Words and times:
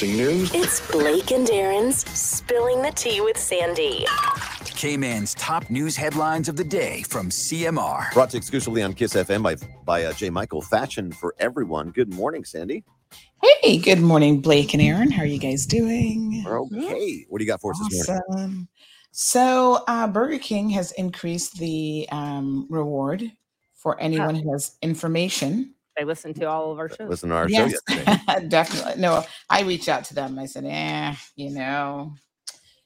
News. 0.00 0.54
It's 0.54 0.80
Blake 0.92 1.32
and 1.32 1.50
Aaron's 1.50 2.08
Spilling 2.16 2.82
the 2.82 2.92
Tea 2.92 3.20
with 3.20 3.36
Sandy. 3.36 4.06
K-Man's 4.64 5.34
top 5.34 5.68
news 5.70 5.96
headlines 5.96 6.48
of 6.48 6.54
the 6.54 6.62
day 6.62 7.02
from 7.02 7.30
CMR. 7.30 8.12
Brought 8.12 8.30
to 8.30 8.36
you 8.36 8.38
exclusively 8.38 8.80
on 8.84 8.92
Kiss 8.94 9.14
FM 9.14 9.42
by 9.42 9.56
by 9.84 10.04
uh, 10.04 10.12
J. 10.12 10.30
Michael. 10.30 10.62
Fashion 10.62 11.10
for 11.10 11.34
everyone. 11.40 11.90
Good 11.90 12.14
morning, 12.14 12.44
Sandy. 12.44 12.84
Hey, 13.42 13.78
good 13.78 14.00
morning, 14.00 14.40
Blake 14.40 14.72
and 14.72 14.80
Aaron. 14.80 15.10
How 15.10 15.22
are 15.22 15.26
you 15.26 15.40
guys 15.40 15.66
doing? 15.66 16.44
We're 16.46 16.62
okay. 16.62 17.26
What 17.28 17.38
do 17.38 17.44
you 17.44 17.50
got 17.50 17.60
for 17.60 17.72
us 17.72 17.80
this 17.90 18.08
morning? 18.28 18.68
So, 19.10 19.82
uh, 19.88 20.06
Burger 20.06 20.38
King 20.38 20.70
has 20.70 20.92
increased 20.92 21.58
the 21.58 22.08
um, 22.12 22.68
reward 22.70 23.32
for 23.74 24.00
anyone 24.00 24.36
who 24.36 24.52
has 24.52 24.76
information. 24.80 25.74
They 25.98 26.04
listen 26.04 26.32
to 26.34 26.44
all 26.44 26.70
of 26.70 26.78
our 26.78 26.88
shows. 26.88 27.08
Listen 27.08 27.30
to 27.30 27.34
our 27.36 27.48
Yes, 27.48 27.82
show 27.88 27.92
yesterday. 27.94 28.48
definitely. 28.48 29.00
No, 29.02 29.24
I 29.50 29.62
reached 29.62 29.88
out 29.88 30.04
to 30.04 30.14
them. 30.14 30.38
I 30.38 30.46
said, 30.46 30.64
eh, 30.64 31.14
you 31.36 31.50
know. 31.50 32.14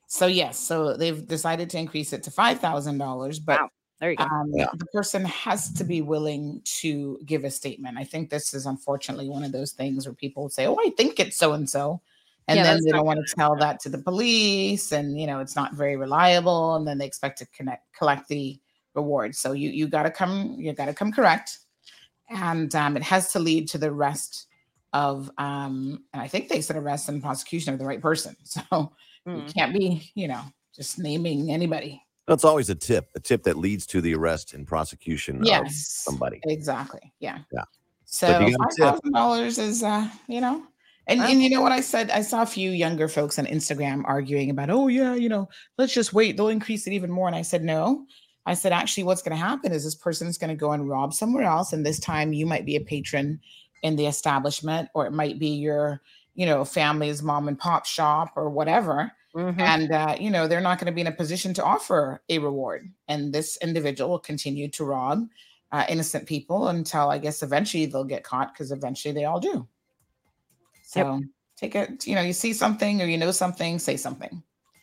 So, 0.06 0.26
yes, 0.26 0.58
so 0.58 0.96
they've 0.96 1.26
decided 1.26 1.70
to 1.70 1.78
increase 1.78 2.12
it 2.12 2.22
to 2.24 2.30
$5,000, 2.30 3.38
but 3.44 3.60
Wow. 3.60 3.68
There 4.00 4.10
you 4.10 4.16
go. 4.16 4.24
um, 4.24 4.50
Yeah. 4.52 4.66
the 4.74 4.86
person 4.86 5.24
has 5.26 5.72
to 5.74 5.84
be 5.84 6.02
willing 6.02 6.60
to 6.80 7.18
give 7.24 7.44
a 7.44 7.50
statement. 7.50 7.98
I 7.98 8.04
think 8.04 8.30
this 8.30 8.52
is 8.52 8.66
unfortunately 8.66 9.28
one 9.28 9.44
of 9.44 9.52
those 9.52 9.72
things 9.72 10.06
where 10.06 10.14
people 10.14 10.48
say, 10.48 10.66
"Oh, 10.66 10.76
I 10.84 10.90
think 10.96 11.20
it's 11.20 11.36
so 11.36 11.52
and 11.52 11.68
so," 11.70 12.00
and 12.48 12.56
Yeah, 12.58 12.64
then 12.64 12.80
they 12.84 12.90
don't 12.90 13.06
want 13.06 13.20
to 13.24 13.34
tell 13.36 13.54
that 13.56 13.78
to 13.80 13.88
the 13.88 13.98
police, 13.98 14.90
and 14.90 15.18
you 15.20 15.26
know 15.28 15.38
it's 15.38 15.54
not 15.54 15.74
very 15.74 15.96
reliable, 15.96 16.74
and 16.74 16.86
then 16.86 16.98
they 16.98 17.06
expect 17.06 17.38
to 17.38 17.46
connect 17.46 17.92
collect 17.96 18.26
the 18.28 18.58
reward. 18.94 19.36
So 19.36 19.52
you 19.52 19.70
you 19.70 19.86
got 19.86 20.02
to 20.02 20.10
come 20.10 20.56
you 20.58 20.72
got 20.72 20.86
to 20.86 20.94
come 20.94 21.12
correct, 21.12 21.58
and 22.32 22.74
um, 22.74 22.96
it 22.96 23.02
has 23.02 23.32
to 23.32 23.38
lead 23.38 23.68
to 23.70 23.78
the 23.78 23.88
arrest 23.88 24.46
of 24.92 25.30
um, 25.38 26.04
and 26.12 26.20
I 26.22 26.28
think 26.28 26.48
they 26.48 26.60
said 26.60 26.76
arrest 26.76 27.08
and 27.08 27.22
prosecution 27.22 27.72
of 27.72 27.78
the 27.78 27.86
right 27.86 28.00
person. 28.00 28.36
So 28.44 28.62
you 29.24 29.32
Mm. 29.34 29.54
can't 29.54 29.72
be 29.72 30.10
you 30.16 30.26
know 30.26 30.42
just 30.74 30.98
naming 30.98 31.50
anybody. 31.52 32.02
That's 32.26 32.44
always 32.44 32.70
a 32.70 32.74
tip, 32.74 33.08
a 33.14 33.20
tip 33.20 33.42
that 33.44 33.56
leads 33.56 33.86
to 33.86 34.00
the 34.00 34.14
arrest 34.14 34.52
and 34.54 34.66
prosecution 34.66 35.36
of 35.42 35.46
Yes, 35.46 36.02
somebody. 36.04 36.40
Exactly. 36.44 37.12
Yeah. 37.20 37.38
Yeah. 37.52 37.64
So 38.04 38.26
But 38.26 38.48
you 38.48 38.56
five 38.56 38.58
got 38.58 38.72
a 38.72 38.74
tip. 38.74 38.84
thousand 38.94 39.12
dollars 39.12 39.58
is, 39.58 39.82
uh, 39.82 40.08
you 40.28 40.40
know, 40.40 40.62
and 41.06 41.20
and 41.20 41.42
you 41.42 41.50
know 41.50 41.60
what 41.60 41.72
I 41.72 41.80
said? 41.80 42.10
I 42.10 42.22
saw 42.22 42.42
a 42.42 42.46
few 42.46 42.70
younger 42.70 43.08
folks 43.08 43.38
on 43.38 43.46
Instagram 43.46 44.02
arguing 44.04 44.50
about, 44.50 44.70
oh 44.70 44.88
yeah, 44.88 45.14
you 45.14 45.28
know, 45.28 45.48
let's 45.78 45.94
just 45.94 46.12
wait; 46.12 46.36
they'll 46.36 46.48
increase 46.48 46.86
it 46.86 46.92
even 46.92 47.10
more. 47.10 47.26
And 47.28 47.36
I 47.36 47.42
said, 47.42 47.62
no. 47.64 48.06
I 48.44 48.54
said, 48.54 48.72
actually, 48.72 49.04
what's 49.04 49.22
going 49.22 49.36
to 49.36 49.44
happen 49.44 49.72
is 49.72 49.84
this 49.84 49.94
person 49.94 50.26
is 50.26 50.38
going 50.38 50.50
to 50.50 50.56
go 50.56 50.72
and 50.72 50.88
rob 50.88 51.14
somewhere 51.14 51.44
else, 51.44 51.72
and 51.72 51.86
this 51.86 52.00
time 52.00 52.32
you 52.32 52.46
might 52.46 52.66
be 52.66 52.76
a 52.76 52.80
patron 52.80 53.40
in 53.82 53.96
the 53.96 54.06
establishment, 54.06 54.88
or 54.94 55.06
it 55.06 55.12
might 55.12 55.38
be 55.38 55.48
your, 55.48 56.00
you 56.34 56.46
know, 56.46 56.64
family's 56.64 57.22
mom 57.22 57.48
and 57.48 57.58
pop 57.58 57.86
shop 57.86 58.32
or 58.36 58.50
whatever 58.50 59.12
Mhm. 59.34 59.58
and 59.58 59.92
uh, 59.92 60.16
you 60.20 60.28
know 60.28 60.46
they're 60.46 60.60
not 60.60 60.78
going 60.78 60.92
to 60.92 60.94
be 60.94 61.00
in 61.00 61.06
a 61.06 61.12
position 61.12 61.54
to 61.54 61.64
offer 61.64 62.22
a 62.28 62.38
reward 62.38 62.92
and 63.08 63.32
this 63.32 63.56
individual 63.62 64.10
will 64.10 64.18
continue 64.18 64.68
to 64.68 64.84
rob 64.84 65.26
uh, 65.72 65.86
innocent 65.88 66.26
people 66.26 66.68
until 66.68 67.08
i 67.08 67.16
guess 67.16 67.42
eventually 67.42 67.86
they'll 67.86 68.04
get 68.04 68.24
caught 68.24 68.52
because 68.52 68.72
eventually 68.72 69.14
they 69.14 69.24
all 69.24 69.40
do 69.40 69.66
so 70.82 71.22
take 71.56 71.74
it 71.74 72.06
you 72.06 72.14
know 72.14 72.20
you 72.20 72.34
see 72.34 72.52
something 72.52 73.00
or 73.00 73.06
you 73.06 73.16
know 73.16 73.30
something 73.30 73.78
say 73.78 73.96
something 73.96 74.42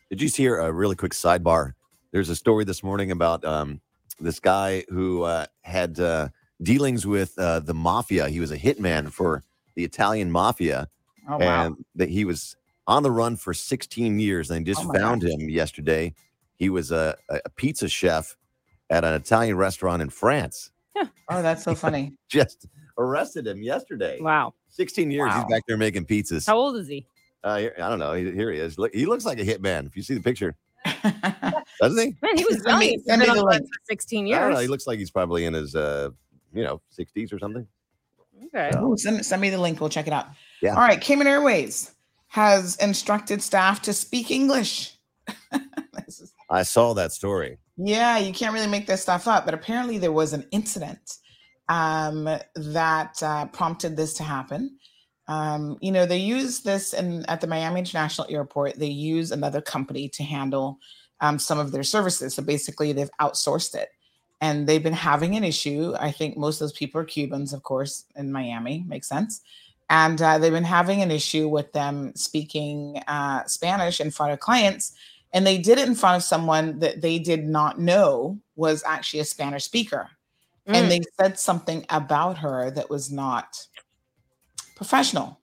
Did 0.09 0.19
you 0.19 0.29
see 0.29 0.41
here 0.41 0.57
a 0.57 0.73
really 0.73 0.95
quick 0.95 1.11
sidebar? 1.11 1.73
There's 2.11 2.29
a 2.29 2.35
story 2.35 2.63
this 2.65 2.83
morning 2.83 3.11
about 3.11 3.43
um, 3.45 3.81
this 4.19 4.39
guy 4.39 4.83
who 4.89 5.23
uh, 5.23 5.45
had 5.61 5.99
uh, 5.99 6.29
dealings 6.61 7.05
with 7.05 7.38
uh, 7.38 7.59
the 7.59 7.73
mafia. 7.73 8.27
He 8.29 8.39
was 8.39 8.51
a 8.51 8.57
hitman 8.57 9.11
for 9.11 9.43
the 9.75 9.83
Italian 9.83 10.31
mafia, 10.31 10.88
oh 11.29 11.38
wow 11.38 11.66
and 11.67 11.85
that 11.95 12.09
he 12.09 12.25
was 12.25 12.55
on 12.88 13.03
the 13.03 13.11
run 13.11 13.35
for 13.35 13.53
16 13.53 14.19
years. 14.19 14.49
And 14.49 14.66
they 14.66 14.71
just 14.71 14.85
Oh 14.85 14.91
found 14.93 15.21
gosh. 15.21 15.31
him 15.31 15.49
yesterday. 15.49 16.13
He 16.55 16.69
was 16.69 16.91
a, 16.91 17.16
a 17.29 17.49
pizza 17.51 17.88
chef 17.88 18.35
at 18.89 19.03
an 19.05 19.13
Italian 19.13 19.55
restaurant 19.55 20.01
in 20.01 20.09
France. 20.09 20.72
oh 20.95 21.07
that's 21.41 21.63
so 21.63 21.75
funny 21.75 22.13
Just 22.28 22.66
arrested 22.97 23.45
him 23.47 23.61
yesterday. 23.61 24.19
Wow. 24.19 24.55
16 24.69 25.11
years. 25.11 25.29
Wow. 25.29 25.35
He's 25.35 25.55
back 25.55 25.63
there 25.67 25.78
making 25.78 26.05
pizzas. 26.05 26.47
How 26.47 26.57
old 26.57 26.75
is 26.78 26.88
he? 26.88 27.05
Uh, 27.44 27.61
I 27.78 27.89
don't 27.89 28.00
know. 28.00 28.13
He- 28.13 28.31
Here 28.31 28.51
he 28.51 28.59
is. 28.59 28.78
Look, 28.79 28.94
he 28.94 29.05
looks 29.05 29.23
like 29.25 29.39
a 29.39 29.45
hitman. 29.45 29.85
If 29.85 29.95
you 29.95 30.01
see 30.03 30.16
the 30.16 30.22
picture, 30.22 30.55
doesn't 31.81 31.97
he? 31.97 32.16
Man, 32.22 32.38
he 32.38 32.45
was 32.45 32.56
Send 32.56 32.66
young. 32.67 32.79
me- 32.79 32.90
He's 32.91 33.06
send 33.06 33.22
been 33.22 33.31
me 33.34 33.40
on 33.40 33.45
the 33.45 33.59
the 33.59 33.66
for 33.66 33.79
16 33.90 34.19
I 34.25 34.29
don't 34.31 34.41
years. 34.47 34.53
know. 34.56 34.62
He 34.62 34.67
looks 34.67 34.88
like 34.88 35.00
he's 35.00 35.12
probably 35.12 35.45
in 35.45 35.53
his, 35.53 35.75
uh, 35.75 36.09
you 36.53 36.63
know, 36.63 36.81
60s 36.97 37.31
or 37.34 37.40
something. 37.40 37.67
Okay. 38.45 38.72
Oh, 38.78 38.95
send, 38.95 39.23
send 39.25 39.41
me 39.41 39.50
the 39.50 39.57
link 39.59 39.79
we'll 39.79 39.90
check 39.90 40.07
it 40.07 40.13
out 40.13 40.28
Yeah. 40.62 40.72
all 40.73 40.81
right 40.81 41.00
cayman 41.00 41.28
airways 41.28 41.91
has 42.29 42.78
instructed 42.78 43.44
staff 43.44 43.81
to 43.84 43.94
speak 43.94 44.31
english 44.31 44.95
is- 46.07 46.34
I 46.50 46.63
saw 46.63 46.94
that 46.96 47.11
story. 47.11 47.59
Yeah, 47.78 48.17
you 48.17 48.34
can't 48.34 48.53
really 48.53 48.66
make 48.67 48.88
this 48.88 49.03
stuff 49.03 49.28
up, 49.28 49.46
but 49.46 49.53
apparently 49.53 50.00
there 50.00 50.11
was 50.11 50.34
an 50.34 50.47
incident 50.51 51.17
um, 51.69 52.23
that 52.56 53.22
uh, 53.22 53.46
prompted 53.47 53.96
this 53.96 54.13
to 54.16 54.23
happen. 54.23 54.78
Um, 55.29 55.78
you 55.79 55.91
know, 55.91 56.06
they 56.06 56.17
use 56.17 56.59
this 56.59 56.94
in, 56.94 57.23
at 57.28 57.40
the 57.40 57.47
Miami 57.47 57.79
International 57.79 58.28
Airport. 58.29 58.78
They 58.78 58.88
use 58.88 59.31
another 59.31 59.62
company 59.62 60.09
to 60.09 60.23
handle 60.23 60.79
um, 61.22 61.40
some 61.40 61.59
of 61.59 61.72
their 61.72 61.84
services. 61.84 62.34
So 62.34 62.44
basically, 62.44 62.91
they've 62.91 63.12
outsourced 63.22 63.75
it, 63.75 63.90
and 64.41 64.67
they've 64.67 64.84
been 64.84 64.91
having 64.91 65.35
an 65.35 65.44
issue. 65.45 65.94
I 65.97 66.12
think 66.12 66.35
most 66.35 66.56
of 66.56 66.67
those 66.67 66.78
people 66.78 67.00
are 67.00 67.06
Cubans, 67.06 67.53
of 67.53 67.63
course, 67.63 68.06
in 68.17 68.31
Miami. 68.31 68.84
Makes 68.88 69.07
sense. 69.07 69.41
And 69.90 70.22
uh, 70.22 70.38
they've 70.38 70.51
been 70.51 70.63
having 70.63 71.01
an 71.01 71.12
issue 71.12 71.47
with 71.47 71.72
them 71.72 72.13
speaking 72.16 73.01
uh, 73.07 73.46
Spanish 73.46 74.01
in 74.01 74.11
front 74.11 74.34
of 74.34 74.40
clients 74.40 74.94
and 75.31 75.46
they 75.46 75.57
did 75.57 75.78
it 75.78 75.88
in 75.88 75.96
front 75.96 76.17
of 76.17 76.23
someone 76.23 76.79
that 76.79 77.01
they 77.01 77.19
did 77.19 77.46
not 77.46 77.79
know 77.79 78.40
was 78.56 78.84
actually 78.85 79.19
a 79.19 79.25
Spanish 79.25 79.63
speaker. 79.63 80.09
Mm. 80.67 80.75
And 80.75 80.91
they 80.91 81.01
said 81.19 81.40
something 81.40 81.85
about 81.90 82.38
her 82.40 82.72
that 82.72 82.90
was 82.90 83.11
not 83.11 83.66
professional. 84.79 85.40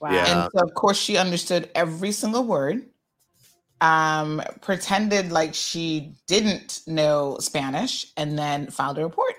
wow. 0.00 0.10
Yeah. 0.12 0.24
And 0.44 0.50
so, 0.56 0.64
of 0.64 0.72
course, 0.74 0.96
she 0.98 1.16
understood 1.18 1.68
every 1.74 2.10
single 2.10 2.42
word, 2.44 2.86
um, 3.82 4.42
pretended 4.62 5.30
like 5.30 5.54
she 5.54 6.14
didn't 6.26 6.80
know 6.86 7.36
Spanish, 7.40 8.12
and 8.16 8.38
then 8.38 8.68
filed 8.70 8.96
a 8.98 9.04
report. 9.04 9.34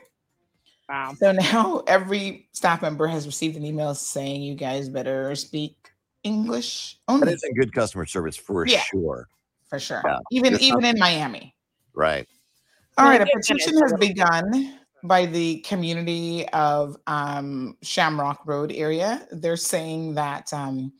Wow. 0.87 1.15
So 1.19 1.31
now 1.31 1.83
every 1.87 2.47
staff 2.53 2.81
member 2.83 3.07
has 3.07 3.25
received 3.25 3.57
an 3.57 3.65
email 3.65 3.95
saying, 3.95 4.43
you 4.43 4.53
guys 4.55 4.87
better 4.87 5.33
speak 5.35 5.75
English 6.23 6.97
That 7.07 7.13
only 7.13 7.33
isn't 7.33 7.55
good 7.57 7.73
customer 7.73 8.05
service 8.05 8.37
for 8.37 8.65
Yeah. 8.67 8.83
sure. 8.91 9.27
for 9.69 9.79
sure. 9.79 10.01
Yeah. 10.05 10.19
Even 10.31 10.53
It's 10.53 10.63
even 10.63 10.81
not- 10.81 10.93
in 10.93 10.99
Miami. 10.99 11.55
Right. 11.95 12.27
All 12.97 13.05
right, 13.05 13.19
Well, 13.19 13.27
a 13.33 13.39
petition 13.39 13.73
has 13.81 13.93
begun 13.99 14.79
by 15.03 15.25
the 15.25 15.59
community 15.59 16.47
of 16.49 16.97
um, 17.07 17.77
Shamrock 17.81 18.41
Road 18.45 18.71
area. 18.71 19.27
They're 19.31 19.57
saying 19.57 20.15
that 20.15 20.51
um, 20.53 20.91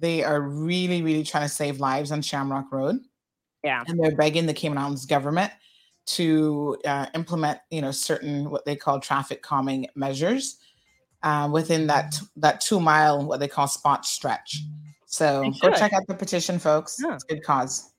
they 0.00 0.24
are 0.24 0.40
really, 0.40 1.02
really 1.02 1.24
trying 1.24 1.44
to 1.44 1.54
save 1.54 1.80
lives 1.80 2.12
on 2.12 2.20
Shamrock 2.22 2.70
Road, 2.72 2.98
Yeah. 3.62 3.84
and 3.86 3.98
they're 3.98 4.16
begging 4.16 4.46
the 4.46 4.54
Cayman 4.54 4.78
Islands 4.78 5.06
government 5.06 5.52
to 6.06 6.76
uh, 6.84 7.06
implement, 7.14 7.60
you 7.70 7.80
know, 7.80 7.90
certain 7.90 8.50
what 8.50 8.64
they 8.64 8.76
call 8.76 9.00
traffic 9.00 9.40
calming 9.42 9.86
measures 9.94 10.58
uh, 11.22 11.48
within 11.50 11.86
that 11.86 12.20
that 12.36 12.60
two 12.60 12.78
mile 12.78 13.24
what 13.24 13.40
they 13.40 13.48
call 13.48 13.66
spot 13.66 14.04
stretch. 14.04 14.60
So 15.06 15.50
go 15.62 15.70
check 15.70 15.92
out 15.92 16.06
the 16.06 16.14
petition, 16.14 16.58
folks. 16.58 17.00
Yeah. 17.02 17.14
It's 17.14 17.24
a 17.24 17.34
good 17.34 17.44
cause. 17.44 17.92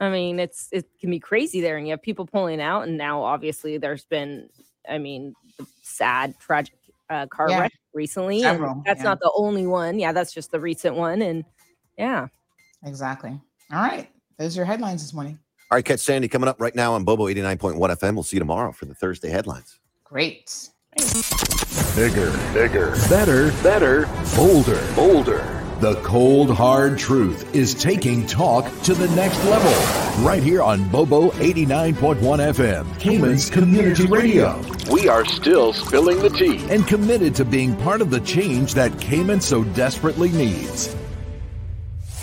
I 0.00 0.10
mean, 0.10 0.40
it's 0.40 0.68
it 0.72 0.86
can 1.00 1.10
be 1.10 1.20
crazy 1.20 1.60
there, 1.60 1.76
and 1.76 1.86
you 1.86 1.90
have 1.90 2.02
people 2.02 2.24
pulling 2.26 2.60
out, 2.60 2.88
and 2.88 2.96
now 2.96 3.22
obviously 3.22 3.78
there's 3.78 4.04
been, 4.04 4.48
I 4.88 4.98
mean, 4.98 5.34
the 5.58 5.66
sad, 5.82 6.38
tragic 6.38 6.74
uh, 7.10 7.26
car 7.26 7.48
Yeah. 7.50 7.60
wreck 7.60 7.72
recently, 7.94 8.40
Several, 8.42 8.82
that's 8.86 8.98
yeah. 9.00 9.04
not 9.04 9.20
the 9.20 9.30
only 9.36 9.66
one. 9.66 9.98
Yeah, 9.98 10.12
that's 10.12 10.32
just 10.32 10.50
the 10.50 10.60
recent 10.60 10.96
one, 10.96 11.22
and 11.22 11.44
yeah, 11.98 12.28
Exactly. 12.84 13.30
All 13.72 13.80
right. 13.80 14.08
Those 14.38 14.56
are 14.56 14.60
your 14.60 14.66
headlines 14.66 15.02
this 15.02 15.14
morning. 15.14 15.38
All 15.70 15.76
right, 15.76 15.84
catch 15.84 16.00
Sandy 16.00 16.26
coming 16.26 16.48
up 16.48 16.60
right 16.60 16.74
now 16.74 16.94
on 16.94 17.04
Bobo 17.04 17.28
89.1 17.28 17.78
FM. 17.78 18.14
We'll 18.14 18.24
see 18.24 18.36
you 18.36 18.40
tomorrow 18.40 18.72
for 18.72 18.86
the 18.86 18.94
Thursday 18.94 19.30
headlines. 19.30 19.78
Great. 20.04 20.68
Bigger, 21.94 22.30
bigger, 22.52 22.90
better, 23.08 23.52
better, 23.62 24.08
bolder, 24.34 24.82
bolder. 24.94 25.61
The 25.82 25.96
cold, 25.96 26.48
hard 26.48 26.96
truth 26.96 27.56
is 27.56 27.74
taking 27.74 28.24
talk 28.28 28.70
to 28.82 28.94
the 28.94 29.08
next 29.16 29.44
level. 29.46 30.24
Right 30.24 30.40
here 30.40 30.62
on 30.62 30.88
Bobo 30.90 31.30
89.1 31.30 32.20
FM, 32.20 33.00
Cayman's 33.00 33.50
Community 33.50 34.06
Radio. 34.06 34.62
We 34.92 35.08
are 35.08 35.24
still 35.24 35.72
spilling 35.72 36.20
the 36.20 36.30
tea 36.30 36.64
and 36.70 36.86
committed 36.86 37.34
to 37.34 37.44
being 37.44 37.74
part 37.74 38.00
of 38.00 38.10
the 38.10 38.20
change 38.20 38.74
that 38.74 39.00
Cayman 39.00 39.40
so 39.40 39.64
desperately 39.64 40.30
needs. 40.30 40.94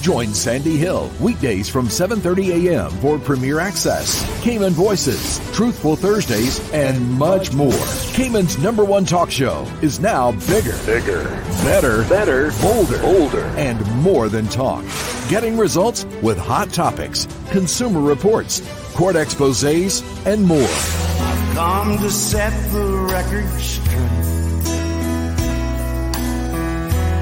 Join 0.01 0.33
Sandy 0.33 0.77
Hill 0.77 1.11
weekdays 1.19 1.67
from 1.67 1.87
7:30 1.87 2.67
a.m. 2.67 2.89
for 3.01 3.19
Premier 3.19 3.59
Access, 3.59 4.23
Cayman 4.41 4.71
Voices, 4.71 5.39
Truthful 5.53 5.97
Thursdays, 5.97 6.59
and 6.71 7.11
much 7.19 7.51
more. 7.51 7.85
Cayman's 8.13 8.57
number 8.59 8.85
one 8.85 9.03
talk 9.03 9.29
show 9.29 9.67
is 9.81 9.99
now 9.99 10.31
bigger, 10.47 10.77
bigger, 10.85 11.23
better, 11.63 12.03
better, 12.07 12.51
bolder, 12.61 12.99
bolder, 12.99 13.45
and 13.57 13.85
more 13.97 14.29
than 14.29 14.47
talk. 14.47 14.85
Getting 15.27 15.57
results 15.57 16.05
with 16.21 16.37
hot 16.37 16.71
topics, 16.71 17.27
consumer 17.51 17.99
reports, 17.99 18.61
court 18.95 19.17
exposés, 19.17 20.01
and 20.25 20.45
more. 20.45 20.59
I've 20.63 21.49
Come 21.55 21.97
to 21.97 22.09
set 22.09 22.53
the 22.71 22.85
record 23.11 23.49
straight. 23.59 24.28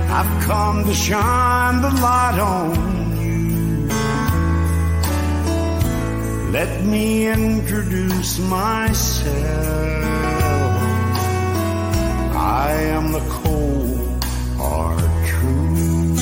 I've 0.10 0.44
come 0.44 0.84
to 0.86 0.94
shine 0.94 1.82
the 1.82 1.90
light 1.90 2.40
on 2.40 3.18
you. 3.22 3.88
Let 6.52 6.84
me 6.86 7.28
introduce 7.28 8.40
myself. 8.40 9.36
I 12.34 12.72
am 12.72 13.12
the 13.12 13.20
cold, 13.30 14.24
hard 14.58 15.04
truth. 15.26 16.22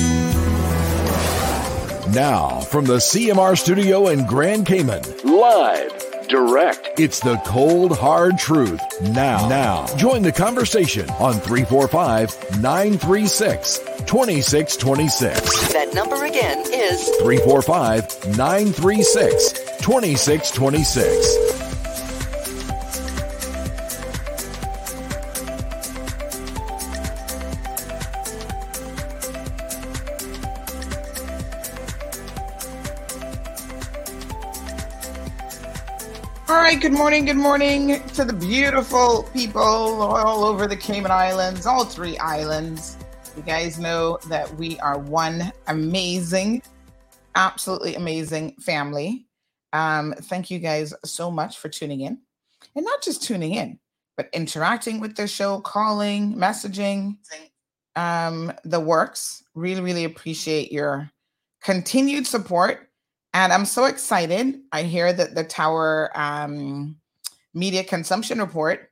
Now, 2.14 2.60
from 2.60 2.86
the 2.86 2.96
CMR 2.96 3.56
studio 3.56 4.08
in 4.08 4.26
Grand 4.26 4.66
Cayman, 4.66 5.02
live, 5.24 6.05
direct, 6.28 6.98
it's 6.98 7.20
the 7.20 7.36
cold, 7.46 7.96
hard 7.96 8.38
truth. 8.38 8.80
Now, 9.02 9.48
now, 9.48 9.86
join 9.96 10.22
the 10.22 10.32
conversation 10.32 11.08
on 11.10 11.34
345 11.34 12.60
936 12.60 13.78
2626. 14.06 15.72
That 15.72 15.92
number 15.94 16.24
again 16.24 16.58
is 16.72 17.08
345 17.22 18.36
936 18.36 19.52
2626. 19.80 21.65
Good 36.86 36.92
morning, 36.92 37.24
good 37.24 37.36
morning 37.36 38.00
to 38.10 38.24
the 38.24 38.32
beautiful 38.32 39.24
people 39.32 39.60
all 39.60 40.44
over 40.44 40.68
the 40.68 40.76
Cayman 40.76 41.10
Islands, 41.10 41.66
all 41.66 41.84
three 41.84 42.16
islands. 42.18 42.96
You 43.36 43.42
guys 43.42 43.76
know 43.76 44.20
that 44.28 44.54
we 44.54 44.78
are 44.78 44.96
one 44.96 45.50
amazing, 45.66 46.62
absolutely 47.34 47.96
amazing 47.96 48.52
family. 48.60 49.26
Um, 49.72 50.14
thank 50.16 50.48
you 50.48 50.60
guys 50.60 50.94
so 51.04 51.28
much 51.28 51.58
for 51.58 51.68
tuning 51.68 52.02
in. 52.02 52.20
And 52.76 52.84
not 52.84 53.02
just 53.02 53.20
tuning 53.20 53.54
in, 53.54 53.80
but 54.16 54.28
interacting 54.32 55.00
with 55.00 55.16
the 55.16 55.26
show, 55.26 55.58
calling, 55.58 56.36
messaging, 56.36 57.16
um, 57.96 58.52
the 58.62 58.78
works. 58.78 59.42
Really, 59.56 59.80
really 59.80 60.04
appreciate 60.04 60.70
your 60.70 61.10
continued 61.64 62.28
support. 62.28 62.85
And 63.36 63.52
I'm 63.52 63.66
so 63.66 63.84
excited. 63.84 64.60
I 64.72 64.84
hear 64.84 65.12
that 65.12 65.34
the 65.34 65.44
Tower 65.44 66.10
um, 66.14 66.96
Media 67.52 67.84
Consumption 67.84 68.38
Report 68.38 68.90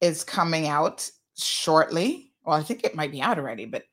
is 0.00 0.24
coming 0.24 0.66
out 0.66 1.08
shortly. 1.36 2.32
Well, 2.44 2.56
I 2.56 2.64
think 2.64 2.82
it 2.82 2.96
might 2.96 3.12
be 3.12 3.22
out 3.22 3.38
already, 3.38 3.66
but 3.66 3.84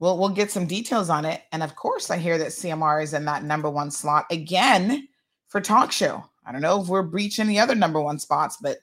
we'll 0.00 0.16
we'll 0.16 0.30
get 0.30 0.50
some 0.50 0.64
details 0.64 1.10
on 1.10 1.26
it. 1.26 1.42
And 1.52 1.62
of 1.62 1.76
course, 1.76 2.10
I 2.10 2.16
hear 2.16 2.38
that 2.38 2.48
CMR 2.48 3.02
is 3.02 3.12
in 3.12 3.26
that 3.26 3.44
number 3.44 3.68
one 3.68 3.90
slot 3.90 4.24
again 4.30 5.06
for 5.48 5.60
talk 5.60 5.92
show. 5.92 6.24
I 6.46 6.52
don't 6.52 6.62
know 6.62 6.80
if 6.80 6.88
we're 6.88 7.02
breaching 7.02 7.46
the 7.46 7.60
other 7.60 7.74
number 7.74 8.00
one 8.00 8.18
spots, 8.18 8.56
but 8.58 8.78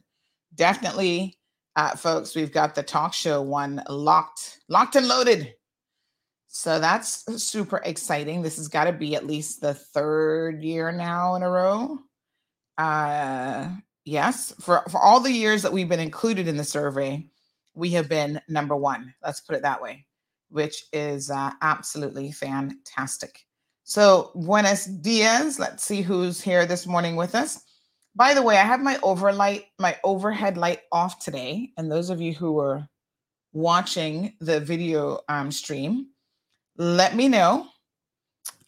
definitely, 0.54 1.40
uh, 1.78 1.96
folks, 1.96 2.36
we've 2.36 2.54
got 2.54 2.76
the 2.76 2.84
talk 2.84 3.16
show 3.16 3.42
one 3.42 3.82
locked, 3.90 4.60
locked 4.70 4.96
and 4.96 5.08
loaded. 5.08 5.52
So 6.52 6.80
that's 6.80 7.24
super 7.42 7.80
exciting. 7.86 8.42
This 8.42 8.58
has 8.58 8.68
got 8.68 8.86
to 8.86 8.92
be 8.92 9.16
at 9.16 9.28
least 9.28 9.62
the 9.62 9.76
third 9.76 10.64
year 10.64 10.92
now 10.92 11.36
in 11.36 11.44
a 11.44 11.50
row. 11.50 12.00
Uh, 12.76 13.70
yes, 14.04 14.54
for, 14.60 14.82
for 14.90 15.00
all 15.00 15.20
the 15.20 15.32
years 15.32 15.62
that 15.62 15.72
we've 15.72 15.88
been 15.88 16.00
included 16.00 16.48
in 16.48 16.58
the 16.58 16.64
survey, 16.64 17.30
we 17.76 17.92
have 17.92 18.10
been 18.10 18.42
number 18.50 18.76
one. 18.76 19.14
Let's 19.24 19.42
put 19.42 19.56
it 19.56 19.62
that 19.62 19.80
way, 19.80 20.08
which 20.50 20.86
is 20.92 21.30
uh, 21.30 21.52
absolutely 21.62 22.32
fantastic. 22.32 23.46
So, 23.84 24.32
buenos 24.34 24.86
dias. 24.86 25.60
Let's 25.60 25.84
see 25.84 26.02
who's 26.02 26.42
here 26.42 26.66
this 26.66 26.88
morning 26.88 27.16
with 27.16 27.36
us. 27.36 27.64
By 28.16 28.34
the 28.34 28.42
way, 28.42 28.58
I 28.58 28.64
have 28.64 28.82
my 28.82 28.98
overlight, 29.04 29.66
my 29.78 29.98
overhead 30.04 30.58
light 30.58 30.82
off 30.92 31.20
today. 31.20 31.72
And 31.78 31.92
those 31.92 32.10
of 32.10 32.20
you 32.20 32.34
who 32.34 32.60
are 32.60 32.90
watching 33.54 34.34
the 34.40 34.60
video 34.60 35.20
um, 35.30 35.52
stream, 35.52 36.08
let 36.80 37.14
me 37.16 37.28
know 37.28 37.68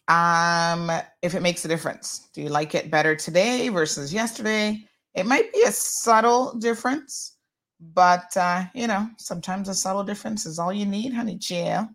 um, 0.06 0.90
if 1.22 1.34
it 1.34 1.42
makes 1.42 1.64
a 1.64 1.68
difference. 1.68 2.28
Do 2.34 2.42
you 2.42 2.50
like 2.50 2.74
it 2.74 2.90
better 2.90 3.16
today 3.16 3.68
versus 3.70 4.12
yesterday? 4.12 4.84
It 5.14 5.26
might 5.26 5.52
be 5.52 5.62
a 5.62 5.72
subtle 5.72 6.54
difference, 6.58 7.36
but 7.80 8.36
uh, 8.36 8.64
you 8.74 8.86
know, 8.86 9.08
sometimes 9.18 9.68
a 9.68 9.74
subtle 9.74 10.04
difference 10.04 10.46
is 10.46 10.58
all 10.58 10.72
you 10.72 10.86
need, 10.86 11.14
honey 11.14 11.38
chill. 11.38 11.88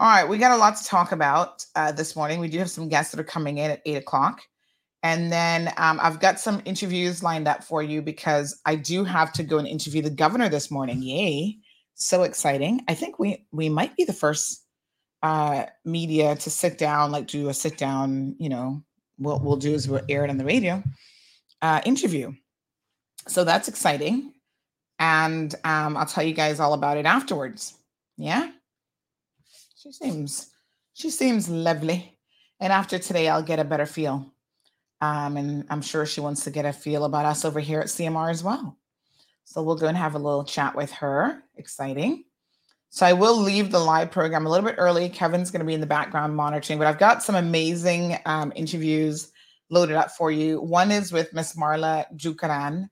All 0.00 0.08
right, 0.08 0.28
we 0.28 0.38
got 0.38 0.52
a 0.52 0.56
lot 0.56 0.76
to 0.76 0.84
talk 0.84 1.12
about 1.12 1.64
uh, 1.76 1.92
this 1.92 2.16
morning. 2.16 2.40
We 2.40 2.48
do 2.48 2.58
have 2.58 2.70
some 2.70 2.88
guests 2.88 3.12
that 3.12 3.20
are 3.20 3.24
coming 3.24 3.58
in 3.58 3.70
at 3.70 3.82
eight 3.86 3.96
o'clock. 3.96 4.40
And 5.02 5.30
then 5.30 5.70
um, 5.76 6.00
I've 6.02 6.18
got 6.18 6.40
some 6.40 6.62
interviews 6.64 7.22
lined 7.22 7.46
up 7.46 7.62
for 7.62 7.82
you 7.82 8.00
because 8.00 8.58
I 8.64 8.74
do 8.74 9.04
have 9.04 9.34
to 9.34 9.42
go 9.42 9.58
and 9.58 9.68
interview 9.68 10.00
the 10.00 10.10
governor 10.10 10.48
this 10.48 10.70
morning. 10.70 11.02
Yay! 11.02 11.58
So 11.94 12.22
exciting. 12.22 12.80
I 12.88 12.94
think 12.94 13.18
we 13.18 13.46
we 13.52 13.68
might 13.68 13.94
be 13.96 14.04
the 14.04 14.14
first 14.14 14.63
uh, 15.24 15.64
media 15.86 16.36
to 16.36 16.50
sit 16.50 16.76
down, 16.76 17.10
like 17.10 17.26
do 17.26 17.48
a 17.48 17.54
sit 17.54 17.78
down, 17.78 18.36
you 18.38 18.50
know, 18.50 18.82
what 19.16 19.40
we'll 19.40 19.56
do 19.56 19.72
is 19.72 19.88
we'll 19.88 20.02
air 20.06 20.22
it 20.22 20.28
on 20.28 20.36
the 20.36 20.44
radio 20.44 20.82
uh, 21.62 21.80
interview. 21.86 22.30
So 23.26 23.42
that's 23.42 23.66
exciting. 23.66 24.34
And 24.98 25.54
um, 25.64 25.96
I'll 25.96 26.04
tell 26.04 26.22
you 26.24 26.34
guys 26.34 26.60
all 26.60 26.74
about 26.74 26.98
it 26.98 27.06
afterwards. 27.06 27.72
Yeah. 28.18 28.50
She 29.76 29.92
seems, 29.92 30.50
she 30.92 31.08
seems 31.08 31.48
lovely. 31.48 32.18
And 32.60 32.70
after 32.70 32.98
today, 32.98 33.28
I'll 33.28 33.42
get 33.42 33.58
a 33.58 33.64
better 33.64 33.86
feel. 33.86 34.30
Um, 35.00 35.38
and 35.38 35.64
I'm 35.70 35.80
sure 35.80 36.04
she 36.04 36.20
wants 36.20 36.44
to 36.44 36.50
get 36.50 36.66
a 36.66 36.72
feel 36.72 37.06
about 37.06 37.24
us 37.24 37.46
over 37.46 37.60
here 37.60 37.80
at 37.80 37.86
CMR 37.86 38.30
as 38.30 38.44
well. 38.44 38.76
So 39.44 39.62
we'll 39.62 39.76
go 39.76 39.86
and 39.86 39.96
have 39.96 40.16
a 40.16 40.18
little 40.18 40.44
chat 40.44 40.76
with 40.76 40.92
her. 40.92 41.42
Exciting. 41.56 42.24
So 42.94 43.04
I 43.04 43.12
will 43.12 43.36
leave 43.36 43.72
the 43.72 43.80
live 43.80 44.12
program 44.12 44.46
a 44.46 44.48
little 44.48 44.64
bit 44.64 44.76
early. 44.78 45.08
Kevin's 45.08 45.50
going 45.50 45.58
to 45.58 45.66
be 45.66 45.74
in 45.74 45.80
the 45.80 45.84
background 45.86 46.36
monitoring, 46.36 46.78
but 46.78 46.86
I've 46.86 46.96
got 46.96 47.24
some 47.24 47.34
amazing 47.34 48.18
um, 48.24 48.52
interviews 48.54 49.32
loaded 49.68 49.96
up 49.96 50.12
for 50.12 50.30
you. 50.30 50.60
One 50.60 50.92
is 50.92 51.10
with 51.10 51.32
Miss 51.32 51.56
Marla 51.56 52.06
Dukharan, 52.16 52.88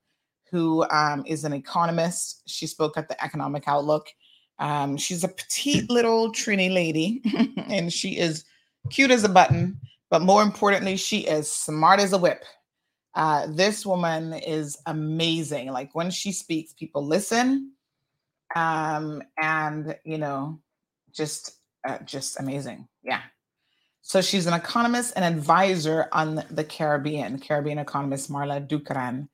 who 0.51 0.83
um, 0.89 1.23
is 1.25 1.45
an 1.45 1.53
economist. 1.53 2.43
She 2.47 2.67
spoke 2.67 2.97
at 2.97 3.07
the 3.07 3.23
Economic 3.23 3.63
Outlook. 3.65 4.07
Um, 4.59 4.97
she's 4.97 5.23
a 5.23 5.29
petite 5.29 5.89
little 5.89 6.33
Trini 6.33 6.73
lady, 6.73 7.21
and 7.69 7.93
she 7.93 8.17
is 8.17 8.43
cute 8.89 9.09
as 9.09 9.23
a 9.23 9.29
button. 9.29 9.79
But 10.09 10.21
more 10.21 10.43
importantly, 10.43 10.97
she 10.97 11.19
is 11.19 11.49
smart 11.49 12.01
as 12.01 12.11
a 12.11 12.17
whip. 12.17 12.43
Uh, 13.15 13.47
this 13.47 13.85
woman 13.85 14.33
is 14.33 14.77
amazing. 14.85 15.71
Like 15.71 15.95
when 15.95 16.11
she 16.11 16.33
speaks, 16.33 16.73
people 16.73 17.07
listen, 17.07 17.72
um, 18.55 19.23
and 19.37 19.97
you 20.03 20.17
know, 20.17 20.59
just 21.11 21.57
uh, 21.87 21.99
just 21.99 22.39
amazing. 22.39 22.87
Yeah. 23.03 23.21
So 24.01 24.21
she's 24.21 24.47
an 24.47 24.53
economist 24.53 25.13
and 25.15 25.23
advisor 25.23 26.09
on 26.11 26.43
the 26.51 26.63
Caribbean, 26.63 27.39
Caribbean 27.39 27.77
economist 27.77 28.29
Marla 28.29 28.67
Dukharan, 28.67 29.29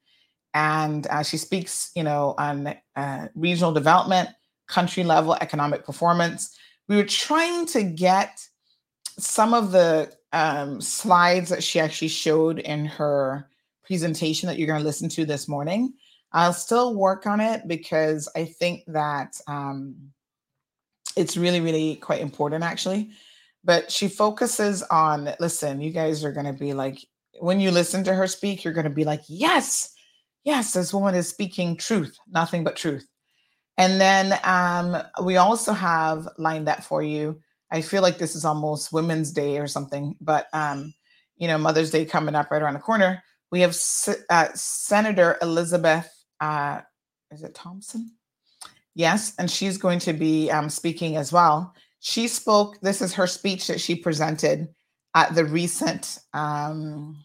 and 0.54 1.08
uh, 1.08 1.24
she 1.24 1.38
speaks, 1.38 1.92
you 1.96 2.04
know, 2.04 2.36
on 2.38 2.76
uh, 2.96 3.28
regional 3.34 3.72
development, 3.72 4.30
country 4.68 5.04
level 5.04 5.36
economic 5.42 5.86
performance. 5.86 6.56
We 6.88 6.98
were 6.98 7.04
trying 7.04 7.66
to 7.68 7.84
get 7.84 8.40
some 9.18 9.54
of 9.54 9.72
the 9.72 10.12
um, 10.34 10.82
slides 10.82 11.50
that 11.50 11.64
she 11.64 11.80
actually 11.80 12.08
showed 12.10 12.60
in 12.60 12.86
her 12.86 13.50
presentation 13.86 14.48
that 14.48 14.58
you're 14.58 14.68
going 14.68 14.80
to 14.80 14.86
listen 14.86 15.10
to 15.10 15.26
this 15.26 15.48
morning. 15.48 15.94
I'll 16.32 16.54
still 16.54 16.96
work 16.96 17.26
on 17.26 17.40
it 17.40 17.68
because 17.68 18.30
I 18.36 18.46
think 18.46 18.84
that 18.88 19.40
um, 19.48 19.96
it's 21.16 21.38
really, 21.38 21.62
really 21.62 21.96
quite 21.96 22.22
important, 22.22 22.64
actually. 22.64 23.12
But 23.64 23.92
she 23.92 24.08
focuses 24.08 24.84
on 24.84 25.34
listen, 25.40 25.82
you 25.82 25.92
guys 25.92 26.24
are 26.24 26.32
going 26.32 26.46
to 26.46 26.54
be 26.54 26.74
like, 26.74 27.00
when 27.40 27.60
you 27.60 27.72
listen 27.72 28.04
to 28.06 28.14
her 28.14 28.28
speak, 28.28 28.64
you're 28.64 28.74
going 28.74 28.86
to 28.86 28.90
be 28.90 29.06
like, 29.06 29.22
yes, 29.28 29.94
yes, 30.44 30.74
this 30.74 30.94
woman 30.94 31.16
is 31.16 31.28
speaking 31.28 31.76
truth, 31.76 32.18
nothing 32.30 32.64
but 32.64 32.76
truth. 32.76 33.08
And 33.78 34.00
then 34.00 34.38
um, 34.44 35.02
we 35.24 35.38
also 35.38 35.74
have 35.74 36.28
lined 36.38 36.70
up 36.70 36.84
for 36.84 37.02
you 37.02 37.40
I 37.72 37.82
feel 37.82 38.02
like 38.02 38.18
this 38.18 38.36
is 38.36 38.46
almost 38.46 38.92
Women's 38.92 39.32
Day 39.32 39.60
or 39.60 39.68
something, 39.68 40.16
but 40.20 40.48
um, 40.54 40.94
you 41.38 41.48
know, 41.48 41.58
Mother's 41.58 41.92
Day 41.92 42.06
coming 42.06 42.36
up 42.36 42.52
right 42.52 42.62
around 42.62 42.74
the 42.74 42.80
corner. 42.80 43.24
We 43.52 43.62
have 43.62 43.78
uh, 44.30 44.48
Senator 44.54 45.38
Elizabeth, 45.42 46.10
uh, 46.40 46.82
is 47.32 47.44
it 47.44 47.56
Thompson? 47.56 48.12
Yes, 48.96 49.34
and 49.38 49.50
she's 49.50 49.78
going 49.78 50.00
to 50.00 50.14
be 50.14 50.50
um, 50.52 50.70
speaking 50.70 51.16
as 51.16 51.32
well. 51.32 51.74
She 52.00 52.28
spoke. 52.28 52.80
This 52.82 53.02
is 53.02 53.14
her 53.14 53.28
speech 53.28 53.68
that 53.68 53.80
she 53.80 53.96
presented 53.96 54.68
at 55.16 55.36
the 55.36 55.46
recent 55.46 56.20
um, 56.34 57.24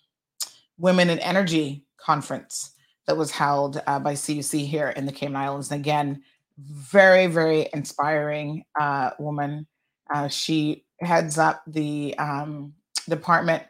Women 0.79 1.11
in 1.11 1.19
Energy 1.21 1.85
conference 1.97 2.73
that 3.07 3.17
was 3.17 3.31
held 3.31 3.83
uh, 3.87 3.99
by 3.99 4.15
CUC 4.15 4.61
here 4.61 4.89
in 4.91 5.07
the 5.07 5.13
Cayman 5.13 5.37
Islands. 5.37 5.71
And 5.71 5.81
again, 5.81 6.23
very, 6.59 7.27
very 7.27 7.69
inspiring 7.73 8.65
uh, 8.79 9.11
woman. 9.19 9.67
Uh, 10.13 10.29
she 10.29 10.85
heads 11.01 11.39
up 11.39 11.63
the 11.67 12.17
um, 12.19 12.75
Department 13.09 13.63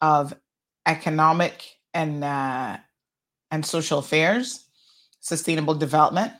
of 0.00 0.34
Economic 0.86 1.76
and 1.94 2.22
uh, 2.22 2.76
and 3.50 3.64
Social 3.64 3.98
Affairs, 3.98 4.67
Sustainable 5.20 5.74
Development. 5.74 6.32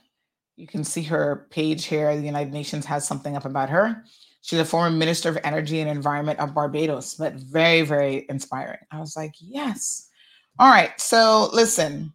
You 0.57 0.67
can 0.67 0.83
see 0.85 1.03
her 1.05 1.47
page 1.51 1.85
here. 1.85 2.15
The 2.17 2.27
United 2.27 2.53
Nations 2.53 2.85
has 2.87 3.07
something 3.07 3.37
up 3.37 3.45
about 3.45 3.71
her. 3.71 4.05
She's 4.41 4.59
a 4.59 4.65
former 4.65 4.91
Minister 4.91 5.29
of 5.29 5.39
Energy 5.45 5.81
and 5.81 5.91
Environment 5.91 6.39
of 6.39 6.55
Barbados, 6.55 7.15
but 7.15 7.35
very, 7.35 7.83
very 7.83 8.27
inspiring. 8.29 8.79
I 8.91 8.99
was 8.99 9.17
like, 9.17 9.35
yes. 9.41 10.09
All 10.59 10.71
right. 10.71 10.99
So 11.01 11.51
listen, 11.53 12.13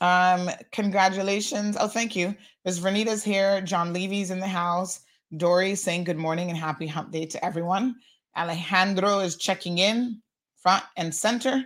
um, 0.00 0.50
congratulations. 0.72 1.76
Oh, 1.78 1.88
thank 1.88 2.14
you. 2.14 2.34
Ms. 2.64 2.78
Vernita's 2.78 3.24
here. 3.24 3.60
John 3.60 3.92
Levy's 3.92 4.30
in 4.30 4.40
the 4.40 4.46
house. 4.46 5.00
Dory 5.36 5.74
saying 5.74 6.04
good 6.04 6.16
morning 6.16 6.50
and 6.50 6.58
happy 6.58 6.86
hump 6.86 7.12
day 7.12 7.26
to 7.26 7.44
everyone. 7.44 7.96
Alejandro 8.36 9.20
is 9.20 9.36
checking 9.36 9.78
in 9.78 10.20
front 10.56 10.84
and 10.96 11.14
center. 11.14 11.64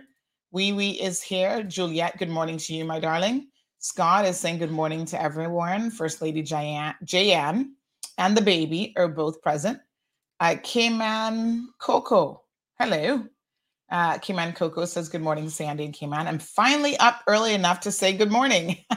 Wee 0.51 0.73
Wee 0.73 0.91
is 0.91 1.21
here. 1.21 1.63
Juliet, 1.63 2.17
good 2.17 2.29
morning 2.29 2.57
to 2.57 2.73
you, 2.73 2.85
my 2.85 2.99
darling. 2.99 3.47
Scott 3.85 4.25
is 4.25 4.39
saying 4.39 4.57
good 4.57 4.71
morning 4.71 5.05
to 5.05 5.21
everyone. 5.21 5.91
First 5.91 6.19
Lady 6.19 6.41
Jayan, 6.41 7.65
and 8.17 8.35
the 8.35 8.41
baby 8.41 8.95
are 8.97 9.07
both 9.07 9.43
present. 9.43 9.79
Uh, 10.39 10.55
K-Man 10.63 11.69
Coco, 11.77 12.41
hello. 12.79 13.23
Uh, 13.91 14.17
Kiman 14.17 14.55
Coco 14.55 14.85
says, 14.85 15.07
Good 15.07 15.21
morning, 15.21 15.49
Sandy 15.49 15.85
and 15.85 15.93
Kiman. 15.93 16.25
I'm 16.25 16.39
finally 16.39 16.97
up 16.97 17.21
early 17.27 17.53
enough 17.53 17.79
to 17.81 17.91
say 17.91 18.11
good 18.11 18.31
morning. 18.31 18.77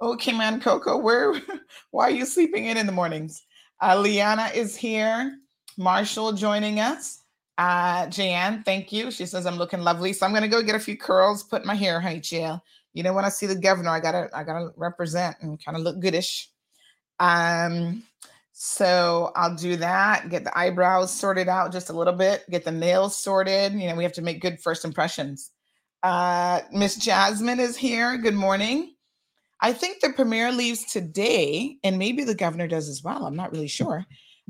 oh, 0.00 0.16
Kiman 0.16 0.60
Coco, 0.60 0.98
where, 0.98 1.40
why 1.92 2.08
are 2.08 2.10
you 2.10 2.26
sleeping 2.26 2.64
in 2.64 2.76
in 2.76 2.86
the 2.86 2.92
mornings? 2.92 3.40
Uh, 3.80 3.96
Liana 3.96 4.50
is 4.52 4.74
here. 4.74 5.38
Marshall 5.78 6.32
joining 6.32 6.80
us. 6.80 7.22
Uh, 7.56 8.10
thank 8.10 8.90
you. 8.90 9.12
She 9.12 9.26
says, 9.26 9.46
I'm 9.46 9.56
looking 9.58 9.82
lovely. 9.82 10.12
So 10.12 10.26
I'm 10.26 10.32
going 10.32 10.42
to 10.42 10.48
go 10.48 10.60
get 10.60 10.74
a 10.74 10.80
few 10.80 10.96
curls, 10.96 11.44
put 11.44 11.64
my 11.64 11.76
hair, 11.76 12.00
honey, 12.00 12.20
chill. 12.20 12.60
You 12.96 13.02
know, 13.02 13.12
when 13.12 13.26
I 13.26 13.28
see 13.28 13.44
the 13.44 13.54
governor, 13.54 13.90
I 13.90 14.00
gotta, 14.00 14.30
I 14.32 14.42
gotta 14.42 14.70
represent 14.74 15.36
and 15.42 15.62
kind 15.62 15.76
of 15.76 15.82
look 15.82 16.00
goodish. 16.00 16.48
Um, 17.20 18.04
so 18.52 19.32
I'll 19.36 19.54
do 19.54 19.76
that, 19.76 20.30
get 20.30 20.44
the 20.44 20.58
eyebrows 20.58 21.12
sorted 21.12 21.46
out 21.46 21.72
just 21.72 21.90
a 21.90 21.92
little 21.92 22.14
bit, 22.14 22.48
get 22.48 22.64
the 22.64 22.72
nails 22.72 23.14
sorted. 23.14 23.74
You 23.74 23.88
know, 23.88 23.96
we 23.96 24.02
have 24.02 24.14
to 24.14 24.22
make 24.22 24.40
good 24.40 24.62
first 24.62 24.86
impressions. 24.86 25.50
Uh, 26.02 26.60
Miss 26.72 26.96
Jasmine 26.96 27.60
is 27.60 27.76
here. 27.76 28.16
Good 28.16 28.32
morning. 28.32 28.94
I 29.60 29.74
think 29.74 30.00
the 30.00 30.14
premier 30.14 30.50
leaves 30.50 30.90
today, 30.90 31.76
and 31.84 31.98
maybe 31.98 32.24
the 32.24 32.34
governor 32.34 32.66
does 32.66 32.88
as 32.88 33.04
well. 33.04 33.26
I'm 33.26 33.36
not 33.36 33.52
really 33.52 33.68
sure. 33.68 34.06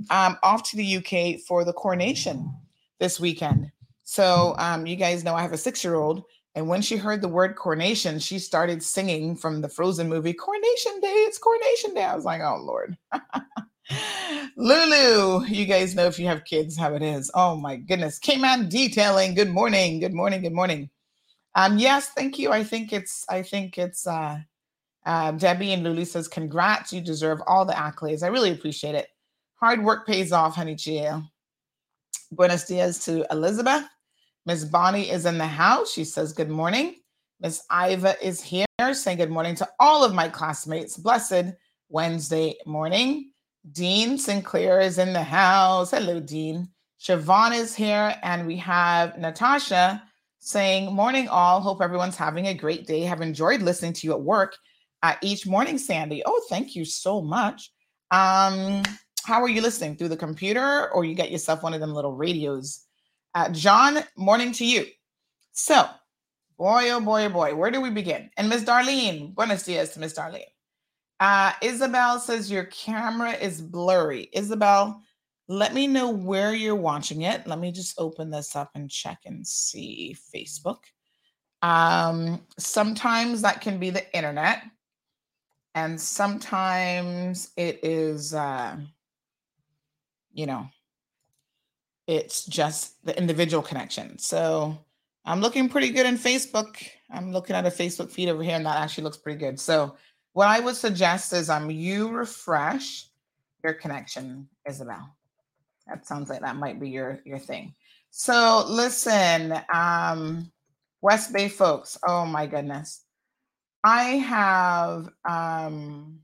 Um, 0.08 0.38
off 0.44 0.62
to 0.70 0.76
the 0.76 0.98
UK 0.98 1.40
for 1.40 1.64
the 1.64 1.72
coronation 1.72 2.54
this 3.00 3.18
weekend. 3.18 3.72
So 4.04 4.54
um, 4.58 4.86
you 4.86 4.94
guys 4.94 5.24
know 5.24 5.34
I 5.34 5.42
have 5.42 5.52
a 5.52 5.58
six 5.58 5.82
year 5.82 5.96
old, 5.96 6.22
and 6.56 6.66
when 6.66 6.80
she 6.80 6.96
heard 6.96 7.20
the 7.20 7.28
word 7.28 7.54
coronation, 7.54 8.18
she 8.18 8.38
started 8.38 8.82
singing 8.82 9.36
from 9.36 9.60
the 9.60 9.68
Frozen 9.68 10.08
movie, 10.08 10.32
Coronation 10.32 11.00
Day, 11.00 11.12
it's 11.28 11.36
Coronation 11.36 11.92
Day. 11.92 12.02
I 12.02 12.16
was 12.16 12.25
like, 12.25 12.40
oh 12.40 12.56
Lord. 12.62 12.96
Lulu, 14.56 15.44
you 15.44 15.66
guys 15.66 15.94
know 15.94 16.06
if 16.06 16.18
you 16.18 16.26
have 16.26 16.46
kids 16.46 16.76
how 16.76 16.94
it 16.94 17.02
is. 17.02 17.30
Oh 17.34 17.56
my 17.56 17.76
goodness. 17.76 18.18
Cayman 18.18 18.70
detailing. 18.70 19.34
Good 19.34 19.50
morning. 19.50 20.00
Good 20.00 20.14
morning. 20.14 20.40
Good 20.40 20.54
morning. 20.54 20.88
Um, 21.54 21.78
yes, 21.78 22.08
thank 22.08 22.38
you. 22.38 22.50
I 22.52 22.64
think 22.64 22.90
it's 22.90 23.26
I 23.28 23.42
think 23.42 23.76
it's 23.76 24.06
uh 24.06 24.38
uh, 25.04 25.30
Debbie 25.32 25.72
and 25.72 25.84
Lulu 25.84 26.04
says, 26.04 26.26
Congrats, 26.26 26.92
you 26.92 27.00
deserve 27.00 27.40
all 27.46 27.64
the 27.64 27.75
accolades. 27.75 28.25
I 28.25 28.26
really 28.26 28.50
appreciate 28.50 28.96
it. 28.96 29.06
Hard 29.54 29.84
work 29.84 30.04
pays 30.06 30.32
off, 30.32 30.56
honey 30.56 30.75
Chia. 30.75 31.22
Buenos 32.32 32.64
dias 32.64 33.04
to 33.04 33.25
Elizabeth. 33.30 33.84
Miss 34.46 34.64
Bonnie 34.64 35.10
is 35.10 35.26
in 35.26 35.38
the 35.38 35.46
house. 35.46 35.92
She 35.92 36.04
says, 36.04 36.32
Good 36.32 36.48
morning. 36.48 36.94
Miss 37.40 37.64
Iva 37.70 38.14
is 38.24 38.40
here 38.40 38.64
saying 38.92 39.18
good 39.18 39.30
morning 39.30 39.56
to 39.56 39.68
all 39.80 40.04
of 40.04 40.14
my 40.14 40.28
classmates. 40.28 40.96
Blessed 40.96 41.52
Wednesday 41.88 42.56
morning. 42.64 43.32
Dean 43.72 44.16
Sinclair 44.16 44.80
is 44.80 44.98
in 44.98 45.12
the 45.12 45.22
house. 45.22 45.90
Hello, 45.90 46.20
Dean. 46.20 46.68
Siobhan 47.00 47.58
is 47.58 47.74
here, 47.74 48.14
and 48.22 48.46
we 48.46 48.56
have 48.56 49.18
Natasha 49.18 50.02
saying, 50.38 50.94
Morning, 50.94 51.26
all. 51.26 51.60
Hope 51.60 51.82
everyone's 51.82 52.16
having 52.16 52.46
a 52.46 52.54
great 52.54 52.86
day. 52.86 53.00
Have 53.00 53.20
enjoyed 53.20 53.62
listening 53.62 53.92
to 53.94 54.06
you 54.06 54.12
at 54.12 54.22
work 54.22 54.56
uh, 55.02 55.14
each 55.22 55.44
morning, 55.44 55.76
Sandy. 55.76 56.22
Oh, 56.24 56.42
thank 56.48 56.76
you 56.76 56.84
so 56.84 57.20
much. 57.20 57.72
Um, 58.12 58.84
how 59.24 59.42
are 59.42 59.48
you 59.48 59.60
listening? 59.60 59.96
Through 59.96 60.10
the 60.10 60.16
computer, 60.16 60.88
or 60.92 61.04
you 61.04 61.16
get 61.16 61.32
yourself 61.32 61.64
one 61.64 61.74
of 61.74 61.80
them 61.80 61.92
little 61.92 62.14
radios? 62.14 62.85
Uh, 63.36 63.50
John, 63.50 63.98
morning 64.16 64.50
to 64.52 64.64
you. 64.64 64.86
So, 65.52 65.86
boy, 66.56 66.88
oh 66.88 67.02
boy, 67.02 67.26
oh 67.26 67.28
boy, 67.28 67.54
where 67.54 67.70
do 67.70 67.82
we 67.82 67.90
begin? 67.90 68.30
And 68.38 68.48
Miss 68.48 68.64
Darlene, 68.64 69.34
buenos 69.34 69.62
dias 69.64 69.92
to 69.92 70.00
Miss 70.00 70.14
Darlene. 70.14 70.48
Uh, 71.20 71.52
Isabel 71.60 72.18
says 72.18 72.50
your 72.50 72.64
camera 72.64 73.32
is 73.32 73.60
blurry. 73.60 74.30
Isabel, 74.32 75.02
let 75.48 75.74
me 75.74 75.86
know 75.86 76.08
where 76.08 76.54
you're 76.54 76.74
watching 76.74 77.22
it. 77.22 77.46
Let 77.46 77.58
me 77.58 77.72
just 77.72 78.00
open 78.00 78.30
this 78.30 78.56
up 78.56 78.70
and 78.74 78.90
check 78.90 79.18
and 79.26 79.46
see 79.46 80.16
Facebook. 80.34 80.78
Um, 81.60 82.40
sometimes 82.56 83.42
that 83.42 83.60
can 83.60 83.78
be 83.78 83.90
the 83.90 84.16
internet, 84.16 84.62
and 85.74 86.00
sometimes 86.00 87.50
it 87.58 87.80
is, 87.82 88.32
uh, 88.32 88.78
you 90.32 90.46
know, 90.46 90.70
it's 92.06 92.44
just 92.44 93.04
the 93.04 93.16
individual 93.18 93.62
connection. 93.62 94.18
So 94.18 94.78
I'm 95.25 95.40
looking 95.40 95.68
pretty 95.68 95.90
good 95.90 96.06
in 96.06 96.16
Facebook. 96.16 96.76
I'm 97.10 97.32
looking 97.32 97.56
at 97.56 97.66
a 97.66 97.70
Facebook 97.70 98.10
feed 98.10 98.28
over 98.28 98.42
here, 98.42 98.56
and 98.56 98.66
that 98.66 98.80
actually 98.80 99.04
looks 99.04 99.16
pretty 99.16 99.38
good. 99.38 99.58
So 99.58 99.96
what 100.32 100.48
I 100.48 100.60
would 100.60 100.76
suggest 100.76 101.32
is 101.32 101.50
um 101.50 101.70
you 101.70 102.08
refresh 102.08 103.06
your 103.64 103.75
connection, 103.75 104.48
Isabel. 104.68 105.16
That 105.86 106.06
sounds 106.06 106.28
like 106.28 106.40
that 106.40 106.56
might 106.56 106.80
be 106.80 106.90
your 106.90 107.20
your 107.25 107.38
thing. 107.38 107.75
So 108.10 108.64
listen, 108.68 109.54
um, 109.72 110.50
West 111.02 111.32
Bay 111.32 111.48
folks. 111.48 111.98
Oh 112.06 112.25
my 112.26 112.46
goodness, 112.46 113.04
I 113.84 114.02
have 114.02 115.08
um, 115.28 116.20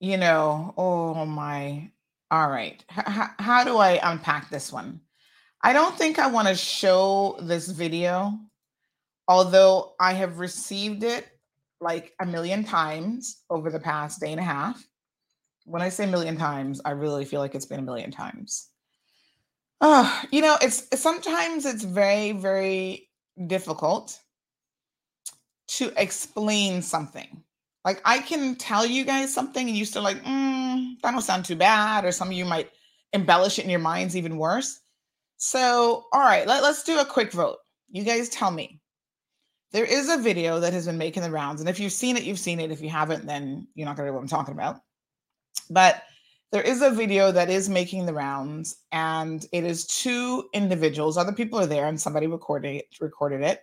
you 0.00 0.16
know, 0.16 0.74
oh 0.76 1.24
my. 1.24 1.91
All 2.32 2.48
right, 2.48 2.82
H- 2.90 3.28
how 3.38 3.62
do 3.62 3.76
I 3.76 4.00
unpack 4.02 4.48
this 4.48 4.72
one? 4.72 5.02
I 5.62 5.74
don't 5.74 5.98
think 5.98 6.18
I 6.18 6.28
want 6.28 6.48
to 6.48 6.54
show 6.54 7.38
this 7.42 7.68
video, 7.68 8.38
although 9.28 9.94
I 10.00 10.14
have 10.14 10.38
received 10.38 11.04
it 11.04 11.28
like 11.82 12.14
a 12.22 12.24
million 12.24 12.64
times 12.64 13.42
over 13.50 13.70
the 13.70 13.78
past 13.78 14.18
day 14.18 14.32
and 14.32 14.40
a 14.40 14.44
half. 14.44 14.82
When 15.66 15.82
I 15.82 15.90
say 15.90 16.06
million 16.06 16.38
times, 16.38 16.80
I 16.86 16.92
really 16.92 17.26
feel 17.26 17.40
like 17.40 17.54
it's 17.54 17.66
been 17.66 17.80
a 17.80 17.84
million 17.84 18.10
times. 18.10 18.70
Oh, 19.82 20.22
you 20.30 20.40
know, 20.40 20.56
it's 20.62 20.88
sometimes 20.98 21.66
it's 21.66 21.84
very, 21.84 22.32
very 22.32 23.10
difficult 23.46 24.18
to 25.68 25.92
explain 26.00 26.80
something. 26.80 27.44
Like 27.84 28.00
I 28.04 28.18
can 28.18 28.54
tell 28.54 28.86
you 28.86 29.04
guys 29.04 29.34
something 29.34 29.68
and 29.68 29.76
you 29.76 29.84
still 29.84 30.02
like, 30.02 30.22
mm, 30.22 30.94
that 31.02 31.10
don't 31.10 31.22
sound 31.22 31.44
too 31.44 31.56
bad, 31.56 32.04
or 32.04 32.12
some 32.12 32.28
of 32.28 32.34
you 32.34 32.44
might 32.44 32.70
embellish 33.12 33.58
it 33.58 33.64
in 33.64 33.70
your 33.70 33.80
minds 33.80 34.16
even 34.16 34.38
worse. 34.38 34.80
So, 35.36 36.04
all 36.12 36.20
right, 36.20 36.46
let, 36.46 36.62
let's 36.62 36.84
do 36.84 37.00
a 37.00 37.04
quick 37.04 37.32
vote. 37.32 37.58
You 37.90 38.04
guys 38.04 38.28
tell 38.28 38.50
me 38.50 38.80
there 39.72 39.84
is 39.84 40.08
a 40.08 40.16
video 40.16 40.60
that 40.60 40.72
has 40.72 40.86
been 40.86 40.98
making 40.98 41.22
the 41.22 41.30
rounds. 41.30 41.60
And 41.60 41.68
if 41.68 41.80
you've 41.80 41.92
seen 41.92 42.16
it, 42.16 42.22
you've 42.22 42.38
seen 42.38 42.60
it. 42.60 42.70
If 42.70 42.80
you 42.80 42.88
haven't, 42.88 43.26
then 43.26 43.66
you're 43.74 43.86
not 43.86 43.96
going 43.96 44.06
to 44.06 44.10
know 44.10 44.14
what 44.14 44.22
I'm 44.22 44.28
talking 44.28 44.54
about. 44.54 44.80
But 45.70 46.02
there 46.52 46.62
is 46.62 46.82
a 46.82 46.90
video 46.90 47.32
that 47.32 47.48
is 47.48 47.68
making 47.68 48.04
the 48.04 48.12
rounds, 48.12 48.76
and 48.92 49.44
it 49.52 49.64
is 49.64 49.86
two 49.86 50.44
individuals. 50.52 51.16
Other 51.16 51.32
people 51.32 51.58
are 51.58 51.66
there, 51.66 51.86
and 51.86 51.98
somebody 51.98 52.26
recorded 52.26 52.76
it, 52.76 52.86
recorded 53.00 53.40
it. 53.40 53.60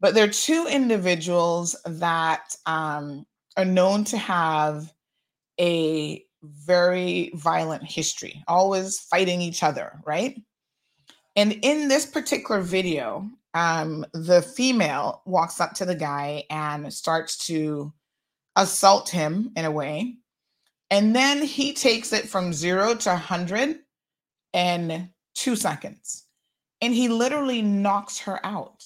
But 0.00 0.14
there 0.14 0.24
are 0.24 0.28
two 0.28 0.66
individuals 0.70 1.76
that 1.84 2.54
um, 2.66 3.26
are 3.56 3.64
known 3.64 4.04
to 4.04 4.16
have 4.18 4.92
a 5.60 6.24
very 6.42 7.30
violent 7.34 7.84
history, 7.84 8.42
always 8.48 8.98
fighting 9.00 9.40
each 9.40 9.62
other, 9.62 10.00
right? 10.04 10.40
And 11.36 11.58
in 11.62 11.88
this 11.88 12.04
particular 12.04 12.60
video, 12.60 13.28
um, 13.54 14.04
the 14.12 14.42
female 14.42 15.22
walks 15.24 15.60
up 15.60 15.74
to 15.74 15.84
the 15.84 15.94
guy 15.94 16.44
and 16.50 16.92
starts 16.92 17.46
to 17.46 17.92
assault 18.56 19.08
him 19.08 19.52
in 19.56 19.64
a 19.64 19.70
way. 19.70 20.16
And 20.90 21.14
then 21.16 21.42
he 21.42 21.72
takes 21.72 22.12
it 22.12 22.28
from 22.28 22.52
zero 22.52 22.94
to 22.94 23.10
100 23.10 23.78
in 24.52 25.10
two 25.34 25.56
seconds. 25.56 26.24
And 26.80 26.92
he 26.92 27.08
literally 27.08 27.62
knocks 27.62 28.18
her 28.20 28.44
out, 28.44 28.84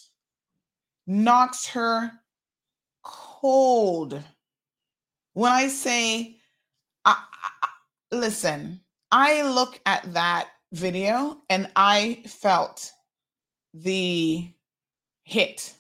knocks 1.06 1.66
her 1.68 2.12
cold. 3.02 4.22
When 5.36 5.52
I 5.52 5.68
say, 5.68 6.38
I, 7.04 7.14
I, 7.62 7.68
listen, 8.10 8.80
I 9.12 9.42
look 9.42 9.78
at 9.84 10.14
that 10.14 10.48
video 10.72 11.42
and 11.50 11.70
I 11.76 12.22
felt 12.26 12.90
the 13.74 14.48
hit. 15.24 15.74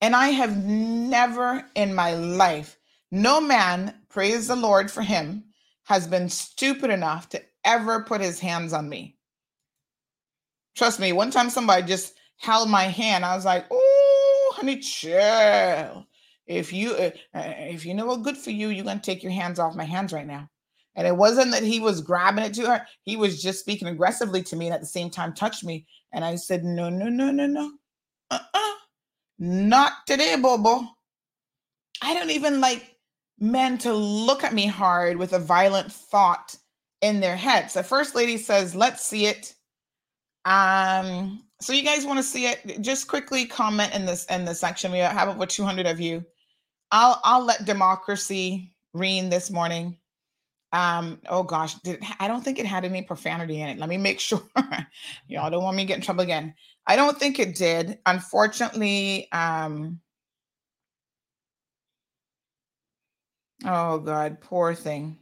And 0.00 0.16
I 0.16 0.30
have 0.30 0.56
never 0.56 1.64
in 1.76 1.94
my 1.94 2.14
life, 2.14 2.80
no 3.12 3.40
man, 3.40 3.94
praise 4.08 4.48
the 4.48 4.56
Lord 4.56 4.90
for 4.90 5.02
him, 5.02 5.44
has 5.84 6.08
been 6.08 6.28
stupid 6.28 6.90
enough 6.90 7.28
to 7.28 7.42
ever 7.64 8.02
put 8.02 8.20
his 8.20 8.40
hands 8.40 8.72
on 8.72 8.88
me. 8.88 9.18
Trust 10.74 10.98
me, 10.98 11.12
one 11.12 11.30
time 11.30 11.48
somebody 11.48 11.86
just 11.86 12.14
held 12.38 12.68
my 12.68 12.88
hand. 12.88 13.24
I 13.24 13.36
was 13.36 13.44
like, 13.44 13.66
"Oh, 13.70 14.52
honey, 14.56 14.80
chill. 14.80 16.08
If 16.46 16.72
you 16.72 16.92
uh, 16.94 17.10
uh, 17.34 17.52
if 17.56 17.86
you 17.86 17.94
know 17.94 18.06
what 18.06 18.22
good 18.22 18.36
for 18.36 18.50
you, 18.50 18.68
you're 18.68 18.84
gonna 18.84 19.00
take 19.00 19.22
your 19.22 19.32
hands 19.32 19.58
off 19.58 19.76
my 19.76 19.84
hands 19.84 20.12
right 20.12 20.26
now." 20.26 20.48
And 20.94 21.06
it 21.06 21.16
wasn't 21.16 21.52
that 21.52 21.62
he 21.62 21.80
was 21.80 22.00
grabbing 22.00 22.44
it 22.44 22.54
to 22.54 22.66
her; 22.66 22.86
he 23.02 23.16
was 23.16 23.42
just 23.42 23.60
speaking 23.60 23.88
aggressively 23.88 24.42
to 24.44 24.56
me, 24.56 24.66
and 24.66 24.74
at 24.74 24.80
the 24.80 24.86
same 24.86 25.10
time 25.10 25.32
touched 25.34 25.64
me. 25.64 25.86
And 26.12 26.24
I 26.24 26.34
said, 26.36 26.64
"No, 26.64 26.88
no, 26.90 27.08
no, 27.08 27.30
no, 27.30 27.46
no, 27.46 27.72
uh-uh. 28.30 28.74
not 29.38 29.92
today, 30.06 30.36
Bobo. 30.36 30.86
I 32.02 32.14
don't 32.14 32.30
even 32.30 32.60
like 32.60 32.96
men 33.38 33.78
to 33.78 33.92
look 33.94 34.44
at 34.44 34.54
me 34.54 34.66
hard 34.66 35.16
with 35.16 35.32
a 35.32 35.38
violent 35.38 35.92
thought 35.92 36.56
in 37.00 37.20
their 37.20 37.36
heads." 37.36 37.74
The 37.74 37.84
first 37.84 38.14
lady 38.14 38.36
says, 38.36 38.74
"Let's 38.74 39.04
see 39.06 39.26
it." 39.26 39.54
Um, 40.44 41.44
so 41.60 41.72
you 41.72 41.84
guys 41.84 42.04
want 42.04 42.18
to 42.18 42.24
see 42.24 42.46
it? 42.46 42.80
Just 42.80 43.06
quickly 43.06 43.46
comment 43.46 43.94
in 43.94 44.04
this 44.04 44.24
in 44.26 44.44
the 44.44 44.54
section. 44.54 44.90
We 44.90 44.98
have 44.98 45.28
over 45.28 45.46
200 45.46 45.86
of 45.86 46.00
you. 46.00 46.24
I'll 46.92 47.20
I'll 47.24 47.44
let 47.44 47.64
democracy 47.64 48.74
reign 48.92 49.30
this 49.30 49.50
morning. 49.50 49.96
Um, 50.72 51.20
oh 51.28 51.42
gosh, 51.42 51.74
did, 51.80 52.02
I 52.20 52.28
don't 52.28 52.42
think 52.42 52.58
it 52.58 52.66
had 52.66 52.84
any 52.84 53.02
profanity 53.02 53.60
in 53.60 53.68
it. 53.68 53.78
Let 53.78 53.88
me 53.88 53.96
make 53.96 54.20
sure. 54.20 54.42
Y'all 55.26 55.50
don't 55.50 55.64
want 55.64 55.76
me 55.76 55.84
to 55.84 55.88
get 55.88 55.96
in 55.96 56.02
trouble 56.02 56.22
again. 56.22 56.54
I 56.86 56.96
don't 56.96 57.18
think 57.18 57.38
it 57.38 57.54
did. 57.54 57.98
Unfortunately, 58.06 59.28
um, 59.32 60.00
oh 63.64 63.98
god, 63.98 64.40
poor 64.40 64.74
thing. 64.74 65.18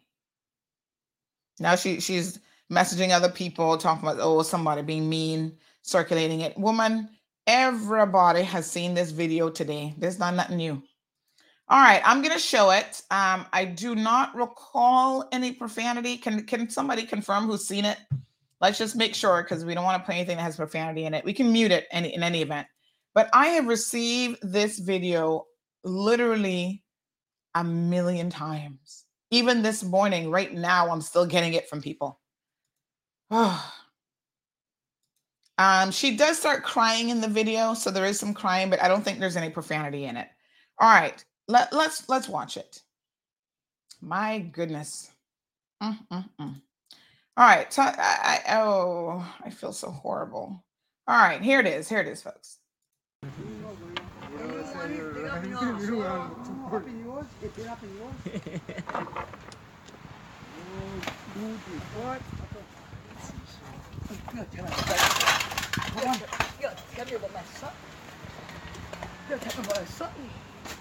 Now 1.60 1.76
she 1.76 2.00
she's 2.00 2.40
messaging 2.72 3.10
other 3.10 3.30
people, 3.30 3.76
talking 3.76 4.08
about, 4.08 4.20
oh, 4.20 4.42
somebody 4.42 4.82
being 4.82 5.08
mean, 5.08 5.56
circulating 5.82 6.40
it. 6.40 6.56
Woman, 6.58 7.10
everybody 7.46 8.42
has 8.42 8.70
seen 8.70 8.94
this 8.94 9.10
video 9.10 9.50
today. 9.50 9.94
There's 9.98 10.18
not 10.18 10.34
nothing 10.34 10.56
new. 10.56 10.82
All 11.70 11.78
right, 11.80 12.02
I'm 12.04 12.20
gonna 12.20 12.36
show 12.36 12.70
it. 12.70 13.00
Um, 13.12 13.46
I 13.52 13.64
do 13.64 13.94
not 13.94 14.34
recall 14.34 15.28
any 15.30 15.52
profanity. 15.52 16.16
Can 16.16 16.44
can 16.44 16.68
somebody 16.68 17.04
confirm 17.04 17.46
who's 17.46 17.68
seen 17.68 17.84
it? 17.84 17.96
Let's 18.60 18.76
just 18.76 18.96
make 18.96 19.14
sure 19.14 19.44
because 19.44 19.64
we 19.64 19.74
don't 19.74 19.84
want 19.84 20.02
to 20.02 20.04
play 20.04 20.16
anything 20.16 20.36
that 20.36 20.42
has 20.42 20.56
profanity 20.56 21.04
in 21.04 21.14
it. 21.14 21.24
We 21.24 21.32
can 21.32 21.52
mute 21.52 21.70
it 21.70 21.86
in, 21.92 22.04
in 22.04 22.24
any 22.24 22.42
event. 22.42 22.66
But 23.14 23.30
I 23.32 23.46
have 23.48 23.68
received 23.68 24.38
this 24.42 24.80
video 24.80 25.46
literally 25.84 26.82
a 27.54 27.62
million 27.62 28.30
times. 28.30 29.04
Even 29.30 29.62
this 29.62 29.84
morning, 29.84 30.28
right 30.28 30.52
now, 30.52 30.90
I'm 30.90 31.00
still 31.00 31.24
getting 31.24 31.54
it 31.54 31.68
from 31.68 31.80
people. 31.80 32.20
um, 33.30 33.60
she 35.92 36.16
does 36.16 36.36
start 36.36 36.64
crying 36.64 37.10
in 37.10 37.20
the 37.20 37.28
video, 37.28 37.74
so 37.74 37.92
there 37.92 38.06
is 38.06 38.18
some 38.18 38.34
crying, 38.34 38.70
but 38.70 38.82
I 38.82 38.88
don't 38.88 39.04
think 39.04 39.20
there's 39.20 39.36
any 39.36 39.50
profanity 39.50 40.06
in 40.06 40.16
it. 40.16 40.26
All 40.80 40.90
right, 40.90 41.24
let, 41.50 41.72
let's 41.72 42.08
let's 42.08 42.28
watch 42.28 42.56
it. 42.56 42.82
My 44.00 44.38
goodness. 44.38 45.10
Mm-mm-mm. 45.82 46.62
All 47.36 47.46
right, 47.46 47.72
so 47.72 47.82
I, 47.82 47.94
I, 47.98 48.58
oh, 48.58 49.34
I 49.42 49.50
feel 49.50 49.72
so 49.72 49.90
horrible. 49.90 50.62
All 51.08 51.18
right, 51.18 51.40
here 51.40 51.60
it 51.60 51.66
is. 51.66 51.88
Here 51.88 52.00
it 52.00 52.08
is, 52.08 52.22
folks. 52.22 52.58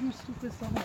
Juste 0.01 0.25
tout 0.25 0.33
récemment. 0.41 0.81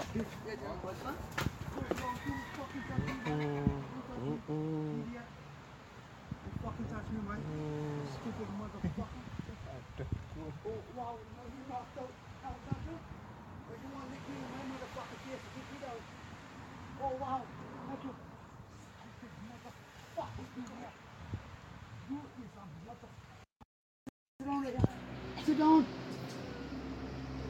Sit 25.45 25.59
down. 25.59 25.87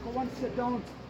Go 0.03 0.19
on, 0.19 0.29
sit 0.37 0.57
down. 0.57 1.04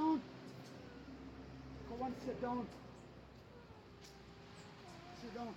Down. 0.00 0.20
On, 2.00 2.14
sit 2.24 2.40
down. 2.40 2.66
Sit 5.20 5.34
down. 5.34 5.54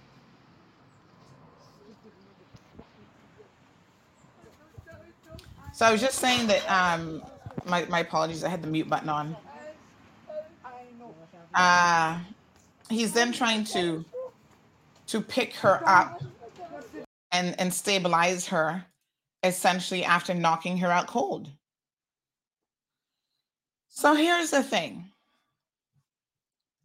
So 5.73 5.86
I 5.86 5.91
was 5.91 6.01
just 6.01 6.19
saying 6.19 6.47
that 6.47 6.63
um 6.69 7.23
my, 7.65 7.86
my 7.86 7.99
apologies, 7.99 8.43
I 8.43 8.49
had 8.49 8.62
the 8.62 8.67
mute 8.67 8.89
button 8.89 9.10
on. 9.10 9.36
Uh 11.56 12.19
he's 12.89 13.13
then 13.13 13.32
trying 13.32 13.63
to 13.65 14.03
to 15.08 15.21
pick 15.21 15.56
her 15.56 15.82
up 15.88 16.21
and 17.32 17.60
and 17.60 17.73
stabilize 17.73 18.47
her 18.47 18.86
essentially 19.43 20.03
after 20.03 20.34
knocking 20.34 20.77
her 20.77 20.91
out 20.91 21.08
cold. 21.08 21.49
So 23.95 24.15
here's 24.15 24.49
the 24.49 24.63
thing. 24.63 25.12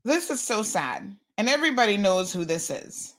This 0.04 0.28
is 0.28 0.42
so 0.42 0.62
sad 0.62 1.16
and 1.38 1.48
everybody 1.48 1.96
knows 1.96 2.30
who 2.30 2.44
this 2.44 2.68
is. 2.68 3.14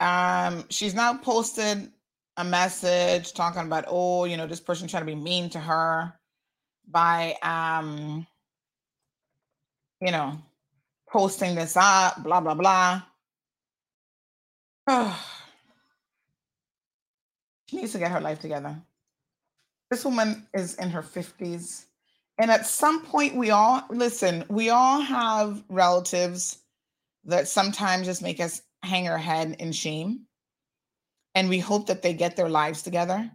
Um 0.00 0.64
she's 0.68 0.94
now 0.94 1.16
posted 1.16 1.90
a 2.36 2.44
message 2.44 3.32
talking 3.32 3.62
about 3.62 3.86
oh, 3.88 4.26
you 4.26 4.36
know, 4.36 4.46
this 4.46 4.60
person 4.60 4.86
trying 4.86 5.06
to 5.06 5.06
be 5.06 5.14
mean 5.14 5.48
to 5.50 5.58
her 5.58 6.12
by 6.88 7.36
um 7.42 8.26
you 10.02 10.12
know, 10.12 10.38
posting 11.08 11.54
this 11.54 11.78
up, 11.78 12.22
blah 12.22 12.42
blah 12.42 12.54
blah. 12.54 13.02
she 17.66 17.78
needs 17.78 17.92
to 17.92 17.98
get 17.98 18.12
her 18.12 18.20
life 18.20 18.40
together. 18.40 18.76
This 19.90 20.04
woman 20.04 20.46
is 20.52 20.74
in 20.74 20.90
her 20.90 21.02
50s. 21.02 21.86
And 22.40 22.50
at 22.50 22.66
some 22.66 23.04
point, 23.04 23.36
we 23.36 23.50
all 23.50 23.82
listen, 23.90 24.46
we 24.48 24.70
all 24.70 25.02
have 25.02 25.62
relatives 25.68 26.60
that 27.26 27.48
sometimes 27.48 28.06
just 28.06 28.22
make 28.22 28.40
us 28.40 28.62
hang 28.82 29.08
our 29.08 29.18
head 29.18 29.56
in 29.58 29.72
shame. 29.72 30.22
And 31.34 31.50
we 31.50 31.58
hope 31.58 31.86
that 31.86 32.00
they 32.00 32.14
get 32.14 32.36
their 32.36 32.48
lives 32.48 32.80
together. 32.80 33.30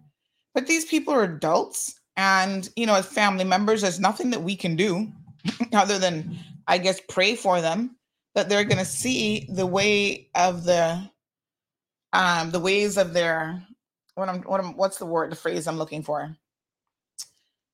But 0.55 0.65
these 0.65 0.85
people 0.85 1.13
are 1.13 1.23
adults. 1.23 1.99
And, 2.17 2.67
you 2.75 2.87
know, 2.87 2.95
as 2.95 3.05
family 3.05 3.43
members, 3.43 3.83
there's 3.83 3.99
nothing 3.99 4.31
that 4.31 4.41
we 4.41 4.55
can 4.55 4.75
do 4.75 5.11
other 5.73 5.99
than, 5.99 6.39
I 6.67 6.79
guess, 6.79 6.99
pray 7.07 7.35
for 7.35 7.61
them 7.61 7.97
that 8.33 8.49
they're 8.49 8.63
going 8.63 8.79
to 8.79 8.85
see 8.85 9.47
the 9.49 9.67
way 9.67 10.29
of 10.33 10.63
the 10.63 11.07
um, 12.11 12.49
the 12.49 12.59
ways 12.59 12.97
of 12.97 13.13
their 13.13 13.61
what 14.15 14.29
I'm 14.29 14.41
what 14.43 14.61
I'm 14.61 14.75
what's 14.75 14.97
the 14.97 15.05
word 15.05 15.31
the 15.31 15.35
phrase 15.35 15.67
I'm 15.67 15.77
looking 15.77 16.01
for? 16.01 16.35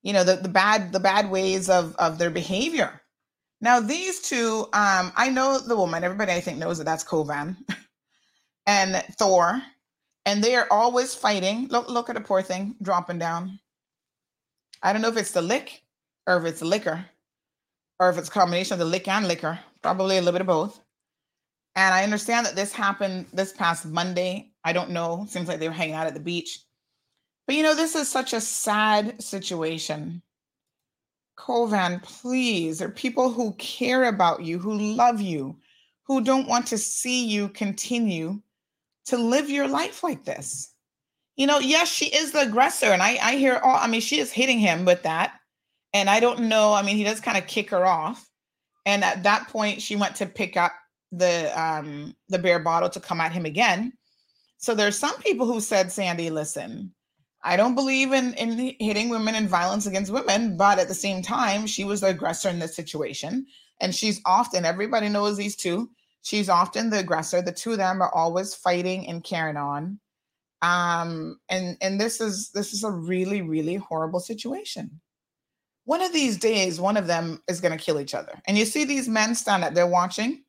You 0.02 0.12
know 0.12 0.24
the 0.24 0.36
the 0.36 0.48
bad 0.48 0.92
the 0.92 1.00
bad 1.00 1.30
ways 1.30 1.68
of 1.68 1.94
of 1.96 2.18
their 2.18 2.30
behavior. 2.30 3.00
Now 3.60 3.78
these 3.78 4.20
two, 4.20 4.66
um, 4.72 5.12
I 5.16 5.30
know 5.30 5.58
the 5.58 5.76
woman. 5.76 6.02
Everybody 6.02 6.32
I 6.32 6.40
think 6.40 6.58
knows 6.58 6.78
that 6.78 6.84
that's 6.84 7.04
Kovan 7.04 7.56
and 8.66 8.96
Thor, 9.18 9.62
and 10.26 10.42
they 10.42 10.56
are 10.56 10.66
always 10.70 11.14
fighting. 11.14 11.68
Look 11.68 11.88
look 11.88 12.10
at 12.10 12.16
the 12.16 12.20
poor 12.20 12.42
thing 12.42 12.76
dropping 12.82 13.18
down. 13.18 13.60
I 14.82 14.92
don't 14.92 15.02
know 15.02 15.08
if 15.08 15.16
it's 15.16 15.30
the 15.30 15.42
lick 15.42 15.82
or 16.26 16.38
if 16.38 16.44
it's 16.44 16.62
liquor 16.62 17.04
or 18.00 18.10
if 18.10 18.18
it's 18.18 18.28
a 18.28 18.32
combination 18.32 18.74
of 18.74 18.80
the 18.80 18.84
lick 18.84 19.06
and 19.06 19.28
liquor. 19.28 19.60
Probably 19.82 20.16
a 20.16 20.20
little 20.20 20.32
bit 20.32 20.40
of 20.40 20.46
both. 20.48 20.80
And 21.76 21.94
I 21.94 22.04
understand 22.04 22.46
that 22.46 22.56
this 22.56 22.72
happened 22.72 23.26
this 23.32 23.52
past 23.52 23.86
Monday. 23.86 24.52
I 24.64 24.72
don't 24.72 24.90
know. 24.90 25.24
Seems 25.28 25.48
like 25.48 25.60
they 25.60 25.68
were 25.68 25.74
hanging 25.74 25.94
out 25.94 26.06
at 26.06 26.14
the 26.14 26.20
beach. 26.20 26.60
But 27.46 27.56
you 27.56 27.62
know, 27.62 27.74
this 27.74 27.94
is 27.94 28.08
such 28.08 28.32
a 28.32 28.40
sad 28.40 29.22
situation. 29.22 30.22
Kovan, 31.36 32.02
please, 32.02 32.78
there 32.78 32.88
are 32.88 32.92
people 32.92 33.30
who 33.32 33.54
care 33.54 34.04
about 34.04 34.42
you, 34.42 34.58
who 34.58 34.74
love 34.74 35.20
you, 35.20 35.56
who 36.04 36.22
don't 36.22 36.48
want 36.48 36.66
to 36.68 36.78
see 36.78 37.26
you 37.26 37.48
continue 37.48 38.40
to 39.06 39.16
live 39.16 39.50
your 39.50 39.66
life 39.66 40.02
like 40.02 40.24
this. 40.24 40.72
You 41.36 41.46
know, 41.46 41.58
yes, 41.58 41.88
she 41.88 42.06
is 42.06 42.32
the 42.32 42.42
aggressor. 42.42 42.86
And 42.86 43.02
I, 43.02 43.18
I 43.22 43.36
hear 43.36 43.56
all, 43.56 43.76
I 43.76 43.86
mean, 43.86 44.02
she 44.02 44.20
is 44.20 44.30
hitting 44.30 44.58
him 44.58 44.84
with 44.84 45.02
that. 45.02 45.34
And 45.94 46.08
I 46.08 46.20
don't 46.20 46.48
know. 46.48 46.72
I 46.72 46.82
mean, 46.82 46.96
he 46.96 47.04
does 47.04 47.20
kind 47.20 47.38
of 47.38 47.46
kick 47.46 47.70
her 47.70 47.86
off. 47.86 48.28
And 48.86 49.02
at 49.04 49.22
that 49.22 49.48
point, 49.48 49.80
she 49.82 49.96
went 49.96 50.16
to 50.16 50.26
pick 50.26 50.56
up 50.56 50.72
the 51.12 51.52
um 51.60 52.16
the 52.30 52.38
beer 52.38 52.58
bottle 52.58 52.88
to 52.88 52.98
come 53.00 53.20
at 53.20 53.32
him 53.32 53.44
again. 53.44 53.92
So 54.56 54.74
there's 54.74 54.98
some 54.98 55.16
people 55.18 55.46
who 55.46 55.60
said, 55.60 55.92
Sandy, 55.92 56.30
listen, 56.30 56.94
I 57.44 57.56
don't 57.56 57.74
believe 57.74 58.12
in 58.12 58.34
in 58.34 58.74
hitting 58.78 59.08
women 59.08 59.34
and 59.34 59.48
violence 59.48 59.86
against 59.86 60.12
women, 60.12 60.56
but 60.56 60.78
at 60.78 60.88
the 60.88 60.94
same 60.94 61.22
time, 61.22 61.66
she 61.66 61.84
was 61.84 62.00
the 62.00 62.08
aggressor 62.08 62.48
in 62.48 62.58
this 62.58 62.76
situation, 62.76 63.46
and 63.80 63.94
she's 63.94 64.20
often 64.24 64.64
everybody 64.64 65.08
knows 65.08 65.36
these 65.36 65.56
two. 65.56 65.90
She's 66.22 66.48
often 66.48 66.90
the 66.90 67.00
aggressor. 67.00 67.42
The 67.42 67.52
two 67.52 67.72
of 67.72 67.78
them 67.78 68.00
are 68.00 68.14
always 68.14 68.54
fighting 68.54 69.08
and 69.08 69.24
carrying 69.24 69.56
on. 69.56 69.98
Um, 70.62 71.40
and 71.48 71.76
and 71.80 72.00
this 72.00 72.20
is 72.20 72.50
this 72.50 72.72
is 72.72 72.84
a 72.84 72.90
really 72.90 73.42
really 73.42 73.76
horrible 73.76 74.20
situation. 74.20 75.00
One 75.84 76.00
of 76.02 76.12
these 76.12 76.36
days, 76.38 76.80
one 76.80 76.96
of 76.96 77.08
them 77.08 77.42
is 77.48 77.60
going 77.60 77.76
to 77.76 77.84
kill 77.84 77.98
each 77.98 78.14
other. 78.14 78.40
And 78.46 78.56
you 78.56 78.64
see 78.64 78.84
these 78.84 79.08
men 79.08 79.34
stand 79.34 79.64
up, 79.64 79.74
they're 79.74 79.86
watching, 79.86 80.44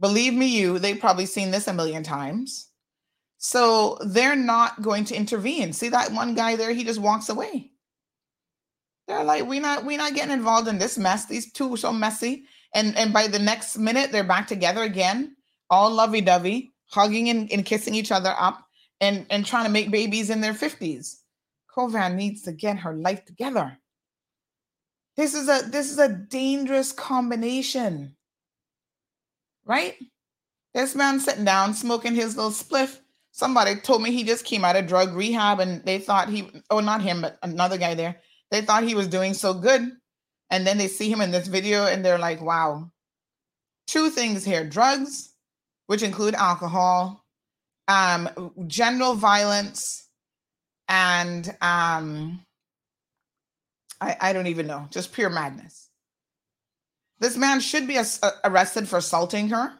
Believe 0.00 0.32
me, 0.32 0.46
you, 0.46 0.78
they've 0.78 0.98
probably 0.98 1.26
seen 1.26 1.50
this 1.50 1.68
a 1.68 1.74
million 1.74 2.02
times. 2.02 2.69
So 3.40 3.98
they're 4.04 4.36
not 4.36 4.80
going 4.82 5.04
to 5.06 5.16
intervene. 5.16 5.72
See 5.72 5.88
that 5.88 6.12
one 6.12 6.34
guy 6.34 6.54
there, 6.54 6.72
he 6.72 6.84
just 6.84 7.00
walks 7.00 7.28
away. 7.28 7.72
They're 9.08 9.24
like, 9.24 9.44
we're 9.46 9.60
not, 9.60 9.84
we're 9.84 9.98
not 9.98 10.14
getting 10.14 10.32
involved 10.32 10.68
in 10.68 10.78
this 10.78 10.96
mess. 10.96 11.26
These 11.26 11.52
two 11.52 11.74
are 11.74 11.76
so 11.76 11.92
messy. 11.92 12.44
And 12.72 12.96
and 12.96 13.12
by 13.12 13.26
the 13.26 13.40
next 13.40 13.76
minute, 13.76 14.12
they're 14.12 14.22
back 14.22 14.46
together 14.46 14.84
again, 14.84 15.34
all 15.68 15.90
lovey-dovey, 15.90 16.72
hugging 16.90 17.28
and, 17.28 17.50
and 17.50 17.64
kissing 17.64 17.96
each 17.96 18.12
other 18.12 18.32
up 18.38 18.64
and, 19.00 19.26
and 19.28 19.44
trying 19.44 19.64
to 19.64 19.70
make 19.70 19.90
babies 19.90 20.30
in 20.30 20.40
their 20.40 20.54
50s. 20.54 21.16
Kovan 21.76 22.14
needs 22.14 22.42
to 22.42 22.52
get 22.52 22.78
her 22.78 22.94
life 22.94 23.24
together. 23.24 23.76
This 25.16 25.34
is 25.34 25.48
a 25.48 25.68
this 25.68 25.90
is 25.90 25.98
a 25.98 26.08
dangerous 26.08 26.92
combination 26.92 28.14
right? 29.70 29.94
This 30.74 30.94
man 30.94 31.20
sitting 31.20 31.44
down 31.44 31.74
smoking 31.74 32.14
his 32.14 32.36
little 32.36 32.50
spliff. 32.50 32.98
Somebody 33.40 33.76
told 33.76 34.02
me 34.02 34.12
he 34.12 34.22
just 34.22 34.44
came 34.44 34.66
out 34.66 34.76
of 34.76 34.86
drug 34.86 35.14
rehab 35.14 35.60
and 35.60 35.82
they 35.86 35.98
thought 35.98 36.28
he, 36.28 36.50
oh, 36.68 36.80
not 36.80 37.00
him, 37.00 37.22
but 37.22 37.38
another 37.42 37.78
guy 37.78 37.94
there. 37.94 38.20
They 38.50 38.60
thought 38.60 38.82
he 38.82 38.94
was 38.94 39.08
doing 39.08 39.32
so 39.32 39.54
good. 39.54 39.92
And 40.50 40.66
then 40.66 40.76
they 40.76 40.88
see 40.88 41.10
him 41.10 41.22
in 41.22 41.30
this 41.30 41.48
video 41.48 41.86
and 41.86 42.04
they're 42.04 42.18
like, 42.18 42.42
wow. 42.42 42.90
Two 43.86 44.10
things 44.10 44.44
here 44.44 44.68
drugs, 44.68 45.32
which 45.86 46.02
include 46.02 46.34
alcohol, 46.34 47.24
um, 47.88 48.52
general 48.66 49.14
violence, 49.14 50.06
and 50.86 51.48
um, 51.62 52.44
I, 54.02 54.18
I 54.20 54.32
don't 54.34 54.48
even 54.48 54.66
know, 54.66 54.86
just 54.90 55.14
pure 55.14 55.30
madness. 55.30 55.88
This 57.20 57.38
man 57.38 57.60
should 57.60 57.88
be 57.88 57.98
arrested 58.44 58.86
for 58.86 58.98
assaulting 58.98 59.48
her, 59.48 59.72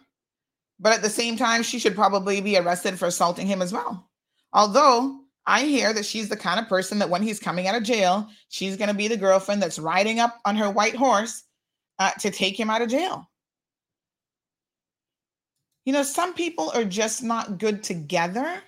but 0.81 0.93
at 0.93 1.03
the 1.03 1.11
same 1.11 1.37
time, 1.37 1.63
she 1.63 1.79
should 1.79 1.95
probably 1.95 2.41
be 2.41 2.57
arrested 2.57 2.99
for 2.99 3.07
assaulting 3.07 3.47
him 3.47 3.63
as 3.63 3.73
well. 3.73 4.09
Although 4.53 5.21
I 5.47 5.65
hear 5.65 5.93
that 5.93 6.07
she's 6.07 6.29
the 6.29 6.37
kind 6.37 6.59
of 6.59 6.69
person 6.69 6.99
that 6.99 7.11
when 7.11 7.23
he's 7.23 7.39
coming 7.39 7.67
out 7.69 7.77
of 7.77 7.83
jail, 7.83 8.29
she's 8.49 8.77
going 8.77 8.89
to 8.89 8.95
be 8.95 9.07
the 9.07 9.17
girlfriend 9.17 9.63
that's 9.63 9.79
riding 9.79 10.19
up 10.19 10.41
on 10.45 10.57
her 10.57 10.71
white 10.71 10.97
horse 10.97 11.45
uh, 11.99 12.11
to 12.21 12.31
take 12.31 12.59
him 12.59 12.71
out 12.71 12.83
of 12.83 12.89
jail. 12.89 13.29
You 15.85 15.93
know, 15.93 16.03
some 16.03 16.35
people 16.35 16.71
are 16.75 16.85
just 16.85 17.23
not 17.23 17.59
good 17.59 17.83
together. 17.83 18.63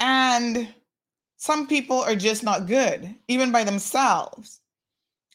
And 0.00 0.72
some 1.36 1.66
people 1.66 2.00
are 2.00 2.16
just 2.16 2.42
not 2.42 2.66
good, 2.66 3.14
even 3.28 3.52
by 3.52 3.64
themselves. 3.64 4.60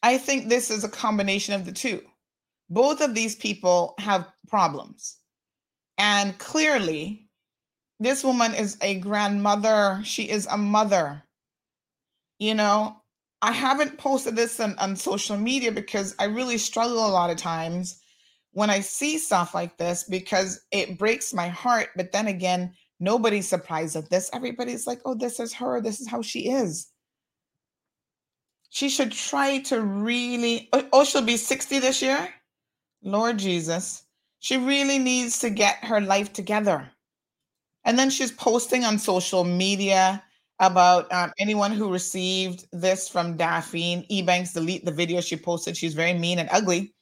I 0.03 0.17
think 0.17 0.47
this 0.47 0.69
is 0.69 0.83
a 0.83 0.89
combination 0.89 1.53
of 1.53 1.65
the 1.65 1.71
two. 1.71 2.01
Both 2.71 3.01
of 3.01 3.13
these 3.13 3.35
people 3.35 3.95
have 3.99 4.27
problems. 4.47 5.17
And 5.97 6.37
clearly, 6.39 7.29
this 7.99 8.23
woman 8.23 8.55
is 8.55 8.77
a 8.81 8.99
grandmother. 8.99 9.99
She 10.05 10.29
is 10.29 10.47
a 10.49 10.57
mother. 10.57 11.21
You 12.39 12.55
know, 12.55 12.95
I 13.41 13.51
haven't 13.51 13.97
posted 13.97 14.37
this 14.37 14.59
on, 14.61 14.77
on 14.79 14.95
social 14.95 15.35
media 15.37 15.71
because 15.73 16.15
I 16.17 16.23
really 16.23 16.57
struggle 16.57 17.05
a 17.05 17.11
lot 17.11 17.29
of 17.29 17.35
times 17.35 17.99
when 18.53 18.69
I 18.69 18.79
see 18.79 19.17
stuff 19.17 19.53
like 19.53 19.77
this 19.77 20.05
because 20.05 20.61
it 20.71 20.97
breaks 20.97 21.33
my 21.33 21.49
heart. 21.49 21.89
But 21.97 22.13
then 22.13 22.27
again, 22.27 22.73
nobody's 23.01 23.49
surprised 23.49 23.97
at 23.97 24.09
this. 24.09 24.29
Everybody's 24.33 24.87
like, 24.87 25.01
oh, 25.03 25.13
this 25.13 25.41
is 25.41 25.53
her. 25.53 25.81
This 25.81 25.99
is 25.99 26.07
how 26.07 26.21
she 26.21 26.49
is 26.49 26.87
she 28.71 28.87
should 28.87 29.11
try 29.11 29.59
to 29.59 29.81
really 29.81 30.69
oh, 30.73 30.87
oh 30.93 31.03
she'll 31.03 31.21
be 31.21 31.37
60 31.37 31.79
this 31.79 32.01
year 32.01 32.27
lord 33.03 33.37
jesus 33.37 34.03
she 34.41 34.57
really 34.57 34.97
needs 34.97 35.37
to 35.39 35.51
get 35.51 35.83
her 35.83 36.01
life 36.01 36.33
together. 36.33 36.89
And 37.85 37.97
then 37.97 38.09
she's 38.09 38.31
posting 38.31 38.83
on 38.83 38.97
social 38.97 39.43
media 39.43 40.21
about 40.59 41.11
um, 41.13 41.31
anyone 41.37 41.71
who 41.71 41.93
received 41.93 42.65
this 42.71 43.07
from 43.07 43.37
daphne. 43.37 44.05
Ebanks 44.11 44.53
delete 44.53 44.83
the 44.83 44.91
video 44.91 45.21
she 45.21 45.35
posted. 45.35 45.77
She's 45.77 45.93
very 45.93 46.15
mean 46.15 46.39
and 46.39 46.49
ugly. 46.51 46.93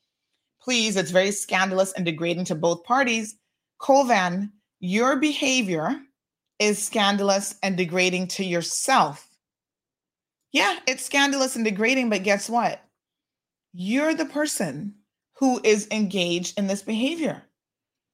Please 0.62 0.98
it's 0.98 1.12
very 1.12 1.32
scandalous 1.32 1.94
and 1.94 2.06
degrading 2.06 2.44
to 2.46 2.56
both 2.56 2.84
parties. 2.84 3.38
Kovan 3.82 4.52
your 4.82 5.16
behavior 5.16 5.96
is 6.60 6.86
scandalous 6.86 7.56
and 7.64 7.78
degrading 7.78 8.28
to 8.28 8.44
yourself. 8.44 9.30
Yeah, 10.52 10.78
it's 10.88 11.06
scandalous 11.06 11.56
and 11.56 11.64
degrading, 11.64 12.10
but 12.10 12.24
guess 12.24 12.50
what? 12.50 12.82
You're 13.72 14.14
the 14.14 14.26
person 14.26 14.96
who 15.40 15.62
is 15.64 15.88
engaged 15.90 16.58
in 16.60 16.68
this 16.68 16.82
behavior. 16.82 17.42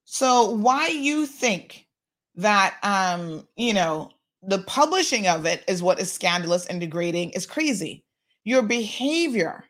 So 0.05 0.51
why 0.51 0.88
you 0.88 1.25
think 1.25 1.88
that 2.35 2.77
um, 2.83 3.47
you 3.55 3.73
know, 3.73 4.11
the 4.43 4.59
publishing 4.59 5.27
of 5.27 5.45
it 5.45 5.63
is 5.67 5.81
what 5.81 5.99
is 5.99 6.11
scandalous 6.11 6.67
and 6.67 6.79
degrading 6.79 7.31
is 7.31 7.47
crazy. 7.47 8.05
Your 8.43 8.61
behavior 8.61 9.65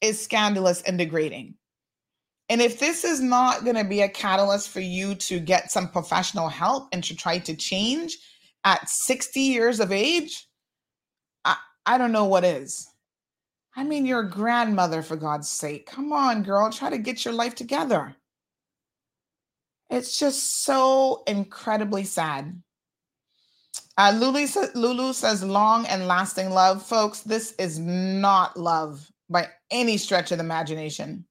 is 0.00 0.22
scandalous 0.22 0.82
and 0.82 0.96
degrading. 0.96 1.54
And 2.48 2.60
if 2.60 2.78
this 2.78 3.02
is 3.04 3.20
not 3.20 3.64
going 3.64 3.76
to 3.76 3.84
be 3.84 4.02
a 4.02 4.08
catalyst 4.08 4.68
for 4.68 4.80
you 4.80 5.14
to 5.16 5.40
get 5.40 5.72
some 5.72 5.88
professional 5.88 6.48
help 6.48 6.88
and 6.92 7.02
to 7.04 7.16
try 7.16 7.38
to 7.38 7.56
change 7.56 8.16
at 8.64 8.88
60 8.88 9.40
years 9.40 9.80
of 9.80 9.90
age, 9.90 10.46
I 11.44 11.56
I 11.84 11.98
don't 11.98 12.12
know 12.12 12.26
what 12.26 12.44
is. 12.44 12.91
I 13.74 13.84
mean, 13.84 14.04
you're 14.04 14.20
a 14.20 14.28
grandmother, 14.28 15.02
for 15.02 15.16
God's 15.16 15.48
sake. 15.48 15.86
Come 15.86 16.12
on, 16.12 16.42
girl, 16.42 16.70
try 16.70 16.90
to 16.90 16.98
get 16.98 17.24
your 17.24 17.34
life 17.34 17.54
together. 17.54 18.14
It's 19.90 20.18
just 20.18 20.64
so 20.64 21.22
incredibly 21.26 22.04
sad. 22.04 22.62
Uh, 23.96 24.14
Lulu, 24.18 24.46
Lulu 24.74 25.12
says 25.12 25.42
long 25.42 25.86
and 25.86 26.06
lasting 26.06 26.50
love. 26.50 26.82
Folks, 26.82 27.20
this 27.20 27.52
is 27.52 27.78
not 27.78 28.56
love 28.58 29.10
by 29.28 29.48
any 29.70 29.96
stretch 29.96 30.32
of 30.32 30.38
the 30.38 30.44
imagination. 30.44 31.24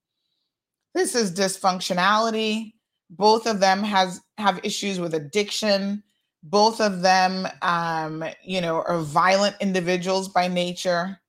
This 0.93 1.15
is 1.15 1.32
dysfunctionality. 1.32 2.73
Both 3.10 3.45
of 3.45 3.60
them 3.60 3.84
has 3.84 4.21
have 4.38 4.60
issues 4.63 4.99
with 4.99 5.13
addiction 5.13 6.04
both 6.43 6.82
of 6.82 7.01
them 7.01 7.47
um 7.62 8.23
you 8.43 8.62
know 8.62 8.82
are 8.88 8.99
violent 8.99 9.56
individuals 9.60 10.27
by 10.27 10.47
nature 10.47 11.20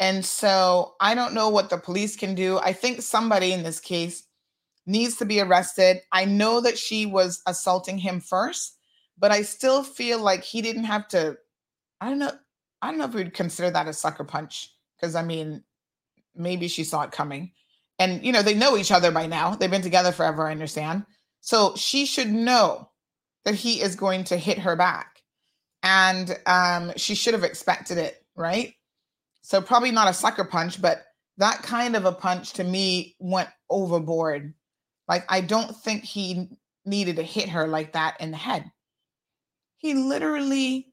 and 0.00 0.24
so 0.24 0.94
i 1.00 1.14
don't 1.14 1.34
know 1.34 1.48
what 1.48 1.70
the 1.70 1.78
police 1.78 2.16
can 2.16 2.34
do 2.34 2.58
i 2.58 2.72
think 2.72 3.02
somebody 3.02 3.52
in 3.52 3.62
this 3.62 3.80
case 3.80 4.24
needs 4.86 5.16
to 5.16 5.24
be 5.24 5.40
arrested 5.40 5.98
i 6.12 6.24
know 6.24 6.60
that 6.60 6.78
she 6.78 7.06
was 7.06 7.42
assaulting 7.46 7.98
him 7.98 8.20
first 8.20 8.78
but 9.18 9.32
I 9.32 9.42
still 9.42 9.82
feel 9.82 10.20
like 10.20 10.44
he 10.44 10.62
didn't 10.62 10.84
have 10.84 11.08
to. 11.08 11.36
I 12.00 12.08
don't 12.08 12.18
know. 12.18 12.32
I 12.80 12.90
don't 12.90 12.98
know 12.98 13.06
if 13.06 13.14
we'd 13.14 13.34
consider 13.34 13.70
that 13.70 13.88
a 13.88 13.92
sucker 13.92 14.24
punch 14.24 14.72
because 14.96 15.14
I 15.14 15.22
mean, 15.22 15.64
maybe 16.34 16.68
she 16.68 16.84
saw 16.84 17.02
it 17.02 17.10
coming, 17.10 17.52
and 17.98 18.24
you 18.24 18.32
know 18.32 18.42
they 18.42 18.54
know 18.54 18.76
each 18.76 18.92
other 18.92 19.10
by 19.10 19.26
now. 19.26 19.54
They've 19.54 19.70
been 19.70 19.82
together 19.82 20.12
forever. 20.12 20.46
I 20.46 20.52
understand. 20.52 21.04
So 21.40 21.74
she 21.76 22.06
should 22.06 22.30
know 22.30 22.90
that 23.44 23.54
he 23.54 23.80
is 23.80 23.96
going 23.96 24.24
to 24.24 24.36
hit 24.36 24.58
her 24.58 24.76
back, 24.76 25.22
and 25.82 26.38
um, 26.46 26.92
she 26.96 27.14
should 27.14 27.34
have 27.34 27.44
expected 27.44 27.98
it, 27.98 28.24
right? 28.36 28.74
So 29.48 29.62
probably 29.62 29.92
not 29.92 30.08
a 30.08 30.12
sucker 30.12 30.44
punch, 30.44 30.78
but 30.78 31.06
that 31.38 31.62
kind 31.62 31.96
of 31.96 32.04
a 32.04 32.12
punch 32.12 32.52
to 32.52 32.64
me 32.64 33.16
went 33.18 33.48
overboard. 33.70 34.52
Like 35.08 35.24
I 35.26 35.40
don't 35.40 35.74
think 35.74 36.04
he 36.04 36.50
needed 36.84 37.16
to 37.16 37.22
hit 37.22 37.48
her 37.48 37.66
like 37.66 37.94
that 37.94 38.20
in 38.20 38.30
the 38.30 38.36
head. 38.36 38.70
He 39.78 39.94
literally, 39.94 40.88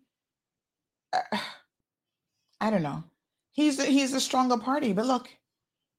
uh, 1.12 1.20
I 2.62 2.70
don't 2.70 2.82
know. 2.82 3.04
He's 3.52 3.76
the, 3.76 3.84
he's 3.84 4.14
the 4.14 4.22
stronger 4.22 4.58
party, 4.58 4.94
but 4.94 5.06
look, 5.06 5.28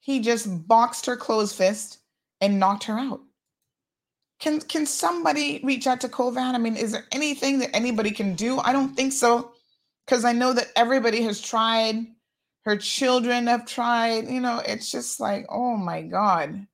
he 0.00 0.20
just 0.20 0.66
boxed 0.66 1.04
her 1.04 1.16
closed 1.16 1.56
fist 1.56 1.98
and 2.40 2.58
knocked 2.58 2.84
her 2.84 2.98
out. 2.98 3.20
Can 4.40 4.62
can 4.62 4.86
somebody 4.86 5.60
reach 5.62 5.86
out 5.86 6.00
to 6.00 6.08
Kovan? 6.08 6.54
I 6.54 6.58
mean, 6.58 6.76
is 6.76 6.92
there 6.92 7.04
anything 7.12 7.58
that 7.58 7.76
anybody 7.76 8.12
can 8.12 8.34
do? 8.34 8.60
I 8.60 8.72
don't 8.72 8.96
think 8.96 9.12
so, 9.12 9.52
because 10.06 10.24
I 10.24 10.32
know 10.32 10.54
that 10.54 10.72
everybody 10.74 11.20
has 11.20 11.38
tried. 11.38 12.15
Her 12.66 12.76
children 12.76 13.46
have 13.46 13.64
tried. 13.64 14.28
You 14.28 14.40
know, 14.40 14.58
it's 14.58 14.90
just 14.90 15.20
like, 15.20 15.46
oh 15.48 15.76
my 15.76 16.02
god, 16.02 16.66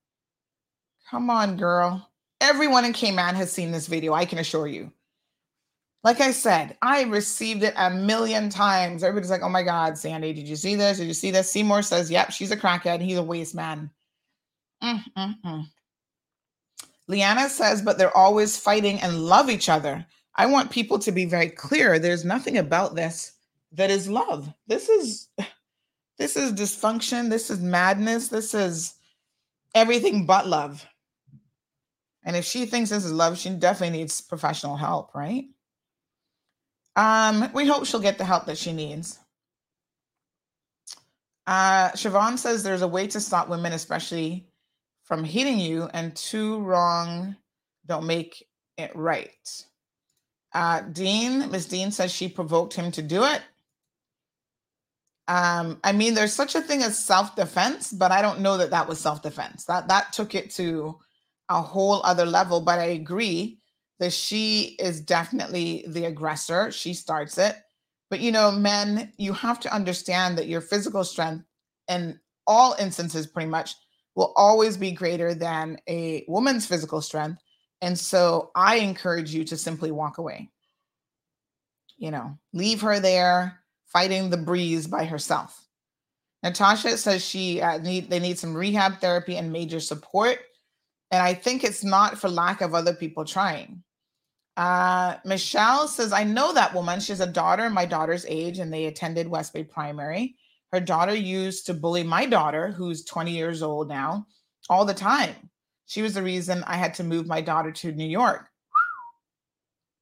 come 1.11 1.28
on, 1.28 1.59
girl. 1.59 2.09
Everyone 2.40 2.87
in 2.87 2.94
Cayman 2.94 3.35
has 3.37 3.52
seen 3.52 3.70
this 3.70 3.87
video. 3.87 4.14
I 4.14 4.24
can 4.24 4.38
assure 4.38 4.66
you. 4.66 4.90
Like 6.02 6.20
I 6.20 6.33
said, 6.33 6.76
I 6.83 7.02
received 7.02 7.62
it 7.62 7.74
a 7.76 7.90
million 7.90 8.48
times. 8.48 9.05
Everybody's 9.05 9.31
like, 9.31 9.42
oh 9.42 9.48
my 9.50 9.62
God, 9.62 9.96
Sandy, 9.96 10.33
did 10.33 10.48
you 10.48 10.57
see 10.57 10.74
this? 10.74 10.96
Did 10.98 11.07
you 11.07 11.14
see 11.14 11.31
this? 11.31 11.52
Seymour 11.52 11.83
says, 11.83 12.11
yep, 12.11 12.33
she's 12.33 12.50
a 12.50 12.57
crackhead. 12.57 13.00
He's 13.00 13.18
a 13.18 13.22
waste 13.22 13.55
man. 13.55 13.90
Mm-mm-mm. 14.83 15.66
Leanna 17.07 17.48
says, 17.48 17.83
but 17.83 17.98
they're 17.98 18.16
always 18.16 18.57
fighting 18.57 18.98
and 19.00 19.26
love 19.26 19.50
each 19.50 19.68
other. 19.68 20.05
I 20.35 20.46
want 20.46 20.70
people 20.70 20.98
to 21.00 21.12
be 21.12 21.26
very 21.26 21.50
clear. 21.50 21.98
There's 21.98 22.24
nothing 22.24 22.57
about 22.57 22.94
this 22.94 23.33
that 23.72 23.90
is 23.90 24.09
love. 24.09 24.52
This 24.66 24.88
is 24.88 25.28
this 26.23 26.37
is 26.37 26.53
dysfunction. 26.53 27.29
This 27.29 27.51
is 27.51 27.59
madness. 27.61 28.29
This 28.29 28.55
is 28.55 28.95
everything 29.75 30.25
but 30.25 30.47
love. 30.47 30.87
And 32.25 32.37
if 32.37 32.45
she 32.45 32.65
thinks 32.65 32.91
this 32.91 33.05
is 33.05 33.13
love, 33.13 33.37
she 33.37 33.51
definitely 33.51 33.99
needs 33.99 34.21
professional 34.21 34.77
help, 34.77 35.17
right? 35.17 35.47
Um, 36.95 37.51
we 37.53 37.67
hope 37.67 37.87
she'll 37.87 37.99
get 37.99 38.19
the 38.19 38.25
help 38.25 38.47
that 38.47 38.57
she 38.57 38.73
needs. 38.73 39.19
Uh, 41.45 41.91
Siobhan 41.91 42.39
says 42.39 42.63
there's 42.63 42.83
a 42.83 42.89
way 42.89 43.09
to 43.09 43.21
stop 43.21 43.49
women, 43.49 43.73
especially 43.73 44.47
from 45.03 45.25
hitting 45.25 45.59
you, 45.59 45.89
and 45.93 46.15
two 46.15 46.61
wrong 46.61 47.35
don't 47.87 48.07
make 48.07 48.47
it 48.79 48.95
right. 48.95 49.65
Uh, 50.55 50.83
Dean, 50.83 51.51
Miss 51.51 51.67
Dean 51.67 51.91
says 51.91 52.13
she 52.13 52.29
provoked 52.29 52.75
him 52.75 52.93
to 52.93 53.03
do 53.03 53.25
it. 53.25 53.43
Um, 55.33 55.81
I 55.83 55.92
mean, 55.92 56.12
there's 56.12 56.35
such 56.35 56.55
a 56.57 56.61
thing 56.61 56.83
as 56.83 56.99
self-defense, 56.99 57.95
but 57.95 58.12
I 58.12 58.21
don't 58.21 58.40
know 58.40 58.59
that 58.59 58.68
that 58.68 58.87
was 58.87 59.01
self-defense. 59.01 59.64
That 59.64 59.88
that 59.88 60.12
took 60.12 60.35
it 60.35 60.51
to 60.57 60.99
a 61.49 61.62
whole 61.62 62.03
other 62.05 62.27
level. 62.27 62.61
But 62.61 62.79
I 62.79 62.88
agree 63.01 63.59
that 63.99 64.12
she 64.12 64.77
is 64.79 65.01
definitely 65.01 65.87
the 65.88 66.05
aggressor. 66.05 66.71
She 66.71 66.92
starts 66.92 67.38
it. 67.38 67.57
But 68.11 68.21
you 68.21 68.31
know, 68.31 68.51
men, 68.51 69.11
you 69.16 69.33
have 69.33 69.59
to 69.61 69.75
understand 69.75 70.37
that 70.37 70.49
your 70.49 70.61
physical 70.61 71.03
strength 71.03 71.47
in 71.88 72.21
all 72.47 72.77
instances 72.79 73.27
pretty 73.27 73.49
much 73.49 73.75
will 74.14 74.35
always 74.37 74.77
be 74.77 74.92
greater 74.92 75.33
than 75.33 75.79
a 75.88 76.27
woman's 76.29 76.66
physical 76.66 77.01
strength. 77.01 77.40
And 77.81 77.99
so 77.99 78.51
I 78.55 78.77
encourage 78.77 79.33
you 79.33 79.45
to 79.45 79.57
simply 79.57 79.92
walk 79.92 80.18
away. 80.18 80.51
You 81.97 82.11
know, 82.11 82.38
leave 82.53 82.83
her 82.83 83.01
there 83.01 83.62
fighting 83.92 84.31
the 84.31 84.37
breeze 84.37 84.87
by 84.87 85.05
herself. 85.05 85.66
Natasha 86.42 86.96
says 86.96 87.24
she 87.24 87.61
uh, 87.61 87.78
need 87.78 88.11
they 88.11 88.18
need 88.18 88.38
some 88.38 88.55
rehab 88.55 89.00
therapy 89.00 89.37
and 89.37 89.52
major 89.52 89.81
support. 89.81 90.38
And 91.11 91.22
I 91.22 91.35
think 91.35 91.62
it's 91.62 91.85
not 91.85 92.18
for 92.18 92.28
lack 92.28 92.62
of 92.62 92.74
other 92.74 92.94
people 92.94 93.24
trying. 93.24 93.83
Uh, 94.57 95.16
Michelle 95.24 95.87
says, 95.87 96.12
I 96.12 96.24
know 96.24 96.52
that 96.52 96.74
woman. 96.74 97.00
She's 97.00 97.20
a 97.20 97.26
daughter 97.26 97.68
my 97.70 97.85
daughter's 97.85 98.26
age, 98.26 98.59
and 98.59 98.72
they 98.72 98.87
attended 98.87 99.28
West 99.28 99.52
Bay 99.52 99.64
Primary. 99.64 100.37
Her 100.72 100.81
daughter 100.81 101.14
used 101.14 101.66
to 101.66 101.74
bully 101.74 102.02
my 102.02 102.24
daughter, 102.26 102.70
who's 102.70 103.05
20 103.05 103.31
years 103.31 103.62
old 103.62 103.88
now, 103.88 104.26
all 104.70 104.85
the 104.85 104.94
time. 104.94 105.35
She 105.87 106.00
was 106.00 106.14
the 106.14 106.22
reason 106.22 106.64
I 106.66 106.76
had 106.76 106.94
to 106.94 107.05
move 107.05 107.26
my 107.26 107.42
daughter 107.42 107.72
to 107.72 107.92
New 107.92 108.09
York. 108.09 108.48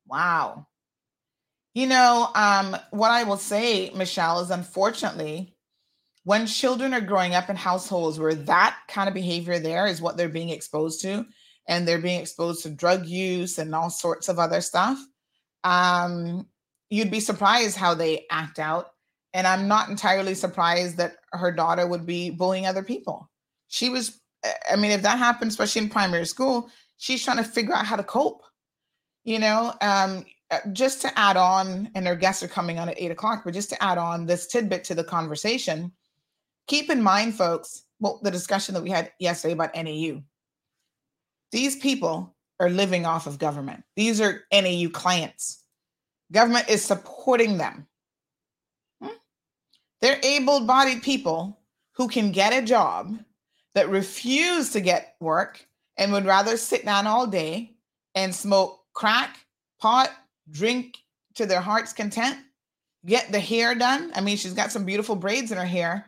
Wow. 0.06 0.68
You 1.74 1.86
know, 1.86 2.28
um, 2.34 2.76
what 2.90 3.10
I 3.10 3.22
will 3.24 3.36
say, 3.36 3.90
Michelle, 3.94 4.40
is 4.40 4.50
unfortunately, 4.50 5.54
when 6.24 6.46
children 6.46 6.92
are 6.92 7.00
growing 7.00 7.34
up 7.34 7.48
in 7.48 7.56
households 7.56 8.18
where 8.18 8.34
that 8.34 8.76
kind 8.88 9.08
of 9.08 9.14
behavior 9.14 9.58
there 9.58 9.86
is 9.86 10.02
what 10.02 10.16
they're 10.16 10.28
being 10.28 10.50
exposed 10.50 11.00
to, 11.02 11.26
and 11.68 11.86
they're 11.86 12.00
being 12.00 12.20
exposed 12.20 12.64
to 12.64 12.70
drug 12.70 13.06
use 13.06 13.58
and 13.58 13.74
all 13.74 13.90
sorts 13.90 14.28
of 14.28 14.38
other 14.38 14.60
stuff, 14.60 14.98
um, 15.62 16.46
you'd 16.90 17.10
be 17.10 17.20
surprised 17.20 17.76
how 17.76 17.94
they 17.94 18.26
act 18.30 18.58
out. 18.58 18.88
And 19.32 19.46
I'm 19.46 19.68
not 19.68 19.88
entirely 19.88 20.34
surprised 20.34 20.96
that 20.96 21.14
her 21.32 21.52
daughter 21.52 21.86
would 21.86 22.04
be 22.04 22.30
bullying 22.30 22.66
other 22.66 22.82
people. 22.82 23.30
She 23.68 23.88
was, 23.88 24.20
I 24.68 24.74
mean, 24.74 24.90
if 24.90 25.02
that 25.02 25.18
happens, 25.18 25.52
especially 25.52 25.82
in 25.82 25.88
primary 25.88 26.26
school, 26.26 26.68
she's 26.96 27.24
trying 27.24 27.36
to 27.36 27.44
figure 27.44 27.74
out 27.74 27.86
how 27.86 27.94
to 27.94 28.02
cope. 28.02 28.42
You 29.22 29.38
know, 29.38 29.72
um, 29.80 30.24
just 30.72 31.00
to 31.02 31.18
add 31.18 31.36
on, 31.36 31.90
and 31.94 32.06
our 32.08 32.16
guests 32.16 32.42
are 32.42 32.48
coming 32.48 32.78
on 32.78 32.88
at 32.88 33.00
eight 33.00 33.10
o'clock, 33.10 33.42
but 33.44 33.54
just 33.54 33.70
to 33.70 33.82
add 33.82 33.98
on 33.98 34.26
this 34.26 34.46
tidbit 34.46 34.84
to 34.84 34.94
the 34.94 35.04
conversation, 35.04 35.92
keep 36.66 36.90
in 36.90 37.02
mind, 37.02 37.34
folks, 37.34 37.84
well, 38.00 38.20
the 38.22 38.30
discussion 38.30 38.74
that 38.74 38.82
we 38.82 38.90
had 38.90 39.12
yesterday 39.18 39.52
about 39.52 39.74
NAU. 39.74 40.22
These 41.52 41.76
people 41.76 42.34
are 42.58 42.70
living 42.70 43.06
off 43.06 43.26
of 43.26 43.38
government. 43.38 43.82
These 43.96 44.20
are 44.20 44.44
NAU 44.52 44.88
clients. 44.90 45.62
Government 46.32 46.68
is 46.68 46.84
supporting 46.84 47.58
them. 47.58 47.86
Hmm? 49.02 49.08
They're 50.00 50.20
able 50.22 50.60
bodied 50.60 51.02
people 51.02 51.58
who 51.92 52.08
can 52.08 52.32
get 52.32 52.52
a 52.52 52.64
job 52.64 53.18
that 53.74 53.88
refuse 53.88 54.70
to 54.70 54.80
get 54.80 55.16
work 55.20 55.66
and 55.96 56.12
would 56.12 56.24
rather 56.24 56.56
sit 56.56 56.84
down 56.84 57.06
all 57.06 57.26
day 57.26 57.74
and 58.14 58.34
smoke 58.34 58.80
crack, 58.94 59.38
pot, 59.80 60.10
drink 60.50 60.98
to 61.36 61.46
their 61.46 61.60
heart's 61.60 61.92
content, 61.92 62.38
get 63.06 63.32
the 63.32 63.40
hair 63.40 63.74
done. 63.74 64.12
I 64.14 64.20
mean, 64.20 64.36
she's 64.36 64.54
got 64.54 64.72
some 64.72 64.84
beautiful 64.84 65.16
braids 65.16 65.52
in 65.52 65.58
her 65.58 65.64
hair, 65.64 66.06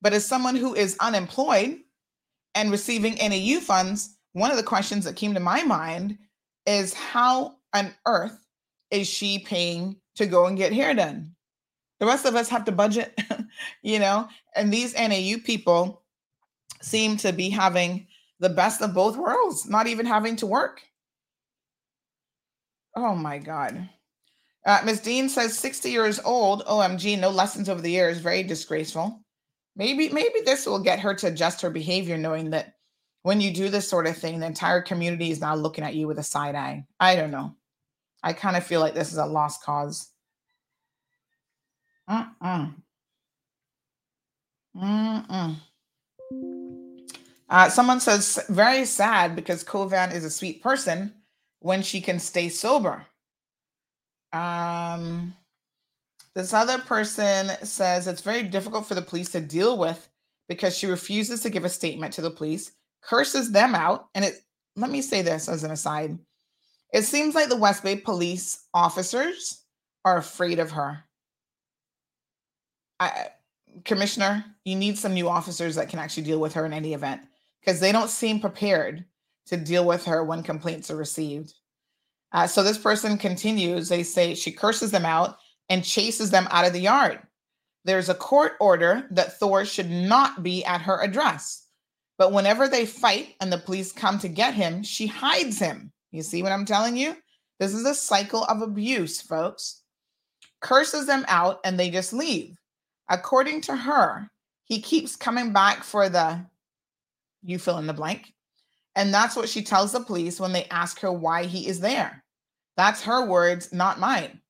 but 0.00 0.12
as 0.12 0.26
someone 0.26 0.56
who 0.56 0.74
is 0.74 0.96
unemployed 1.00 1.78
and 2.54 2.70
receiving 2.70 3.14
NAU 3.14 3.60
funds, 3.60 4.16
one 4.32 4.50
of 4.50 4.56
the 4.56 4.62
questions 4.62 5.04
that 5.04 5.16
came 5.16 5.34
to 5.34 5.40
my 5.40 5.62
mind 5.62 6.18
is 6.66 6.94
how 6.94 7.56
on 7.74 7.92
earth 8.06 8.46
is 8.90 9.08
she 9.08 9.40
paying 9.40 9.96
to 10.16 10.26
go 10.26 10.46
and 10.46 10.56
get 10.56 10.72
hair 10.72 10.94
done? 10.94 11.34
The 11.98 12.06
rest 12.06 12.24
of 12.24 12.34
us 12.34 12.48
have 12.48 12.64
to 12.64 12.72
budget, 12.72 13.18
you 13.82 13.98
know, 13.98 14.28
and 14.56 14.72
these 14.72 14.94
NAU 14.94 15.38
people 15.44 16.02
seem 16.80 17.16
to 17.18 17.32
be 17.32 17.50
having 17.50 18.06
the 18.38 18.48
best 18.48 18.80
of 18.80 18.94
both 18.94 19.16
worlds, 19.16 19.68
not 19.68 19.86
even 19.86 20.06
having 20.06 20.36
to 20.36 20.46
work. 20.46 20.80
Oh 22.96 23.14
my 23.14 23.38
God. 23.38 23.88
Uh, 24.66 24.80
Ms. 24.84 25.00
Dean 25.00 25.28
says 25.28 25.58
60 25.58 25.90
years 25.90 26.20
old. 26.24 26.64
OMG, 26.66 27.18
no 27.18 27.30
lessons 27.30 27.68
over 27.68 27.80
the 27.80 27.90
years. 27.90 28.18
Very 28.18 28.42
disgraceful. 28.42 29.20
Maybe, 29.76 30.08
maybe 30.10 30.40
this 30.44 30.66
will 30.66 30.82
get 30.82 31.00
her 31.00 31.14
to 31.14 31.28
adjust 31.28 31.62
her 31.62 31.70
behavior, 31.70 32.18
knowing 32.18 32.50
that 32.50 32.74
when 33.22 33.40
you 33.40 33.52
do 33.52 33.68
this 33.68 33.88
sort 33.88 34.06
of 34.06 34.16
thing, 34.16 34.40
the 34.40 34.46
entire 34.46 34.82
community 34.82 35.30
is 35.30 35.40
now 35.40 35.54
looking 35.54 35.84
at 35.84 35.94
you 35.94 36.06
with 36.06 36.18
a 36.18 36.22
side 36.22 36.54
eye. 36.54 36.86
I 36.98 37.16
don't 37.16 37.30
know. 37.30 37.54
I 38.22 38.32
kind 38.32 38.56
of 38.56 38.66
feel 38.66 38.80
like 38.80 38.94
this 38.94 39.12
is 39.12 39.18
a 39.18 39.26
lost 39.26 39.62
cause. 39.62 40.10
Mm-mm. 42.08 42.74
Mm-mm. 44.76 45.56
Uh, 47.48 47.68
someone 47.68 48.00
says, 48.00 48.38
very 48.48 48.84
sad 48.84 49.34
because 49.34 49.64
Kovan 49.64 50.14
is 50.14 50.24
a 50.24 50.30
sweet 50.30 50.62
person 50.62 51.14
when 51.60 51.82
she 51.82 52.00
can 52.00 52.18
stay 52.18 52.48
sober. 52.48 53.06
Um, 54.32 55.34
this 56.34 56.52
other 56.52 56.78
person 56.78 57.50
says 57.64 58.06
it's 58.06 58.22
very 58.22 58.42
difficult 58.42 58.86
for 58.86 58.94
the 58.94 59.02
police 59.02 59.30
to 59.30 59.40
deal 59.40 59.78
with 59.78 60.08
because 60.48 60.76
she 60.76 60.86
refuses 60.86 61.42
to 61.42 61.50
give 61.50 61.64
a 61.64 61.68
statement 61.68 62.12
to 62.14 62.22
the 62.22 62.30
police 62.30 62.72
curses 63.02 63.50
them 63.50 63.74
out. 63.74 64.08
And 64.14 64.24
it, 64.24 64.42
let 64.76 64.90
me 64.90 65.02
say 65.02 65.22
this 65.22 65.48
as 65.48 65.64
an 65.64 65.70
aside 65.70 66.18
It 66.92 67.02
seems 67.02 67.34
like 67.34 67.48
the 67.48 67.56
West 67.56 67.82
Bay 67.82 67.96
police 67.96 68.66
officers 68.74 69.64
are 70.04 70.18
afraid 70.18 70.58
of 70.58 70.70
her. 70.72 71.04
I, 72.98 73.28
Commissioner, 73.84 74.44
you 74.64 74.76
need 74.76 74.98
some 74.98 75.14
new 75.14 75.28
officers 75.28 75.74
that 75.76 75.88
can 75.88 75.98
actually 75.98 76.24
deal 76.24 76.40
with 76.40 76.52
her 76.54 76.66
in 76.66 76.72
any 76.72 76.94
event 76.94 77.22
because 77.60 77.80
they 77.80 77.92
don't 77.92 78.10
seem 78.10 78.40
prepared 78.40 79.04
to 79.50 79.56
deal 79.56 79.84
with 79.84 80.04
her 80.06 80.24
when 80.24 80.42
complaints 80.42 80.90
are 80.90 80.96
received. 80.96 81.54
Uh, 82.32 82.46
so 82.46 82.62
this 82.62 82.78
person 82.78 83.18
continues. 83.18 83.88
They 83.88 84.02
say 84.02 84.34
she 84.34 84.52
curses 84.52 84.90
them 84.90 85.04
out 85.04 85.36
and 85.68 85.84
chases 85.84 86.30
them 86.30 86.48
out 86.50 86.66
of 86.66 86.72
the 86.72 86.80
yard. 86.80 87.20
There's 87.84 88.08
a 88.08 88.14
court 88.14 88.52
order 88.60 89.06
that 89.10 89.38
Thor 89.38 89.64
should 89.64 89.90
not 89.90 90.42
be 90.42 90.64
at 90.64 90.82
her 90.82 91.02
address. 91.02 91.66
But 92.18 92.32
whenever 92.32 92.68
they 92.68 92.86
fight 92.86 93.34
and 93.40 93.52
the 93.52 93.58
police 93.58 93.92
come 93.92 94.18
to 94.18 94.28
get 94.28 94.54
him, 94.54 94.82
she 94.82 95.06
hides 95.06 95.58
him. 95.58 95.92
You 96.12 96.22
see 96.22 96.42
what 96.42 96.52
I'm 96.52 96.66
telling 96.66 96.96
you? 96.96 97.16
This 97.58 97.74
is 97.74 97.86
a 97.86 97.94
cycle 97.94 98.44
of 98.44 98.62
abuse, 98.62 99.20
folks. 99.20 99.82
Curses 100.60 101.06
them 101.06 101.24
out 101.28 101.60
and 101.64 101.78
they 101.78 101.90
just 101.90 102.12
leave. 102.12 102.56
According 103.08 103.62
to 103.62 103.76
her, 103.76 104.30
he 104.64 104.80
keeps 104.80 105.16
coming 105.16 105.52
back 105.52 105.82
for 105.82 106.08
the 106.08 106.44
you 107.42 107.58
fill 107.58 107.78
in 107.78 107.86
the 107.86 107.92
blank. 107.92 108.32
And 109.00 109.14
that's 109.14 109.34
what 109.34 109.48
she 109.48 109.62
tells 109.62 109.92
the 109.92 110.00
police 110.00 110.38
when 110.38 110.52
they 110.52 110.66
ask 110.66 111.00
her 111.00 111.10
why 111.10 111.44
he 111.44 111.66
is 111.66 111.80
there. 111.80 112.22
That's 112.76 113.02
her 113.04 113.24
words, 113.24 113.72
not 113.72 113.98
mine. 113.98 114.42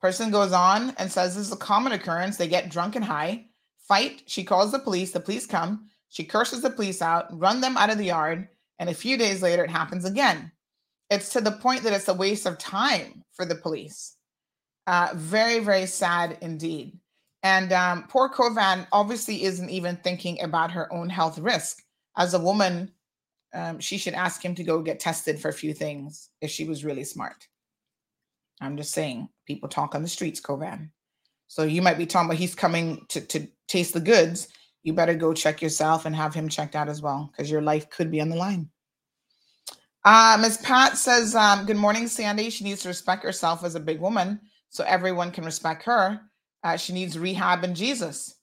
Person 0.00 0.30
goes 0.30 0.52
on 0.52 0.94
and 0.96 1.12
says 1.12 1.36
this 1.36 1.48
is 1.48 1.52
a 1.52 1.56
common 1.56 1.92
occurrence. 1.92 2.38
They 2.38 2.48
get 2.48 2.70
drunk 2.70 2.96
and 2.96 3.04
high, 3.04 3.44
fight. 3.86 4.22
She 4.24 4.42
calls 4.42 4.72
the 4.72 4.78
police. 4.78 5.10
The 5.10 5.20
police 5.20 5.44
come. 5.44 5.90
She 6.08 6.24
curses 6.24 6.62
the 6.62 6.70
police 6.70 7.02
out, 7.02 7.26
run 7.38 7.60
them 7.60 7.76
out 7.76 7.90
of 7.90 7.98
the 7.98 8.06
yard. 8.06 8.48
And 8.78 8.88
a 8.88 8.94
few 8.94 9.18
days 9.18 9.42
later, 9.42 9.64
it 9.64 9.70
happens 9.70 10.06
again. 10.06 10.50
It's 11.10 11.28
to 11.34 11.42
the 11.42 11.52
point 11.52 11.82
that 11.82 11.92
it's 11.92 12.08
a 12.08 12.14
waste 12.14 12.46
of 12.46 12.56
time 12.56 13.22
for 13.34 13.44
the 13.44 13.54
police. 13.54 14.16
Uh, 14.86 15.10
very, 15.14 15.58
very 15.58 15.84
sad 15.84 16.38
indeed. 16.40 16.98
And 17.42 17.70
um, 17.74 18.06
poor 18.08 18.30
Kovan 18.30 18.86
obviously 18.92 19.42
isn't 19.42 19.68
even 19.68 19.96
thinking 19.96 20.40
about 20.40 20.70
her 20.70 20.90
own 20.90 21.10
health 21.10 21.38
risk. 21.38 21.81
As 22.16 22.34
a 22.34 22.38
woman, 22.38 22.92
um, 23.54 23.80
she 23.80 23.98
should 23.98 24.14
ask 24.14 24.44
him 24.44 24.54
to 24.54 24.64
go 24.64 24.80
get 24.82 25.00
tested 25.00 25.38
for 25.38 25.48
a 25.48 25.52
few 25.52 25.74
things 25.74 26.30
if 26.40 26.50
she 26.50 26.64
was 26.64 26.84
really 26.84 27.04
smart. 27.04 27.46
I'm 28.60 28.76
just 28.76 28.92
saying, 28.92 29.28
people 29.46 29.68
talk 29.68 29.94
on 29.94 30.02
the 30.02 30.08
streets, 30.08 30.40
Kovan. 30.40 30.90
So 31.48 31.64
you 31.64 31.82
might 31.82 31.98
be 31.98 32.06
talking 32.06 32.28
about 32.28 32.38
he's 32.38 32.54
coming 32.54 33.04
to, 33.08 33.20
to 33.20 33.46
taste 33.68 33.92
the 33.92 34.00
goods. 34.00 34.48
You 34.84 34.94
better 34.94 35.14
go 35.14 35.34
check 35.34 35.60
yourself 35.60 36.06
and 36.06 36.14
have 36.16 36.34
him 36.34 36.48
checked 36.48 36.76
out 36.76 36.88
as 36.88 37.02
well, 37.02 37.30
because 37.30 37.50
your 37.50 37.62
life 37.62 37.90
could 37.90 38.10
be 38.10 38.20
on 38.20 38.30
the 38.30 38.36
line. 38.36 38.70
Uh, 40.04 40.38
Ms. 40.40 40.58
Pat 40.58 40.96
says, 40.96 41.34
um, 41.34 41.66
Good 41.66 41.76
morning, 41.76 42.08
Sandy. 42.08 42.50
She 42.50 42.64
needs 42.64 42.82
to 42.82 42.88
respect 42.88 43.22
herself 43.22 43.64
as 43.64 43.74
a 43.74 43.80
big 43.80 44.00
woman 44.00 44.40
so 44.70 44.84
everyone 44.84 45.30
can 45.30 45.44
respect 45.44 45.84
her. 45.84 46.20
Uh, 46.64 46.76
she 46.76 46.92
needs 46.92 47.18
rehab 47.18 47.64
and 47.64 47.76
Jesus. 47.76 48.36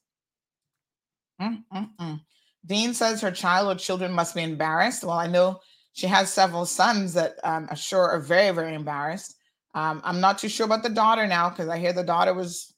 Mm-mm-mm. 1.40 2.20
Dean 2.66 2.94
says 2.94 3.20
her 3.20 3.30
child 3.30 3.74
or 3.74 3.78
children 3.78 4.12
must 4.12 4.34
be 4.34 4.42
embarrassed. 4.42 5.02
Well, 5.02 5.18
I 5.18 5.26
know 5.26 5.60
she 5.92 6.06
has 6.06 6.32
several 6.32 6.66
sons 6.66 7.14
that 7.14 7.34
um, 7.44 7.66
I'm 7.70 7.76
sure 7.76 8.08
are 8.08 8.20
very, 8.20 8.54
very 8.54 8.74
embarrassed. 8.74 9.36
Um, 9.74 10.00
I'm 10.04 10.20
not 10.20 10.38
too 10.38 10.48
sure 10.48 10.66
about 10.66 10.82
the 10.82 10.88
daughter 10.88 11.26
now 11.26 11.48
because 11.50 11.68
I 11.68 11.78
hear 11.78 11.92
the 11.92 12.02
daughter 12.02 12.34
was 12.34 12.74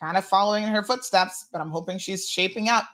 kind 0.00 0.16
of 0.16 0.24
following 0.24 0.64
in 0.64 0.70
her 0.70 0.82
footsteps, 0.82 1.46
but 1.52 1.60
I'm 1.60 1.70
hoping 1.70 1.98
she's 1.98 2.28
shaping 2.28 2.68
up. 2.68 2.88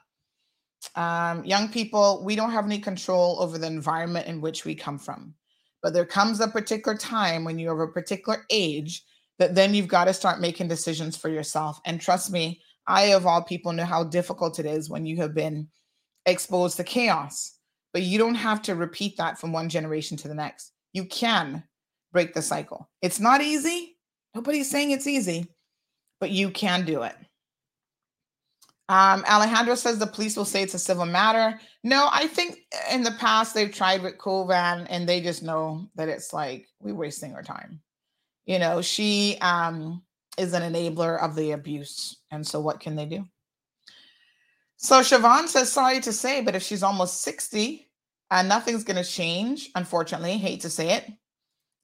Um, 0.94 1.44
young 1.44 1.68
people, 1.68 2.22
we 2.24 2.36
don't 2.36 2.50
have 2.50 2.64
any 2.64 2.78
control 2.78 3.36
over 3.40 3.58
the 3.58 3.66
environment 3.66 4.26
in 4.26 4.40
which 4.40 4.64
we 4.64 4.74
come 4.74 4.98
from. 4.98 5.34
But 5.82 5.94
there 5.94 6.04
comes 6.04 6.40
a 6.40 6.48
particular 6.48 6.96
time 6.98 7.44
when 7.44 7.58
you're 7.58 7.80
of 7.80 7.88
a 7.88 7.92
particular 7.92 8.44
age 8.50 9.02
that 9.38 9.54
then 9.54 9.74
you've 9.74 9.88
got 9.88 10.06
to 10.06 10.14
start 10.14 10.40
making 10.40 10.68
decisions 10.68 11.16
for 11.16 11.28
yourself. 11.28 11.80
And 11.84 12.00
trust 12.00 12.30
me, 12.30 12.60
I, 12.86 13.14
of 13.14 13.26
all 13.26 13.42
people, 13.42 13.72
know 13.72 13.84
how 13.84 14.04
difficult 14.04 14.58
it 14.58 14.66
is 14.66 14.88
when 14.88 15.06
you 15.06 15.16
have 15.18 15.34
been 15.34 15.68
exposed 16.26 16.76
to 16.76 16.84
chaos. 16.84 17.52
But 17.92 18.02
you 18.02 18.18
don't 18.18 18.34
have 18.34 18.60
to 18.62 18.74
repeat 18.74 19.16
that 19.16 19.38
from 19.38 19.52
one 19.52 19.68
generation 19.68 20.16
to 20.18 20.28
the 20.28 20.34
next. 20.34 20.72
You 20.92 21.06
can 21.06 21.64
break 22.12 22.34
the 22.34 22.42
cycle. 22.42 22.90
It's 23.00 23.20
not 23.20 23.40
easy. 23.40 23.96
Nobody's 24.34 24.70
saying 24.70 24.90
it's 24.90 25.06
easy, 25.06 25.46
but 26.20 26.30
you 26.30 26.50
can 26.50 26.84
do 26.84 27.02
it. 27.02 27.16
Um, 28.88 29.24
Alejandro 29.28 29.74
says 29.74 29.98
the 29.98 30.06
police 30.06 30.36
will 30.36 30.44
say 30.44 30.62
it's 30.62 30.74
a 30.74 30.78
civil 30.78 31.06
matter. 31.06 31.58
No, 31.82 32.08
I 32.12 32.26
think 32.28 32.58
in 32.92 33.02
the 33.02 33.10
past 33.12 33.54
they've 33.54 33.72
tried 33.72 34.02
with 34.02 34.18
Kovan 34.18 34.86
and 34.90 35.08
they 35.08 35.20
just 35.20 35.42
know 35.42 35.88
that 35.96 36.08
it's 36.08 36.32
like 36.32 36.66
we're 36.80 36.94
wasting 36.94 37.34
our 37.34 37.42
time. 37.42 37.80
You 38.44 38.60
know, 38.60 38.80
she 38.82 39.38
um, 39.40 40.02
is 40.38 40.52
an 40.52 40.62
enabler 40.62 41.20
of 41.20 41.34
the 41.34 41.52
abuse. 41.52 42.20
And 42.30 42.46
so 42.46 42.60
what 42.60 42.78
can 42.78 42.94
they 42.94 43.06
do? 43.06 43.24
So 44.76 45.00
Siobhan 45.00 45.48
says, 45.48 45.72
sorry 45.72 46.00
to 46.00 46.12
say, 46.12 46.42
but 46.42 46.54
if 46.54 46.62
she's 46.62 46.82
almost 46.82 47.22
60, 47.22 47.88
uh, 48.30 48.42
nothing's 48.42 48.84
going 48.84 49.02
to 49.02 49.08
change, 49.08 49.70
unfortunately. 49.74 50.36
Hate 50.36 50.60
to 50.62 50.70
say 50.70 50.90
it. 50.90 51.10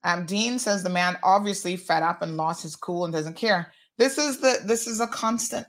Um, 0.03 0.25
Dean 0.25 0.59
says 0.59 0.83
the 0.83 0.89
man 0.89 1.17
obviously 1.23 1.77
fed 1.77 2.03
up 2.03 2.21
and 2.21 2.37
lost 2.37 2.63
his 2.63 2.75
cool 2.75 3.05
and 3.05 3.13
doesn't 3.13 3.35
care. 3.35 3.71
This 3.97 4.17
is 4.17 4.39
the 4.39 4.59
this 4.65 4.85
is 4.85 4.99
a 4.99 5.07
constant. 5.07 5.65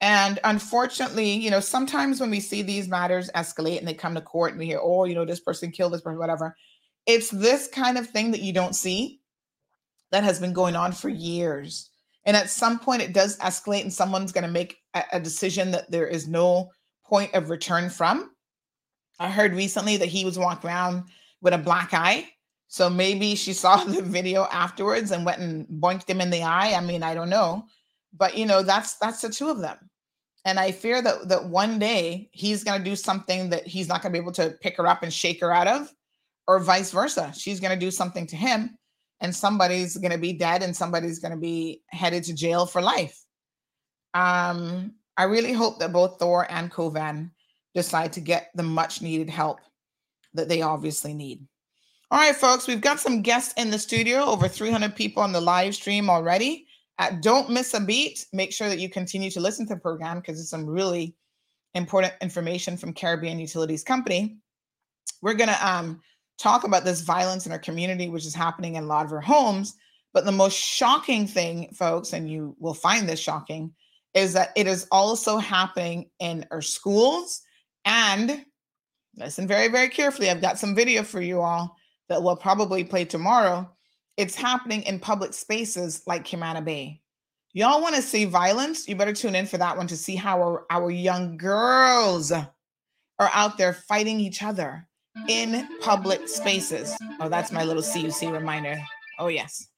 And 0.00 0.38
unfortunately, 0.44 1.32
you 1.32 1.50
know, 1.50 1.60
sometimes 1.60 2.20
when 2.20 2.30
we 2.30 2.40
see 2.40 2.62
these 2.62 2.86
matters 2.86 3.30
escalate 3.34 3.78
and 3.78 3.88
they 3.88 3.94
come 3.94 4.14
to 4.14 4.20
court 4.20 4.52
and 4.52 4.60
we 4.60 4.66
hear, 4.66 4.78
oh, 4.80 5.04
you 5.04 5.14
know, 5.14 5.24
this 5.24 5.40
person 5.40 5.72
killed 5.72 5.94
this 5.94 6.02
person, 6.02 6.18
whatever, 6.18 6.54
it's 7.06 7.30
this 7.30 7.66
kind 7.68 7.96
of 7.96 8.08
thing 8.08 8.32
that 8.32 8.42
you 8.42 8.52
don't 8.52 8.76
see 8.76 9.20
that 10.12 10.22
has 10.22 10.38
been 10.38 10.52
going 10.52 10.76
on 10.76 10.92
for 10.92 11.08
years. 11.08 11.90
And 12.26 12.36
at 12.36 12.50
some 12.50 12.78
point, 12.78 13.02
it 13.02 13.12
does 13.12 13.38
escalate, 13.38 13.82
and 13.82 13.92
someone's 13.92 14.32
going 14.32 14.44
to 14.44 14.50
make 14.50 14.78
a, 14.94 15.04
a 15.12 15.20
decision 15.20 15.70
that 15.70 15.90
there 15.90 16.08
is 16.08 16.26
no 16.26 16.72
point 17.04 17.32
of 17.34 17.50
return 17.50 17.88
from. 17.88 18.32
I 19.20 19.30
heard 19.30 19.54
recently 19.54 19.96
that 19.96 20.08
he 20.08 20.24
was 20.24 20.38
walking 20.38 20.68
around 20.68 21.04
with 21.40 21.54
a 21.54 21.58
black 21.58 21.94
eye. 21.94 22.28
So 22.68 22.90
maybe 22.90 23.36
she 23.36 23.52
saw 23.52 23.76
the 23.84 24.02
video 24.02 24.44
afterwards 24.50 25.12
and 25.12 25.24
went 25.24 25.40
and 25.40 25.66
boinked 25.68 26.10
him 26.10 26.20
in 26.20 26.30
the 26.30 26.42
eye. 26.42 26.74
I 26.74 26.80
mean, 26.80 27.02
I 27.02 27.14
don't 27.14 27.30
know. 27.30 27.64
But 28.12 28.36
you 28.36 28.44
know, 28.44 28.62
that's 28.62 28.96
that's 28.96 29.20
the 29.20 29.28
two 29.28 29.48
of 29.48 29.60
them. 29.60 29.76
And 30.44 30.58
I 30.58 30.72
fear 30.72 31.02
that 31.02 31.28
that 31.28 31.44
one 31.44 31.78
day 31.78 32.28
he's 32.32 32.64
gonna 32.64 32.82
do 32.82 32.96
something 32.96 33.50
that 33.50 33.66
he's 33.66 33.88
not 33.88 34.02
gonna 34.02 34.12
be 34.12 34.18
able 34.18 34.32
to 34.32 34.56
pick 34.60 34.76
her 34.78 34.86
up 34.86 35.02
and 35.02 35.12
shake 35.12 35.40
her 35.40 35.52
out 35.52 35.68
of, 35.68 35.92
or 36.48 36.58
vice 36.58 36.90
versa. 36.90 37.32
She's 37.36 37.60
gonna 37.60 37.76
do 37.76 37.90
something 37.90 38.26
to 38.28 38.36
him 38.36 38.78
and 39.20 39.34
somebody's 39.34 39.96
going 39.96 40.12
to 40.12 40.18
be 40.18 40.32
dead 40.32 40.62
and 40.62 40.76
somebody's 40.76 41.18
going 41.18 41.32
to 41.32 41.38
be 41.38 41.82
headed 41.88 42.24
to 42.24 42.34
jail 42.34 42.66
for 42.66 42.82
life. 42.82 43.18
Um, 44.14 44.94
I 45.16 45.24
really 45.24 45.52
hope 45.52 45.78
that 45.78 45.92
both 45.92 46.18
Thor 46.18 46.46
and 46.50 46.70
Kovan 46.70 47.30
decide 47.74 48.12
to 48.14 48.20
get 48.20 48.50
the 48.54 48.62
much 48.62 49.02
needed 49.02 49.30
help 49.30 49.60
that 50.34 50.48
they 50.48 50.62
obviously 50.62 51.14
need. 51.14 51.46
All 52.10 52.20
right, 52.20 52.36
folks, 52.36 52.66
we've 52.66 52.80
got 52.80 53.00
some 53.00 53.22
guests 53.22 53.52
in 53.56 53.70
the 53.70 53.78
studio, 53.78 54.24
over 54.24 54.46
300 54.48 54.94
people 54.94 55.22
on 55.22 55.32
the 55.32 55.40
live 55.40 55.74
stream 55.74 56.08
already. 56.08 56.66
Uh, 56.98 57.10
don't 57.20 57.50
miss 57.50 57.74
a 57.74 57.80
beat. 57.80 58.26
Make 58.32 58.52
sure 58.52 58.68
that 58.68 58.78
you 58.78 58.88
continue 58.88 59.30
to 59.30 59.40
listen 59.40 59.66
to 59.66 59.74
the 59.74 59.80
program 59.80 60.20
because 60.20 60.40
it's 60.40 60.50
some 60.50 60.66
really 60.66 61.14
important 61.74 62.14
information 62.22 62.76
from 62.76 62.92
Caribbean 62.92 63.38
Utilities 63.38 63.82
Company. 63.82 64.38
We're 65.20 65.34
going 65.34 65.50
to 65.50 65.66
um, 65.66 66.00
talk 66.38 66.64
about 66.64 66.84
this 66.84 67.00
violence 67.00 67.46
in 67.46 67.52
our 67.52 67.58
community, 67.58 68.08
which 68.08 68.26
is 68.26 68.34
happening 68.34 68.76
in 68.76 68.84
a 68.84 68.86
lot 68.86 69.06
of 69.06 69.12
our 69.12 69.20
homes. 69.20 69.74
But 70.12 70.24
the 70.24 70.32
most 70.32 70.56
shocking 70.56 71.26
thing, 71.26 71.72
folks, 71.74 72.12
and 72.12 72.30
you 72.30 72.56
will 72.58 72.74
find 72.74 73.08
this 73.08 73.20
shocking, 73.20 73.72
is 74.14 74.32
that 74.32 74.52
it 74.56 74.66
is 74.66 74.86
also 74.90 75.36
happening 75.38 76.10
in 76.20 76.46
our 76.50 76.62
schools. 76.62 77.42
And 77.84 78.44
listen 79.16 79.46
very, 79.46 79.68
very 79.68 79.88
carefully. 79.88 80.30
I've 80.30 80.40
got 80.40 80.58
some 80.58 80.74
video 80.74 81.02
for 81.02 81.20
you 81.20 81.40
all 81.40 81.76
that 82.08 82.22
will 82.22 82.36
probably 82.36 82.84
play 82.84 83.04
tomorrow. 83.04 83.70
It's 84.16 84.34
happening 84.34 84.82
in 84.82 85.00
public 85.00 85.34
spaces 85.34 86.02
like 86.06 86.26
Camana 86.26 86.64
Bay. 86.64 87.02
Y'all 87.52 87.82
want 87.82 87.94
to 87.94 88.02
see 88.02 88.24
violence? 88.24 88.88
You 88.88 88.96
better 88.96 89.12
tune 89.12 89.34
in 89.34 89.46
for 89.46 89.58
that 89.58 89.76
one 89.76 89.86
to 89.88 89.96
see 89.96 90.16
how 90.16 90.40
our, 90.40 90.66
our 90.70 90.90
young 90.90 91.36
girls 91.36 92.32
are 92.32 93.30
out 93.32 93.58
there 93.58 93.72
fighting 93.72 94.20
each 94.20 94.42
other 94.42 94.86
in 95.28 95.68
public 95.80 96.28
spaces. 96.28 96.96
Oh, 97.20 97.28
that's 97.28 97.52
my 97.52 97.64
little 97.64 97.82
CUC 97.82 98.32
reminder. 98.32 98.76
Oh, 99.18 99.28
yes. 99.28 99.68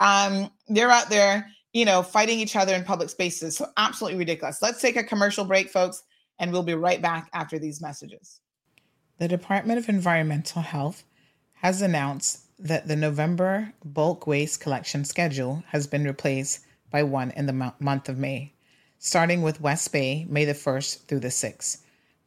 Um, 0.00 0.50
they're 0.68 0.90
out 0.90 1.10
there, 1.10 1.50
you 1.72 1.84
know, 1.84 2.02
fighting 2.02 2.40
each 2.40 2.56
other 2.56 2.74
in 2.74 2.84
public 2.84 3.10
spaces. 3.10 3.56
So 3.56 3.66
absolutely 3.76 4.18
ridiculous. 4.18 4.62
Let's 4.62 4.80
take 4.80 4.96
a 4.96 5.04
commercial 5.04 5.44
break, 5.44 5.70
folks, 5.70 6.02
and 6.38 6.52
we'll 6.52 6.62
be 6.62 6.74
right 6.74 7.00
back 7.00 7.28
after 7.32 7.58
these 7.58 7.80
messages. 7.80 8.40
The 9.18 9.28
Department 9.28 9.78
of 9.78 9.88
Environmental 9.88 10.62
Health 10.62 11.04
has 11.54 11.82
announced 11.82 12.44
that 12.58 12.86
the 12.88 12.96
November 12.96 13.72
bulk 13.84 14.26
waste 14.26 14.60
collection 14.60 15.04
schedule 15.04 15.62
has 15.68 15.86
been 15.86 16.04
replaced 16.04 16.60
by 16.90 17.02
one 17.02 17.30
in 17.32 17.46
the 17.46 17.72
month 17.80 18.08
of 18.08 18.18
May, 18.18 18.52
starting 18.98 19.42
with 19.42 19.60
West 19.60 19.92
Bay, 19.92 20.26
May 20.28 20.44
the 20.44 20.54
1st 20.54 21.06
through 21.06 21.20
the 21.20 21.28
6th. 21.28 21.78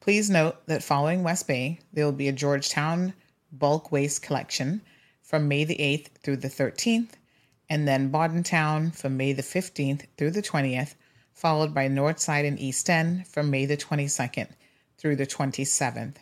Please 0.01 0.31
note 0.31 0.65
that 0.65 0.81
following 0.81 1.21
West 1.21 1.47
Bay, 1.47 1.79
there 1.93 2.05
will 2.05 2.11
be 2.11 2.27
a 2.27 2.31
George 2.33 2.69
Town 2.69 3.13
bulk 3.51 3.91
waste 3.91 4.23
collection 4.23 4.81
from 5.21 5.47
May 5.47 5.63
the 5.63 5.75
8th 5.75 6.07
through 6.23 6.37
the 6.37 6.47
13th, 6.47 7.11
and 7.69 7.87
then 7.87 8.11
Town 8.41 8.89
from 8.89 9.15
May 9.15 9.31
the 9.31 9.43
15th 9.43 10.07
through 10.17 10.31
the 10.31 10.41
20th, 10.41 10.95
followed 11.35 11.75
by 11.75 11.87
North 11.87 12.19
Side 12.19 12.45
and 12.45 12.59
East 12.59 12.89
End 12.89 13.27
from 13.27 13.51
May 13.51 13.67
the 13.67 13.77
22nd 13.77 14.47
through 14.97 15.17
the 15.17 15.27
27th. 15.27 16.15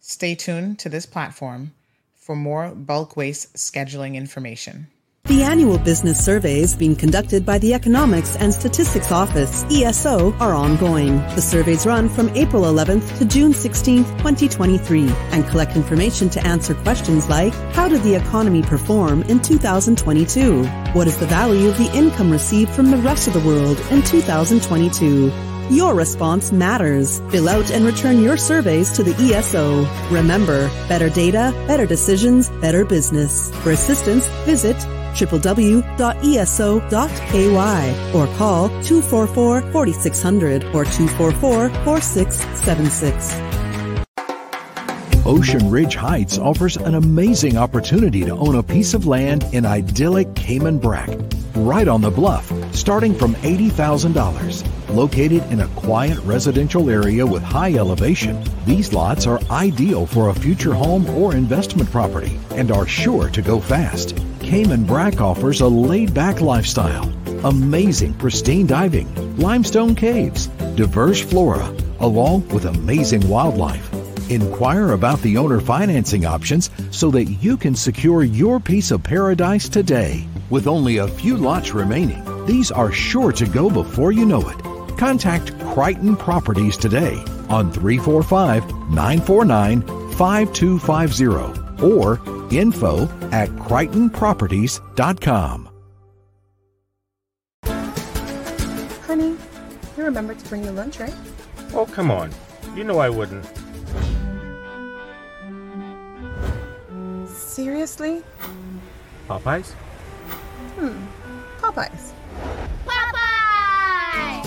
Stay 0.00 0.34
tuned 0.34 0.78
to 0.78 0.88
this 0.88 1.04
platform 1.04 1.74
for 2.14 2.34
more 2.34 2.70
bulk 2.70 3.18
waste 3.18 3.52
scheduling 3.56 4.14
information. 4.14 4.86
The 5.28 5.42
annual 5.42 5.78
business 5.78 6.24
surveys 6.24 6.72
being 6.72 6.94
conducted 6.94 7.44
by 7.44 7.58
the 7.58 7.74
Economics 7.74 8.36
and 8.36 8.54
Statistics 8.54 9.10
Office, 9.10 9.64
ESO, 9.64 10.32
are 10.34 10.54
ongoing. 10.54 11.16
The 11.34 11.42
surveys 11.42 11.84
run 11.84 12.08
from 12.08 12.28
April 12.36 12.62
11th 12.62 13.18
to 13.18 13.24
June 13.24 13.52
16th, 13.52 14.06
2023, 14.18 15.08
and 15.32 15.44
collect 15.48 15.74
information 15.74 16.30
to 16.30 16.46
answer 16.46 16.74
questions 16.74 17.28
like, 17.28 17.52
how 17.74 17.88
did 17.88 18.04
the 18.04 18.14
economy 18.14 18.62
perform 18.62 19.22
in 19.24 19.40
2022? 19.40 20.64
What 20.92 21.08
is 21.08 21.18
the 21.18 21.26
value 21.26 21.70
of 21.70 21.76
the 21.76 21.92
income 21.92 22.30
received 22.30 22.70
from 22.70 22.92
the 22.92 22.98
rest 22.98 23.26
of 23.26 23.32
the 23.34 23.40
world 23.40 23.80
in 23.90 24.02
2022? 24.02 25.32
Your 25.70 25.96
response 25.96 26.52
matters. 26.52 27.18
Fill 27.32 27.48
out 27.48 27.72
and 27.72 27.84
return 27.84 28.22
your 28.22 28.36
surveys 28.36 28.92
to 28.92 29.02
the 29.02 29.16
ESO. 29.34 29.88
Remember, 30.14 30.68
better 30.86 31.10
data, 31.10 31.52
better 31.66 31.84
decisions, 31.84 32.48
better 32.60 32.84
business. 32.84 33.50
For 33.64 33.72
assistance, 33.72 34.28
visit 34.44 34.76
www.eso.ky 35.16 35.86
or 38.14 38.26
call 38.36 38.68
244-4600 38.68 40.74
or 40.74 40.84
244-4676. 40.84 43.56
Ocean 45.26 45.70
Ridge 45.70 45.96
Heights 45.96 46.38
offers 46.38 46.76
an 46.76 46.94
amazing 46.94 47.56
opportunity 47.56 48.24
to 48.24 48.36
own 48.36 48.54
a 48.54 48.62
piece 48.62 48.94
of 48.94 49.08
land 49.08 49.44
in 49.52 49.66
idyllic 49.66 50.36
Cayman 50.36 50.78
Brac, 50.78 51.08
right 51.56 51.88
on 51.88 52.00
the 52.00 52.12
bluff, 52.12 52.52
starting 52.72 53.12
from 53.12 53.34
$80,000. 53.36 54.94
Located 54.94 55.42
in 55.50 55.62
a 55.62 55.68
quiet 55.68 56.20
residential 56.20 56.88
area 56.88 57.26
with 57.26 57.42
high 57.42 57.74
elevation, 57.74 58.40
these 58.66 58.92
lots 58.92 59.26
are 59.26 59.40
ideal 59.50 60.06
for 60.06 60.28
a 60.28 60.34
future 60.34 60.74
home 60.74 61.10
or 61.10 61.34
investment 61.34 61.90
property 61.90 62.38
and 62.52 62.70
are 62.70 62.86
sure 62.86 63.28
to 63.30 63.42
go 63.42 63.58
fast. 63.58 64.16
Cayman 64.46 64.84
Brac 64.84 65.20
offers 65.20 65.60
a 65.60 65.66
laid 65.66 66.14
back 66.14 66.40
lifestyle, 66.40 67.12
amazing 67.44 68.14
pristine 68.14 68.64
diving, 68.64 69.36
limestone 69.38 69.96
caves, 69.96 70.46
diverse 70.76 71.20
flora, 71.20 71.74
along 71.98 72.46
with 72.50 72.66
amazing 72.66 73.28
wildlife. 73.28 73.92
Inquire 74.30 74.92
about 74.92 75.20
the 75.22 75.36
owner 75.36 75.60
financing 75.60 76.26
options 76.26 76.70
so 76.92 77.10
that 77.10 77.24
you 77.24 77.56
can 77.56 77.74
secure 77.74 78.22
your 78.22 78.60
piece 78.60 78.92
of 78.92 79.02
paradise 79.02 79.68
today. 79.68 80.24
With 80.48 80.68
only 80.68 80.98
a 80.98 81.08
few 81.08 81.36
lots 81.36 81.74
remaining, 81.74 82.22
these 82.46 82.70
are 82.70 82.92
sure 82.92 83.32
to 83.32 83.46
go 83.46 83.68
before 83.68 84.12
you 84.12 84.24
know 84.24 84.48
it. 84.48 84.96
Contact 84.96 85.58
Crichton 85.58 86.16
Properties 86.16 86.76
today 86.76 87.16
on 87.48 87.72
345 87.72 88.64
949 88.90 89.82
5250 90.12 91.84
or 91.84 92.35
info 92.52 93.04
at 93.30 93.48
crichtonproperties.com. 93.50 95.68
Honey, 99.06 99.36
you 99.96 100.04
remember 100.04 100.34
to 100.34 100.48
bring 100.48 100.64
your 100.64 100.72
lunch, 100.72 100.98
right? 101.00 101.14
Oh, 101.72 101.86
come 101.86 102.10
on. 102.10 102.30
You 102.74 102.84
know 102.84 102.98
I 102.98 103.08
wouldn't. 103.08 103.46
Seriously? 107.28 108.22
Popeyes? 109.28 109.72
Hmm. 110.76 110.92
Popeyes. 111.58 112.12
Popeyes! 112.84 114.46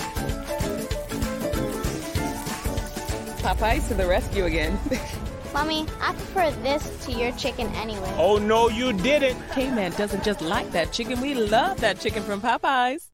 Popeyes 3.40 3.88
to 3.88 3.94
the 3.94 4.06
rescue 4.06 4.44
again. 4.44 4.78
Mommy, 5.52 5.84
I 6.00 6.12
prefer 6.12 6.50
this 6.62 7.04
to 7.06 7.12
your 7.12 7.32
chicken 7.32 7.66
anyway. 7.74 8.14
Oh, 8.16 8.38
no, 8.38 8.68
you 8.68 8.92
didn't. 8.92 9.36
K-Man 9.52 9.90
doesn't 9.92 10.22
just 10.22 10.40
like 10.40 10.70
that 10.70 10.92
chicken. 10.92 11.20
We 11.20 11.34
love 11.34 11.80
that 11.80 11.98
chicken 11.98 12.22
from 12.22 12.40
Popeyes. 12.40 13.08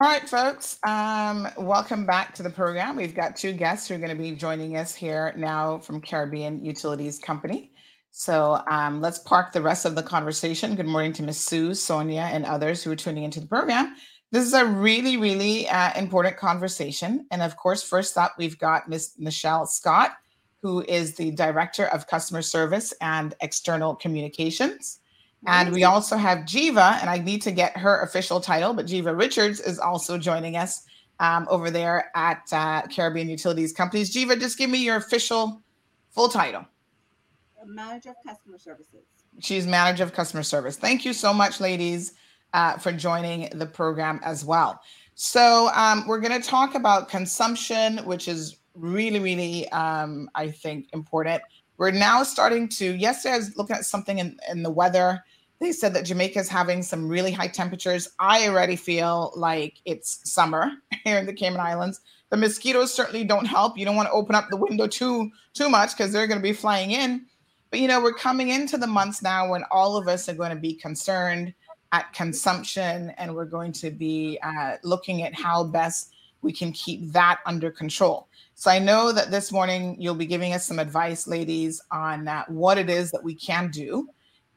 All 0.00 0.08
right, 0.08 0.28
folks. 0.28 0.78
Um, 0.86 1.48
welcome 1.56 2.06
back 2.06 2.34
to 2.34 2.42
the 2.42 2.50
program. 2.50 2.96
We've 2.96 3.14
got 3.14 3.36
two 3.36 3.52
guests 3.52 3.88
who 3.88 3.94
are 3.94 3.98
going 3.98 4.16
to 4.16 4.22
be 4.22 4.32
joining 4.32 4.76
us 4.76 4.94
here 4.94 5.32
now 5.36 5.78
from 5.78 6.00
Caribbean 6.00 6.64
Utilities 6.64 7.18
Company. 7.18 7.72
So 8.10 8.62
um, 8.68 9.00
let's 9.00 9.18
park 9.18 9.52
the 9.52 9.62
rest 9.62 9.86
of 9.86 9.96
the 9.96 10.02
conversation. 10.02 10.76
Good 10.76 10.86
morning 10.86 11.12
to 11.14 11.24
Miss 11.24 11.40
Sue, 11.40 11.74
Sonia, 11.74 12.28
and 12.30 12.44
others 12.44 12.84
who 12.84 12.92
are 12.92 12.96
tuning 12.96 13.24
into 13.24 13.40
the 13.40 13.46
program. 13.46 13.96
This 14.34 14.46
is 14.46 14.52
a 14.52 14.66
really, 14.66 15.16
really 15.16 15.68
uh, 15.68 15.96
important 15.96 16.36
conversation. 16.36 17.24
And 17.30 17.40
of 17.40 17.56
course, 17.56 17.84
first 17.84 18.18
up, 18.18 18.34
we've 18.36 18.58
got 18.58 18.88
Miss 18.88 19.12
Nichelle 19.16 19.68
Scott, 19.68 20.16
who 20.60 20.82
is 20.88 21.14
the 21.14 21.30
Director 21.30 21.86
of 21.86 22.08
Customer 22.08 22.42
Service 22.42 22.92
and 23.00 23.36
External 23.42 23.94
Communications. 23.94 24.98
And 25.46 25.72
we 25.72 25.84
also 25.84 26.16
have 26.16 26.38
Jiva, 26.38 27.00
and 27.00 27.08
I 27.08 27.18
need 27.18 27.42
to 27.42 27.52
get 27.52 27.76
her 27.76 28.00
official 28.00 28.40
title, 28.40 28.74
but 28.74 28.86
Jiva 28.86 29.16
Richards 29.16 29.60
is 29.60 29.78
also 29.78 30.18
joining 30.18 30.56
us 30.56 30.82
um, 31.20 31.46
over 31.48 31.70
there 31.70 32.10
at 32.16 32.42
uh, 32.50 32.82
Caribbean 32.88 33.28
Utilities 33.28 33.72
Companies. 33.72 34.12
Jiva, 34.12 34.40
just 34.40 34.58
give 34.58 34.68
me 34.68 34.78
your 34.78 34.96
official 34.96 35.62
full 36.10 36.28
title. 36.28 36.66
Manager 37.64 38.10
of 38.10 38.16
Customer 38.26 38.58
Services. 38.58 39.04
She's 39.38 39.64
Manager 39.64 40.02
of 40.02 40.12
Customer 40.12 40.42
Service. 40.42 40.76
Thank 40.76 41.04
you 41.04 41.12
so 41.12 41.32
much, 41.32 41.60
ladies 41.60 42.14
uh, 42.54 42.78
for 42.78 42.92
joining 42.92 43.50
the 43.58 43.66
program 43.66 44.20
as 44.24 44.44
well. 44.44 44.80
So 45.14 45.70
um, 45.74 46.06
we're 46.06 46.20
going 46.20 46.40
to 46.40 46.48
talk 46.48 46.74
about 46.74 47.08
consumption, 47.08 47.98
which 47.98 48.26
is 48.28 48.58
really, 48.74 49.20
really, 49.20 49.68
um, 49.70 50.30
I 50.34 50.50
think, 50.50 50.88
important. 50.92 51.42
We're 51.76 51.90
now 51.90 52.22
starting 52.22 52.68
to. 52.70 52.94
Yesterday, 52.94 53.34
I 53.34 53.38
was 53.38 53.56
looking 53.56 53.76
at 53.76 53.84
something 53.84 54.18
in, 54.18 54.38
in 54.48 54.62
the 54.62 54.70
weather. 54.70 55.22
They 55.60 55.72
said 55.72 55.94
that 55.94 56.04
Jamaica 56.04 56.38
is 56.38 56.48
having 56.48 56.82
some 56.82 57.08
really 57.08 57.32
high 57.32 57.48
temperatures. 57.48 58.08
I 58.18 58.48
already 58.48 58.76
feel 58.76 59.32
like 59.36 59.80
it's 59.84 60.20
summer 60.30 60.70
here 61.04 61.18
in 61.18 61.26
the 61.26 61.32
Cayman 61.32 61.60
Islands. 61.60 62.00
The 62.30 62.36
mosquitoes 62.36 62.92
certainly 62.92 63.24
don't 63.24 63.46
help. 63.46 63.78
You 63.78 63.84
don't 63.84 63.96
want 63.96 64.08
to 64.08 64.12
open 64.12 64.34
up 64.34 64.48
the 64.50 64.56
window 64.56 64.86
too 64.86 65.30
too 65.52 65.68
much 65.68 65.96
because 65.96 66.12
they're 66.12 66.26
going 66.26 66.40
to 66.40 66.42
be 66.42 66.52
flying 66.52 66.92
in. 66.92 67.26
But 67.70 67.80
you 67.80 67.88
know, 67.88 68.00
we're 68.00 68.12
coming 68.12 68.50
into 68.50 68.78
the 68.78 68.86
months 68.86 69.22
now 69.22 69.50
when 69.50 69.64
all 69.70 69.96
of 69.96 70.08
us 70.08 70.28
are 70.28 70.34
going 70.34 70.50
to 70.50 70.56
be 70.56 70.74
concerned 70.74 71.54
at 71.94 72.12
consumption, 72.12 73.10
and 73.18 73.32
we're 73.32 73.44
going 73.44 73.70
to 73.70 73.88
be 73.88 74.36
uh, 74.42 74.76
looking 74.82 75.22
at 75.22 75.32
how 75.32 75.62
best 75.62 76.12
we 76.42 76.52
can 76.52 76.72
keep 76.72 77.12
that 77.12 77.38
under 77.46 77.70
control. 77.70 78.26
So 78.56 78.68
I 78.68 78.80
know 78.80 79.12
that 79.12 79.30
this 79.30 79.52
morning 79.52 79.96
you'll 80.00 80.16
be 80.16 80.26
giving 80.26 80.54
us 80.54 80.66
some 80.66 80.80
advice, 80.80 81.28
ladies, 81.28 81.80
on 81.92 82.26
uh, 82.26 82.44
what 82.48 82.78
it 82.78 82.90
is 82.90 83.12
that 83.12 83.22
we 83.22 83.34
can 83.34 83.70
do 83.70 84.08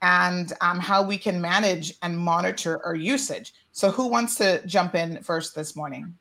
and 0.02 0.52
um, 0.62 0.80
how 0.80 1.04
we 1.04 1.16
can 1.16 1.40
manage 1.40 1.94
and 2.02 2.18
monitor 2.18 2.84
our 2.84 2.96
usage. 2.96 3.54
So 3.72 3.92
who 3.92 4.08
wants 4.08 4.34
to 4.38 4.66
jump 4.66 4.96
in 4.96 5.22
first 5.22 5.54
this 5.54 5.76
morning? 5.76 6.16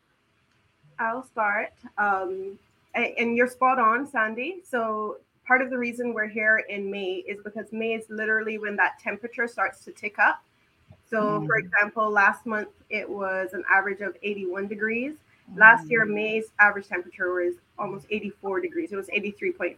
I'll 0.99 1.25
start. 1.25 1.73
Um, 1.97 2.59
and 2.95 3.37
you're 3.37 3.49
spot 3.49 3.79
on, 3.79 4.07
Sandy. 4.07 4.63
So 4.69 5.17
part 5.47 5.63
of 5.63 5.71
the 5.71 5.79
reason 5.79 6.13
we're 6.13 6.29
here 6.29 6.65
in 6.69 6.91
May 6.91 7.25
is 7.27 7.39
because 7.43 7.73
May 7.73 7.95
is 7.95 8.05
literally 8.11 8.59
when 8.59 8.77
that 8.77 8.99
temperature 8.99 9.49
starts 9.49 9.83
to 9.85 9.93
tick 9.93 10.19
up. 10.19 10.43
So, 11.09 11.41
mm. 11.41 11.47
for 11.47 11.57
example, 11.57 12.11
last 12.11 12.47
month 12.47 12.69
it 12.91 13.09
was 13.09 13.53
an 13.53 13.65
average 13.71 14.01
of 14.01 14.17
81 14.23 14.67
degrees. 14.69 15.15
Mm. 15.53 15.59
Last 15.59 15.91
year. 15.91 16.05
May's 16.05 16.47
average 16.59 16.89
temperature 16.89 17.33
was 17.33 17.55
almost 17.79 18.07
84 18.11 18.61
degrees. 18.61 18.93
It 18.93 18.97
was 18.97 19.09
83.5. 19.09 19.77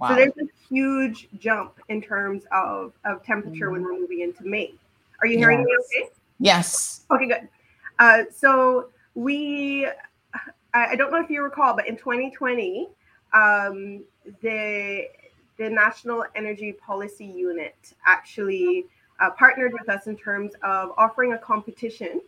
Wow. 0.00 0.08
So 0.08 0.14
there's 0.14 0.32
a 0.38 0.48
huge 0.68 1.28
jump 1.38 1.74
in 1.88 2.02
terms 2.02 2.44
of, 2.52 2.92
of 3.04 3.24
temperature 3.24 3.68
mm. 3.68 3.72
when 3.72 3.82
we're 3.82 3.98
moving 3.98 4.20
into 4.20 4.44
May. 4.44 4.74
Are 5.20 5.26
you 5.26 5.38
hearing 5.38 5.60
yes. 5.60 5.66
me 5.68 6.02
okay? 6.02 6.10
Yes. 6.38 7.00
Okay, 7.10 7.26
good. 7.26 7.48
Uh, 7.98 8.22
so 8.32 8.88
we, 9.14 9.86
I, 10.74 10.86
I, 10.90 10.96
don't 10.96 11.10
know 11.10 11.20
if 11.20 11.28
you 11.28 11.42
recall, 11.42 11.74
but 11.74 11.88
in 11.88 11.96
2020, 11.96 12.88
um, 13.32 14.04
the 14.40 15.08
the 15.58 15.68
National 15.68 16.24
Energy 16.36 16.72
Policy 16.72 17.26
Unit 17.26 17.74
actually 18.06 18.86
uh, 19.20 19.30
partnered 19.30 19.72
with 19.72 19.88
us 19.88 20.06
in 20.06 20.16
terms 20.16 20.52
of 20.62 20.92
offering 20.96 21.32
a 21.32 21.38
competition 21.38 22.20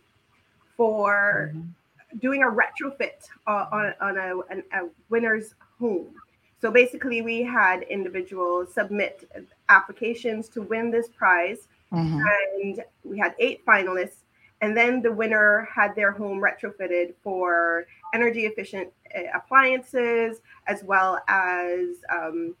for 0.75 1.51
mm-hmm. 1.53 2.17
doing 2.19 2.43
a 2.43 2.47
retrofit 2.47 3.27
uh, 3.47 3.65
on, 3.71 3.93
on 4.01 4.17
a, 4.17 4.39
an, 4.49 4.63
a 4.73 4.89
winner's 5.09 5.55
home. 5.79 6.13
So 6.59 6.69
basically, 6.69 7.21
we 7.21 7.41
had 7.41 7.83
individuals 7.83 8.73
submit 8.73 9.29
applications 9.69 10.47
to 10.49 10.61
win 10.61 10.91
this 10.91 11.07
prize, 11.07 11.67
mm-hmm. 11.91 12.19
and 12.19 12.83
we 13.03 13.17
had 13.17 13.33
eight 13.39 13.65
finalists. 13.65 14.17
And 14.61 14.77
then 14.77 15.01
the 15.01 15.11
winner 15.11 15.67
had 15.73 15.95
their 15.95 16.11
home 16.11 16.39
retrofitted 16.39 17.15
for 17.23 17.87
energy 18.13 18.45
efficient 18.45 18.89
uh, 19.15 19.21
appliances 19.33 20.41
as 20.67 20.83
well 20.83 21.19
as 21.27 21.95
um, 22.13 22.55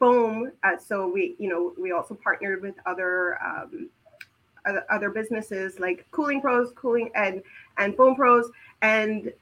foam. 0.00 0.50
Uh, 0.64 0.76
so 0.76 1.06
we, 1.06 1.36
you 1.38 1.48
know, 1.48 1.72
we 1.78 1.92
also 1.92 2.14
partnered 2.14 2.60
with 2.62 2.74
other 2.86 3.38
um, 3.40 3.88
other, 4.66 5.10
businesses 5.10 5.78
like 5.78 6.06
Cooling 6.10 6.40
Pros, 6.40 6.72
Cooling 6.74 7.10
and 7.14 7.42
and 7.78 7.96
Foam 7.96 8.16
Pros, 8.16 8.50
and 8.82 9.32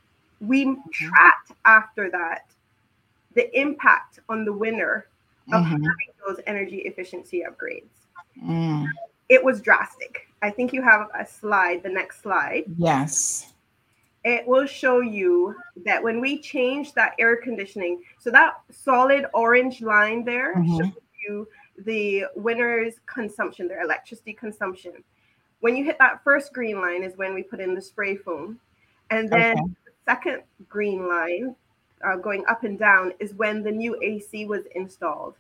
we 0.40 0.66
Mm-hmm. 0.66 0.90
tracked 0.92 1.52
after 1.64 2.10
that 2.10 2.44
the 3.34 3.48
impact 3.58 4.20
on 4.28 4.44
the 4.44 4.52
winner 4.52 5.06
of 5.52 5.62
Mhm. 5.64 5.70
having 5.70 6.12
those 6.26 6.40
energy 6.46 6.78
efficiency 6.80 7.44
upgrades. 7.48 8.06
Mm, 8.42 8.86
It 9.28 9.42
was 9.42 9.60
drastic. 9.60 10.28
I 10.42 10.50
think 10.50 10.72
you 10.72 10.82
have 10.82 11.08
a 11.14 11.24
slide, 11.26 11.82
the 11.82 11.88
next 11.88 12.22
slide. 12.22 12.64
yes. 12.78 13.52
It 14.28 14.46
will 14.46 14.66
show 14.66 15.00
you 15.00 15.56
that 15.86 16.02
when 16.02 16.20
we 16.20 16.38
change 16.38 16.92
that 16.92 17.14
air 17.18 17.34
conditioning, 17.36 18.02
so 18.18 18.30
that 18.30 18.60
solid 18.70 19.24
orange 19.32 19.80
line 19.80 20.22
there 20.22 20.54
Mhm. 20.56 20.76
shows 20.76 21.02
you 21.26 21.48
the 21.78 22.26
winner's 22.34 23.00
consumption, 23.06 23.68
their 23.68 23.80
electricity 23.80 24.34
consumption. 24.34 25.02
When 25.60 25.78
you 25.78 25.84
hit 25.86 25.96
that 25.98 26.22
first 26.24 26.52
green 26.52 26.78
line 26.78 27.02
is 27.02 27.16
when 27.16 27.32
we 27.32 27.42
put 27.42 27.58
in 27.58 27.74
the 27.74 27.80
spray 27.80 28.16
foam. 28.16 28.60
And 29.08 29.30
then 29.30 29.56
Okay. 29.56 29.62
the 29.86 29.92
second 30.04 30.42
green 30.68 31.08
line 31.08 31.56
uh, 32.04 32.16
going 32.16 32.44
up 32.48 32.64
and 32.64 32.78
down 32.78 33.14
is 33.20 33.32
when 33.32 33.62
the 33.62 33.72
new 33.72 33.96
AC 34.02 34.44
was 34.44 34.66
installed 34.74 35.36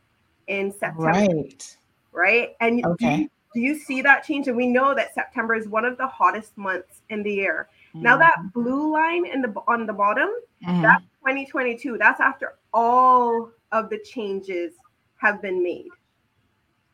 in 0.46 0.72
September 0.72 1.10
Right. 1.10 1.76
right? 2.12 2.56
And 2.60 2.82
do, 2.82 3.06
you, 3.06 3.28
do 3.52 3.60
you 3.60 3.74
see 3.74 4.00
that 4.00 4.24
change? 4.24 4.48
And 4.48 4.56
we 4.56 4.66
know 4.66 4.94
that 4.94 5.12
September 5.12 5.54
is 5.54 5.68
one 5.68 5.84
of 5.84 5.98
the 5.98 6.06
hottest 6.06 6.56
months 6.56 7.02
in 7.10 7.22
the 7.22 7.34
year. 7.34 7.68
Now 7.94 8.16
that 8.18 8.52
blue 8.52 8.92
line 8.92 9.26
in 9.26 9.42
the 9.42 9.52
on 9.66 9.86
the 9.86 9.92
bottom, 9.92 10.28
Mhm. 10.66 10.82
that's 10.82 11.04
2022. 11.20 11.98
That's 11.98 12.20
after 12.20 12.54
all 12.72 13.50
of 13.72 13.90
the 13.90 13.98
changes 13.98 14.74
have 15.16 15.40
been 15.42 15.62
made. 15.62 15.88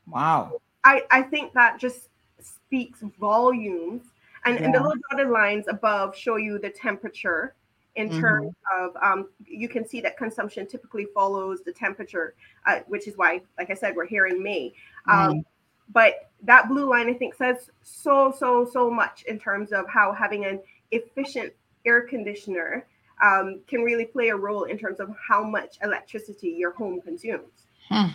Wow. 0.07 0.61
I, 0.84 1.05
I 1.11 1.22
think 1.22 1.53
that 1.55 1.78
just 1.78 2.09
speaks 2.40 3.01
volumes. 3.18 4.03
And, 4.45 4.59
and 4.59 4.74
the 4.74 4.80
little 4.80 5.01
dotted 5.11 5.30
lines 5.30 5.66
above 5.68 6.14
show 6.14 6.36
you 6.36 6.59
the 6.59 6.68
temperature 6.68 7.55
in 7.97 8.09
Mhm. 8.11 8.20
terms 8.20 8.55
of 8.76 8.97
um, 9.01 9.28
you 9.47 9.68
can 9.68 9.86
see 9.86 10.01
that 10.03 10.16
consumption 10.18 10.66
typically 10.66 11.07
follows 11.14 11.62
the 11.62 11.72
temperature, 11.72 12.34
uh, 12.66 12.80
which 12.86 13.09
is 13.09 13.16
why, 13.16 13.40
like 13.57 13.70
I 13.70 13.74
said, 13.74 13.97
we're 13.97 14.05
here 14.07 14.26
in 14.26 14.42
May. 14.42 14.74
Um, 15.07 15.32
Mhm. 15.32 15.45
But 15.92 16.30
that 16.42 16.68
blue 16.68 16.86
line, 16.88 17.09
I 17.11 17.14
think, 17.14 17.34
says 17.34 17.70
so, 17.82 18.32
so, 18.32 18.64
so 18.64 18.90
much 18.90 19.22
in 19.24 19.38
terms 19.38 19.70
of 19.70 19.86
how 19.86 20.12
having 20.12 20.47
an 20.47 20.61
efficient 20.95 21.53
air 21.84 22.03
conditioner 22.03 22.86
um, 23.22 23.61
can 23.66 23.82
really 23.82 24.05
play 24.05 24.28
a 24.28 24.36
role 24.36 24.64
in 24.64 24.78
terms 24.78 25.01
of 25.01 25.14
how 25.28 25.45
much 25.45 25.78
electricity 25.82 26.51
your 26.51 26.72
home 26.72 27.01
consumes. 27.01 27.66
Hmm. 27.88 28.09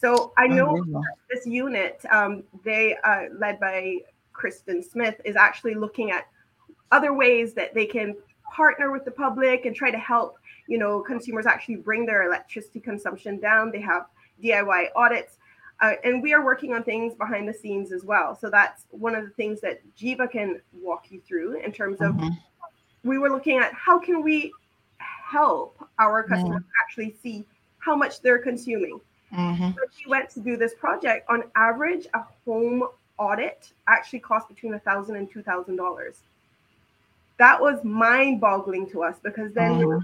So 0.00 0.32
I 0.38 0.46
know 0.46 0.84
this 1.28 1.44
unit, 1.44 2.00
um, 2.10 2.44
they 2.64 2.96
uh, 3.02 3.24
led 3.36 3.58
by 3.58 3.96
Kristen 4.32 4.82
Smith, 4.82 5.20
is 5.24 5.34
actually 5.34 5.74
looking 5.74 6.12
at 6.12 6.28
other 6.92 7.12
ways 7.12 7.52
that 7.54 7.74
they 7.74 7.84
can 7.84 8.14
partner 8.54 8.92
with 8.92 9.04
the 9.04 9.10
public 9.10 9.66
and 9.66 9.74
try 9.74 9.90
to 9.90 9.98
help, 9.98 10.38
you 10.68 10.78
know, 10.78 11.00
consumers 11.00 11.46
actually 11.46 11.76
bring 11.76 12.06
their 12.06 12.22
electricity 12.22 12.78
consumption 12.78 13.40
down. 13.40 13.72
They 13.72 13.80
have 13.80 14.06
DIY 14.42 14.86
audits. 14.94 15.37
Uh, 15.80 15.92
and 16.02 16.22
we 16.22 16.32
are 16.32 16.44
working 16.44 16.72
on 16.74 16.82
things 16.82 17.14
behind 17.14 17.48
the 17.48 17.54
scenes 17.54 17.92
as 17.92 18.04
well. 18.04 18.34
So 18.34 18.50
that's 18.50 18.84
one 18.90 19.14
of 19.14 19.24
the 19.24 19.30
things 19.30 19.60
that 19.60 19.80
Jiva 19.96 20.30
can 20.30 20.60
walk 20.72 21.10
you 21.10 21.20
through 21.20 21.60
in 21.60 21.70
terms 21.72 22.00
of 22.00 22.14
Mhm. 22.16 22.36
we 23.04 23.18
were 23.18 23.30
looking 23.30 23.58
at 23.58 23.72
how 23.74 23.98
can 23.98 24.22
we 24.22 24.52
help 24.98 25.78
our 25.98 26.22
customers 26.22 26.62
actually 26.82 27.14
see 27.22 27.44
how 27.78 27.94
much 27.94 28.20
they're 28.22 28.38
consuming. 28.40 29.00
Mhm. 29.32 29.60
When 29.60 29.88
we 30.04 30.10
went 30.10 30.30
to 30.30 30.40
do 30.40 30.56
this 30.56 30.74
project, 30.74 31.28
on 31.28 31.44
average, 31.54 32.08
a 32.14 32.24
home 32.44 32.88
audit 33.18 33.72
actually 33.86 34.20
cost 34.20 34.48
between 34.48 34.74
a 34.74 34.78
thousand 34.80 35.16
and 35.16 35.30
two 35.30 35.42
thousand 35.42 35.76
dollars. 35.76 36.22
That 37.36 37.60
was 37.60 37.84
mind-boggling 37.84 38.90
to 38.90 39.04
us 39.04 39.20
because 39.20 39.52
then, 39.52 39.86
were- 39.86 40.02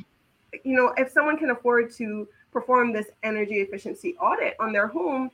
you 0.63 0.77
know, 0.77 0.95
if 0.97 1.11
someone 1.11 1.37
can 1.37 1.51
afford 1.51 1.91
to 1.95 2.29
perform 2.53 2.93
this 2.93 3.11
energy 3.25 3.57
efficiency 3.61 4.17
audit 4.19 4.55
on 4.61 4.73
their 4.73 4.87
home, 4.87 5.33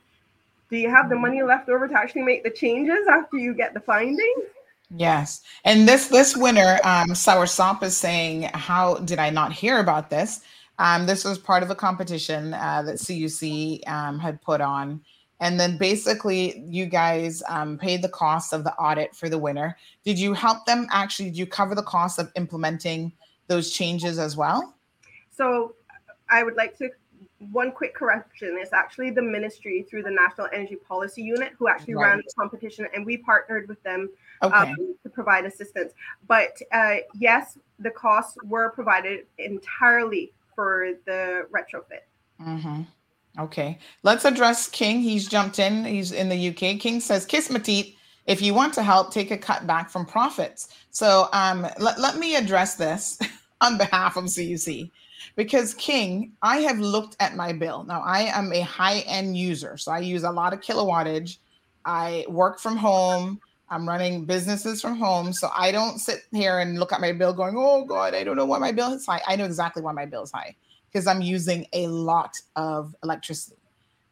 do 0.71 0.77
you 0.77 0.89
have 0.89 1.09
the 1.09 1.15
money 1.15 1.43
left 1.43 1.69
over 1.69 1.87
to 1.87 1.93
actually 1.93 2.23
make 2.23 2.43
the 2.43 2.49
changes 2.49 3.05
after 3.07 3.37
you 3.37 3.53
get 3.53 3.73
the 3.73 3.81
findings? 3.81 4.45
Yes. 4.89 5.41
And 5.65 5.87
this 5.87 6.07
this 6.07 6.35
winner, 6.35 6.79
um, 6.83 7.13
Sour 7.13 7.45
Sop 7.45 7.83
is 7.83 7.95
saying, 7.95 8.43
How 8.53 8.95
did 8.95 9.19
I 9.19 9.29
not 9.29 9.51
hear 9.51 9.79
about 9.79 10.09
this? 10.09 10.39
Um, 10.79 11.05
this 11.05 11.23
was 11.25 11.37
part 11.37 11.61
of 11.61 11.69
a 11.69 11.75
competition 11.75 12.53
uh, 12.53 12.81
that 12.83 12.95
CUC 12.95 13.87
um, 13.87 14.17
had 14.17 14.41
put 14.41 14.61
on. 14.61 15.01
And 15.41 15.59
then 15.59 15.77
basically, 15.77 16.59
you 16.67 16.85
guys 16.85 17.43
um, 17.49 17.77
paid 17.77 18.01
the 18.01 18.09
cost 18.09 18.53
of 18.53 18.63
the 18.63 18.73
audit 18.75 19.15
for 19.15 19.27
the 19.27 19.37
winner. 19.37 19.77
Did 20.05 20.17
you 20.17 20.33
help 20.33 20.65
them 20.65 20.87
actually? 20.91 21.25
Did 21.25 21.37
you 21.37 21.47
cover 21.47 21.75
the 21.75 21.83
cost 21.83 22.17
of 22.17 22.31
implementing 22.35 23.11
those 23.47 23.71
changes 23.71 24.19
as 24.19 24.37
well? 24.37 24.73
So 25.31 25.75
I 26.29 26.43
would 26.43 26.55
like 26.55 26.77
to 26.77 26.89
one 27.49 27.71
quick 27.71 27.95
correction. 27.95 28.57
It's 28.59 28.73
actually 28.73 29.11
the 29.11 29.21
ministry 29.21 29.85
through 29.89 30.03
the 30.03 30.11
National 30.11 30.47
Energy 30.53 30.75
Policy 30.75 31.23
Unit 31.23 31.53
who 31.57 31.67
actually 31.67 31.95
ran 31.95 32.17
the 32.17 32.31
competition, 32.37 32.87
and 32.93 33.05
we 33.05 33.17
partnered 33.17 33.67
with 33.67 33.81
them 33.83 34.09
Okay. 34.43 34.55
um, 34.55 34.95
to 35.03 35.09
provide 35.09 35.45
assistance. 35.45 35.93
But 36.27 36.57
uh, 36.71 36.97
yes, 37.19 37.57
the 37.79 37.91
costs 37.91 38.37
were 38.43 38.69
provided 38.71 39.25
entirely 39.37 40.33
for 40.55 40.93
the 41.05 41.47
retrofit. 41.51 42.03
hmm 42.39 42.81
Okay. 43.39 43.79
Let's 44.03 44.25
address 44.25 44.67
King. 44.67 44.99
He's 44.99 45.27
jumped 45.27 45.57
in. 45.57 45.85
He's 45.85 46.11
in 46.11 46.27
the 46.27 46.49
UK. 46.49 46.79
King 46.79 46.99
says, 46.99 47.25
Kiss 47.25 47.47
teeth. 47.63 47.95
If 48.25 48.41
you 48.41 48.53
want 48.53 48.73
to 48.73 48.83
help, 48.83 49.11
take 49.13 49.31
a 49.31 49.37
cut 49.37 49.65
back 49.65 49.89
from 49.89 50.05
profits. 50.05 50.67
So 50.91 51.29
um, 51.31 51.65
let, 51.79 51.99
let 51.99 52.17
me 52.17 52.35
address 52.35 52.75
this 52.75 53.17
on 53.61 53.77
behalf 53.77 54.17
of 54.17 54.25
CUC. 54.25 54.91
Because 55.35 55.73
King, 55.75 56.33
I 56.41 56.57
have 56.57 56.79
looked 56.79 57.15
at 57.19 57.35
my 57.35 57.53
bill. 57.53 57.83
Now, 57.83 58.01
I 58.01 58.21
am 58.23 58.51
a 58.53 58.61
high 58.61 58.99
end 58.99 59.37
user. 59.37 59.77
So 59.77 59.91
I 59.91 59.99
use 59.99 60.23
a 60.23 60.31
lot 60.31 60.53
of 60.53 60.61
kilowattage. 60.61 61.37
I 61.85 62.25
work 62.29 62.59
from 62.59 62.77
home. 62.77 63.39
I'm 63.69 63.87
running 63.87 64.25
businesses 64.25 64.81
from 64.81 64.97
home. 64.97 65.31
So 65.31 65.49
I 65.55 65.71
don't 65.71 65.99
sit 65.99 66.23
here 66.31 66.59
and 66.59 66.77
look 66.77 66.91
at 66.91 66.99
my 66.99 67.13
bill 67.13 67.33
going, 67.33 67.55
oh 67.57 67.85
God, 67.85 68.13
I 68.13 68.23
don't 68.23 68.35
know 68.35 68.45
why 68.45 68.59
my 68.59 68.73
bill 68.73 68.93
is 68.93 69.05
high. 69.05 69.21
I 69.25 69.37
know 69.37 69.45
exactly 69.45 69.81
why 69.81 69.93
my 69.93 70.05
bill 70.05 70.23
is 70.23 70.31
high 70.31 70.55
because 70.91 71.07
I'm 71.07 71.21
using 71.21 71.65
a 71.71 71.87
lot 71.87 72.35
of 72.57 72.93
electricity. 73.03 73.55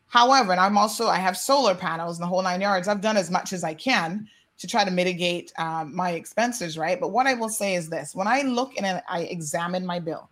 However, 0.08 0.52
and 0.52 0.62
I'm 0.62 0.78
also, 0.78 1.08
I 1.08 1.18
have 1.18 1.38
solar 1.38 1.76
panels 1.76 2.18
in 2.18 2.22
the 2.22 2.28
whole 2.28 2.42
nine 2.42 2.62
yards. 2.62 2.88
I've 2.88 3.02
done 3.02 3.18
as 3.18 3.30
much 3.30 3.54
as 3.54 3.64
I 3.64 3.74
can 3.74 4.28
to 4.58 4.68
try 4.68 4.84
to 4.84 4.92
mitigate 4.92 5.52
um, 5.58 5.96
my 5.96 6.12
expenses, 6.12 6.78
right? 6.78 7.00
But 7.00 7.10
what 7.10 7.28
I 7.28 7.34
will 7.34 7.50
say 7.50 7.76
is 7.76 7.90
this 7.90 8.16
when 8.16 8.28
I 8.28 8.42
look 8.42 8.74
and 8.78 9.02
I 9.08 9.22
examine 9.22 9.86
my 9.86 10.00
bill, 10.00 10.30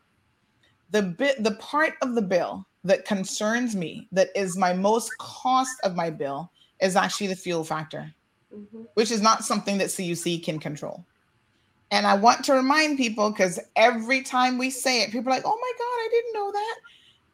the 0.92 1.02
bit, 1.02 1.44
the 1.44 1.56
part 1.56 1.94
of 2.02 2.16
the 2.16 2.22
bill 2.22 2.66
that 2.84 3.06
concerns 3.06 3.76
me, 3.76 4.08
that 4.12 4.30
is 4.36 4.58
my 4.58 4.74
most 4.74 5.18
cost 5.18 5.78
of 5.84 5.96
my 5.96 6.10
bill, 6.10 6.52
is 6.82 6.96
actually 6.96 7.28
the 7.28 7.36
fuel 7.36 7.64
factor, 7.64 8.14
mm-hmm. 8.54 8.84
which 8.94 9.12
is 9.12 9.22
not 9.22 9.44
something 9.44 9.78
that 9.78 9.90
CUC 9.90 10.44
can 10.44 10.60
control. 10.60 11.04
And 11.92 12.06
I 12.06 12.16
want 12.16 12.44
to 12.46 12.54
remind 12.54 12.98
people 12.98 13.32
because 13.32 13.60
every 13.76 14.22
time 14.22 14.58
we 14.58 14.70
say 14.70 15.04
it, 15.04 15.12
people 15.12 15.32
are 15.32 15.36
like, 15.36 15.46
oh 15.46 15.58
my 15.60 15.72
God, 15.78 15.84
I 15.84 16.08
didn't 16.12 16.34
know 16.34 16.52
that. 16.52 16.76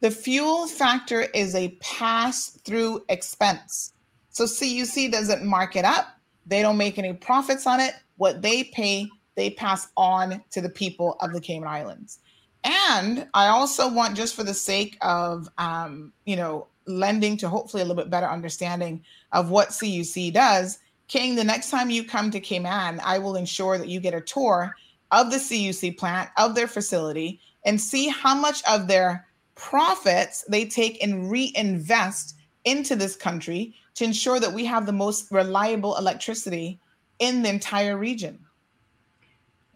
The 0.00 0.10
fuel 0.10 0.66
factor 0.66 1.22
is 1.22 1.54
a 1.54 1.70
pass 1.80 2.50
through 2.64 3.04
expense. 3.08 3.92
So 4.30 4.44
CUC 4.44 5.10
doesn't 5.10 5.44
mark 5.44 5.76
it 5.76 5.84
up, 5.84 6.18
they 6.46 6.62
don't 6.62 6.76
make 6.76 6.98
any 6.98 7.12
profits 7.12 7.66
on 7.66 7.80
it. 7.80 7.94
What 8.16 8.42
they 8.42 8.64
pay, 8.64 9.08
they 9.34 9.50
pass 9.50 9.88
on 9.96 10.42
to 10.50 10.60
the 10.60 10.68
people 10.68 11.16
of 11.20 11.32
the 11.32 11.40
Cayman 11.40 11.68
Islands. 11.68 12.20
And 12.64 13.28
I 13.34 13.48
also 13.48 13.88
want, 13.88 14.16
just 14.16 14.34
for 14.34 14.42
the 14.42 14.54
sake 14.54 14.96
of, 15.02 15.48
um, 15.58 16.12
you 16.24 16.36
know, 16.36 16.66
lending 16.86 17.36
to 17.38 17.48
hopefully 17.48 17.82
a 17.82 17.86
little 17.86 18.02
bit 18.02 18.10
better 18.10 18.26
understanding 18.26 19.04
of 19.32 19.50
what 19.50 19.68
CUC 19.68 20.32
does, 20.32 20.78
King, 21.08 21.34
the 21.34 21.44
next 21.44 21.70
time 21.70 21.90
you 21.90 22.04
come 22.04 22.30
to 22.30 22.40
Cayman, 22.40 23.00
I 23.04 23.18
will 23.18 23.36
ensure 23.36 23.76
that 23.76 23.88
you 23.88 24.00
get 24.00 24.14
a 24.14 24.20
tour 24.20 24.74
of 25.10 25.30
the 25.30 25.36
CUC 25.36 25.96
plant, 25.98 26.30
of 26.38 26.54
their 26.54 26.66
facility, 26.66 27.40
and 27.64 27.80
see 27.80 28.08
how 28.08 28.34
much 28.34 28.62
of 28.64 28.88
their 28.88 29.26
profits 29.54 30.44
they 30.48 30.64
take 30.64 31.02
and 31.02 31.30
reinvest 31.30 32.36
into 32.64 32.96
this 32.96 33.14
country 33.14 33.74
to 33.94 34.04
ensure 34.04 34.40
that 34.40 34.52
we 34.52 34.64
have 34.64 34.86
the 34.86 34.92
most 34.92 35.30
reliable 35.30 35.96
electricity 35.96 36.80
in 37.18 37.42
the 37.42 37.48
entire 37.48 37.96
region. 37.96 38.38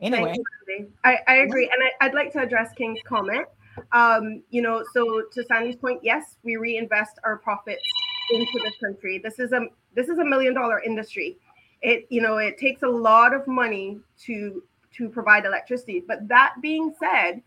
Anyway. 0.00 0.36
I, 1.04 1.18
I 1.26 1.36
agree. 1.36 1.64
And 1.64 1.82
I, 1.82 2.06
I'd 2.06 2.14
like 2.14 2.32
to 2.32 2.40
address 2.40 2.72
King's 2.76 3.00
comment. 3.04 3.46
Um, 3.92 4.42
you 4.50 4.62
know, 4.62 4.84
so 4.92 5.22
to 5.32 5.44
Sandy's 5.44 5.76
point, 5.76 6.00
yes, 6.02 6.36
we 6.42 6.56
reinvest 6.56 7.18
our 7.24 7.36
profits 7.38 7.82
into 8.30 8.60
this 8.64 8.74
country. 8.82 9.18
This 9.18 9.38
is 9.38 9.52
a 9.52 9.66
this 9.94 10.08
is 10.08 10.18
a 10.18 10.24
million 10.24 10.54
dollar 10.54 10.80
industry. 10.82 11.38
It 11.82 12.06
you 12.10 12.20
know 12.20 12.38
it 12.38 12.58
takes 12.58 12.82
a 12.82 12.88
lot 12.88 13.34
of 13.34 13.46
money 13.46 14.00
to 14.24 14.62
to 14.94 15.08
provide 15.08 15.44
electricity. 15.44 16.02
But 16.06 16.26
that 16.28 16.54
being 16.60 16.94
said, 16.98 17.42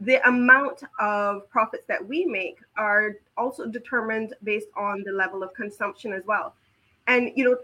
the 0.00 0.26
amount 0.28 0.82
of 0.98 1.48
profits 1.50 1.86
that 1.86 2.06
we 2.06 2.24
make 2.24 2.58
are 2.76 3.16
also 3.36 3.66
determined 3.66 4.34
based 4.42 4.68
on 4.76 5.02
the 5.04 5.12
level 5.12 5.42
of 5.42 5.52
consumption 5.54 6.12
as 6.12 6.24
well. 6.26 6.54
And 7.06 7.30
you 7.34 7.44
know, 7.44 7.56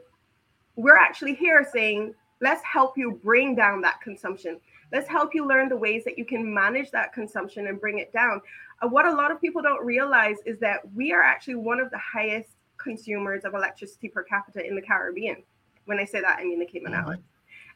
we're 0.77 0.99
actually 0.99 1.35
here 1.35 1.67
saying, 1.73 2.15
let's 2.41 2.63
help 2.63 2.97
you 2.97 3.21
bring 3.23 3.55
down 3.55 3.81
that 3.83 4.01
consumption. 4.01 4.61
Let's 4.93 5.09
help 5.09 5.35
you 5.35 5.47
learn 5.47 5.69
the 5.69 5.77
ways 5.77 6.05
that 6.05 6.17
you 6.19 6.25
can 6.25 6.53
manage 6.53 6.91
that 6.93 7.13
consumption 7.13 7.67
and 7.67 7.81
bring 7.81 7.99
it 7.99 8.13
down. 8.13 8.41
Uh, 8.83 8.89
what 8.89 9.07
a 9.07 9.13
lot 9.13 9.31
of 9.31 9.41
people 9.41 9.63
don't 9.63 9.85
realize 9.85 10.37
is 10.45 10.59
that 10.61 10.81
we 10.95 11.13
are 11.13 11.23
actually 11.23 11.57
one 11.57 11.81
of 11.81 11.91
the 11.91 11.99
highest 11.99 12.51
consumers 12.77 13.45
of 13.45 13.55
electricity 13.55 14.09
per 14.09 14.23
capita 14.23 14.65
in 14.65 14.77
the 14.77 14.83
Caribbean. 14.83 15.43
When 15.87 15.99
I 15.99 16.05
say 16.05 16.21
that, 16.21 16.39
I 16.39 16.45
mean 16.45 16.59
the 16.59 16.67
Cayman 16.67 16.95
Islands. 16.95 17.25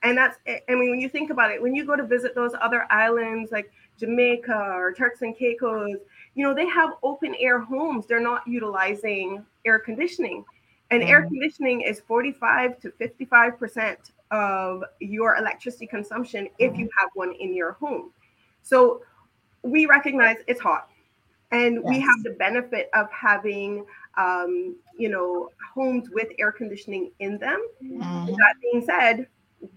And 0.02 0.16
that's, 0.16 0.38
I 0.46 0.62
mean, 0.68 0.90
when 0.90 1.00
you 1.00 1.08
think 1.08 1.30
about 1.30 1.50
it, 1.50 1.60
when 1.60 1.74
you 1.74 1.84
go 1.84 1.94
to 1.94 2.06
visit 2.06 2.34
those 2.34 2.52
other 2.60 2.86
islands 2.90 3.52
like 3.52 3.70
Jamaica 3.98 4.54
or 4.54 4.94
Turks 4.94 5.20
and 5.20 5.36
Caicos, 5.36 5.98
you 6.34 6.46
know, 6.46 6.54
they 6.54 6.66
have 6.66 6.92
open 7.02 7.34
air 7.38 7.60
homes. 7.60 8.06
They're 8.06 8.20
not 8.20 8.46
utilizing 8.46 9.44
air 9.66 9.78
conditioning. 9.78 10.44
And 10.90 11.02
air 11.02 11.22
conditioning 11.22 11.82
is 11.82 12.00
45 12.00 12.80
to 12.80 12.90
55% 12.90 13.96
of 14.30 14.84
your 15.00 15.36
electricity 15.36 15.86
consumption 15.86 16.48
if 16.58 16.76
you 16.78 16.88
have 16.98 17.10
one 17.14 17.32
in 17.34 17.54
your 17.54 17.72
home. 17.72 18.12
So 18.62 19.02
we 19.62 19.86
recognize 19.86 20.36
it's 20.46 20.60
hot 20.60 20.88
and 21.50 21.82
we 21.84 22.00
have 22.00 22.22
the 22.22 22.30
benefit 22.30 22.88
of 22.94 23.10
having 23.10 23.84
um, 24.16 24.76
you 24.96 25.08
know 25.08 25.50
homes 25.74 26.08
with 26.10 26.28
air 26.38 26.52
conditioning 26.52 27.10
in 27.20 27.38
them 27.38 27.60
Mhm. 27.82 28.26
that 28.26 28.54
being 28.60 28.84
said 28.84 29.28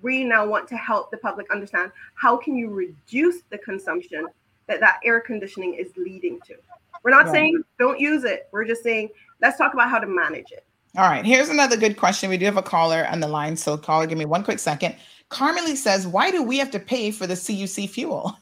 we 0.01 0.23
now 0.23 0.45
want 0.45 0.67
to 0.69 0.77
help 0.77 1.11
the 1.11 1.17
public 1.17 1.49
understand 1.51 1.91
how 2.15 2.37
can 2.37 2.55
you 2.55 2.69
reduce 2.69 3.41
the 3.49 3.57
consumption 3.57 4.25
that 4.67 4.79
that 4.79 4.99
air 5.03 5.19
conditioning 5.19 5.73
is 5.73 5.95
leading 5.97 6.39
to 6.41 6.55
we're 7.03 7.11
not 7.11 7.25
Right. 7.25 7.33
saying 7.33 7.63
don't 7.79 7.99
use 7.99 8.23
it 8.23 8.47
we're 8.51 8.65
just 8.65 8.81
saying 8.81 9.09
let's 9.41 9.57
talk 9.57 9.73
about 9.73 9.89
how 9.89 9.99
to 9.99 10.07
manage 10.07 10.51
it 10.51 10.65
All 10.95 11.09
right, 11.09 11.25
here's 11.25 11.49
another 11.49 11.75
good 11.75 11.97
question. 11.97 12.29
We 12.29 12.37
do 12.37 12.45
have 12.45 12.57
a 12.57 12.61
caller 12.61 13.07
on 13.09 13.19
the 13.19 13.27
line. 13.27 13.57
So, 13.57 13.75
caller, 13.77 14.05
give 14.05 14.17
me 14.17 14.25
one 14.25 14.43
quick 14.43 14.59
second. 14.59 14.95
Carmelie 15.29 15.75
says, 15.75 16.05
Why 16.05 16.29
do 16.29 16.43
we 16.43 16.59
have 16.59 16.69
to 16.69 16.79
pay 16.79 17.09
for 17.09 17.25
the 17.25 17.33
CUC 17.33 17.89
fuel? 17.89 18.37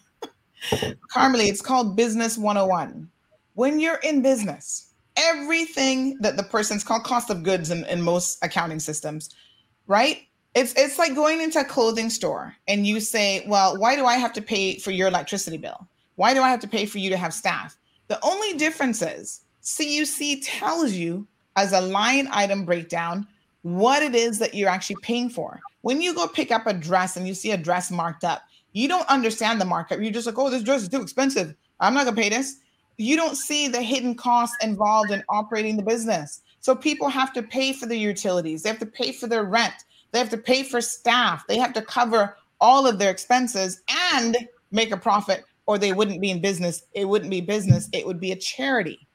Carmelie, 1.08 1.48
it's 1.48 1.62
called 1.62 1.96
Business 1.96 2.38
101. 2.38 3.10
When 3.54 3.80
you're 3.80 4.00
in 4.04 4.22
business, 4.22 4.92
everything 5.16 6.18
that 6.20 6.36
the 6.36 6.44
person's 6.44 6.84
called 6.84 7.06
cost 7.06 7.30
of 7.30 7.44
goods 7.44 7.72
in, 7.72 7.86
in 7.86 8.02
most 8.02 8.44
accounting 8.44 8.80
systems, 8.80 9.30
right? 9.88 10.24
It's 10.54 10.74
it's 10.76 11.00
like 11.00 11.16
going 11.16 11.42
into 11.42 11.62
a 11.62 11.64
clothing 11.64 12.10
store 12.10 12.54
and 12.68 12.86
you 12.86 13.00
say, 13.00 13.46
Well, 13.48 13.78
why 13.78 13.96
do 13.96 14.06
I 14.06 14.16
have 14.16 14.34
to 14.34 14.42
pay 14.42 14.78
for 14.78 14.92
your 14.92 15.08
electricity 15.08 15.58
bill? 15.58 15.88
Why 16.16 16.34
do 16.34 16.42
I 16.42 16.50
have 16.50 16.60
to 16.60 16.68
pay 16.68 16.86
for 16.86 16.98
you 16.98 17.10
to 17.12 17.18
have 17.18 17.34
staff? 17.34 17.78
The 18.10 18.20
only 18.24 18.58
difference 18.58 19.02
is 19.02 19.46
CUC 19.64 20.42
tells 20.44 20.92
you 20.92 21.26
as 21.56 21.74
a 21.74 21.82
line 21.82 22.28
item 22.32 22.66
breakdown 22.66 23.28
what 23.64 24.02
it 24.02 24.16
is 24.16 24.40
that 24.40 24.54
you're 24.54 24.70
actually 24.70 24.98
paying 25.02 25.30
for. 25.30 25.60
When 25.82 26.02
you 26.02 26.14
go 26.14 26.28
pick 26.28 26.52
up 26.52 26.68
a 26.68 26.74
dress 26.74 27.18
and 27.18 27.28
you 27.28 27.34
see 27.34 27.52
a 27.52 27.58
dress 27.58 27.92
marked 27.92 28.24
up, 28.24 28.42
you 28.74 28.88
don't 28.88 29.08
understand 29.08 29.60
the 29.60 29.66
markup. 29.66 30.00
You're 30.00 30.12
just 30.12 30.26
like, 30.26 30.38
oh, 30.38 30.50
this 30.50 30.64
dress 30.64 30.82
is 30.82 30.90
too 30.90 31.02
expensive. 31.02 31.54
I'm 31.80 31.94
not 31.94 32.06
gonna 32.06 32.16
pay 32.16 32.30
this. 32.30 32.58
You 32.98 33.16
don't 33.16 33.36
see 33.36 33.68
the 33.68 33.82
hidden 33.82 34.16
costs 34.16 34.56
involved 34.64 35.12
in 35.12 35.24
operating 35.30 35.78
the 35.78 35.84
business. 35.84 36.42
So 36.60 36.76
people 36.76 37.10
have 37.10 37.34
to 37.34 37.44
pay 37.44 37.74
for 37.74 37.88
their 37.88 37.98
utilities, 37.98 38.64
they 38.64 38.70
have 38.70 38.80
to 38.80 38.86
pay 38.86 39.12
for 39.12 39.28
their 39.28 39.44
rent, 39.44 39.74
they 40.12 40.20
have 40.20 40.30
to 40.30 40.38
pay 40.38 40.64
for 40.64 40.80
staff, 40.80 41.46
they 41.48 41.58
have 41.58 41.74
to 41.74 41.82
cover 41.82 42.38
all 42.60 42.86
of 42.86 43.00
their 43.00 43.10
expenses 43.10 43.82
and 44.14 44.38
make 44.72 44.92
a 44.92 44.98
profit, 44.98 45.44
or 45.66 45.78
they 45.78 45.94
wouldn't 45.94 46.22
be 46.22 46.30
in 46.30 46.40
business. 46.40 46.84
It 46.94 47.06
wouldn't 47.06 47.32
be 47.32 47.42
business, 47.42 47.90
it 47.92 48.06
would 48.06 48.20
be 48.20 48.32
a 48.32 48.36
charity. 48.36 49.08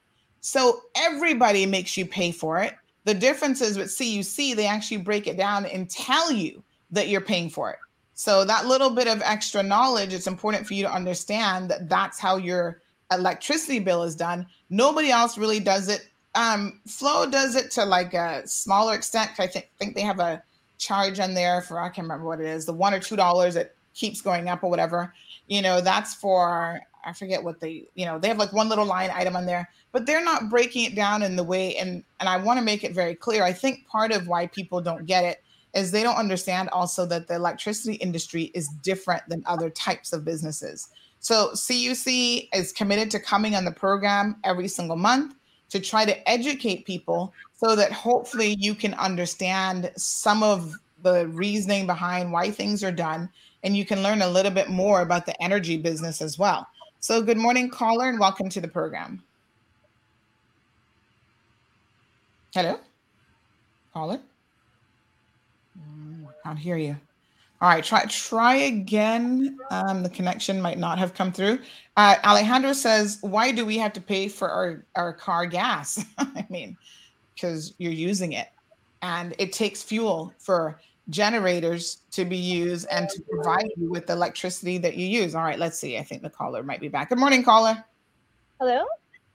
So 0.47 0.83
everybody 0.95 1.67
makes 1.67 1.97
you 1.97 2.07
pay 2.07 2.31
for 2.31 2.61
it. 2.61 2.77
The 3.03 3.15
difference 3.15 3.61
is 3.61 3.77
with 3.77 3.89
CUC, 3.89 4.55
they 4.55 4.69
actually 4.69 4.99
break 4.99 5.27
it 5.27 5.37
down 5.37 5.67
and 5.67 5.91
tell 5.91 6.31
you 6.31 6.63
that 6.93 7.09
you're 7.09 7.21
paying 7.21 7.51
for 7.51 7.71
it. 7.71 7.81
So 8.15 8.45
that 8.45 8.67
little 8.67 8.91
bit 8.91 9.09
of 9.09 9.21
extra 9.23 9.61
knowledge, 9.61 10.15
it's 10.15 10.29
important 10.29 10.65
for 10.65 10.75
you 10.75 10.85
to 10.85 10.93
understand 10.93 11.69
that 11.71 11.89
that's 11.89 12.21
how 12.21 12.37
your 12.37 12.81
electricity 13.11 13.81
bill 13.81 14.05
is 14.05 14.15
done. 14.15 14.47
Nobody 14.71 15.11
else 15.11 15.37
really 15.37 15.59
does 15.59 15.89
it. 15.89 16.07
Um, 16.37 16.81
Flow 16.87 17.29
does 17.29 17.57
it 17.57 17.73
to 17.73 17.85
like 17.85 18.15
a 18.15 18.47
smaller 18.47 18.95
extent. 18.95 19.33
I 19.41 19.49
think 19.49 19.69
think 19.81 19.97
they 19.97 20.03
have 20.03 20.21
a 20.21 20.41
charge 20.79 21.19
on 21.19 21.35
there 21.35 21.61
for 21.61 21.81
I 21.81 21.89
can't 21.89 22.05
remember 22.05 22.25
what 22.25 22.39
it 22.39 22.47
is, 22.47 22.67
the 22.67 22.73
one 22.73 22.95
or 22.95 23.01
two 23.01 23.17
dollars 23.17 23.55
that 23.55 23.75
keeps 23.95 24.21
going 24.21 24.49
up 24.49 24.63
or 24.63 24.71
whatever. 24.71 25.13
You 25.49 25.61
know, 25.61 25.81
that's 25.81 26.15
for 26.15 26.81
I 27.07 27.13
forget 27.13 27.43
what 27.43 27.61
they, 27.61 27.89
you 27.95 28.05
know, 28.05 28.19
they 28.19 28.29
have 28.29 28.37
like 28.37 28.53
one 28.53 28.69
little 28.69 28.85
line 28.85 29.11
item 29.15 29.37
on 29.37 29.47
there, 29.47 29.69
but 29.93 30.05
they're 30.05 30.25
not 30.25 30.51
breaking 30.51 30.85
it 30.85 30.97
down 30.97 31.23
in 31.23 31.37
the 31.37 31.45
way 31.45 31.77
and 31.77 32.03
and 32.19 32.29
I 32.29 32.37
want 32.37 32.59
to 32.59 32.65
make 32.65 32.83
it 32.83 32.93
very 32.93 33.15
clear. 33.15 33.45
I 33.45 33.53
think 33.53 33.87
part 33.87 34.13
of 34.13 34.27
why 34.27 34.49
people 34.49 34.81
don't 34.81 35.07
get 35.07 35.25
it 35.25 35.43
is 35.75 35.91
they 35.91 36.03
don't 36.03 36.17
understand 36.17 36.69
also 36.71 37.07
that 37.07 37.29
the 37.29 37.35
electricity 37.35 37.95
industry 37.95 38.51
is 38.55 38.69
different 38.83 39.23
than 39.29 39.43
other 39.47 39.71
types 39.71 40.13
of 40.13 40.25
businesses. 40.25 40.89
So 41.21 41.51
CUC 41.55 42.49
is 42.53 42.73
committed 42.73 43.11
to 43.13 43.21
coming 43.21 43.55
on 43.55 43.65
the 43.65 43.73
program 43.73 44.37
every 44.43 44.69
single 44.69 44.97
month 44.97 45.35
to 45.71 45.81
try 45.81 46.05
to 46.05 46.29
educate 46.29 46.87
people 46.87 47.33
so 47.55 47.77
that 47.77 47.93
hopefully 47.93 48.57
you 48.59 48.75
can 48.75 48.95
understand 48.95 49.91
some 49.97 50.43
of 50.43 50.75
the 51.03 51.29
reasoning 51.29 51.87
behind 51.87 52.33
why 52.33 52.51
things 52.51 52.83
are 52.83 52.93
done 52.93 53.29
and 53.63 53.77
you 53.77 53.85
can 53.85 54.03
learn 54.03 54.23
a 54.23 54.29
little 54.29 54.53
bit 54.53 54.69
more 54.69 55.03
about 55.03 55.27
the 55.27 55.43
energy 55.43 55.77
business 55.77 56.23
as 56.23 56.39
well. 56.39 56.67
So 57.07 57.23
good 57.23 57.39
morning 57.39 57.71
caller 57.71 58.09
and 58.09 58.19
welcome 58.19 58.49
to 58.49 58.61
the 58.61 58.67
program. 58.67 59.23
Hello? 62.53 62.81
Caller? 63.93 64.19
Mm, 65.79 66.27
I 66.27 66.33
can't 66.43 66.59
hear 66.59 66.77
you. 66.77 66.97
All 67.61 67.69
right, 67.69 67.85
try 67.85 68.07
try 68.07 68.57
again. 68.57 69.57
Um, 69.71 70.03
the 70.03 70.09
connection 70.09 70.61
might 70.61 70.79
not 70.79 70.99
have 70.99 71.15
come 71.15 71.31
through. 71.31 71.61
Uh, 71.97 72.17
Alejandro 72.25 72.73
says, 72.73 73.19
"Why 73.21 73.53
do 73.53 73.65
we 73.65 73.79
have 73.79 73.93
to 73.93 74.01
pay 74.01 74.27
for 74.27 74.51
our 74.51 74.85
our 74.97 75.13
car 75.13 75.47
gas? 75.47 76.05
I 76.19 76.45
mean, 76.51 76.77
because 77.37 77.73
you're 77.79 77.93
using 77.93 78.33
it, 78.33 78.49
and 79.03 79.33
it 79.39 79.53
takes 79.53 79.81
fuel 79.81 80.35
for 80.39 80.81
generators 81.11 82.03
to 82.13 82.25
be 82.25 82.37
used 82.37 82.87
and 82.91 83.09
to 83.09 83.23
provide 83.23 83.69
you 83.77 83.91
with 83.91 84.07
the 84.07 84.13
electricity 84.13 84.79
that 84.79 84.97
you 84.97 85.07
use. 85.07 85.35
All 85.35 85.45
right, 85.45 85.59
let's 85.59 85.79
see. 85.79 85.99
I 85.99 86.03
think 86.03 86.23
the 86.23 86.31
caller 86.31 86.63
might 86.63 86.81
be 86.81 86.89
back. 86.89 87.11
Good 87.11 87.19
morning, 87.19 87.43
caller. 87.45 87.85
Hello. 88.61 88.85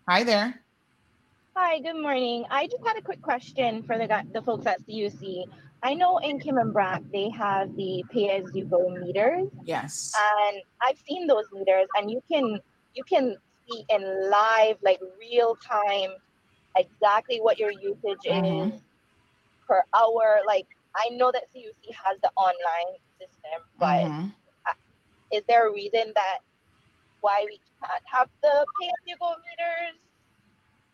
Hi 0.10 0.24
there. 0.24 0.62
Hi, 1.56 1.80
good 1.80 2.02
morning. 2.02 2.46
I 2.50 2.68
just 2.68 2.86
had 2.86 2.98
a 2.98 3.02
quick 3.02 3.22
question 3.22 3.84
for 3.84 3.98
the 3.98 4.08
the 4.34 4.42
folks 4.42 4.66
at 4.66 4.80
CUC. 4.86 5.46
I 5.84 5.94
know 5.94 6.18
in 6.20 6.40
Cayman 6.40 6.72
Brac 6.72 7.02
they 7.12 7.30
have 7.30 7.76
the 7.76 8.04
pay 8.12 8.30
as 8.30 8.46
you 8.54 8.66
go 8.66 8.90
meters, 8.90 9.50
Yes. 9.64 10.14
and 10.50 10.62
I've 10.82 10.98
seen 11.08 11.28
those 11.28 11.46
meters, 11.54 11.88
and 11.98 12.10
you 12.12 12.22
can 12.32 12.60
you 12.94 13.04
can 13.04 13.36
see 13.70 13.86
in 13.90 14.30
live, 14.30 14.78
like 14.82 15.00
real 15.20 15.56
time, 15.56 16.12
exactly 16.76 17.40
what 17.40 17.58
your 17.58 17.72
usage 17.72 18.20
Mhm. 18.28 18.74
is 18.76 18.82
per 19.68 19.84
hour. 19.94 20.42
Like 20.46 20.68
I 20.96 21.10
know 21.10 21.32
that 21.32 21.50
CUC 21.52 21.94
has 21.94 22.20
the 22.22 22.32
online 22.36 23.00
system, 23.20 23.64
but 23.80 24.06
Mhm. 24.06 24.36
is 25.32 25.44
there 25.48 25.68
a 25.68 25.72
reason 25.74 26.12
that 26.16 26.39
why 27.22 27.46
we 27.46 27.60
can't 27.80 28.04
have 28.06 28.30
the 28.42 28.66
pay 28.80 28.88
as 28.88 29.02
you 29.06 29.16
go 29.18 29.36
meters? 29.48 29.96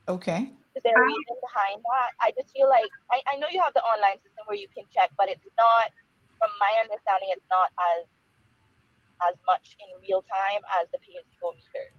Okay. 0.07 0.53
Is 0.75 0.83
there 0.83 0.93
a 0.93 1.05
reason 1.05 1.35
behind 1.41 1.81
that? 1.81 2.11
I 2.21 2.31
just 2.37 2.53
feel 2.53 2.69
like 2.69 2.85
I, 3.11 3.21
I 3.33 3.37
know 3.37 3.47
you 3.49 3.61
have 3.61 3.73
the 3.73 3.81
online 3.81 4.17
system 4.21 4.45
where 4.45 4.57
you 4.57 4.67
can 4.69 4.85
check, 4.93 5.09
but 5.17 5.27
it's 5.27 5.41
not, 5.57 5.89
from 6.37 6.51
my 6.59 6.71
understanding, 6.81 7.29
it's 7.31 7.45
not 7.49 7.71
as 7.97 8.05
as 9.27 9.33
much 9.47 9.75
in 9.79 9.87
real 10.07 10.21
time 10.21 10.61
as 10.79 10.87
the 10.91 10.99
pay 10.99 11.17
as 11.17 11.25
you 11.25 11.37
go 11.41 11.51
meter. 11.51 11.91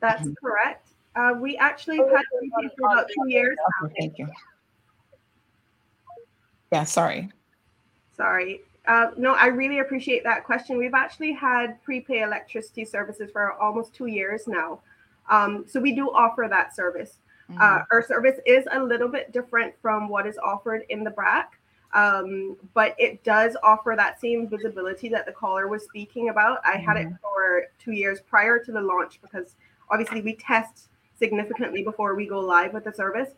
That's 0.00 0.28
correct. 0.42 0.88
Uh, 1.14 1.34
we 1.38 1.58
actually 1.58 1.98
have 1.98 2.08
had 2.08 2.24
prepaid 2.38 2.70
for 2.78 2.86
about 2.86 3.08
two 3.14 3.28
years 3.28 3.58
now. 3.82 3.90
Thank 3.98 4.18
you. 4.18 4.28
Yeah. 6.72 6.84
Sorry. 6.84 7.30
Sorry. 8.16 8.62
Uh, 8.86 9.10
no, 9.16 9.34
I 9.34 9.46
really 9.46 9.78
appreciate 9.78 10.24
that 10.24 10.44
question. 10.44 10.78
We've 10.78 10.94
actually 10.94 11.32
had 11.32 11.80
prepay 11.82 12.22
electricity 12.22 12.84
services 12.84 13.30
for 13.30 13.52
almost 13.52 13.94
two 13.94 14.06
years 14.06 14.48
now. 14.48 14.80
Um, 15.30 15.64
so 15.68 15.78
we 15.80 15.94
do 15.94 16.10
offer 16.10 16.46
that 16.50 16.74
service. 16.74 17.18
Uh, 17.60 17.80
our 17.90 18.02
service 18.02 18.38
is 18.46 18.64
a 18.72 18.82
little 18.82 19.08
bit 19.08 19.30
different 19.30 19.74
from 19.82 20.08
what 20.08 20.26
is 20.26 20.38
offered 20.38 20.84
in 20.88 21.04
the 21.04 21.10
BRAC, 21.10 21.50
um, 21.92 22.56
but 22.72 22.94
it 22.98 23.22
does 23.24 23.58
offer 23.62 23.92
that 23.94 24.18
same 24.18 24.48
visibility 24.48 25.10
that 25.10 25.26
the 25.26 25.32
caller 25.32 25.68
was 25.68 25.84
speaking 25.84 26.30
about. 26.30 26.60
I 26.64 26.78
had 26.78 26.96
it 26.96 27.08
for 27.20 27.64
two 27.78 27.92
years 27.92 28.22
prior 28.22 28.58
to 28.58 28.72
the 28.72 28.80
launch 28.80 29.20
because 29.20 29.56
obviously 29.90 30.22
we 30.22 30.34
test 30.36 30.88
significantly 31.18 31.82
before 31.82 32.14
we 32.14 32.26
go 32.26 32.40
live 32.40 32.72
with 32.72 32.84
the 32.84 32.92
service. 32.92 33.28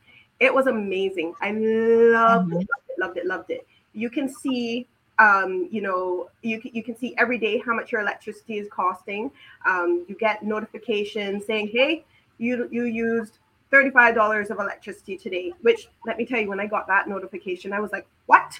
It 0.44 0.54
was 0.54 0.66
amazing. 0.66 1.34
I 1.40 1.50
loved 1.52 2.52
it, 2.52 2.66
loved 2.72 2.88
it, 2.90 2.98
loved 2.98 3.16
it, 3.18 3.26
loved 3.26 3.50
it. 3.50 3.66
You 3.94 4.10
can 4.10 4.28
see 4.28 4.86
Um, 5.20 5.68
you 5.70 5.80
know, 5.80 6.28
you 6.42 6.60
can, 6.60 6.72
you 6.74 6.82
can 6.82 6.96
see 6.96 7.14
every 7.22 7.38
day 7.38 7.62
how 7.64 7.72
much 7.72 7.92
your 7.92 8.00
electricity 8.00 8.58
is 8.58 8.66
costing. 8.68 9.30
Um, 9.64 10.04
you 10.08 10.16
get 10.16 10.42
notifications 10.42 11.46
saying, 11.46 11.68
"Hey, 11.72 12.04
you 12.38 12.68
you 12.72 12.84
used 12.86 13.38
thirty-five 13.70 14.12
dollars 14.16 14.50
of 14.50 14.58
electricity 14.58 15.16
today." 15.16 15.52
Which 15.62 15.86
let 16.04 16.18
me 16.18 16.26
tell 16.26 16.40
you, 16.40 16.48
when 16.48 16.58
I 16.58 16.66
got 16.66 16.88
that 16.88 17.06
notification, 17.08 17.72
I 17.72 17.78
was 17.78 17.92
like, 17.92 18.06
"What? 18.26 18.58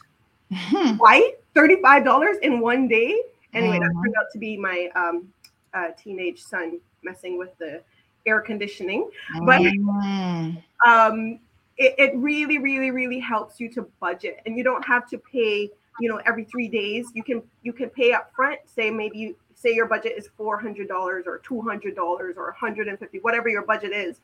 Why 1.02 1.34
thirty-five 1.54 2.04
dollars 2.04 2.36
in 2.42 2.60
one 2.60 2.86
day?" 2.86 3.10
Anyway, 3.52 3.80
that 3.80 3.90
Mhm. 3.90 4.02
turned 4.04 4.14
out 4.20 4.30
to 4.32 4.38
be 4.38 4.56
my 4.56 4.78
um, 4.94 5.26
uh, 5.74 5.90
teenage 5.98 6.40
son 6.40 6.78
messing 7.02 7.36
with 7.36 7.50
the 7.58 7.82
air 8.26 8.40
conditioning, 8.40 9.10
but 9.42 9.60
Mm. 9.60 10.62
um, 10.86 11.40
it, 11.76 11.94
it 11.98 12.16
really, 12.16 12.58
really, 12.58 12.90
really 12.90 13.18
helps 13.18 13.60
you 13.60 13.68
to 13.74 13.82
budget, 14.00 14.40
and 14.46 14.56
you 14.56 14.64
don't 14.64 14.84
have 14.84 15.08
to 15.10 15.18
pay. 15.18 15.70
You 16.00 16.08
know, 16.08 16.20
every 16.26 16.44
three 16.44 16.68
days, 16.68 17.06
you 17.14 17.22
can 17.22 17.40
you 17.62 17.72
can 17.72 17.88
pay 17.88 18.12
up 18.12 18.32
front. 18.34 18.58
Say 18.66 18.90
maybe 18.90 19.18
you 19.18 19.36
say 19.54 19.72
your 19.72 19.86
budget 19.86 20.14
is 20.16 20.28
four 20.36 20.58
hundred 20.58 20.88
dollars 20.88 21.24
or 21.26 21.38
two 21.38 21.60
hundred 21.60 21.94
dollars 21.94 22.34
or 22.36 22.46
one 22.46 22.54
hundred 22.54 22.88
and 22.88 22.98
fifty, 22.98 23.20
whatever 23.20 23.48
your 23.48 23.62
budget 23.62 23.92
is. 23.92 24.16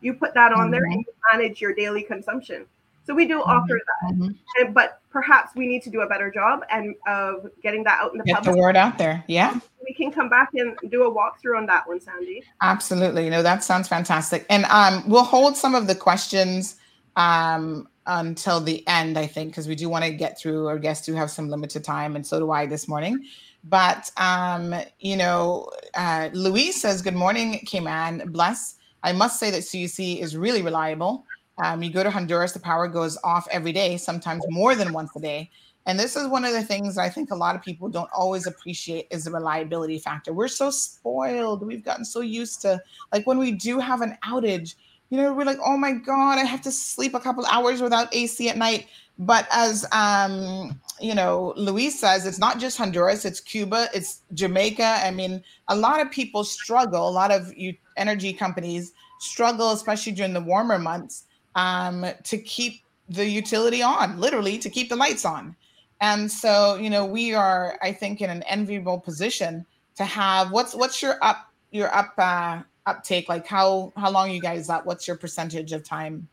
You 0.00 0.14
put 0.14 0.32
that 0.32 0.54
on 0.54 0.70
there 0.70 0.82
and 0.84 0.92
mm-hmm. 0.92 1.00
you 1.00 1.38
manage 1.38 1.60
your 1.60 1.74
daily 1.74 2.02
consumption. 2.02 2.64
So 3.06 3.14
we 3.14 3.26
do 3.26 3.40
mm-hmm. 3.40 3.50
offer 3.50 3.78
that, 3.86 4.14
mm-hmm. 4.14 4.30
and, 4.60 4.74
but 4.74 5.00
perhaps 5.10 5.54
we 5.54 5.66
need 5.66 5.82
to 5.82 5.90
do 5.90 6.00
a 6.00 6.06
better 6.06 6.30
job 6.30 6.64
and 6.70 6.94
of 7.06 7.50
getting 7.62 7.84
that 7.84 8.00
out 8.00 8.12
in 8.12 8.18
the 8.18 8.24
Get 8.24 8.36
the 8.36 8.46
public. 8.46 8.62
word 8.62 8.76
out 8.76 8.96
there. 8.96 9.22
Yeah. 9.26 9.60
We 9.84 9.92
can 9.92 10.10
come 10.10 10.30
back 10.30 10.50
and 10.54 10.74
do 10.90 11.04
a 11.04 11.14
walkthrough 11.14 11.58
on 11.58 11.66
that 11.66 11.86
one, 11.86 12.00
Sandy. 12.00 12.44
Absolutely. 12.62 13.24
You 13.24 13.30
know, 13.30 13.42
that 13.42 13.62
sounds 13.62 13.88
fantastic. 13.88 14.46
And 14.48 14.64
um, 14.66 15.06
we'll 15.06 15.24
hold 15.24 15.56
some 15.56 15.74
of 15.74 15.86
the 15.86 15.94
questions 15.94 16.76
um, 17.16 17.88
until 18.06 18.60
the 18.60 18.86
end, 18.88 19.18
I 19.18 19.26
think, 19.26 19.50
because 19.50 19.68
we 19.68 19.74
do 19.74 19.88
want 19.88 20.04
to 20.04 20.10
get 20.10 20.38
through 20.38 20.66
our 20.68 20.78
guests 20.78 21.06
do 21.06 21.14
have 21.14 21.30
some 21.30 21.48
limited 21.48 21.84
time, 21.84 22.16
and 22.16 22.26
so 22.26 22.38
do 22.38 22.50
I 22.50 22.66
this 22.66 22.88
morning. 22.88 23.24
But, 23.64 24.10
um, 24.16 24.74
you 25.00 25.16
know, 25.16 25.70
uh, 25.94 26.30
Louise 26.32 26.80
says, 26.80 27.02
Good 27.02 27.14
morning, 27.14 27.60
Cayman. 27.66 28.32
Bless. 28.32 28.76
I 29.02 29.12
must 29.12 29.38
say 29.38 29.50
that 29.50 29.62
CUC 29.62 30.20
is 30.20 30.36
really 30.36 30.62
reliable. 30.62 31.24
Um, 31.62 31.82
you 31.82 31.90
go 31.90 32.02
to 32.02 32.10
Honduras, 32.10 32.52
the 32.52 32.60
power 32.60 32.88
goes 32.88 33.18
off 33.22 33.46
every 33.50 33.72
day, 33.72 33.96
sometimes 33.96 34.44
more 34.48 34.74
than 34.74 34.92
once 34.92 35.10
a 35.16 35.20
day. 35.20 35.50
And 35.86 35.98
this 35.98 36.14
is 36.16 36.28
one 36.28 36.44
of 36.44 36.52
the 36.52 36.62
things 36.62 36.98
I 36.98 37.08
think 37.08 37.30
a 37.30 37.36
lot 37.36 37.56
of 37.56 37.62
people 37.62 37.88
don't 37.88 38.10
always 38.14 38.46
appreciate 38.46 39.06
is 39.10 39.24
the 39.24 39.30
reliability 39.30 39.98
factor. 39.98 40.32
We're 40.32 40.48
so 40.48 40.70
spoiled. 40.70 41.66
We've 41.66 41.84
gotten 41.84 42.04
so 42.04 42.20
used 42.20 42.60
to 42.62 42.80
like 43.12 43.26
when 43.26 43.38
we 43.38 43.52
do 43.52 43.78
have 43.78 44.02
an 44.02 44.16
outage, 44.24 44.74
you 45.10 45.16
know, 45.16 45.32
we're 45.32 45.44
like, 45.44 45.58
oh 45.64 45.76
my 45.76 45.92
God, 45.92 46.38
I 46.38 46.44
have 46.44 46.62
to 46.62 46.72
sleep 46.72 47.14
a 47.14 47.20
couple 47.20 47.44
hours 47.46 47.82
without 47.82 48.14
AC 48.14 48.48
at 48.48 48.56
night. 48.56 48.86
But 49.18 49.46
as 49.50 49.84
um, 49.92 50.80
you 50.98 51.14
know, 51.14 51.52
Luis 51.56 52.00
says, 52.00 52.26
it's 52.26 52.38
not 52.38 52.58
just 52.58 52.78
Honduras, 52.78 53.24
it's 53.24 53.40
Cuba, 53.40 53.88
it's 53.92 54.22
Jamaica. 54.32 55.00
I 55.04 55.10
mean, 55.10 55.42
a 55.68 55.76
lot 55.76 56.00
of 56.00 56.10
people 56.10 56.44
struggle, 56.44 57.08
a 57.08 57.10
lot 57.10 57.30
of 57.30 57.54
you 57.54 57.74
energy 57.96 58.32
companies 58.32 58.92
struggle, 59.18 59.72
especially 59.72 60.12
during 60.12 60.32
the 60.32 60.40
warmer 60.40 60.78
months, 60.78 61.24
um, 61.54 62.06
to 62.24 62.38
keep 62.38 62.80
the 63.08 63.26
utility 63.26 63.82
on, 63.82 64.18
literally 64.18 64.58
to 64.58 64.70
keep 64.70 64.88
the 64.88 64.96
lights 64.96 65.24
on. 65.24 65.54
And 66.00 66.30
so, 66.30 66.76
you 66.76 66.88
know, 66.88 67.04
we 67.04 67.34
are, 67.34 67.78
I 67.82 67.92
think, 67.92 68.22
in 68.22 68.30
an 68.30 68.42
enviable 68.44 68.98
position 68.98 69.66
to 69.96 70.04
have 70.04 70.50
what's 70.50 70.74
what's 70.74 71.02
your 71.02 71.18
up 71.22 71.52
your 71.72 71.94
up 71.94 72.14
uh 72.16 72.62
uptake 72.90 73.28
like 73.28 73.46
how 73.46 73.92
how 73.96 74.10
long 74.10 74.30
you 74.30 74.40
guys 74.40 74.68
up 74.68 74.84
what's 74.86 75.06
your 75.08 75.16
percentage 75.16 75.72
of 75.72 75.82
time 75.82 76.28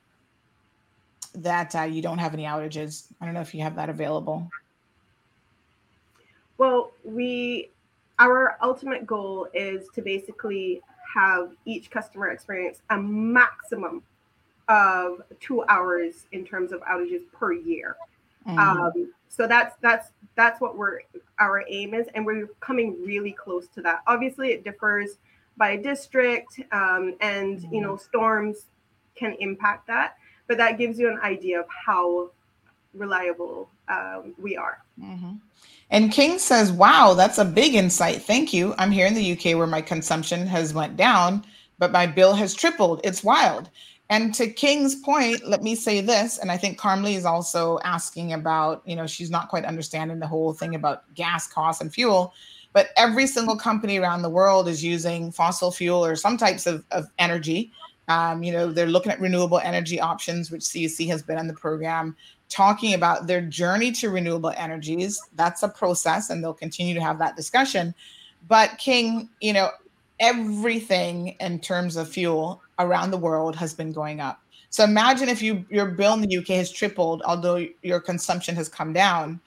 that 1.35 1.75
uh, 1.75 1.83
you 1.83 2.01
don't 2.01 2.17
have 2.17 2.33
any 2.33 2.43
outages 2.43 3.05
i 3.21 3.25
don't 3.25 3.33
know 3.33 3.41
if 3.41 3.53
you 3.53 3.61
have 3.61 3.75
that 3.75 3.89
available 3.89 4.49
Well, 6.57 6.91
we 7.03 7.69
our 8.19 8.57
ultimate 8.61 9.05
goal 9.05 9.47
is 9.53 9.87
to 9.93 10.01
basically 10.01 10.81
have 11.13 11.51
each 11.65 11.91
customer 11.91 12.29
experience 12.29 12.81
a 12.89 12.97
maximum 12.97 14.03
of 14.67 15.21
two 15.39 15.63
hours 15.65 16.25
in 16.31 16.43
terms 16.43 16.71
of 16.71 16.81
outages 16.81 17.21
per 17.31 17.53
year. 17.53 17.95
Mhm. 18.47 18.57
Um, 18.57 19.13
so 19.29 19.47
that's 19.47 19.75
that's 19.81 20.11
that's 20.35 20.59
what 20.59 20.77
we're 20.77 21.01
our 21.39 21.63
aim 21.67 21.93
is, 21.93 22.07
and 22.15 22.25
we're 22.25 22.47
coming 22.59 22.97
really 23.05 23.31
close 23.31 23.67
to 23.75 23.81
that. 23.81 24.01
Obviously, 24.07 24.49
it 24.49 24.63
differs 24.63 25.19
by 25.57 25.75
district, 25.75 26.59
um, 26.71 27.15
and 27.21 27.61
you 27.71 27.81
know 27.81 27.97
storms 27.97 28.65
can 29.15 29.35
impact 29.39 29.87
that, 29.87 30.17
but 30.47 30.57
that 30.57 30.77
gives 30.77 30.99
you 30.99 31.09
an 31.09 31.19
idea 31.21 31.59
of 31.59 31.65
how 31.85 32.29
reliable 32.93 33.69
um, 33.89 34.33
we 34.37 34.55
are. 34.57 34.83
Mhm. 34.99 35.39
and 35.89 36.11
king 36.11 36.37
says 36.39 36.71
wow 36.71 37.13
that's 37.13 37.37
a 37.37 37.45
big 37.45 37.73
insight. 37.75 38.21
Thank 38.21 38.53
you. 38.53 38.73
I'm 38.77 38.91
here 38.91 39.05
in 39.07 39.13
the 39.13 39.31
uk 39.33 39.45
where 39.57 39.67
my 39.67 39.81
consumption 39.81 40.45
has 40.47 40.73
went 40.73 40.97
down 40.97 41.45
but 41.79 41.91
my 41.91 42.07
bill 42.07 42.33
has 42.33 42.55
tripled. 42.55 43.01
It's 43.03 43.23
wild. 43.23 43.69
And 44.09 44.33
to 44.35 44.47
king's 44.47 44.95
point 44.95 45.47
let 45.47 45.61
me 45.63 45.75
say 45.75 46.01
this 46.01 46.37
and 46.39 46.49
i 46.49 46.57
think 46.57 46.77
carmely 46.77 47.15
is 47.15 47.25
also 47.25 47.77
asking 47.83 48.33
about 48.33 48.81
you 48.85 48.95
know 48.95 49.05
she's 49.05 49.29
not 49.29 49.49
quite 49.49 49.65
understanding 49.65 50.19
the 50.19 50.27
whole 50.27 50.53
thing 50.53 50.75
about 50.75 51.13
gas 51.13 51.45
costs 51.47 51.81
and 51.81 51.93
fuel 51.93 52.33
but 52.77 52.89
every 52.95 53.25
single 53.25 53.55
company 53.55 53.97
around 53.97 54.21
the 54.21 54.29
world 54.29 54.67
is 54.67 54.83
using 54.83 55.31
fossil 55.31 55.71
fuel 55.71 56.05
or 56.05 56.15
some 56.15 56.37
types 56.37 56.67
of, 56.67 56.85
of 56.91 57.05
energy 57.17 57.71
um, 58.07 58.43
you 58.43 58.51
know 58.51 58.71
they're 58.71 58.85
looking 58.85 59.11
at 59.11 59.19
renewable 59.19 59.59
energy 59.59 59.99
options 59.99 60.51
which 60.51 60.61
cuc 60.61 61.07
has 61.07 61.23
been 61.23 61.37
on 61.37 61.47
the 61.47 61.53
program 61.53 62.15
talking 62.49 62.93
about 62.93 63.27
their 63.27 63.41
journey 63.41 63.91
to 63.91 64.09
renewable 64.09 64.53
energies. 64.55 65.21
That's 65.35 65.63
a 65.63 65.69
process, 65.69 66.29
and 66.29 66.43
they'll 66.43 66.53
continue 66.53 66.93
to 66.93 67.01
have 67.01 67.19
that 67.19 67.35
discussion. 67.35 67.93
But, 68.47 68.77
King, 68.77 69.29
you 69.41 69.53
know, 69.53 69.71
everything 70.19 71.35
in 71.39 71.59
terms 71.59 71.95
of 71.95 72.09
fuel 72.09 72.61
around 72.79 73.11
the 73.11 73.17
world 73.17 73.55
has 73.55 73.73
been 73.73 73.91
going 73.91 74.19
up. 74.19 74.41
So 74.69 74.83
imagine 74.83 75.29
if 75.29 75.41
you 75.41 75.65
your 75.69 75.85
bill 75.85 76.13
in 76.13 76.21
the 76.21 76.37
UK 76.37 76.47
has 76.49 76.71
tripled, 76.71 77.21
although 77.23 77.65
your 77.83 77.99
consumption 77.99 78.55
has 78.55 78.67
come 78.69 78.93
down. 78.93 79.39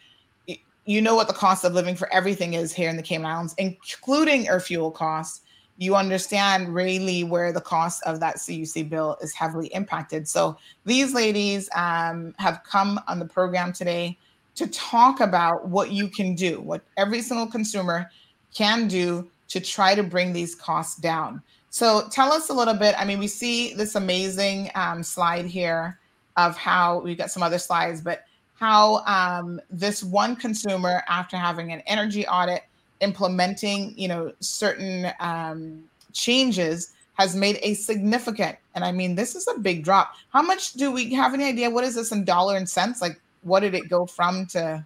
You 0.91 1.01
know 1.01 1.15
what 1.15 1.29
the 1.29 1.35
cost 1.35 1.65
of 1.65 1.73
living 1.73 1.95
for 1.95 2.13
everything 2.13 2.55
is 2.55 2.73
here 2.73 2.91
in 2.91 2.97
the 2.97 3.03
Cayman 3.05 3.31
Islands, 3.31 3.55
including 3.59 4.49
our 4.49 4.59
fuel 4.59 4.91
costs. 4.91 5.43
You 5.79 5.95
understand 5.95 6.75
really 6.75 7.23
where 7.23 7.53
the 7.53 7.61
cost 7.61 8.03
of 8.07 8.19
that 8.19 8.39
CUC 8.39 8.89
bill 8.89 9.17
is 9.23 9.33
heavily 9.33 9.69
impacted. 9.69 10.27
So 10.27 10.57
these 10.85 11.15
ladies 11.15 11.71
um, 11.77 12.35
have 12.41 12.65
come 12.65 12.99
on 13.07 13.21
the 13.21 13.25
program 13.25 13.73
today 13.73 14.19
to 14.57 14.67
talk 14.67 15.21
about 15.21 15.69
what 15.69 15.93
you 15.93 16.09
can 16.09 16.35
do, 16.35 16.61
what 16.61 16.83
every 16.97 17.23
single 17.23 17.47
consumer 17.47 18.11
can 18.53 18.89
do 18.89 19.31
to 19.47 19.61
try 19.61 19.95
to 19.95 20.03
bring 20.03 20.33
these 20.33 20.57
costs 20.57 20.97
down. 20.97 21.41
So 21.69 22.09
tell 22.11 22.33
us 22.33 22.49
a 22.49 22.53
little 22.53 22.75
bit. 22.75 22.97
I 22.99 23.05
mean, 23.05 23.21
we 23.21 23.29
see 23.29 23.75
this 23.75 23.95
amazing 23.95 24.73
um, 24.75 25.05
slide 25.05 25.47
here 25.47 26.01
of 26.37 26.57
how 26.57 26.99
we've 26.99 27.17
got 27.17 27.31
some 27.31 27.45
other 27.45 27.61
slides, 27.61 28.01
but 28.01 28.25
how 28.61 29.03
um, 29.07 29.59
this 29.71 30.05
one 30.05 30.37
consumer, 30.37 31.03
after 31.09 31.37
having 31.39 31.73
an 31.73 31.81
energy 31.87 32.27
audit, 32.27 32.63
implementing, 33.01 33.95
you 33.97 34.07
know, 34.07 34.31
certain 34.41 35.11
um, 35.19 35.83
changes, 36.13 36.93
has 37.15 37.35
made 37.35 37.59
a 37.63 37.73
significant. 37.73 38.59
And 38.75 38.85
I 38.85 38.93
mean, 38.93 39.15
this 39.15 39.35
is 39.35 39.49
a 39.49 39.59
big 39.59 39.83
drop. 39.83 40.15
How 40.31 40.43
much 40.43 40.75
do 40.75 40.93
we 40.93 41.15
have 41.15 41.33
any 41.33 41.45
idea? 41.45 41.71
What 41.71 41.85
is 41.85 41.95
this 41.95 42.13
in 42.13 42.25
dollar 42.25 42.59
and 42.59 42.69
cents? 42.69 43.01
Like, 43.01 43.19
what 43.43 43.61
did 43.61 43.75
it 43.75 43.89
go 43.89 44.05
from 44.05 44.45
to? 44.49 44.85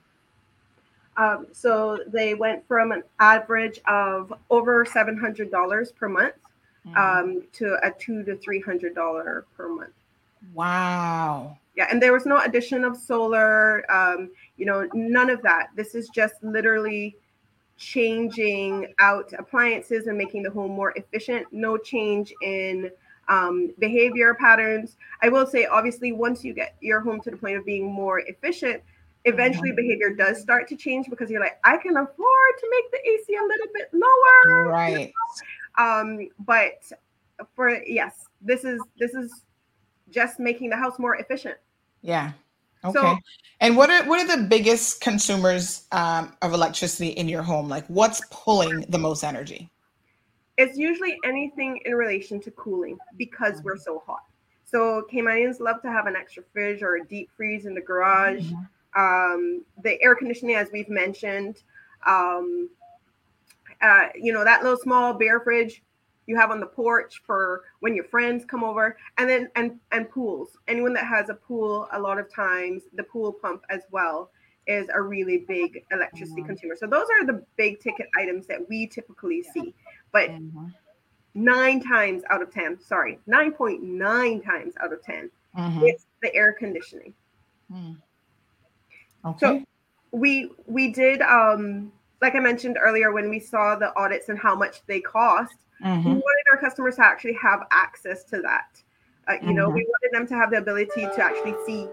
Um, 1.16 1.49
so 1.53 1.99
they 2.07 2.35
went 2.35 2.66
from 2.68 2.93
an 2.93 3.03
average 3.18 3.81
of 3.87 4.33
over 4.51 4.85
seven 4.85 5.16
hundred 5.16 5.51
dollars 5.51 5.91
per 5.91 6.09
month 6.09 6.35
um, 6.97 7.43
to 7.55 7.77
a 7.83 7.91
two 7.91 8.22
to 8.22 8.37
three 8.37 8.61
hundred 8.61 8.95
dollar 8.95 9.47
per 9.57 9.68
month. 9.68 9.93
Wow. 10.55 11.59
Yeah, 11.77 11.87
and 11.91 12.01
there 12.01 12.12
was 12.12 12.25
no 12.25 12.41
addition 12.41 12.85
of 12.85 12.97
solar. 12.97 13.91
Um, 13.91 14.31
you 14.57 14.66
know, 14.66 14.89
none 14.95 15.31
of 15.31 15.43
that. 15.43 15.68
This 15.75 15.95
is 15.95 16.09
just 16.09 16.35
literally 16.43 17.16
changing 17.77 18.95
out 19.01 19.33
appliances 19.37 20.07
and 20.07 20.16
making 20.16 20.43
the 20.43 20.51
home 20.51 20.70
more 20.70 20.93
efficient. 20.97 21.47
No 21.53 21.77
change 21.77 22.33
in 22.43 22.91
um, 23.29 23.72
behavior 23.79 24.35
patterns. 24.35 24.97
I 25.22 25.29
will 25.29 25.47
say, 25.47 25.66
obviously, 25.66 26.12
once 26.12 26.45
you 26.45 26.53
get 26.53 26.77
your 26.81 27.01
home 27.01 27.20
to 27.22 27.31
the 27.31 27.37
point 27.37 27.57
of 27.57 27.64
being 27.64 27.87
more 27.87 28.20
efficient, 28.20 28.83
eventually 29.25 29.72
behavior 29.72 30.11
does 30.11 30.41
start 30.41 30.68
to 30.68 30.77
change 30.77 31.09
because 31.09 31.31
you're 31.31 31.41
like, 31.41 31.59
I 31.64 31.77
can 31.79 31.97
afford 31.97 32.53
to 32.61 32.70
make 32.70 32.91
the 32.93 33.09
AC 33.09 33.35
a 33.35 33.43
little 33.43 33.66
bit 33.72 33.91
lower. 33.93 34.68
Right. 34.68 35.12
Um, 35.79 36.29
but 36.41 36.83
for 37.55 37.70
yes, 37.85 38.27
this 38.41 38.64
is 38.64 38.81
this 38.99 39.14
is 39.14 39.43
just 40.11 40.39
making 40.39 40.70
the 40.70 40.77
house 40.77 40.99
more 40.99 41.16
efficient. 41.16 41.57
Yeah. 42.05 42.33
So- 42.83 42.91
Okay. 42.91 43.17
and 43.61 43.77
what 43.79 43.89
are 43.89 44.05
what 44.05 44.21
are 44.21 44.37
the 44.37 44.43
biggest 44.45 45.01
consumers 45.01 45.87
um, 45.91 46.37
of 46.43 46.53
electricity 46.53 47.09
in 47.09 47.29
your 47.29 47.43
home? 47.43 47.69
Like, 47.69 47.87
what's 47.87 48.21
pulling 48.31 48.83
the 48.91 48.99
most 48.99 49.25
energy? 49.25 49.71
It's 50.59 50.77
usually 50.77 51.17
anything 51.25 51.81
in 51.87 51.95
relation 51.95 52.41
to 52.43 52.51
cooling 52.53 52.99
because 53.17 53.63
we're 53.65 53.79
so 53.79 54.03
hot. 54.07 54.23
So 54.65 55.07
Caymanians 55.11 55.61
love 55.61 55.81
to 55.83 55.91
have 55.91 56.07
an 56.07 56.15
extra 56.15 56.43
fridge 56.53 56.83
or 56.83 56.97
a 56.97 57.05
deep 57.05 57.31
freeze 57.37 57.65
in 57.67 57.75
the 57.75 57.81
garage. 57.81 58.45
um, 58.97 59.65
the 59.83 60.01
air 60.03 60.15
conditioning, 60.15 60.55
as 60.55 60.69
we've 60.73 60.89
mentioned, 60.89 61.63
um, 62.07 62.69
uh, 63.81 64.09
you 64.15 64.33
know, 64.33 64.45
that 64.45 64.63
little 64.63 64.79
small 64.79 65.15
bare 65.15 65.41
fridge 65.41 65.83
you 66.27 66.37
have 66.37 66.51
on 66.51 66.61
the 66.61 66.66
porch 66.66 67.22
for 67.25 67.64
when 67.81 67.95
your 67.95 68.05
friends 68.05 68.45
come 68.45 68.64
over, 68.64 68.97
and 69.18 69.29
then 69.29 69.51
and 69.57 69.79
and 69.93 70.09
pools. 70.11 70.57
Anyone 70.68 70.95
that 70.95 71.07
has 71.07 71.29
a 71.29 71.35
pool, 71.35 71.89
a 71.93 72.01
lot 72.01 72.18
of 72.18 72.33
times 72.33 72.83
the 72.95 73.03
pool 73.05 73.33
pump 73.33 73.62
as 73.70 73.83
well 73.91 74.31
is 74.66 74.89
a 74.95 75.01
really 75.01 75.39
big 75.39 75.85
electricity 75.91 76.43
Mhm. 76.43 76.47
consumer. 76.47 76.77
So 76.77 76.87
those 76.87 77.07
are 77.11 77.27
the 77.27 77.45
big 77.57 77.81
ticket 77.81 78.09
items 78.16 78.47
that 78.47 78.66
we 78.68 78.87
typically 78.87 79.43
see. 79.43 79.75
But 80.11 80.31
Mhm. 80.31 80.72
nine 81.35 81.81
times 81.81 82.22
out 82.31 82.41
of 82.41 82.51
10, 82.51 82.81
sorry, 82.81 83.18
9.9 83.27 84.41
times 84.41 84.75
out 84.81 84.93
of 84.93 85.03
10, 85.03 85.31
Mhm. 85.55 85.83
it's 85.83 86.07
the 86.22 86.35
air 86.35 86.53
conditioning. 86.55 87.12
Mm. 87.70 88.01
So 89.39 89.62
we 90.12 90.51
we 90.66 90.93
did 90.93 91.20
um 91.22 91.93
like 92.22 92.35
I 92.37 92.41
mentioned 92.41 92.79
earlier 92.81 93.12
when 93.12 93.29
we 93.29 93.41
saw 93.41 93.75
the 93.77 93.95
audits 93.99 94.29
and 94.29 94.39
how 94.39 94.55
much 94.55 94.85
they 94.87 95.01
cost, 95.01 95.57
we 95.81 95.87
Mhm. 95.87 96.05
wanted 96.05 96.45
our 96.53 96.59
customers 96.59 96.97
to 96.97 97.05
actually 97.05 97.35
have 97.35 97.66
access 97.70 98.25
to 98.25 98.41
that. 98.43 98.83
Uh, 99.27 99.35
you 99.43 99.55
know, 99.55 99.68
we 99.68 99.87
wanted 99.87 100.12
them 100.12 100.27
to 100.27 100.35
have 100.35 100.51
the 100.51 100.59
ability 100.59 101.03
to 101.03 101.22
actually 101.22 101.55
see 101.66 101.89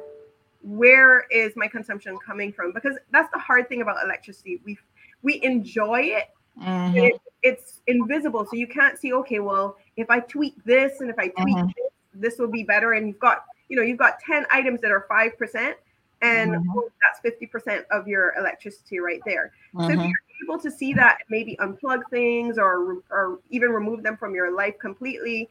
where 0.63 1.25
is 1.31 1.53
my 1.55 1.67
consumption 1.67 2.17
coming 2.19 2.51
from 2.51 2.71
because 2.71 2.97
that's 3.11 3.31
the 3.31 3.39
hard 3.39 3.67
thing 3.69 3.81
about 3.81 4.03
electricity. 4.03 4.61
We 4.65 4.77
we 5.23 5.41
enjoy 5.43 6.01
it, 6.01 6.29
Mhm. 6.57 6.95
it, 6.95 7.21
it's 7.43 7.81
invisible, 7.87 8.45
so 8.45 8.55
you 8.55 8.67
can't 8.67 8.99
see. 8.99 9.13
Okay, 9.13 9.39
well, 9.39 9.77
if 9.97 10.09
I 10.09 10.19
tweak 10.19 10.63
this 10.63 10.99
and 10.99 11.09
if 11.09 11.17
I 11.17 11.29
tweak 11.29 11.57
Mhm. 11.57 11.67
this, 11.67 11.91
this 12.13 12.39
will 12.39 12.47
be 12.51 12.63
better. 12.63 12.93
And 12.93 13.07
you've 13.07 13.19
got 13.19 13.45
you 13.69 13.77
know 13.77 13.83
you've 13.83 13.97
got 13.97 14.19
ten 14.19 14.45
items 14.51 14.81
that 14.81 14.91
are 14.91 15.05
five 15.07 15.37
percent, 15.37 15.77
and 16.21 16.53
Mhm. 16.55 16.73
that's 17.01 17.19
fifty 17.21 17.47
percent 17.47 17.85
of 17.91 18.07
your 18.07 18.33
electricity 18.37 18.99
right 18.99 19.21
there. 19.25 19.53
So 19.79 19.93
if 19.93 19.99
Mhm. 19.99 20.09
you're 20.09 20.19
able 20.43 20.59
to 20.59 20.71
see 20.71 20.93
that, 20.93 21.19
maybe 21.29 21.55
unplug 21.59 22.01
things 22.09 22.57
or 22.57 23.03
or 23.09 23.39
even 23.49 23.71
remove 23.71 24.03
them 24.03 24.17
from 24.17 24.33
your 24.35 24.53
life 24.55 24.77
completely, 24.79 25.49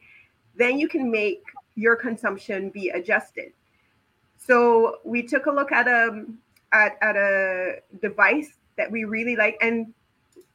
then 0.55 0.77
you 0.79 0.87
can 0.87 1.09
make 1.11 1.41
your 1.75 1.95
consumption 1.95 2.69
be 2.69 2.89
adjusted. 2.89 3.53
So 4.37 4.97
we 5.03 5.23
took 5.23 5.45
a 5.45 5.51
look 5.51 5.71
at 5.71 5.87
a 5.87 6.25
at, 6.73 6.97
at 7.01 7.15
a 7.15 7.75
device 8.01 8.53
that 8.77 8.89
we 8.89 9.03
really 9.03 9.35
like, 9.35 9.57
and 9.61 9.93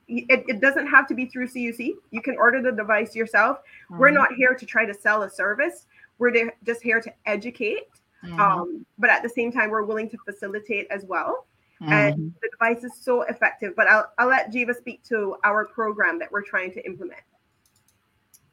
it, 0.08 0.44
it 0.48 0.60
doesn't 0.60 0.86
have 0.86 1.06
to 1.08 1.14
be 1.14 1.26
through 1.26 1.48
CUC. 1.48 1.92
You 2.10 2.22
can 2.22 2.36
order 2.38 2.62
the 2.62 2.72
device 2.72 3.14
yourself. 3.14 3.58
We're 3.90 4.10
Mhm. 4.10 4.14
not 4.14 4.32
here 4.34 4.54
to 4.54 4.64
try 4.66 4.86
to 4.86 4.94
sell 4.94 5.22
a 5.22 5.30
service. 5.30 5.86
We're 6.18 6.30
de- 6.30 6.52
just 6.64 6.80
here 6.82 7.00
to 7.00 7.12
educate. 7.26 7.88
Mhm. 8.24 8.38
Um, 8.38 8.86
but 8.98 9.10
at 9.10 9.22
the 9.22 9.28
same 9.28 9.52
time, 9.52 9.68
we're 9.68 9.82
willing 9.82 10.08
to 10.10 10.16
facilitate 10.24 10.86
as 10.90 11.04
well. 11.04 11.46
And 11.80 12.14
Mhm. 12.14 12.34
the 12.40 12.48
device 12.50 12.84
is 12.84 12.96
so 13.00 13.22
effective. 13.22 13.74
But 13.76 13.86
I'll, 13.88 14.10
I'll 14.18 14.28
let 14.28 14.50
Jiva 14.52 14.74
speak 14.74 15.02
to 15.04 15.36
our 15.44 15.66
program 15.66 16.18
that 16.18 16.30
we're 16.32 16.42
trying 16.42 16.72
to 16.72 16.84
implement. 16.86 17.20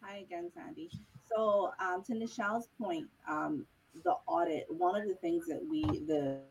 Hi 0.01 0.17
again, 0.17 0.51
Sandy. 0.53 0.89
So 1.34 1.71
um, 1.80 2.03
to 2.03 2.13
Nichelle's 2.13 2.67
point, 2.80 3.07
um, 3.28 3.65
the 4.03 4.15
audit, 4.28 4.65
one 4.69 4.99
of 5.01 5.07
the 5.07 5.15
things 5.15 5.45
that 5.47 5.61
we, 5.65 5.84
the 5.84 6.41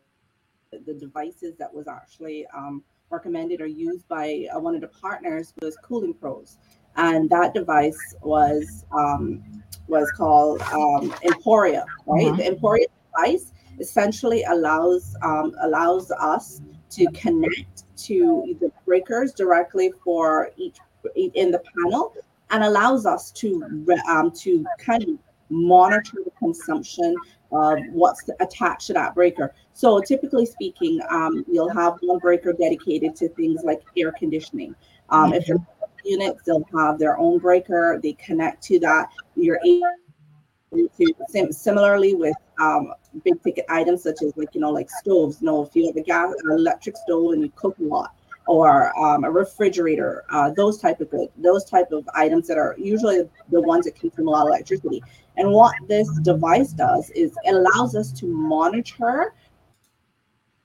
the 0.87 0.95
devices 0.95 1.55
that 1.59 1.73
was 1.73 1.87
actually 1.87 2.47
um, 2.47 2.83
recommended 3.11 3.61
or 3.61 3.67
used 3.67 4.09
by 4.09 4.47
uh, 4.55 4.59
one 4.59 4.75
of 4.75 4.81
the 4.81 4.89
partners 4.89 5.53
was 5.61 5.77
Cooling 5.83 6.15
Pros, 6.15 6.57
and 6.97 7.29
that 7.29 7.53
device 7.53 8.15
was 8.23 8.87
um, 8.91 9.63
was 9.87 10.11
called 10.13 10.63
um, 10.63 11.15
Emporia, 11.23 11.85
right? 12.07 12.25
Mhm. 12.33 12.37
The 12.39 12.47
Emporia 12.47 12.87
device 13.15 13.52
essentially 13.79 14.45
allows 14.45 15.17
um, 15.23 15.55
allows 15.63 16.11
us 16.13 16.61
to 16.91 17.07
connect 17.13 17.85
to 17.97 18.57
the 18.61 18.71
breakers 18.87 19.33
directly 19.33 19.93
for 20.05 20.51
each 20.57 20.79
in 21.17 21.51
the 21.51 21.63
panel 21.77 22.15
and 22.51 22.63
allows 22.65 23.07
us 23.07 23.31
to 23.33 23.87
um, 24.09 24.31
to 24.31 24.65
kind 24.79 25.03
of 25.03 25.19
monitor 25.49 26.19
the 26.25 26.31
consumption 26.39 27.15
of 27.51 27.79
what's 27.91 28.29
attached 28.41 28.87
to 28.87 28.95
that 28.95 29.15
breaker. 29.15 29.55
So 29.75 30.01
typically 30.01 30.47
speaking, 30.47 31.01
um, 31.11 31.45
you'll 31.51 31.73
have 31.73 31.99
one 32.01 32.19
breaker 32.19 32.53
dedicated 32.53 33.15
to 33.17 33.29
things 33.31 33.61
like 33.63 33.83
air 33.97 34.13
conditioning. 34.13 34.75
Um, 35.11 35.35
If 35.35 35.47
they're 35.47 35.59
units, 36.05 36.43
they'll 36.45 36.67
have 36.75 36.99
their 36.99 37.19
own 37.19 37.39
breaker. 37.39 38.01
They 38.03 38.15
connect 38.15 38.63
to 38.65 38.79
that. 38.81 39.11
You're 39.37 39.61
able 39.65 40.89
to 40.97 41.15
sim- 41.29 41.53
similarly 41.53 42.15
with 42.15 42.37
um, 42.61 42.93
big 43.25 43.43
ticket 43.43 43.65
items 43.69 44.03
such 44.03 44.23
as 44.23 44.37
like 44.37 44.55
you 44.55 44.61
know 44.61 44.71
like 44.71 44.91
stoves. 44.91 45.41
You 45.41 45.47
know, 45.47 45.63
if 45.63 45.75
you 45.75 45.87
have 45.87 45.97
a 45.97 46.03
gas, 46.03 46.35
an 46.43 46.51
electric 46.51 46.97
stove 46.97 47.33
and 47.33 47.43
you 47.43 47.53
cook 47.55 47.77
a 47.79 47.85
lot, 47.85 48.15
or 48.47 48.97
um, 48.99 49.25
a 49.25 49.31
refrigerator, 49.31 50.25
uh, 50.31 50.51
those 50.51 50.79
type 50.79 51.01
of 51.01 51.11
good, 51.11 51.29
those 51.37 51.65
type 51.65 51.93
of 51.93 52.09
items 52.15 52.49
that 52.49 52.59
are 52.59 52.75
usually 52.79 53.23
the 53.51 53.61
ones 53.61 53.85
that 53.85 53.95
consume 53.95 54.29
a 54.29 54.31
lot 54.31 54.43
of 54.43 54.49
electricity. 54.49 55.03
And 55.37 55.51
what 55.51 55.75
this 55.89 56.09
device 56.21 56.73
does 56.73 57.11
is 57.11 57.33
it 57.45 57.55
allows 57.55 57.97
us 57.97 58.13
to 58.21 58.27
monitor 58.27 59.35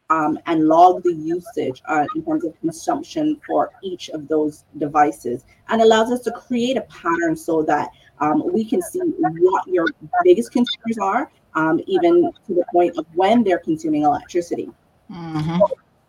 um, 0.10 0.40
and 0.46 0.68
log 0.68 1.04
the 1.04 1.14
usage 1.14 1.82
uh, 1.88 2.06
in 2.16 2.24
terms 2.24 2.46
of 2.46 2.60
consumption 2.60 3.40
for 3.46 3.72
each 3.84 4.10
of 4.10 4.28
those 4.28 4.64
devices 4.78 5.44
and 5.70 5.82
allows 5.82 6.12
us 6.12 6.22
to 6.22 6.32
create 6.32 6.78
a 6.78 6.82
pattern 6.82 7.36
so 7.36 7.62
that 7.64 7.90
um, 8.20 8.44
we 8.52 8.64
can 8.64 8.82
see 8.82 9.00
what 9.00 9.68
your 9.68 9.86
biggest 10.24 10.52
consumers 10.52 10.98
are, 11.02 11.32
um, 11.58 11.82
even 11.88 12.32
to 12.46 12.54
the 12.54 12.64
point 12.72 12.98
of 12.98 13.06
when 13.16 13.44
they're 13.44 13.58
consuming 13.58 14.04
electricity. 14.04 14.70
Mhm. 15.12 15.60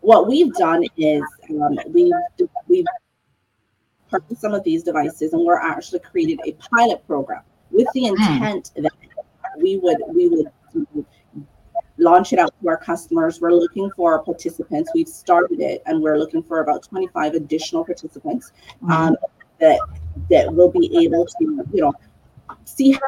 What 0.01 0.28
we've 0.28 0.53
done 0.55 0.84
is 0.96 1.22
um, 1.51 1.78
we've 1.92 2.12
we've 2.68 2.86
purchased 4.11 4.40
some 4.40 4.55
of 4.55 4.62
these 4.62 4.82
devices 4.82 5.32
and 5.32 5.44
we're 5.44 5.59
actually 5.59 6.01
created 6.01 6.38
a 6.46 6.53
pilot 6.53 7.05
program 7.07 7.42
with 7.70 7.86
the 7.94 8.07
intent 8.07 8.72
that 8.76 8.92
we 9.61 9.78
would 9.78 9.99
we 10.14 10.28
would 10.28 10.51
launch 11.96 12.32
it 12.32 12.38
out 12.38 12.55
to 12.61 12.68
our 12.68 12.76
customers. 12.76 13.40
We're 13.40 13.53
looking 13.53 13.90
for 13.96 14.22
participants. 14.22 14.90
We've 14.94 15.09
started 15.09 15.61
it, 15.61 15.82
and 15.86 16.03
we're 16.03 16.18
looking 16.18 16.42
for 16.42 16.61
about 16.61 16.84
25 16.84 17.34
additional 17.34 17.84
participants 17.84 18.53
um, 18.88 19.16
that 19.61 19.80
that 20.30 20.53
will 20.53 20.70
be 20.70 21.05
able 21.05 21.26
to, 21.26 21.64
you 21.72 21.82
know, 21.82 21.92
see 22.64 22.92
how, 22.92 23.01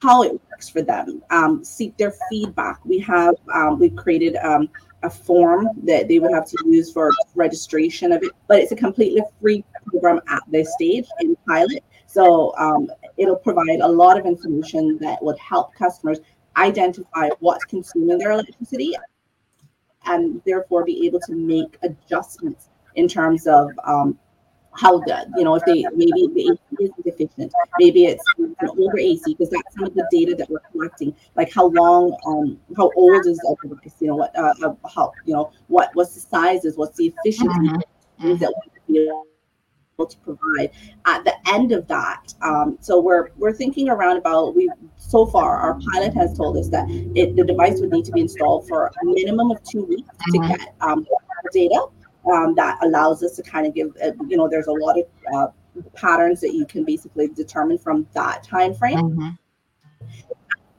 how 0.00 0.22
it 0.22 0.32
works 0.50 0.68
for 0.68 0.82
them, 0.82 1.22
um, 1.30 1.62
seek 1.64 1.96
their 1.96 2.14
feedback. 2.30 2.84
We 2.84 2.98
have 3.00 3.34
um, 3.52 3.78
we've 3.78 3.96
created 3.96 4.36
um, 4.36 4.68
a 5.02 5.10
form 5.10 5.68
that 5.84 6.08
they 6.08 6.18
would 6.18 6.32
have 6.32 6.46
to 6.46 6.56
use 6.66 6.92
for 6.92 7.10
registration 7.34 8.12
of 8.12 8.22
it, 8.22 8.30
but 8.48 8.58
it's 8.58 8.72
a 8.72 8.76
completely 8.76 9.22
free 9.40 9.64
program 9.86 10.20
at 10.28 10.42
this 10.48 10.72
stage 10.74 11.06
in 11.20 11.36
pilot. 11.46 11.84
So 12.06 12.54
um, 12.56 12.90
it'll 13.16 13.36
provide 13.36 13.80
a 13.80 13.88
lot 13.88 14.18
of 14.18 14.26
information 14.26 14.98
that 14.98 15.22
would 15.22 15.38
help 15.38 15.74
customers 15.74 16.18
identify 16.56 17.28
what's 17.40 17.64
consuming 17.64 18.18
their 18.18 18.32
electricity 18.32 18.94
and 20.06 20.42
therefore 20.46 20.84
be 20.84 21.06
able 21.06 21.20
to 21.20 21.34
make 21.34 21.78
adjustments 21.82 22.68
in 22.96 23.06
terms 23.06 23.46
of 23.46 23.70
um, 23.84 24.18
how 24.72 24.98
the 24.98 25.26
you 25.36 25.44
know 25.44 25.54
if 25.56 25.64
they 25.64 25.84
maybe 25.94 26.28
the 26.34 26.52
AC 26.52 26.84
is 26.84 26.90
deficient, 27.04 27.52
maybe 27.78 28.04
it's 28.04 28.24
an 28.38 28.54
older 28.78 28.98
AC 28.98 29.22
because 29.26 29.50
that's 29.50 29.74
some 29.74 29.84
of 29.84 29.94
the 29.94 30.06
data 30.10 30.34
that 30.36 30.48
we're 30.48 30.60
collecting, 30.72 31.14
like 31.36 31.52
how 31.52 31.68
long, 31.68 32.16
um, 32.26 32.58
how 32.76 32.90
old 32.96 33.26
is 33.26 33.38
the 33.38 33.56
device, 33.68 33.94
you 34.00 34.08
know 34.08 34.16
what, 34.16 34.36
uh, 34.36 34.54
uh, 34.62 34.74
how 34.94 35.12
you 35.24 35.34
know 35.34 35.52
what 35.68 35.90
what's 35.94 36.14
the 36.14 36.20
sizes, 36.20 36.76
what's 36.76 36.96
the 36.96 37.12
efficiency, 37.14 37.70
things 38.20 38.40
that 38.40 38.52
we 38.88 38.94
be 38.94 39.10
able 39.98 40.06
to 40.06 40.16
provide. 40.18 40.70
At 41.04 41.24
the 41.24 41.34
end 41.52 41.72
of 41.72 41.86
that. 41.88 42.32
Um, 42.42 42.78
so 42.80 43.00
we're 43.00 43.30
we're 43.36 43.52
thinking 43.52 43.88
around 43.88 44.18
about 44.18 44.54
we 44.54 44.70
so 44.96 45.26
far 45.26 45.56
our 45.56 45.78
pilot 45.92 46.14
has 46.14 46.36
told 46.36 46.56
us 46.56 46.68
that 46.68 46.86
it, 47.14 47.36
the 47.36 47.44
device 47.44 47.80
would 47.80 47.90
need 47.90 48.04
to 48.04 48.12
be 48.12 48.20
installed 48.20 48.68
for 48.68 48.86
a 48.86 49.04
minimum 49.04 49.50
of 49.50 49.62
two 49.64 49.84
weeks 49.84 50.08
to 50.32 50.38
get 50.38 50.74
um, 50.80 51.06
data 51.52 51.86
um, 52.32 52.54
that 52.54 52.78
allows 52.82 53.22
us 53.22 53.36
to 53.36 53.42
kind 53.42 53.66
of 53.66 53.74
give 53.74 53.96
uh, 54.02 54.12
you 54.28 54.36
know 54.36 54.48
there's 54.48 54.66
a 54.66 54.72
lot 54.72 54.98
of 54.98 55.06
uh, 55.34 55.46
patterns 55.94 56.40
that 56.40 56.54
you 56.54 56.66
can 56.66 56.84
basically 56.84 57.28
determine 57.28 57.78
from 57.78 58.06
that 58.14 58.42
time 58.42 58.74
frame 58.74 59.38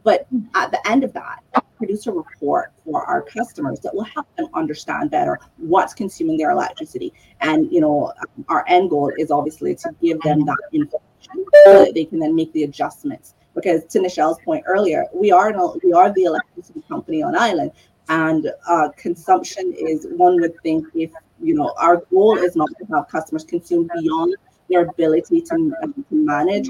but 0.04 0.28
at 0.56 0.72
the 0.72 0.90
end 0.90 1.04
of 1.04 1.14
that 1.14 1.44
produce 1.82 2.06
a 2.06 2.12
report 2.12 2.72
for 2.86 3.04
our 3.06 3.24
customers 3.24 3.80
that 3.80 3.94
will 3.94 4.04
help 4.04 4.28
them 4.36 4.48
understand 4.54 5.10
better 5.10 5.40
what's 5.58 5.96
consuming 5.96 6.38
their 6.38 6.52
electricity. 6.52 7.12
And 7.42 7.72
you 7.72 7.82
know 7.82 8.14
our 8.50 8.64
end 8.68 8.92
goal 8.92 9.12
is 9.18 9.32
obviously 9.32 9.76
to 9.76 9.96
give 10.02 10.22
them 10.22 10.46
that 10.46 10.58
information 10.72 11.46
so 11.66 11.86
that 11.86 11.94
they 11.96 12.06
can 12.06 12.20
then 12.20 12.36
make 12.36 12.54
the 12.54 12.64
adjustments. 12.64 13.34
Because 13.56 13.84
to 13.86 14.00
Nichelle's 14.00 14.38
point 14.46 14.64
earlier 14.68 15.06
we 15.14 15.32
are 15.32 15.50
an, 15.50 15.80
we 15.84 15.92
are 15.92 16.14
the 16.14 16.24
electricity 16.24 16.84
company 16.88 17.24
on 17.24 17.36
island 17.36 17.72
and 18.10 18.52
uh, 18.68 18.90
consumption 18.96 19.74
is 19.76 20.06
one 20.12 20.40
would 20.40 20.54
think 20.62 20.86
if 20.94 21.12
you 21.42 21.54
know 21.54 21.74
our 21.78 21.98
goal 22.12 22.38
is 22.38 22.56
not 22.56 22.70
to 22.80 22.86
have 22.94 23.08
customers 23.08 23.44
consume 23.44 23.90
beyond 24.00 24.36
their 24.70 24.86
ability 24.88 25.42
to, 25.42 25.56
um, 25.84 25.94
to 25.94 26.06
manage 26.12 26.68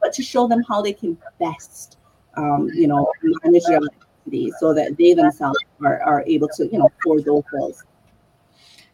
but 0.00 0.12
to 0.12 0.22
show 0.22 0.46
them 0.46 0.62
how 0.68 0.80
they 0.80 0.92
can 0.92 1.16
best 1.40 1.98
um, 2.36 2.68
you 2.74 2.86
know 2.86 3.10
manage 3.44 3.64
their 3.64 3.78
electricity 3.78 4.06
so 4.58 4.74
that 4.74 4.96
they 4.96 5.14
themselves 5.14 5.58
are, 5.84 6.02
are 6.02 6.24
able 6.26 6.48
to, 6.48 6.66
you 6.66 6.78
know, 6.78 6.90
afford 6.98 7.24
those 7.24 7.42
bills. 7.52 7.84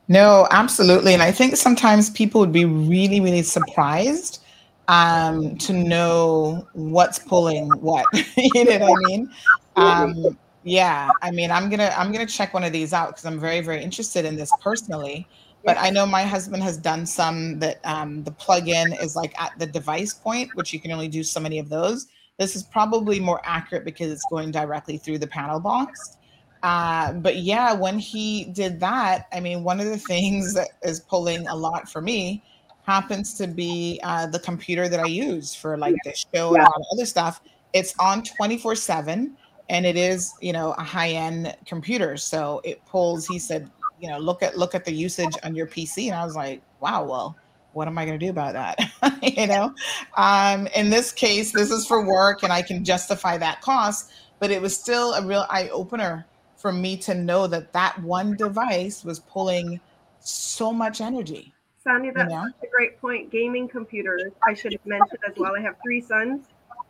No, 0.08 0.46
absolutely. 0.50 1.14
And 1.14 1.22
I 1.22 1.32
think 1.32 1.56
sometimes 1.56 2.10
people 2.10 2.40
would 2.40 2.52
be 2.52 2.64
really, 2.64 3.20
really 3.20 3.42
surprised 3.42 4.42
um, 4.88 5.56
to 5.58 5.72
know 5.72 6.66
what's 6.74 7.18
pulling 7.18 7.70
what. 7.80 8.06
you 8.36 8.64
know 8.64 8.78
what 8.78 9.04
I 9.04 9.08
mean? 9.08 9.30
Um, 9.76 10.38
yeah, 10.64 11.10
I 11.20 11.30
mean, 11.30 11.50
I'm 11.50 11.68
gonna 11.68 11.92
I'm 11.96 12.12
gonna 12.12 12.26
check 12.26 12.54
one 12.54 12.64
of 12.64 12.72
these 12.72 12.92
out 12.92 13.08
because 13.08 13.24
I'm 13.24 13.40
very, 13.40 13.60
very 13.60 13.82
interested 13.82 14.24
in 14.24 14.36
this 14.36 14.50
personally. 14.60 15.26
But 15.64 15.76
I 15.78 15.90
know 15.90 16.06
my 16.06 16.24
husband 16.24 16.62
has 16.64 16.76
done 16.76 17.06
some 17.06 17.60
that 17.60 17.78
um, 17.84 18.24
the 18.24 18.32
plug-in 18.32 18.94
is 18.94 19.14
like 19.14 19.38
at 19.40 19.56
the 19.58 19.66
device 19.66 20.12
point, 20.12 20.50
which 20.54 20.72
you 20.72 20.80
can 20.80 20.90
only 20.90 21.06
do 21.06 21.22
so 21.22 21.38
many 21.38 21.60
of 21.60 21.68
those. 21.68 22.08
This 22.38 22.56
is 22.56 22.64
probably 22.64 23.20
more 23.20 23.40
accurate 23.44 23.84
because 23.84 24.10
it's 24.10 24.24
going 24.28 24.50
directly 24.50 24.98
through 24.98 25.18
the 25.18 25.26
panel 25.26 25.60
box. 25.60 26.16
Uh, 26.64 27.12
but 27.12 27.36
yeah, 27.36 27.72
when 27.72 27.98
he 27.98 28.46
did 28.46 28.80
that, 28.80 29.26
I 29.32 29.38
mean, 29.38 29.62
one 29.62 29.78
of 29.78 29.86
the 29.86 29.98
things 30.08 30.54
that 30.54 30.70
is 30.82 31.00
pulling 31.00 31.46
a 31.46 31.54
lot 31.54 31.88
for 31.88 32.00
me 32.00 32.42
happens 32.84 33.34
to 33.34 33.46
be 33.46 34.00
uh, 34.02 34.26
the 34.26 34.40
computer 34.40 34.88
that 34.88 34.98
I 34.98 35.06
use 35.06 35.54
for 35.54 35.76
like 35.76 35.94
the 36.04 36.14
show 36.14 36.54
and 36.54 36.64
all 36.64 36.72
the 36.76 36.96
other 36.96 37.06
stuff. 37.06 37.40
It's 37.72 37.94
on 38.00 38.22
24 38.24 38.74
7 38.74 39.36
and 39.72 39.86
it 39.86 39.96
is, 39.96 40.34
you 40.42 40.52
know, 40.52 40.72
a 40.72 40.82
high 40.82 41.12
end 41.12 41.56
computer. 41.64 42.18
So 42.18 42.60
it 42.62 42.84
pulls, 42.84 43.26
he 43.26 43.38
said, 43.38 43.70
you 43.98 44.10
know, 44.10 44.18
look 44.18 44.42
at 44.42 44.58
look 44.58 44.74
at 44.74 44.84
the 44.84 44.92
usage 44.92 45.34
on 45.42 45.54
your 45.54 45.66
PC. 45.66 46.08
And 46.08 46.14
I 46.14 46.24
was 46.26 46.36
like, 46.36 46.60
wow, 46.80 47.04
well, 47.04 47.36
what 47.72 47.88
am 47.88 47.96
I 47.96 48.04
going 48.04 48.18
to 48.18 48.24
do 48.24 48.30
about 48.30 48.52
that? 48.52 48.78
you 49.22 49.46
know, 49.46 49.74
um, 50.18 50.66
in 50.76 50.90
this 50.90 51.10
case, 51.10 51.52
this 51.52 51.70
is 51.70 51.86
for 51.86 52.04
work 52.04 52.42
and 52.42 52.52
I 52.52 52.60
can 52.60 52.84
justify 52.84 53.38
that 53.38 53.62
cost, 53.62 54.10
but 54.40 54.50
it 54.50 54.60
was 54.60 54.76
still 54.76 55.14
a 55.14 55.26
real 55.26 55.46
eye 55.48 55.70
opener 55.70 56.26
for 56.58 56.70
me 56.70 56.98
to 56.98 57.14
know 57.14 57.46
that 57.46 57.72
that 57.72 57.98
one 58.02 58.36
device 58.36 59.02
was 59.04 59.20
pulling 59.20 59.80
so 60.20 60.70
much 60.70 61.00
energy. 61.00 61.54
Sonia, 61.82 62.12
that's 62.14 62.30
a 62.30 62.66
great 62.76 63.00
point. 63.00 63.30
Gaming 63.30 63.68
computers, 63.68 64.32
I 64.46 64.52
should 64.52 64.72
have 64.72 64.84
mentioned 64.84 65.20
as 65.26 65.34
well. 65.38 65.56
I 65.56 65.62
have 65.62 65.76
three 65.82 66.00
sons, 66.02 66.44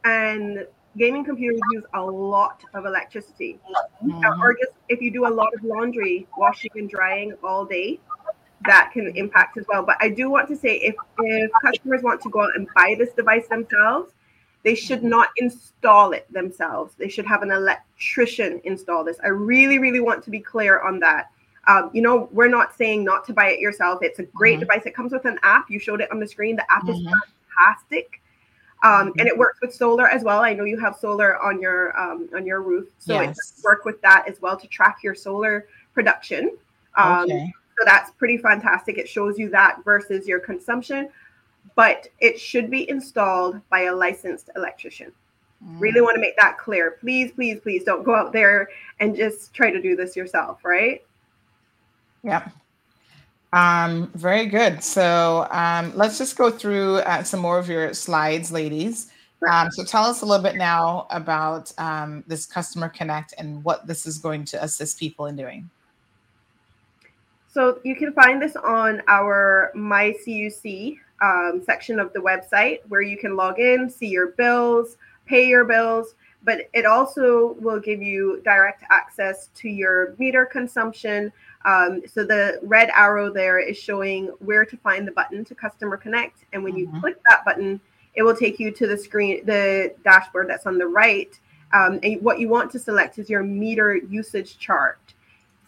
and 0.04 0.66
gaming 0.96 1.24
computers 1.24 1.60
use 1.72 1.84
a 1.94 2.02
lot 2.02 2.62
of 2.74 2.86
electricity. 2.86 3.58
Mm-hmm. 4.04 4.42
Or 4.42 4.54
just 4.54 4.72
if 4.88 5.00
you 5.00 5.10
do 5.10 5.26
a 5.26 5.28
lot 5.28 5.54
of 5.54 5.64
laundry, 5.64 6.26
washing 6.36 6.70
and 6.74 6.88
drying 6.88 7.34
all 7.42 7.64
day, 7.64 8.00
that 8.66 8.90
can 8.92 9.12
impact 9.16 9.56
as 9.58 9.64
well. 9.68 9.82
But 9.82 9.96
I 10.00 10.08
do 10.08 10.30
want 10.30 10.48
to 10.48 10.56
say 10.56 10.76
if, 10.76 10.94
if 11.18 11.50
customers 11.64 12.02
want 12.02 12.20
to 12.22 12.30
go 12.30 12.42
out 12.42 12.54
and 12.54 12.68
buy 12.74 12.94
this 12.98 13.12
device 13.12 13.48
themselves, 13.48 14.12
they 14.62 14.76
should 14.76 15.02
not 15.02 15.30
install 15.38 16.12
it 16.12 16.32
themselves. 16.32 16.94
They 16.96 17.08
should 17.08 17.26
have 17.26 17.42
an 17.42 17.50
electrician 17.50 18.60
install 18.64 19.02
this. 19.02 19.18
I 19.24 19.28
really, 19.28 19.78
really 19.78 19.98
want 19.98 20.22
to 20.24 20.30
be 20.30 20.38
clear 20.38 20.80
on 20.80 21.00
that. 21.00 21.30
Um, 21.66 21.90
you 21.92 22.02
know, 22.02 22.28
we're 22.32 22.48
not 22.48 22.76
saying 22.76 23.02
not 23.02 23.24
to 23.26 23.32
buy 23.32 23.50
it 23.50 23.60
yourself. 23.60 24.00
It's 24.02 24.20
a 24.20 24.24
great 24.24 24.58
Mhm. 24.58 24.60
device. 24.60 24.82
It 24.86 24.94
comes 24.94 25.12
with 25.12 25.24
an 25.24 25.38
app. 25.42 25.68
You 25.70 25.80
showed 25.80 26.00
it 26.00 26.10
on 26.12 26.20
the 26.20 26.28
screen. 26.28 26.54
The 26.54 26.70
app 26.70 26.88
is 26.88 26.96
Mhm. 26.96 27.12
fantastic, 27.56 28.21
um, 28.82 29.12
and 29.18 29.28
it 29.28 29.36
works 29.36 29.60
with 29.60 29.74
solar 29.74 30.08
as 30.08 30.22
well. 30.24 30.40
I 30.40 30.54
know 30.54 30.64
you 30.64 30.78
have 30.80 30.96
solar 30.96 31.40
on 31.42 31.60
your 31.60 31.98
um, 32.00 32.28
on 32.34 32.44
your 32.46 32.62
roof, 32.62 32.88
so 32.98 33.14
it 33.20 33.26
Yes. 33.26 33.36
does 33.36 33.62
work 33.64 33.84
with 33.84 34.00
that 34.02 34.24
as 34.28 34.40
well 34.40 34.56
to 34.56 34.66
track 34.66 34.98
your 35.02 35.14
solar 35.14 35.66
production. 35.94 36.56
Um, 36.96 37.24
Okay. 37.24 37.52
So 37.78 37.84
that's 37.86 38.10
pretty 38.12 38.36
fantastic. 38.36 38.98
It 38.98 39.08
shows 39.08 39.38
you 39.38 39.48
that 39.50 39.82
versus 39.82 40.28
your 40.28 40.38
consumption, 40.40 41.08
but 41.74 42.06
it 42.20 42.38
should 42.38 42.70
be 42.70 42.88
installed 42.90 43.60
by 43.70 43.82
a 43.84 43.94
licensed 43.94 44.50
electrician. 44.56 45.10
Really 45.78 46.00
Mm. 46.00 46.04
want 46.04 46.14
to 46.16 46.20
make 46.20 46.36
that 46.36 46.58
clear. 46.58 46.92
Please, 47.00 47.32
please, 47.32 47.60
please 47.60 47.82
don't 47.82 48.02
go 48.02 48.14
out 48.14 48.32
there 48.32 48.68
and 49.00 49.16
just 49.16 49.54
try 49.54 49.70
to 49.70 49.80
do 49.80 49.96
this 49.96 50.14
yourself, 50.16 50.64
right? 50.64 51.02
Yep. 52.24 52.50
Um, 53.52 54.10
very 54.14 54.46
good. 54.46 54.82
So 54.82 55.46
um, 55.50 55.92
let's 55.94 56.16
just 56.16 56.36
go 56.36 56.50
through 56.50 56.98
uh, 56.98 57.22
some 57.22 57.40
more 57.40 57.58
of 57.58 57.68
your 57.68 57.92
slides, 57.92 58.50
ladies. 58.50 59.10
Um, 59.50 59.70
so 59.70 59.84
tell 59.84 60.04
us 60.04 60.22
a 60.22 60.26
little 60.26 60.42
bit 60.42 60.56
now 60.56 61.06
about 61.10 61.72
um, 61.78 62.22
this 62.26 62.46
Customer 62.46 62.88
Connect 62.88 63.34
and 63.38 63.62
what 63.64 63.86
this 63.86 64.06
is 64.06 64.18
going 64.18 64.44
to 64.46 64.62
assist 64.62 64.98
people 64.98 65.26
in 65.26 65.36
doing. 65.36 65.68
So 67.52 67.80
you 67.84 67.96
can 67.96 68.14
find 68.14 68.40
this 68.40 68.56
on 68.56 69.02
our 69.08 69.72
My 69.74 70.14
CUC 70.24 70.96
um, 71.20 71.62
section 71.64 72.00
of 72.00 72.12
the 72.12 72.20
website 72.20 72.78
where 72.88 73.02
you 73.02 73.18
can 73.18 73.36
log 73.36 73.58
in, 73.58 73.90
see 73.90 74.08
your 74.08 74.28
bills, 74.28 74.96
pay 75.26 75.46
your 75.46 75.64
bills, 75.64 76.14
but 76.44 76.68
it 76.72 76.86
also 76.86 77.52
will 77.60 77.78
give 77.78 78.00
you 78.02 78.40
direct 78.44 78.84
access 78.90 79.48
to 79.56 79.68
your 79.68 80.14
meter 80.18 80.46
consumption. 80.46 81.32
Um, 81.64 82.02
so 82.06 82.24
the 82.24 82.58
red 82.62 82.90
arrow 82.90 83.32
there 83.32 83.58
is 83.58 83.78
showing 83.78 84.26
where 84.40 84.64
to 84.64 84.76
find 84.78 85.06
the 85.06 85.12
button 85.12 85.44
to 85.44 85.54
Customer 85.54 85.96
Connect. 85.96 86.44
And 86.52 86.64
when 86.64 86.76
you 86.76 86.92
click 87.00 87.16
that 87.28 87.44
button, 87.44 87.80
it 88.14 88.22
will 88.22 88.36
take 88.36 88.58
you 88.58 88.70
to 88.72 88.86
the 88.86 88.96
screen, 88.96 89.44
the 89.46 89.94
dashboard 90.04 90.48
that's 90.48 90.66
on 90.66 90.78
the 90.78 90.86
right. 90.86 91.38
Um, 91.72 92.00
and 92.02 92.20
what 92.20 92.38
you 92.38 92.48
want 92.48 92.70
to 92.72 92.78
select 92.78 93.18
is 93.18 93.30
your 93.30 93.42
meter 93.42 93.96
usage 93.96 94.58
chart. 94.58 94.98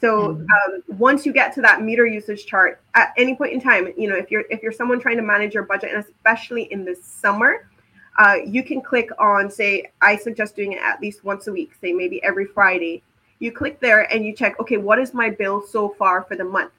So 0.01 0.33
um, 0.33 0.83
once 0.99 1.25
you 1.25 1.33
get 1.33 1.55
to 1.55 1.63
that 1.63 1.81
meter 1.81 2.05
usage 2.05 2.45
chart, 2.45 2.83
at 2.95 3.15
any 3.17 3.35
point 3.37 3.55
in 3.55 3.61
time, 3.61 3.89
you 3.97 4.07
know, 4.09 4.17
if 4.17 4.31
you're 4.31 4.45
if 4.51 4.63
you're 4.63 4.73
someone 4.73 5.01
trying 5.01 5.17
to 5.17 5.23
manage 5.23 5.55
your 5.55 5.63
budget, 5.63 5.93
and 5.95 6.05
especially 6.05 6.65
in 6.65 6.85
the 6.85 6.95
summer, 6.95 7.71
uh, 8.19 8.37
you 8.45 8.63
can 8.63 8.83
click 8.83 9.09
on, 9.19 9.51
say, 9.51 9.91
I 10.03 10.17
suggest 10.17 10.57
doing 10.57 10.73
it 10.73 10.81
at 10.83 11.01
least 11.01 11.25
once 11.25 11.47
a 11.47 11.53
week, 11.53 11.73
say 11.81 11.93
maybe 11.93 12.23
every 12.23 12.45
Friday. 12.45 13.03
You 13.39 13.53
click 13.53 13.81
there 13.81 14.13
and 14.13 14.25
you 14.25 14.35
check, 14.35 14.59
okay, 14.61 14.77
what 14.77 14.99
is 14.99 15.13
my 15.15 15.31
bill 15.31 15.63
so 15.67 15.91
far 15.91 16.23
for 16.23 16.37
the 16.37 16.45
month? 16.45 16.73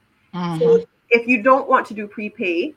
So 0.59 0.85
if 1.09 1.27
you 1.27 1.41
don't 1.41 1.69
want 1.69 1.85
to 1.87 1.93
do 1.93 2.07
prepay, 2.07 2.73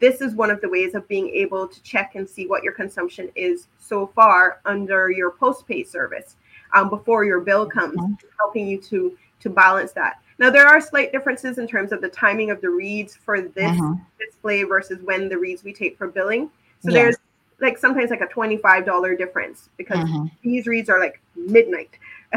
this 0.00 0.20
is 0.20 0.34
one 0.34 0.50
of 0.50 0.60
the 0.60 0.68
ways 0.68 0.94
of 0.94 1.06
being 1.08 1.28
able 1.28 1.66
to 1.66 1.82
check 1.82 2.14
and 2.14 2.28
see 2.28 2.46
what 2.46 2.62
your 2.62 2.72
consumption 2.72 3.30
is 3.34 3.66
so 3.78 4.06
far 4.06 4.60
under 4.64 5.10
your 5.10 5.32
postpay 5.32 5.86
service 5.86 6.36
um, 6.72 6.88
before 6.88 7.24
your 7.24 7.40
bill 7.40 7.66
comes, 7.66 8.00
helping 8.38 8.66
you 8.66 8.80
to 8.80 9.16
to 9.40 9.50
balance 9.50 9.90
that. 9.92 10.22
Now 10.38 10.50
there 10.50 10.68
are 10.68 10.80
slight 10.80 11.10
differences 11.10 11.58
in 11.58 11.66
terms 11.66 11.90
of 11.90 12.00
the 12.00 12.08
timing 12.08 12.50
of 12.52 12.60
the 12.60 12.70
reads 12.70 13.16
for 13.16 13.40
this 13.40 13.76
Mhm. 13.76 14.00
display 14.20 14.62
versus 14.62 15.02
when 15.02 15.28
the 15.28 15.36
reads 15.36 15.64
we 15.64 15.72
take 15.72 15.98
for 15.98 16.06
billing. 16.06 16.48
So 16.78 16.90
Yeah. 16.92 17.02
there's 17.02 17.16
like 17.60 17.76
sometimes 17.76 18.10
like 18.10 18.20
a 18.20 18.28
twenty-five 18.28 18.86
dollar 18.86 19.16
difference 19.16 19.68
because 19.76 20.08
Mhm. 20.08 20.30
these 20.42 20.66
reads 20.68 20.88
are 20.88 21.00
like 21.00 21.20
midnight. 21.34 21.90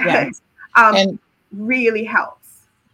Yes. 0.04 0.42
um, 0.76 0.96
And- 0.96 1.20
really 1.52 2.04
helps. 2.04 2.46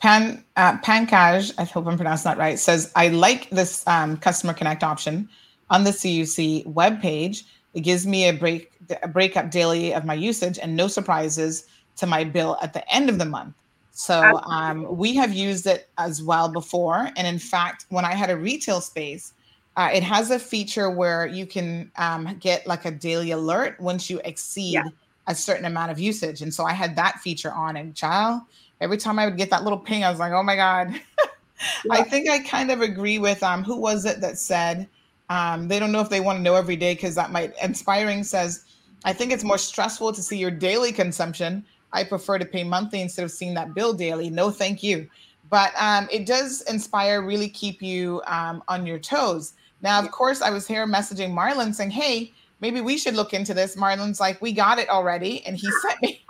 Pan 0.02 0.44
uh, 0.56 0.78
Pankaj, 0.80 1.54
I 1.60 1.64
hope 1.64 1.86
I'm 1.86 1.96
pronouncing 1.96 2.30
that 2.30 2.38
right, 2.40 2.58
says 2.58 2.92
I 2.96 3.10
like 3.10 3.50
this 3.52 3.86
um, 3.88 4.18
customer 4.18 4.54
connect 4.54 4.84
option 4.84 5.30
on 5.70 5.84
the 5.84 5.92
CUC 5.92 6.66
webpage. 6.74 7.44
It 7.76 7.82
gives 7.82 8.08
me 8.08 8.28
a 8.28 8.34
break 8.34 8.72
a 9.04 9.08
breakup 9.08 9.52
daily 9.52 9.94
of 9.94 10.04
my 10.04 10.16
usage 10.16 10.58
and 10.60 10.76
no 10.76 10.88
surprises 10.88 11.66
to 11.98 12.08
my 12.08 12.24
bill 12.24 12.58
at 12.62 12.74
the 12.74 12.94
end 12.94 13.10
of 13.10 13.20
the 13.20 13.26
month. 13.26 13.54
So 13.92 14.42
um, 14.46 14.98
we 14.98 15.14
have 15.16 15.34
used 15.34 15.68
it 15.68 15.88
as 15.98 16.24
well 16.24 16.50
before, 16.50 17.10
and 17.16 17.28
in 17.28 17.38
fact, 17.38 17.86
when 17.90 18.04
I 18.04 18.14
had 18.14 18.30
a 18.32 18.38
retail 18.38 18.82
space, 18.82 19.34
uh, 19.78 19.90
it 19.94 20.02
has 20.02 20.32
a 20.32 20.40
feature 20.40 20.90
where 20.90 21.28
you 21.28 21.46
can 21.46 21.92
um, 21.98 22.38
get 22.40 22.66
like 22.66 22.86
a 22.86 22.92
daily 22.92 23.32
alert 23.32 23.80
once 23.80 24.10
you 24.10 24.20
exceed 24.26 24.82
a 25.28 25.36
certain 25.36 25.66
amount 25.66 25.92
of 25.92 26.00
usage. 26.00 26.42
And 26.42 26.54
so 26.54 26.66
I 26.66 26.74
had 26.74 26.96
that 26.96 27.20
feature 27.20 27.52
on, 27.52 27.78
and 27.78 27.96
child, 27.96 28.42
every 28.80 28.98
time 28.98 29.20
I 29.20 29.26
would 29.26 29.38
get 29.38 29.50
that 29.52 29.64
little 29.64 29.80
ping, 29.80 30.04
I 30.04 30.10
was 30.10 30.20
like, 30.20 30.34
oh 30.34 30.44
my 30.44 30.56
God. 30.56 31.00
I 31.92 32.04
think 32.04 32.28
I 32.28 32.40
kind 32.40 32.72
of 32.72 32.82
agree 32.82 33.20
with 33.20 33.44
um 33.44 33.64
who 33.64 33.76
was 33.76 34.06
it 34.06 34.20
that 34.22 34.40
said 34.40 34.90
um 35.30 35.68
they 35.68 35.78
don't 35.78 35.92
know 35.92 36.02
if 36.02 36.10
they 36.10 36.20
want 36.20 36.40
to 36.40 36.42
know 36.42 36.56
every 36.56 36.76
day 36.76 36.96
because 36.96 37.14
that 37.14 37.32
might 37.32 37.54
inspiring 37.62 38.24
says 38.24 38.66
I 39.04 39.14
think 39.14 39.32
it's 39.32 39.44
more 39.44 39.58
stressful 39.58 40.14
to 40.14 40.22
see 40.22 40.38
your 40.38 40.52
daily 40.52 40.92
consumption. 40.92 41.66
I 41.94 42.04
prefer 42.04 42.38
to 42.38 42.46
pay 42.46 42.64
monthly 42.64 43.02
instead 43.02 43.26
of 43.26 43.32
seeing 43.32 43.54
that 43.56 43.74
bill 43.74 43.94
daily. 43.94 44.30
No, 44.30 44.52
thank 44.52 44.84
you. 44.84 45.10
But 45.50 45.74
um, 45.78 46.08
it 46.12 46.26
does 46.26 46.62
inspire, 46.62 47.22
really 47.22 47.50
keep 47.50 47.82
you 47.82 48.22
um, 48.28 48.64
on 48.68 48.86
your 48.86 49.00
toes. 49.00 49.54
Now, 49.82 50.00
of 50.00 50.12
course, 50.12 50.42
I 50.42 50.52
was 50.52 50.68
here 50.68 50.86
messaging 50.88 51.34
Marlon 51.34 51.74
saying, 51.74 51.90
hey, 51.90 52.32
maybe 52.62 52.80
we 52.82 52.98
should 52.98 53.16
look 53.16 53.34
into 53.34 53.54
this. 53.54 53.76
Marlon's 53.76 54.20
like, 54.20 54.42
we 54.42 54.52
got 54.54 54.80
it 54.80 54.88
already. 54.90 55.46
And 55.46 55.58
he 55.58 55.70
sent 55.82 56.02
me. 56.02 56.24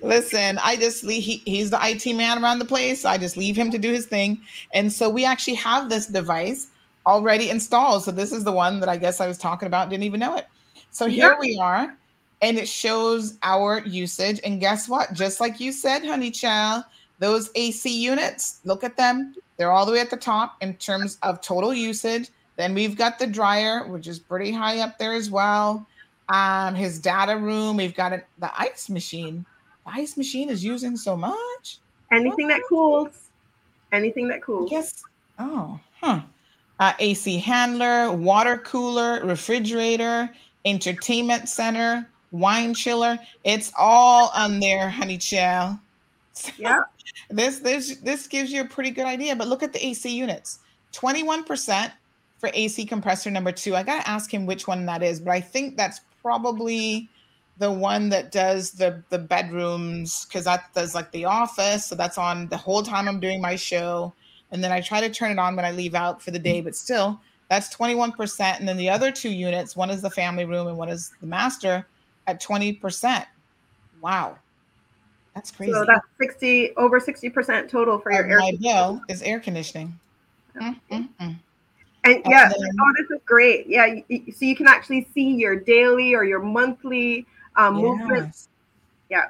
Listen, 0.00 0.58
I 0.62 0.76
just 0.76 1.04
leave, 1.04 1.22
he, 1.22 1.42
he's 1.44 1.70
the 1.70 1.78
IT 1.82 2.14
man 2.16 2.42
around 2.42 2.58
the 2.58 2.64
place. 2.64 3.04
I 3.04 3.18
just 3.18 3.36
leave 3.36 3.56
him 3.56 3.70
to 3.70 3.78
do 3.78 3.92
his 3.92 4.06
thing. 4.06 4.40
And 4.72 4.90
so 4.90 5.10
we 5.10 5.24
actually 5.24 5.54
have 5.54 5.88
this 5.90 6.06
device 6.06 6.68
already 7.06 7.50
installed. 7.50 8.04
So 8.04 8.10
this 8.12 8.32
is 8.32 8.44
the 8.44 8.52
one 8.52 8.80
that 8.80 8.88
I 8.88 8.96
guess 8.96 9.20
I 9.20 9.26
was 9.26 9.36
talking 9.36 9.66
about, 9.66 9.90
didn't 9.90 10.04
even 10.04 10.20
know 10.20 10.36
it. 10.36 10.46
So 10.90 11.06
here 11.06 11.32
Yeah. 11.32 11.38
we 11.38 11.58
are, 11.60 11.96
and 12.40 12.56
it 12.56 12.68
shows 12.68 13.36
our 13.42 13.80
usage. 13.80 14.40
And 14.44 14.60
guess 14.60 14.88
what? 14.88 15.12
Just 15.12 15.40
like 15.40 15.60
you 15.60 15.72
said, 15.72 16.04
honey 16.04 16.30
child, 16.30 16.84
those 17.18 17.50
AC 17.54 17.90
units, 17.90 18.60
look 18.64 18.84
at 18.84 18.96
them. 18.96 19.34
They're 19.56 19.72
all 19.72 19.84
the 19.84 19.92
way 19.92 20.00
at 20.00 20.08
the 20.10 20.16
top 20.16 20.56
in 20.62 20.74
terms 20.74 21.18
of 21.22 21.40
total 21.40 21.74
usage. 21.74 22.30
Then 22.58 22.74
we've 22.74 22.96
got 22.96 23.20
the 23.20 23.26
dryer, 23.26 23.86
which 23.86 24.08
is 24.08 24.18
pretty 24.18 24.50
high 24.50 24.80
up 24.80 24.98
there 24.98 25.12
as 25.12 25.30
well. 25.30 25.86
Um, 26.28 26.74
his 26.74 26.98
data 26.98 27.36
room. 27.36 27.76
We've 27.76 27.94
got 27.94 28.12
a, 28.12 28.22
the 28.40 28.50
ice 28.60 28.90
machine. 28.90 29.46
The 29.86 29.92
ice 29.92 30.16
machine 30.16 30.50
is 30.50 30.64
using 30.64 30.96
so 30.96 31.16
much. 31.16 31.78
Anything 32.10 32.48
that 32.48 32.60
cools. 32.68 33.28
Anything 33.92 34.26
that 34.28 34.42
cools. 34.42 34.72
Yes. 34.72 35.04
Oh, 35.38 35.78
huh. 36.00 36.22
Uh, 36.80 36.92
AC 36.98 37.38
handler, 37.38 38.10
water 38.12 38.58
cooler, 38.58 39.24
refrigerator, 39.24 40.28
entertainment 40.64 41.48
center, 41.48 42.08
wine 42.32 42.74
chiller. 42.74 43.20
It's 43.44 43.72
all 43.78 44.32
on 44.34 44.58
there, 44.58 44.90
honey 44.90 45.18
child. 45.18 45.76
Yeah. 46.56 46.82
this 47.30 47.60
this 47.60 47.98
this 47.98 48.26
gives 48.26 48.50
you 48.50 48.62
a 48.62 48.64
pretty 48.64 48.90
good 48.90 49.06
idea. 49.06 49.36
But 49.36 49.46
look 49.46 49.62
at 49.62 49.72
the 49.72 49.86
AC 49.86 50.10
units. 50.10 50.58
21% 50.92 51.92
for 52.38 52.50
AC 52.54 52.86
compressor 52.86 53.30
number 53.30 53.52
two. 53.52 53.76
I 53.76 53.82
gotta 53.82 54.08
ask 54.08 54.32
him 54.32 54.46
which 54.46 54.66
one 54.66 54.86
that 54.86 55.02
is, 55.02 55.20
but 55.20 55.32
I 55.32 55.40
think 55.40 55.76
that's 55.76 56.00
probably 56.22 57.08
the 57.58 57.70
one 57.70 58.08
that 58.08 58.30
does 58.30 58.70
the 58.70 59.02
the 59.10 59.18
bedrooms 59.18 60.24
because 60.26 60.44
that 60.44 60.72
does 60.74 60.94
like 60.94 61.10
the 61.12 61.24
office. 61.24 61.86
So 61.86 61.94
that's 61.94 62.16
on 62.18 62.48
the 62.48 62.56
whole 62.56 62.82
time 62.82 63.08
I'm 63.08 63.20
doing 63.20 63.40
my 63.40 63.56
show. 63.56 64.14
And 64.50 64.64
then 64.64 64.72
I 64.72 64.80
try 64.80 65.00
to 65.00 65.10
turn 65.10 65.32
it 65.32 65.38
on 65.38 65.56
when 65.56 65.64
I 65.64 65.72
leave 65.72 65.94
out 65.94 66.22
for 66.22 66.30
the 66.30 66.38
day, 66.38 66.60
but 66.62 66.74
still 66.74 67.20
that's 67.50 67.74
21%. 67.74 68.58
And 68.58 68.68
then 68.68 68.76
the 68.76 68.88
other 68.88 69.10
two 69.10 69.30
units, 69.30 69.76
one 69.76 69.90
is 69.90 70.00
the 70.00 70.10
family 70.10 70.44
room 70.44 70.68
and 70.68 70.76
one 70.76 70.88
is 70.88 71.12
the 71.20 71.26
master 71.26 71.86
at 72.26 72.42
20%. 72.42 73.26
Wow. 74.00 74.38
That's 75.34 75.50
crazy. 75.50 75.72
So 75.72 75.84
that's 75.86 76.06
60 76.20 76.76
over 76.76 77.00
60% 77.00 77.68
total 77.68 77.98
for 77.98 78.12
your 78.12 78.28
air. 78.28 78.38
my 78.38 78.52
bill 78.60 79.02
is 79.08 79.22
air 79.22 79.40
conditioning. 79.40 79.98
Mm, 80.56 80.80
mm, 80.90 81.08
mm. 81.20 81.36
And 82.16 82.22
yeah, 82.26 82.44
And 82.44 82.52
then- 82.52 82.70
oh, 82.80 82.92
this 82.96 83.10
is 83.10 83.22
great. 83.24 83.66
Yeah, 83.66 83.86
so 84.08 84.44
you 84.44 84.56
can 84.56 84.68
actually 84.68 85.08
see 85.14 85.34
your 85.34 85.56
daily 85.56 86.14
or 86.14 86.24
your 86.24 86.40
monthly 86.40 87.26
um, 87.56 87.74
movements. 87.76 88.48
Yeah. 89.10 89.26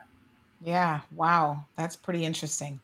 Yeah, 0.65 1.01
wow, 1.15 1.65
that's 1.77 1.97
pretty 1.97 2.25
interesting. 2.25 2.81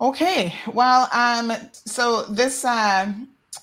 Okay, 0.00 0.54
well, 0.72 1.08
um, 1.12 1.52
so 1.72 2.22
this 2.24 2.64
uh, 2.64 3.12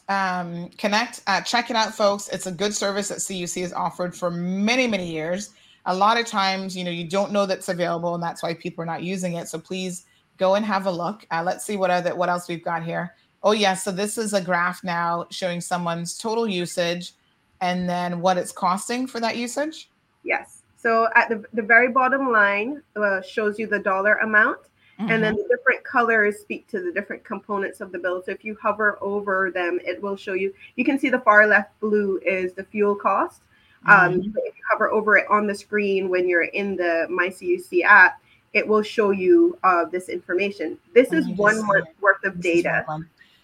um, 0.09 0.69
Connect, 0.77 1.21
uh, 1.27 1.41
check 1.41 1.69
it 1.69 1.75
out, 1.75 1.93
folks. 1.93 2.27
It's 2.29 2.47
a 2.47 2.51
good 2.51 2.73
service 2.73 3.09
that 3.09 3.19
CUC 3.19 3.61
has 3.61 3.73
offered 3.73 4.15
for 4.15 4.31
many, 4.31 4.87
many 4.87 5.11
years. 5.11 5.51
A 5.85 5.95
lot 5.95 6.19
of 6.19 6.25
times, 6.25 6.75
you 6.75 6.83
know, 6.83 6.91
you 6.91 7.07
don't 7.07 7.31
know 7.31 7.45
that's 7.45 7.69
available, 7.69 8.13
and 8.13 8.23
that's 8.23 8.43
why 8.43 8.53
people 8.53 8.81
are 8.83 8.85
not 8.85 9.03
using 9.03 9.33
it. 9.33 9.47
So 9.47 9.57
please 9.59 10.05
go 10.37 10.55
and 10.55 10.65
have 10.65 10.85
a 10.85 10.91
look. 10.91 11.25
Uh, 11.31 11.43
let's 11.45 11.65
see 11.65 11.77
what 11.77 11.89
other 11.89 12.15
what 12.15 12.29
else 12.29 12.47
we've 12.47 12.63
got 12.63 12.83
here. 12.83 13.13
Oh 13.43 13.53
yeah, 13.53 13.73
so 13.73 13.91
this 13.91 14.17
is 14.17 14.33
a 14.33 14.41
graph 14.41 14.83
now 14.83 15.25
showing 15.31 15.61
someone's 15.61 16.17
total 16.17 16.47
usage, 16.47 17.13
and 17.59 17.89
then 17.89 18.21
what 18.21 18.37
it's 18.37 18.51
costing 18.51 19.07
for 19.07 19.19
that 19.19 19.35
usage. 19.37 19.89
Yes. 20.23 20.61
So 20.77 21.09
at 21.15 21.29
the, 21.29 21.43
the 21.53 21.61
very 21.61 21.89
bottom 21.89 22.31
line 22.31 22.81
uh, 22.95 23.21
shows 23.21 23.59
you 23.59 23.67
the 23.67 23.79
dollar 23.79 24.15
amount, 24.15 24.59
and 24.99 25.23
then 25.23 25.35
the 25.35 25.47
different 25.49 25.83
colors 25.83 26.39
speak 26.39 26.67
to 26.67 26.79
the 26.79 26.91
different 26.91 27.23
components 27.23 27.81
of 27.81 27.91
the 27.91 27.97
bill. 27.97 28.21
So 28.23 28.31
if 28.31 28.45
you 28.45 28.55
hover 28.61 28.99
over 29.01 29.49
them, 29.49 29.79
it 29.83 29.99
will 29.99 30.15
show 30.15 30.33
you. 30.33 30.53
You 30.75 30.85
can 30.85 30.99
see 30.99 31.09
the 31.09 31.19
far 31.21 31.47
left 31.47 31.79
blue 31.79 32.19
is 32.23 32.53
the 32.53 32.63
fuel 32.63 32.95
cost. 32.95 33.41
Um, 33.87 34.21
Mhm. 34.21 34.33
but 34.33 34.43
if 34.45 34.55
you 34.55 34.63
hover 34.71 34.91
over 34.91 35.17
it 35.17 35.25
on 35.27 35.47
the 35.47 35.55
screen 35.55 36.07
when 36.07 36.29
you're 36.29 36.43
in 36.43 36.75
the 36.75 37.07
MyCUC 37.09 37.83
app, 37.83 38.21
it 38.53 38.67
will 38.67 38.83
show 38.83 39.09
you 39.09 39.57
uh, 39.63 39.85
this 39.85 40.07
information. 40.07 40.77
This 40.93 41.11
Let 41.11 41.21
is 41.21 41.27
one 41.29 41.65
month 41.65 41.87
worth 41.99 42.23
of 42.23 42.39
This 42.39 42.61
data. 42.61 42.85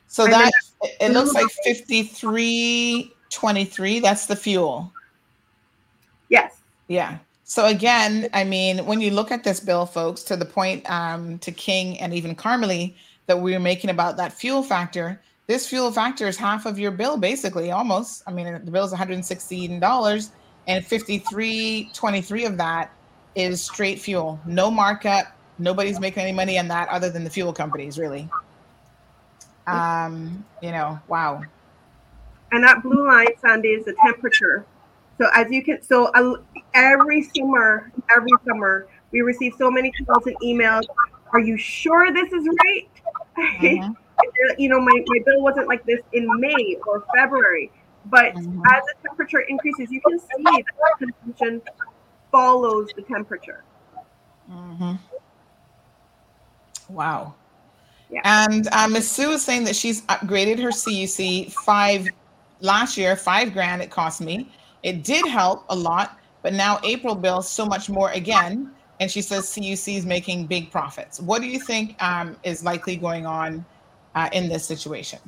So 0.07 0.23
then 0.23 0.39
that 0.39 0.51
it- 0.83 0.97
it 1.01 1.11
looks 1.11 1.33
like 1.33 1.47
5323. 1.63 3.99
That's 3.99 4.25
the 4.25 4.35
fuel. 4.35 4.91
Yes. 6.29 6.57
Yeah. 6.87 7.17
So 7.43 7.65
again, 7.65 8.29
I 8.33 8.43
mean, 8.43 8.85
when 8.85 8.99
you 8.99 9.11
look 9.11 9.31
at 9.31 9.43
this 9.43 9.59
bill, 9.59 9.85
folks, 9.85 10.23
to 10.23 10.35
the 10.35 10.45
point 10.45 10.89
um, 10.89 11.39
to 11.39 11.51
King 11.51 11.99
and 11.99 12.13
even 12.13 12.35
Carmely 12.35 12.95
that 13.27 13.39
we 13.39 13.53
were 13.53 13.59
making 13.59 13.89
about 13.89 14.17
that 14.17 14.33
fuel 14.33 14.63
factor, 14.63 15.21
this 15.47 15.67
fuel 15.67 15.91
factor 15.91 16.27
is 16.27 16.35
half 16.35 16.65
of 16.65 16.77
your 16.77 16.91
bill, 16.91 17.17
basically, 17.17 17.71
almost. 17.71 18.21
I 18.27 18.31
mean, 18.31 18.65
the 18.65 18.71
bill 18.71 18.83
is 18.83 18.91
$116, 18.91 20.29
and 20.67 20.85
5323 20.85 22.45
of 22.45 22.57
that 22.57 22.91
is 23.35 23.63
straight 23.63 23.99
fuel, 23.99 24.39
no 24.45 24.69
markup. 24.69 25.27
Nobody's 25.57 26.01
making 26.01 26.23
any 26.23 26.33
money 26.33 26.59
on 26.59 26.67
that 26.67 26.89
other 26.89 27.09
than 27.09 27.23
the 27.23 27.29
fuel 27.29 27.53
companies, 27.53 27.97
really. 27.97 28.27
Um, 29.67 30.45
you 30.61 30.71
know, 30.71 30.99
wow. 31.07 31.43
and 32.51 32.63
that 32.63 32.81
blue 32.81 33.05
line 33.07 33.27
sandy 33.41 33.69
is 33.69 33.85
the 33.85 33.93
temperature 34.01 34.65
so 35.17 35.27
as 35.33 35.51
you 35.51 35.63
can 35.63 35.81
so 35.81 36.05
uh, 36.15 36.35
every 36.73 37.21
summer 37.21 37.91
every 38.15 38.31
summer 38.47 38.87
we 39.11 39.21
receive 39.21 39.53
so 39.57 39.69
many 39.69 39.91
calls 39.91 40.25
and 40.27 40.37
emails 40.39 40.83
are 41.33 41.39
you 41.39 41.57
sure 41.57 42.13
this 42.13 42.31
is 42.31 42.47
right 42.63 42.87
Mhm. 43.59 43.95
you 44.57 44.69
know 44.69 44.79
my, 44.79 45.03
my 45.07 45.19
bill 45.25 45.41
wasn't 45.41 45.67
like 45.67 45.83
this 45.85 45.99
in 46.13 46.39
may 46.39 46.77
or 46.87 47.03
february 47.13 47.69
but 48.05 48.33
Mhm. 48.35 48.61
as 48.65 48.83
the 48.85 49.09
temperature 49.09 49.41
increases 49.41 49.91
you 49.91 50.01
can 50.01 50.19
see 50.19 50.43
that 50.43 50.65
the 50.99 51.05
consumption 51.07 51.61
follows 52.31 52.87
the 52.95 53.01
temperature 53.03 53.63
hmm 54.47 54.95
Wow. 56.89 57.35
Yeah. 58.09 58.21
And 58.23 58.67
uh, 58.71 58.87
Miss 58.87 59.11
Sue 59.11 59.31
is 59.31 59.43
saying 59.43 59.65
that 59.65 59.75
she's 59.75 60.01
upgraded 60.03 60.59
her 60.59 60.69
CUC 60.69 61.51
five 61.65 62.07
last 62.61 62.97
year, 62.97 63.15
five 63.15 63.53
grand 63.53 63.81
it 63.81 63.89
cost 63.89 64.21
me. 64.21 64.51
It 64.83 65.03
did 65.03 65.27
help 65.27 65.65
a 65.69 65.75
lot, 65.75 66.19
but 66.41 66.53
now 66.53 66.79
April 66.83 67.15
bill 67.15 67.41
so 67.41 67.65
much 67.65 67.89
more 67.89 68.11
again. 68.11 68.71
And 68.99 69.11
she 69.11 69.21
says 69.21 69.53
CUC 69.53 69.97
is 69.97 70.05
making 70.05 70.47
big 70.47 70.71
profits. 70.71 71.19
What 71.19 71.41
do 71.41 71.47
you 71.47 71.59
think 71.59 72.01
um, 72.01 72.35
is 72.43 72.63
likely 72.63 72.95
going 72.95 73.25
on 73.25 73.63
uh, 74.15 74.29
in 74.31 74.49
this 74.49 74.65
situation? 74.65 75.19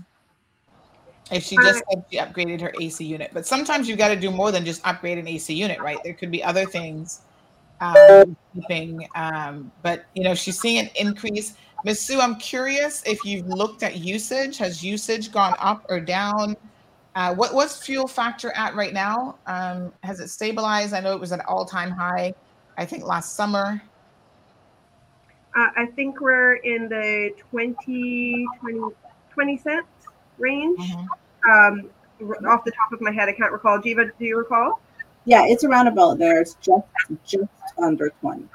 If 1.31 1.43
she 1.43 1.55
just 1.57 1.83
said 1.89 2.03
she 2.11 2.17
upgraded 2.17 2.59
her 2.61 2.73
AC 2.81 3.05
unit, 3.05 3.29
but 3.33 3.45
sometimes 3.45 3.87
you've 3.87 3.99
got 3.99 4.07
to 4.07 4.15
do 4.15 4.31
more 4.31 4.51
than 4.51 4.65
just 4.65 4.85
upgrade 4.87 5.19
an 5.19 5.27
AC 5.27 5.53
unit, 5.53 5.79
right? 5.79 5.99
There 6.03 6.15
could 6.15 6.31
be 6.31 6.43
other 6.43 6.65
things 6.65 7.21
um, 7.81 8.35
keeping, 8.53 9.07
um, 9.15 9.71
but 9.83 10.05
you 10.15 10.23
know, 10.23 10.33
she's 10.33 10.59
seeing 10.59 10.79
an 10.79 10.89
increase. 10.99 11.53
Miss 11.85 12.01
Sue, 12.01 12.19
I'm 12.19 12.35
curious 12.35 13.03
if 13.05 13.23
you've 13.23 13.47
looked 13.47 13.83
at 13.83 13.97
usage. 13.97 14.57
Has 14.57 14.83
usage 14.83 15.31
gone 15.31 15.53
up 15.59 15.85
or 15.89 15.99
down? 15.99 16.55
Uh, 17.15 17.33
what 17.33 17.53
what's 17.53 17.77
fuel 17.83 18.07
factor 18.07 18.51
at 18.55 18.75
right 18.75 18.93
now? 18.93 19.37
Um, 19.47 19.91
has 20.03 20.19
it 20.19 20.27
stabilized? 20.29 20.93
I 20.93 20.99
know 20.99 21.13
it 21.13 21.19
was 21.19 21.31
at 21.31 21.45
all 21.47 21.65
time 21.65 21.89
high. 21.91 22.33
I 22.77 22.85
think 22.85 23.05
last 23.05 23.35
summer. 23.35 23.81
uh, 25.57 25.69
i 25.77 25.85
think 25.95 26.21
we're 26.21 26.55
in 26.57 26.87
the 26.87 27.31
20 27.49 28.47
20, 28.59 28.79
20 29.33 29.57
cents 29.57 29.87
range 30.37 30.79
um, 31.51 31.89
off 32.47 32.63
the 32.63 32.71
top 32.71 32.93
of 32.93 33.01
my 33.01 33.11
head 33.11 33.27
i 33.27 33.33
can't 33.33 33.51
recall 33.51 33.79
jiva 33.79 34.11
do 34.19 34.25
you 34.25 34.37
recall 34.37 34.79
Yeah, 35.25 35.43
it's 35.45 35.63
around 35.63 35.87
about 35.87 36.17
there. 36.17 36.41
It's 36.41 36.55
just 36.55 36.87
just 37.25 37.51
under 37.77 38.09
20. 38.21 38.45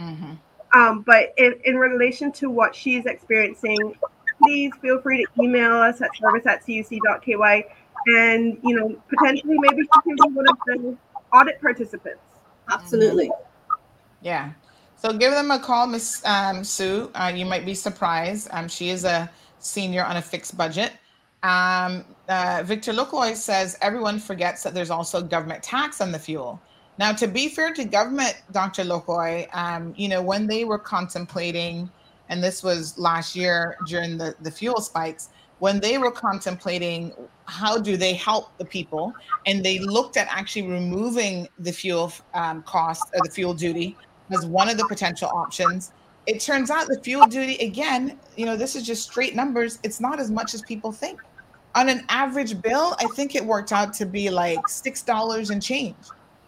Mm-hmm. 0.00 0.32
Um, 0.74 1.02
but 1.02 1.32
in, 1.38 1.54
in 1.64 1.76
relation 1.76 2.30
to 2.32 2.50
what 2.50 2.74
she's 2.74 3.06
experiencing, 3.06 3.94
please 4.42 4.72
feel 4.80 5.00
free 5.00 5.24
to 5.24 5.42
email 5.42 5.72
us 5.72 6.00
at 6.00 6.10
service 6.16 6.46
at 6.46 6.64
cuc.ky 6.64 7.64
and, 8.06 8.58
you 8.62 8.76
know, 8.76 8.96
potentially 9.08 9.56
maybe 9.58 9.82
she 9.82 10.00
can 10.02 10.14
be 10.14 10.34
one 10.34 10.46
of 10.48 10.58
the 10.66 10.96
audit 11.32 11.60
participants. 11.60 12.20
Absolutely. 12.70 13.30
Yeah. 14.20 14.52
So 14.96 15.12
give 15.12 15.32
them 15.32 15.50
a 15.50 15.58
call, 15.58 15.86
Miss 15.86 16.24
um, 16.24 16.64
Sue. 16.64 17.10
Uh, 17.14 17.32
you 17.34 17.46
might 17.46 17.64
be 17.64 17.74
surprised. 17.74 18.48
Um, 18.50 18.68
she 18.68 18.90
is 18.90 19.04
a 19.04 19.30
senior 19.58 20.04
on 20.04 20.16
a 20.16 20.22
fixed 20.22 20.56
budget. 20.56 20.92
Um, 21.42 22.04
uh, 22.28 22.62
Victor 22.64 22.92
Locoy 22.92 23.34
says 23.34 23.78
everyone 23.80 24.18
forgets 24.18 24.62
that 24.64 24.74
there's 24.74 24.90
also 24.90 25.22
government 25.22 25.62
tax 25.62 26.00
on 26.00 26.10
the 26.10 26.18
fuel. 26.18 26.60
Now, 26.98 27.12
to 27.12 27.28
be 27.28 27.48
fair 27.48 27.72
to 27.74 27.84
government, 27.84 28.42
Dr. 28.50 28.82
Locoy, 28.82 29.46
um, 29.52 29.94
you 29.96 30.08
know, 30.08 30.20
when 30.20 30.48
they 30.48 30.64
were 30.64 30.80
contemplating, 30.80 31.88
and 32.28 32.42
this 32.42 32.62
was 32.62 32.98
last 32.98 33.36
year 33.36 33.76
during 33.86 34.18
the, 34.18 34.34
the 34.42 34.50
fuel 34.50 34.80
spikes, 34.80 35.28
when 35.60 35.80
they 35.80 35.98
were 35.98 36.10
contemplating 36.10 37.12
how 37.46 37.78
do 37.78 37.96
they 37.96 38.14
help 38.14 38.56
the 38.58 38.64
people, 38.64 39.12
and 39.46 39.64
they 39.64 39.78
looked 39.78 40.16
at 40.16 40.26
actually 40.28 40.68
removing 40.68 41.48
the 41.60 41.72
fuel 41.72 42.12
um, 42.34 42.62
cost 42.64 43.04
or 43.14 43.20
the 43.24 43.30
fuel 43.30 43.54
duty 43.54 43.96
as 44.30 44.44
one 44.44 44.68
of 44.68 44.76
the 44.76 44.86
potential 44.88 45.28
options. 45.28 45.92
It 46.26 46.40
turns 46.40 46.70
out 46.70 46.88
the 46.88 47.00
fuel 47.00 47.26
duty, 47.26 47.56
again, 47.64 48.18
you 48.36 48.44
know, 48.44 48.56
this 48.56 48.76
is 48.76 48.84
just 48.84 49.04
straight 49.04 49.34
numbers. 49.34 49.78
It's 49.82 50.00
not 50.00 50.20
as 50.20 50.30
much 50.30 50.52
as 50.52 50.62
people 50.62 50.92
think. 50.92 51.20
On 51.74 51.88
an 51.88 52.04
average 52.08 52.60
bill, 52.60 52.96
I 52.98 53.06
think 53.14 53.34
it 53.34 53.44
worked 53.44 53.72
out 53.72 53.92
to 53.94 54.06
be 54.06 54.30
like 54.30 54.58
$6 54.68 55.50
and 55.50 55.62
change. 55.62 55.96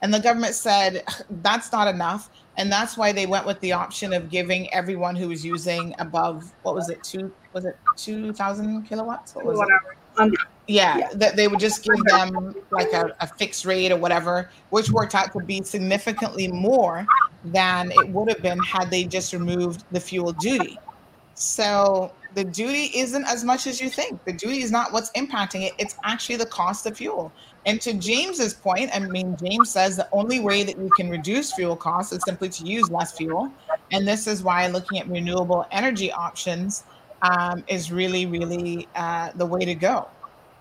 And 0.03 0.13
the 0.13 0.21
government 0.21 0.55
said 0.55 1.05
that's 1.43 1.73
not 1.73 1.89
enough. 1.89 2.31
And 2.57 2.71
that's 2.71 2.97
why 2.97 3.13
they 3.13 3.27
went 3.27 3.47
with 3.47 3.61
the 3.61 3.73
option 3.73 4.13
of 4.13 4.29
giving 4.29 4.73
everyone 4.75 5.17
who 5.17 5.29
was 5.29 5.45
using 5.45 5.95
above, 5.99 6.53
what 6.63 6.75
was 6.75 6.91
it, 6.91 7.03
two, 7.03 7.33
was 7.53 7.65
it 7.65 7.79
2,000 7.97 8.83
kilowatts? 8.83 9.35
What 9.35 9.47
was? 9.47 9.59
Whatever. 9.59 9.97
Um, 10.19 10.33
Yeah, 10.67 11.09
that 11.15 11.35
they 11.37 11.49
would 11.49 11.59
just 11.59 11.83
give 11.83 11.97
them 12.05 12.55
like 12.71 12.93
a, 12.93 13.15
a 13.21 13.27
fixed 13.27 13.65
rate 13.65 13.91
or 13.91 13.97
whatever, 13.97 14.51
which 14.71 14.91
worked 14.91 15.15
out 15.15 15.33
to 15.33 15.41
be 15.41 15.63
significantly 15.63 16.49
more 16.49 17.07
than 17.45 17.91
it 17.91 18.09
would 18.11 18.29
have 18.29 18.43
been 18.43 18.59
had 18.61 18.91
they 18.91 19.05
just 19.05 19.33
removed 19.33 19.85
the 19.91 19.99
fuel 19.99 20.33
duty. 20.33 20.79
So 21.35 22.13
the 22.35 22.45
duty 22.45 22.91
isn't 22.95 23.25
as 23.27 23.45
much 23.45 23.67
as 23.67 23.81
you 23.81 23.89
think. 23.89 24.25
The 24.25 24.33
duty 24.33 24.63
is 24.63 24.71
not 24.71 24.93
what's 24.93 25.11
impacting 25.13 25.63
it, 25.63 25.73
it's 25.79 25.97
actually 26.05 26.37
the 26.37 26.47
cost 26.47 26.87
of 26.87 26.97
fuel. 26.97 27.33
And 27.66 27.81
to 27.82 27.93
James's 27.93 28.55
point, 28.55 28.91
I 28.95 29.01
mean, 29.01 29.37
James 29.37 29.70
says 29.70 29.97
the 29.97 30.09
only 30.12 30.41
way 30.41 30.62
that 30.62 30.78
you 30.78 30.91
can 30.97 31.11
reduce 31.11 31.53
fuel 31.53 31.77
costs 31.77 32.12
is 32.12 32.23
simply 32.24 32.49
to 32.49 32.65
use 32.65 32.91
less 32.91 33.12
fuel. 33.12 33.53
And 33.93 34.09
this 34.09 34.27
is 34.27 34.43
why 34.43 34.66
looking 34.69 34.99
at 34.99 35.09
renewable 35.09 35.66
energy 35.70 36.11
options 36.11 36.85
um, 37.23 37.62
is 37.69 37.93
really, 37.93 38.24
really 38.27 38.89
uh, 38.95 39.31
the 39.35 39.45
way 39.45 39.65
to 39.65 39.74
go. 39.74 40.09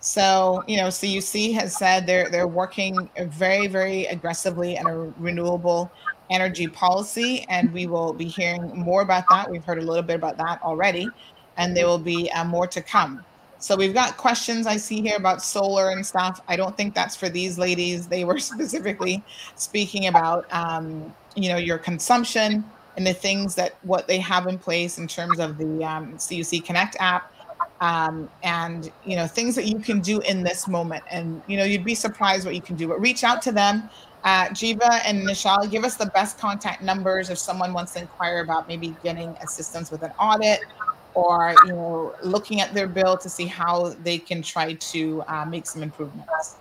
So, 0.02 0.64
you 0.68 0.78
know, 0.78 0.88
CUC 0.88 1.54
has 1.56 1.76
said 1.76 2.08
they're 2.08 2.30
they're 2.30 2.48
working 2.48 3.10
very, 3.18 3.68
very 3.68 4.06
aggressively 4.06 4.78
on 4.80 4.88
a 4.88 4.98
renewable 5.22 5.92
energy 6.30 6.68
policy, 6.68 7.46
and 7.50 7.74
we 7.74 7.86
will 7.86 8.14
be 8.14 8.26
hearing 8.26 8.72
more 8.78 9.02
about 9.02 9.26
that. 9.30 9.50
We've 9.50 9.64
heard 9.64 9.80
a 9.80 9.82
little 9.82 10.04
bit 10.04 10.16
about 10.16 10.38
that 10.38 10.62
already, 10.62 11.10
and 11.58 11.76
there 11.76 11.86
will 11.86 12.00
be 12.00 12.32
uh, 12.32 12.46
more 12.46 12.68
to 12.68 12.82
come. 12.82 13.26
So 13.60 13.76
we've 13.76 13.94
got 13.94 14.18
questions 14.18 14.66
I 14.68 14.78
see 14.78 15.02
here 15.02 15.18
about 15.18 15.44
solar 15.44 15.90
and 15.90 16.06
stuff. 16.06 16.42
I 16.48 16.56
don't 16.56 16.76
think 16.76 16.96
that's 16.96 17.16
for 17.16 17.30
these 17.30 17.58
ladies. 17.58 18.08
They 18.08 18.24
were 18.24 18.40
specifically 18.52 19.24
speaking 19.56 20.08
about, 20.08 20.46
um, 20.52 21.14
you 21.36 21.50
know, 21.50 21.58
your 21.58 21.78
consumption 21.78 22.64
and 22.98 23.06
the 23.06 23.14
things 23.14 23.56
that 23.56 23.76
what 23.84 24.08
they 24.08 24.20
have 24.20 24.48
in 24.48 24.58
place 24.58 24.98
in 24.98 25.08
terms 25.08 25.40
of 25.40 25.58
the 25.58 25.84
um, 25.84 26.18
CUC 26.18 26.66
Connect 26.66 26.96
app 27.00 27.32
um, 27.82 28.30
and 28.44 28.92
you 29.06 29.16
know 29.16 29.28
things 29.28 29.56
that 29.56 29.66
you 29.66 29.80
can 29.80 30.00
do 30.02 30.20
in 30.22 30.44
this 30.44 30.68
moment 30.68 31.04
and 31.10 31.42
you 31.48 31.58
know 31.58 31.64
you'd 31.64 31.86
be 31.86 31.96
surprised 31.96 32.46
what 32.46 32.56
you 32.56 32.62
can 32.62 32.76
do 32.76 32.88
but 32.88 33.00
reach 33.00 33.24
out 33.24 33.42
to 33.42 33.52
them 33.52 33.90
uh, 34.26 34.46
jiva 34.48 35.02
and 35.06 35.26
Nichelle 35.26 35.70
give 35.72 35.86
us 35.86 35.96
the 35.96 36.08
best 36.08 36.38
contact 36.38 36.82
numbers 36.82 37.30
if 37.30 37.38
someone 37.38 37.74
wants 37.74 37.94
to 37.94 38.02
inquire 38.02 38.42
about 38.42 38.68
maybe 38.68 38.96
getting 39.02 39.30
assistance 39.42 39.92
with 39.92 40.04
an 40.04 40.12
audit 40.20 40.60
or 41.24 41.56
you 41.66 41.72
know 41.72 42.16
looking 42.24 42.62
at 42.62 42.74
their 42.74 42.88
bill 42.88 43.18
to 43.18 43.30
see 43.30 43.46
how 43.46 43.90
they 44.04 44.18
can 44.18 44.42
try 44.42 44.74
to 44.74 45.24
uh, 45.28 45.46
make 45.46 45.66
some 45.66 45.84
improvements 45.84 46.58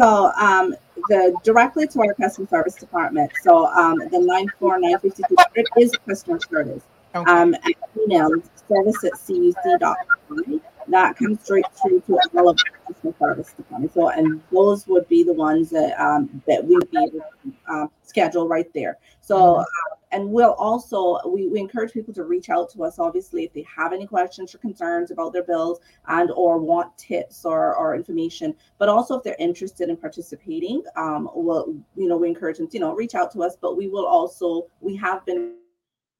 so 0.00 0.32
um, 0.40 0.74
the 1.08 1.36
directly 1.44 1.86
to 1.88 2.00
our 2.00 2.14
customer 2.14 2.48
service 2.48 2.74
department. 2.74 3.30
So 3.42 3.66
um, 3.66 3.98
the 3.98 4.18
94952 4.18 5.82
is 5.82 5.92
customer 6.08 6.40
service. 6.40 6.82
Okay. 7.14 7.30
Um, 7.30 7.54
and 7.54 7.74
email 8.02 8.30
service 8.66 9.04
at 9.04 9.12
cuc.com. 9.12 10.62
That 10.90 11.16
comes 11.16 11.42
straight 11.42 11.64
through 11.82 12.00
to 12.02 12.18
all 12.34 12.48
of 12.48 12.56
the 12.56 12.64
customer 12.86 13.14
service 13.18 13.52
department. 13.52 13.94
So, 13.94 14.08
and 14.08 14.42
those 14.52 14.86
would 14.86 15.08
be 15.08 15.22
the 15.22 15.32
ones 15.32 15.70
that 15.70 15.98
um, 16.00 16.42
that 16.46 16.64
we'd 16.64 16.90
be 16.90 16.98
able 16.98 17.20
to 17.20 17.52
uh, 17.68 17.86
schedule 18.02 18.48
right 18.48 18.72
there. 18.74 18.98
So, 19.20 19.56
uh, 19.56 19.64
and 20.12 20.28
we'll 20.30 20.52
also 20.52 21.18
we, 21.28 21.48
we 21.48 21.60
encourage 21.60 21.92
people 21.92 22.12
to 22.14 22.24
reach 22.24 22.50
out 22.50 22.70
to 22.70 22.84
us 22.84 22.98
obviously 22.98 23.44
if 23.44 23.52
they 23.52 23.64
have 23.74 23.92
any 23.92 24.06
questions 24.06 24.54
or 24.54 24.58
concerns 24.58 25.10
about 25.10 25.32
their 25.32 25.42
bills 25.42 25.80
and 26.08 26.30
or 26.32 26.58
want 26.58 26.96
tips 26.98 27.44
or, 27.44 27.74
or 27.76 27.94
information 27.94 28.54
but 28.78 28.88
also 28.88 29.16
if 29.16 29.22
they're 29.22 29.36
interested 29.38 29.88
in 29.88 29.96
participating 29.96 30.82
um 30.96 31.28
well 31.34 31.72
you 31.96 32.08
know 32.08 32.16
we 32.16 32.28
encourage 32.28 32.58
them 32.58 32.68
to 32.68 32.74
you 32.74 32.80
know 32.80 32.94
reach 32.94 33.14
out 33.14 33.30
to 33.30 33.42
us 33.42 33.56
but 33.60 33.76
we 33.76 33.88
will 33.88 34.06
also 34.06 34.66
we 34.80 34.96
have 34.96 35.24
been 35.26 35.54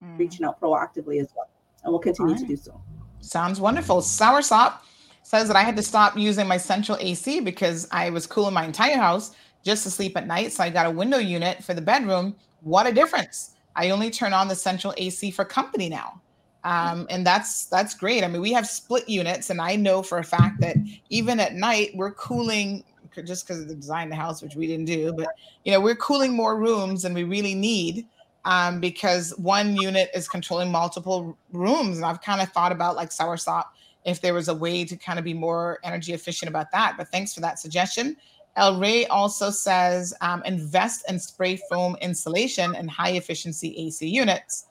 mm. 0.02 0.18
reaching 0.18 0.44
out 0.44 0.60
proactively 0.60 1.20
as 1.20 1.28
well 1.36 1.48
and 1.84 1.92
we'll 1.92 2.00
continue 2.00 2.32
right. 2.32 2.40
to 2.40 2.46
do 2.46 2.56
so 2.56 2.80
sounds 3.20 3.60
wonderful 3.60 4.00
soursop 4.00 4.80
says 5.22 5.46
that 5.46 5.56
i 5.56 5.62
had 5.62 5.76
to 5.76 5.82
stop 5.82 6.16
using 6.16 6.46
my 6.46 6.56
central 6.56 6.98
ac 7.00 7.40
because 7.40 7.86
i 7.92 8.10
was 8.10 8.26
cooling 8.26 8.54
my 8.54 8.64
entire 8.64 8.96
house 8.96 9.34
just 9.62 9.82
to 9.82 9.90
sleep 9.90 10.16
at 10.16 10.26
night 10.26 10.52
so 10.52 10.64
i 10.64 10.70
got 10.70 10.86
a 10.86 10.90
window 10.90 11.18
unit 11.18 11.62
for 11.62 11.74
the 11.74 11.82
bedroom 11.82 12.34
what 12.62 12.86
a 12.86 12.92
difference 12.92 13.54
I 13.76 13.90
only 13.90 14.10
turn 14.10 14.32
on 14.32 14.48
the 14.48 14.54
central 14.54 14.94
AC 14.96 15.30
for 15.30 15.44
company 15.44 15.88
now. 15.88 16.20
Um, 16.64 17.06
and 17.08 17.26
that's 17.26 17.66
that's 17.66 17.94
great. 17.94 18.22
I 18.22 18.28
mean, 18.28 18.42
we 18.42 18.52
have 18.52 18.66
split 18.66 19.08
units, 19.08 19.48
and 19.48 19.60
I 19.60 19.76
know 19.76 20.02
for 20.02 20.18
a 20.18 20.24
fact 20.24 20.60
that 20.60 20.76
even 21.08 21.40
at 21.40 21.54
night 21.54 21.92
we're 21.94 22.12
cooling 22.12 22.84
just 23.24 23.46
because 23.46 23.62
of 23.62 23.68
the 23.68 23.74
design 23.74 24.08
of 24.08 24.10
the 24.10 24.16
house, 24.16 24.42
which 24.42 24.54
we 24.54 24.66
didn't 24.66 24.84
do, 24.84 25.12
but 25.12 25.28
you 25.64 25.72
know, 25.72 25.80
we're 25.80 25.96
cooling 25.96 26.34
more 26.34 26.58
rooms 26.58 27.02
than 27.02 27.14
we 27.14 27.24
really 27.24 27.54
need 27.54 28.06
um, 28.44 28.80
because 28.80 29.30
one 29.36 29.76
unit 29.76 30.10
is 30.14 30.28
controlling 30.28 30.70
multiple 30.70 31.36
rooms. 31.52 31.96
And 31.96 32.06
I've 32.06 32.22
kind 32.22 32.40
of 32.40 32.50
thought 32.50 32.72
about 32.72 32.96
like 32.96 33.10
soursop 33.10 33.64
if 34.04 34.20
there 34.20 34.34
was 34.34 34.48
a 34.48 34.54
way 34.54 34.84
to 34.84 34.96
kind 34.96 35.18
of 35.18 35.24
be 35.24 35.34
more 35.34 35.78
energy 35.84 36.12
efficient 36.12 36.48
about 36.48 36.70
that. 36.72 36.96
But 36.96 37.08
thanks 37.08 37.34
for 37.34 37.40
that 37.40 37.58
suggestion. 37.58 38.16
El 38.56 38.78
Rey 38.78 39.06
also 39.06 39.50
says 39.50 40.12
um, 40.20 40.42
invest 40.44 41.04
in 41.08 41.18
spray 41.18 41.56
foam 41.68 41.96
insulation 42.00 42.74
and 42.74 42.90
high 42.90 43.12
efficiency 43.12 43.76
AC 43.76 44.06
units. 44.06 44.66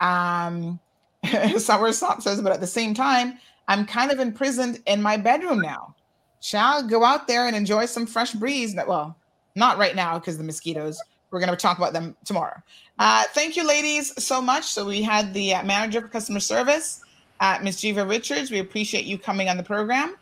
Um, 0.00 0.78
Soursop 1.24 2.22
says, 2.22 2.42
but 2.42 2.52
at 2.52 2.60
the 2.60 2.66
same 2.66 2.94
time, 2.94 3.38
I'm 3.68 3.86
kind 3.86 4.10
of 4.10 4.18
imprisoned 4.18 4.80
in 4.86 5.00
my 5.00 5.16
bedroom 5.16 5.60
now. 5.60 5.94
Shall 6.40 6.82
go 6.86 7.04
out 7.04 7.28
there 7.28 7.46
and 7.46 7.54
enjoy 7.54 7.86
some 7.86 8.06
fresh 8.06 8.32
breeze. 8.32 8.74
Well, 8.74 9.16
not 9.54 9.78
right 9.78 9.94
now 9.94 10.18
because 10.18 10.36
the 10.36 10.44
mosquitoes. 10.44 11.00
We're 11.32 11.40
going 11.40 11.50
to 11.50 11.56
talk 11.56 11.78
about 11.78 11.92
them 11.94 12.14
tomorrow. 12.24 12.62
Uh, 12.98 13.24
thank 13.30 13.56
you, 13.56 13.66
ladies, 13.66 14.12
so 14.22 14.40
much. 14.40 14.64
So 14.64 14.84
we 14.84 15.02
had 15.02 15.32
the 15.34 15.54
uh, 15.54 15.64
manager 15.64 16.02
for 16.02 16.08
customer 16.08 16.40
service, 16.40 17.00
uh, 17.40 17.58
Ms. 17.62 17.78
Jiva 17.78 18.08
Richards. 18.08 18.50
We 18.50 18.60
appreciate 18.60 19.06
you 19.06 19.18
coming 19.18 19.48
on 19.48 19.56
the 19.56 19.62
program. 19.62 20.16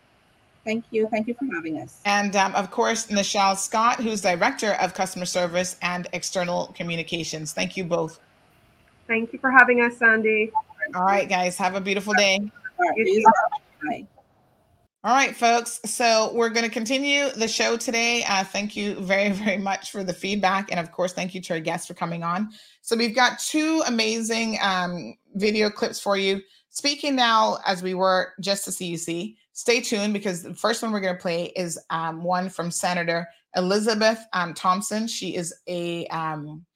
Thank 0.65 0.85
you. 0.91 1.09
Thank 1.09 1.27
you 1.27 1.35
for 1.35 1.47
having 1.53 1.81
us. 1.81 2.01
And 2.05 2.37
um, 2.37 2.55
of 2.55 2.71
course, 2.71 3.09
Nichelle 3.09 3.57
Scott, 3.57 3.97
who's 3.97 4.21
Director 4.21 4.75
of 4.75 4.95
Customer 4.95 5.25
Service 5.25 5.77
and 5.83 6.07
External 6.13 6.69
Communications. 6.77 7.53
Thank 7.53 7.77
you 7.77 7.85
both. 7.85 8.21
Thank 9.09 9.33
you 9.33 9.41
for 9.41 9.51
having 9.51 9.81
us, 9.81 9.97
Sandy. 9.97 10.53
All 10.95 11.05
right, 11.05 11.29
guys. 11.29 11.57
Have 11.57 11.75
a 11.75 11.81
beautiful 11.81 12.15
day. 12.15 12.39
Bye. 13.83 14.07
All 15.03 15.15
right, 15.15 15.35
folks. 15.35 15.81
So 15.87 16.31
we're 16.35 16.51
going 16.51 16.67
to 16.67 16.71
continue 16.71 17.31
the 17.31 17.49
show 17.49 17.79
today. 17.79 18.23
Uh, 18.29 18.45
thank 18.45 18.77
you 18.77 18.97
very, 18.97 19.31
very 19.31 19.57
much 19.57 19.91
for 19.91 20.05
the 20.05 20.13
feedback. 20.13 20.71
And 20.71 20.79
of 20.79 20.93
course, 20.93 21.15
thank 21.15 21.35
you 21.35 21.41
to 21.41 21.55
our 21.55 21.61
guests 21.61 21.87
for 21.87 21.95
coming 21.95 22.23
on. 22.23 22.51
So 22.83 22.97
we've 22.97 23.15
got 23.15 23.39
two 23.39 23.83
amazing 23.87 24.59
um, 24.61 25.15
video 25.37 25.71
clips 25.71 25.99
for 25.99 26.19
you. 26.19 26.43
Speaking 26.69 27.17
now, 27.17 27.61
as 27.65 27.83
we 27.83 27.95
were 27.95 28.35
just 28.43 28.67
to 28.67 28.73
see 28.73 28.89
you 28.89 28.99
see, 28.99 29.39
stay 29.55 29.81
tuned 29.81 30.13
because 30.13 30.43
the 30.43 30.55
first 30.55 30.83
one 30.83 30.93
we're 30.93 31.01
going 31.01 31.17
to 31.17 31.23
play 31.23 31.47
is 31.57 31.79
um, 31.89 32.23
one 32.23 32.51
from 32.51 32.71
Senator 32.71 33.27
Elizabeth 33.57 34.19
um, 34.35 34.53
Thompson. 34.53 35.07
She 35.07 35.35
is 35.35 35.55
a 35.67 36.07
um, 36.09 36.67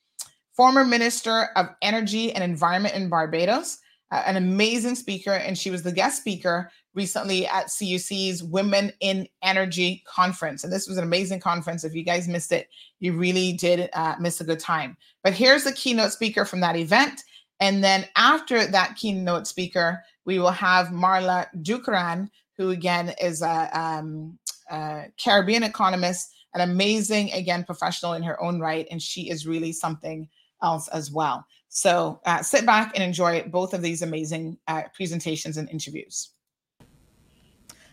former 0.56 0.82
Minister 0.82 1.51
of 1.56 1.68
Energy 1.82 2.32
and 2.32 2.42
Environment 2.42 2.94
in 2.94 3.10
Barbados, 3.10 3.80
uh, 4.10 4.22
an 4.24 4.36
amazing 4.36 4.94
speaker, 4.94 5.32
and 5.32 5.59
she 5.59 5.70
was 5.70 5.82
the 5.82 5.92
guest 5.92 6.20
speaker 6.20 6.70
recently 6.94 7.46
at 7.46 7.66
CUC's 7.66 8.42
Women 8.42 8.92
in 9.00 9.28
Energy 9.42 10.02
conference. 10.06 10.64
And 10.64 10.72
this 10.72 10.88
was 10.88 10.96
an 10.96 11.04
amazing 11.04 11.40
conference. 11.40 11.84
If 11.84 11.94
you 11.94 12.04
guys 12.04 12.28
missed 12.28 12.52
it, 12.52 12.68
you 13.00 13.12
really 13.12 13.52
did 13.52 13.90
uh, 13.92 14.14
miss 14.20 14.40
a 14.40 14.44
good 14.44 14.60
time. 14.60 14.96
But 15.22 15.34
here's 15.34 15.64
the 15.64 15.72
keynote 15.72 16.12
speaker 16.12 16.44
from 16.44 16.60
that 16.60 16.76
event. 16.76 17.22
And 17.60 17.82
then 17.82 18.06
after 18.16 18.66
that 18.66 18.96
keynote 18.96 19.46
speaker, 19.46 20.02
we 20.24 20.38
will 20.38 20.50
have 20.50 20.88
Marla 20.88 21.46
Dukharan, 21.62 22.30
who 22.56 22.70
again 22.70 23.14
is 23.20 23.42
a, 23.42 23.68
um, 23.78 24.38
a 24.70 25.06
Caribbean 25.22 25.62
economist, 25.62 26.32
an 26.54 26.60
amazing, 26.60 27.32
again, 27.32 27.64
professional 27.64 28.12
in 28.12 28.22
her 28.22 28.40
own 28.42 28.60
right. 28.60 28.86
And 28.90 29.02
she 29.02 29.28
is 29.28 29.46
really 29.46 29.72
something 29.72 30.28
else 30.62 30.88
as 30.88 31.10
well. 31.10 31.44
So 31.68 32.20
uh, 32.24 32.42
sit 32.42 32.64
back 32.64 32.92
and 32.94 33.02
enjoy 33.02 33.42
both 33.48 33.74
of 33.74 33.82
these 33.82 34.02
amazing 34.02 34.58
uh, 34.68 34.82
presentations 34.94 35.56
and 35.56 35.68
interviews. 35.68 36.30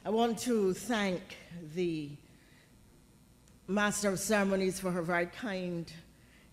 I 0.03 0.09
want 0.09 0.39
to 0.39 0.73
thank 0.73 1.21
the 1.75 2.09
Master 3.67 4.09
of 4.09 4.19
Ceremonies 4.19 4.79
for 4.79 4.89
her 4.89 5.03
very 5.03 5.27
kind 5.27 5.93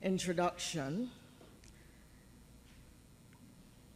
introduction 0.02 1.08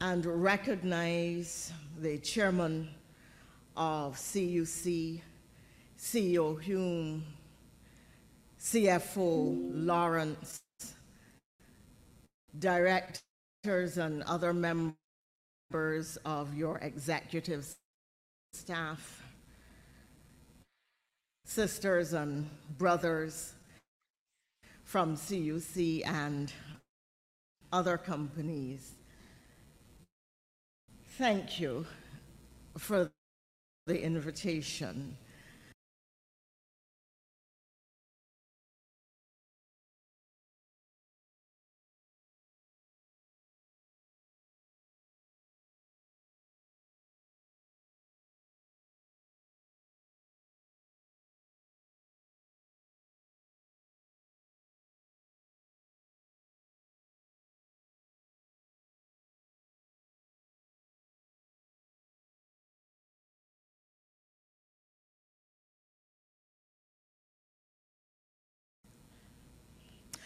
and 0.00 0.24
recognize 0.24 1.70
the 2.00 2.16
chairman 2.16 2.88
of 3.76 4.16
CUC, 4.16 5.20
CEO 5.98 6.58
Hew, 6.58 7.20
CFO 8.58 9.70
Lawrence, 9.74 10.62
directors 12.58 13.98
and 13.98 14.22
other 14.22 14.54
members 14.54 16.16
of 16.24 16.54
your 16.54 16.78
executive 16.78 17.74
staff, 18.54 19.21
sisters 21.52 22.14
and 22.14 22.48
brothers 22.78 23.52
from 24.84 25.14
CUC 25.14 26.00
and 26.06 26.50
other 27.70 27.98
companies. 27.98 28.92
Thank 31.18 31.60
you 31.60 31.84
for 32.78 33.12
the 33.86 34.02
invitation. 34.02 35.18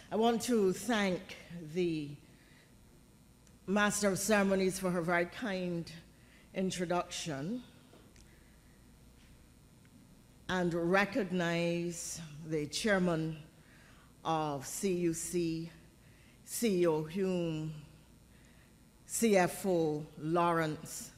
I 0.09 0.15
want 0.15 0.41
to 0.43 0.73
thank 0.73 1.37
the 1.75 2.11
Master 3.67 4.09
of 4.09 4.21
Ceremonies 4.21 4.79
for 4.79 4.89
her 4.89 5.01
very 5.03 5.27
kind 5.27 5.91
introduction 6.55 7.65
and 10.49 10.73
recognize 10.73 12.21
the 12.47 12.67
chairman 12.67 13.37
of 14.25 14.63
CUC, 14.65 15.71
CEO 16.47 17.11
Hew, 17.11 17.69
CFO 19.09 20.07
Lawrence, 20.19 21.11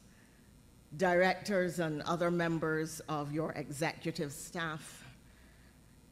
directors 0.97 1.77
and 1.77 2.01
other 2.01 2.31
members 2.31 3.01
of 3.07 3.31
your 3.31 3.51
executive 3.51 4.31
staff, 4.31 5.05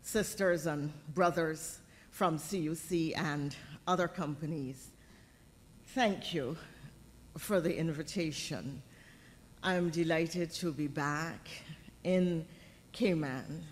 sisters 0.03 0.67
and 0.67 0.93
brothers 1.15 1.79
from 2.17 2.39
CUC 2.39 3.15
and 3.15 3.55
other 3.85 4.07
companies. 4.07 4.87
Thank 5.89 6.33
you 6.33 6.57
for 7.37 7.61
the 7.61 7.77
invitation. 7.77 8.81
I'm 9.61 9.91
delighted 9.91 10.49
to 10.53 10.73
be 10.73 10.87
back 10.87 11.47
in 12.03 12.43
Cayman, 12.91 13.63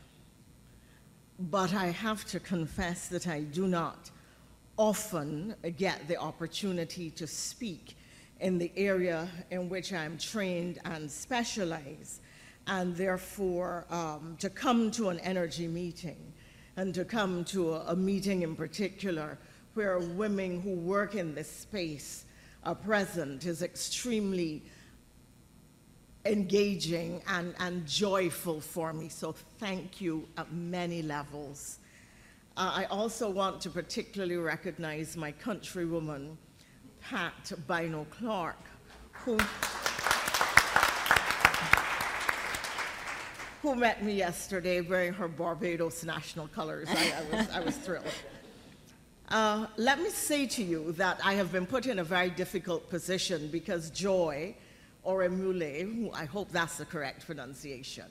but 1.40 1.74
I 1.74 1.88
have 1.88 2.24
to 2.26 2.40
confess 2.40 3.08
that 3.08 3.28
I 3.28 3.40
do 3.40 3.66
not 3.66 4.12
often 4.78 5.56
get 5.76 6.08
the 6.08 6.18
opportunity 6.18 7.10
to 7.10 7.26
speak 7.26 7.98
in 8.42 8.60
the 8.60 8.72
area 8.78 9.28
in 9.50 9.70
which 9.70 9.92
I'm 9.92 10.20
trained 10.20 10.78
and 10.86 11.10
specialize, 11.10 12.22
and 12.68 12.96
therefore 12.96 13.88
um, 13.90 14.38
to 14.38 14.52
come 14.52 14.92
to 14.92 15.10
an 15.10 15.20
energy 15.22 15.68
meeting 15.68 16.35
and 16.78 16.94
to 16.94 17.06
come 17.06 17.44
to 17.46 17.74
a, 17.74 17.86
a 17.88 17.96
meeting 17.96 18.42
in 18.42 18.56
particular 18.56 19.38
where 19.74 20.00
women 20.00 20.62
who 20.62 20.72
work 20.72 21.16
in 21.16 21.36
this 21.36 21.50
space 21.50 22.26
are 22.64 22.76
present 22.76 23.46
is 23.46 23.62
extremely 23.62 24.64
engaging 26.26 27.22
and, 27.28 27.54
and 27.60 27.86
joyful 27.86 28.60
for 28.60 28.94
me. 28.94 29.10
So 29.10 29.36
thank 29.60 30.02
you 30.02 30.28
at 30.38 30.52
many 30.52 31.02
levels. 31.02 31.80
Uh, 32.58 32.72
I 32.74 32.86
also 32.86 33.30
want 33.30 33.62
to 33.62 33.70
particularly 33.70 34.38
recognize 34.38 35.18
my 35.18 35.32
countrywoman, 35.34 36.38
Pat 37.02 37.52
Bino 37.68 38.08
Clark, 38.10 38.58
who 39.12 39.38
who 43.66 43.76
met 43.76 44.04
me 44.04 44.14
yesterday 44.14 44.80
wearing 44.80 45.12
her 45.12 45.28
Barbados 45.28 46.04
national 46.04 46.48
colors. 46.50 46.88
I, 46.88 47.14
I, 47.18 47.36
was, 47.36 47.50
I 47.50 47.60
was 47.62 47.76
thrilled. 47.76 48.06
Uh, 49.30 49.66
let 49.78 50.00
me 50.00 50.10
say 50.10 50.46
to 50.46 50.62
you 50.62 50.92
that 50.92 51.20
I 51.24 51.34
have 51.34 51.52
been 51.52 51.66
put 51.66 51.88
in 51.88 51.98
a 51.98 52.04
very 52.04 52.30
difficult 52.30 52.88
position 52.92 53.50
because 53.52 53.90
Joy, 53.90 54.56
or 55.02 55.22
Emule, 55.22 55.82
who 55.82 56.12
I 56.12 56.26
hope 56.26 56.52
that's 56.52 56.78
the 56.78 56.86
correct 56.86 57.26
pronunciation, 57.26 58.06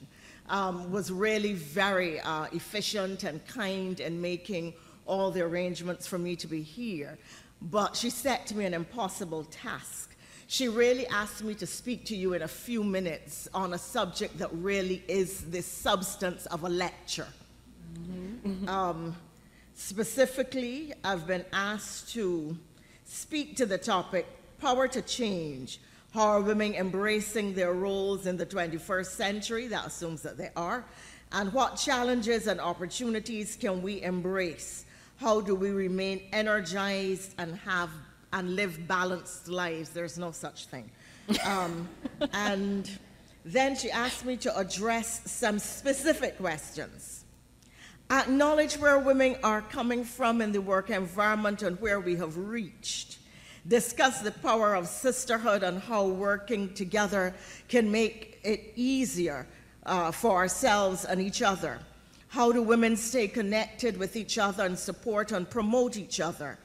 um, 0.49 0.91
was 0.91 1.09
really 1.09 1.53
very 1.53 2.19
uh, 2.19 2.47
efficient 2.51 3.23
and 3.23 3.39
kind 3.47 4.01
in 4.01 4.19
making 4.19 4.73
all 5.05 5.31
the 5.31 5.41
arrangements 5.41 6.05
for 6.05 6.17
me 6.17 6.35
to 6.35 6.47
be 6.47 6.61
here. 6.63 7.17
But 7.61 7.95
she 7.95 8.09
set 8.09 8.53
me 8.53 8.65
an 8.65 8.73
impossible 8.73 9.45
task 9.45 10.14
she 10.47 10.67
really 10.67 11.07
asked 11.07 11.43
me 11.43 11.55
to 11.55 11.65
speak 11.65 12.05
to 12.05 12.15
you 12.15 12.33
in 12.33 12.43
a 12.43 12.47
few 12.47 12.83
minutes 12.83 13.47
on 13.53 13.73
a 13.73 13.77
subject 13.77 14.37
that 14.37 14.49
really 14.53 15.03
is 15.07 15.41
the 15.49 15.61
substance 15.61 16.45
of 16.47 16.63
a 16.63 16.69
lecture. 16.69 17.27
Mm-hmm. 17.97 18.69
Um, 18.69 19.15
specifically, 19.73 20.93
I've 21.03 21.25
been 21.25 21.45
asked 21.51 22.13
to 22.13 22.55
speak 23.05 23.55
to 23.57 23.65
the 23.65 23.77
topic 23.77 24.27
Power 24.59 24.87
to 24.87 25.01
Change 25.01 25.79
How 26.13 26.27
are 26.27 26.41
women 26.41 26.75
embracing 26.75 27.53
their 27.53 27.73
roles 27.73 28.27
in 28.27 28.37
the 28.37 28.45
21st 28.45 29.05
century? 29.07 29.67
That 29.67 29.87
assumes 29.87 30.21
that 30.21 30.37
they 30.37 30.49
are. 30.55 30.85
And 31.31 31.51
what 31.53 31.75
challenges 31.75 32.47
and 32.47 32.61
opportunities 32.61 33.57
can 33.59 33.81
we 33.81 34.01
embrace? 34.01 34.85
How 35.17 35.41
do 35.41 35.55
we 35.55 35.71
remain 35.71 36.21
energized 36.31 37.33
and 37.37 37.57
have 37.57 37.89
and 38.35 38.55
live 38.55 38.85
balanced 38.85 39.47
lives. 39.47 39.89
There's 39.89 40.17
no 40.17 40.31
such 40.31 40.65
thing. 40.65 40.91
Um, 41.45 41.87
and 42.33 42.89
then 43.45 43.77
she 43.77 43.89
asked 43.89 44.25
me 44.25 44.35
to 44.37 44.55
address 44.57 45.31
some 45.31 45.57
specific 45.57 46.37
questions. 46.37 47.23
Acknowledge 48.11 48.75
where 48.75 48.99
women 48.99 49.37
are 49.41 49.61
coming 49.61 50.03
from 50.03 50.41
in 50.41 50.51
the 50.51 50.61
work 50.61 50.89
environment 50.89 51.63
and 51.63 51.79
where 51.79 52.01
we 52.01 52.17
have 52.17 52.37
reached. 52.37 53.19
Discuss 53.67 54.21
the 54.21 54.31
power 54.31 54.75
of 54.75 54.87
sisterhood 54.87 55.63
and 55.63 55.79
how 55.79 56.05
working 56.05 56.73
together 56.73 57.33
can 57.69 57.89
make 57.89 58.39
it 58.43 58.73
easier 58.75 59.47
uh, 59.85 60.11
for 60.11 60.35
ourselves 60.35 61.05
and 61.05 61.21
each 61.21 61.41
other. 61.41 61.79
How 62.27 62.51
do 62.51 62.61
women 62.61 62.97
stay 62.97 63.29
connected 63.29 63.97
with 63.97 64.17
each 64.17 64.37
other 64.37 64.65
and 64.65 64.77
support 64.77 65.31
and 65.31 65.49
promote 65.49 65.95
each 65.95 66.19
other? 66.19 66.59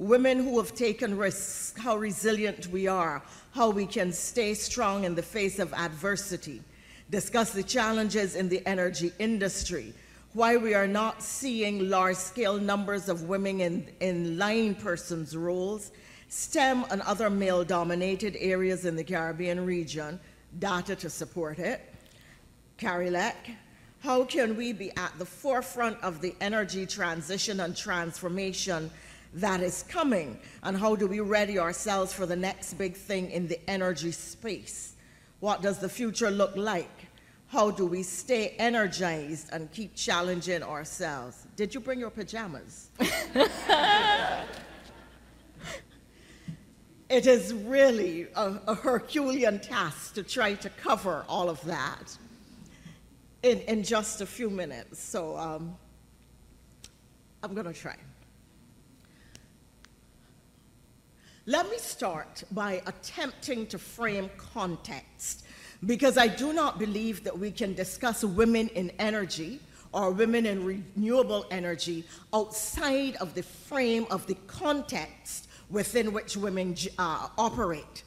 Women 0.00 0.42
who 0.42 0.56
have 0.56 0.74
taken 0.74 1.14
risks, 1.14 1.74
how 1.76 1.94
resilient 1.94 2.66
we 2.68 2.86
are, 2.86 3.22
how 3.52 3.68
we 3.68 3.84
can 3.84 4.10
stay 4.10 4.54
strong 4.54 5.04
in 5.04 5.14
the 5.14 5.22
face 5.22 5.58
of 5.58 5.74
adversity, 5.74 6.62
discuss 7.10 7.50
the 7.50 7.62
challenges 7.62 8.34
in 8.34 8.48
the 8.48 8.66
energy 8.66 9.12
industry, 9.18 9.92
why 10.32 10.56
we 10.56 10.72
are 10.72 10.86
not 10.86 11.22
seeing 11.22 11.90
large 11.90 12.16
scale 12.16 12.56
numbers 12.56 13.10
of 13.10 13.24
women 13.24 13.60
in, 13.60 13.88
in 14.00 14.38
line 14.38 14.74
persons 14.74 15.36
roles, 15.36 15.92
STEM 16.28 16.86
and 16.90 17.02
other 17.02 17.28
male 17.28 17.62
dominated 17.62 18.34
areas 18.40 18.86
in 18.86 18.96
the 18.96 19.04
Caribbean 19.04 19.66
region, 19.66 20.18
data 20.58 20.96
to 20.96 21.10
support 21.10 21.58
it. 21.58 21.94
CARILEC, 22.78 23.34
how 23.98 24.24
can 24.24 24.56
we 24.56 24.72
be 24.72 24.96
at 24.96 25.12
the 25.18 25.26
forefront 25.26 26.02
of 26.02 26.22
the 26.22 26.34
energy 26.40 26.86
transition 26.86 27.60
and 27.60 27.76
transformation 27.76 28.90
that 29.34 29.60
is 29.60 29.84
coming 29.84 30.38
and 30.62 30.76
how 30.76 30.96
do 30.96 31.06
we 31.06 31.20
ready 31.20 31.58
ourselves 31.58 32.12
for 32.12 32.26
the 32.26 32.36
next 32.36 32.74
big 32.74 32.96
thing 32.96 33.30
in 33.30 33.46
the 33.48 33.58
energy 33.70 34.12
space? 34.12 34.94
What 35.40 35.62
does 35.62 35.78
the 35.78 35.88
future 35.88 36.30
look 36.30 36.56
like? 36.56 37.06
How 37.48 37.70
do 37.70 37.86
we 37.86 38.02
stay 38.02 38.54
energized 38.58 39.48
and 39.52 39.72
keep 39.72 39.94
challenging 39.96 40.62
ourselves? 40.62 41.46
Did 41.56 41.74
you 41.74 41.80
bring 41.80 41.98
your 41.98 42.10
pajamas? 42.10 42.90
it 47.08 47.26
is 47.26 47.52
really 47.52 48.28
a, 48.36 48.60
a, 48.68 48.74
Herculean 48.74 49.58
task 49.58 50.14
to 50.14 50.22
try 50.22 50.54
to 50.54 50.70
cover 50.70 51.24
all 51.28 51.50
of 51.50 51.60
that 51.64 52.16
in, 53.42 53.58
in 53.62 53.82
just 53.82 54.20
a 54.20 54.26
few 54.26 54.48
minutes. 54.48 55.02
So 55.02 55.36
um, 55.36 55.76
I'm 57.42 57.52
going 57.52 57.66
to 57.66 57.72
try. 57.72 57.96
Let 61.50 61.68
me 61.68 61.78
start 61.78 62.44
by 62.52 62.80
attempting 62.86 63.66
to 63.66 63.78
frame 63.80 64.30
context 64.36 65.44
because 65.84 66.16
I 66.16 66.28
do 66.28 66.52
not 66.52 66.78
believe 66.78 67.24
that 67.24 67.36
we 67.36 67.50
can 67.50 67.74
discuss 67.74 68.22
women 68.22 68.68
in 68.68 68.92
energy 69.00 69.58
or 69.90 70.12
women 70.12 70.46
in 70.46 70.64
renewable 70.64 71.46
energy 71.50 72.04
outside 72.32 73.16
of 73.16 73.34
the 73.34 73.42
frame 73.42 74.06
of 74.12 74.28
the 74.28 74.36
context 74.46 75.48
within 75.70 76.12
which 76.12 76.36
women 76.36 76.76
uh, 77.00 77.26
operate. 77.36 78.04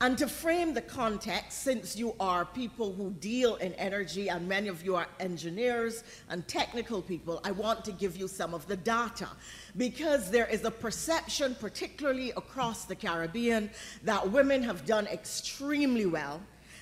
And 0.00 0.18
to 0.18 0.26
frame 0.26 0.74
the 0.74 0.82
context, 0.82 1.62
since 1.62 1.96
you 1.96 2.14
are 2.18 2.44
people 2.44 2.92
who 2.92 3.10
deal 3.12 3.54
in 3.56 3.72
energy 3.74 4.28
and 4.28 4.48
many 4.48 4.68
of 4.68 4.84
you 4.84 4.96
are 4.96 5.06
engineers 5.20 6.02
and 6.28 6.46
technical 6.48 7.00
people, 7.00 7.40
I 7.44 7.52
want 7.52 7.84
to 7.84 7.92
give 7.92 8.16
you 8.16 8.26
some 8.26 8.54
of 8.54 8.66
the 8.66 8.76
data. 8.76 9.28
Because 9.76 10.30
there 10.30 10.46
is 10.46 10.64
a 10.64 10.70
perception, 10.70 11.56
particularly 11.60 12.30
across 12.30 12.84
the 12.84 12.96
Caribbean, 12.96 13.70
that 14.02 14.30
women 14.30 14.62
have 14.62 14.84
done 14.84 15.06
extremely 15.06 16.06
well, 16.06 16.40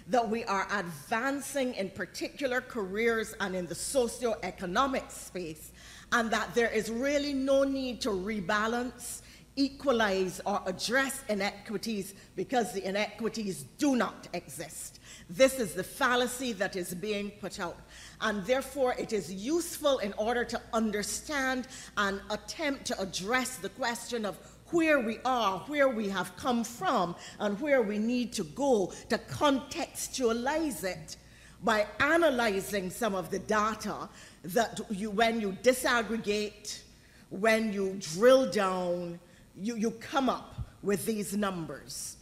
that 0.09 0.29
we 0.29 0.45
are 0.45 0.67
advancing 0.73 1.75
in 1.75 1.91
particular 1.91 2.61
careers 2.61 3.35
and 3.41 3.55
in 3.55 3.67
the 3.67 3.75
socio-economic 3.75 5.11
space, 5.11 5.71
and 6.13 6.31
that 6.31 6.55
there 6.55 6.71
is 6.71 6.91
really 6.91 7.33
no 7.33 7.63
need 7.63 8.01
to 8.01 8.11
rebalance, 8.11 9.22
equalize, 9.57 10.41
or 10.47 10.63
address 10.67 11.23
inequities 11.29 12.15
because 12.37 12.73
the 12.73 12.87
inequities 12.87 13.65
do 13.79 13.97
not 13.97 14.29
exist. 14.33 15.01
This 15.29 15.59
is 15.59 15.75
the 15.75 15.85
fallacy 15.85 16.53
that 16.55 16.77
is 16.77 16.95
being 16.95 17.31
put 17.41 17.61
out. 17.61 17.77
And 18.21 18.45
therefore, 18.47 18.95
it 18.99 19.13
is 19.13 19.33
useful 19.33 19.99
in 19.99 20.13
order 20.15 20.45
to 20.45 20.61
understand 20.73 21.69
and 21.97 22.21
attempt 22.31 22.87
to 22.87 23.01
address 23.01 23.57
the 23.57 23.69
question 23.71 24.25
of 24.25 24.39
where 24.71 25.01
we 25.01 25.19
are, 25.25 25.59
where 25.61 25.89
we 25.89 26.09
have 26.09 26.35
come 26.37 26.65
from, 26.65 27.15
and 27.39 27.61
where 27.61 27.83
we 27.83 27.99
need 27.99 28.33
to 28.33 28.45
go 28.45 28.93
to 29.11 29.19
contextualize 29.19 30.83
it 30.83 31.17
by 31.63 31.87
analyzing 32.01 32.91
some 32.91 33.15
of 33.15 33.31
the 33.31 33.39
data 33.39 34.09
that 34.43 34.81
you, 34.91 35.11
when 35.11 35.41
you 35.41 35.53
disaggregate, 35.63 36.83
when 37.31 37.73
you 37.73 37.97
drill 38.01 38.51
down, 38.51 39.21
you, 39.57 39.77
you 39.77 39.91
come 39.93 40.29
up 40.29 40.55
with 40.83 41.07
these 41.07 41.37
numbers. 41.37 42.17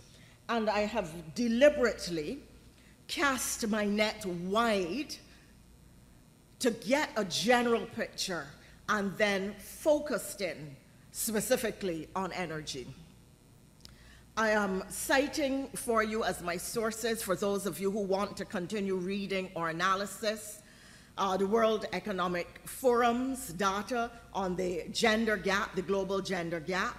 And 0.49 0.69
I 0.69 0.81
have 0.81 1.35
deliberately 1.35 2.41
cast 3.07 3.67
my 3.69 3.85
net 3.85 4.25
wide 4.27 5.15
to 6.59 6.71
get 6.71 7.11
a 7.17 7.25
general 7.25 7.87
picture 7.87 8.47
and 8.89 9.17
then 9.17 9.55
focused 9.59 10.41
in 10.41 10.77
specifically 11.13 12.09
on 12.15 12.33
energy. 12.33 12.87
I 14.37 14.51
am 14.51 14.85
citing 14.89 15.69
for 15.69 16.03
you 16.03 16.25
as 16.25 16.43
my 16.43 16.57
sources 16.57 17.23
for 17.23 17.37
those 17.37 17.67
of 17.67 17.81
you 17.81 17.91
who 17.91 18.01
want 18.01 18.37
to 18.37 18.45
continue 18.45 18.97
reading 18.97 19.51
or 19.55 19.69
analysis 19.69 20.61
uh, 21.19 21.37
the 21.37 21.47
World 21.47 21.85
Economic 21.93 22.61
Forum's 22.65 23.53
data 23.53 24.11
on 24.33 24.57
the 24.57 24.85
gender 24.91 25.37
gap, 25.37 25.75
the 25.75 25.83
global 25.83 26.21
gender 26.21 26.61
gap, 26.61 26.97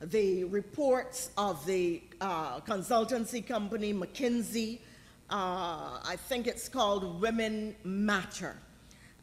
the 0.00 0.44
reports 0.44 1.30
of 1.38 1.64
the 1.66 2.02
uh, 2.20 2.60
consultancy 2.60 3.46
company 3.46 3.94
McKinsey, 3.94 4.80
uh, 5.30 6.00
I 6.04 6.16
think 6.28 6.46
it's 6.46 6.68
called 6.68 7.20
Women 7.20 7.74
Matter 7.84 8.56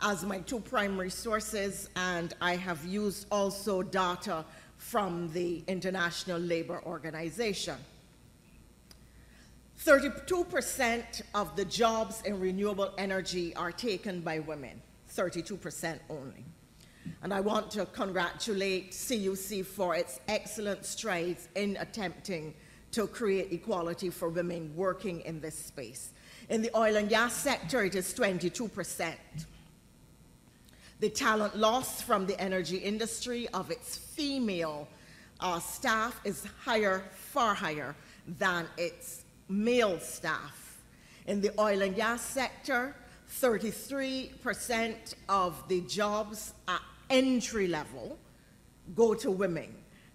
as 0.02 0.26
my 0.26 0.40
two 0.40 0.60
primary 0.60 1.10
sources, 1.10 1.90
and 1.96 2.34
I 2.42 2.56
have 2.56 2.84
used 2.86 3.28
also 3.32 3.84
data 3.84 4.44
from 4.78 5.32
the 5.32 5.64
International 5.68 6.40
Labour 6.40 6.82
Organization. 6.86 7.78
32% 9.86 11.22
of 11.36 11.56
the 11.56 11.66
jobs 11.66 12.22
in 12.24 12.40
renewable 12.40 12.92
energy 12.98 13.56
are 13.56 13.72
taken 13.72 14.22
by 14.22 14.40
women, 14.40 14.82
32% 15.14 16.00
only. 16.10 16.46
And 17.22 17.34
I 17.34 17.40
want 17.40 17.72
to 17.72 17.86
congratulate 17.86 18.92
CUC 18.92 19.66
for 19.66 19.96
its 19.96 20.20
excellent 20.28 20.86
strides 20.86 21.48
in 21.56 21.78
attempting 21.80 22.54
to 22.92 23.08
create 23.08 23.52
equality 23.52 24.10
for 24.10 24.30
women 24.30 24.72
working 24.76 25.22
in 25.22 25.42
this 25.42 25.58
space. 25.58 26.12
In 26.50 26.62
the 26.62 26.76
oil 26.78 26.96
and 26.96 27.10
gas 27.10 27.34
sector, 27.34 27.84
it 27.84 27.96
is 27.96 28.14
22%. 28.14 29.16
The 31.00 31.10
talent 31.10 31.58
loss 31.58 32.02
from 32.02 32.26
the 32.28 32.40
energy 32.40 32.78
industry 32.78 33.48
of 33.50 33.72
its 33.72 33.98
female 33.98 34.88
uh, 35.40 35.60
staff 35.60 36.20
is 36.24 36.46
higher, 36.64 37.04
far 37.14 37.54
higher 37.54 37.96
than 38.40 38.68
its 38.78 39.24
male 39.50 40.00
staff. 40.00 40.82
In 41.26 41.42
the 41.42 41.52
oil 41.60 41.82
and 41.82 41.96
gas 41.96 42.22
sector, 42.22 42.96
33% 43.42 45.16
of 45.28 45.68
the 45.68 45.82
jobs 45.82 46.54
at 46.68 46.82
entry 47.10 47.68
level 47.68 48.18
go 48.96 49.14
to 49.14 49.32
women. 49.32 49.74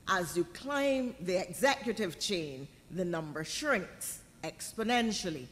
As 0.08 0.36
you 0.36 0.44
climb 0.44 1.14
the 1.20 1.40
executive 1.40 2.18
chain, 2.18 2.66
the 2.90 3.04
number 3.04 3.44
shrinks 3.44 4.20
exponentially. 4.42 5.46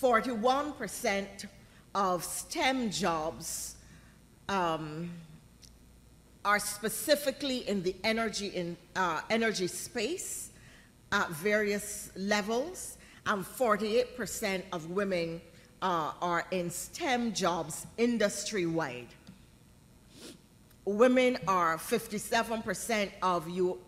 41% 0.00 1.46
of 1.94 2.22
STEM 2.24 2.90
jobs 2.90 3.76
um, 4.48 5.10
are 6.44 6.58
specifically 6.58 7.68
in 7.68 7.82
the 7.82 7.96
energy, 8.04 8.48
in, 8.48 8.76
uh, 8.94 9.20
energy 9.30 9.66
space 9.66 10.50
at 11.12 11.30
various 11.30 12.10
levels, 12.16 12.98
and 13.26 13.44
48% 13.44 14.62
of 14.72 14.90
women 14.90 15.40
uh, 15.82 16.12
are 16.20 16.46
in 16.50 16.70
STEM 16.70 17.32
jobs 17.32 17.86
industry 17.96 18.66
wide. 18.66 19.08
Women 20.86 21.36
are 21.48 21.76
57% 21.78 23.10
of 23.20 23.48
U- 23.50 23.80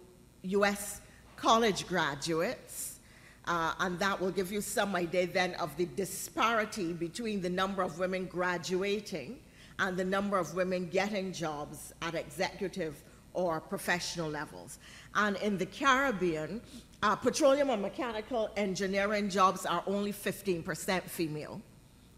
US 0.43 1.01
college 1.37 1.87
graduates, 1.87 2.99
uh, 3.47 3.73
and 3.79 3.97
that 4.01 4.21
will 4.21 4.33
give 4.33 4.51
you 4.51 4.61
some 4.61 4.97
idea 4.97 5.29
then 5.29 5.55
of 5.55 5.77
the 5.77 5.87
disparity 5.87 6.93
between 6.93 7.41
the 7.41 7.49
number 7.49 7.83
of 7.83 8.01
women 8.01 8.27
graduating 8.27 9.39
and 9.79 9.97
the 9.97 10.05
number 10.05 10.39
of 10.39 10.55
women 10.55 10.89
getting 10.89 11.33
jobs 11.33 11.93
at 12.03 12.17
executive 12.17 12.97
or 13.33 13.61
professional 13.61 14.29
levels. 14.29 14.81
And 15.15 15.37
in 15.37 15.57
the 15.57 15.67
Caribbean, 15.67 16.61
uh, 17.05 17.15
petroleum 17.15 17.71
and 17.71 17.81
mechanical 17.81 18.51
engineering 18.57 19.31
jobs 19.31 19.65
are 19.65 19.85
only 19.87 20.13
15% 20.13 21.05
female. 21.05 21.63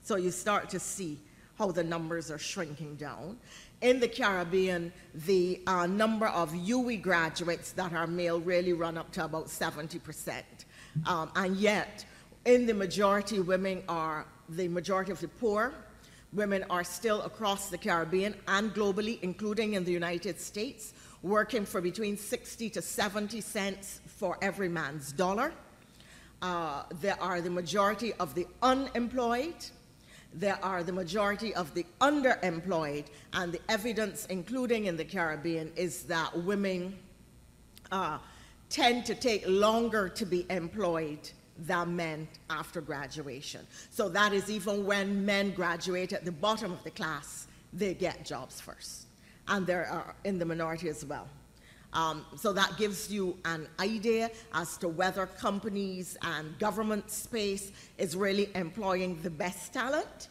So 0.03 0.17
you 0.17 0.31
start 0.31 0.71
to 0.71 0.81
see 0.81 1.19
how 1.59 1.71
the 1.71 1.85
numbers 1.85 2.31
are 2.31 2.39
shrinking 2.39 2.97
down. 2.97 3.37
In 3.81 3.99
the 3.99 4.09
Caribbean, 4.09 4.93
the 5.15 5.61
uh, 5.67 5.87
number 5.87 6.27
of 6.27 6.53
UWI 6.53 7.01
graduates 7.01 7.73
that 7.73 7.93
are 7.93 8.07
male 8.07 8.41
really 8.41 8.73
run 8.73 8.99
up 8.99 9.11
to 9.13 9.25
about 9.25 9.47
70%. 9.47 10.43
Um, 11.07 11.31
and 11.35 11.57
yet, 11.57 12.05
in 12.45 12.67
the 12.67 12.75
majority, 12.75 13.41
women 13.41 13.83
are 13.89 14.27
the 14.49 14.69
majority 14.69 15.13
of 15.13 15.21
the 15.21 15.29
poor 15.29 15.73
Women 16.33 16.65
are 16.71 16.85
still 16.85 17.23
across 17.23 17.71
the 17.71 17.79
Caribbean 17.79 18.37
and 18.47 18.73
globally, 18.73 19.19
including 19.23 19.75
in 19.75 19.85
the 19.85 19.91
United 19.91 20.41
States, 20.41 20.95
working 21.23 21.67
for 21.67 21.81
between 21.81 22.17
60 22.17 22.71
to 22.71 22.81
70 22.81 23.41
cents 23.41 24.01
for 24.07 24.39
every 24.41 24.69
man's 24.69 25.11
dollar. 25.11 25.53
Uh, 26.41 26.85
there 27.01 27.21
are 27.21 27.41
the 27.41 27.51
majority 27.51 28.13
of 28.15 28.37
the 28.37 28.47
unemployed. 28.63 29.57
There 30.33 30.59
are 30.63 30.83
the 30.83 30.93
majority 30.93 31.55
of 31.55 31.75
the 31.75 31.85
underemployed. 32.01 33.07
And 33.33 33.53
the 33.53 33.61
evidence, 33.69 34.27
including 34.27 34.87
in 34.87 34.97
the 34.97 35.05
Caribbean, 35.05 35.73
is 35.77 36.05
that 36.05 36.37
women 36.45 36.97
uh, 37.91 38.19
tend 38.69 39.05
to 39.07 39.15
take 39.15 39.45
longer 39.47 40.09
to 40.09 40.25
be 40.25 40.47
employed 40.51 41.31
than 41.59 41.97
men 41.97 42.29
after 42.49 42.81
graduation. 42.81 43.67
So 43.91 44.09
that 44.11 44.33
is 44.33 44.51
even 44.51 44.87
when 44.87 45.25
men 45.25 45.51
graduate 45.51 46.13
at 46.13 46.25
the 46.25 46.33
bottom 46.33 46.73
of 46.73 46.83
the 46.85 46.91
class, 46.91 47.49
they 47.73 47.95
get 47.95 48.25
jobs 48.25 48.61
first. 48.61 49.07
And 49.49 49.67
they 49.67 49.75
are 49.75 50.15
in 50.25 50.39
the 50.39 50.45
minority 50.45 50.89
as 50.89 51.05
well. 51.05 51.29
Um, 51.93 52.25
so 52.37 52.53
that 52.53 52.77
gives 52.77 53.11
you 53.11 53.37
an 53.45 53.67
idea 53.81 54.31
as 54.55 54.77
to 54.79 54.89
whether 54.89 55.27
companies 55.27 56.17
and 56.23 56.57
government 56.59 57.11
space 57.11 57.73
is 57.99 58.17
really 58.17 58.51
employing 58.55 59.21
the 59.23 59.31
best 59.31 59.73
talent 59.73 60.29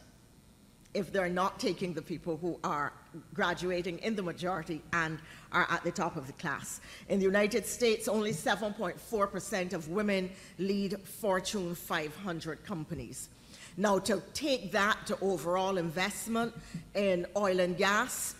if 0.92 1.12
they're 1.12 1.28
not 1.28 1.60
taking 1.60 1.94
the 1.94 2.02
people 2.02 2.36
who 2.36 2.58
are 2.64 2.92
graduating 3.34 3.98
in 3.98 4.16
the 4.16 4.22
majority 4.22 4.82
and 4.92 5.18
are 5.52 5.66
at 5.70 5.84
the 5.84 5.90
top 5.90 6.16
of 6.16 6.26
the 6.26 6.32
class. 6.34 6.80
In 7.08 7.18
the 7.18 7.24
United 7.24 7.66
States, 7.66 8.08
only 8.08 8.32
7.4% 8.32 9.72
of 9.72 9.88
women 9.88 10.30
lead 10.58 10.98
Fortune 11.00 11.74
500 11.74 12.64
companies. 12.64 13.28
Now, 13.76 13.98
to 14.00 14.22
take 14.34 14.72
that 14.72 15.06
to 15.06 15.18
overall 15.20 15.78
investment 15.78 16.52
in 16.94 17.26
oil 17.36 17.60
and 17.60 17.76
gas, 17.76 18.34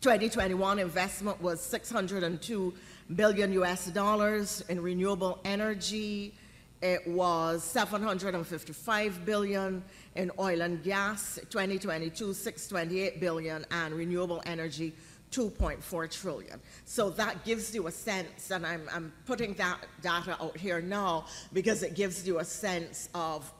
2021 0.00 0.78
investment 0.78 1.42
was 1.42 1.60
602 1.60 2.72
billion 3.16 3.52
US 3.52 3.86
dollars 3.88 4.64
in 4.70 4.80
renewable 4.80 5.38
energy. 5.44 6.32
It 6.80 7.06
was 7.06 7.62
755 7.62 9.26
billion 9.26 9.84
in 10.16 10.30
oil 10.38 10.62
and 10.62 10.82
gas, 10.82 11.38
2022 11.50 12.32
628 12.32 13.20
billion 13.20 13.66
and 13.70 13.92
renewable 13.92 14.42
energy 14.46 14.94
2.4 15.30 16.10
trillion. 16.10 16.60
So 16.84 17.10
that 17.10 17.44
gives 17.44 17.74
you 17.74 17.86
a 17.86 17.90
sense, 17.90 18.50
and 18.50 18.66
I'm, 18.66 18.88
I'm 18.92 19.12
putting 19.26 19.54
that 19.54 19.78
data 20.02 20.36
out 20.40 20.56
here 20.56 20.80
now 20.80 21.26
because 21.52 21.82
it 21.82 21.94
gives 21.94 22.26
you 22.26 22.38
a 22.40 22.44
sense 22.44 23.08
of 23.14 23.52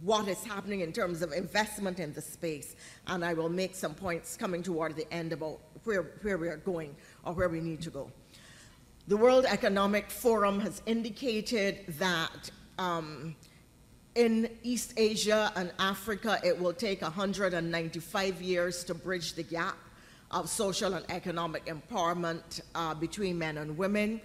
what 0.00 0.26
is 0.28 0.42
happening 0.42 0.80
in 0.80 0.92
terms 0.92 1.22
of 1.22 1.32
investment 1.32 2.00
in 2.00 2.12
the 2.12 2.20
space. 2.20 2.74
And 3.06 3.24
I 3.24 3.34
will 3.34 3.48
make 3.48 3.74
some 3.74 3.94
points 3.94 4.36
coming 4.36 4.62
toward 4.62 4.96
the 4.96 5.12
end 5.12 5.32
about 5.32 5.60
where, 5.84 6.02
where 6.22 6.38
we 6.38 6.48
are 6.48 6.56
going 6.56 6.94
or 7.24 7.32
where 7.32 7.48
we 7.48 7.60
need 7.60 7.80
to 7.82 7.90
go. 7.90 8.10
The 9.08 9.16
World 9.16 9.46
Economic 9.46 10.10
Forum 10.10 10.60
has 10.60 10.82
indicated 10.86 11.84
that 11.98 12.50
um, 12.78 13.34
In 14.14 14.50
East 14.62 14.94
Asia 14.96 15.52
and 15.56 15.72
Africa, 15.78 16.40
it 16.44 16.60
will 16.60 16.72
take 16.72 17.02
195 17.02 18.42
years 18.42 18.84
to 18.84 18.94
bridge 18.94 19.34
the 19.34 19.42
gap 19.42 19.76
of 20.32 20.48
social 20.48 20.94
and 20.94 21.04
economic 21.10 21.66
empowerment 21.66 22.62
uh, 22.74 22.94
between 22.94 23.38
men 23.38 23.58
and 23.58 23.76
women. 23.76 24.20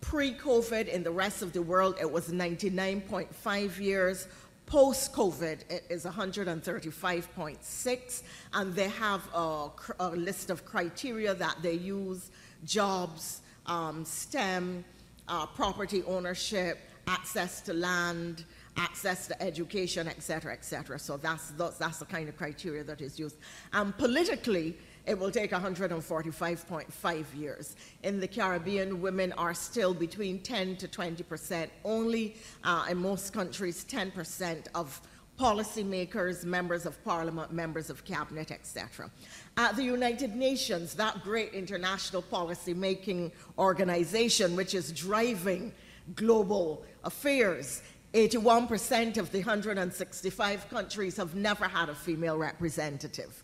Pre 0.00 0.34
COVID, 0.34 0.88
in 0.88 1.02
the 1.02 1.10
rest 1.10 1.42
of 1.42 1.52
the 1.52 1.62
world, 1.62 1.96
it 2.00 2.08
was 2.10 2.28
99.5 2.28 3.80
years. 3.80 4.28
Post 4.66 5.12
COVID, 5.12 5.60
it 5.70 5.84
is 5.88 6.04
135.6, 6.04 8.22
and 8.52 8.74
they 8.74 8.88
have 8.88 9.28
a, 9.32 9.68
a, 10.00 10.10
list 10.10 10.50
of 10.50 10.64
criteria 10.64 11.34
that 11.34 11.56
they 11.62 11.74
use 11.74 12.32
jobs, 12.64 13.42
um, 13.66 14.04
STEM, 14.04 14.84
uh, 15.28 15.46
property 15.46 16.02
ownership, 16.04 16.80
access 17.06 17.60
to 17.60 17.72
land, 17.72 18.44
access 18.76 19.28
to 19.28 19.42
education, 19.42 20.08
etc., 20.08 20.52
etc. 20.52 20.98
So 20.98 21.16
that's, 21.16 21.50
that's, 21.52 21.78
that's 21.78 21.98
the 21.98 22.04
kind 22.04 22.28
of 22.28 22.36
criteria 22.36 22.84
that 22.84 23.00
is 23.00 23.18
used. 23.18 23.36
And 23.72 23.96
politically, 23.96 24.76
it 25.06 25.18
will 25.18 25.30
take 25.30 25.52
145.5 25.52 27.24
years. 27.34 27.76
In 28.02 28.20
the 28.20 28.28
Caribbean, 28.28 29.00
women 29.00 29.32
are 29.34 29.54
still 29.54 29.94
between 29.94 30.40
10 30.40 30.76
to 30.76 30.88
20 30.88 31.22
percent 31.22 31.70
only. 31.84 32.36
Uh, 32.64 32.86
in 32.90 32.98
most 32.98 33.32
countries, 33.32 33.84
10 33.84 34.10
percent 34.10 34.68
of 34.74 35.00
policymakers, 35.38 36.44
members 36.44 36.86
of 36.86 37.02
parliament, 37.04 37.52
members 37.52 37.90
of 37.90 38.04
cabinet, 38.04 38.50
etc. 38.50 39.10
At 39.56 39.76
the 39.76 39.84
United 39.84 40.34
Nations, 40.34 40.94
that 40.94 41.22
great 41.22 41.52
international 41.52 42.22
policy 42.22 42.74
making 42.74 43.32
organization 43.58 44.56
which 44.56 44.74
is 44.74 44.92
driving 44.92 45.72
global 46.14 46.84
affairs, 47.04 47.82
81% 48.14 49.18
of 49.18 49.30
the 49.30 49.38
165 49.38 50.70
countries 50.70 51.16
have 51.16 51.34
never 51.34 51.68
had 51.68 51.90
a 51.90 51.94
female 51.94 52.38
representative. 52.38 53.42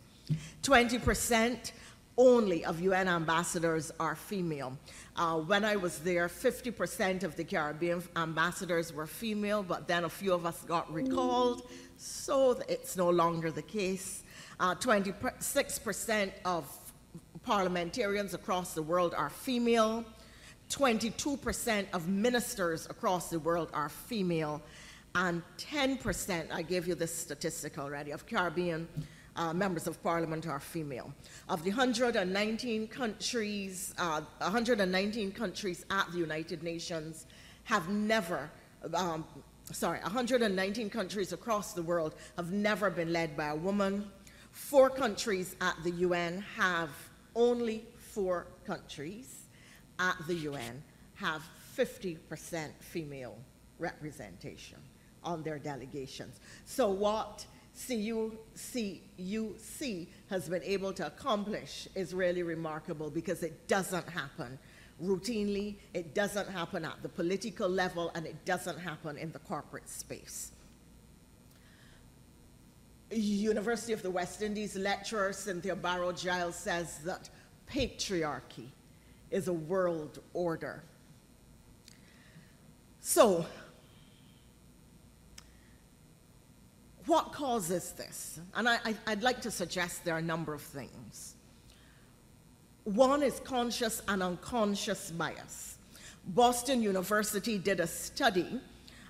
20% 0.62 1.72
only 2.18 2.64
of 2.64 2.80
UN 2.80 3.08
ambassadors 3.08 3.90
are 3.98 4.14
female. 4.14 4.76
Uh, 5.16 5.38
when 5.38 5.64
I 5.64 5.76
was 5.76 5.98
there, 6.00 6.28
50% 6.28 7.22
of 7.22 7.36
the 7.36 7.44
Caribbean 7.44 8.02
ambassadors 8.16 8.92
were 8.92 9.06
female, 9.06 9.62
but 9.62 9.86
then 9.86 10.04
a 10.04 10.08
few 10.08 10.32
of 10.32 10.44
us 10.44 10.62
got 10.62 10.92
recalled, 10.92 11.68
so 11.96 12.60
it's 12.68 12.96
no 12.96 13.08
longer 13.08 13.50
the 13.50 13.62
case. 13.62 14.22
Uh, 14.60 14.74
26% 14.74 16.30
of 16.44 16.66
parliamentarians 17.44 18.34
across 18.34 18.74
the 18.74 18.82
world 18.82 19.14
are 19.14 19.30
female. 19.30 20.04
22% 20.68 21.86
of 21.92 22.08
ministers 22.08 22.86
across 22.86 23.30
the 23.30 23.38
world 23.38 23.70
are 23.74 23.88
female. 23.88 24.62
And 25.14 25.42
10%, 25.58 26.50
I 26.50 26.62
gave 26.62 26.88
you 26.88 26.94
this 26.94 27.14
statistic 27.14 27.78
already, 27.78 28.12
of 28.12 28.26
Caribbean 28.26 28.88
uh, 29.36 29.52
members 29.52 29.86
of 29.86 30.02
parliament 30.02 30.46
are 30.46 30.60
female. 30.60 31.12
Of 31.48 31.64
the 31.64 31.70
119 31.70 32.88
countries, 32.88 33.94
uh, 33.98 34.20
119 34.38 35.32
countries 35.32 35.84
at 35.90 36.10
the 36.12 36.18
United 36.18 36.62
Nations 36.62 37.26
have 37.64 37.88
never, 37.88 38.50
um, 38.94 39.24
sorry, 39.70 40.00
119 40.00 40.90
countries 40.90 41.32
across 41.32 41.72
the 41.72 41.82
world 41.82 42.14
have 42.36 42.52
never 42.52 42.90
been 42.90 43.12
led 43.12 43.36
by 43.36 43.48
a 43.48 43.56
woman. 43.56 44.10
Four 44.50 44.90
countries 44.90 45.56
at 45.60 45.76
the 45.82 45.90
UN 45.90 46.44
have 46.56 46.90
only 47.34 47.84
four 47.96 48.46
countries 48.66 49.46
at 49.98 50.16
the 50.26 50.34
UN 50.34 50.82
have 51.14 51.42
50% 51.76 52.70
female 52.80 53.38
representation 53.78 54.78
on 55.24 55.42
their 55.42 55.58
delegations. 55.58 56.40
So 56.64 56.90
what 56.90 57.46
CUC 57.74 59.00
has 60.28 60.48
been 60.48 60.62
able 60.62 60.92
to 60.92 61.06
accomplish 61.06 61.88
is 61.94 62.12
really 62.12 62.42
remarkable 62.42 63.10
because 63.10 63.42
it 63.42 63.66
doesn't 63.66 64.08
happen 64.08 64.58
routinely, 65.02 65.76
it 65.94 66.14
doesn't 66.14 66.48
happen 66.48 66.84
at 66.84 67.02
the 67.02 67.08
political 67.08 67.68
level, 67.68 68.10
and 68.14 68.26
it 68.26 68.44
doesn't 68.44 68.78
happen 68.78 69.16
in 69.16 69.32
the 69.32 69.38
corporate 69.40 69.88
space. 69.88 70.52
University 73.10 73.92
of 73.92 74.02
the 74.02 74.10
West 74.10 74.42
Indies 74.42 74.76
lecturer 74.76 75.32
Cynthia 75.32 75.76
Barrow 75.76 76.12
Giles 76.12 76.56
says 76.56 76.98
that 76.98 77.28
patriarchy 77.68 78.68
is 79.30 79.48
a 79.48 79.52
world 79.52 80.20
order. 80.32 80.82
So, 83.00 83.44
what 87.06 87.32
causes 87.32 87.92
this? 87.92 88.40
And 88.54 88.68
I, 88.68 88.94
would 89.08 89.22
like 89.22 89.40
to 89.42 89.50
suggest 89.50 90.04
there 90.04 90.14
are 90.14 90.18
a 90.18 90.22
number 90.22 90.54
of 90.54 90.62
things. 90.62 91.36
One 92.84 93.22
is 93.22 93.40
conscious 93.40 94.02
and 94.08 94.22
unconscious 94.22 95.10
bias. 95.10 95.78
Boston 96.26 96.82
University 96.82 97.58
did 97.58 97.80
a 97.80 97.86
study. 97.86 98.60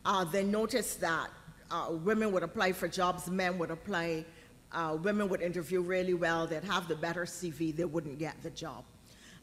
Uh, 0.05 0.25
they 0.25 0.45
noticed 0.45 1.01
that 1.01 1.29
uh, 1.71 1.89
women 1.91 2.33
would 2.33 2.43
apply 2.43 2.73
for 2.73 2.89
jobs, 2.89 3.31
men 3.31 3.59
would 3.59 3.71
apply, 3.71 4.25
uh, 4.73 4.97
women 5.03 5.29
would 5.29 5.41
interview 5.41 5.81
really 5.81 6.15
well, 6.15 6.47
they'd 6.47 6.65
have 6.65 6.89
the 6.89 6.97
better 6.97 7.25
CV, 7.25 7.75
they 7.75 7.85
wouldn't 7.85 8.19
get 8.19 8.41
the 8.43 8.51
job. 8.51 8.85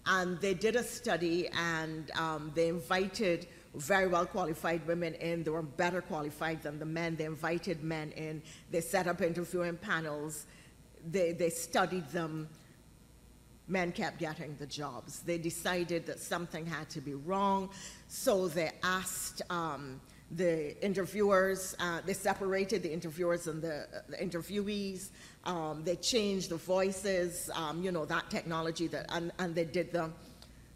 And 0.05 0.39
they 0.39 0.53
did 0.53 0.75
a 0.75 0.83
study 0.83 1.47
and 1.49 2.09
um, 2.11 2.51
they 2.55 2.67
invited 2.67 3.47
very 3.75 4.07
well 4.07 4.25
qualified 4.25 4.85
women 4.87 5.13
in. 5.15 5.43
They 5.43 5.51
were 5.51 5.61
better 5.61 6.01
qualified 6.01 6.63
than 6.63 6.79
the 6.79 6.85
men. 6.85 7.15
They 7.15 7.25
invited 7.25 7.83
men 7.83 8.11
in. 8.11 8.41
They 8.71 8.81
set 8.81 9.07
up 9.07 9.21
interviewing 9.21 9.77
panels. 9.77 10.45
They, 11.09 11.33
they 11.33 11.49
studied 11.49 12.09
them. 12.09 12.49
Men 13.67 13.91
kept 13.91 14.17
getting 14.17 14.55
the 14.57 14.65
jobs. 14.65 15.19
They 15.19 15.37
decided 15.37 16.07
that 16.07 16.19
something 16.19 16.65
had 16.65 16.89
to 16.89 17.01
be 17.01 17.13
wrong, 17.13 17.69
so 18.07 18.47
they 18.47 18.71
asked 18.81 19.43
um, 19.51 20.01
the 20.31 20.83
interviewers, 20.83 21.75
uh, 21.79 22.01
they 22.05 22.13
separated 22.13 22.83
the 22.83 22.91
interviewers 22.91 23.47
and 23.47 23.61
the, 23.61 23.87
the 24.07 24.17
interviewees. 24.17 25.09
Um, 25.43 25.83
they 25.83 25.95
changed 25.95 26.49
the 26.49 26.57
voices, 26.57 27.49
um, 27.55 27.83
you 27.83 27.91
know, 27.91 28.05
that 28.05 28.29
technology, 28.29 28.87
that, 28.87 29.05
and, 29.09 29.31
and 29.39 29.55
they 29.55 29.65
did 29.65 29.91
the 29.91 30.11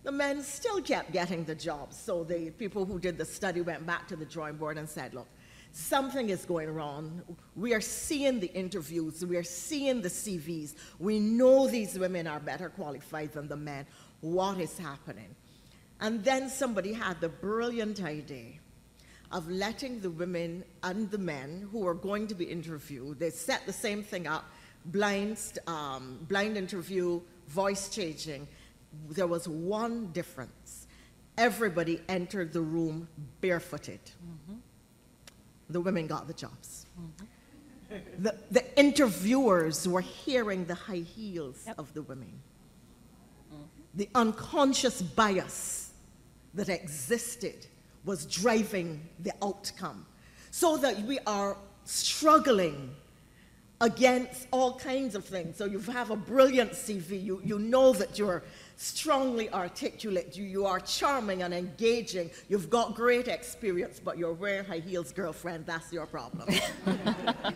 the 0.04 0.12
men 0.12 0.42
still 0.42 0.82
kept 0.82 1.12
getting 1.12 1.46
the 1.46 1.56
jobs. 1.56 1.98
So 1.98 2.24
the 2.24 2.52
people 2.52 2.86
who 2.86 3.00
did 3.00 3.18
the 3.18 3.26
study 3.26 3.62
went 3.62 3.86
back 3.86 4.08
to 4.10 4.16
the 4.16 4.26
drawing 4.26 4.58
board 4.58 4.78
and 4.78 4.88
said, 4.88 5.14
look, 5.14 5.28
something 5.72 6.30
is 6.30 6.46
going 6.46 6.74
wrong. 6.74 7.22
We 7.56 7.74
are 7.74 7.82
seeing 7.82 8.40
the 8.40 8.54
interviews, 8.54 9.26
we 9.26 9.38
are 9.38 9.44
seeing 9.44 10.02
the 10.02 10.10
CVs. 10.10 10.76
We 11.00 11.20
know 11.20 11.68
these 11.68 11.98
women 11.98 12.28
are 12.28 12.40
better 12.40 12.70
qualified 12.70 13.34
than 13.34 13.48
the 13.48 13.58
men. 13.58 13.86
What 14.22 14.60
is 14.60 14.78
happening? 14.78 15.36
And 16.00 16.24
then 16.24 16.50
somebody 16.50 16.92
had 16.92 17.22
the 17.22 17.30
brilliant 17.30 18.04
idea 18.04 18.60
of 19.32 19.50
letting 19.50 20.00
the 20.00 20.10
women 20.10 20.64
and 20.84 21.10
the 21.10 21.18
men 21.18 21.68
who 21.72 21.88
are 21.88 21.96
going 21.96 22.28
to 22.28 22.36
be 22.36 22.46
interviewed, 22.46 23.20
they 23.20 23.32
set 23.32 23.66
the 23.66 23.74
same 23.74 24.04
thing 24.04 24.28
up, 24.28 24.46
blind, 24.86 25.40
um, 25.66 26.20
blind 26.30 26.56
interview, 26.56 27.20
voice 27.48 27.90
changing, 27.90 28.48
there 29.10 29.28
was 29.28 29.48
one 29.48 30.12
difference. 30.12 30.88
Everybody 31.38 32.02
entered 32.08 32.54
the 32.54 32.62
room 32.62 33.08
barefooted. 33.42 34.00
Mm-hmm. 34.04 34.58
The 35.70 35.82
women 35.82 36.08
got 36.08 36.28
the 36.28 36.34
jobs. 36.34 36.86
Mm-hmm. 37.00 38.24
The, 38.24 38.36
the 38.52 38.80
interviewers 38.80 39.88
were 39.88 40.02
hearing 40.02 40.66
the 40.66 40.76
high 40.76 41.06
heels 41.16 41.64
yep. 41.66 41.78
of 41.78 41.94
the 41.94 42.02
women. 42.02 42.40
Mm-hmm. 43.54 43.64
The 43.96 44.10
unconscious 44.16 45.02
bias 45.02 45.92
that 46.54 46.70
existed 46.70 47.68
was 48.06 48.26
driving 48.26 49.08
the 49.20 49.32
outcome. 49.42 50.06
So 50.52 50.78
that 50.78 51.00
we 51.02 51.20
are 51.26 51.58
struggling 51.86 52.96
against 53.82 54.48
all 54.52 54.78
kinds 54.80 55.14
of 55.14 55.26
things. 55.26 55.58
So 55.58 55.66
you 55.66 55.80
have 55.80 56.10
a 56.10 56.16
brilliant 56.16 56.72
CV, 56.72 57.24
you, 57.24 57.42
you 57.44 57.60
know 57.60 57.92
that 57.94 58.18
you're 58.18 58.44
strongly 58.84 59.50
articulate. 59.52 60.36
You, 60.36 60.44
you 60.44 60.66
are 60.66 60.80
charming 60.80 61.44
and 61.44 61.54
engaging. 61.54 62.30
You've 62.50 62.70
got 62.70 62.96
great 62.96 63.30
experience, 63.30 64.02
but 64.04 64.18
you're 64.18 64.34
wearing 64.34 64.66
high 64.66 64.80
heels, 64.80 65.14
girlfriend. 65.14 65.66
That's 65.66 65.92
your 65.94 66.06
problem. 66.06 66.50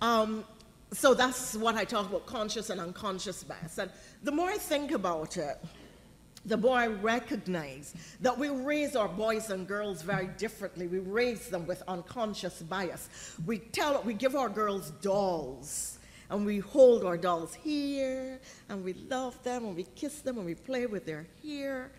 um, 0.00 0.44
so 0.92 1.12
that's 1.12 1.56
what 1.56 1.74
I 1.74 1.84
talk 1.84 2.08
about 2.08 2.24
conscious 2.24 2.70
and 2.70 2.80
unconscious 2.80 3.42
bias. 3.42 3.78
And 3.78 3.90
the 4.22 4.30
more 4.30 4.48
I 4.48 4.58
think 4.58 4.92
about 4.92 5.36
it, 5.36 5.60
the 6.46 6.56
more 6.56 6.76
I 6.76 6.86
recognize 6.86 7.94
that 8.20 8.38
we 8.38 8.50
raise 8.50 8.94
our 8.94 9.08
boys 9.08 9.50
and 9.50 9.66
girls 9.66 10.02
very 10.02 10.28
differently. 10.38 10.86
We 10.86 10.98
raise 10.98 11.48
them 11.48 11.66
with 11.66 11.82
unconscious 11.88 12.62
bias. 12.62 13.08
We 13.44 13.58
tell, 13.58 14.00
we 14.02 14.14
give 14.14 14.36
our 14.36 14.50
girls 14.50 14.90
dolls 15.02 15.93
and 16.30 16.46
we 16.46 16.58
hold 16.58 17.04
our 17.04 17.16
dolls 17.16 17.54
here, 17.54 18.40
and 18.68 18.84
we 18.84 18.94
love 18.94 19.42
them, 19.42 19.64
and 19.64 19.76
we 19.76 19.84
kiss 19.94 20.20
them, 20.20 20.38
and 20.38 20.46
we 20.46 20.54
play 20.54 20.86
with 20.86 21.06
their 21.06 21.26
hair. 21.42 21.90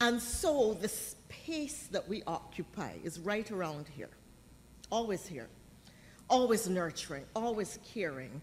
And 0.00 0.20
so 0.20 0.74
the 0.74 0.88
space 0.88 1.88
that 1.92 2.08
we 2.08 2.22
occupy 2.26 2.94
is 3.04 3.18
right 3.20 3.50
around 3.50 3.86
here. 3.88 4.10
always 4.90 5.26
here, 5.26 5.48
always 6.28 6.68
nurturing, 6.68 7.24
always 7.34 7.78
caring, 7.94 8.40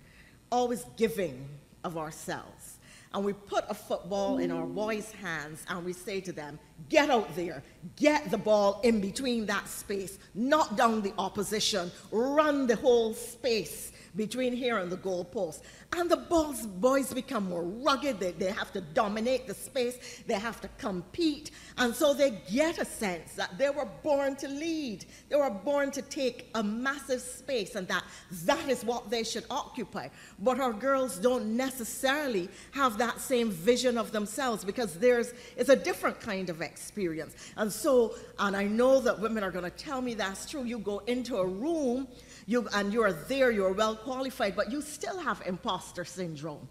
always 0.52 0.86
giving 0.96 1.48
of 1.84 1.98
ourselves. 1.98 2.78
And 3.14 3.24
we 3.24 3.34
put 3.34 3.64
a 3.70 3.74
football 3.74 4.38
in 4.38 4.52
our 4.52 4.66
boys' 4.66 5.12
hands 5.12 5.64
and 5.70 5.86
we 5.86 5.94
say 5.94 6.20
to 6.22 6.32
them, 6.34 6.60
get 6.90 7.10
out 7.10 7.34
there, 7.36 7.64
get 7.96 8.30
the 8.30 8.38
ball 8.38 8.82
in 8.84 9.00
between 9.00 9.46
that 9.46 9.68
space, 9.68 10.20
knock 10.36 10.76
down 10.76 11.02
the 11.02 11.14
opposition, 11.18 11.90
run 12.12 12.68
the 12.68 12.76
whole 12.76 13.14
space 13.14 13.94
between 14.18 14.54
here 14.54 14.78
and 14.78 14.92
the 14.92 14.98
goalpost. 14.98 15.62
And 15.94 16.10
the 16.10 16.18
balls, 16.18 16.66
boys 16.66 17.14
become 17.14 17.48
more 17.48 17.64
rugged. 17.64 18.20
They, 18.20 18.32
they 18.32 18.52
have 18.52 18.74
to 18.74 18.82
dominate 18.82 19.48
the 19.48 19.54
space. 19.54 20.24
They 20.28 20.34
have 20.34 20.60
to 20.62 20.68
compete. 20.78 21.52
And 21.78 21.96
so 21.96 22.14
they 22.14 22.42
get 22.52 22.80
a 22.80 22.86
sense 22.86 23.34
that 23.34 23.58
they 23.58 23.70
were 23.70 23.88
born 24.04 24.36
to 24.38 24.48
lead. 24.48 25.06
They 25.30 25.36
were 25.36 25.50
born 25.50 25.92
to 25.92 26.02
take 26.02 26.50
a 26.56 26.64
massive 26.64 27.22
space 27.22 27.76
and 27.76 27.88
that 27.88 28.04
that 28.46 28.68
is 28.68 28.84
what 28.84 29.10
they 29.10 29.24
should 29.24 29.46
occupy. 29.50 30.10
But 30.40 30.60
our 30.60 30.74
girls 30.74 31.18
don't 31.18 31.56
necessarily 31.56 32.50
have 32.72 32.98
that 32.98 33.22
same 33.22 33.52
vision 33.52 33.98
of 33.98 34.12
themselves 34.12 34.66
because 34.66 34.96
there's 34.96 35.34
it's 35.56 35.70
a 35.70 35.76
different 35.76 36.20
kind 36.20 36.50
of 36.50 36.62
experience. 36.62 37.36
And 37.56 37.72
so, 37.72 38.16
and 38.40 38.56
I 38.56 38.66
know 38.66 39.00
that 39.02 39.20
women 39.20 39.44
are 39.44 39.52
going 39.52 39.64
to 39.64 39.72
tell 39.72 40.02
me 40.02 40.16
that's 40.16 40.50
true. 40.50 40.64
You 40.64 40.80
go 40.80 41.00
into 41.08 41.38
a 41.38 41.46
room 41.46 42.08
you, 42.48 42.68
and 42.74 42.92
you're 42.92 43.14
there, 43.14 43.52
you're 43.52 43.74
well 43.74 43.96
qualified, 43.96 44.56
but 44.56 44.72
you 44.72 44.82
still 44.82 45.20
have 45.20 45.44
imposter 45.46 46.06
syndrome. 46.06 46.68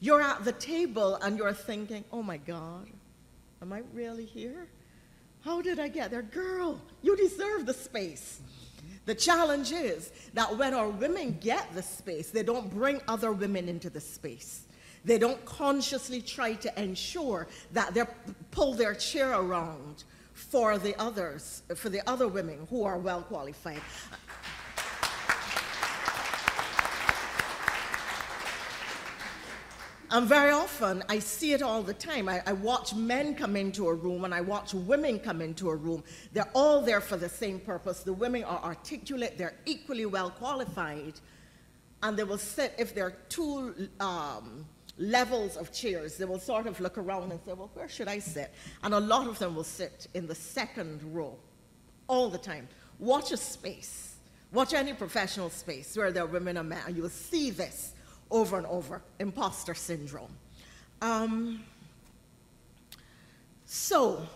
You're 0.00 0.22
at 0.22 0.44
the 0.44 0.52
table 0.52 1.16
and 1.16 1.38
you're 1.38 1.52
thinking, 1.52 2.04
oh 2.10 2.22
my 2.22 2.38
God, 2.38 2.88
am 3.60 3.72
I 3.72 3.82
really 3.92 4.24
here? 4.24 4.66
How 5.42 5.60
did 5.60 5.78
I 5.78 5.88
get 5.88 6.10
there? 6.10 6.22
Girl, 6.22 6.80
you 7.02 7.14
deserve 7.16 7.66
the 7.66 7.74
space. 7.74 8.40
The 9.04 9.14
challenge 9.14 9.72
is 9.72 10.12
that 10.34 10.56
when 10.56 10.72
our 10.72 10.88
women 10.88 11.38
get 11.40 11.74
the 11.74 11.82
space, 11.82 12.30
they 12.30 12.42
don't 12.42 12.70
bring 12.70 13.00
other 13.06 13.32
women 13.32 13.68
into 13.68 13.90
the 13.90 14.00
space. 14.00 14.62
They 15.04 15.18
don't 15.18 15.42
consciously 15.44 16.20
try 16.20 16.54
to 16.54 16.82
ensure 16.82 17.48
that 17.72 17.94
they 17.94 18.04
pull 18.50 18.74
their 18.74 18.94
chair 18.94 19.32
around 19.32 20.04
for 20.32 20.78
the 20.78 20.98
others, 20.98 21.62
for 21.74 21.88
the 21.88 22.06
other 22.08 22.28
women 22.28 22.66
who 22.70 22.84
are 22.84 22.98
well 22.98 23.22
qualified. 23.22 23.80
And 30.12 30.26
very 30.26 30.50
often, 30.50 31.04
I 31.08 31.20
see 31.20 31.52
it 31.52 31.62
all 31.62 31.82
the 31.84 31.94
time. 31.94 32.28
I, 32.28 32.42
I, 32.44 32.52
watch 32.52 32.94
men 32.94 33.36
come 33.36 33.54
into 33.54 33.86
a 33.86 33.94
room 33.94 34.24
and 34.24 34.34
I 34.34 34.40
watch 34.40 34.74
women 34.74 35.20
come 35.20 35.40
into 35.40 35.70
a 35.70 35.76
room. 35.76 36.02
They're 36.32 36.50
all 36.52 36.82
there 36.82 37.00
for 37.00 37.16
the 37.16 37.28
same 37.28 37.60
purpose. 37.60 38.00
The 38.00 38.12
women 38.12 38.42
are 38.42 38.60
articulate, 38.64 39.38
they're 39.38 39.54
equally 39.66 40.06
well 40.06 40.30
qualified, 40.30 41.20
and 42.02 42.16
they 42.16 42.24
will 42.24 42.38
sit, 42.38 42.74
if 42.76 42.92
there 42.92 43.06
are 43.06 43.16
two 43.28 43.88
um, 44.00 44.66
levels 44.98 45.56
of 45.56 45.72
chairs, 45.72 46.16
they 46.16 46.24
will 46.24 46.40
sort 46.40 46.66
of 46.66 46.80
look 46.80 46.98
around 46.98 47.30
and 47.30 47.40
say, 47.46 47.52
Well, 47.52 47.70
where 47.74 47.88
should 47.88 48.08
I 48.08 48.18
sit? 48.18 48.52
And 48.82 48.94
a 48.94 49.00
lot 49.00 49.28
of 49.28 49.38
them 49.38 49.54
will 49.54 49.62
sit 49.62 50.08
in 50.14 50.26
the 50.26 50.34
second 50.34 51.02
row 51.14 51.38
all 52.08 52.28
the 52.28 52.38
time. 52.38 52.66
Watch 52.98 53.30
a 53.30 53.36
space, 53.36 54.16
watch 54.52 54.74
any 54.74 54.92
professional 54.92 55.50
space 55.50 55.96
where 55.96 56.10
there 56.10 56.24
are 56.24 56.26
women 56.26 56.56
and 56.56 56.68
men, 56.68 56.82
and 56.84 56.96
you 56.96 57.02
will 57.02 57.10
see 57.10 57.50
this 57.50 57.92
over 58.30 58.56
and 58.58 58.66
over 58.66 59.02
imposter 59.18 59.74
syndrome. 59.74 60.30
Um, 61.02 61.64
so, 63.64 64.26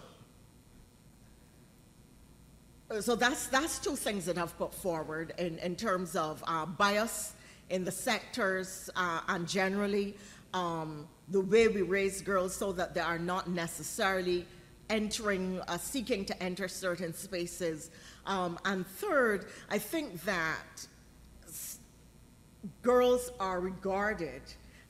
so 3.00 3.16
that's, 3.16 3.48
that's 3.48 3.78
two 3.78 3.96
things 3.96 4.24
that 4.26 4.38
I've 4.38 4.56
put 4.56 4.72
forward 4.72 5.34
in, 5.38 5.58
in 5.58 5.76
terms 5.76 6.16
of 6.16 6.42
uh, 6.46 6.66
bias 6.66 7.32
in 7.70 7.84
the 7.84 7.90
sectors 7.90 8.90
uh, 8.96 9.20
and 9.28 9.48
generally 9.48 10.14
um, 10.52 11.08
the 11.28 11.40
way 11.40 11.68
we 11.68 11.82
raise 11.82 12.22
girls 12.22 12.54
so 12.54 12.72
that 12.72 12.94
they 12.94 13.00
are 13.00 13.18
not 13.18 13.48
necessarily 13.48 14.46
entering, 14.90 15.60
uh, 15.68 15.78
seeking 15.78 16.24
to 16.26 16.42
enter 16.42 16.68
certain 16.68 17.12
spaces. 17.12 17.90
Um, 18.26 18.58
and 18.64 18.86
third, 18.86 19.46
I 19.70 19.78
think 19.78 20.22
that 20.24 20.86
girls 22.82 23.30
are 23.40 23.60
regarded 23.60 24.42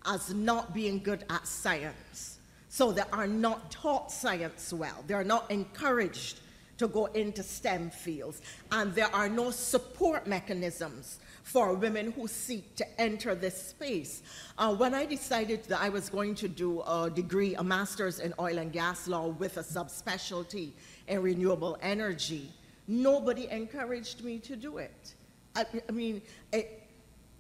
as 0.07 0.33
not 0.35 0.75
being 0.75 1.03
good 1.03 1.25
at 1.31 1.47
science. 1.47 2.39
So 2.69 2.93
they 2.93 3.03
are 3.13 3.27
not 3.27 3.71
taught 3.71 4.11
science 4.11 4.73
well. 4.73 5.05
They 5.07 5.15
are 5.15 5.25
not 5.25 5.51
encouraged 5.51 6.41
to 6.79 6.89
go 6.89 7.07
into 7.07 7.43
STEM 7.43 7.91
fields. 7.91 8.43
And 8.73 8.93
there 8.95 9.15
are 9.15 9.29
no 9.29 9.51
support 9.51 10.27
mechanisms 10.27 11.19
for 11.45 11.75
women 11.75 12.11
who 12.13 12.27
seek 12.27 12.75
to 12.77 13.01
enter 13.01 13.35
this 13.35 13.69
space. 13.69 14.23
Uh, 14.59 14.75
when 14.75 14.95
I 14.95 15.05
decided 15.05 15.65
that 15.65 15.81
I 15.81 15.89
was 15.89 16.09
going 16.09 16.35
to 16.37 16.49
do 16.49 16.81
a 16.83 17.11
degree, 17.15 17.55
a 17.55 17.63
master's 17.63 18.19
in 18.19 18.35
oil 18.41 18.59
and 18.59 18.73
gas 18.73 19.07
law 19.07 19.29
with 19.29 19.57
a 19.59 19.63
subspecialty 19.63 20.73
in 21.07 21.23
renewable 21.23 21.79
energy, 21.83 22.51
nobody 22.89 23.49
encouraged 23.51 24.25
me 24.25 24.39
to 24.41 24.57
do 24.57 24.79
it. 24.79 25.15
I, 25.55 25.67
I 25.89 25.93
mean, 25.93 26.23
it, 26.53 26.84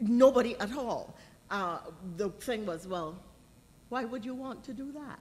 nobody 0.01 0.57
at 0.59 0.77
all. 0.77 1.15
Uh, 1.51 1.79
the 2.17 2.31
thing 2.31 2.67
was, 2.67 2.87
well, 2.87 3.17
why 3.89 4.05
would 4.05 4.25
you 4.25 4.35
want 4.35 4.65
to 4.65 4.73
do 4.73 4.93
that? 4.93 5.19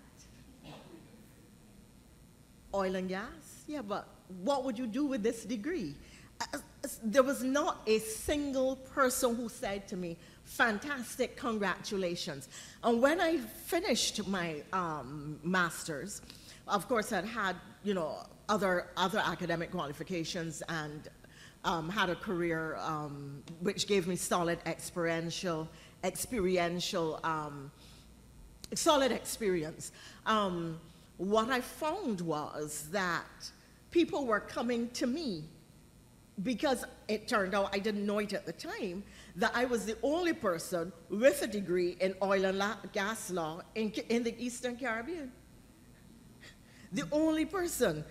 Oil 2.73 2.95
and 2.95 3.07
gas? 3.07 3.65
Yeah, 3.67 3.81
but 3.81 4.07
what 4.41 4.63
would 4.63 4.77
you 4.77 4.87
do 4.87 5.05
with 5.05 5.21
this 5.21 5.43
degree? 5.43 5.95
Uh, 6.41 6.57
there 7.03 7.23
was 7.23 7.43
not 7.43 7.81
a 7.85 7.99
single 7.99 8.77
person 8.77 9.35
who 9.35 9.47
said 9.47 9.87
to 9.89 9.95
me, 9.95 10.17
fantastic, 10.43 11.37
congratulations. 11.37 12.49
And 12.83 13.01
when 13.01 13.21
I 13.21 13.37
finished 13.37 14.27
my 14.27 14.63
um, 14.73 15.39
master's, 15.43 16.21
of 16.67 16.87
course, 16.87 17.11
I'd 17.13 17.25
had, 17.25 17.55
you 17.83 17.93
know, 17.93 18.25
other, 18.49 18.87
other 18.97 19.21
academic 19.23 19.71
qualifications 19.71 20.63
and 20.67 21.09
um, 21.63 21.89
had 21.89 22.09
a 22.09 22.15
career 22.15 22.77
um, 22.81 23.41
which 23.61 23.87
gave 23.87 24.07
me 24.07 24.15
solid 24.15 24.59
experiential, 24.65 25.67
experiential, 26.03 27.19
um, 27.23 27.71
solid 28.73 29.11
experience. 29.11 29.91
Um, 30.25 30.79
what 31.17 31.49
I 31.49 31.61
found 31.61 32.21
was 32.21 32.89
that 32.91 33.51
people 33.91 34.25
were 34.25 34.39
coming 34.39 34.89
to 34.91 35.07
me 35.07 35.43
because 36.41 36.83
it 37.07 37.27
turned 37.27 37.53
out 37.53 37.69
I 37.73 37.79
didn't 37.79 38.05
know 38.05 38.19
it 38.19 38.33
at 38.33 38.45
the 38.45 38.53
time 38.53 39.03
that 39.35 39.51
I 39.53 39.65
was 39.65 39.85
the 39.85 39.95
only 40.01 40.33
person 40.33 40.91
with 41.09 41.41
a 41.43 41.47
degree 41.47 41.95
in 42.01 42.15
oil 42.21 42.45
and 42.45 42.63
gas 42.91 43.29
law 43.29 43.61
in, 43.75 43.91
in 44.09 44.23
the 44.23 44.35
Eastern 44.43 44.75
Caribbean. 44.75 45.31
The 46.91 47.03
only 47.11 47.45
person. 47.45 48.03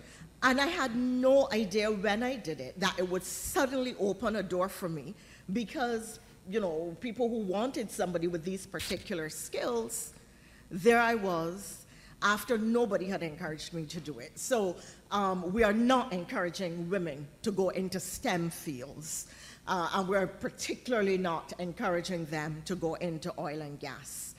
And 0.43 0.59
I 0.59 0.67
had 0.67 0.93
no 0.93 1.47
idea 1.53 1.89
when 1.89 2.21
I 2.21 2.35
did 2.35 2.59
it 2.59 2.77
that 2.79 2.99
it 2.99 3.09
would 3.09 3.23
suddenly 3.23 3.95
open 3.97 4.35
a 4.35 4.43
door 4.43 4.67
for 4.67 4.89
me 4.89 5.15
because, 5.53 6.19
you 6.49 6.59
know, 6.59 6.95
people 6.99 7.29
who 7.29 7.39
wanted 7.39 7.89
somebody 7.89 8.27
with 8.27 8.43
these 8.43 8.65
particular 8.65 9.29
skills, 9.29 10.13
there 10.69 10.99
I 10.99 11.15
was 11.15 11.85
after 12.21 12.57
nobody 12.57 13.05
had 13.05 13.23
encouraged 13.23 13.73
me 13.73 13.85
to 13.85 14.01
do 14.01 14.19
it. 14.19 14.37
So 14.37 14.75
um, 15.11 15.53
we 15.53 15.63
are 15.63 15.73
not 15.73 16.11
encouraging 16.11 16.89
women 16.89 17.25
to 17.43 17.51
go 17.51 17.69
into 17.69 18.01
STEM 18.01 18.49
fields, 18.49 19.27
uh, 19.65 19.89
and 19.93 20.09
we're 20.09 20.27
particularly 20.27 21.17
not 21.17 21.53
encouraging 21.59 22.25
them 22.25 22.61
to 22.65 22.75
go 22.75 22.95
into 22.95 23.33
oil 23.39 23.61
and 23.61 23.79
gas 23.79 24.32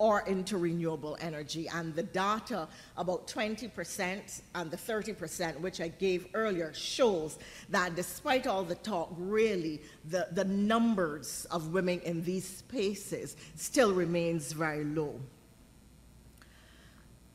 or 0.00 0.22
into 0.22 0.56
renewable 0.56 1.14
energy. 1.20 1.68
And 1.68 1.94
the 1.94 2.02
data, 2.02 2.66
about 2.96 3.28
20% 3.28 4.40
and 4.54 4.70
the 4.70 4.76
30%, 4.76 5.60
which 5.60 5.78
I 5.78 5.88
gave 5.88 6.26
earlier, 6.32 6.72
shows 6.72 7.38
that 7.68 7.94
despite 7.94 8.46
all 8.46 8.64
the 8.64 8.76
talk, 8.76 9.12
really, 9.18 9.82
the, 10.06 10.28
the 10.32 10.44
numbers 10.44 11.46
of 11.50 11.74
women 11.74 12.00
in 12.00 12.24
these 12.24 12.48
spaces 12.48 13.36
still 13.56 13.92
remains 13.92 14.52
very 14.52 14.84
low. 14.84 15.20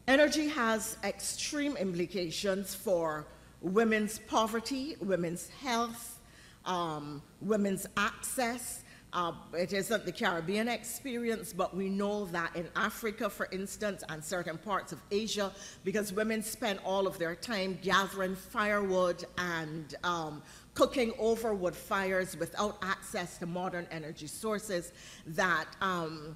Energy 0.08 0.48
has 0.48 0.98
extreme 1.04 1.78
implications 1.78 2.74
for 2.74 3.28
women's 3.62 4.18
poverty, 4.18 4.96
women's 5.02 5.50
health, 5.50 6.20
um, 6.66 7.22
women's 7.42 7.86
access, 7.96 8.82
uh, 9.16 9.32
it 9.54 9.72
isn't 9.72 10.06
the 10.06 10.12
Caribbean 10.12 10.68
experience, 10.68 11.54
but 11.54 11.76
we 11.76 11.88
know 11.88 12.26
that 12.26 12.54
in 12.54 12.68
Africa, 12.76 13.30
for 13.30 13.48
instance, 13.50 14.04
and 14.10 14.22
certain 14.22 14.58
parts 14.58 14.92
of 14.92 15.00
Asia, 15.10 15.54
because 15.86 16.12
women 16.12 16.44
spend 16.44 16.80
all 16.84 17.08
of 17.08 17.18
their 17.18 17.34
time 17.34 17.80
gathering 17.82 18.36
firewood 18.36 19.24
and 19.38 19.96
um, 20.04 20.44
cooking 20.74 21.14
over 21.18 21.56
wood 21.56 21.76
fires 21.76 22.36
without 22.38 22.78
access 22.82 23.38
to 23.38 23.46
modern 23.46 23.88
energy 23.90 24.28
sources, 24.28 24.92
that 25.28 25.66
um, 25.80 26.36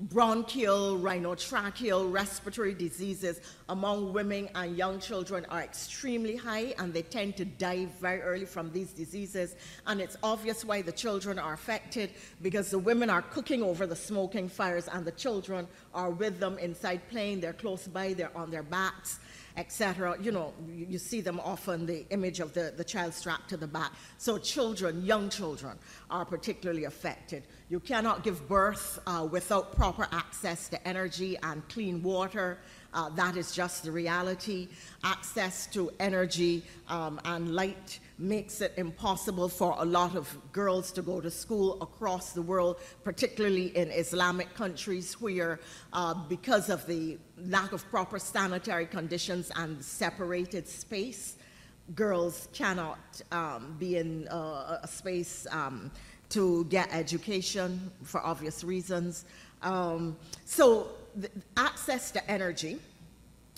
bronchial, 0.00 0.98
rhinotracheal, 0.98 2.12
respiratory 2.12 2.74
diseases 2.74 3.40
among 3.68 4.12
women 4.12 4.48
and 4.54 4.76
young 4.76 4.98
children 4.98 5.46
are 5.50 5.62
extremely 5.62 6.36
high, 6.36 6.74
and 6.78 6.92
they 6.92 7.02
tend 7.02 7.36
to 7.36 7.44
die 7.44 7.86
very 8.00 8.20
early 8.20 8.44
from 8.44 8.72
these 8.72 8.92
diseases. 8.92 9.54
And 9.86 10.00
it's 10.00 10.16
obvious 10.22 10.64
why 10.64 10.82
the 10.82 10.92
children 10.92 11.38
are 11.38 11.54
affected 11.54 12.10
because 12.42 12.70
the 12.70 12.78
women 12.78 13.08
are 13.08 13.22
cooking 13.22 13.62
over 13.62 13.86
the 13.86 13.96
smoking 13.96 14.48
fires, 14.48 14.88
and 14.88 15.04
the 15.04 15.12
children 15.12 15.66
are 15.94 16.10
with 16.10 16.40
them 16.40 16.58
inside 16.58 17.08
playing. 17.08 17.40
They're 17.40 17.52
close 17.52 17.86
by, 17.86 18.14
they're 18.14 18.36
on 18.36 18.50
their 18.50 18.64
backs 18.64 19.20
etc. 19.56 20.16
You 20.20 20.32
know, 20.32 20.52
you, 20.66 20.86
you, 20.90 20.98
see 20.98 21.20
them 21.20 21.40
often, 21.40 21.86
the 21.86 22.04
image 22.10 22.40
of 22.40 22.52
the, 22.52 22.72
the 22.76 22.84
child 22.84 23.14
strapped 23.14 23.48
to 23.50 23.56
the 23.56 23.66
back. 23.66 23.92
So 24.18 24.38
children, 24.38 25.04
young 25.04 25.28
children, 25.28 25.78
are 26.10 26.24
particularly 26.24 26.84
affected. 26.84 27.44
You 27.74 27.80
cannot 27.80 28.22
give 28.22 28.46
birth 28.48 29.00
uh, 29.04 29.26
without 29.28 29.74
proper 29.74 30.06
access 30.12 30.68
to 30.68 30.86
energy 30.86 31.36
and 31.42 31.68
clean 31.68 32.04
water. 32.04 32.58
Uh, 32.92 33.08
that 33.16 33.36
is 33.36 33.50
just 33.50 33.82
the 33.82 33.90
reality. 33.90 34.68
Access 35.02 35.66
to 35.72 35.90
energy 35.98 36.62
um, 36.88 37.20
and 37.24 37.52
light 37.52 37.98
makes 38.16 38.60
it 38.60 38.74
impossible 38.76 39.48
for 39.48 39.74
a 39.80 39.84
lot 39.84 40.14
of 40.14 40.38
girls 40.52 40.92
to 40.92 41.02
go 41.02 41.20
to 41.20 41.32
school 41.32 41.82
across 41.82 42.30
the 42.30 42.42
world, 42.42 42.76
particularly 43.02 43.76
in 43.76 43.90
Islamic 43.90 44.54
countries 44.54 45.20
where, 45.20 45.58
uh, 45.92 46.14
because 46.28 46.70
of 46.70 46.86
the 46.86 47.18
lack 47.38 47.72
of 47.72 47.84
proper 47.90 48.20
sanitary 48.20 48.86
conditions 48.86 49.50
and 49.56 49.84
separated 49.84 50.68
space, 50.68 51.38
girls 51.96 52.48
cannot 52.52 53.20
um, 53.32 53.76
be 53.80 53.96
in 53.96 54.28
uh, 54.28 54.78
a 54.82 54.88
space 54.88 55.46
um, 55.50 55.90
to 56.34 56.64
get 56.64 56.92
education 56.92 57.90
for 58.02 58.20
obvious 58.20 58.64
reasons. 58.64 59.24
Um, 59.62 60.16
so, 60.44 60.88
access 61.56 62.10
to 62.10 62.30
energy, 62.30 62.80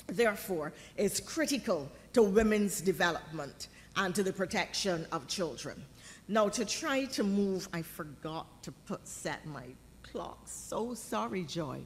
therefore, 0.09 0.75
is 0.99 1.19
critical 1.19 1.91
to 2.13 2.23
women's 2.23 2.83
development 2.83 3.69
and 3.97 4.15
to 4.15 4.23
the 4.23 4.33
protection 4.33 5.07
of 5.11 5.27
children. 5.27 5.83
Now, 6.29 6.51
to 6.51 6.67
try 6.67 7.07
to 7.07 7.23
move, 7.23 7.67
I 7.73 7.81
forgot 7.81 8.63
to 8.65 8.73
put 8.73 9.09
set 9.09 9.47
my 9.47 9.65
clock. 10.03 10.41
So 10.45 10.93
sorry, 10.93 11.45
Joy. 11.45 11.81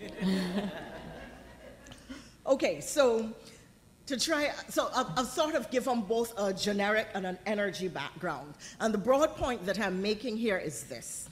okay, 2.46 2.80
so 2.80 3.30
to 4.06 4.18
try, 4.18 4.50
so 4.68 4.90
I'll, 4.92 5.12
I'll, 5.16 5.24
sort 5.24 5.54
of 5.54 5.70
give 5.70 5.84
them 5.84 6.02
both 6.02 6.38
a 6.38 6.52
generic 6.52 7.08
and 7.14 7.24
an 7.24 7.38
energy 7.46 7.88
background. 7.88 8.54
And 8.80 8.92
the 8.92 8.98
broad 8.98 9.36
point 9.36 9.64
that 9.66 9.80
I'm 9.80 10.02
making 10.02 10.36
here 10.36 10.58
is 10.58 10.84
this 10.84 11.28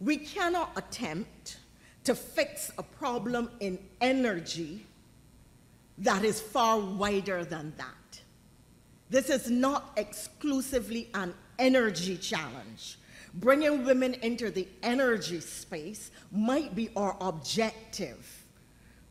we 0.00 0.16
cannot 0.16 0.72
attempt 0.76 1.58
to 2.04 2.14
fix 2.14 2.72
a 2.78 2.82
problem 2.82 3.50
in 3.60 3.78
energy 4.00 4.86
that 5.98 6.24
is 6.24 6.40
far 6.40 6.80
wider 6.80 7.44
than 7.44 7.74
that. 7.76 8.20
This 9.10 9.28
is 9.28 9.50
not 9.50 9.92
exclusively 9.96 11.10
an 11.14 11.34
energy 11.58 12.16
challenge. 12.16 12.98
Bringing 13.34 13.84
women 13.84 14.14
into 14.14 14.50
the 14.50 14.66
energy 14.82 15.40
space 15.40 16.10
might 16.32 16.74
be 16.74 16.90
our 16.96 17.16
objective. 17.20 18.39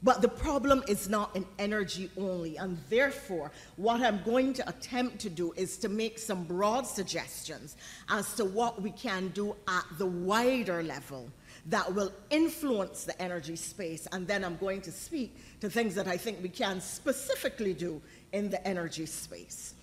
But 0.02 0.22
the 0.22 0.30
problem 0.30 0.84
is 0.88 1.10
not 1.10 1.36
in 1.36 1.46
energy 1.58 2.10
only. 2.18 2.58
And 2.58 2.78
therefore, 2.90 3.52
what 3.76 4.02
I'm 4.02 4.24
going 4.24 4.54
to 4.54 4.70
attempt 4.70 5.20
to 5.20 5.30
do 5.30 5.52
is 5.58 5.78
to 5.80 5.90
make 5.90 6.20
some 6.20 6.46
broad 6.46 6.88
suggestions 6.88 7.76
as 8.08 8.34
to 8.36 8.46
what 8.46 8.82
we 8.82 8.92
can 8.92 9.28
do 9.30 9.56
at 9.68 9.86
the 9.98 10.06
wider 10.06 10.82
level 10.84 11.30
that 11.66 11.94
will 11.94 12.14
influence 12.30 13.04
the 13.04 13.22
energy 13.22 13.58
space. 13.58 14.08
And 14.14 14.26
then 14.26 14.46
I'm 14.46 14.56
going 14.56 14.82
to 14.82 14.92
speak 14.92 15.36
to 15.60 15.70
things 15.70 15.96
that 15.96 16.08
I 16.08 16.16
think 16.16 16.42
we 16.42 16.50
can 16.50 16.80
specifically 16.80 17.74
do 17.74 18.02
in 18.32 18.50
the 18.50 18.66
energy 18.66 19.06
space. 19.06 19.74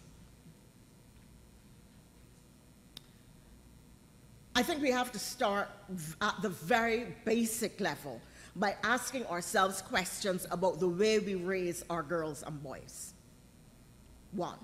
I 4.54 4.62
think 4.62 4.80
we 4.80 4.90
have 4.90 5.12
to 5.12 5.18
start 5.18 5.68
at 6.22 6.40
the 6.40 6.48
very 6.48 7.14
basic 7.26 7.78
level 7.78 8.22
by 8.56 8.74
asking 8.82 9.26
ourselves 9.26 9.82
questions 9.82 10.46
about 10.50 10.80
the 10.80 10.88
way 10.88 11.18
we 11.18 11.34
raise 11.34 11.84
our 11.90 12.02
girls 12.02 12.42
and 12.42 12.62
boys. 12.62 13.12
One. 14.32 14.58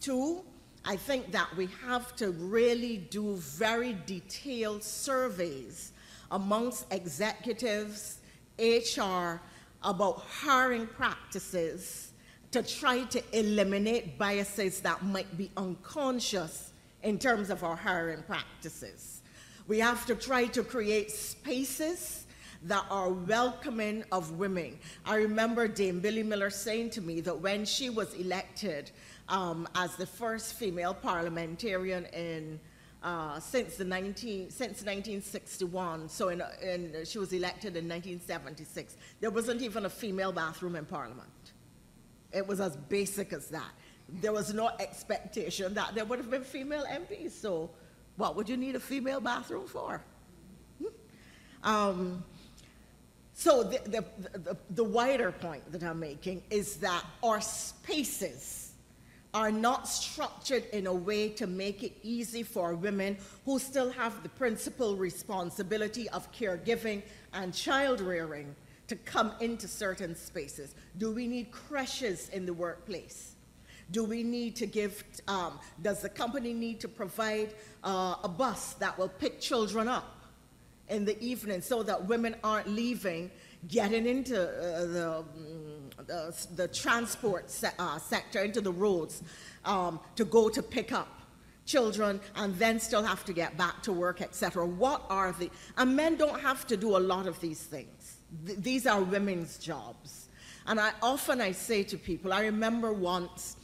Two, 0.00 0.44
I 0.84 0.96
think 0.96 1.32
that 1.32 1.48
we 1.56 1.68
have 1.84 2.14
to 2.16 2.30
really 2.30 2.98
do 2.98 3.36
very 3.36 3.96
detailed 4.04 4.84
surveys 4.84 5.92
amongst 6.30 6.92
executives, 6.92 8.18
HR, 8.58 9.40
about 9.82 10.18
hiring 10.20 10.86
practices 10.86 12.12
to 12.50 12.62
try 12.62 13.04
to 13.04 13.22
eliminate 13.32 14.18
biases 14.18 14.80
that 14.80 15.02
might 15.04 15.36
be 15.36 15.50
unconscious 15.56 16.72
in 17.02 17.18
terms 17.18 17.50
of 17.50 17.64
our 17.64 17.76
hiring 17.76 18.22
practices. 18.22 19.22
We 19.68 19.78
have 19.78 20.06
to 20.06 20.14
try 20.14 20.46
to 20.46 20.62
create 20.62 21.10
spaces 21.10 22.25
that 22.66 22.84
are 22.90 23.10
welcoming 23.10 24.04
of 24.12 24.32
women. 24.32 24.78
I 25.04 25.16
remember 25.16 25.68
Dame 25.68 26.00
Billie 26.00 26.22
Miller 26.22 26.50
saying 26.50 26.90
to 26.90 27.00
me 27.00 27.20
that 27.22 27.40
when 27.40 27.64
she 27.64 27.90
was 27.90 28.12
elected 28.14 28.90
um, 29.28 29.68
as 29.74 29.96
the 29.96 30.06
first 30.06 30.54
female 30.54 30.94
parliamentarian 30.94 32.06
in 32.06 32.60
uh, 33.02 33.38
since 33.38 33.76
the 33.76 33.84
19 33.84 34.50
since 34.50 34.82
1961. 34.82 36.08
So 36.08 36.30
in, 36.30 36.42
in, 36.62 37.04
she 37.04 37.18
was 37.18 37.32
elected 37.32 37.76
in 37.76 37.88
1976. 37.88 38.96
There 39.20 39.30
wasn't 39.30 39.62
even 39.62 39.86
a 39.86 39.90
female 39.90 40.32
bathroom 40.32 40.74
in 40.74 40.84
Parliament. 40.84 41.28
It 42.32 42.46
was 42.46 42.60
as 42.60 42.76
basic 42.76 43.32
as 43.32 43.46
that. 43.48 43.70
There 44.08 44.32
was 44.32 44.52
no 44.52 44.70
expectation 44.80 45.74
that 45.74 45.94
there 45.94 46.04
would 46.04 46.18
have 46.18 46.30
been 46.30 46.42
female 46.42 46.84
MPs. 46.84 47.32
So 47.32 47.70
what 48.16 48.34
would 48.34 48.48
you 48.48 48.56
need 48.56 48.74
a 48.74 48.80
female 48.80 49.20
bathroom 49.20 49.66
for? 49.66 50.02
Hmm? 50.78 51.68
Um, 51.68 52.24
so 53.38 53.62
the, 53.62 53.78
the, 53.84 54.04
the, 54.38 54.56
the 54.70 54.82
wider 54.82 55.30
point 55.30 55.70
that 55.70 55.82
I'm 55.82 56.00
making 56.00 56.42
is 56.48 56.76
that 56.76 57.04
our 57.22 57.42
spaces 57.42 58.72
are 59.34 59.52
not 59.52 59.86
structured 59.86 60.64
in 60.72 60.86
a 60.86 60.94
way 60.94 61.28
to 61.28 61.46
make 61.46 61.82
it 61.82 61.92
easy 62.02 62.42
for 62.42 62.74
women 62.74 63.18
who 63.44 63.58
still 63.58 63.90
have 63.90 64.22
the 64.22 64.30
principal 64.30 64.96
responsibility 64.96 66.08
of 66.08 66.32
caregiving 66.32 67.02
and 67.34 67.52
child 67.52 68.00
rearing 68.00 68.56
to 68.88 68.96
come 68.96 69.34
into 69.40 69.68
certain 69.68 70.16
spaces? 70.16 70.74
Do 70.96 71.10
we 71.10 71.26
need 71.26 71.50
creches 71.50 72.30
in 72.30 72.46
the 72.46 72.54
workplace? 72.54 73.34
Do 73.90 74.02
we 74.02 74.22
need 74.22 74.56
to 74.56 74.66
give, 74.66 75.04
um, 75.28 75.60
does 75.82 76.00
the 76.00 76.08
company 76.08 76.54
need 76.54 76.80
to 76.80 76.88
provide 76.88 77.52
uh, 77.84 78.14
a 78.24 78.28
bus 78.28 78.72
that 78.74 78.98
will 78.98 79.10
pick 79.10 79.42
children 79.42 79.88
up 79.88 80.15
in 80.88 81.04
the 81.04 81.18
evening 81.22 81.60
so 81.60 81.82
that 81.82 82.06
women 82.06 82.36
aren't 82.44 82.68
leaving, 82.68 83.30
getting 83.68 84.06
into 84.06 84.36
uh, 84.40 84.80
the 84.86 85.24
mm, 85.38 86.06
the, 86.06 86.46
the 86.54 86.68
transport 86.68 87.50
se 87.50 87.70
uh, 87.78 87.98
sector, 87.98 88.42
into 88.42 88.60
the 88.60 88.72
roads, 88.72 89.22
um, 89.64 90.00
to 90.14 90.24
go 90.24 90.48
to 90.48 90.62
pick 90.62 90.92
up 90.92 91.08
children 91.64 92.20
and 92.36 92.54
then 92.56 92.78
still 92.78 93.02
have 93.02 93.24
to 93.24 93.32
get 93.32 93.56
back 93.56 93.82
to 93.82 93.92
work, 93.92 94.22
etc. 94.22 94.64
What 94.64 95.02
are 95.10 95.32
the, 95.32 95.50
and 95.76 95.96
men 95.96 96.16
don't 96.16 96.40
have 96.40 96.66
to 96.68 96.76
do 96.76 96.96
a 96.96 96.98
lot 96.98 97.26
of 97.26 97.40
these 97.40 97.62
things. 97.62 98.18
Th 98.46 98.58
these 98.58 98.86
are 98.86 99.02
women's 99.02 99.58
jobs. 99.58 100.28
And 100.68 100.80
I 100.80 100.90
often 101.02 101.40
I 101.40 101.52
say 101.52 101.84
to 101.84 101.96
people, 101.96 102.32
I 102.32 102.42
remember 102.42 102.92
once 102.92 103.56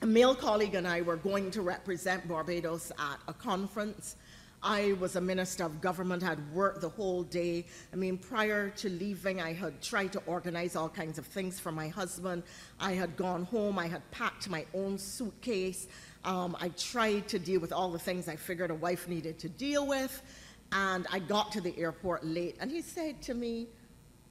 a 0.00 0.06
male 0.06 0.34
colleague 0.34 0.74
and 0.74 0.86
I 0.86 1.02
were 1.02 1.16
going 1.16 1.50
to 1.52 1.62
represent 1.62 2.26
Barbados 2.26 2.90
at 2.98 3.18
a 3.28 3.32
conference 3.32 4.16
I 4.62 4.92
was 5.00 5.16
a 5.16 5.20
minister 5.20 5.64
of 5.64 5.80
government, 5.80 6.22
had 6.22 6.38
worked 6.54 6.80
the 6.80 6.88
whole 6.88 7.24
day. 7.24 7.66
I 7.92 7.96
mean, 7.96 8.16
prior 8.16 8.70
to 8.70 8.88
leaving, 8.88 9.40
I 9.40 9.52
had 9.52 9.82
tried 9.82 10.12
to 10.12 10.22
organize 10.26 10.76
all 10.76 10.88
kinds 10.88 11.18
of 11.18 11.26
things 11.26 11.58
for 11.58 11.72
my 11.72 11.88
husband. 11.88 12.44
I 12.78 12.92
had 12.92 13.16
gone 13.16 13.44
home, 13.44 13.78
I 13.78 13.88
had 13.88 14.08
packed 14.12 14.48
my 14.48 14.64
own 14.72 14.98
suitcase. 14.98 15.88
Um, 16.24 16.56
I 16.60 16.68
tried 16.70 17.26
to 17.28 17.40
deal 17.40 17.60
with 17.60 17.72
all 17.72 17.90
the 17.90 17.98
things 17.98 18.28
I 18.28 18.36
figured 18.36 18.70
a 18.70 18.74
wife 18.74 19.08
needed 19.08 19.40
to 19.40 19.48
deal 19.48 19.86
with. 19.86 20.22
And 20.70 21.06
I 21.10 21.18
got 21.18 21.50
to 21.52 21.60
the 21.60 21.76
airport 21.76 22.24
late, 22.24 22.56
and 22.60 22.70
he 22.70 22.82
said 22.82 23.20
to 23.22 23.34
me, 23.34 23.66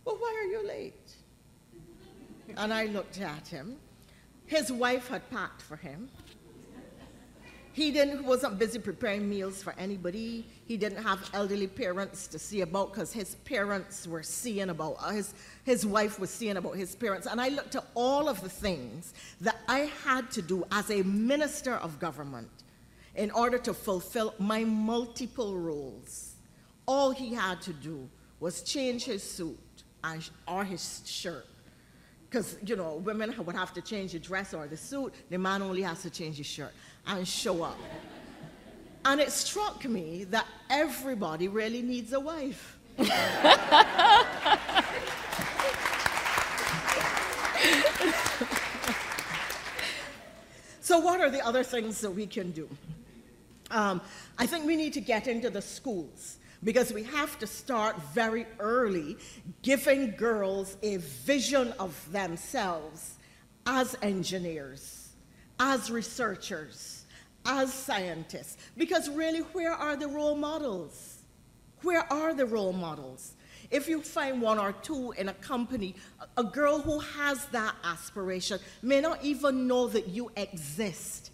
Well, 0.05 0.15
why 0.15 0.33
are 0.41 0.49
you 0.49 0.65
late? 0.65 1.13
And 2.57 2.73
I 2.73 2.85
looked 2.85 3.19
at 3.19 3.47
him. 3.47 3.77
His 4.45 4.71
wife 4.71 5.07
had 5.07 5.29
packed 5.29 5.61
for 5.61 5.75
him. 5.75 6.09
He 7.73 7.91
didn't 7.91 8.25
wasn't 8.25 8.59
busy 8.59 8.79
preparing 8.79 9.29
meals 9.29 9.63
for 9.63 9.73
anybody. 9.77 10.45
He 10.65 10.75
didn't 10.75 11.03
have 11.03 11.29
elderly 11.33 11.67
parents 11.67 12.27
to 12.27 12.39
see 12.39 12.61
about 12.61 12.91
because 12.91 13.13
his 13.13 13.35
parents 13.45 14.05
were 14.05 14.23
seeing 14.23 14.69
about 14.69 14.97
uh, 14.99 15.11
his 15.11 15.33
his 15.63 15.85
wife 15.85 16.19
was 16.19 16.29
seeing 16.29 16.57
about 16.57 16.75
his 16.75 16.95
parents. 16.95 17.27
And 17.27 17.39
I 17.39 17.47
looked 17.47 17.75
at 17.75 17.85
all 17.95 18.27
of 18.27 18.41
the 18.41 18.49
things 18.49 19.13
that 19.39 19.57
I 19.69 19.89
had 20.03 20.29
to 20.31 20.41
do 20.41 20.65
as 20.71 20.89
a 20.91 21.01
minister 21.03 21.75
of 21.75 21.97
government 21.99 22.49
in 23.15 23.31
order 23.31 23.57
to 23.59 23.73
fulfill 23.73 24.33
my 24.37 24.65
multiple 24.65 25.57
roles. 25.57 26.35
All 26.85 27.11
he 27.11 27.33
had 27.33 27.61
to 27.61 27.73
do 27.73 28.09
was 28.41 28.63
change 28.63 29.05
his 29.05 29.23
suit 29.23 29.57
and, 30.03 30.29
or 30.47 30.65
his 30.65 31.03
shirt. 31.05 31.45
Because, 32.29 32.57
you 32.65 32.77
know, 32.77 32.95
women 32.95 33.33
would 33.45 33.55
have 33.55 33.73
to 33.73 33.81
change 33.81 34.13
the 34.13 34.19
dress 34.19 34.53
or 34.53 34.65
the 34.65 34.77
suit. 34.77 35.13
The 35.29 35.37
man 35.37 35.61
only 35.61 35.81
has 35.81 36.01
to 36.03 36.09
change 36.09 36.37
his 36.37 36.47
shirt 36.47 36.73
and 37.07 37.27
show 37.27 37.63
up. 37.63 37.77
And 39.03 39.19
it 39.19 39.31
struck 39.31 39.83
me 39.85 40.25
that 40.25 40.45
everybody 40.69 41.47
really 41.47 41.81
needs 41.81 42.13
a 42.13 42.19
wife. 42.19 42.77
so, 50.81 50.99
what 50.99 51.19
are 51.21 51.31
the 51.31 51.43
other 51.43 51.63
things 51.63 52.01
that 52.01 52.11
we 52.11 52.27
can 52.27 52.51
do? 52.51 52.69
Um, 53.71 54.01
I 54.37 54.45
think 54.45 54.65
we 54.65 54.75
need 54.75 54.93
to 54.93 55.01
get 55.01 55.27
into 55.27 55.49
the 55.49 55.61
schools 55.61 56.37
because 56.63 56.93
we 56.93 57.03
have 57.03 57.39
to 57.39 57.47
start 57.47 57.99
very 58.13 58.45
early 58.59 59.17
giving 59.61 60.11
girls 60.11 60.77
a 60.83 60.97
vision 60.97 61.73
of 61.79 62.11
themselves 62.11 63.15
as 63.65 63.95
engineers, 64.01 65.09
as 65.59 65.89
researchers, 65.89 66.90
as 67.45 67.73
scientists. 67.73 68.57
Because 68.77 69.09
really, 69.09 69.39
where 69.39 69.73
are 69.73 69.95
the 69.95 70.07
role 70.07 70.35
models? 70.35 71.19
Where 71.81 72.11
are 72.11 72.33
the 72.33 72.45
role 72.45 72.73
models? 72.73 73.33
If 73.71 73.87
you 73.87 74.01
find 74.01 74.41
one 74.41 74.59
or 74.59 74.73
two 74.73 75.13
in 75.13 75.29
a 75.29 75.33
company, 75.35 75.95
a 76.37 76.43
girl 76.43 76.79
who 76.79 76.99
has 76.99 77.45
that 77.47 77.75
aspiration 77.83 78.59
may 78.81 79.01
not 79.01 79.23
even 79.23 79.67
know 79.67 79.87
that 79.87 80.07
you 80.07 80.29
exist. 80.35 81.30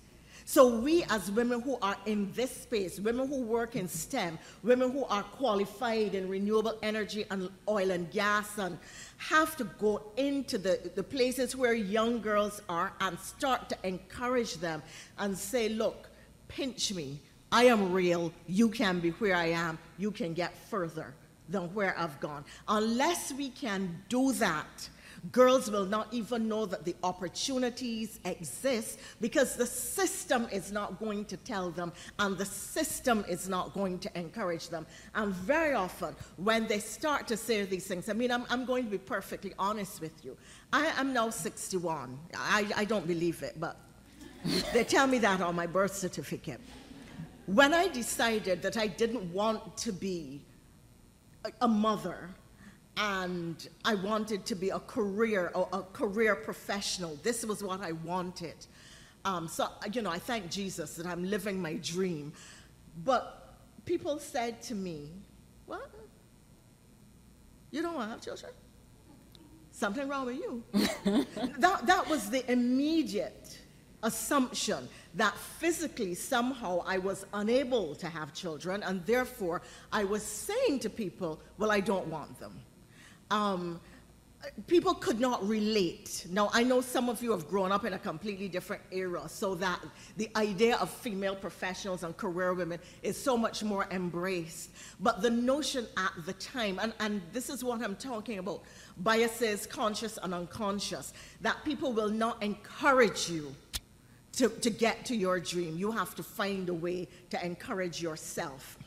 So, 0.50 0.78
we 0.80 1.04
as 1.10 1.30
women 1.30 1.60
who 1.60 1.78
are 1.82 1.98
in 2.06 2.32
this 2.32 2.50
space, 2.50 3.02
women 3.02 3.28
who 3.28 3.42
work 3.42 3.76
in 3.76 3.90
STEM, 3.90 4.40
women 4.64 4.92
who 4.92 5.04
are 5.04 5.24
qualified 5.24 6.16
in 6.16 6.30
renewable 6.30 6.78
energy 6.82 7.26
and 7.30 7.50
oil 7.68 7.92
and 7.92 8.10
gas, 8.12 8.58
and 8.58 8.80
have 9.18 9.58
to 9.58 9.66
go 9.66 10.04
into 10.16 10.58
the, 10.58 10.90
the 10.96 11.04
places 11.04 11.54
where 11.54 11.74
young 11.74 12.22
girls 12.22 12.62
are 12.70 12.94
and 13.02 13.20
start 13.20 13.68
to 13.68 13.78
encourage 13.84 14.54
them 14.56 14.82
and 15.18 15.38
say, 15.38 15.68
look, 15.68 16.08
pinch 16.48 16.94
me. 16.94 17.20
I 17.52 17.66
am 17.66 17.92
real. 17.92 18.32
You 18.48 18.70
can 18.70 19.02
be 19.02 19.10
where 19.10 19.36
I 19.36 19.48
am. 19.48 19.78
You 19.98 20.12
can 20.12 20.34
get 20.34 20.58
further 20.70 21.14
than 21.50 21.74
where 21.74 21.94
I've 22.00 22.22
gone. 22.22 22.46
Unless 22.70 23.34
we 23.34 23.50
can 23.50 24.02
do 24.08 24.32
that, 24.34 24.88
girls 25.32 25.70
will 25.70 25.86
not 25.86 26.14
even 26.14 26.48
know 26.48 26.66
that 26.66 26.86
the 26.86 26.96
opportunities 27.04 28.20
exist 28.26 29.00
because 29.20 29.56
the 29.56 29.66
system 29.66 30.48
is 30.52 30.72
not 30.72 31.00
going 31.00 31.26
to 31.26 31.38
tell 31.38 31.72
them 31.72 31.92
and 32.20 32.38
the 32.38 32.46
system 32.46 33.26
is 33.28 33.50
not 33.50 33.74
going 33.74 34.00
to 34.00 34.18
encourage 34.18 34.70
them. 34.70 34.86
And 35.16 35.34
very 35.34 35.74
often, 35.74 36.16
when 36.38 36.68
they 36.68 36.80
start 36.80 37.28
to 37.28 37.38
say 37.38 37.64
these 37.64 37.88
things, 37.88 38.10
I 38.10 38.14
mean, 38.14 38.32
I'm, 38.32 38.46
I'm 38.50 38.66
going 38.66 38.86
to 38.86 38.92
be 38.92 38.98
perfectly 38.98 39.54
honest 39.58 40.02
with 40.02 40.24
you. 40.24 40.38
I 40.72 40.88
am 40.98 41.14
now 41.14 41.30
61. 41.30 42.18
I, 42.36 42.68
I 42.76 42.86
don't 42.86 43.08
believe 43.08 43.44
it, 43.44 43.60
but 43.60 43.80
they 44.74 44.84
tell 44.84 45.08
me 45.08 45.18
that 45.20 45.42
on 45.42 45.56
my 45.56 45.68
birth 45.68 45.96
certificate. 45.96 46.62
When 47.48 47.74
I 47.74 47.88
decided 47.88 48.62
that 48.62 48.78
I 48.78 48.88
didn't 48.88 49.34
want 49.34 49.78
to 49.78 49.94
be 49.94 50.42
a, 51.46 51.52
a 51.62 51.68
mother, 51.68 52.30
and 52.98 53.70
I 53.86 53.94
wanted 53.94 54.46
to 54.48 54.56
be 54.56 54.70
a 54.70 54.80
career, 54.80 55.52
a, 55.54 55.60
a 55.60 55.84
career 55.94 56.36
professional. 56.36 57.18
This 57.22 57.46
was 57.46 57.64
what 57.64 57.82
I 57.82 57.92
wanted. 57.92 58.56
Um, 59.24 59.48
so, 59.48 59.68
you 59.94 60.02
know, 60.02 60.10
I 60.10 60.18
thank 60.18 60.50
Jesus 60.50 60.96
that 60.96 61.06
I'm 61.06 61.24
living 61.24 61.62
my 61.62 61.76
dream. 61.76 62.34
But 63.06 63.56
people 63.86 64.18
said 64.18 64.64
to 64.64 64.76
me, 64.76 65.12
What? 65.68 65.92
You 67.70 67.84
don't 67.84 67.94
want 67.94 68.08
to 68.08 68.12
have 68.12 68.22
children? 68.22 68.52
Something 69.72 70.08
wrong 70.08 70.26
with 70.26 70.38
you. 70.38 70.64
that, 71.60 71.86
that 71.86 72.10
was 72.10 72.32
the 72.32 72.52
immediate 72.52 73.60
assumption 74.02 74.90
that 75.14 75.36
physically 75.38 76.16
somehow 76.16 76.84
I 76.88 76.98
was 76.98 77.28
unable 77.34 77.94
to 77.96 78.08
have 78.08 78.34
children, 78.34 78.82
and 78.82 79.06
therefore 79.06 79.62
I 79.92 80.04
was 80.04 80.24
saying 80.24 80.80
to 80.80 80.90
people, 80.90 81.40
Well, 81.60 81.70
I 81.70 81.80
don't 81.80 82.08
want 82.08 82.40
them 82.40 82.60
um, 83.32 83.80
people 84.68 84.94
could 84.94 85.20
not 85.20 85.48
relate. 85.48 86.26
Now, 86.30 86.50
I 86.54 86.64
know 86.64 86.82
some 86.82 87.10
of 87.10 87.22
you 87.22 87.32
have 87.32 87.48
grown 87.48 87.72
up 87.72 87.86
in 87.86 87.94
a 87.94 88.00
completely 88.00 88.48
different 88.48 88.82
era, 88.92 89.28
so 89.28 89.56
that 89.56 89.80
the 90.18 90.30
idea 90.36 90.78
of 90.78 90.90
female 90.90 91.36
professionals 91.36 92.04
and 92.04 92.16
career 92.16 92.54
women 92.54 92.80
is 93.04 93.22
so 93.22 93.38
much 93.38 93.64
more 93.64 93.88
embraced. 93.92 94.72
But 95.00 95.22
the 95.22 95.30
notion 95.30 95.88
at 95.98 96.14
the 96.26 96.34
time, 96.34 96.80
and, 96.80 96.94
and 97.00 97.22
this 97.34 97.50
is 97.50 97.64
what 97.64 97.82
I'm 97.82 97.96
talking 97.96 98.40
about 98.40 98.64
biases, 98.98 99.66
conscious 99.66 100.18
and 100.22 100.34
unconscious, 100.34 101.14
that 101.42 101.64
people 101.66 101.94
will 101.94 102.10
not 102.10 102.42
encourage 102.42 103.30
you 103.30 103.54
to, 104.34 104.50
to 104.50 104.70
get 104.70 105.04
to 105.06 105.16
your 105.16 105.40
dream. 105.40 105.78
You 105.78 105.92
have 105.92 106.14
to 106.16 106.24
find 106.24 106.70
a 106.70 106.74
way 106.74 107.08
to 107.32 107.44
encourage 107.44 108.02
yourself. 108.02 108.78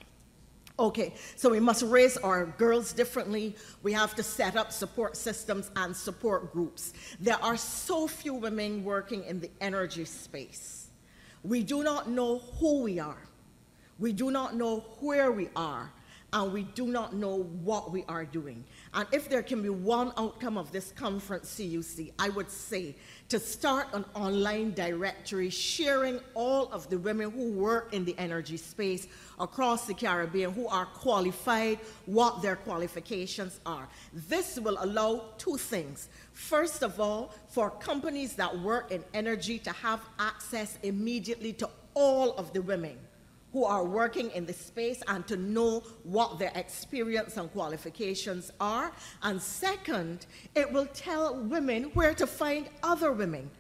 Okay, 0.81 1.13
so 1.37 1.51
we 1.51 1.61
must 1.61 1.83
raise 1.83 2.17
our 2.17 2.47
girls 2.47 2.95
differently. 2.95 3.55
We 3.83 3.93
have 3.93 4.15
to 4.15 4.23
set 4.23 4.57
up 4.57 4.73
support 4.73 5.15
systems 5.15 5.71
and 5.77 5.95
support 5.95 6.55
groups. 6.55 6.95
There 7.21 7.37
are 7.45 7.59
so 7.59 8.09
few 8.09 8.33
women 8.33 8.83
working 8.83 9.23
in 9.25 9.41
the 9.41 9.51
energy 9.61 10.07
space. 10.07 10.89
We 11.43 11.63
do 11.63 11.83
not 11.83 12.09
know 12.09 12.39
who 12.59 12.81
we 12.81 12.99
are. 12.99 13.29
We 13.99 14.15
do 14.15 14.31
not 14.31 14.57
know 14.57 14.81
where 15.01 15.31
we 15.31 15.51
are 15.55 15.93
and 16.33 16.53
we 16.53 16.63
do 16.63 16.87
not 16.87 17.15
know 17.15 17.43
what 17.63 17.91
we 17.91 18.05
are 18.09 18.25
doing. 18.25 18.65
And 18.95 19.07
if 19.13 19.29
there 19.29 19.43
can 19.43 19.63
be 19.63 19.69
one 19.69 20.13
outcome 20.17 20.57
of 20.57 20.73
this 20.73 20.93
conference, 20.93 21.55
CUC, 21.57 22.13
I 22.19 22.29
would 22.31 22.51
say 22.51 22.97
to 23.31 23.39
start 23.39 23.87
an 23.93 24.05
online 24.15 24.75
directory 24.75 25.49
sharing 25.49 26.19
all 26.35 26.71
of 26.73 26.91
the 26.91 26.99
women 26.99 27.31
who 27.31 27.53
work 27.53 27.95
in 27.95 28.05
the 28.05 28.15
energy 28.19 28.57
space 28.57 29.07
across 29.39 29.87
the 29.87 29.95
Caribbean 29.95 30.53
who 30.53 30.67
are 30.67 30.87
qualified, 30.87 31.79
what 32.07 32.43
their 32.43 32.57
qualifications 32.57 33.61
are. 33.65 33.89
This 34.13 34.59
will 34.59 34.77
allow 34.81 35.27
two 35.39 35.57
things. 35.57 36.09
First 36.33 36.83
of 36.83 36.99
all, 36.99 37.33
for 37.49 37.71
companies 37.71 38.35
that 38.35 38.59
work 38.59 38.91
in 38.91 39.05
energy 39.15 39.61
to 39.61 39.71
have 39.71 40.01
access 40.19 40.77
immediately 40.83 41.53
to 41.55 41.71
all 41.95 42.33
of 42.33 42.53
the 42.53 42.63
women 42.63 42.99
who 43.53 43.65
are 43.65 43.85
working 43.85 44.31
in 44.31 44.47
the 44.47 44.53
space 44.53 45.03
and 45.09 45.27
to 45.27 45.37
know 45.37 45.83
what 46.05 46.39
their 46.39 46.53
experience 46.55 47.37
and 47.37 47.51
qualifications 47.53 48.53
are. 48.61 48.93
And 49.23 49.41
second, 49.43 50.27
it 50.55 50.73
will 50.73 50.87
tell 50.87 51.37
women 51.37 51.85
where 51.95 52.15
to 52.15 52.27
find 52.27 52.69
other 52.83 53.13
women 53.13 53.51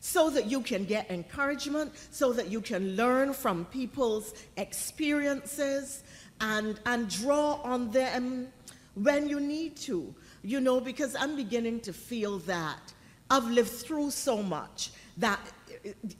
so 0.00 0.30
that 0.30 0.46
you 0.46 0.60
can 0.60 0.84
get 0.84 1.10
encouragement, 1.10 1.92
so 2.10 2.32
that 2.32 2.48
you 2.48 2.60
can 2.60 2.96
learn 2.96 3.32
from 3.32 3.64
people's 3.66 4.34
experiences 4.56 6.02
and, 6.40 6.80
and 6.86 7.08
draw 7.08 7.54
on 7.64 7.90
them 7.90 8.48
when 8.94 9.28
you 9.28 9.40
need 9.40 9.76
to. 9.76 10.14
You 10.42 10.60
know, 10.60 10.80
because 10.80 11.16
I'm 11.16 11.34
beginning 11.34 11.80
to 11.80 11.92
feel 11.92 12.38
that 12.40 12.92
I've 13.30 13.50
lived 13.50 13.70
through 13.70 14.12
so 14.12 14.42
much 14.42 14.92
that 15.16 15.40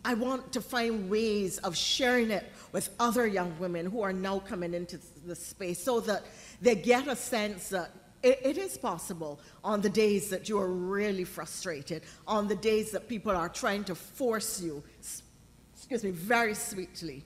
I 0.04 0.14
want 0.14 0.52
to 0.52 0.60
find 0.60 1.10
ways 1.10 1.58
of 1.58 1.76
sharing 1.76 2.30
it 2.30 2.44
with 2.72 2.90
other 2.98 3.26
young 3.26 3.58
women 3.58 3.86
who 3.86 4.02
are 4.02 4.12
now 4.12 4.38
coming 4.38 4.74
into 4.74 4.98
the 5.24 5.36
space 5.36 5.82
so 5.82 6.00
that 6.00 6.24
they 6.60 6.74
get 6.74 7.08
a 7.08 7.16
sense 7.16 7.68
that 7.70 7.90
it, 8.22 8.40
it 8.42 8.58
is 8.58 8.76
possible 8.76 9.40
on 9.62 9.80
the 9.80 9.88
days 9.88 10.30
that 10.30 10.48
you 10.48 10.58
are 10.58 10.70
really 10.70 11.24
frustrated, 11.24 12.02
on 12.26 12.48
the 12.48 12.56
days 12.56 12.90
that 12.92 13.08
people 13.08 13.32
are 13.32 13.48
trying 13.48 13.84
to 13.84 13.94
force 13.94 14.60
you, 14.60 14.82
excuse 15.74 16.02
me, 16.02 16.10
very 16.10 16.54
sweetly 16.54 17.24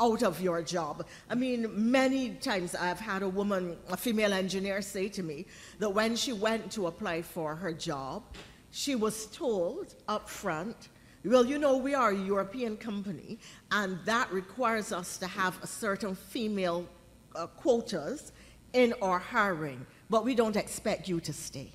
out 0.00 0.22
of 0.22 0.40
your 0.40 0.62
job. 0.62 1.06
I 1.28 1.34
mean, 1.34 1.68
many 1.90 2.30
times 2.30 2.74
I've 2.74 2.98
had 2.98 3.22
a 3.22 3.28
woman, 3.28 3.76
a 3.88 3.96
female 3.96 4.32
engineer, 4.32 4.80
say 4.82 5.08
to 5.10 5.22
me 5.22 5.46
that 5.78 5.90
when 5.90 6.16
she 6.16 6.32
went 6.32 6.72
to 6.72 6.86
apply 6.86 7.22
for 7.22 7.54
her 7.54 7.72
job, 7.72 8.22
she 8.70 8.94
was 8.94 9.26
told 9.26 9.94
up 10.08 10.28
front 10.28 10.88
well, 11.24 11.44
you 11.44 11.58
know, 11.58 11.76
we 11.76 11.94
are 11.94 12.10
a 12.10 12.16
European 12.16 12.76
company, 12.76 13.38
and 13.70 13.98
that 14.06 14.32
requires 14.32 14.92
us 14.92 15.18
to 15.18 15.26
have 15.26 15.62
a 15.62 15.66
certain 15.66 16.14
female 16.14 16.86
uh, 17.34 17.46
quotas 17.46 18.32
in 18.72 18.94
our 19.02 19.18
hiring, 19.18 19.84
but 20.08 20.24
we 20.24 20.34
don't 20.34 20.56
expect 20.56 21.08
you 21.08 21.20
to 21.20 21.32
stay. 21.32 21.72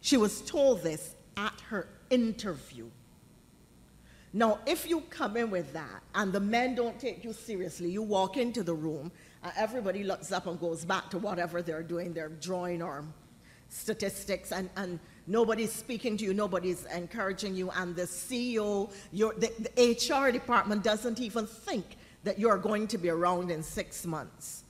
She 0.00 0.16
was 0.16 0.40
told 0.42 0.82
this 0.82 1.14
at 1.36 1.60
her 1.68 1.88
interview. 2.10 2.90
Now, 4.32 4.58
if 4.66 4.88
you 4.88 5.00
come 5.02 5.36
in 5.36 5.50
with 5.50 5.72
that 5.72 6.02
and 6.14 6.32
the 6.32 6.40
men 6.40 6.74
don't 6.74 6.98
take 6.98 7.24
you 7.24 7.32
seriously, 7.32 7.90
you 7.90 8.02
walk 8.02 8.36
into 8.36 8.62
the 8.62 8.74
room, 8.74 9.10
and 9.42 9.52
everybody 9.56 10.04
looks 10.04 10.32
up 10.32 10.46
and 10.46 10.58
goes 10.58 10.84
back 10.84 11.08
to 11.10 11.18
whatever 11.18 11.62
they're 11.62 11.82
doing, 11.82 12.12
they're 12.12 12.28
drawing 12.28 12.82
or 12.82 13.04
statistics, 13.68 14.52
and, 14.52 14.70
and 14.76 14.98
Nobody's 15.26 15.72
speaking 15.72 16.16
to 16.18 16.24
you, 16.24 16.34
nobody's 16.34 16.84
encouraging 16.86 17.56
you, 17.56 17.70
and 17.70 17.96
the 17.96 18.02
CEO, 18.02 18.92
your, 19.12 19.34
the, 19.34 19.50
the 19.58 20.16
HR 20.16 20.30
department 20.30 20.84
doesn't 20.84 21.20
even 21.20 21.46
think 21.46 21.96
that 22.22 22.38
you're 22.38 22.58
going 22.58 22.86
to 22.88 22.98
be 22.98 23.08
around 23.08 23.50
in 23.50 23.62
six 23.62 24.06
months. 24.06 24.64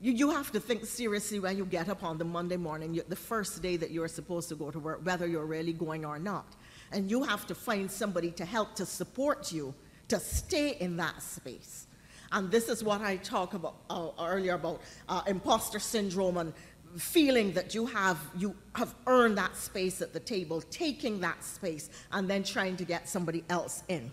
You, 0.00 0.12
you 0.12 0.30
have 0.30 0.52
to 0.52 0.60
think 0.60 0.84
seriously 0.84 1.40
when 1.40 1.56
you 1.56 1.64
get 1.64 1.88
up 1.88 2.04
on 2.04 2.18
the 2.18 2.24
Monday 2.24 2.56
morning, 2.56 2.94
you, 2.94 3.02
the 3.08 3.16
first 3.16 3.62
day 3.62 3.76
that 3.76 3.90
you're 3.90 4.08
supposed 4.08 4.48
to 4.48 4.54
go 4.54 4.70
to 4.70 4.78
work, 4.78 5.00
whether 5.04 5.26
you're 5.26 5.46
really 5.46 5.72
going 5.72 6.04
or 6.04 6.18
not. 6.18 6.46
And 6.92 7.10
you 7.10 7.22
have 7.22 7.46
to 7.46 7.54
find 7.54 7.90
somebody 7.90 8.30
to 8.32 8.44
help 8.44 8.74
to 8.76 8.86
support 8.86 9.52
you 9.52 9.74
to 10.08 10.18
stay 10.20 10.76
in 10.78 10.96
that 10.98 11.22
space. 11.22 11.86
And 12.32 12.50
this 12.50 12.68
is 12.68 12.82
what 12.82 13.02
I 13.02 13.16
talked 13.16 13.54
about 13.54 13.76
uh, 13.90 14.08
earlier 14.18 14.54
about 14.54 14.80
uh, 15.08 15.22
imposter 15.26 15.78
syndrome 15.78 16.38
and 16.38 16.52
feeling 16.96 17.52
that 17.52 17.74
you 17.74 17.86
have 17.86 18.18
you 18.36 18.54
have 18.74 18.94
earned 19.06 19.38
that 19.38 19.56
space 19.56 20.02
at 20.02 20.12
the 20.12 20.20
table, 20.20 20.60
taking 20.70 21.20
that 21.20 21.42
space, 21.44 21.90
and 22.12 22.28
then 22.28 22.42
trying 22.42 22.76
to 22.76 22.84
get 22.84 23.08
somebody 23.08 23.44
else 23.48 23.82
in. 23.88 24.12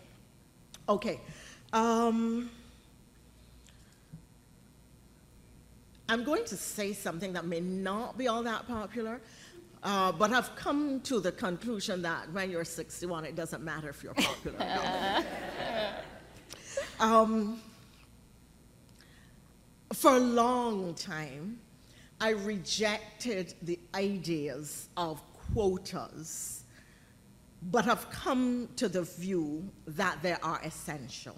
Okay. 0.88 1.20
Um, 1.74 2.50
I'm 6.08 6.24
going 6.24 6.44
to 6.46 6.58
say 6.58 6.94
something 6.94 7.34
that 7.34 7.46
may 7.46 7.60
not 7.60 8.18
be 8.18 8.28
all 8.28 8.42
that 8.42 8.68
popular, 8.68 9.22
uh, 9.84 10.12
but 10.12 10.32
I've 10.34 10.56
come 10.56 11.02
to 11.02 11.20
the 11.20 11.32
conclusion 11.32 12.02
that 12.02 12.32
when 12.34 12.50
you're 12.50 12.66
61, 12.66 13.26
it 13.26 13.36
doesn't 13.36 13.64
matter 13.64 13.90
if 13.90 14.04
you're 14.04 14.16
popular. 14.16 14.58
um, 17.00 17.62
for 19.94 20.16
a 20.16 20.20
long 20.20 20.96
time, 20.96 21.60
I 22.22 22.30
rejected 22.30 23.54
the 23.62 23.80
ideas 23.96 24.90
of 24.98 25.22
quotas, 25.54 26.64
but 27.72 27.88
I've 27.88 28.10
come 28.10 28.70
to 28.76 28.90
the 28.90 29.04
view 29.04 29.70
that 29.88 30.22
they 30.22 30.34
are 30.34 30.60
essential. 30.64 31.36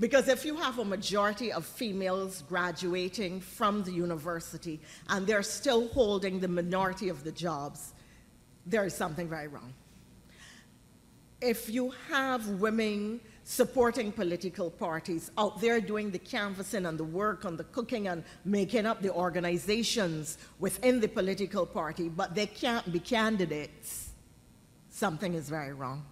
Because 0.00 0.28
if 0.28 0.44
you 0.44 0.56
have 0.56 0.78
a 0.78 0.84
majority 0.84 1.52
of 1.52 1.66
females 1.66 2.42
graduating 2.48 3.40
from 3.40 3.82
the 3.82 3.90
university 3.90 4.80
and 5.08 5.26
they're 5.26 5.42
still 5.42 5.88
holding 5.88 6.38
the 6.38 6.46
minority 6.46 7.08
of 7.08 7.24
the 7.24 7.32
jobs, 7.32 7.94
there 8.64 8.84
is 8.84 8.94
something 8.94 9.28
very 9.28 9.48
wrong. 9.48 9.74
If 11.40 11.68
you 11.68 11.92
have 12.10 12.46
women 12.48 13.20
supporting 13.50 14.12
political 14.12 14.70
parties 14.70 15.30
out 15.38 15.58
there 15.58 15.80
doing 15.80 16.10
the 16.10 16.18
canvassing 16.18 16.84
and 16.84 16.98
the 16.98 17.04
work 17.04 17.46
on 17.46 17.56
the 17.56 17.64
cooking 17.64 18.08
and 18.08 18.22
making 18.44 18.84
up 18.84 19.00
the 19.00 19.10
organizations 19.10 20.36
within 20.58 21.00
the 21.00 21.08
political 21.08 21.64
party, 21.64 22.10
but 22.10 22.34
they 22.34 22.44
can't 22.44 22.92
be 22.92 23.00
candidates, 23.00 24.10
something 24.90 25.32
is 25.32 25.48
very 25.48 25.72
wrong. 25.72 26.04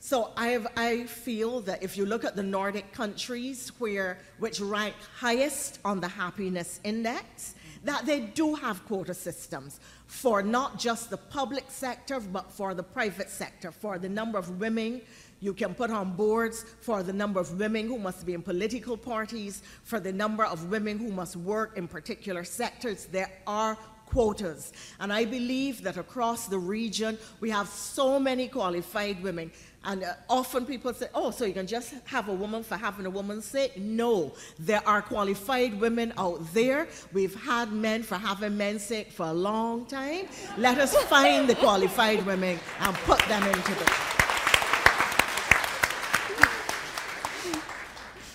So 0.00 0.32
I've, 0.36 0.66
I 0.76 1.04
feel 1.04 1.60
that 1.60 1.82
if 1.82 1.96
you 1.96 2.04
look 2.04 2.26
at 2.26 2.36
the 2.36 2.42
Nordic 2.42 2.92
countries, 2.92 3.72
where, 3.78 4.18
which 4.38 4.60
rank 4.60 4.94
highest 5.16 5.78
on 5.82 5.98
the 5.98 6.08
happiness 6.08 6.78
index, 6.84 7.54
that 7.84 8.04
they 8.04 8.20
do 8.20 8.54
have 8.54 8.84
quota 8.84 9.14
systems 9.14 9.80
for 10.06 10.42
not 10.42 10.78
just 10.78 11.08
the 11.08 11.16
public 11.16 11.64
sector, 11.68 12.20
but 12.20 12.52
for 12.52 12.74
the 12.74 12.82
private 12.82 13.30
sector, 13.30 13.72
for 13.72 13.98
the 13.98 14.10
number 14.10 14.38
of 14.38 14.60
women 14.60 15.00
you 15.40 15.54
can 15.54 15.74
put 15.74 15.90
on 15.90 16.14
boards, 16.16 16.64
for 16.80 17.02
the 17.02 17.12
number 17.12 17.40
of 17.40 17.58
women 17.58 17.86
who 17.86 17.98
must 17.98 18.24
be 18.26 18.34
in 18.34 18.42
political 18.42 18.96
parties, 18.96 19.62
for 19.82 19.98
the 19.98 20.12
number 20.12 20.44
of 20.44 20.70
women 20.70 20.98
who 20.98 21.10
must 21.10 21.36
work 21.36 21.76
in 21.76 21.88
particular 21.88 22.44
sectors. 22.44 23.06
There 23.06 23.30
are 23.46 23.76
quotas. 24.06 24.72
And 24.98 25.12
I 25.12 25.24
believe 25.24 25.82
that 25.82 25.96
across 25.96 26.46
the 26.46 26.58
region, 26.58 27.18
we 27.40 27.50
have 27.50 27.68
so 27.68 28.18
many 28.18 28.48
qualified 28.48 29.22
women. 29.22 29.50
And 29.84 30.04
uh, 30.04 30.14
often 30.28 30.66
people 30.66 30.92
say, 30.92 31.06
oh, 31.14 31.30
so 31.30 31.46
you 31.46 31.54
can 31.54 31.66
just 31.66 31.94
have 32.04 32.28
a 32.28 32.34
woman 32.34 32.62
for 32.62 32.76
having 32.76 33.06
a 33.06 33.10
woman's 33.10 33.46
sake? 33.46 33.78
No, 33.78 34.34
there 34.58 34.86
are 34.86 35.00
qualified 35.00 35.80
women 35.80 36.12
out 36.18 36.52
there. 36.52 36.88
We've 37.14 37.34
had 37.34 37.72
men 37.72 38.02
for 38.02 38.16
having 38.16 38.58
men's 38.58 38.82
sake 38.82 39.10
for 39.10 39.26
a 39.26 39.32
long 39.32 39.86
time. 39.86 40.26
Let 40.58 40.78
us 40.78 40.94
find 41.04 41.48
the 41.48 41.54
qualified 41.54 42.26
women 42.26 42.58
and 42.80 42.96
put 42.96 43.20
them 43.20 43.42
into 43.44 43.74
the. 43.74 44.29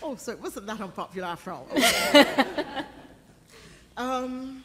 Oh, 0.07 0.15
so 0.15 0.31
it 0.31 0.39
wasn't 0.39 0.67
that 0.67 0.79
unpopular 0.79 1.27
after 1.27 1.51
all. 1.51 1.67
um, 3.97 4.63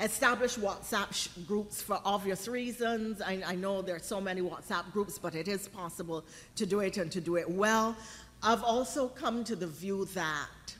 establish 0.00 0.56
WhatsApp 0.56 1.46
groups 1.46 1.80
for 1.80 2.00
obvious 2.04 2.48
reasons. 2.48 3.22
I, 3.22 3.40
I, 3.46 3.54
know 3.54 3.80
there 3.80 3.94
are 3.94 4.00
so 4.00 4.20
many 4.20 4.40
WhatsApp 4.40 4.90
groups, 4.92 5.18
but 5.18 5.36
it 5.36 5.46
is 5.46 5.68
possible 5.68 6.24
to 6.56 6.66
do 6.66 6.80
it 6.80 6.96
and 6.96 7.12
to 7.12 7.20
do 7.20 7.36
it 7.36 7.48
well. 7.48 7.96
I've 8.42 8.64
also 8.64 9.06
come 9.06 9.44
to 9.44 9.54
the 9.54 9.68
view 9.68 10.04
that 10.14 10.74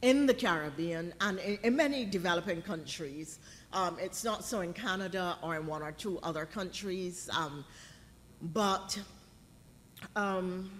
in 0.00 0.24
the 0.24 0.32
Caribbean 0.32 1.12
and 1.20 1.38
in, 1.38 1.58
in 1.62 1.76
many 1.76 2.06
developing 2.06 2.62
countries, 2.62 3.40
um, 3.74 3.98
it's 4.00 4.24
not 4.24 4.42
so 4.42 4.62
in 4.62 4.72
Canada 4.72 5.36
or 5.42 5.54
in 5.56 5.66
one 5.66 5.82
or 5.82 5.92
two 5.92 6.18
other 6.22 6.46
countries, 6.46 7.28
um, 7.36 7.62
but 8.40 8.98
um, 10.16 10.70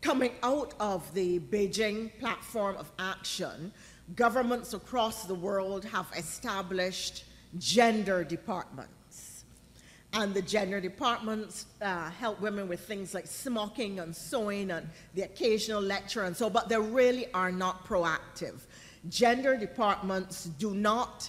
coming 0.00 0.32
out 0.42 0.74
of 0.78 1.12
the 1.14 1.38
Beijing 1.40 2.10
platform 2.18 2.76
of 2.76 2.90
action, 2.98 3.72
governments 4.14 4.74
across 4.74 5.24
the 5.24 5.34
world 5.34 5.84
have 5.84 6.06
established 6.16 7.24
gender 7.58 8.22
departments. 8.22 9.44
And 10.12 10.32
the 10.32 10.42
gender 10.42 10.80
departments 10.80 11.66
uh, 11.82 12.10
help 12.10 12.40
women 12.40 12.68
with 12.68 12.80
things 12.80 13.12
like 13.12 13.26
smocking 13.26 13.98
and 13.98 14.14
sewing 14.14 14.70
and 14.70 14.88
the 15.14 15.22
occasional 15.22 15.82
lecture 15.82 16.22
and 16.22 16.36
so, 16.36 16.48
but 16.48 16.68
they 16.68 16.78
really 16.78 17.30
are 17.34 17.52
not 17.52 17.84
proactive. 17.86 18.60
Gender 19.08 19.56
departments 19.56 20.44
do 20.44 20.74
not, 20.74 21.28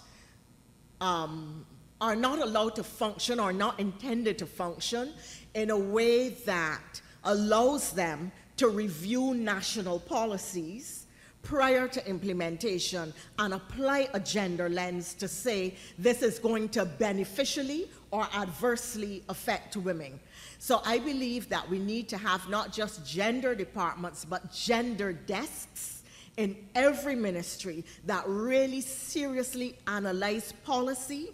um, 1.02 1.66
are 2.00 2.16
not 2.16 2.40
allowed 2.40 2.76
to 2.76 2.84
function 2.84 3.40
or 3.40 3.52
not 3.52 3.80
intended 3.80 4.38
to 4.38 4.46
function 4.46 5.14
in 5.54 5.70
a 5.70 5.78
way 5.78 6.30
that 6.30 7.02
allows 7.24 7.92
them 7.92 8.32
to 8.58 8.70
review 8.70 9.34
national 9.34 10.00
policies 10.00 11.06
prior 11.44 11.88
to 11.88 12.06
implementation 12.08 13.14
and 13.40 13.54
apply 13.54 14.10
a 14.14 14.20
gender 14.20 14.68
lens 14.68 15.14
to 15.14 15.28
say 15.28 15.74
this 15.98 16.22
is 16.22 16.40
going 16.40 16.68
to 16.68 16.84
beneficially 16.84 17.90
or 18.12 18.28
adversely 18.34 19.24
affect 19.30 19.78
women. 19.78 20.20
So 20.60 20.82
I 20.84 20.98
believe 20.98 21.48
that 21.50 21.70
we 21.70 21.80
need 21.80 22.10
to 22.10 22.18
have 22.18 22.50
not 22.50 22.74
just 22.74 23.06
gender 23.06 23.56
departments, 23.56 24.26
but 24.26 24.52
gender 24.52 25.14
desks 25.14 26.04
in 26.36 26.56
every 26.76 27.16
ministry 27.16 27.86
that 28.06 28.24
really 28.28 28.82
seriously 28.82 29.78
analyze 29.88 30.52
policy 30.64 31.30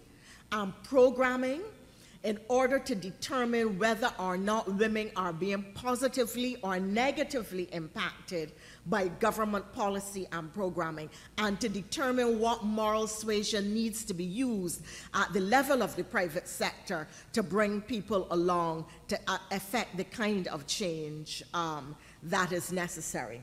and 0.51 0.73
programming 0.83 1.61
in 2.23 2.39
order 2.47 2.79
to 2.79 2.95
determine 2.95 3.77
whether 3.77 4.09
or 4.17 4.37
not 4.37 4.73
women 4.75 5.11
are 5.15 5.33
being 5.33 5.63
positively 5.73 6.57
or 6.63 6.79
negatively 6.79 7.63
impacted 7.73 8.53
by 8.85 9.07
government 9.07 9.71
policy 9.73 10.25
and 10.31 10.53
programming, 10.53 11.09
and 11.37 11.59
to 11.59 11.67
determine 11.67 12.39
what 12.39 12.63
moral 12.63 13.07
suasion 13.07 13.73
needs 13.73 14.05
to 14.05 14.13
be 14.13 14.23
used 14.23 14.83
at 15.13 15.31
the 15.33 15.39
level 15.39 15.83
of 15.83 15.95
the 15.95 16.03
private 16.03 16.47
sector 16.47 17.07
to 17.33 17.43
bring 17.43 17.81
people 17.81 18.27
along 18.31 18.85
to 19.07 19.19
uh, 19.27 19.37
effect 19.51 19.95
the 19.97 20.03
kind 20.05 20.47
of 20.47 20.65
change 20.65 21.43
um, 21.53 21.95
that 22.23 22.51
is 22.53 22.71
necessary. 22.71 23.41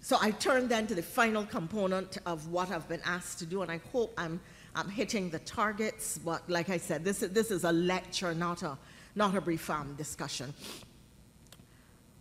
So 0.00 0.18
I 0.20 0.32
turn 0.32 0.68
then 0.68 0.86
to 0.88 0.94
the 0.94 1.02
final 1.02 1.46
component 1.46 2.18
of 2.26 2.48
what 2.48 2.70
I've 2.70 2.88
been 2.88 3.00
asked 3.06 3.38
to 3.38 3.46
do, 3.46 3.62
and 3.62 3.70
I 3.70 3.80
hope 3.90 4.12
I'm 4.18 4.40
I'm 4.76 4.88
hitting 4.88 5.30
the 5.30 5.38
targets, 5.40 6.18
but 6.18 6.48
like 6.48 6.68
I 6.68 6.78
said, 6.78 7.04
this 7.04 7.22
is, 7.22 7.30
this 7.30 7.50
is 7.50 7.64
a 7.64 7.72
lecture, 7.72 8.34
not 8.34 8.62
a, 8.62 8.76
not 9.14 9.34
a 9.34 9.40
brief 9.40 9.70
um, 9.70 9.94
discussion. 9.94 10.52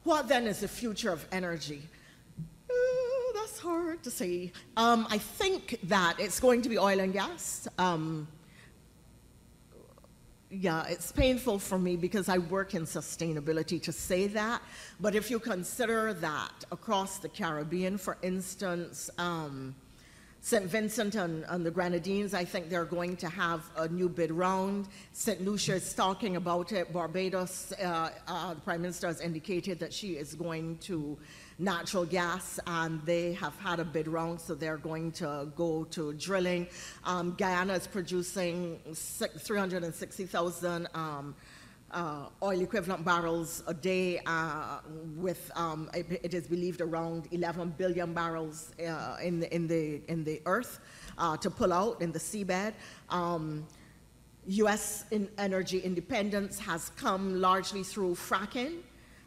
What 0.03 0.27
then 0.27 0.45
is 0.45 0.59
the 0.59 0.67
future 0.67 1.11
of 1.11 1.25
energy? 1.31 1.81
Uh, 2.69 2.73
that's 3.33 3.59
hard 3.59 4.03
to 4.03 4.11
say. 4.11 4.51
Um, 4.77 5.07
I 5.09 5.17
think 5.17 5.79
that 5.83 6.19
it's 6.19 6.39
going 6.39 6.61
to 6.61 6.69
be 6.69 6.77
oil 6.77 6.99
and 6.99 7.13
gas. 7.13 7.67
Um, 7.77 8.27
yeah, 10.51 10.85
it's 10.87 11.11
painful 11.11 11.57
for 11.57 11.79
me 11.79 11.95
because 11.95 12.29
I 12.29 12.37
work 12.37 12.75
in 12.75 12.83
sustainability 12.83 13.81
to 13.81 13.91
say 13.91 14.27
that. 14.27 14.61
But 14.99 15.15
if 15.15 15.31
you 15.31 15.39
consider 15.39 16.13
that 16.15 16.65
across 16.71 17.17
the 17.17 17.29
Caribbean, 17.29 17.97
for 17.97 18.17
instance, 18.21 19.09
um, 19.17 19.73
St. 20.45 20.65
Vincent 20.65 21.15
and, 21.15 21.45
and, 21.47 21.65
the 21.65 21.71
Grenadines, 21.71 22.33
I 22.33 22.43
think 22.43 22.69
they're 22.69 22.83
going 22.83 23.15
to 23.15 23.29
have 23.29 23.61
a 23.77 23.87
new 23.87 24.09
bid 24.09 24.29
round. 24.29 24.89
St. 25.13 25.41
Lucia 25.41 25.75
is 25.75 25.93
talking 25.93 26.35
about 26.35 26.73
it. 26.73 26.91
Barbados, 26.91 27.71
uh, 27.81 28.09
uh, 28.27 28.53
the 28.53 28.59
Prime 28.59 28.81
Minister 28.81 29.07
has 29.07 29.21
indicated 29.21 29.79
that 29.79 29.93
she 29.93 30.17
is 30.17 30.35
going 30.35 30.79
to 30.79 31.17
natural 31.59 32.03
gas 32.05 32.59
and 32.67 33.01
they 33.05 33.31
have 33.35 33.57
had 33.57 33.79
a 33.79 33.85
bid 33.85 34.05
round, 34.05 34.41
so 34.41 34.53
they're 34.53 34.75
going 34.75 35.13
to 35.13 35.49
go 35.55 35.85
to 35.91 36.11
drilling. 36.15 36.67
Um, 37.05 37.35
Guyana 37.37 37.75
is 37.75 37.87
producing 37.87 38.81
360,000 38.93 40.87
um, 40.93 41.35
uh, 41.93 42.25
oil 42.41 42.61
equivalent 42.61 43.05
barrels 43.05 43.63
a 43.67 43.73
day, 43.73 44.19
uh, 44.25 44.79
with 45.15 45.51
um, 45.55 45.89
it, 45.93 46.19
it 46.23 46.33
is 46.33 46.47
believed 46.47 46.81
around 46.81 47.27
11 47.31 47.75
billion 47.77 48.13
barrels 48.13 48.71
uh, 48.79 49.17
in 49.21 49.39
the 49.39 49.53
in 49.53 49.67
the 49.67 50.01
in 50.07 50.23
the 50.23 50.41
earth 50.45 50.79
uh, 51.17 51.37
to 51.37 51.49
pull 51.49 51.71
out 51.71 52.01
in 52.01 52.11
the 52.11 52.19
seabed. 52.19 52.73
Um, 53.09 53.65
U.S. 54.47 55.05
In 55.11 55.29
energy 55.37 55.79
independence 55.79 56.59
has 56.59 56.89
come 56.97 57.39
largely 57.39 57.83
through 57.83 58.15
fracking, 58.15 58.79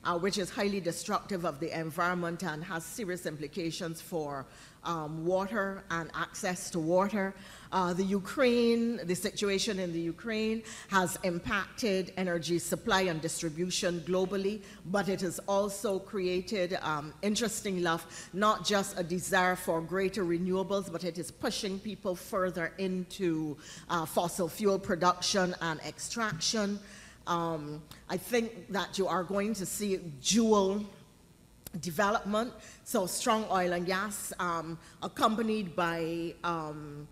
uh, 0.04 0.18
which 0.18 0.36
is 0.36 0.50
highly 0.50 0.80
destructive 0.80 1.46
of 1.46 1.58
the 1.58 1.78
environment 1.78 2.42
and 2.42 2.62
has 2.62 2.84
serious 2.84 3.24
implications 3.24 4.00
for 4.00 4.46
um, 4.84 5.24
water 5.24 5.84
and 5.90 6.10
access 6.14 6.70
to 6.70 6.78
water. 6.78 7.34
Uh, 7.72 7.92
the 7.92 8.02
Ukraine, 8.02 9.00
the 9.04 9.14
situation 9.14 9.78
in 9.78 9.92
the 9.92 10.00
Ukraine 10.00 10.62
has 10.88 11.18
impacted 11.24 12.12
energy 12.16 12.58
supply 12.58 13.02
and 13.02 13.20
distribution 13.20 14.00
globally, 14.06 14.62
but 14.86 15.08
it 15.08 15.20
has 15.20 15.38
also 15.48 15.98
created, 15.98 16.78
um, 16.82 17.12
interesting 17.22 17.76
enough, 17.78 18.28
not 18.32 18.64
just 18.64 18.98
a 18.98 19.02
desire 19.02 19.56
for 19.56 19.80
greater 19.80 20.24
renewables, 20.24 20.90
but 20.90 21.04
it 21.04 21.18
is 21.18 21.30
pushing 21.30 21.78
people 21.78 22.14
further 22.14 22.72
into 22.78 23.56
uh, 23.88 24.06
fossil 24.06 24.48
fuel 24.48 24.78
production 24.78 25.54
and 25.60 25.80
extraction. 25.80 26.78
Um, 27.26 27.82
I 28.08 28.16
think 28.16 28.70
that 28.72 28.98
you 28.98 29.08
are 29.08 29.24
going 29.24 29.54
to 29.54 29.66
see 29.66 29.96
dual 30.22 30.84
development, 31.80 32.52
so 32.84 33.06
strong 33.06 33.44
oil 33.50 33.72
and 33.72 33.84
gas, 33.84 34.32
um, 34.38 34.78
accompanied 35.02 35.74
by 35.74 36.34
um, 36.44 37.08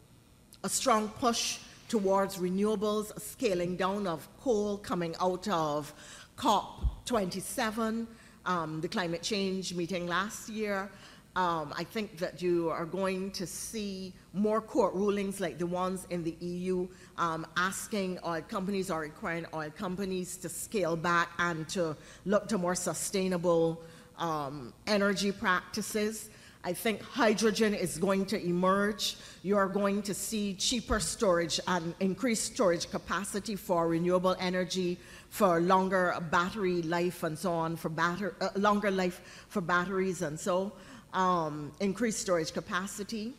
a 0.65 0.69
strong 0.69 1.09
push 1.20 1.59
towards 1.89 2.39
renewables, 2.39 3.15
a 3.15 3.20
scaling 3.20 3.77
down 3.77 4.07
of 4.07 4.27
coal 4.41 4.78
coming 4.78 5.15
out 5.20 5.47
of 5.49 5.93
COP27, 6.39 8.07
um, 8.47 8.81
the 8.81 8.89
climate 8.89 9.23
change 9.23 9.74
meeting 9.74 10.07
last 10.07 10.49
year. 10.49 10.91
Um, 11.36 11.74
I 11.77 11.85
think 11.85 12.16
that 12.19 12.41
you 12.41 12.70
are 12.70 12.86
going 12.86 13.32
to 13.32 13.47
see 13.47 14.15
more 14.32 14.62
court 14.62 14.95
rulings 14.95 15.39
like 15.39 15.59
the 15.59 15.66
ones 15.66 16.07
in 16.09 16.24
the 16.24 16.35
EU 16.41 16.89
um, 17.19 17.47
asking 17.57 18.19
oil 18.24 18.41
companies 18.43 18.91
or 18.91 19.01
requiring 19.01 19.45
oil 19.53 19.70
companies 19.70 20.36
to 20.39 20.49
scale 20.49 20.97
back 20.97 21.31
and 21.39 21.69
to 21.70 21.95
look 22.24 22.49
to 22.49 22.57
more 22.57 22.74
sustainable 22.74 23.82
um, 24.19 24.73
energy 24.86 25.31
practices. 25.31 26.31
I 26.66 26.73
think 26.73 27.03
hydrogen 27.03 27.74
is 27.74 27.99
going 27.99 28.24
to 28.27 28.43
emerge. 28.43 29.16
You 29.43 29.59
are 29.59 29.69
going 29.69 30.01
to 30.03 30.15
see 30.15 30.55
cheaper 30.55 30.99
storage 30.99 31.61
and 31.69 31.95
increased 32.01 32.55
storage 32.55 32.91
capacity 32.91 33.55
for 33.55 33.86
renewable 33.86 34.35
energy, 34.41 34.99
for 35.28 35.61
longer 35.61 36.16
battery 36.31 36.81
life 36.81 37.23
and 37.23 37.39
so 37.39 37.53
on, 37.53 37.77
for 37.77 37.91
batter, 37.91 38.35
uh, 38.41 38.49
longer 38.57 38.91
life 38.91 39.45
for 39.51 39.61
batteries 39.61 40.23
and 40.23 40.41
so, 40.41 40.73
um, 41.12 41.70
increased 41.81 42.20
storage 42.20 42.55
capacity. 42.55 43.35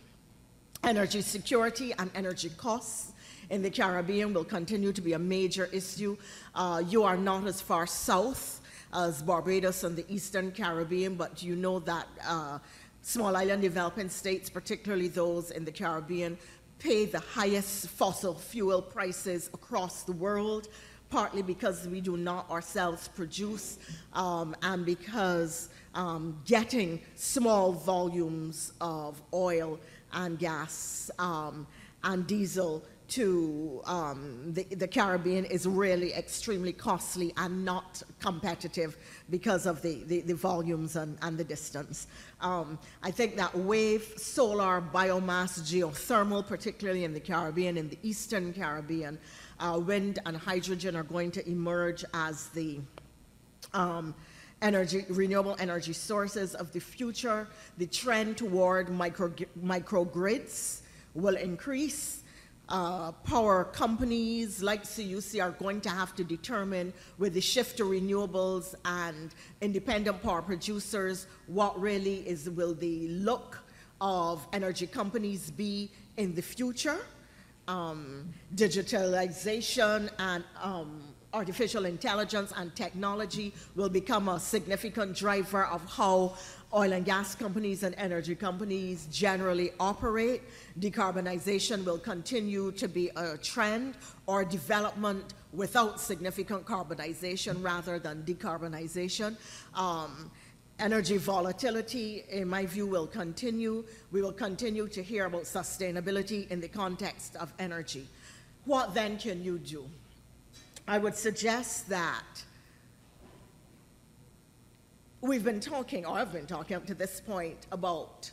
Energy 0.83 1.21
security 1.21 1.93
and 1.97 2.11
energy 2.13 2.51
costs 2.57 3.13
in 3.49 3.63
the 3.63 3.71
Caribbean 3.71 4.35
will 4.35 4.43
continue 4.43 4.93
to 4.93 5.01
be 5.01 5.13
a 5.13 5.19
major 5.19 5.67
issue. 5.73 6.15
Uh, 6.53 6.83
you 6.87 7.01
are 7.01 7.17
not 7.17 7.47
as 7.47 7.59
far 7.59 7.87
south 7.87 8.61
as 8.93 9.21
Barbados 9.21 9.83
and 9.83 9.95
the 9.95 10.05
Eastern 10.07 10.51
Caribbean, 10.51 11.15
but 11.15 11.43
you 11.43 11.55
know 11.55 11.79
that 11.79 12.07
uh, 12.25 12.59
small 13.05 13.35
island 13.37 13.61
developing 13.61 14.09
states, 14.09 14.49
particularly 14.49 15.07
those 15.07 15.51
in 15.51 15.63
the 15.63 15.71
Caribbean, 15.71 16.35
pay 16.79 17.05
the 17.05 17.19
highest 17.19 17.87
fossil 17.89 18.33
fuel 18.33 18.81
prices 18.81 19.47
across 19.53 20.01
the 20.01 20.11
world, 20.11 20.69
partly 21.11 21.43
because 21.43 21.87
we 21.87 22.01
do 22.01 22.17
not 22.17 22.49
ourselves 22.49 23.07
produce 23.09 23.77
um, 24.13 24.55
and 24.63 24.87
because 24.87 25.69
um, 25.93 26.41
getting 26.45 26.99
small 27.13 27.73
volumes 27.73 28.73
of 28.81 29.21
oil 29.35 29.79
and 30.13 30.39
gas 30.39 31.11
um, 31.19 31.67
and 32.03 32.25
diesel 32.25 32.83
to 33.07 33.83
um, 33.85 34.51
the, 34.53 34.63
the, 34.63 34.87
Caribbean 34.87 35.45
is 35.45 35.67
really 35.67 36.11
extremely 36.13 36.73
costly 36.73 37.31
and 37.37 37.63
not 37.63 38.01
competitive 38.19 38.97
because 39.29 39.65
of 39.65 39.81
the, 39.81 40.03
the, 40.05 40.21
the 40.21 40.35
volumes 40.35 40.95
and, 40.95 41.17
and, 41.21 41.37
the 41.37 41.43
distance. 41.43 42.07
Um, 42.41 42.77
I 43.01 43.11
think 43.11 43.35
that 43.37 43.57
wave, 43.57 44.13
solar, 44.17 44.81
biomass, 44.81 45.59
geothermal, 45.61 46.45
particularly 46.45 47.03
in 47.05 47.13
the 47.13 47.19
Caribbean, 47.19 47.77
in 47.77 47.89
the 47.89 47.97
Eastern 48.03 48.53
Caribbean, 48.53 49.17
uh, 49.59 49.79
wind 49.83 50.19
and 50.25 50.37
hydrogen 50.37 50.95
are 50.95 51.03
going 51.03 51.31
to 51.31 51.49
emerge 51.49 52.05
as 52.13 52.49
the 52.49 52.79
um, 53.73 54.13
energy, 54.61 55.05
renewable 55.09 55.55
energy 55.59 55.93
sources 55.93 56.53
of 56.55 56.71
the 56.71 56.79
future. 56.79 57.47
The 57.77 57.87
trend 57.87 58.37
toward 58.37 58.89
micro, 58.89 59.29
microgrids 59.63 60.81
will 61.13 61.35
increase 61.35 62.21
uh, 62.69 63.11
power 63.11 63.65
companies 63.65 64.63
like 64.63 64.83
CUC 64.83 65.41
are 65.41 65.51
going 65.51 65.81
to 65.81 65.89
have 65.89 66.15
to 66.15 66.23
determine 66.23 66.93
with 67.17 67.33
the 67.33 67.41
shift 67.41 67.77
to 67.77 67.83
renewables 67.83 68.75
and 68.85 69.35
independent 69.61 70.21
power 70.23 70.41
producers 70.41 71.27
what 71.47 71.79
really 71.79 72.27
is 72.27 72.49
will 72.49 72.73
the 72.73 73.07
look 73.09 73.59
of 74.01 74.47
energy 74.53 74.87
companies 74.87 75.51
be 75.51 75.91
in 76.17 76.33
the 76.33 76.41
future. 76.41 77.05
Um, 77.67 78.31
digitalization 78.55 80.09
and 80.19 80.43
um, 80.61 81.01
artificial 81.33 81.85
intelligence 81.85 82.53
and 82.55 82.75
technology 82.75 83.53
will 83.75 83.89
become 83.89 84.29
a 84.29 84.39
significant 84.39 85.15
driver 85.15 85.65
of 85.65 85.83
how 85.91 86.35
oil 86.75 86.91
and 86.91 87.05
gas 87.05 87.35
companies 87.35 87.83
and 87.83 87.95
energy 87.95 88.35
companies 88.35 89.07
generally 89.11 89.71
operate. 89.79 90.41
Decarbonization 90.79 91.85
will 91.85 91.97
continue 91.97 92.71
to 92.73 92.87
be 92.87 93.09
a 93.15 93.37
trend 93.37 93.95
or 94.27 94.43
development 94.43 95.33
without 95.53 96.01
significant 96.01 96.65
carbonization 96.65 97.63
rather 97.63 97.97
than 97.97 98.23
decarbonization. 98.23 99.37
Um, 99.73 100.29
energy 100.79 101.15
volatility, 101.15 102.25
in 102.29 102.49
my 102.49 102.65
view, 102.65 102.85
will 102.85 103.07
continue. 103.07 103.85
We 104.11 104.21
will 104.21 104.33
continue 104.33 104.89
to 104.89 105.01
hear 105.01 105.25
about 105.25 105.43
sustainability 105.43 106.49
in 106.51 106.59
the 106.59 106.67
context 106.67 107.37
of 107.37 107.53
energy. 107.57 108.05
What 108.65 108.93
then 108.93 109.17
can 109.17 109.41
you 109.43 109.59
do? 109.59 109.85
I 110.87 110.97
would 110.97 111.15
suggest 111.15 111.87
that 111.89 112.25
we've 115.25 115.43
been 115.43 115.59
talking, 115.59 116.05
or 116.05 116.17
I've 116.17 116.31
been 116.31 116.45
talking 116.45 116.77
up 116.77 116.85
to 116.87 116.93
this 116.93 117.19
point, 117.19 117.67
about 117.71 118.31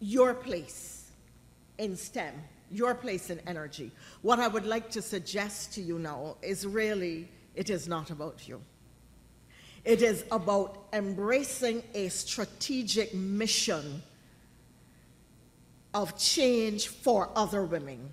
your 0.00 0.34
place 0.34 1.10
in 1.78 1.96
STEM, 1.96 2.34
your 2.70 2.94
place 2.94 3.30
in 3.30 3.40
energy. 3.46 3.90
What 4.22 4.38
I 4.38 4.48
would 4.48 4.66
like 4.66 4.90
to 4.90 5.02
suggest 5.02 5.74
to 5.74 5.80
you 5.80 5.98
now 5.98 6.36
is 6.42 6.66
really, 6.66 7.28
it 7.54 7.70
is 7.70 7.88
not 7.88 8.10
about 8.10 8.46
you. 8.46 8.60
It 9.84 10.02
is 10.02 10.24
about 10.30 10.88
embracing 10.92 11.82
a 11.94 12.08
strategic 12.08 13.14
mission 13.14 14.02
of 15.94 16.18
change 16.18 16.88
for 16.88 17.30
other 17.34 17.64
women, 17.64 18.10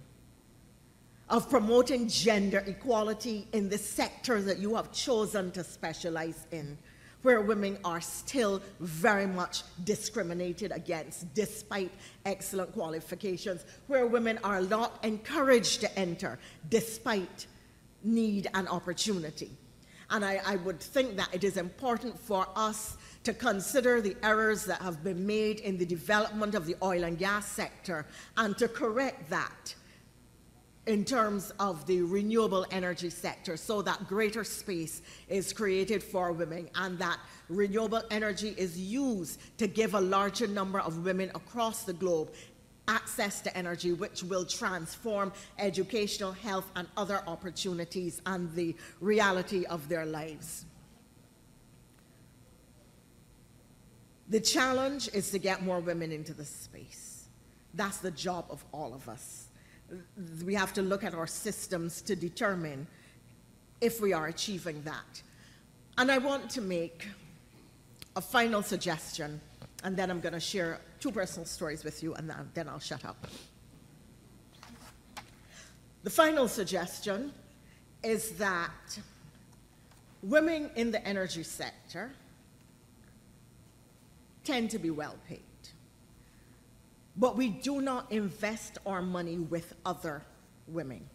of 1.29 1.49
promoting 1.49 2.07
gender 2.07 2.63
equality 2.65 3.47
in 3.51 3.69
the 3.69 3.77
sector 3.77 4.41
that 4.41 4.59
you 4.59 4.75
have 4.75 4.91
chosen 4.93 5.51
to 5.51 5.63
specialize 5.63 6.47
in 6.51 6.77
where 7.21 7.41
women 7.41 7.77
are 7.83 8.01
still 8.01 8.61
very 8.79 9.27
much 9.27 9.63
discriminated 9.83 10.71
against 10.71 11.33
despite 11.33 11.91
excellent 12.25 12.71
qualifications, 12.73 13.65
where 13.87 14.05
women 14.05 14.39
are 14.43 14.61
not 14.61 15.03
encouraged 15.03 15.81
to 15.81 15.99
enter 15.99 16.39
despite 16.69 17.47
need 18.03 18.47
and 18.53 18.67
opportunity. 18.69 19.51
And 20.09 20.23
I, 20.23 20.39
I, 20.45 20.55
would 20.57 20.79
think 20.79 21.17
that 21.17 21.33
it 21.33 21.43
is 21.43 21.57
important 21.57 22.17
for 22.17 22.47
us 22.55 22.95
to 23.25 23.33
consider 23.33 23.99
the 23.99 24.15
errors 24.23 24.63
that 24.65 24.81
have 24.81 25.03
been 25.03 25.27
made 25.27 25.59
in 25.59 25.77
the 25.77 25.85
development 25.85 26.55
of 26.55 26.65
the 26.65 26.75
oil 26.81 27.03
and 27.03 27.17
gas 27.17 27.45
sector 27.45 28.05
and 28.37 28.57
to 28.57 28.69
correct 28.69 29.29
that 29.29 29.75
in 30.87 31.03
terms 31.03 31.51
of 31.59 31.85
the 31.85 32.01
renewable 32.01 32.65
energy 32.71 33.09
sector 33.09 33.57
so 33.57 33.81
that 33.81 34.07
greater 34.07 34.43
space 34.43 35.01
is 35.27 35.51
created 35.51 36.01
for 36.01 36.31
women 36.31 36.69
and 36.75 36.97
that 36.97 37.19
renewable 37.49 38.01
energy 38.09 38.55
is 38.57 38.79
used 38.79 39.39
to 39.57 39.67
give 39.67 39.93
a 39.93 40.01
larger 40.01 40.47
number 40.47 40.79
of 40.79 41.05
women 41.05 41.29
across 41.35 41.83
the 41.83 41.93
globe 41.93 42.29
access 42.87 43.41
to 43.41 43.55
energy, 43.57 43.91
which 43.91 44.23
will 44.23 44.45
transform 44.45 45.33
educational, 45.59 46.31
health, 46.31 46.71
and 46.77 46.87
other 46.95 47.21
opportunities 47.27 48.21
and 48.25 48.53
the 48.55 48.73
reality 49.01 49.65
of 49.65 49.89
their 49.89 50.05
lives. 50.05 50.65
The 54.29 54.39
challenge 54.39 55.09
is 55.13 55.31
to 55.31 55.39
get 55.39 55.63
more 55.63 55.81
women 55.81 56.13
into 56.13 56.33
the 56.33 56.45
space. 56.45 57.27
That's 57.73 57.97
the 57.97 58.11
job 58.11 58.45
of 58.49 58.63
all 58.71 58.93
of 58.93 59.09
us. 59.09 59.46
We 60.45 60.53
have 60.53 60.73
to 60.73 60.81
look 60.81 61.03
at 61.03 61.13
our 61.13 61.27
systems 61.27 62.01
to 62.03 62.15
determine 62.15 62.87
if 63.79 64.01
we 64.01 64.13
are 64.13 64.27
achieving 64.27 64.81
that. 64.83 65.21
And 65.97 66.11
I 66.11 66.17
want 66.17 66.49
to 66.51 66.61
make 66.61 67.07
a 68.15 68.21
final 68.21 68.61
suggestion, 68.61 69.39
and 69.83 69.95
then 69.95 70.09
I'm 70.11 70.19
going 70.19 70.33
to 70.33 70.39
share 70.39 70.79
two 70.99 71.11
personal 71.11 71.45
stories 71.45 71.83
with 71.83 72.03
you, 72.03 72.13
and 72.15 72.31
then 72.53 72.67
I'll 72.67 72.79
shut 72.79 73.05
up. 73.05 73.27
The 76.03 76.09
final 76.09 76.47
suggestion 76.47 77.31
is 78.03 78.31
that 78.33 78.99
women 80.23 80.69
in 80.75 80.91
the 80.91 81.05
energy 81.07 81.43
sector 81.43 82.11
tend 84.43 84.69
to 84.71 84.79
be 84.79 84.89
well 84.89 85.15
paid. 85.27 85.41
But 87.17 87.35
we 87.35 87.49
do 87.49 87.81
not 87.81 88.11
invest 88.11 88.77
our 88.85 89.01
money 89.01 89.37
with 89.39 89.73
other 89.85 90.23
women. 90.67 91.09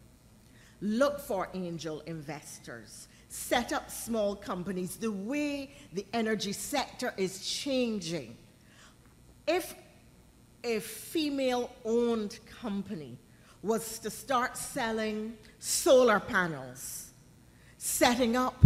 Look 0.81 1.21
for 1.21 1.49
angel 1.55 2.01
investors. 2.07 3.07
Set 3.29 3.73
up 3.73 3.89
small 3.91 4.35
companies. 4.35 4.97
The 4.97 5.13
way 5.13 5.71
the 5.93 6.05
energy 6.13 6.53
sector 6.53 7.15
is 7.17 7.47
changing. 7.49 8.37
If 9.47 9.75
a 10.65 10.81
female 10.81 11.71
owned 11.85 12.39
company 12.61 13.17
was 13.63 14.01
to 14.01 14.11
start 14.11 14.57
selling 14.57 15.37
solar 15.61 16.19
panels, 16.19 17.13
setting 17.79 18.37
up 18.37 18.57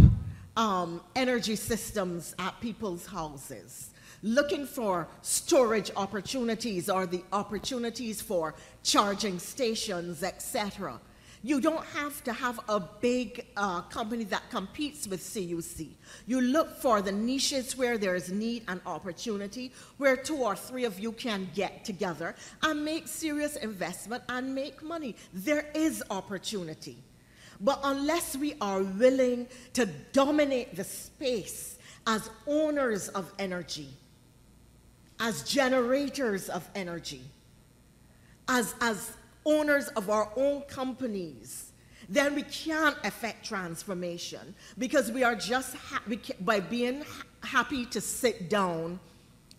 um, 0.55 1.01
energy 1.15 1.55
systems 1.55 2.33
at 2.39 2.59
people's 2.59 3.05
houses, 3.05 3.91
looking 4.23 4.65
for 4.65 5.07
storage 5.21 5.91
opportunities 5.95 6.89
or 6.89 7.05
the 7.05 7.23
opportunities 7.31 8.21
for 8.21 8.55
charging 8.83 9.39
stations, 9.39 10.23
etc. 10.23 10.99
You 11.43 11.61
don't 11.61 11.85
have 11.95 12.23
to 12.23 12.33
have 12.33 12.59
a 12.67 12.79
big 12.79 13.45
uh, 13.55 13.81
company 13.81 14.23
that 14.25 14.49
competes 14.49 15.07
with 15.07 15.21
CUC. 15.21 15.87
You 16.25 16.41
look 16.41 16.81
for 16.81 17.01
the 17.01 17.11
niches 17.11 17.77
where 17.77 17.97
there 17.97 18.15
is 18.15 18.31
need 18.31 18.63
and 18.67 18.81
opportunity, 18.85 19.71
where 19.97 20.17
two 20.17 20.37
or 20.37 20.55
three 20.55 20.85
of 20.85 20.99
you 20.99 21.11
can 21.11 21.47
get 21.53 21.85
together 21.85 22.35
and 22.63 22.83
make 22.83 23.07
serious 23.07 23.55
investment 23.55 24.23
and 24.29 24.53
make 24.53 24.81
money. 24.81 25.15
There 25.33 25.69
is 25.75 26.03
opportunity. 26.09 26.97
But 27.61 27.79
unless 27.83 28.35
we 28.35 28.55
are 28.59 28.81
willing 28.83 29.47
to 29.73 29.85
dominate 30.11 30.75
the 30.75 30.83
space 30.83 31.77
as 32.05 32.29
owners 32.47 33.09
of 33.09 33.31
energy, 33.39 33.89
as 35.19 35.43
generators 35.43 36.49
of 36.49 36.67
energy, 36.75 37.21
as, 38.47 38.75
as 38.81 39.11
owners 39.45 39.87
of 39.89 40.09
our 40.09 40.31
own 40.35 40.61
companies, 40.63 41.71
then 42.09 42.35
we 42.35 42.43
can't 42.43 42.97
affect 43.03 43.45
transformation 43.45 44.55
because 44.77 45.11
we 45.11 45.23
are 45.23 45.35
just 45.35 45.75
by 46.41 46.59
being 46.59 47.03
happy 47.41 47.85
to 47.85 47.99
sit 47.99 48.49
down 48.49 48.99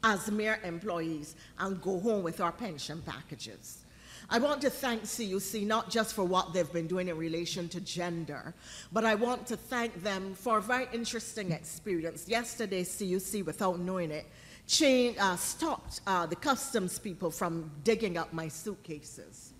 as 0.04 0.30
mere 0.30 0.60
employees 0.64 1.34
and 1.58 1.80
go 1.82 1.98
home 2.00 2.22
with 2.22 2.40
our 2.40 2.52
pension 2.52 3.02
packages. 3.02 3.84
I 4.30 4.38
want 4.38 4.60
to 4.60 4.70
thank 4.70 5.04
CUC 5.04 5.62
not 5.66 5.90
just 5.90 6.14
for 6.14 6.22
what 6.22 6.52
they've 6.52 6.70
been 6.70 6.86
doing 6.86 7.08
in 7.08 7.16
relation 7.16 7.66
to 7.70 7.80
gender, 7.80 8.54
but 8.92 9.04
I 9.04 9.14
want 9.14 9.46
to 9.46 9.56
thank 9.56 10.02
them 10.02 10.34
for 10.34 10.58
a 10.58 10.62
very 10.62 10.86
interesting 10.92 11.50
experience. 11.50 12.28
Yesterday, 12.28 12.84
CUC, 12.84 13.46
without 13.46 13.78
knowing 13.80 14.10
it, 14.10 14.26
changed, 14.68 15.18
uh, 15.18 15.34
stopped 15.36 16.00
uh, 16.06 16.26
the 16.26 16.36
customs 16.36 16.98
people 16.98 17.30
from 17.30 17.70
digging 17.82 18.16
up 18.16 18.32
my 18.32 18.46
suitcases. 18.46 19.54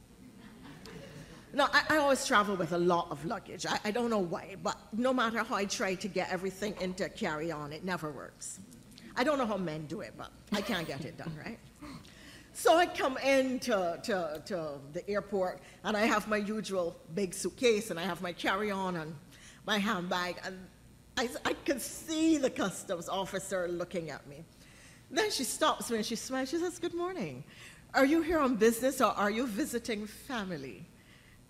Now, 1.55 1.71
I, 1.73 1.83
I, 1.89 1.97
always 1.97 2.27
travel 2.27 2.57
with 2.57 2.73
a 2.73 2.79
lot 2.79 3.09
of 3.11 3.25
luggage. 3.25 3.65
I, 3.65 3.81
I, 3.87 3.91
don't 3.91 4.11
know 4.11 4.19
why, 4.19 4.57
but 4.63 4.77
no 4.93 5.15
matter 5.15 5.43
how 5.43 5.57
I 5.57 5.65
try 5.65 5.95
to 5.95 6.07
get 6.07 6.31
everything 6.31 6.75
into 6.79 7.09
carry 7.09 7.51
on, 7.51 7.73
it 7.73 7.85
never 7.85 8.13
works. 8.13 8.61
I 9.17 9.25
don't 9.25 9.39
know 9.39 9.47
how 9.47 9.57
men 9.57 9.87
do 9.87 10.03
it, 10.03 10.13
but 10.17 10.31
I 10.53 10.61
can't 10.61 10.87
get 10.87 11.07
it 11.07 11.17
done, 11.17 11.33
right? 11.43 11.59
So 12.53 12.77
I 12.77 12.85
come 12.85 13.17
into 13.19 13.99
to, 14.03 14.43
to 14.45 14.73
the 14.93 15.09
airport 15.09 15.61
and 15.85 15.97
I 15.97 16.07
have 16.07 16.29
my 16.29 16.37
usual 16.37 16.97
big 17.15 17.33
suitcase 17.33 17.91
and 17.91 17.99
I 17.99 18.03
have 18.03 18.21
my 18.21 18.33
carry 18.33 18.71
on 18.71 18.97
and 18.97 19.15
my 19.65 19.79
handbag, 19.79 20.37
and 20.45 20.59
I, 21.17 21.29
I 21.45 21.53
could 21.53 21.81
see 21.81 22.37
the 22.37 22.51
customs 22.51 23.09
officer 23.09 23.69
looking 23.69 24.11
at 24.11 24.27
me. 24.27 24.45
Then 25.11 25.31
she 25.31 25.45
stops 25.45 25.91
me 25.91 25.99
and 25.99 26.07
she 26.07 26.17
smiles. 26.17 26.51
She 26.51 26.59
says, 26.59 26.79
Good 26.79 26.95
morning. 26.95 27.45
Are 27.95 28.05
you 28.05 28.21
here 28.21 28.39
on 28.39 28.57
business 28.57 29.01
or 29.01 29.13
are 29.13 29.31
you 29.31 29.47
visiting 29.47 30.07
family? 30.07 30.85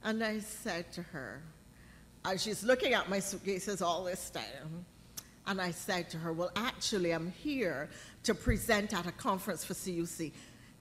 And 0.04 0.22
I 0.22 0.38
said 0.38 0.92
to 0.92 1.02
her, 1.02 1.42
uh, 2.24 2.36
she's 2.36 2.62
looking 2.62 2.94
at 2.94 3.08
my 3.08 3.18
suitcases 3.18 3.82
all 3.82 4.04
this 4.04 4.30
time. 4.30 4.84
And 5.46 5.60
I 5.60 5.72
said 5.72 6.10
to 6.10 6.18
her, 6.18 6.32
Well, 6.32 6.50
actually, 6.54 7.12
I'm 7.12 7.32
here 7.32 7.88
to 8.24 8.34
present 8.34 8.94
at 8.94 9.06
a 9.06 9.12
conference 9.12 9.64
for 9.64 9.74
CUC. 9.74 10.18
She 10.18 10.32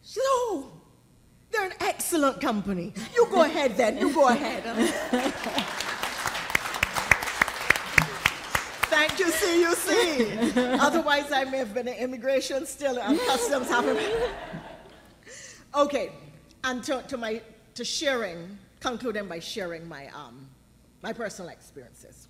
said, 0.04 0.22
Oh, 0.24 0.72
they're 1.52 1.66
an 1.66 1.74
excellent 1.80 2.42
company. 2.42 2.94
You 3.16 3.28
go 3.32 3.44
ahead 3.44 3.78
then, 3.78 3.98
you 3.98 4.14
go 4.14 4.28
ahead. 4.28 5.94
Thank 8.98 9.20
you, 9.20 9.28
CUC. 9.28 10.80
Otherwise, 10.82 11.32
I 11.32 11.44
may 11.44 11.60
have 11.60 11.72
been 11.72 11.88
in 11.88 11.94
immigration 11.94 12.66
still 12.66 12.98
and 12.98 13.20
customs 13.20 13.70
haven't. 13.70 14.00
okay, 15.76 16.12
and 16.64 16.84
to, 16.84 17.04
to, 17.08 17.16
my, 17.16 17.40
to 17.76 17.86
sharing 17.86 18.58
concluding 18.80 19.28
by 19.28 19.38
sharing 19.38 19.88
my, 19.88 20.08
um, 20.08 20.50
my 21.04 21.14
personal 21.14 21.52
experiences. 21.52 22.28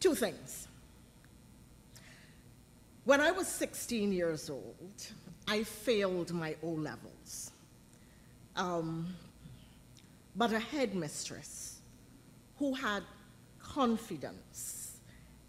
Two 0.00 0.16
things. 0.16 0.66
When 3.04 3.20
I 3.20 3.30
was 3.30 3.46
16 3.46 4.12
years 4.12 4.50
old, 4.50 5.06
I 5.46 5.62
failed 5.62 6.32
my 6.32 6.56
O 6.64 6.70
levels. 6.70 7.52
Um, 8.56 9.14
but 10.34 10.52
a 10.52 10.58
headmistress 10.58 11.78
who 12.58 12.74
had 12.74 13.04
confidence 13.60 14.81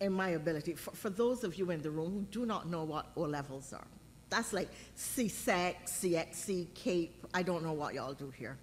in 0.04 0.12
my 0.14 0.30
ability, 0.30 0.74
for, 0.74 0.92
for, 0.92 1.10
those 1.10 1.44
of 1.44 1.58
you 1.58 1.72
in 1.72 1.82
the 1.82 1.90
room 1.90 2.12
who 2.12 2.22
do 2.30 2.46
not 2.46 2.70
know 2.70 2.84
what 2.84 3.08
O 3.16 3.22
levels 3.22 3.74
are, 3.74 3.88
that's 4.30 4.52
like 4.54 4.70
CSEC, 4.98 5.76
CXC, 5.86 6.68
CAPE, 6.74 7.28
I 7.34 7.42
don't 7.42 7.64
know 7.64 7.74
what 7.74 7.94
y'all 7.94 8.14
do 8.14 8.32
here. 8.38 8.58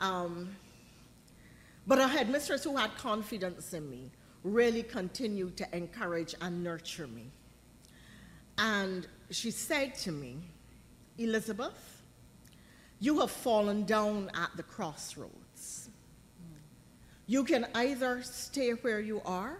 Um, 0.00 0.56
but 1.86 2.00
I 2.00 2.08
had 2.08 2.30
mistress 2.30 2.64
who 2.64 2.76
had 2.76 2.96
confidence 2.96 3.74
in 3.74 3.88
me, 3.90 4.10
really 4.42 4.82
continued 4.82 5.56
to 5.58 5.76
encourage 5.76 6.34
and 6.40 6.64
nurture 6.64 7.06
me. 7.06 7.30
And 8.58 9.06
she 9.30 9.50
said 9.50 9.94
to 9.96 10.12
me, 10.12 10.38
Elizabeth, 11.18 12.02
you 12.98 13.20
have 13.20 13.30
fallen 13.30 13.84
down 13.84 14.30
at 14.34 14.50
the 14.56 14.62
crossroads. 14.62 15.90
You 17.26 17.44
can 17.44 17.66
either 17.74 18.22
stay 18.22 18.70
where 18.70 19.00
you 19.00 19.20
are 19.24 19.58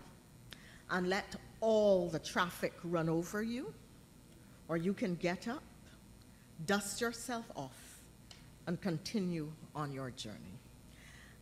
and 0.91 1.09
let 1.09 1.37
all 1.61 2.09
the 2.09 2.19
traffic 2.19 2.73
run 2.85 3.09
over 3.09 3.43
you, 3.43 3.73
or 4.69 4.77
you 4.77 4.93
can 4.93 5.15
get 5.17 5.49
up, 5.49 5.63
dust 6.67 7.01
yourself 7.01 7.45
off, 7.55 8.01
and 8.67 8.81
continue 8.81 9.51
on 9.75 9.93
your 9.93 10.11
journey. 10.11 10.59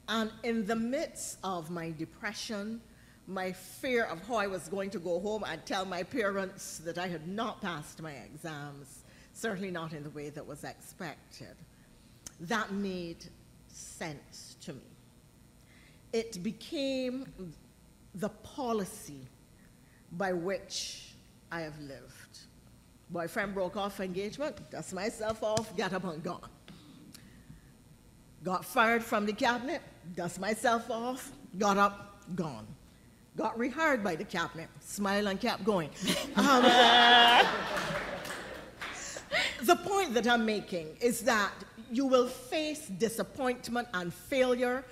And 0.08 0.30
in 0.42 0.66
the 0.66 0.76
midst 0.76 1.38
of 1.42 1.70
my 1.70 1.90
depression, 1.90 2.80
my 3.26 3.52
fear 3.52 4.04
of 4.04 4.26
how 4.26 4.36
I 4.36 4.46
was 4.46 4.68
going 4.68 4.90
to 4.90 4.98
go 4.98 5.18
home 5.18 5.44
and 5.46 5.64
tell 5.64 5.86
my 5.86 6.02
parents 6.02 6.78
that 6.84 6.98
I 6.98 7.08
had 7.08 7.26
not 7.26 7.62
passed 7.62 8.02
my 8.02 8.12
exams, 8.12 9.04
certainly 9.32 9.70
not 9.70 9.92
in 9.94 10.02
the 10.02 10.10
way 10.10 10.28
that 10.30 10.46
was 10.46 10.64
expected, 10.64 11.56
that 12.40 12.72
made 12.72 13.24
sense 13.68 14.56
to 14.62 14.74
me. 14.74 14.80
It 16.12 16.42
became 16.42 17.26
the 18.14 18.28
policy 18.28 19.20
by 20.16 20.32
which 20.32 21.14
I 21.50 21.60
have 21.60 21.78
lived. 21.80 22.38
Boyfriend 23.10 23.54
broke 23.54 23.76
off 23.76 24.00
engagement, 24.00 24.56
dust 24.70 24.92
myself 24.94 25.42
off, 25.42 25.76
got 25.76 25.92
up 25.92 26.04
and 26.04 26.22
gone. 26.22 26.48
Got 28.42 28.64
fired 28.64 29.02
from 29.02 29.26
the 29.26 29.32
cabinet, 29.32 29.82
dust 30.14 30.40
myself 30.40 30.90
off, 30.90 31.32
got 31.58 31.78
up, 31.78 32.24
gone. 32.34 32.66
Got 33.36 33.58
rehired 33.58 34.02
by 34.02 34.16
the 34.16 34.24
cabinet, 34.24 34.68
smile 34.80 35.26
and 35.28 35.40
kept 35.40 35.64
going. 35.64 35.90
Um, 36.36 36.64
the 39.62 39.76
point 39.76 40.14
that 40.14 40.28
I'm 40.28 40.44
making 40.44 40.96
is 41.00 41.22
that 41.22 41.52
you 41.90 42.06
will 42.06 42.28
face 42.28 42.86
disappointment 42.86 43.88
and 43.94 44.12
failure 44.12 44.84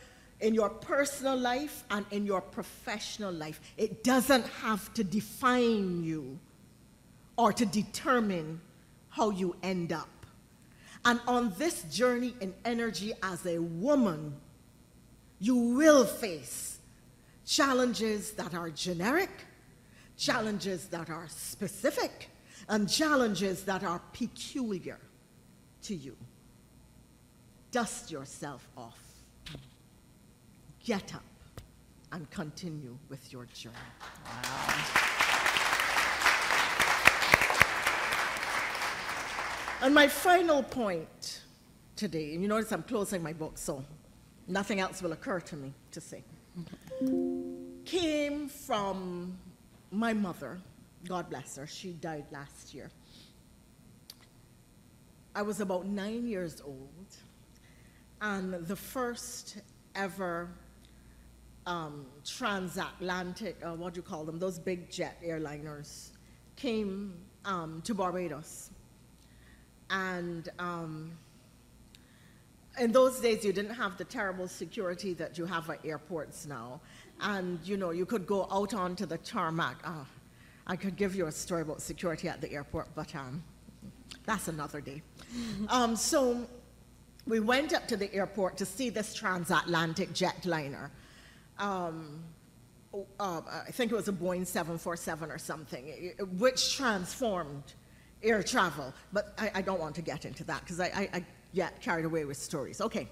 in 0.42 0.54
your 0.54 0.68
personal 0.68 1.36
life 1.36 1.84
and 1.90 2.04
in 2.10 2.26
your 2.26 2.40
professional 2.40 3.32
life. 3.32 3.60
It 3.78 4.04
doesn't 4.04 4.46
have 4.46 4.92
to 4.94 5.04
define 5.04 6.02
you 6.02 6.38
or 7.38 7.52
to 7.52 7.64
determine 7.64 8.60
how 9.08 9.30
you 9.30 9.56
end 9.62 9.92
up. 9.92 10.08
And 11.04 11.20
on 11.26 11.54
this 11.58 11.82
journey 11.84 12.34
in 12.40 12.54
energy 12.64 13.12
as 13.22 13.46
a 13.46 13.58
woman, 13.58 14.34
you 15.38 15.56
will 15.56 16.04
face 16.04 16.78
challenges 17.46 18.32
that 18.32 18.54
are 18.54 18.70
generic, 18.70 19.30
challenges 20.16 20.86
that 20.88 21.08
are 21.08 21.26
specific, 21.28 22.28
and 22.68 22.88
challenges 22.88 23.64
that 23.64 23.82
are 23.84 24.00
peculiar 24.12 24.98
to 25.82 25.94
you. 25.94 26.16
Dust 27.70 28.10
yourself 28.10 28.68
off. 28.76 29.11
Get 30.84 31.14
up 31.14 31.22
and 32.10 32.28
continue 32.30 32.98
with 33.08 33.32
your 33.32 33.46
journey. 33.46 33.76
And 39.80 39.94
my 39.94 40.08
final 40.08 40.62
point 40.62 41.42
today, 41.94 42.34
and 42.34 42.42
you 42.42 42.48
notice 42.48 42.72
I'm 42.72 42.82
closing 42.82 43.22
my 43.22 43.32
book, 43.32 43.58
so 43.58 43.84
nothing 44.48 44.80
else 44.80 45.02
will 45.02 45.12
occur 45.12 45.40
to 45.40 45.56
me 45.56 45.72
to 45.92 46.00
say, 46.00 46.24
came 47.84 48.48
from 48.48 49.38
my 49.90 50.12
mother. 50.12 50.58
God 51.06 51.30
bless 51.30 51.56
her. 51.56 51.66
She 51.66 51.92
died 51.92 52.26
last 52.32 52.74
year. 52.74 52.90
I 55.34 55.42
was 55.42 55.60
about 55.60 55.86
nine 55.86 56.26
years 56.26 56.60
old, 56.64 57.16
and 58.20 58.54
the 58.66 58.76
first 58.76 59.58
ever 59.94 60.48
um, 61.66 62.06
transatlantic, 62.24 63.56
uh, 63.64 63.74
what 63.74 63.94
do 63.94 63.98
you 63.98 64.02
call 64.02 64.24
them, 64.24 64.38
those 64.38 64.58
big 64.58 64.90
jet 64.90 65.18
airliners, 65.24 66.10
came 66.56 67.14
um, 67.44 67.82
to 67.84 67.94
Barbados. 67.94 68.70
And 69.90 70.48
um, 70.58 71.12
in 72.78 72.92
those 72.92 73.20
days, 73.20 73.44
you 73.44 73.52
didn't 73.52 73.74
have 73.74 73.98
the 73.98 74.04
terrible 74.04 74.48
security 74.48 75.12
that 75.14 75.38
you 75.38 75.44
have 75.44 75.68
at 75.70 75.84
airports 75.84 76.46
now. 76.46 76.80
And, 77.20 77.60
you 77.64 77.76
know, 77.76 77.90
you 77.90 78.06
could 78.06 78.26
go 78.26 78.48
out 78.50 78.74
onto 78.74 79.06
the 79.06 79.18
tarmac. 79.18 79.76
Uh, 79.84 80.04
I 80.66 80.76
could 80.76 80.96
give 80.96 81.14
you 81.14 81.26
a 81.26 81.32
story 81.32 81.62
about 81.62 81.82
security 81.82 82.28
at 82.28 82.40
the 82.40 82.50
airport, 82.52 82.88
but 82.94 83.14
um, 83.14 83.42
that's 84.24 84.48
another 84.48 84.80
day. 84.80 85.02
um, 85.68 85.94
so 85.96 86.46
we 87.26 87.40
went 87.40 87.72
up 87.72 87.86
to 87.88 87.96
the 87.96 88.12
airport 88.14 88.56
to 88.58 88.64
see 88.64 88.90
this 88.90 89.14
transatlantic 89.14 90.12
jetliner. 90.12 90.90
Um, 91.62 92.24
uh, 93.18 93.40
I 93.66 93.70
think 93.70 93.90
it 93.90 93.94
was 93.94 94.08
a 94.08 94.12
Boeing 94.12 94.46
747 94.46 95.30
or 95.30 95.38
something, 95.38 96.12
which 96.36 96.76
transformed 96.76 97.72
air 98.22 98.42
travel. 98.42 98.92
But 99.12 99.32
I, 99.38 99.50
I 99.54 99.62
don't 99.62 99.80
want 99.80 99.94
to 99.94 100.02
get 100.02 100.24
into 100.24 100.44
that 100.44 100.60
because 100.60 100.80
I, 100.80 100.86
I, 100.86 101.08
I, 101.14 101.24
get 101.54 101.82
carried 101.82 102.06
away 102.06 102.24
with 102.24 102.38
stories. 102.38 102.80
Okay. 102.80 103.06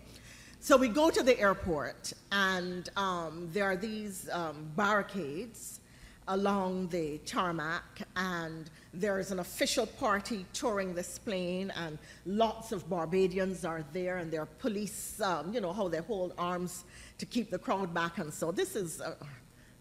So 0.61 0.77
we 0.77 0.89
go 0.89 1.11
to 1.11 1.23
the 1.23 1.39
airport, 1.39 2.13
and 2.33 2.89
um, 2.97 3.49
there 3.53 3.65
are 3.65 3.77
these 3.77 4.31
um, 4.31 4.71
barricades 4.77 5.81
along 6.29 6.89
the 6.89 7.19
tarmac, 7.27 8.03
and 8.17 8.71
there's 8.95 9.31
an 9.31 9.41
official 9.41 9.87
party 9.87 10.47
touring 10.53 10.95
this 10.95 11.19
plane, 11.19 11.73
and 11.77 11.99
lots 12.25 12.73
of 12.73 12.89
Barbadians 12.89 13.65
are 13.65 13.85
there, 13.93 14.19
and 14.19 14.31
there 14.31 14.43
are 14.43 14.49
police, 14.59 15.21
um, 15.21 15.53
you 15.53 15.61
know, 15.61 15.73
how 15.73 15.89
they 15.89 15.99
hold 15.99 16.33
arms 16.39 16.85
to 17.21 17.27
keep 17.27 17.51
the 17.51 17.59
crowd 17.59 17.93
back. 17.93 18.17
And 18.19 18.33
so 18.33 18.51
this 18.51 18.75
is 18.75 19.03
uh, 19.03 19.15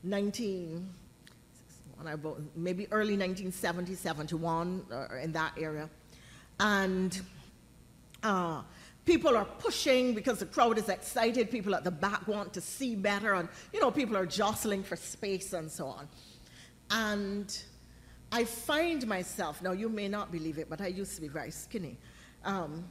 19, 0.04 0.88
maybe 2.56 2.88
early 2.92 3.18
1970, 3.18 3.96
71, 3.96 4.86
uh, 4.92 5.16
in 5.16 5.32
that 5.32 5.54
area. 5.58 5.90
And 6.60 7.20
uh, 8.22 8.62
people 9.06 9.38
are 9.38 9.46
pushing 9.46 10.14
because 10.14 10.40
the 10.40 10.46
crowd 10.46 10.78
is 10.78 10.90
excited. 10.90 11.50
People 11.50 11.74
at 11.74 11.86
the 11.86 11.92
back 11.92 12.28
want 12.28 12.54
to 12.54 12.62
see 12.62 12.94
better, 12.94 13.36
and 13.36 13.48
you 13.74 13.80
know, 13.80 13.90
people 13.90 14.18
are 14.18 14.26
jostling 14.26 14.84
for 14.84 14.98
space 14.98 15.54
and 15.54 15.72
so 15.72 15.88
on. 15.88 16.10
And 16.92 17.58
I 18.34 18.44
find 18.44 19.08
myself, 19.08 19.62
now 19.62 19.72
you 19.72 19.88
may 19.88 20.10
not 20.10 20.30
believe 20.30 20.58
it, 20.58 20.70
but 20.70 20.82
I 20.82 20.88
used 20.88 21.16
to 21.16 21.22
be 21.22 21.30
very 21.30 21.52
skinny. 21.52 21.98
Um, 22.44 22.84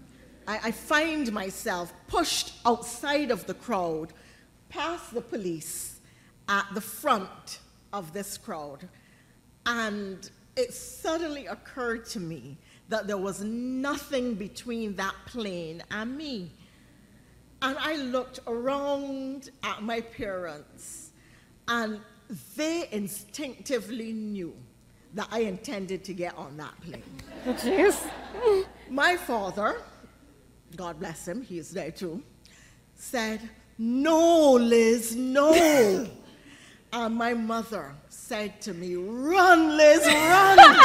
I, 0.46 0.60
I 0.64 0.70
find 0.70 1.30
myself 1.32 1.92
pushed 2.06 2.54
outside 2.64 3.30
of 3.30 3.46
the 3.46 3.54
crowd, 3.54 4.14
past 4.68 5.14
the 5.14 5.20
police, 5.20 6.00
at 6.48 6.66
the 6.74 6.80
front 6.80 7.60
of 7.92 8.12
this 8.12 8.38
crowd. 8.38 8.88
And 9.66 10.30
it 10.56 10.72
suddenly 10.72 11.46
occurred 11.46 12.06
to 12.06 12.20
me 12.20 12.56
that 12.88 13.06
there 13.06 13.18
was 13.18 13.44
nothing 13.44 14.34
between 14.34 14.96
that 14.96 15.14
plane 15.26 15.82
and 15.90 16.16
me. 16.16 16.50
And 17.60 17.76
I 17.78 17.96
looked 17.96 18.40
around 18.46 19.50
at 19.62 19.82
my 19.82 20.00
parents, 20.00 21.10
and 21.66 22.00
they 22.56 22.88
instinctively 22.92 24.12
knew 24.12 24.54
that 25.14 25.28
I 25.30 25.40
intended 25.40 26.04
to 26.04 26.14
get 26.14 26.36
on 26.36 26.56
that 26.58 26.80
plane. 26.80 27.02
Jeez. 27.44 28.08
My 28.88 29.16
father, 29.16 29.82
God 30.76 31.00
bless 31.00 31.26
him, 31.26 31.42
he 31.42 31.58
is 31.58 31.70
there 31.70 31.90
too, 31.90 32.22
said, 32.94 33.40
No, 33.78 34.54
Liz, 34.54 35.14
no. 35.14 36.06
and 36.92 37.14
my 37.14 37.32
mother 37.34 37.94
said 38.08 38.60
to 38.62 38.74
me, 38.74 38.96
Run, 38.96 39.76
Liz, 39.76 40.04
run. 40.04 40.58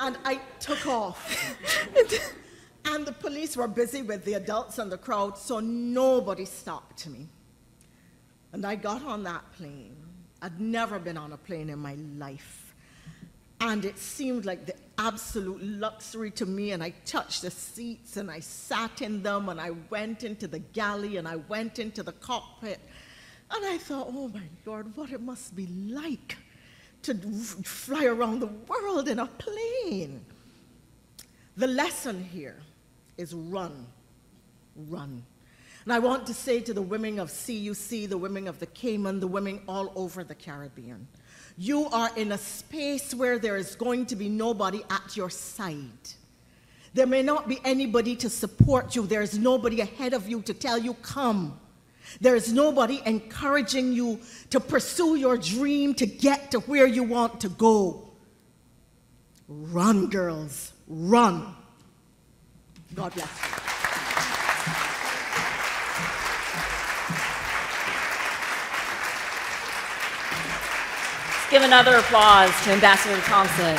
and 0.00 0.16
I 0.24 0.40
took 0.60 0.86
off. 0.86 1.56
and 2.84 3.04
the 3.04 3.12
police 3.12 3.56
were 3.56 3.66
busy 3.66 4.02
with 4.02 4.24
the 4.24 4.34
adults 4.34 4.78
and 4.78 4.90
the 4.90 4.98
crowd, 4.98 5.36
so 5.36 5.58
nobody 5.58 6.44
stopped 6.44 7.08
me. 7.08 7.26
And 8.52 8.64
I 8.64 8.76
got 8.76 9.04
on 9.04 9.24
that 9.24 9.52
plane. 9.52 9.96
I'd 10.40 10.60
never 10.60 11.00
been 11.00 11.16
on 11.16 11.32
a 11.32 11.36
plane 11.36 11.68
in 11.68 11.80
my 11.80 11.96
life. 12.16 12.67
And 13.60 13.84
it 13.84 13.98
seemed 13.98 14.44
like 14.44 14.66
the 14.66 14.74
absolute 14.98 15.62
luxury 15.62 16.30
to 16.32 16.46
me. 16.46 16.72
And 16.72 16.82
I 16.82 16.90
touched 17.04 17.42
the 17.42 17.50
seats 17.50 18.16
and 18.16 18.30
I 18.30 18.40
sat 18.40 19.02
in 19.02 19.22
them 19.22 19.48
and 19.48 19.60
I 19.60 19.72
went 19.90 20.24
into 20.24 20.46
the 20.46 20.60
galley 20.60 21.16
and 21.16 21.26
I 21.26 21.36
went 21.36 21.78
into 21.78 22.02
the 22.02 22.12
cockpit. 22.12 22.80
And 23.50 23.64
I 23.64 23.78
thought, 23.78 24.08
oh 24.10 24.28
my 24.28 24.42
God, 24.64 24.94
what 24.96 25.10
it 25.10 25.20
must 25.20 25.56
be 25.56 25.66
like 25.66 26.36
to 27.02 27.14
fly 27.14 28.04
around 28.04 28.40
the 28.40 28.46
world 28.46 29.08
in 29.08 29.18
a 29.18 29.26
plane. 29.26 30.24
The 31.56 31.66
lesson 31.66 32.22
here 32.22 32.60
is 33.16 33.34
run, 33.34 33.86
run. 34.76 35.24
And 35.84 35.92
I 35.92 35.98
want 35.98 36.26
to 36.26 36.34
say 36.34 36.60
to 36.60 36.74
the 36.74 36.82
women 36.82 37.18
of 37.18 37.30
CUC, 37.30 38.08
the 38.08 38.18
women 38.18 38.46
of 38.46 38.58
the 38.58 38.66
Cayman, 38.66 39.20
the 39.20 39.26
women 39.26 39.60
all 39.66 39.92
over 39.96 40.22
the 40.22 40.34
Caribbean, 40.34 41.08
you 41.58 41.86
are 41.86 42.10
in 42.16 42.30
a 42.30 42.38
space 42.38 43.12
where 43.12 43.36
there 43.38 43.56
is 43.56 43.74
going 43.74 44.06
to 44.06 44.16
be 44.16 44.28
nobody 44.28 44.80
at 44.88 45.16
your 45.16 45.28
side. 45.28 46.14
There 46.94 47.06
may 47.06 47.22
not 47.22 47.48
be 47.48 47.58
anybody 47.64 48.14
to 48.16 48.30
support 48.30 48.94
you. 48.94 49.06
There 49.06 49.22
is 49.22 49.36
nobody 49.36 49.80
ahead 49.80 50.14
of 50.14 50.28
you 50.28 50.40
to 50.42 50.54
tell 50.54 50.78
you, 50.78 50.94
come. 50.94 51.58
There 52.20 52.36
is 52.36 52.52
nobody 52.52 53.02
encouraging 53.04 53.92
you 53.92 54.20
to 54.50 54.60
pursue 54.60 55.16
your 55.16 55.36
dream 55.36 55.94
to 55.94 56.06
get 56.06 56.52
to 56.52 56.60
where 56.60 56.86
you 56.86 57.02
want 57.02 57.40
to 57.40 57.48
go. 57.48 58.08
Run, 59.48 60.08
girls, 60.08 60.72
run. 60.86 61.54
God 62.94 63.12
bless 63.14 63.26
you. 63.26 63.67
Give 71.58 71.66
another 71.66 71.96
applause 71.96 72.52
to 72.62 72.70
Ambassador 72.70 73.20
Thompson. 73.22 73.76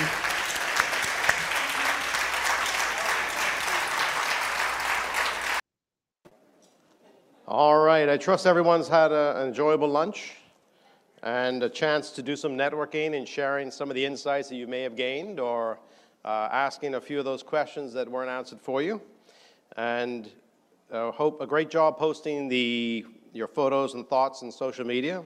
All 7.48 7.78
right, 7.78 8.10
I 8.10 8.18
trust 8.18 8.46
everyone's 8.46 8.90
had 8.90 9.14
a, 9.14 9.40
an 9.40 9.48
enjoyable 9.48 9.88
lunch 9.88 10.34
and 11.24 11.64
a 11.64 11.70
chance 11.70 12.12
to 12.12 12.22
do 12.22 12.36
some 12.36 12.58
networking 12.58 13.16
and 13.16 13.26
sharing 13.26 13.72
some 13.72 13.90
of 13.90 13.96
the 13.96 14.04
insights 14.04 14.50
that 14.50 14.56
you 14.56 14.68
may 14.68 14.82
have 14.82 14.98
gained 14.98 15.40
or 15.40 15.80
uh, 16.26 16.50
asking 16.52 16.96
a 16.96 17.02
few 17.02 17.18
of 17.18 17.24
those 17.24 17.44
questions 17.44 17.94
that 17.94 18.10
weren't 18.10 18.30
answered 18.30 18.60
for 18.60 18.82
you. 18.82 19.00
And 19.78 20.30
uh, 20.92 21.12
hope 21.12 21.40
a 21.40 21.48
great 21.48 21.70
job 21.70 21.98
posting 21.98 22.50
the, 22.50 23.06
your 23.32 23.48
photos 23.48 23.94
and 23.94 24.06
thoughts 24.06 24.42
in 24.42 24.52
social 24.52 24.86
media. 24.86 25.24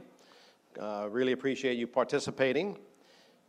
Uh, 0.79 1.07
really 1.09 1.31
appreciate 1.31 1.77
you 1.77 1.87
participating. 1.87 2.77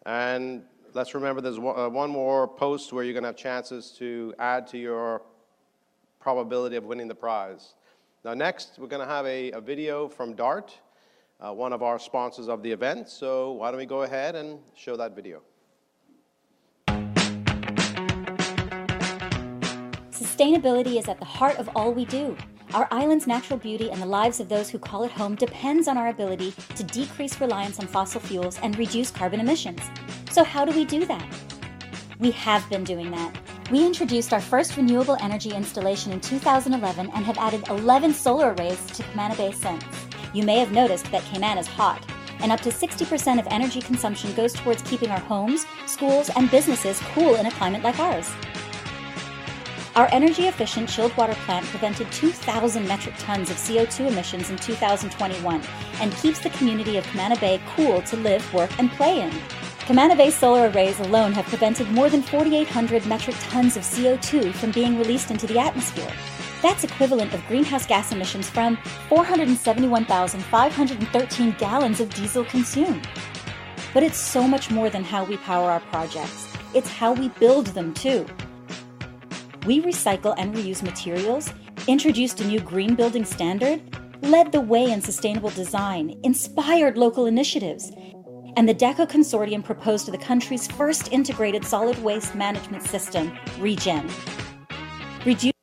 And 0.07 0.63
let's 0.93 1.15
remember 1.15 1.41
there's 1.41 1.59
one, 1.59 1.79
uh, 1.79 2.09
more 2.09 2.47
post 2.47 2.93
where 2.93 3.05
you're 3.05 3.13
going 3.13 3.23
to 3.23 3.29
have 3.29 3.37
chances 3.37 3.91
to 3.99 4.35
add 4.39 4.67
to 4.69 4.79
your 4.79 5.23
probability 6.21 6.77
of 6.77 6.85
winning 6.85 7.09
the 7.09 7.15
prize. 7.15 7.75
Now, 8.25 8.35
next, 8.35 8.79
we're 8.79 8.89
going 8.89 9.07
to 9.07 9.13
have 9.13 9.27
a, 9.27 9.51
a 9.53 9.61
video 9.61 10.09
from 10.09 10.35
DART, 10.35 10.79
uh, 11.41 11.53
one 11.53 11.73
of 11.73 11.83
our 11.83 11.99
sponsors 11.99 12.49
of 12.49 12.63
the 12.63 12.73
event. 12.73 13.09
So, 13.09 13.53
why 13.53 13.71
don't 13.71 13.79
we 13.79 13.87
go 13.87 14.03
ahead 14.03 14.35
and 14.35 14.61
show 14.75 14.97
that 14.97 15.15
video? 15.15 15.43
Sustainability 20.11 20.99
is 20.99 21.09
at 21.09 21.19
the 21.19 21.25
heart 21.25 21.57
of 21.59 21.69
all 21.77 21.93
we 21.93 22.05
do. 22.07 22.37
Our 22.75 22.89
island's 22.91 23.29
natural 23.29 23.57
beauty 23.57 23.93
and 23.93 24.03
the 24.03 24.07
lives 24.07 24.41
of 24.41 24.49
those 24.49 24.69
who 24.69 24.81
call 24.81 25.05
it 25.05 25.13
home 25.13 25.37
depends 25.37 25.87
on 25.87 25.97
our 25.97 26.09
ability 26.09 26.53
to 26.75 26.83
decrease 26.83 27.41
reliance 27.41 27.79
on 27.79 27.87
fossil 27.87 28.21
fuels 28.21 28.59
and 28.65 28.77
reduce 28.77 29.13
carbon 29.13 29.39
emissions. 29.39 29.81
So, 30.33 30.43
how 30.43 30.65
do 30.65 30.73
we 30.73 30.85
do 30.85 31.07
that? 31.07 31.25
We 32.19 32.33
have 32.33 32.69
been 32.69 32.83
doing 32.83 33.13
that. 33.13 33.33
We 33.71 33.87
introduced 33.87 34.33
our 34.33 34.41
first 34.41 34.77
renewable 34.77 35.17
energy 35.21 35.53
installation 35.53 36.11
in 36.11 36.21
2011 36.21 37.13
and 37.15 37.25
have 37.25 37.39
added 37.39 37.69
11 37.69 38.13
solar 38.13 38.53
arrays 38.55 38.85
to 38.87 39.05
Camana 39.05 39.37
Bay 39.37 39.53
since. 39.53 39.85
You 40.33 40.43
may 40.43 40.59
have 40.59 40.73
noticed 40.73 41.09
that 41.13 41.23
Cayman 41.27 41.59
is 41.59 41.69
hot, 41.69 42.05
and 42.41 42.51
up 42.51 42.61
to 42.63 42.71
60% 42.71 43.39
of 43.39 43.47
energy 43.53 43.83
consumption 43.83 44.35
goes 44.35 44.53
towards 44.53 44.83
keeping 44.83 45.13
our 45.13 45.21
homes, 45.21 45.65
schools, 45.87 46.29
and 46.35 46.51
businesses 46.51 46.99
cool 47.15 47.37
in 47.37 47.47
a 47.47 47.53
climate 47.53 47.85
like 47.85 48.01
ours. 48.01 48.33
Our 49.97 50.09
energy 50.11 50.49
efficient 50.49 50.89
chilled 50.89 51.17
water 51.17 51.37
plant 51.47 51.67
prevented 51.67 52.11
2,000 52.11 52.89
metric 52.89 53.15
tons 53.17 53.49
of 53.49 53.57
CO2 53.57 54.09
emissions 54.09 54.51
in 54.51 54.57
2021 54.57 55.63
and 56.01 56.13
keeps 56.17 56.41
the 56.41 56.51
community 56.51 56.97
of 56.97 57.07
Camana 57.07 57.41
Bay 57.41 57.61
cool 57.77 58.03
to 58.03 58.17
live, 58.17 58.53
work, 58.53 58.77
and 58.81 58.91
play 58.91 59.21
in. 59.21 59.31
Camana 59.87 60.17
Bay 60.17 60.33
solar 60.33 60.69
arrays 60.69 60.99
alone 60.99 61.33
have 61.33 61.47
prevented 61.47 61.89
more 61.93 62.11
than 62.11 62.23
4,800 62.23 63.07
metric 63.07 63.37
tons 63.39 63.77
of 63.77 63.85
CO2 63.85 64.53
from 64.55 64.73
being 64.73 64.99
released 64.99 65.31
into 65.31 65.47
the 65.47 65.61
atmosphere. 65.61 66.11
That's 66.61 66.83
equivalent 66.83 67.33
of 67.33 67.47
greenhouse 67.47 67.87
gas 67.87 68.11
emissions 68.11 68.51
from 68.51 68.77
471,513 69.09 71.53
gallons 71.53 72.01
of 72.01 72.13
diesel 72.13 72.45
consumed. 72.45 73.09
But 73.93 74.03
it's 74.03 74.19
so 74.19 74.49
much 74.49 74.73
more 74.73 74.91
than 74.91 75.05
how 75.05 75.23
we 75.23 75.37
power 75.37 75.71
our 75.71 75.79
projects. 75.79 76.49
It's 76.75 76.89
how 76.89 77.13
we 77.13 77.29
build 77.29 77.67
them 77.67 77.95
too. 77.95 78.27
We 79.65 79.81
recycle 79.81 80.35
and 80.37 80.55
reuse 80.55 80.83
materials, 80.83 81.51
introduced 81.89 82.39
a 82.43 82.47
new 82.47 82.61
green 82.61 82.95
building 82.95 83.25
standard, 83.25 83.81
led 84.21 84.53
the 84.53 84.61
way 84.61 84.91
in 84.91 85.01
sustainable 85.01 85.49
design, 85.51 86.21
inspired 86.23 86.99
local 86.99 87.25
initiatives, 87.25 87.91
and 88.57 88.69
the 88.69 88.75
DECCO 88.75 89.09
Consortium 89.09 89.65
proposed 89.65 90.13
the 90.13 90.19
country's 90.19 90.67
first 90.67 91.11
integrated 91.13 91.65
solid 91.65 91.97
waste 92.05 92.35
management 92.35 92.83
system, 92.83 93.33
ReGen. 93.59 94.11
Reduce 95.25 95.54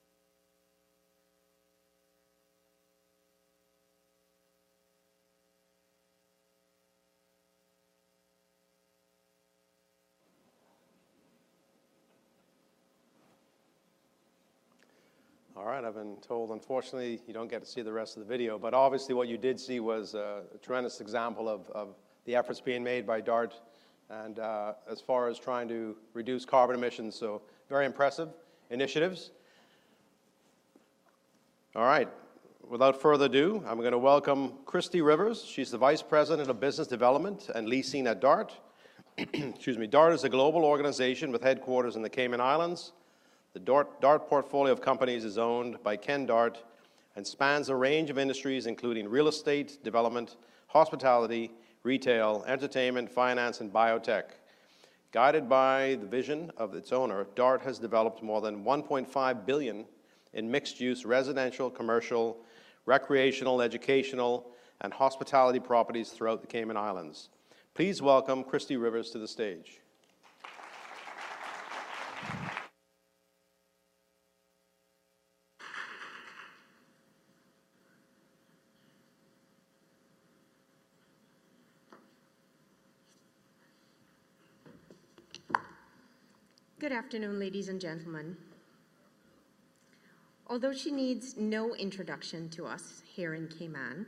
Right, 15.81 15.87
I've 15.87 15.95
been 15.95 16.17
told, 16.17 16.51
unfortunately, 16.51 17.19
you 17.25 17.33
don't 17.33 17.49
get 17.49 17.61
to 17.61 17.65
see 17.65 17.81
the 17.81 17.91
rest 17.91 18.15
of 18.15 18.21
the 18.21 18.29
video, 18.29 18.59
but 18.59 18.75
obviously 18.75 19.15
what 19.15 19.27
you 19.27 19.35
did 19.35 19.59
see 19.59 19.79
was 19.79 20.13
a 20.13 20.43
tremendous 20.61 21.01
example 21.01 21.49
of, 21.49 21.67
of 21.71 21.95
the 22.25 22.35
efforts 22.35 22.61
being 22.61 22.83
made 22.83 23.07
by 23.07 23.19
DART 23.19 23.59
and 24.11 24.37
uh, 24.37 24.73
as 24.87 25.01
far 25.01 25.27
as 25.27 25.39
trying 25.39 25.67
to 25.69 25.97
reduce 26.13 26.45
carbon 26.45 26.75
emissions, 26.75 27.15
so 27.15 27.41
very 27.67 27.87
impressive 27.87 28.29
initiatives. 28.69 29.31
All 31.75 31.85
right, 31.85 32.09
without 32.69 33.01
further 33.01 33.25
ado, 33.25 33.63
I'm 33.65 33.79
going 33.79 33.91
to 33.91 33.97
welcome 33.97 34.53
Christy 34.65 35.01
Rivers. 35.01 35.43
She's 35.43 35.71
the 35.71 35.79
Vice 35.79 36.03
President 36.03 36.47
of 36.47 36.59
Business 36.59 36.87
Development 36.87 37.49
and 37.55 37.67
Leasing 37.67 38.05
at 38.05 38.21
DART. 38.21 38.55
Excuse 39.17 39.79
me, 39.79 39.87
DART 39.87 40.13
is 40.13 40.25
a 40.25 40.29
global 40.29 40.63
organization 40.63 41.31
with 41.31 41.41
headquarters 41.41 41.95
in 41.95 42.03
the 42.03 42.09
Cayman 42.09 42.39
Islands 42.39 42.91
the 43.53 43.59
DART, 43.59 44.29
portfolio 44.29 44.71
of 44.71 44.81
companies 44.81 45.25
is 45.25 45.37
owned 45.37 45.81
by 45.83 45.97
Ken 45.97 46.25
Dart 46.25 46.63
and 47.17 47.27
spans 47.27 47.67
a 47.67 47.75
range 47.75 48.09
of 48.09 48.17
industries 48.17 48.65
including 48.65 49.09
real 49.09 49.27
estate, 49.27 49.83
development, 49.83 50.37
hospitality, 50.67 51.51
retail, 51.83 52.45
entertainment, 52.47 53.11
finance, 53.11 53.59
and 53.59 53.71
biotech. 53.73 54.23
Guided 55.11 55.49
by 55.49 55.97
the 55.99 56.05
vision 56.05 56.49
of 56.55 56.73
its 56.73 56.93
owner, 56.93 57.27
DART 57.35 57.61
has 57.63 57.77
developed 57.77 58.23
more 58.23 58.39
than 58.39 58.63
1.5 58.63 59.45
billion 59.45 59.85
in 60.33 60.49
mixed-use 60.49 61.03
residential, 61.03 61.69
commercial, 61.69 62.37
recreational, 62.85 63.61
educational, 63.61 64.51
and 64.79 64.93
hospitality 64.93 65.59
properties 65.59 66.11
throughout 66.11 66.39
the 66.39 66.47
Cayman 66.47 66.77
Islands. 66.77 67.27
Please 67.73 68.01
welcome 68.01 68.45
Christy 68.45 68.77
Rivers 68.77 69.11
to 69.11 69.19
the 69.19 69.27
stage. 69.27 69.81
Good 86.91 86.97
afternoon, 86.97 87.39
ladies 87.39 87.69
and 87.69 87.79
gentlemen. 87.79 88.35
Although 90.47 90.73
she 90.73 90.91
needs 90.91 91.37
no 91.37 91.73
introduction 91.75 92.49
to 92.49 92.65
us 92.65 93.01
here 93.05 93.33
in 93.33 93.47
Cayman, 93.47 94.05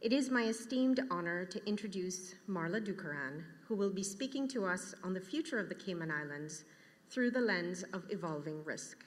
it 0.00 0.14
is 0.14 0.30
my 0.30 0.44
esteemed 0.44 1.00
honor 1.10 1.44
to 1.44 1.62
introduce 1.68 2.34
Marla 2.48 2.80
Dukharan, 2.80 3.44
who 3.68 3.74
will 3.74 3.90
be 3.90 4.02
speaking 4.02 4.48
to 4.48 4.64
us 4.64 4.94
on 5.04 5.12
the 5.12 5.20
future 5.20 5.58
of 5.58 5.68
the 5.68 5.74
Cayman 5.74 6.10
Islands 6.10 6.64
through 7.10 7.32
the 7.32 7.40
lens 7.42 7.84
of 7.92 8.04
evolving 8.08 8.64
risk. 8.64 9.04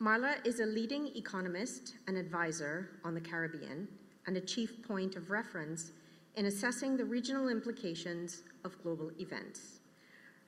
Marla 0.00 0.34
is 0.46 0.60
a 0.60 0.66
leading 0.66 1.08
economist 1.16 1.94
and 2.06 2.16
advisor 2.16 2.90
on 3.02 3.14
the 3.14 3.20
Caribbean 3.20 3.88
and 4.28 4.36
a 4.36 4.40
chief 4.40 4.86
point 4.86 5.16
of 5.16 5.32
reference 5.32 5.90
in 6.36 6.46
assessing 6.46 6.96
the 6.96 7.04
regional 7.04 7.48
implications 7.48 8.44
of 8.64 8.80
global 8.84 9.10
events. 9.18 9.79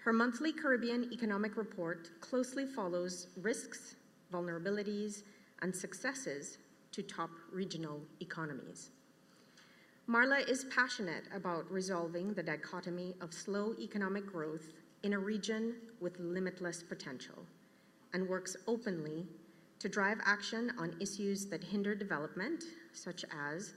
Her 0.05 0.12
monthly 0.12 0.53
Caribbean 0.53 1.12
Economic 1.12 1.57
Report 1.57 2.11
closely 2.20 2.66
follows 2.66 3.29
risks, 3.41 3.95
vulnerabilities, 4.33 5.23
and 5.61 5.74
successes 5.74 6.59
to 6.91 7.05
top 7.05 7.31
regional 7.53 8.01
economies. 8.20 8.91
Marla 10.09 10.49
is 10.49 10.66
passionate 10.74 11.23
about 11.33 11.70
resolving 11.70 12.35
the 12.35 12.43
dichotomy 12.43 13.15
of 13.20 13.33
slow 13.33 13.77
economic 13.79 14.27
growth 14.27 14.73
in 15.05 15.12
a 15.12 15.19
region 15.19 15.77
with 16.01 16.19
limitless 16.19 16.83
potential 16.83 17.47
and 18.12 18.29
works 18.29 18.57
openly 18.66 19.24
to 19.79 19.89
drive 19.89 20.19
action 20.24 20.73
on 20.79 20.97
issues 21.01 21.47
that 21.47 21.62
hinder 21.62 21.95
development, 21.95 22.65
such 22.93 23.24
as 23.33 23.74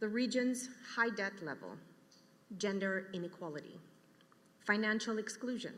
the 0.00 0.08
region's 0.08 0.70
high 0.96 1.10
debt 1.10 1.34
level, 1.42 1.76
gender 2.56 3.08
inequality, 3.12 3.78
financial 4.66 5.18
exclusion, 5.18 5.72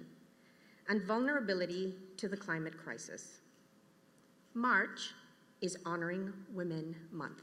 and 0.89 1.03
vulnerability 1.03 1.95
to 2.17 2.27
the 2.27 2.37
climate 2.37 2.77
crisis. 2.77 3.39
March 4.55 5.13
is 5.61 5.77
Honoring 5.85 6.33
Women 6.55 6.97
Month. 7.13 7.43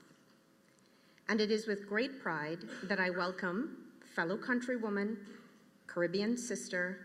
And 1.29 1.39
it 1.39 1.51
is 1.51 1.67
with 1.67 1.87
great 1.87 2.21
pride 2.21 2.59
that 2.83 2.99
I 2.99 3.11
welcome 3.11 3.77
fellow 4.15 4.37
countrywoman, 4.37 5.17
Caribbean 5.87 6.35
sister, 6.37 6.97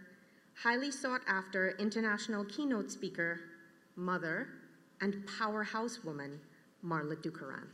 highly 0.63 0.91
sought 0.91 1.23
after 1.29 1.77
international 1.79 2.45
keynote 2.45 2.91
speaker, 2.91 3.41
mother, 3.97 4.49
and 5.01 5.27
powerhouse 5.39 6.03
woman, 6.05 6.41
Marla 6.85 7.17
Dukharan. 7.17 7.67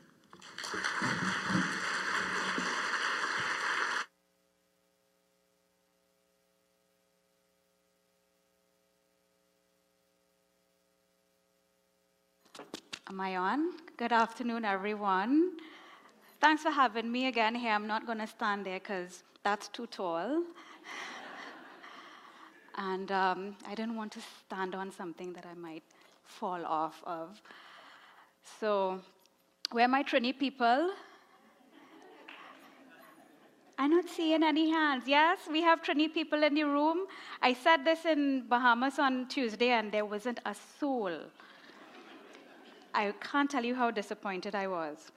Am 13.16 13.22
I 13.22 13.36
on? 13.36 13.72
Good 13.96 14.12
afternoon, 14.12 14.66
everyone. 14.66 15.52
Thanks 16.38 16.62
for 16.62 16.70
having 16.70 17.10
me 17.10 17.28
again 17.28 17.54
here. 17.54 17.72
I'm 17.72 17.86
not 17.86 18.04
going 18.04 18.18
to 18.18 18.26
stand 18.26 18.66
there 18.66 18.78
because 18.78 19.22
that's 19.42 19.68
too 19.68 19.86
tall. 19.86 20.42
and 22.76 23.10
um, 23.10 23.56
I 23.66 23.74
didn't 23.74 23.96
want 23.96 24.12
to 24.12 24.18
stand 24.44 24.74
on 24.74 24.92
something 24.92 25.32
that 25.32 25.46
I 25.46 25.54
might 25.54 25.82
fall 26.24 26.62
off 26.66 27.02
of. 27.06 27.40
So, 28.60 29.00
where 29.72 29.88
my 29.88 30.02
Trini 30.02 30.38
people? 30.38 30.90
I'm 33.78 33.92
not 33.92 34.10
seeing 34.10 34.42
any 34.42 34.68
hands. 34.68 35.04
Yes, 35.06 35.38
we 35.50 35.62
have 35.62 35.80
Trini 35.80 36.12
people 36.12 36.42
in 36.42 36.52
the 36.52 36.64
room. 36.64 37.06
I 37.40 37.54
said 37.54 37.82
this 37.82 38.04
in 38.04 38.46
Bahamas 38.46 38.98
on 38.98 39.26
Tuesday, 39.28 39.70
and 39.70 39.90
there 39.90 40.04
wasn't 40.04 40.40
a 40.44 40.54
soul. 40.78 41.12
I 42.96 43.12
can't 43.20 43.50
tell 43.50 43.62
you 43.62 43.74
how 43.74 43.90
disappointed 43.90 44.54
I 44.54 44.68
was. 44.68 45.12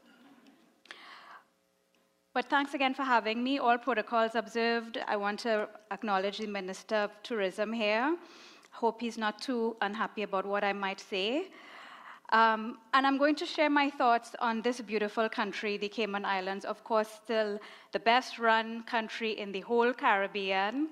But 2.34 2.50
thanks 2.50 2.74
again 2.74 2.94
for 2.94 3.04
having 3.04 3.42
me. 3.42 3.58
All 3.58 3.78
protocols 3.78 4.36
observed. 4.36 5.00
I 5.08 5.16
want 5.16 5.40
to 5.40 5.70
acknowledge 5.90 6.40
the 6.40 6.48
Minister 6.48 6.98
of 6.98 7.12
Tourism 7.24 7.72
here. 7.72 8.18
Hope 8.72 9.00
he's 9.00 9.18
not 9.18 9.42
too 9.42 9.78
unhappy 9.82 10.24
about 10.24 10.46
what 10.46 10.66
I 10.66 10.74
might 10.74 11.00
say. 11.00 11.48
Um, 12.34 12.80
and 12.94 13.08
I'm 13.08 13.18
going 13.18 13.36
to 13.36 13.46
share 13.46 13.70
my 13.70 13.90
thoughts 13.90 14.36
on 14.42 14.62
this 14.62 14.82
beautiful 14.82 15.30
country, 15.30 15.78
the 15.78 15.88
Cayman 15.88 16.26
Islands. 16.26 16.66
Of 16.66 16.84
course, 16.84 17.08
still 17.24 17.60
the 17.94 18.00
best 18.00 18.38
run 18.40 18.84
country 18.84 19.32
in 19.40 19.54
the 19.54 19.62
whole 19.62 19.94
Caribbean. 19.94 20.90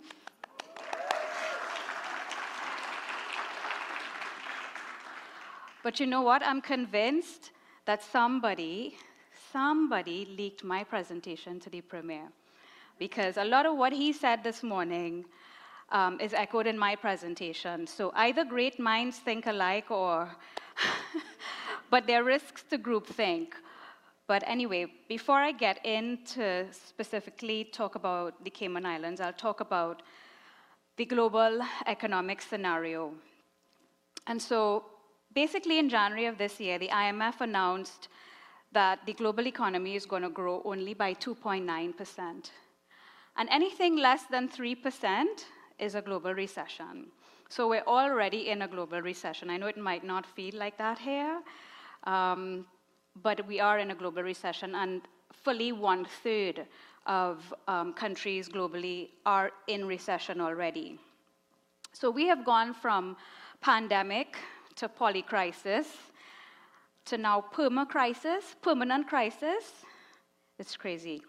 But 5.87 6.01
you 6.01 6.05
know 6.05 6.21
what? 6.21 6.43
I'm 6.45 6.59
convinced 6.59 7.51
that 7.85 8.03
somebody, 8.03 8.97
somebody 9.53 10.27
leaked 10.37 10.61
my 10.61 10.83
presentation 10.83 11.61
to 11.61 11.69
the 11.69 11.79
premier. 11.79 12.27
Because 12.99 13.37
a 13.37 13.45
lot 13.45 13.65
of 13.65 13.77
what 13.77 13.93
he 13.93 14.11
said 14.11 14.43
this 14.43 14.63
morning 14.63 15.23
um, 15.93 16.19
is 16.19 16.33
echoed 16.33 16.67
in 16.67 16.77
my 16.77 16.97
presentation. 16.97 17.87
So 17.87 18.11
either 18.15 18.43
great 18.43 18.81
minds 18.81 19.19
think 19.19 19.47
alike 19.47 19.89
or, 19.89 20.29
but 21.89 22.05
there 22.05 22.19
are 22.21 22.25
risks 22.25 22.63
to 22.63 22.77
groupthink. 22.77 23.53
But 24.27 24.43
anyway, 24.45 24.87
before 25.07 25.37
I 25.37 25.53
get 25.53 25.85
into 25.85 26.65
specifically 26.73 27.63
talk 27.63 27.95
about 27.95 28.43
the 28.43 28.49
Cayman 28.49 28.85
Islands, 28.85 29.21
I'll 29.21 29.31
talk 29.31 29.61
about 29.61 30.01
the 30.97 31.05
global 31.05 31.61
economic 31.85 32.41
scenario. 32.41 33.13
And 34.29 34.41
so 34.41 34.83
basically 35.37 35.77
in 35.77 35.87
January 35.87 36.25
of 36.25 36.39
this 36.39 36.59
year, 36.59 36.79
the 36.79 36.87
IMF 36.87 37.41
announced 37.41 38.07
that 38.71 38.97
the 39.05 39.13
global 39.13 39.45
economy 39.45 39.93
is 39.95 40.03
going 40.03 40.23
to 40.23 40.29
grow 40.29 40.63
only 40.65 40.95
by 40.95 41.13
2.9%. 41.13 42.51
And 43.39 43.49
anything 43.51 43.97
less 43.97 44.23
than 44.31 44.49
3% 44.49 45.25
is 45.77 45.93
a 45.93 46.01
global 46.01 46.33
recession. 46.33 47.05
So 47.49 47.69
we're 47.69 47.85
already 47.85 48.49
in 48.49 48.63
a 48.63 48.67
global 48.67 48.99
recession. 49.03 49.51
I 49.51 49.57
know 49.57 49.67
it 49.67 49.77
might 49.77 50.03
not 50.03 50.25
feel 50.25 50.55
like 50.55 50.75
that 50.79 50.97
here, 50.97 51.39
um, 52.05 52.65
but 53.21 53.45
we 53.45 53.59
are 53.59 53.77
in 53.77 53.91
a 53.91 53.95
global 53.95 54.23
recession, 54.23 54.73
and 54.73 55.01
fully 55.31 55.71
one 55.71 56.03
third 56.23 56.65
of 57.05 57.53
um, 57.67 57.93
countries 57.93 58.49
globally 58.49 59.09
are 59.23 59.51
in 59.67 59.85
recession 59.85 60.41
already. 60.41 60.99
So 61.93 62.09
we 62.09 62.25
have 62.25 62.43
gone 62.43 62.73
from 62.73 63.15
pandemic 63.61 64.37
to 64.77 64.87
polycrisis 64.87 65.87
to 67.05 67.17
now 67.17 67.43
perma 67.53 67.87
crisis, 67.87 68.55
permanent 68.61 69.07
crisis. 69.07 69.85
It's 70.59 70.75
crazy. 70.75 71.21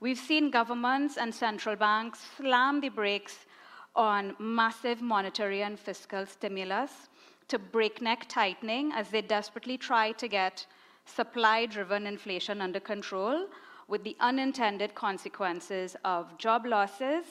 We've 0.00 0.18
seen 0.18 0.50
governments 0.50 1.16
and 1.16 1.34
central 1.34 1.76
banks 1.76 2.20
slam 2.36 2.80
the 2.80 2.88
brakes 2.88 3.46
on 3.96 4.36
massive 4.38 5.02
monetary 5.02 5.62
and 5.62 5.78
fiscal 5.78 6.26
stimulus 6.26 7.08
to 7.48 7.58
breakneck 7.58 8.26
tightening 8.28 8.92
as 8.92 9.08
they 9.08 9.22
desperately 9.22 9.76
try 9.76 10.12
to 10.12 10.28
get 10.28 10.66
supply 11.04 11.66
driven 11.66 12.06
inflation 12.06 12.60
under 12.60 12.80
control 12.80 13.46
with 13.88 14.02
the 14.04 14.16
unintended 14.20 14.94
consequences 14.94 15.96
of 16.04 16.36
job 16.38 16.64
losses 16.64 17.24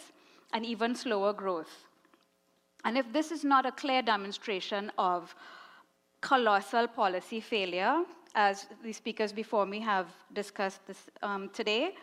and 0.54 0.66
even 0.66 0.96
slower 0.96 1.34
growth. 1.34 1.88
And 2.86 2.98
if 2.98 3.12
this 3.12 3.32
is 3.32 3.44
not 3.44 3.66
a 3.66 3.72
clear 3.72 4.02
demonstration 4.02 4.92
of 4.98 5.34
colossal 6.24 6.88
policy 6.88 7.42
failure, 7.42 8.04
as 8.34 8.66
the 8.82 8.94
speakers 8.94 9.34
before 9.34 9.66
me 9.66 9.80
have 9.82 10.08
discussed 10.32 10.80
this 10.88 11.10
um, 11.22 11.50
today, 11.50 11.94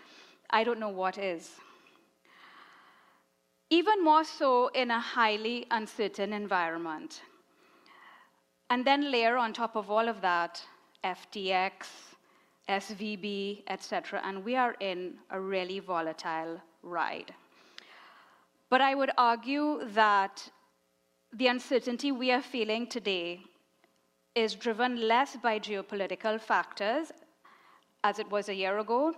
I 0.51 0.62
don't 0.62 0.78
know 0.78 0.90
what 0.90 1.16
is. 1.16 1.51
Even 3.70 4.05
more 4.05 4.24
so 4.24 4.68
in 4.68 4.90
a 4.90 5.01
highly 5.01 5.66
uncertain 5.70 6.32
environment. 6.34 7.22
And 8.68 8.84
then 8.84 9.10
layer 9.10 9.36
on 9.36 9.52
top 9.52 9.74
of 9.74 9.90
all 9.90 10.06
of 10.09 10.20
that 10.20 10.62
FTX, 11.02 11.72
SVB, 12.68 13.62
etc. 13.68 14.20
And 14.22 14.44
we 14.44 14.55
are 14.55 14.76
in 14.80 15.14
a 15.30 15.40
really 15.40 15.78
volatile 15.78 16.60
ride. 16.82 17.34
But 18.68 18.80
I 18.82 18.94
would 18.94 19.10
argue 19.16 19.80
that 19.94 20.51
the 21.32 21.47
uncertainty 21.47 22.12
we 22.12 22.30
are 22.32 22.42
feeling 22.42 22.86
today 22.86 23.44
is 24.35 24.55
driven 24.55 25.09
less 25.09 25.36
by 25.36 25.59
geopolitical 25.59 26.40
factors, 26.40 27.11
as 28.05 28.19
it 28.19 28.31
was 28.31 28.48
a 28.48 28.55
year 28.55 28.78
ago, 28.78 29.15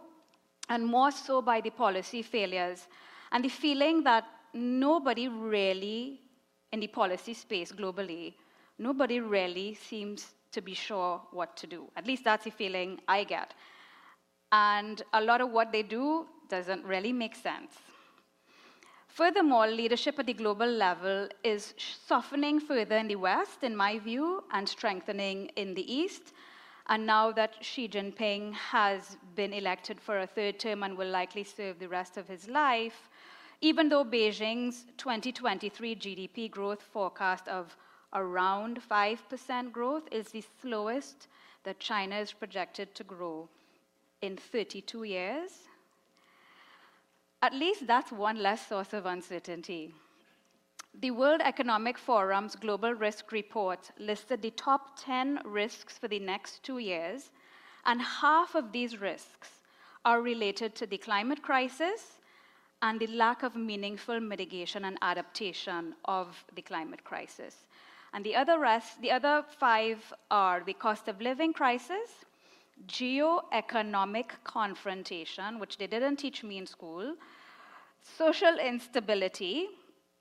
and 0.68 0.86
more 0.86 1.10
so 1.10 1.42
by 1.42 1.60
the 1.60 1.70
policy 1.70 2.22
failures 2.22 2.88
and 3.32 3.44
the 3.44 3.48
feeling 3.48 4.02
that 4.04 4.24
nobody 4.54 5.28
really, 5.28 6.20
in 6.72 6.80
the 6.80 6.86
policy 6.86 7.34
space 7.34 7.72
globally, 7.72 8.34
nobody 8.78 9.20
really 9.20 9.74
seems 9.74 10.34
to 10.52 10.60
be 10.60 10.74
sure 10.74 11.20
what 11.30 11.56
to 11.56 11.66
do. 11.66 11.86
At 11.96 12.06
least 12.06 12.24
that's 12.24 12.44
the 12.44 12.50
feeling 12.50 13.00
I 13.08 13.24
get. 13.24 13.54
And 14.52 15.02
a 15.14 15.20
lot 15.20 15.40
of 15.40 15.50
what 15.50 15.72
they 15.72 15.82
do 15.82 16.26
doesn't 16.48 16.84
really 16.84 17.12
make 17.12 17.34
sense. 17.34 17.72
Furthermore, 19.12 19.66
leadership 19.66 20.18
at 20.18 20.24
the 20.24 20.32
global 20.32 20.66
level 20.66 21.28
is 21.44 21.74
softening 22.06 22.58
further 22.58 22.96
in 22.96 23.08
the 23.08 23.16
West, 23.16 23.62
in 23.62 23.76
my 23.76 23.98
view, 23.98 24.42
and 24.52 24.66
strengthening 24.66 25.50
in 25.56 25.74
the 25.74 25.92
East. 25.92 26.32
And 26.86 27.04
now 27.04 27.30
that 27.32 27.62
Xi 27.62 27.88
Jinping 27.88 28.54
has 28.54 29.18
been 29.34 29.52
elected 29.52 30.00
for 30.00 30.20
a 30.20 30.26
third 30.26 30.58
term 30.58 30.82
and 30.82 30.96
will 30.96 31.10
likely 31.10 31.44
serve 31.44 31.78
the 31.78 31.90
rest 31.90 32.16
of 32.16 32.26
his 32.26 32.48
life, 32.48 33.10
even 33.60 33.90
though 33.90 34.02
Beijing's 34.02 34.86
2023 34.96 35.94
GDP 35.94 36.50
growth 36.50 36.80
forecast 36.80 37.48
of 37.48 37.76
around 38.14 38.80
5% 38.90 39.72
growth 39.72 40.08
is 40.10 40.28
the 40.28 40.42
slowest 40.62 41.28
that 41.64 41.78
China 41.78 42.16
is 42.16 42.32
projected 42.32 42.94
to 42.94 43.04
grow 43.04 43.46
in 44.22 44.38
32 44.38 45.02
years, 45.04 45.68
at 47.42 47.52
least 47.52 47.86
that's 47.88 48.12
one 48.12 48.38
less 48.38 48.66
source 48.66 48.92
of 48.92 49.04
uncertainty. 49.04 49.92
The 51.00 51.10
World 51.10 51.40
Economic 51.42 51.98
Forum's 51.98 52.54
Global 52.54 52.94
Risk 52.94 53.32
Report 53.32 53.90
listed 53.98 54.42
the 54.42 54.52
top 54.52 54.98
10 55.00 55.40
risks 55.44 55.98
for 55.98 56.06
the 56.06 56.20
next 56.20 56.62
two 56.62 56.78
years, 56.78 57.30
and 57.84 58.00
half 58.00 58.54
of 58.54 58.70
these 58.70 59.00
risks 59.00 59.48
are 60.04 60.22
related 60.22 60.74
to 60.76 60.86
the 60.86 60.98
climate 60.98 61.42
crisis 61.42 62.18
and 62.82 63.00
the 63.00 63.06
lack 63.08 63.42
of 63.42 63.56
meaningful 63.56 64.20
mitigation 64.20 64.84
and 64.84 64.98
adaptation 65.02 65.94
of 66.04 66.44
the 66.54 66.62
climate 66.62 67.02
crisis. 67.04 67.66
And 68.12 68.24
the 68.24 68.36
other 68.36 68.58
rest, 68.58 69.00
the 69.00 69.10
other 69.10 69.44
five 69.58 70.12
are 70.30 70.62
the 70.64 70.74
cost 70.74 71.08
of 71.08 71.20
living 71.20 71.52
crisis, 71.52 72.24
geo-economic 72.86 74.34
confrontation, 74.44 75.58
which 75.58 75.78
they 75.78 75.86
didn't 75.86 76.16
teach 76.16 76.42
me 76.42 76.58
in 76.58 76.66
school, 76.66 77.14
social 78.00 78.58
instability, 78.58 79.68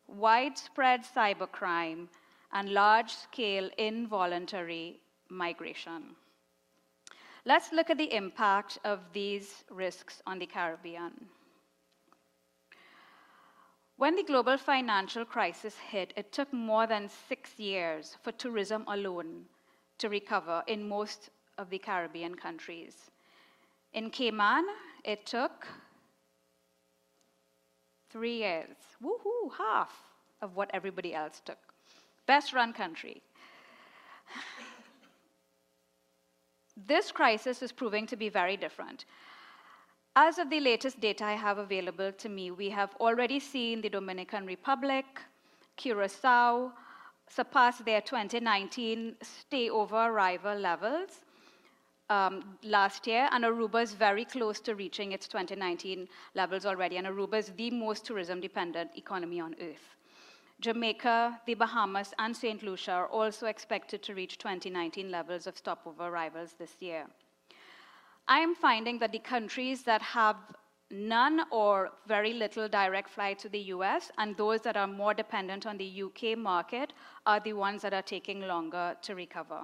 widespread 0.07 1.01
cybercrime, 1.03 2.07
and 2.53 2.69
large-scale 2.69 3.69
involuntary 3.77 4.99
migration. 5.29 6.15
Let's 7.45 7.71
look 7.71 7.89
at 7.89 7.97
the 7.97 8.13
impact 8.13 8.77
of 8.83 8.99
these 9.13 9.63
risks 9.71 10.21
on 10.27 10.37
the 10.37 10.45
Caribbean. 10.45 11.27
When 13.97 14.15
the 14.15 14.23
global 14.23 14.57
financial 14.57 15.25
crisis 15.25 15.77
hit, 15.77 16.13
it 16.15 16.31
took 16.31 16.51
more 16.51 16.87
than 16.87 17.07
six 17.07 17.57
years 17.57 18.17
for 18.23 18.31
tourism 18.31 18.83
alone 18.87 19.45
to 19.99 20.09
recover 20.09 20.63
in 20.67 20.87
most 20.87 21.29
of 21.57 21.69
the 21.69 21.77
Caribbean 21.77 22.35
countries. 22.35 23.11
In 23.93 24.09
Cayman, 24.09 24.65
it 25.03 25.25
took 25.25 25.67
three 28.09 28.37
years. 28.37 28.77
Woohoo, 29.03 29.51
half 29.57 29.91
of 30.41 30.55
what 30.55 30.69
everybody 30.73 31.13
else 31.13 31.41
took. 31.43 31.57
Best 32.25 32.53
run 32.53 32.73
country. 32.73 33.21
this 36.87 37.11
crisis 37.11 37.61
is 37.61 37.71
proving 37.71 38.07
to 38.07 38.15
be 38.15 38.29
very 38.29 38.57
different. 38.57 39.05
As 40.15 40.37
of 40.37 40.49
the 40.49 40.59
latest 40.59 40.99
data 40.99 41.23
I 41.23 41.33
have 41.33 41.57
available 41.57 42.11
to 42.11 42.29
me, 42.29 42.51
we 42.51 42.69
have 42.69 42.95
already 42.99 43.39
seen 43.39 43.81
the 43.81 43.89
Dominican 43.89 44.45
Republic, 44.45 45.05
Curacao 45.77 46.73
surpass 47.29 47.77
their 47.79 48.01
2019 48.01 49.15
stay 49.21 49.69
over 49.69 49.95
arrival 49.95 50.55
levels. 50.55 51.21
Um, 52.11 52.43
last 52.63 53.07
year, 53.07 53.29
and 53.31 53.45
Aruba 53.45 53.81
is 53.81 53.93
very 53.93 54.25
close 54.25 54.59
to 54.61 54.75
reaching 54.75 55.13
its 55.13 55.27
2019 55.27 56.07
levels 56.35 56.65
already. 56.65 56.97
And 56.97 57.07
Aruba 57.07 57.35
is 57.35 57.51
the 57.55 57.71
most 57.71 58.05
tourism 58.05 58.41
dependent 58.41 58.91
economy 58.97 59.39
on 59.39 59.55
earth. 59.61 59.95
Jamaica, 60.59 61.39
the 61.47 61.53
Bahamas, 61.53 62.13
and 62.19 62.35
St. 62.35 62.61
Lucia 62.63 62.91
are 62.91 63.07
also 63.07 63.47
expected 63.47 64.03
to 64.03 64.13
reach 64.13 64.37
2019 64.37 65.09
levels 65.09 65.47
of 65.47 65.57
stopover 65.57 66.07
arrivals 66.07 66.53
this 66.59 66.75
year. 66.81 67.07
I 68.27 68.39
am 68.39 68.53
finding 68.55 68.99
that 68.99 69.11
the 69.11 69.19
countries 69.19 69.83
that 69.83 70.01
have 70.01 70.35
none 70.91 71.41
or 71.49 71.91
very 72.07 72.33
little 72.33 72.67
direct 72.67 73.09
flight 73.09 73.39
to 73.39 73.49
the 73.49 73.59
US 73.75 74.11
and 74.17 74.35
those 74.35 74.61
that 74.61 74.75
are 74.75 74.87
more 74.87 75.13
dependent 75.13 75.65
on 75.65 75.77
the 75.77 76.03
UK 76.03 76.37
market 76.37 76.91
are 77.25 77.39
the 77.39 77.53
ones 77.53 77.81
that 77.81 77.93
are 77.93 78.01
taking 78.01 78.41
longer 78.41 78.95
to 79.01 79.15
recover. 79.15 79.61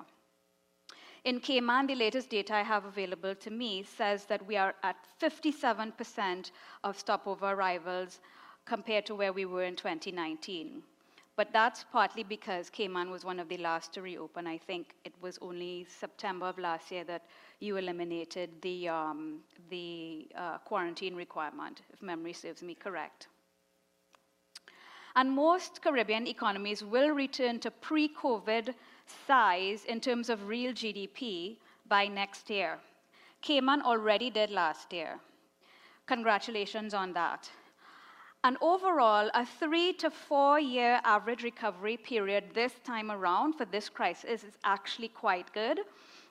In 1.23 1.39
Cayman, 1.39 1.88
the 1.88 1.95
latest 1.95 2.30
data 2.30 2.53
I 2.56 2.61
have 2.61 2.85
available 2.85 3.35
to 3.35 3.49
me 3.49 3.84
says 3.84 4.26
that 4.26 4.45
we 4.45 4.56
are 4.56 4.76
at 4.84 4.95
57% 5.22 6.52
of 6.84 6.98
stopover 6.98 7.52
arrivals 7.52 8.19
compared 8.65 9.06
to 9.07 9.15
where 9.15 9.34
we 9.34 9.45
were 9.45 9.64
in 9.64 9.76
2019. 9.76 10.84
But 11.35 11.53
that's 11.53 11.85
partly 11.91 12.23
because 12.23 12.69
Cayman 12.72 13.11
was 13.11 13.23
one 13.23 13.39
of 13.39 13.48
the 13.48 13.57
last 13.57 13.94
to 13.94 14.02
reopen. 14.02 14.48
I 14.48 14.57
think 14.57 14.95
it 15.06 15.14
was 15.22 15.38
only 15.39 15.85
September 15.88 16.48
of 16.48 16.57
last 16.57 16.91
year 16.91 17.03
that 17.03 17.26
you 17.60 17.77
eliminated 17.77 18.49
the, 18.61 18.89
um, 18.89 19.41
the 19.69 20.27
uh, 20.35 20.57
quarantine 20.60 21.15
requirement, 21.15 21.81
if 21.94 22.02
memory 22.02 22.34
serves 22.34 22.64
me 22.64 22.73
correct. 22.73 23.27
And 25.15 25.31
most 25.31 25.81
Caribbean 25.81 26.27
economies 26.27 26.84
will 26.84 27.10
return 27.10 27.60
to 27.61 27.72
pre 27.72 28.10
COVID 28.10 28.73
size 29.28 29.86
in 29.86 30.00
terms 30.00 30.30
of 30.30 30.48
real 30.48 30.72
GDP 30.72 31.58
by 31.88 32.08
next 32.08 32.50
year. 32.50 32.80
Cayman 33.42 33.82
already 33.82 34.30
did 34.30 34.50
last 34.50 34.92
year. 34.92 35.20
Congratulations 36.06 36.94
on 36.94 37.14
that. 37.14 37.50
And 38.44 38.58
overall, 38.62 39.30
a 39.34 39.46
three 39.46 39.94
to 39.94 40.10
four 40.10 40.60
year 40.60 41.02
average 41.04 41.44
recovery 41.44 41.98
period 41.98 42.46
this 42.54 42.74
time 42.84 43.12
around 43.12 43.54
for 43.54 43.66
this 43.66 43.90
crisis 43.90 44.44
is 44.44 44.58
actually 44.64 45.10
quite 45.10 45.52
good, 45.54 45.80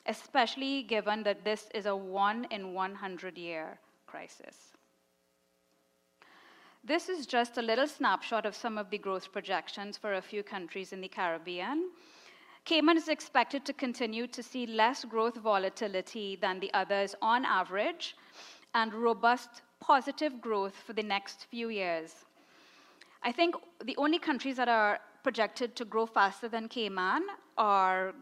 especially 0.07 0.83
given 0.83 1.23
that 1.25 1.45
this 1.45 1.69
is 1.75 1.87
a 1.87 1.97
one 1.97 2.47
in 2.51 2.73
100 2.73 3.37
year 3.37 3.79
crisis. 4.07 4.77
This 6.85 7.09
is 7.09 7.27
just 7.27 7.59
a 7.59 7.63
little 7.63 7.89
snapshot 7.89 8.47
of 8.47 8.55
some 8.55 8.79
of 8.79 8.91
the 8.91 8.99
growth 8.99 9.33
projections 9.33 9.99
for 9.99 10.15
a 10.15 10.23
few 10.23 10.45
countries 10.45 10.93
in 10.93 11.01
the 11.01 11.09
Caribbean. 11.09 11.91
Cayman 12.67 12.97
is 12.97 13.07
expected 13.07 13.65
to 13.65 13.73
continue 13.73 14.27
to 14.27 14.43
see 14.43 14.67
less 14.67 15.05
growth 15.05 15.37
volatility 15.37 16.35
than 16.35 16.59
the 16.59 16.75
others 16.75 17.15
on 17.23 17.45
average 17.45 18.17
and 18.75 18.93
robust 18.93 19.63
positive 19.79 20.41
growth 20.41 20.75
for 20.85 20.93
the 20.93 21.03
next 21.03 21.47
few 21.49 21.69
years. 21.69 22.27
I 23.23 23.31
think 23.31 23.55
the 23.85 23.97
only 23.97 24.19
countries 24.19 24.57
that 24.57 24.69
are 24.69 24.99
projected 25.23 25.77
to 25.77 25.85
grow 25.85 26.07
faster 26.07 26.49
than 26.49 26.69
Cayman 26.69 27.23
are 27.57 28.15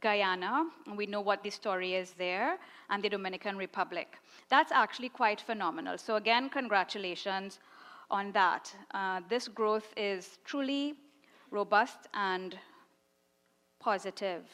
Guyana, 0.00 0.66
and 0.86 0.96
we 0.98 1.06
know 1.06 1.20
what 1.20 1.44
the 1.44 1.50
story 1.50 1.94
is 1.94 2.14
there, 2.18 2.58
and 2.90 3.00
the 3.00 3.08
Dominican 3.08 3.56
Republic. 3.56 4.18
That's 4.48 4.72
actually 4.72 5.10
quite 5.10 5.40
phenomenal. 5.40 5.98
So, 5.98 6.16
again, 6.16 6.50
congratulations 6.50 7.60
on 8.10 8.32
that. 8.32 8.74
Uh, 8.92 9.20
this 9.28 9.46
growth 9.46 9.94
is 9.96 10.38
truly 10.44 10.94
robust 11.52 12.08
and 12.12 12.58
positive. 13.84 14.44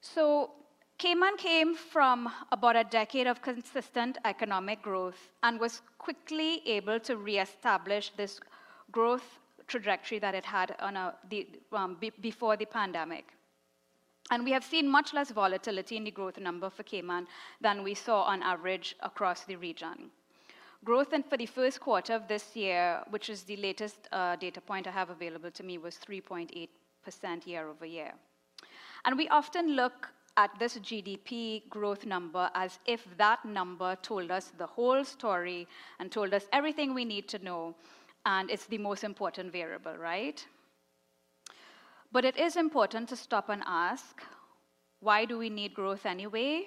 So 0.00 0.50
Cayman 0.98 1.36
came 1.36 1.76
from 1.76 2.28
about 2.50 2.74
a 2.74 2.82
decade 2.82 3.28
of 3.28 3.40
consistent 3.40 4.18
economic 4.24 4.82
growth 4.82 5.20
and 5.44 5.60
was 5.60 5.80
quickly 5.98 6.60
able 6.66 6.98
to 7.00 7.16
reestablish 7.16 8.10
this 8.16 8.40
growth 8.90 9.38
trajectory 9.68 10.18
that 10.18 10.34
it 10.34 10.44
had 10.44 10.70
a, 10.70 11.14
the, 11.30 11.46
um, 11.72 11.96
be, 12.00 12.10
before 12.20 12.56
the 12.56 12.64
pandemic. 12.64 13.26
And 14.30 14.44
we 14.44 14.50
have 14.50 14.64
seen 14.64 14.88
much 14.88 15.14
less 15.14 15.30
volatility 15.30 15.96
in 15.96 16.04
the 16.04 16.10
growth 16.10 16.38
number 16.38 16.68
for 16.68 16.82
Cayman 16.82 17.28
than 17.60 17.84
we 17.84 17.94
saw 17.94 18.22
on 18.22 18.42
average 18.42 18.96
across 19.00 19.44
the 19.44 19.56
region. 19.56 20.10
Growth 20.84 21.12
in, 21.12 21.22
for 21.22 21.36
the 21.36 21.46
first 21.46 21.80
quarter 21.80 22.14
of 22.14 22.26
this 22.28 22.56
year, 22.56 23.02
which 23.10 23.30
is 23.30 23.42
the 23.42 23.56
latest 23.56 24.08
uh, 24.12 24.36
data 24.36 24.60
point 24.60 24.86
I 24.86 24.90
have 24.90 25.10
available 25.10 25.50
to 25.52 25.62
me, 25.62 25.78
was 25.78 25.96
3.8 25.96 26.68
percent 27.08 27.46
year 27.46 27.68
over 27.70 27.86
year. 27.86 28.12
And 29.06 29.16
we 29.16 29.28
often 29.28 29.76
look 29.76 30.08
at 30.36 30.50
this 30.58 30.74
GDP 30.78 31.66
growth 31.70 32.04
number 32.04 32.50
as 32.54 32.78
if 32.84 33.02
that 33.16 33.44
number 33.44 33.96
told 34.02 34.30
us 34.30 34.52
the 34.58 34.66
whole 34.66 35.02
story 35.04 35.66
and 35.98 36.12
told 36.12 36.34
us 36.34 36.44
everything 36.52 36.92
we 36.92 37.06
need 37.06 37.26
to 37.28 37.38
know, 37.38 37.74
and 38.26 38.50
it's 38.50 38.66
the 38.66 38.76
most 38.76 39.04
important 39.04 39.50
variable, 39.50 39.96
right? 39.96 40.46
But 42.12 42.26
it 42.26 42.36
is 42.36 42.56
important 42.56 43.08
to 43.08 43.16
stop 43.16 43.48
and 43.48 43.62
ask 43.66 44.22
why 45.00 45.24
do 45.24 45.38
we 45.38 45.48
need 45.48 45.72
growth 45.72 46.04
anyway? 46.04 46.66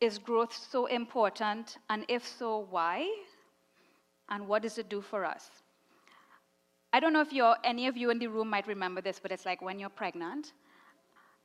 Is 0.00 0.18
growth 0.18 0.52
so 0.52 0.86
important? 0.86 1.78
And 1.90 2.04
if 2.08 2.26
so, 2.26 2.66
why? 2.70 3.08
And 4.30 4.48
what 4.48 4.62
does 4.62 4.78
it 4.78 4.88
do 4.88 5.00
for 5.00 5.24
us? 5.24 5.63
I 6.94 7.00
don't 7.00 7.12
know 7.12 7.26
if 7.28 7.58
any 7.64 7.88
of 7.88 7.96
you 7.96 8.10
in 8.10 8.20
the 8.20 8.28
room 8.28 8.48
might 8.48 8.68
remember 8.68 9.00
this, 9.00 9.18
but 9.18 9.32
it's 9.32 9.44
like 9.44 9.60
when 9.60 9.80
you're 9.80 9.88
pregnant 9.88 10.52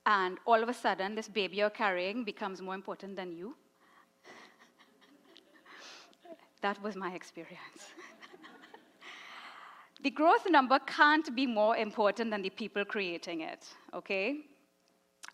and 0.06 0.38
all 0.46 0.62
of 0.62 0.70
a 0.70 0.74
sudden 0.76 1.16
this 1.16 1.28
baby 1.28 1.58
you're 1.58 1.72
carrying 1.72 2.24
becomes 2.24 2.62
more 2.62 2.76
important 2.76 3.16
than 3.16 3.32
you. 3.32 3.56
that 6.62 6.80
was 6.84 6.96
my 6.96 7.16
experience. 7.16 7.82
the 10.04 10.12
growth 10.12 10.46
number 10.48 10.78
can't 10.86 11.36
be 11.36 11.48
more 11.48 11.76
important 11.78 12.30
than 12.30 12.44
the 12.44 12.52
people 12.52 12.86
creating 12.86 13.42
it, 13.42 13.66
okay? 13.92 14.42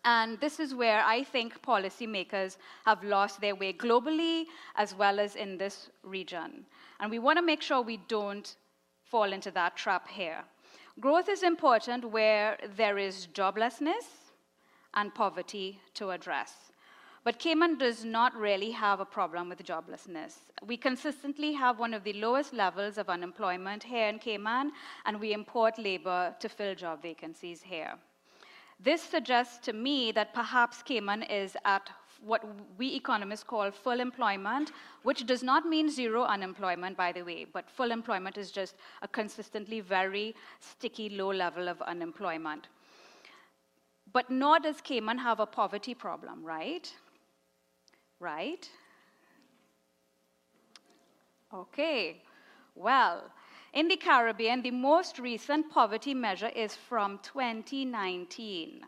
And 0.06 0.40
this 0.40 0.58
is 0.58 0.74
where 0.74 1.04
I 1.04 1.24
think 1.24 1.60
policymakers 1.60 2.56
have 2.86 3.04
lost 3.04 3.42
their 3.42 3.54
way 3.54 3.74
globally 3.74 4.46
as 4.76 4.94
well 4.94 5.20
as 5.20 5.36
in 5.36 5.58
this 5.58 5.90
region. 6.02 6.64
And 7.00 7.10
we 7.10 7.18
want 7.18 7.36
to 7.36 7.42
make 7.42 7.60
sure 7.60 7.82
we 7.82 7.98
don't 8.08 8.56
fall 9.10 9.32
into 9.32 9.50
that 9.52 9.76
trap 9.76 10.08
here. 10.08 10.44
Growth 11.00 11.28
is 11.28 11.42
important 11.42 12.10
where 12.10 12.56
there 12.76 12.98
is 12.98 13.28
joblessness 13.32 14.32
and 14.94 15.14
poverty 15.14 15.80
to 15.94 16.10
address. 16.10 16.52
But 17.22 17.40
Cayman 17.40 17.76
does 17.78 18.04
not 18.04 18.36
really 18.36 18.70
have 18.70 19.00
a 19.00 19.04
problem 19.04 19.48
with 19.48 19.64
joblessness. 19.64 20.34
We 20.64 20.76
consistently 20.76 21.52
have 21.54 21.80
one 21.80 21.92
of 21.92 22.04
the 22.04 22.12
lowest 22.12 22.52
levels 22.52 22.98
of 22.98 23.08
unemployment 23.08 23.82
here 23.82 24.08
in 24.08 24.20
Cayman, 24.20 24.70
and 25.04 25.18
we 25.18 25.32
import 25.32 25.76
labor 25.76 26.36
to 26.38 26.48
fill 26.48 26.74
job 26.76 27.02
vacancies 27.02 27.62
here. 27.62 27.94
This 28.78 29.02
suggests 29.02 29.58
to 29.66 29.72
me 29.72 30.12
that 30.12 30.34
perhaps 30.34 30.82
Cayman 30.82 31.24
is 31.24 31.56
at 31.64 31.90
what 32.24 32.44
we 32.78 32.94
economists 32.94 33.44
call 33.44 33.70
full 33.70 34.00
employment, 34.00 34.72
which 35.02 35.26
does 35.26 35.42
not 35.42 35.66
mean 35.66 35.90
zero 35.90 36.24
unemployment, 36.24 36.96
by 36.96 37.12
the 37.12 37.22
way, 37.22 37.46
but 37.52 37.70
full 37.70 37.90
employment 37.90 38.36
is 38.36 38.50
just 38.50 38.76
a 39.02 39.08
consistently 39.08 39.80
very 39.80 40.34
sticky 40.60 41.10
low 41.10 41.32
level 41.32 41.68
of 41.68 41.80
unemployment. 41.82 42.68
But 44.12 44.30
nor 44.30 44.58
does 44.58 44.80
Cayman 44.80 45.18
have 45.18 45.40
a 45.40 45.46
poverty 45.46 45.94
problem, 45.94 46.44
right? 46.44 46.90
Right? 48.20 48.68
Okay, 51.52 52.22
well, 52.74 53.30
in 53.72 53.88
the 53.88 53.96
Caribbean, 53.96 54.62
the 54.62 54.70
most 54.70 55.18
recent 55.18 55.70
poverty 55.70 56.14
measure 56.14 56.48
is 56.48 56.74
from 56.74 57.18
2019. 57.22 58.80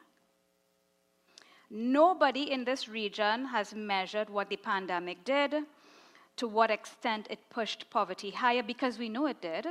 Nobody 1.70 2.50
in 2.50 2.64
this 2.64 2.88
region 2.88 3.44
has 3.46 3.74
measured 3.74 4.30
what 4.30 4.48
the 4.48 4.56
pandemic 4.56 5.24
did, 5.24 5.54
to 6.36 6.48
what 6.48 6.70
extent 6.70 7.26
it 7.30 7.50
pushed 7.50 7.90
poverty 7.90 8.30
higher, 8.30 8.62
because 8.62 8.98
we 8.98 9.08
know 9.08 9.26
it 9.26 9.42
did. 9.42 9.66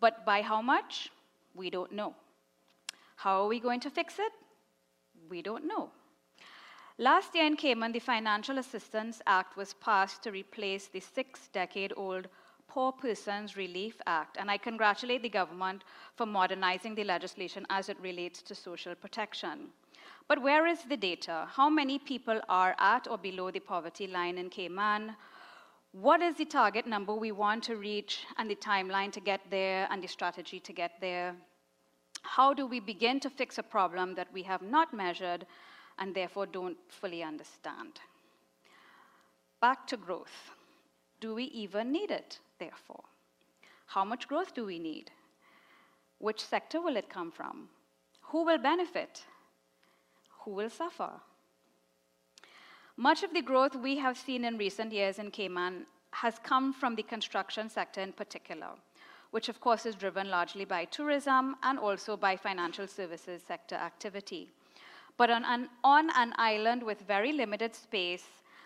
But 0.00 0.24
by 0.24 0.42
how 0.42 0.62
much? 0.62 1.10
We 1.54 1.70
don't 1.70 1.92
know. 1.92 2.14
How 3.16 3.42
are 3.42 3.48
we 3.48 3.60
going 3.60 3.80
to 3.80 3.90
fix 3.90 4.18
it? 4.18 4.32
We 5.28 5.42
don't 5.42 5.66
know. 5.66 5.90
Last 6.96 7.34
year 7.34 7.46
in 7.46 7.56
Cayman, 7.56 7.92
the 7.92 7.98
Financial 7.98 8.58
Assistance 8.58 9.20
Act 9.26 9.56
was 9.56 9.74
passed 9.74 10.22
to 10.22 10.30
replace 10.30 10.86
the 10.86 11.00
six 11.00 11.48
decade 11.52 11.92
old 11.96 12.28
Poor 12.68 12.92
Persons 12.92 13.56
Relief 13.56 14.00
Act, 14.06 14.36
and 14.38 14.50
I 14.50 14.58
congratulate 14.58 15.22
the 15.22 15.28
government 15.28 15.84
for 16.16 16.26
modernizing 16.26 16.94
the 16.94 17.04
legislation 17.04 17.66
as 17.70 17.88
it 17.88 17.96
relates 18.00 18.42
to 18.42 18.54
social 18.54 18.94
protection. 18.94 19.70
But 20.28 20.42
where 20.42 20.66
is 20.66 20.82
the 20.82 20.96
data? 20.96 21.48
How 21.50 21.70
many 21.70 21.98
people 21.98 22.40
are 22.48 22.76
at 22.78 23.08
or 23.08 23.18
below 23.18 23.50
the 23.50 23.60
poverty 23.60 24.06
line 24.06 24.38
in 24.38 24.50
Cayman? 24.50 25.16
What 25.92 26.20
is 26.20 26.36
the 26.36 26.44
target 26.44 26.86
number 26.86 27.14
we 27.14 27.32
want 27.32 27.64
to 27.64 27.76
reach 27.76 28.26
and 28.36 28.50
the 28.50 28.56
timeline 28.56 29.10
to 29.12 29.20
get 29.20 29.40
there 29.50 29.88
and 29.90 30.02
the 30.02 30.06
strategy 30.08 30.60
to 30.60 30.72
get 30.72 30.92
there? 31.00 31.34
How 32.22 32.52
do 32.52 32.66
we 32.66 32.78
begin 32.78 33.20
to 33.20 33.30
fix 33.30 33.58
a 33.58 33.62
problem 33.62 34.14
that 34.14 34.28
we 34.32 34.42
have 34.42 34.60
not 34.60 34.92
measured 34.92 35.46
and 35.98 36.14
therefore 36.14 36.46
don't 36.46 36.78
fully 36.88 37.22
understand. 37.22 38.00
Back 39.60 39.86
to 39.88 39.96
growth. 39.96 40.50
Do 41.20 41.34
we 41.34 41.44
even 41.44 41.90
need 41.92 42.10
it, 42.10 42.38
therefore? 42.58 43.02
How 43.86 44.04
much 44.04 44.28
growth 44.28 44.54
do 44.54 44.64
we 44.64 44.78
need? 44.78 45.10
Which 46.18 46.44
sector 46.44 46.80
will 46.80 46.96
it 46.96 47.08
come 47.08 47.32
from? 47.32 47.68
Who 48.30 48.44
will 48.44 48.58
benefit? 48.58 49.24
Who 50.48 50.54
will 50.54 50.70
suffer? 50.70 51.10
Much 52.96 53.22
of 53.22 53.34
the 53.34 53.42
growth 53.42 53.76
we 53.76 53.98
have 53.98 54.16
seen 54.16 54.46
in 54.46 54.56
recent 54.56 54.92
years 54.94 55.18
in 55.18 55.30
Cayman 55.30 55.84
has 56.10 56.38
come 56.42 56.72
from 56.72 56.94
the 56.94 57.02
construction 57.02 57.68
sector 57.68 58.00
in 58.00 58.14
particular, 58.14 58.70
which 59.30 59.50
of 59.50 59.60
course 59.60 59.84
is 59.84 59.94
driven 59.94 60.30
largely 60.30 60.64
by 60.64 60.86
tourism 60.86 61.54
and 61.62 61.78
also 61.78 62.16
by 62.16 62.34
financial 62.34 62.86
services 62.86 63.42
sector 63.46 63.74
activity. 63.74 64.48
But 65.18 65.28
on 65.28 65.44
an, 65.44 65.68
on 65.84 66.08
an 66.16 66.32
island 66.38 66.82
with 66.82 67.06
very 67.06 67.34
limited 67.34 67.74
space 67.74 68.24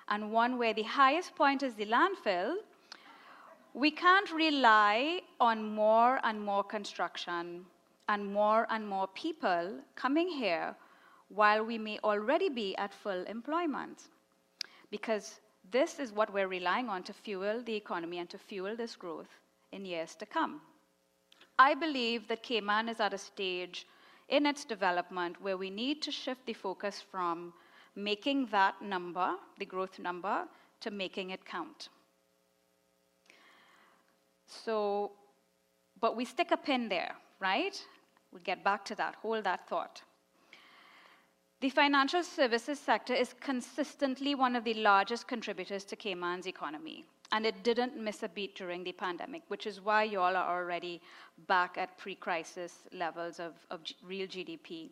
and 0.09 0.31
one 0.31 0.59
where 0.59 0.75
the 0.75 0.85
highest 0.85 1.35
point 1.35 1.65
is 1.65 1.75
the 1.75 1.87
landfill, 1.87 2.59
we 3.75 3.91
can't 3.91 4.31
rely 4.31 5.23
on 5.41 5.75
more 5.75 6.21
and 6.23 6.41
more 6.41 6.63
construction 6.63 7.67
and 8.09 8.33
more 8.33 8.69
and 8.71 8.87
more 8.89 9.09
people 9.09 9.81
coming 9.97 10.29
here 10.29 10.77
while 11.35 11.65
we 11.65 11.79
may 11.79 11.99
already 12.05 12.49
be 12.49 12.77
at 12.77 12.93
full 12.93 13.25
employment. 13.25 14.09
Because 14.91 15.41
this 15.71 15.99
is 15.99 16.13
what 16.13 16.33
we're 16.33 16.49
relying 16.49 16.89
on 16.89 17.03
to 17.05 17.13
fuel 17.13 17.63
the 17.63 17.75
economy 17.75 18.19
and 18.19 18.29
to 18.31 18.39
fuel 18.39 18.77
this 18.77 18.97
growth 18.97 19.39
in 19.73 19.85
years 19.85 20.15
to 20.17 20.27
come. 20.27 20.61
I 21.59 21.75
believe 21.75 22.29
that 22.29 22.43
Cayman 22.43 22.89
is 22.89 23.01
at 23.01 23.15
a 23.15 23.19
stage 23.19 23.87
in 24.29 24.47
its 24.47 24.65
development 24.65 25.41
where 25.41 25.57
we 25.57 25.71
need 25.71 26.03
to 26.03 26.11
shift 26.11 26.45
the 26.47 26.53
focus 26.53 27.03
from 27.11 27.53
making 27.95 28.47
that 28.47 28.81
number, 28.83 29.35
the 29.59 29.65
growth 29.65 29.99
number, 29.99 30.45
to 30.81 30.91
making 30.91 31.31
it 31.31 31.45
count. 31.45 31.89
So, 34.47 35.13
but 36.01 36.17
we 36.17 36.25
stick 36.25 36.51
a 36.51 36.57
pin 36.57 36.89
there, 36.89 37.15
right? 37.41 37.81
We 38.33 38.41
get 38.41 38.65
back 38.65 38.85
to 38.87 38.95
that, 38.97 39.15
hold 39.17 39.45
that 39.45 39.69
thought. 39.69 40.03
The 41.63 41.71
financial 41.71 42.25
services 42.25 42.81
sector 42.81 43.15
is 43.15 43.37
consistently 43.39 44.35
one 44.35 44.57
of 44.57 44.65
the 44.65 44.75
largest 44.75 45.29
contributors 45.29 45.85
to 45.85 45.95
Cayman's 45.95 46.49
economy, 46.49 47.05
and 47.31 47.47
it 47.47 47.63
didn't 47.63 47.97
miss 47.97 48.25
a 48.25 48.29
beat 48.29 48.57
during 48.57 48.83
the 48.83 48.91
pandemic, 48.91 49.45
which 49.47 49.69
is 49.69 49.81
why 49.81 50.03
you 50.03 50.19
all 50.19 50.35
are 50.35 50.59
already 50.59 51.01
back 51.47 51.79
at 51.79 51.97
pre 51.99 52.17
crisis 52.17 52.79
levels 52.93 53.39
of, 53.39 53.53
of 53.71 53.85
G- 53.85 53.95
real 54.03 54.27
GDP. 54.27 54.91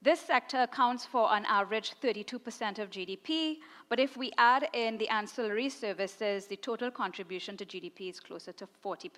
This 0.00 0.20
sector 0.20 0.62
accounts 0.62 1.04
for 1.04 1.28
on 1.28 1.44
average 1.44 1.92
32% 2.02 2.78
of 2.78 2.88
GDP, 2.88 3.58
but 3.90 4.00
if 4.00 4.16
we 4.16 4.32
add 4.38 4.70
in 4.72 4.96
the 4.96 5.10
ancillary 5.10 5.68
services, 5.68 6.46
the 6.46 6.56
total 6.56 6.90
contribution 6.90 7.58
to 7.58 7.66
GDP 7.66 8.08
is 8.08 8.20
closer 8.20 8.52
to 8.52 8.66
40%. 8.82 9.10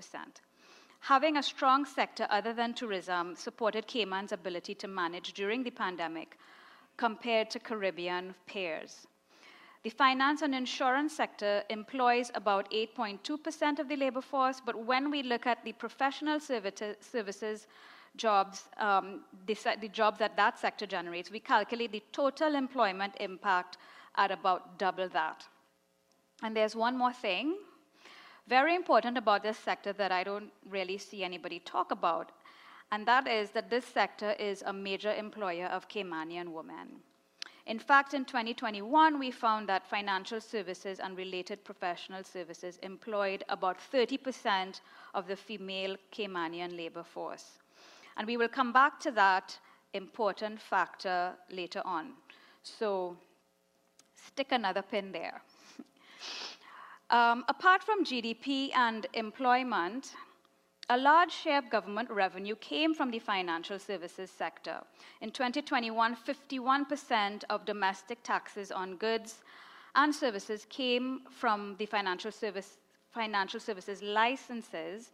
Having 1.00 1.38
a 1.38 1.42
strong 1.42 1.84
sector 1.86 2.26
other 2.30 2.52
than 2.52 2.74
tourism 2.74 3.34
supported 3.34 3.86
Cayman's 3.86 4.32
ability 4.32 4.74
to 4.76 4.88
manage 4.88 5.32
during 5.32 5.62
the 5.62 5.70
pandemic 5.70 6.36
compared 6.96 7.50
to 7.50 7.58
Caribbean 7.58 8.34
peers. 8.46 9.06
The 9.82 9.90
finance 9.90 10.42
and 10.42 10.54
insurance 10.54 11.16
sector 11.16 11.62
employs 11.70 12.30
about 12.34 12.70
8.2% 12.70 13.78
of 13.78 13.88
the 13.88 13.96
labor 13.96 14.20
force, 14.20 14.60
but 14.64 14.84
when 14.84 15.10
we 15.10 15.22
look 15.22 15.46
at 15.46 15.64
the 15.64 15.72
professional 15.72 16.38
services 16.38 17.66
jobs, 18.16 18.64
um, 18.76 19.22
the, 19.46 19.56
the 19.80 19.88
jobs 19.88 20.18
that 20.18 20.36
that 20.36 20.58
sector 20.58 20.84
generates, 20.84 21.30
we 21.30 21.40
calculate 21.40 21.92
the 21.92 22.02
total 22.12 22.54
employment 22.54 23.14
impact 23.20 23.78
at 24.16 24.30
about 24.30 24.78
double 24.78 25.08
that. 25.08 25.46
And 26.42 26.54
there's 26.54 26.76
one 26.76 26.98
more 26.98 27.12
thing 27.12 27.56
very 28.48 28.74
important 28.74 29.18
about 29.18 29.42
this 29.42 29.58
sector 29.58 29.92
that 29.94 30.12
I 30.12 30.24
don't 30.24 30.50
really 30.68 30.98
see 30.98 31.24
anybody 31.24 31.60
talk 31.60 31.90
about, 31.90 32.32
and 32.92 33.06
that 33.06 33.28
is 33.28 33.50
that 33.50 33.70
this 33.70 33.84
sector 33.84 34.32
is 34.32 34.62
a 34.66 34.72
major 34.72 35.12
employer 35.12 35.66
of 35.66 35.88
Caymanian 35.88 36.52
women. 36.52 37.00
In 37.66 37.78
fact, 37.78 38.14
in 38.14 38.24
2021, 38.24 39.18
we 39.18 39.30
found 39.30 39.68
that 39.68 39.86
financial 39.86 40.40
services 40.40 40.98
and 40.98 41.16
related 41.16 41.62
professional 41.62 42.24
services 42.24 42.78
employed 42.82 43.44
about 43.48 43.78
30% 43.92 44.80
of 45.14 45.28
the 45.28 45.36
female 45.36 45.96
Caymanian 46.12 46.76
labor 46.76 47.04
force. 47.04 47.58
And 48.16 48.26
we 48.26 48.36
will 48.36 48.48
come 48.48 48.72
back 48.72 48.98
to 49.00 49.12
that 49.12 49.56
important 49.92 50.60
factor 50.60 51.32
later 51.50 51.82
on. 51.84 52.14
So 52.62 53.16
stick 54.14 54.48
another 54.50 54.82
pin 54.82 55.12
there. 55.12 55.42
Um, 57.10 57.44
apart 57.48 57.82
from 57.82 58.04
GDP 58.04 58.70
and 58.74 59.08
employment, 59.14 60.14
a 60.90 60.96
large 60.96 61.32
share 61.32 61.58
of 61.58 61.68
government 61.68 62.08
revenue 62.08 62.54
came 62.56 62.94
from 62.94 63.10
the 63.10 63.18
financial 63.18 63.80
services 63.80 64.30
sector. 64.30 64.80
In 65.20 65.32
2021, 65.32 66.16
51% 66.16 67.42
of 67.50 67.64
domestic 67.64 68.22
taxes 68.22 68.70
on 68.70 68.96
goods 68.96 69.42
and 69.96 70.14
services 70.14 70.66
came 70.70 71.22
from 71.28 71.74
the 71.78 71.86
financial, 71.86 72.30
service, 72.30 72.78
financial 73.10 73.58
services 73.58 74.02
licenses, 74.02 75.10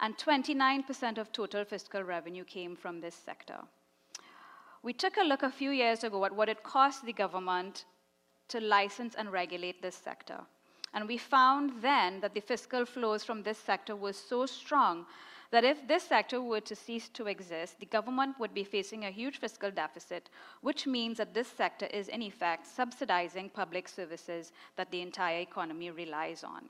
and 0.00 0.16
29% 0.18 1.16
of 1.16 1.32
total 1.32 1.64
fiscal 1.64 2.02
revenue 2.02 2.44
came 2.44 2.76
from 2.76 3.00
this 3.00 3.14
sector. 3.14 3.58
We 4.82 4.92
took 4.92 5.16
a 5.16 5.24
look 5.24 5.42
a 5.42 5.50
few 5.50 5.70
years 5.70 6.04
ago 6.04 6.24
at 6.26 6.34
what 6.34 6.50
it 6.50 6.62
cost 6.62 7.04
the 7.04 7.14
government 7.14 7.86
to 8.48 8.60
license 8.60 9.14
and 9.14 9.32
regulate 9.32 9.80
this 9.80 9.96
sector. 9.96 10.40
And 10.92 11.06
we 11.06 11.18
found 11.18 11.82
then 11.82 12.20
that 12.20 12.34
the 12.34 12.40
fiscal 12.40 12.84
flows 12.84 13.24
from 13.24 13.42
this 13.42 13.58
sector 13.58 13.94
were 13.94 14.12
so 14.12 14.46
strong 14.46 15.06
that 15.50 15.64
if 15.64 15.86
this 15.88 16.04
sector 16.04 16.40
were 16.40 16.60
to 16.60 16.76
cease 16.76 17.08
to 17.08 17.26
exist, 17.26 17.80
the 17.80 17.86
government 17.86 18.38
would 18.38 18.54
be 18.54 18.62
facing 18.62 19.04
a 19.04 19.10
huge 19.10 19.38
fiscal 19.38 19.70
deficit, 19.70 20.30
which 20.60 20.86
means 20.86 21.18
that 21.18 21.34
this 21.34 21.48
sector 21.48 21.86
is, 21.86 22.08
in 22.08 22.22
effect, 22.22 22.66
subsidizing 22.66 23.50
public 23.50 23.88
services 23.88 24.52
that 24.76 24.90
the 24.90 25.00
entire 25.00 25.40
economy 25.40 25.90
relies 25.90 26.44
on. 26.44 26.62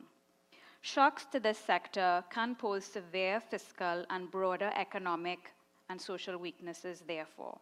Shocks 0.82 1.26
to 1.26 1.40
this 1.40 1.58
sector 1.58 2.24
can 2.30 2.54
pose 2.54 2.84
severe 2.86 3.38
fiscal 3.38 4.04
and 4.08 4.30
broader 4.30 4.72
economic 4.74 5.52
and 5.90 6.00
social 6.00 6.38
weaknesses, 6.38 7.02
therefore. 7.06 7.58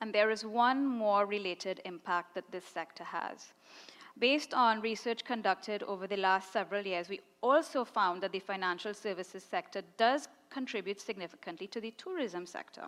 And 0.00 0.14
there 0.14 0.30
is 0.30 0.46
one 0.46 0.86
more 0.86 1.26
related 1.26 1.82
impact 1.84 2.34
that 2.34 2.50
this 2.50 2.64
sector 2.64 3.04
has. 3.04 3.52
Based 4.20 4.52
on 4.52 4.82
research 4.82 5.24
conducted 5.24 5.82
over 5.84 6.06
the 6.06 6.18
last 6.18 6.52
several 6.52 6.86
years, 6.86 7.08
we 7.08 7.20
also 7.42 7.86
found 7.86 8.22
that 8.22 8.32
the 8.32 8.38
financial 8.38 8.92
services 8.92 9.42
sector 9.42 9.80
does 9.96 10.28
contribute 10.50 11.00
significantly 11.00 11.66
to 11.68 11.80
the 11.80 11.92
tourism 11.92 12.44
sector. 12.44 12.84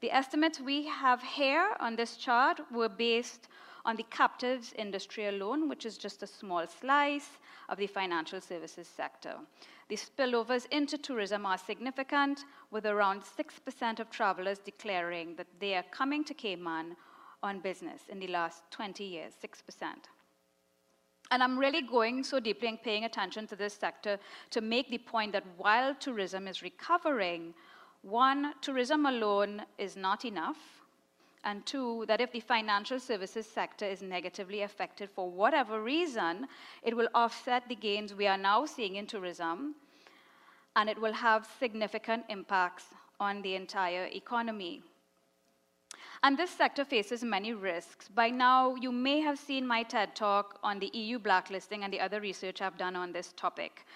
The 0.00 0.10
estimates 0.10 0.58
we 0.58 0.86
have 0.86 1.22
here 1.22 1.76
on 1.80 1.96
this 1.96 2.16
chart 2.16 2.60
were 2.72 2.88
based 2.88 3.48
on 3.84 3.96
the 3.96 4.04
captives 4.04 4.72
industry 4.78 5.26
alone, 5.26 5.68
which 5.68 5.84
is 5.84 5.98
just 5.98 6.22
a 6.22 6.26
small 6.26 6.66
slice 6.66 7.28
of 7.68 7.76
the 7.76 7.86
financial 7.86 8.40
services 8.40 8.88
sector. 8.88 9.34
The 9.90 9.96
spillovers 9.96 10.66
into 10.70 10.96
tourism 10.96 11.44
are 11.44 11.58
significant, 11.58 12.44
with 12.70 12.86
around 12.86 13.22
6% 13.22 14.00
of 14.00 14.10
travelers 14.10 14.60
declaring 14.60 15.34
that 15.36 15.48
they 15.60 15.74
are 15.74 15.84
coming 15.90 16.24
to 16.24 16.32
Cayman 16.32 16.96
on 17.42 17.60
business 17.60 18.02
in 18.08 18.18
the 18.18 18.28
last 18.28 18.62
20 18.70 19.04
years, 19.04 19.34
6%. 19.44 20.08
And 21.30 21.42
I'm 21.42 21.58
really 21.58 21.82
going 21.82 22.24
so 22.24 22.40
deeply 22.40 22.68
and 22.68 22.82
paying 22.82 23.04
attention 23.04 23.46
to 23.48 23.56
this 23.56 23.74
sector 23.74 24.18
to 24.50 24.60
make 24.60 24.90
the 24.90 24.98
point 24.98 25.32
that 25.32 25.44
while 25.56 25.94
tourism 25.94 26.48
is 26.48 26.62
recovering, 26.62 27.54
one, 28.02 28.54
tourism 28.62 29.06
alone 29.06 29.62
is 29.76 29.96
not 29.96 30.24
enough. 30.24 30.56
And 31.44 31.64
two, 31.66 32.04
that 32.08 32.20
if 32.20 32.32
the 32.32 32.40
financial 32.40 32.98
services 32.98 33.46
sector 33.46 33.84
is 33.84 34.02
negatively 34.02 34.62
affected 34.62 35.08
for 35.10 35.30
whatever 35.30 35.82
reason, 35.82 36.46
it 36.82 36.96
will 36.96 37.08
offset 37.14 37.68
the 37.68 37.74
gains 37.74 38.14
we 38.14 38.26
are 38.26 38.38
now 38.38 38.66
seeing 38.66 38.96
in 38.96 39.06
tourism, 39.06 39.74
and 40.76 40.88
it 40.88 41.00
will 41.00 41.12
have 41.12 41.48
significant 41.58 42.24
impacts 42.28 42.86
on 43.20 43.42
the 43.42 43.54
entire 43.54 44.06
economy. 44.06 44.82
And 46.22 46.36
this 46.36 46.50
sector 46.50 46.84
faces 46.84 47.22
many 47.22 47.52
risks. 47.52 48.08
By 48.08 48.30
now, 48.30 48.74
you 48.74 48.90
may 48.90 49.20
have 49.20 49.38
seen 49.38 49.66
my 49.66 49.84
TED 49.84 50.16
talk 50.16 50.58
on 50.64 50.78
the 50.78 50.90
EU 50.92 51.18
blacklisting 51.18 51.84
and 51.84 51.92
the 51.92 52.00
other 52.00 52.20
research 52.20 52.60
I've 52.60 52.76
done 52.76 52.96
on 52.96 53.12
this 53.12 53.32
topic. 53.36 53.86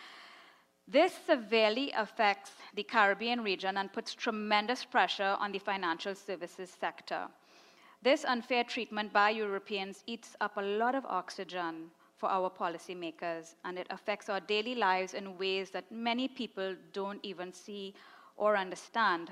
This 0.87 1.13
severely 1.27 1.93
affects 1.97 2.53
the 2.75 2.83
Caribbean 2.83 3.43
region 3.43 3.77
and 3.77 3.93
puts 3.93 4.15
tremendous 4.15 4.85
pressure 4.85 5.37
on 5.41 5.53
the 5.53 5.59
financial 5.59 6.15
services 6.15 6.71
sector. 6.79 7.29
This 8.03 8.25
unfair 8.25 8.65
treatment 8.65 9.13
by 9.13 9.31
Europeans 9.31 10.03
eats 10.07 10.37
up 10.41 10.57
a 10.57 10.63
lot 10.63 10.95
of 10.95 11.07
oxygen 11.07 11.91
for 12.17 12.29
our 12.29 12.51
policymakers, 12.51 13.55
and 13.65 13.79
it 13.79 13.87
affects 13.91 14.29
our 14.29 14.41
daily 14.41 14.75
lives 14.75 15.15
in 15.15 15.39
ways 15.39 15.71
that 15.71 15.91
many 15.91 16.29
people 16.29 16.77
don't 16.93 17.21
even 17.25 17.53
see 17.53 17.95
or 18.37 18.57
understand. 18.57 19.31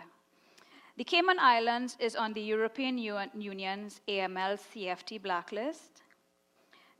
The 0.96 1.04
Cayman 1.04 1.38
Islands 1.38 1.96
is 2.00 2.16
on 2.16 2.32
the 2.32 2.40
European 2.40 2.98
Union's 2.98 4.00
AML 4.08 4.58
CFT 4.58 5.22
blacklist, 5.22 6.02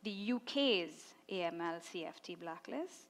the 0.05 0.33
UK's 0.33 1.15
AML 1.31 1.83
CFT 1.83 2.39
blacklist, 2.39 3.07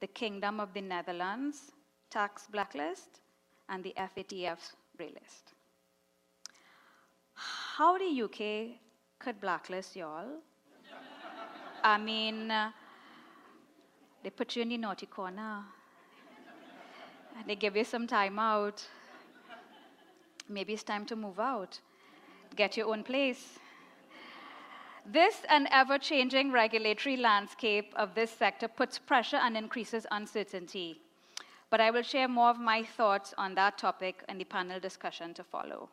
the 0.00 0.06
Kingdom 0.06 0.60
of 0.60 0.72
the 0.74 0.80
Netherlands 0.82 1.72
tax 2.10 2.46
blacklist, 2.46 3.20
and 3.68 3.82
the 3.82 3.94
FATF's 3.96 4.74
grey 4.96 5.12
list. 5.20 5.54
How 7.34 7.96
the 7.96 8.22
UK 8.22 8.78
could 9.18 9.40
blacklist 9.40 9.96
y'all? 9.96 10.28
I 11.82 11.96
mean, 11.96 12.50
uh, 12.50 12.70
they 14.22 14.30
put 14.30 14.54
you 14.54 14.62
in 14.62 14.68
the 14.68 14.76
naughty 14.76 15.06
corner. 15.06 15.64
They 17.46 17.56
give 17.56 17.76
you 17.76 17.84
some 17.84 18.06
time 18.06 18.38
out. 18.38 18.86
Maybe 20.48 20.72
it's 20.74 20.82
time 20.82 21.06
to 21.06 21.16
move 21.16 21.38
out, 21.38 21.80
get 22.56 22.76
your 22.76 22.88
own 22.88 23.04
place. 23.04 23.58
This 25.04 25.42
and 25.48 25.66
ever 25.70 25.98
changing 25.98 26.52
regulatory 26.52 27.16
landscape 27.16 27.92
of 27.96 28.14
this 28.14 28.30
sector 28.30 28.68
puts 28.68 28.98
pressure 28.98 29.38
and 29.38 29.56
increases 29.56 30.06
uncertainty. 30.10 31.00
But 31.70 31.80
I 31.80 31.90
will 31.90 32.02
share 32.02 32.28
more 32.28 32.50
of 32.50 32.60
my 32.60 32.82
thoughts 32.82 33.34
on 33.36 33.54
that 33.54 33.78
topic 33.78 34.22
in 34.28 34.38
the 34.38 34.44
panel 34.44 34.78
discussion 34.78 35.34
to 35.34 35.42
follow. 35.42 35.88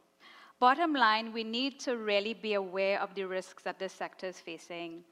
Bottom 0.60 0.94
line, 0.94 1.32
we 1.32 1.44
need 1.44 1.80
to 1.80 1.96
really 1.96 2.34
be 2.34 2.54
aware 2.54 3.02
of 3.02 3.16
the 3.16 3.24
risks 3.24 3.64
that 3.64 3.80
this 3.80 3.94
sector 3.94 4.28
is 4.28 4.40
facing 4.40 5.04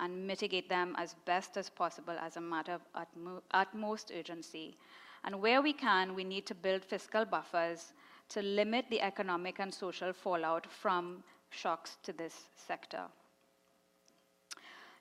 and 0.00 0.26
mitigate 0.26 0.68
them 0.68 0.94
as 0.98 1.14
best 1.24 1.56
as 1.56 1.70
possible 1.70 2.16
as 2.20 2.36
a 2.36 2.40
matter 2.40 2.72
of 2.72 2.82
utmo- 2.94 3.40
utmost 3.52 4.12
urgency. 4.14 4.76
And 5.24 5.40
where 5.40 5.62
we 5.62 5.72
can, 5.72 6.14
we 6.14 6.24
need 6.24 6.44
to 6.46 6.54
build 6.54 6.84
fiscal 6.84 7.24
buffers 7.24 7.92
to 8.30 8.42
limit 8.42 8.86
the 8.90 9.00
economic 9.00 9.58
and 9.58 9.72
social 9.72 10.12
fallout 10.12 10.66
from 10.70 11.22
shocks 11.50 11.98
to 12.02 12.12
this 12.12 12.34
sector. 12.54 13.04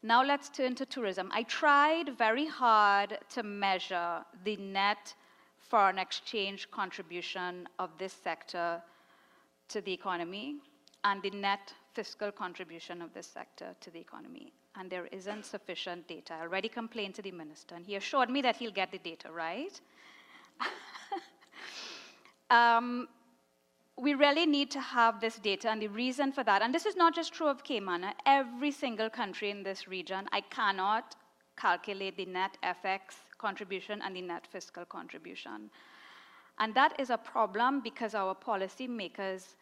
Now 0.03 0.23
let's 0.23 0.49
turn 0.49 0.75
to 0.75 0.85
tourism. 0.85 1.31
I 1.33 1.43
tried 1.43 2.17
very 2.17 2.45
hard 2.45 3.17
to 3.29 3.41
measure 3.43 4.23
the 4.43 4.55
net 4.57 5.15
foreign 5.57 5.97
exchange 5.97 6.69
contribution 6.69 7.67
of 7.79 7.89
this 7.97 8.13
sector 8.13 8.81
to 9.69 9.81
the 9.81 9.91
economy 9.91 10.57
and 11.03 11.21
the 11.23 11.31
net 11.31 11.73
fiscal 11.93 12.31
contribution 12.31 13.01
of 13.01 13.13
this 13.13 13.25
sector 13.25 13.75
to 13.79 13.89
the 13.89 13.99
economy. 13.99 14.53
And 14.77 14.89
there 14.91 15.07
isn't 15.07 15.45
sufficient 15.45 16.07
data. 16.07 16.33
I 16.33 16.41
already 16.41 16.69
complained 16.69 17.15
to 17.15 17.21
the 17.21 17.31
minister, 17.31 17.75
and 17.75 17.85
he 17.85 17.95
assured 17.95 18.29
me 18.29 18.41
that 18.41 18.57
he'll 18.57 18.71
get 18.71 18.91
the 18.91 18.99
data 18.99 19.31
right. 19.31 19.79
um, 22.49 23.07
we 23.97 24.13
really 24.13 24.45
need 24.45 24.69
to 24.71 24.81
have 24.81 25.21
this 25.21 25.37
data, 25.37 25.69
and 25.69 25.81
the 25.81 25.87
reason 25.87 26.31
for 26.31 26.43
that, 26.43 26.61
and 26.61 26.73
this 26.73 26.85
is 26.85 26.95
not 26.95 27.15
just 27.15 27.33
true 27.33 27.47
of 27.47 27.63
Cayman, 27.63 28.05
every 28.25 28.71
single 28.71 29.09
country 29.09 29.49
in 29.49 29.63
this 29.63 29.87
region, 29.87 30.27
I 30.33 30.41
cannot 30.41 31.15
calculate 31.57 32.17
the 32.17 32.25
net 32.25 32.57
FX 32.63 32.99
contribution 33.37 34.01
and 34.03 34.15
the 34.15 34.21
net 34.21 34.47
fiscal 34.51 34.83
contribution. 34.83 35.69
And 36.59 36.75
that 36.75 36.99
is 36.99 37.09
a 37.09 37.17
problem 37.17 37.81
because 37.81 38.15
our 38.15 38.35
policymakers 38.35 39.55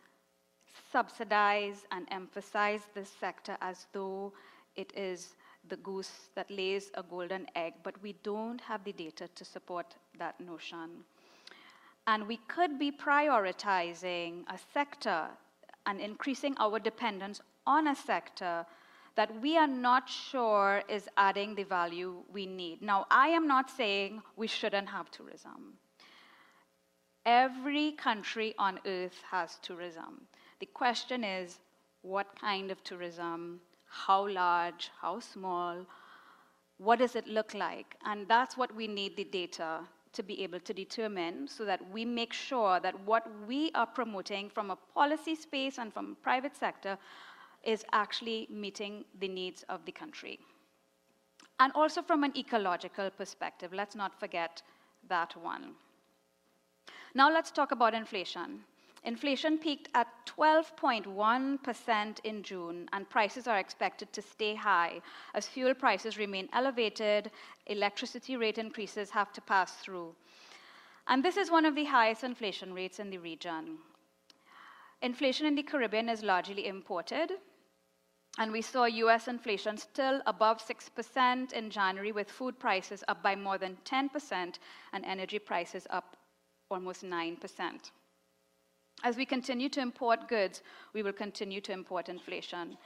subsidize 0.92 1.86
and 1.92 2.08
emphasize 2.10 2.82
this 2.96 3.12
sector 3.20 3.58
as 3.62 3.86
though 3.94 4.34
it 4.76 4.92
is 4.96 5.36
the 5.70 5.78
goose 5.78 6.30
that 6.36 6.50
lays 6.50 6.92
a 6.96 7.04
golden 7.04 7.48
egg, 7.56 7.74
but 7.84 8.02
we 8.02 8.14
don't 8.24 8.60
have 8.62 8.84
the 8.84 8.94
data 8.94 9.28
to 9.36 9.46
support 9.46 9.96
that 10.18 10.40
notion. 10.40 11.04
And 12.06 12.28
we 12.28 12.38
could 12.48 12.78
be 12.78 12.92
prioritizing 12.92 14.44
a 14.48 14.58
sector 14.74 15.28
and 15.86 16.00
increasing 16.00 16.56
our 16.60 16.80
dependence 16.80 17.42
on 17.66 17.88
a 17.88 17.96
sector 17.96 18.66
that 19.16 19.42
we 19.42 19.58
are 19.58 19.68
not 19.68 20.10
sure 20.10 20.82
is 20.90 21.08
adding 21.18 21.56
the 21.56 21.64
value 21.64 22.16
we 22.32 22.46
need. 22.46 22.82
Now, 22.82 23.06
I 23.12 23.28
am 23.28 23.48
not 23.48 23.70
saying 23.70 24.22
we 24.36 24.48
shouldn't 24.48 24.90
have 24.90 25.12
tourism. 25.12 25.78
Every 27.26 27.92
country 27.92 28.54
on 28.58 28.80
earth 28.86 29.22
has 29.30 29.60
tourism. 29.62 30.28
The 30.60 30.66
question 30.66 31.24
is 31.24 31.60
what 32.02 32.28
kind 32.40 32.72
of 32.72 32.84
tourism, 32.84 33.62
how 33.88 34.28
large, 34.28 34.90
how 35.00 35.20
small, 35.20 35.86
what 36.80 37.00
does 37.00 37.16
it 37.16 37.28
look 37.28 37.54
like? 37.54 37.96
And 38.04 38.28
that's 38.28 38.58
what 38.58 38.76
we 38.76 38.88
need 38.88 39.16
the 39.16 39.24
data 39.24 39.82
to 40.14 40.24
be 40.24 40.44
able 40.44 40.60
to 40.60 40.74
determine 40.74 41.48
so 41.48 41.66
that 41.66 41.82
we 41.92 42.06
make 42.06 42.34
sure 42.34 42.80
that 42.80 43.00
what 43.02 43.28
we 43.48 43.72
are 43.76 43.86
promoting 43.86 44.50
from 44.50 44.72
a 44.72 44.78
policy 44.94 45.36
space 45.36 45.78
and 45.78 45.94
from 45.94 46.18
private 46.22 46.56
sector 46.56 46.98
is 47.64 47.86
actually 47.92 48.48
meeting 48.50 49.06
the 49.20 49.28
needs 49.28 49.64
of 49.70 49.84
the 49.86 49.92
country. 49.92 50.40
And 51.60 51.72
also 51.76 52.02
from 52.02 52.24
an 52.24 52.34
ecological 52.38 53.10
perspective, 53.10 53.74
let's 53.74 53.96
not 53.96 54.20
forget 54.20 54.62
that 55.08 55.36
one. 55.42 55.76
Now 57.16 57.32
let's 57.32 57.52
talk 57.52 57.72
about 57.72 57.94
inflation. 57.94 58.62
Inflation 59.06 59.58
peaked 59.58 59.90
at 59.96 60.08
12.1% 60.26 62.20
in 62.24 62.42
June, 62.42 62.88
and 62.94 63.10
prices 63.10 63.48
are 63.48 63.58
expected 63.58 64.14
to 64.14 64.22
stay 64.22 64.56
high 64.56 65.02
as 65.34 65.46
fuel 65.46 65.74
prices 65.74 66.18
remain 66.18 66.48
elevated, 66.54 67.30
electricity 67.68 68.38
rate 68.38 68.58
increases 68.58 69.10
have 69.10 69.34
to 69.34 69.42
pass 69.42 69.74
through. 69.74 70.16
And 71.08 71.22
this 71.22 71.36
is 71.36 71.52
one 71.52 71.66
of 71.66 71.76
the 71.76 71.84
highest 71.84 72.24
inflation 72.24 72.74
rates 72.74 73.00
in 73.00 73.10
the 73.10 73.18
region. 73.18 73.80
Inflation 75.02 75.46
in 75.48 75.56
the 75.56 75.64
Caribbean 75.64 76.08
is 76.08 76.24
largely 76.24 76.66
imported, 76.66 77.34
and 78.38 78.54
we 78.54 78.62
saw 78.62 78.86
US 78.86 79.28
inflation 79.28 79.76
still 79.76 80.22
above 80.26 80.66
6% 80.66 81.52
in 81.52 81.70
January, 81.70 82.14
with 82.14 82.32
food 82.32 82.58
prices 82.58 83.04
up 83.10 83.22
by 83.22 83.36
more 83.36 83.58
than 83.58 83.78
10% 83.84 84.60
and 84.94 85.06
energy 85.06 85.40
prices 85.40 85.86
up 85.90 86.16
almost 86.72 87.04
9%. 87.04 87.92
As 89.02 89.18
we 89.18 89.26
continue 89.26 89.70
to 89.70 89.82
import 89.82 90.28
goods, 90.28 90.62
we 90.94 91.04
will 91.04 91.14
continue 91.14 91.62
to 91.62 91.72
import 91.72 92.10
inflation. 92.10 92.78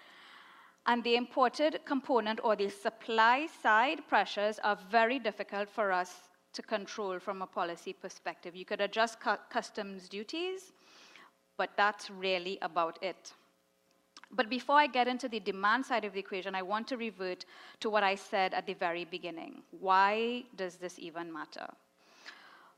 And 0.86 1.04
the 1.04 1.16
imported 1.16 1.82
component 1.86 2.40
or 2.44 2.56
the 2.56 2.70
supply 2.70 3.48
side 3.62 4.08
pressures 4.08 4.60
are 4.64 4.78
very 4.90 5.20
difficult 5.20 5.70
for 5.70 5.92
us 5.92 6.30
to 6.54 6.62
control 6.62 7.20
from 7.20 7.42
a 7.42 7.48
policy 7.48 7.94
perspective. 7.94 8.56
You 8.56 8.66
could 8.66 8.82
adjust 8.82 9.20
cu- 9.20 9.44
customs 9.50 10.08
duties, 10.08 10.72
but 11.58 11.72
that's 11.76 12.10
really 12.10 12.58
about 12.62 12.98
it. 13.04 13.34
But 14.32 14.50
before 14.50 14.78
I 14.78 14.88
get 14.88 15.08
into 15.08 15.30
the 15.30 15.40
demand 15.40 15.86
side 15.86 16.06
of 16.06 16.14
the 16.14 16.20
equation, 16.20 16.56
I 16.56 16.62
want 16.62 16.88
to 16.88 16.98
revert 16.98 17.46
to 17.82 17.90
what 17.90 18.04
I 18.04 18.16
said 18.16 18.54
at 18.54 18.66
the 18.66 18.74
very 18.74 19.06
beginning. 19.06 19.64
Why 19.72 20.44
does 20.56 20.78
this 20.78 20.98
even 21.00 21.32
matter? 21.32 21.68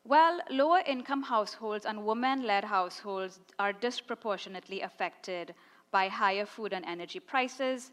Well, 0.06 0.40
lower 0.50 0.82
income 0.88 1.22
households 1.22 1.86
and 1.86 2.06
women 2.06 2.44
led 2.44 2.64
households 2.64 3.40
are 3.60 3.74
disproportionately 3.74 4.82
affected 4.82 5.54
by 5.92 6.08
higher 6.08 6.46
food 6.46 6.74
and 6.74 6.86
energy 6.86 7.20
prices 7.20 7.92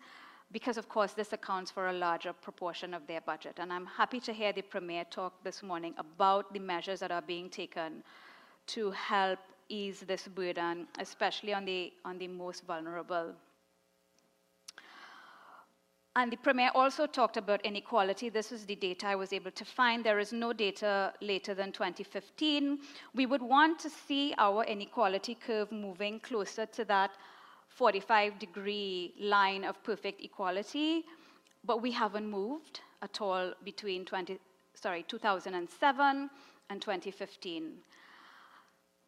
because, 0.53 0.79
of 0.79 0.89
course, 0.89 1.13
this 1.13 1.33
accounts 1.33 1.71
for 1.71 1.89
a 1.89 1.93
larger 1.93 2.33
proportion 2.33 2.95
of 2.95 3.07
their 3.07 3.21
budget. 3.21 3.59
And 3.59 3.73
I'm 3.73 3.87
happy 3.87 4.21
to 4.21 4.33
hear 4.33 4.53
the 4.53 4.63
Premier 4.63 5.05
talk 5.11 5.33
this 5.43 5.63
morning 5.63 5.95
about 5.99 6.53
the 6.53 6.61
measures 6.61 7.01
that 7.01 7.11
are 7.11 7.23
being 7.23 7.51
taken 7.51 8.05
to 8.69 8.91
help 8.93 9.41
ease 9.69 10.01
this 10.01 10.29
burden, 10.29 10.87
especially 11.01 11.53
on 11.53 11.65
the, 11.65 11.93
on 12.05 12.19
the 12.19 12.29
most 12.29 12.65
vulnerable. 12.65 13.35
And 16.17 16.33
the 16.33 16.39
Premier 16.39 16.71
also 16.75 17.07
talked 17.07 17.37
about 17.37 17.61
inequality. 17.63 18.31
This 18.31 18.51
is 18.51 18.65
the 18.65 18.75
data 18.75 19.07
I 19.07 19.17
was 19.17 19.35
able 19.35 19.51
to 19.51 19.65
find. 19.67 20.03
There 20.03 20.19
is 20.19 20.33
no 20.33 20.55
data 20.55 21.13
later 21.21 21.53
than 21.53 21.73
2015. 21.73 22.79
We 23.15 23.27
would 23.27 23.43
want 23.43 23.79
to 23.81 23.91
see 23.91 24.35
our 24.39 24.65
inequality 24.65 25.35
curve 25.35 25.71
moving 25.71 26.21
closer 26.21 26.65
to 26.65 26.87
that 26.87 27.11
45 27.69 28.39
degree 28.39 29.13
line 29.21 29.63
of 29.63 29.83
perfect 29.85 30.23
equality, 30.23 31.05
but 31.65 31.83
we 31.83 31.91
haven't 31.91 32.27
moved 32.27 32.81
at 33.03 33.21
all 33.21 33.53
between 33.63 34.07
20, 34.07 34.39
sorry, 34.73 35.05
2007 35.07 36.31
and 36.71 36.81
2015. 36.81 37.73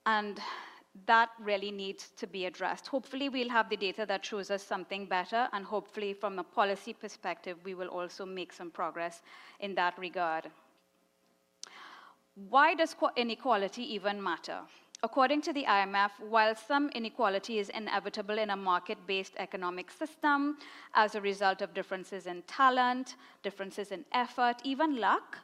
And 0.05 0.39
that 1.07 1.31
really 1.41 1.71
needs 1.71 2.11
to 2.17 2.27
be 2.27 2.47
addressed. 2.47 2.87
Hopefully, 2.89 3.29
we'll 3.29 3.49
have 3.49 3.69
the 3.69 3.77
data 3.77 4.05
that 4.07 4.25
shows 4.25 4.51
us 4.51 4.63
something 4.63 5.07
better, 5.07 5.49
and 5.53 5.65
hopefully, 5.65 6.13
from 6.13 6.39
a 6.39 6.45
policy 6.45 6.93
perspective, 6.93 7.59
we 7.65 7.75
will 7.75 7.89
also 7.89 8.25
make 8.25 8.53
some 8.53 8.71
progress 8.71 9.23
in 9.61 9.75
that 9.75 9.99
regard. 9.99 10.51
Why 12.49 12.75
does 12.75 12.95
inequality 13.17 13.83
even 13.95 14.23
matter? 14.23 14.61
According 15.03 15.43
to 15.43 15.53
the 15.53 15.65
IMF, 15.65 16.11
while 16.21 16.57
some 16.57 16.89
inequality 16.91 17.61
is 17.61 17.69
inevitable 17.69 18.37
in 18.37 18.51
a 18.51 18.57
market 18.57 18.99
based 19.07 19.35
economic 19.39 19.93
system 19.93 20.59
as 20.95 21.15
a 21.15 21.21
result 21.21 21.63
of 21.63 21.73
differences 21.73 22.27
in 22.27 22.43
talent, 22.43 23.15
differences 23.45 23.93
in 23.93 24.05
effort, 24.13 24.57
even 24.65 24.97
luck, 24.97 25.39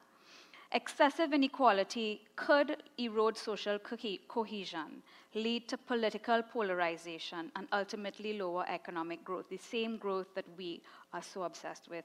excessive 0.75 1.33
inequality 1.33 2.20
could 2.36 2.83
erode 2.99 3.39
social 3.39 3.78
co- 3.78 3.97
cohesion, 4.28 5.03
lead 5.35 5.69
to 5.69 5.78
political 5.78 6.43
polarization, 6.43 7.51
and 7.57 7.69
ultimately 7.73 8.36
lower 8.39 8.65
economic 8.69 9.25
growth, 9.25 9.49
the 9.49 9.57
same 9.57 9.97
growth 9.97 10.27
that 10.35 10.44
we 10.59 10.83
are 11.12 11.23
so 11.23 11.44
obsessed 11.44 11.89
with. 11.89 12.05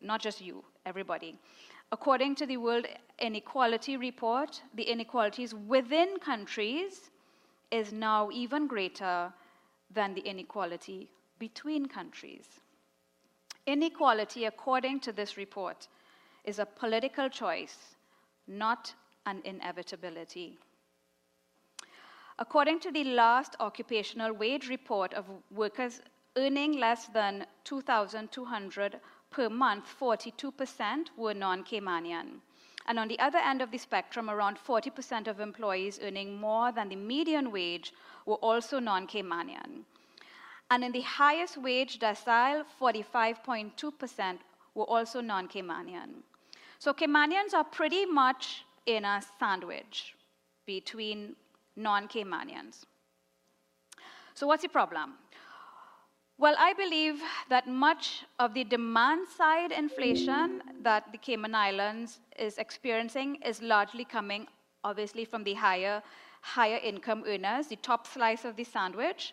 Not 0.00 0.20
just 0.20 0.40
you, 0.40 0.64
everybody. 0.84 1.38
According 1.92 2.34
to 2.36 2.46
the 2.46 2.56
World 2.56 2.86
Inequality 3.20 3.96
Report, 3.96 4.60
the 4.74 4.82
inequalities 4.82 5.54
within 5.54 6.18
countries 6.18 7.10
is 7.70 7.92
now 7.92 8.28
even 8.32 8.66
greater 8.66 9.32
than 9.94 10.14
the 10.14 10.20
inequality 10.20 11.08
between 11.38 11.86
countries. 11.86 12.60
Inequality, 13.66 14.44
according 14.44 15.00
to 15.00 15.12
this 15.12 15.36
report, 15.36 15.88
is 16.46 16.58
a 16.58 16.66
political 16.66 17.28
choice, 17.28 17.96
not 18.46 18.94
an 19.26 19.42
inevitability. 19.44 20.58
According 22.38 22.80
to 22.80 22.92
the 22.92 23.04
last 23.04 23.56
occupational 23.60 24.32
wage 24.32 24.68
report 24.68 25.12
of 25.14 25.24
workers 25.50 26.00
earning 26.36 26.78
less 26.78 27.06
than 27.06 27.46
2,200 27.64 29.00
per 29.30 29.48
month, 29.48 29.84
42% 30.00 31.08
were 31.16 31.34
non-Caymanian. 31.34 32.40
And 32.86 32.98
on 32.98 33.08
the 33.08 33.18
other 33.18 33.38
end 33.38 33.62
of 33.62 33.70
the 33.70 33.78
spectrum, 33.78 34.30
around 34.30 34.58
40% 34.58 35.26
of 35.26 35.40
employees 35.40 35.98
earning 36.02 36.38
more 36.38 36.70
than 36.70 36.88
the 36.88 36.96
median 36.96 37.50
wage 37.50 37.92
were 38.26 38.36
also 38.36 38.78
non-Caymanian. 38.78 39.84
And 40.70 40.84
in 40.84 40.92
the 40.92 41.00
highest 41.00 41.56
wage 41.56 41.98
decile, 41.98 42.64
45.2% 42.80 44.38
were 44.74 44.84
also 44.84 45.20
non-Caymanian. 45.20 46.22
So 46.78 46.92
Caymanians 46.92 47.54
are 47.54 47.64
pretty 47.64 48.04
much 48.06 48.64
in 48.86 49.04
a 49.04 49.22
sandwich 49.38 50.14
between 50.66 51.36
non-Caymanians. 51.76 52.84
So 54.34 54.46
what's 54.46 54.62
the 54.62 54.68
problem? 54.68 55.14
Well, 56.38 56.54
I 56.58 56.74
believe 56.74 57.22
that 57.48 57.66
much 57.66 58.24
of 58.38 58.52
the 58.52 58.64
demand 58.64 59.26
side 59.26 59.72
inflation 59.72 60.62
that 60.82 61.10
the 61.10 61.16
Cayman 61.16 61.54
Islands 61.54 62.20
is 62.38 62.58
experiencing 62.58 63.36
is 63.36 63.62
largely 63.62 64.04
coming, 64.04 64.46
obviously, 64.84 65.24
from 65.24 65.44
the 65.44 65.54
higher, 65.54 66.02
higher 66.42 66.78
income 66.84 67.24
earners, 67.26 67.68
the 67.68 67.76
top 67.76 68.06
slice 68.06 68.44
of 68.44 68.54
the 68.56 68.64
sandwich. 68.64 69.32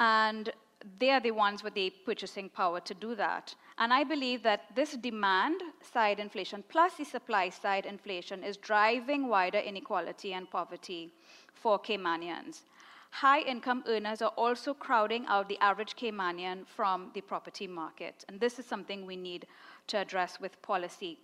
And 0.00 0.50
they 0.98 1.10
are 1.10 1.20
the 1.20 1.30
ones 1.30 1.62
with 1.62 1.74
the 1.74 1.90
purchasing 2.04 2.48
power 2.48 2.80
to 2.80 2.94
do 2.94 3.14
that. 3.14 3.54
And 3.78 3.92
I 3.92 4.04
believe 4.04 4.42
that 4.42 4.74
this 4.74 4.92
demand 4.92 5.60
side 5.82 6.18
inflation 6.18 6.64
plus 6.68 6.94
the 6.94 7.04
supply 7.04 7.50
side 7.50 7.84
inflation 7.84 8.42
is 8.42 8.56
driving 8.56 9.28
wider 9.28 9.58
inequality 9.58 10.32
and 10.32 10.50
poverty 10.50 11.12
for 11.52 11.78
Caymanians. 11.78 12.62
High 13.10 13.40
income 13.40 13.84
earners 13.86 14.22
are 14.22 14.32
also 14.36 14.72
crowding 14.72 15.26
out 15.26 15.48
the 15.48 15.58
average 15.58 15.94
Caymanian 15.94 16.66
from 16.66 17.10
the 17.14 17.20
property 17.20 17.66
market. 17.66 18.24
And 18.28 18.40
this 18.40 18.58
is 18.58 18.66
something 18.66 19.04
we 19.04 19.16
need 19.16 19.46
to 19.88 19.98
address 19.98 20.40
with 20.40 20.60
policy. 20.62 21.18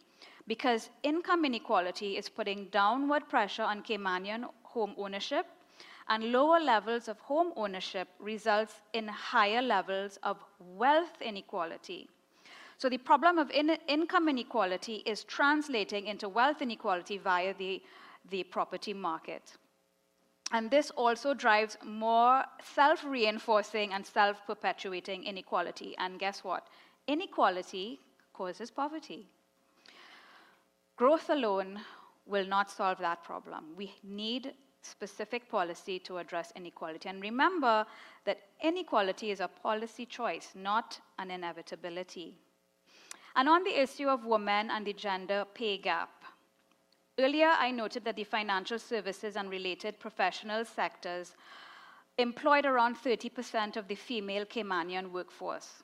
Because 0.46 0.90
income 1.02 1.44
inequality 1.44 2.16
is 2.16 2.28
putting 2.28 2.66
downward 2.66 3.28
pressure 3.28 3.62
on 3.62 3.82
Caymanian 3.82 4.44
home 4.62 4.94
ownership 4.98 5.46
and 6.08 6.32
lower 6.32 6.60
levels 6.60 7.08
of 7.08 7.18
home 7.20 7.52
ownership 7.56 8.08
results 8.18 8.80
in 8.92 9.08
higher 9.08 9.62
levels 9.62 10.18
of 10.22 10.36
wealth 10.58 11.20
inequality. 11.20 12.08
So 12.82 12.88
the 12.88 12.98
problem 12.98 13.38
of 13.38 13.48
in 13.52 13.70
income 13.86 14.28
inequality 14.28 15.04
is 15.06 15.22
translating 15.22 16.08
into 16.08 16.28
wealth 16.28 16.62
inequality 16.62 17.16
via 17.16 17.54
the, 17.54 17.80
the 18.28 18.42
property 18.42 18.92
market. 18.92 19.52
And 20.50 20.68
this 20.68 20.90
also 20.90 21.32
drives 21.32 21.78
more 21.84 22.42
self 22.74 23.04
reinforcing 23.04 23.92
and 23.92 24.04
self 24.04 24.44
perpetuating 24.48 25.22
inequality. 25.22 25.94
And 25.96 26.18
guess 26.18 26.42
what? 26.42 26.66
Inequality 27.06 28.00
causes 28.32 28.72
poverty. 28.72 29.28
Growth 30.96 31.30
alone 31.30 31.78
will 32.26 32.46
not 32.46 32.68
solve 32.68 32.98
that 32.98 33.22
problem. 33.22 33.76
We 33.76 33.94
need 34.02 34.54
specific 34.82 35.48
policy 35.48 36.00
to 36.00 36.18
address 36.18 36.52
inequality. 36.56 37.08
And 37.08 37.22
remember 37.22 37.86
that 38.24 38.40
inequality 38.60 39.30
is 39.30 39.38
a 39.38 39.46
policy 39.46 40.04
choice, 40.04 40.50
not 40.56 40.98
an 41.20 41.30
inevitability. 41.30 42.34
And 43.34 43.48
on 43.48 43.64
the 43.64 43.80
issue 43.80 44.08
of 44.08 44.26
women 44.26 44.70
and 44.70 44.86
the 44.86 44.92
gender 44.92 45.44
pay 45.54 45.78
gap, 45.78 46.24
earlier 47.18 47.48
I 47.48 47.70
noted 47.70 48.04
that 48.04 48.16
the 48.16 48.24
financial 48.24 48.78
services 48.78 49.36
and 49.36 49.50
related 49.50 49.98
professional 49.98 50.64
sectors 50.64 51.34
employed 52.18 52.66
around 52.66 52.96
30% 52.96 53.76
of 53.76 53.88
the 53.88 53.94
female 53.94 54.44
Caymanian 54.44 55.10
workforce. 55.10 55.82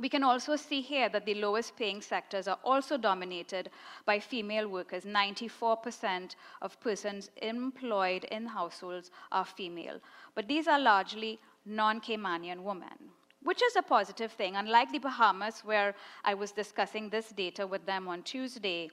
We 0.00 0.08
can 0.08 0.24
also 0.24 0.56
see 0.56 0.80
here 0.80 1.10
that 1.10 1.26
the 1.26 1.34
lowest 1.34 1.76
paying 1.76 2.00
sectors 2.00 2.48
are 2.48 2.58
also 2.64 2.96
dominated 2.96 3.70
by 4.06 4.18
female 4.18 4.66
workers. 4.66 5.04
94% 5.04 6.36
of 6.62 6.80
persons 6.80 7.30
employed 7.42 8.24
in 8.24 8.46
households 8.46 9.10
are 9.30 9.44
female. 9.44 10.00
But 10.34 10.48
these 10.48 10.66
are 10.66 10.80
largely 10.80 11.38
non 11.66 12.00
Caymanian 12.00 12.62
women, 12.62 13.10
which 13.42 13.62
is 13.62 13.76
a 13.76 13.82
positive 13.82 14.32
thing. 14.32 14.56
Unlike 14.56 14.92
the 14.92 14.98
Bahamas, 14.98 15.60
where 15.64 15.94
I 16.24 16.34
was 16.34 16.52
discussing 16.52 17.08
this 17.08 17.30
data 17.30 17.66
with 17.66 17.86
them 17.86 18.08
on 18.08 18.22
Tuesday, 18.22 18.90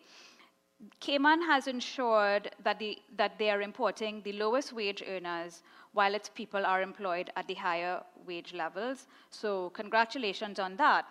Cayman 0.99 1.41
has 1.41 1.67
ensured 1.67 2.51
that, 2.63 2.77
the, 2.77 2.99
that 3.15 3.39
they 3.39 3.49
are 3.49 3.61
importing 3.61 4.21
the 4.21 4.33
lowest 4.33 4.73
wage 4.73 5.03
earners 5.07 5.63
while 5.93 6.13
its 6.13 6.29
people 6.29 6.65
are 6.65 6.81
employed 6.81 7.31
at 7.35 7.47
the 7.47 7.55
higher 7.55 8.03
wage 8.25 8.53
levels. 8.53 9.07
So, 9.31 9.71
congratulations 9.71 10.59
on 10.59 10.75
that. 10.77 11.05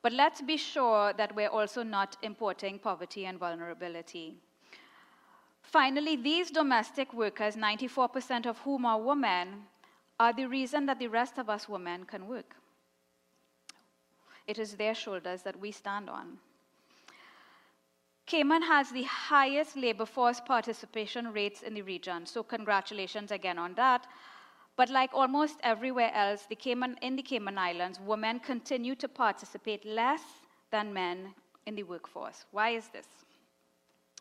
But 0.00 0.12
let's 0.12 0.40
be 0.40 0.56
sure 0.56 1.12
that 1.12 1.34
we're 1.34 1.48
also 1.50 1.82
not 1.82 2.16
importing 2.22 2.78
poverty 2.78 3.26
and 3.26 3.38
vulnerability. 3.38 4.36
Finally, 5.62 6.16
these 6.16 6.50
domestic 6.50 7.12
workers, 7.12 7.56
94% 7.56 8.46
of 8.46 8.56
whom 8.58 8.86
are 8.86 9.00
women, 9.00 9.64
are 10.20 10.32
the 10.32 10.46
reason 10.46 10.86
that 10.86 10.98
the 10.98 11.06
rest 11.06 11.38
of 11.38 11.48
us 11.48 11.68
women 11.68 12.04
can 12.04 12.26
work. 12.26 12.56
It 14.46 14.58
is 14.58 14.74
their 14.74 14.94
shoulders 14.94 15.42
that 15.42 15.60
we 15.60 15.70
stand 15.70 16.08
on. 16.08 16.38
Cayman 18.26 18.62
has 18.62 18.90
the 18.90 19.04
highest 19.04 19.76
labor 19.76 20.04
force 20.04 20.40
participation 20.40 21.32
rates 21.32 21.62
in 21.62 21.74
the 21.74 21.82
region, 21.82 22.26
so 22.26 22.42
congratulations 22.42 23.30
again 23.30 23.58
on 23.58 23.74
that. 23.74 24.06
But 24.76 24.90
like 24.90 25.10
almost 25.14 25.58
everywhere 25.62 26.12
else 26.14 26.46
the 26.48 26.54
Cayman, 26.54 26.96
in 27.02 27.16
the 27.16 27.22
Cayman 27.22 27.58
Islands, 27.58 27.98
women 28.00 28.38
continue 28.38 28.94
to 28.96 29.08
participate 29.08 29.84
less 29.84 30.22
than 30.70 30.92
men 30.92 31.34
in 31.66 31.74
the 31.74 31.82
workforce. 31.84 32.44
Why 32.50 32.70
is 32.70 32.88
this? 32.88 33.06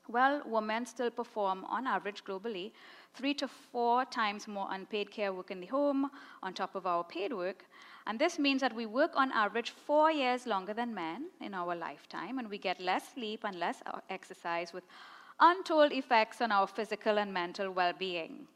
Well, 0.07 0.41
women 0.45 0.85
still 0.85 1.11
perform, 1.11 1.65
on 1.65 1.85
average 1.85 2.23
globally, 2.23 2.71
three 3.17 3.33
to 3.33 3.47
four 3.47 4.05
times 4.05 4.47
more 4.47 4.67
unpaid 4.71 5.09
care 5.09 5.33
work 5.33 5.49
in 5.49 5.59
the 5.59 5.65
home 5.65 6.09
on 6.43 6.53
top 6.53 6.75
of 6.75 6.85
our 6.85 7.03
paid 7.03 7.33
work. 7.33 7.65
And 8.05 8.19
this 8.19 8.37
means 8.39 8.61
that 8.61 8.75
we 8.75 8.85
work 8.85 9.11
on 9.15 9.31
average 9.31 9.71
four 9.71 10.11
years 10.11 10.45
longer 10.45 10.73
than 10.73 10.93
men 10.93 11.25
in 11.41 11.53
our 11.53 11.75
lifetime, 11.75 12.37
and 12.39 12.49
we 12.49 12.57
get 12.57 12.79
less 12.79 13.13
sleep 13.13 13.41
and 13.43 13.59
less 13.59 13.81
exercise 14.09 14.71
with 14.71 14.83
untold 15.39 15.91
effects 15.91 16.41
on 16.41 16.51
our 16.51 16.67
physical 16.67 17.17
and 17.17 17.33
mental 17.33 17.71
well 17.71 17.93
being. 17.97 18.47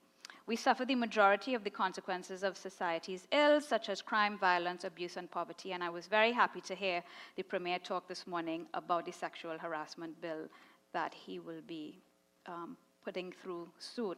We 0.48 0.56
suffer 0.56 0.86
the 0.86 0.96
majority 0.96 1.54
of 1.54 1.64
the 1.64 1.70
consequences 1.70 2.44
of 2.44 2.58
society's 2.58 3.28
ills, 3.32 3.68
such 3.68 3.90
as 3.90 4.02
crime, 4.02 4.38
violence, 4.38 4.84
abuse, 4.84 5.18
and 5.18 5.30
poverty. 5.30 5.72
And 5.74 5.84
I 5.84 5.90
was 5.90 6.08
very 6.08 6.32
happy 6.32 6.62
to 6.62 6.76
hear 6.76 7.04
the 7.36 7.44
Premier 7.44 7.80
talk 7.80 8.08
this 8.08 8.28
morning 8.28 8.66
about 8.74 9.06
the 9.06 9.12
sexual 9.12 9.58
harassment 9.58 10.20
bill 10.22 10.50
that 10.94 11.14
he 11.14 11.40
will 11.40 11.62
be 11.68 12.02
um, 12.48 12.76
putting 13.06 13.32
through 13.32 13.70
soon. 13.80 14.18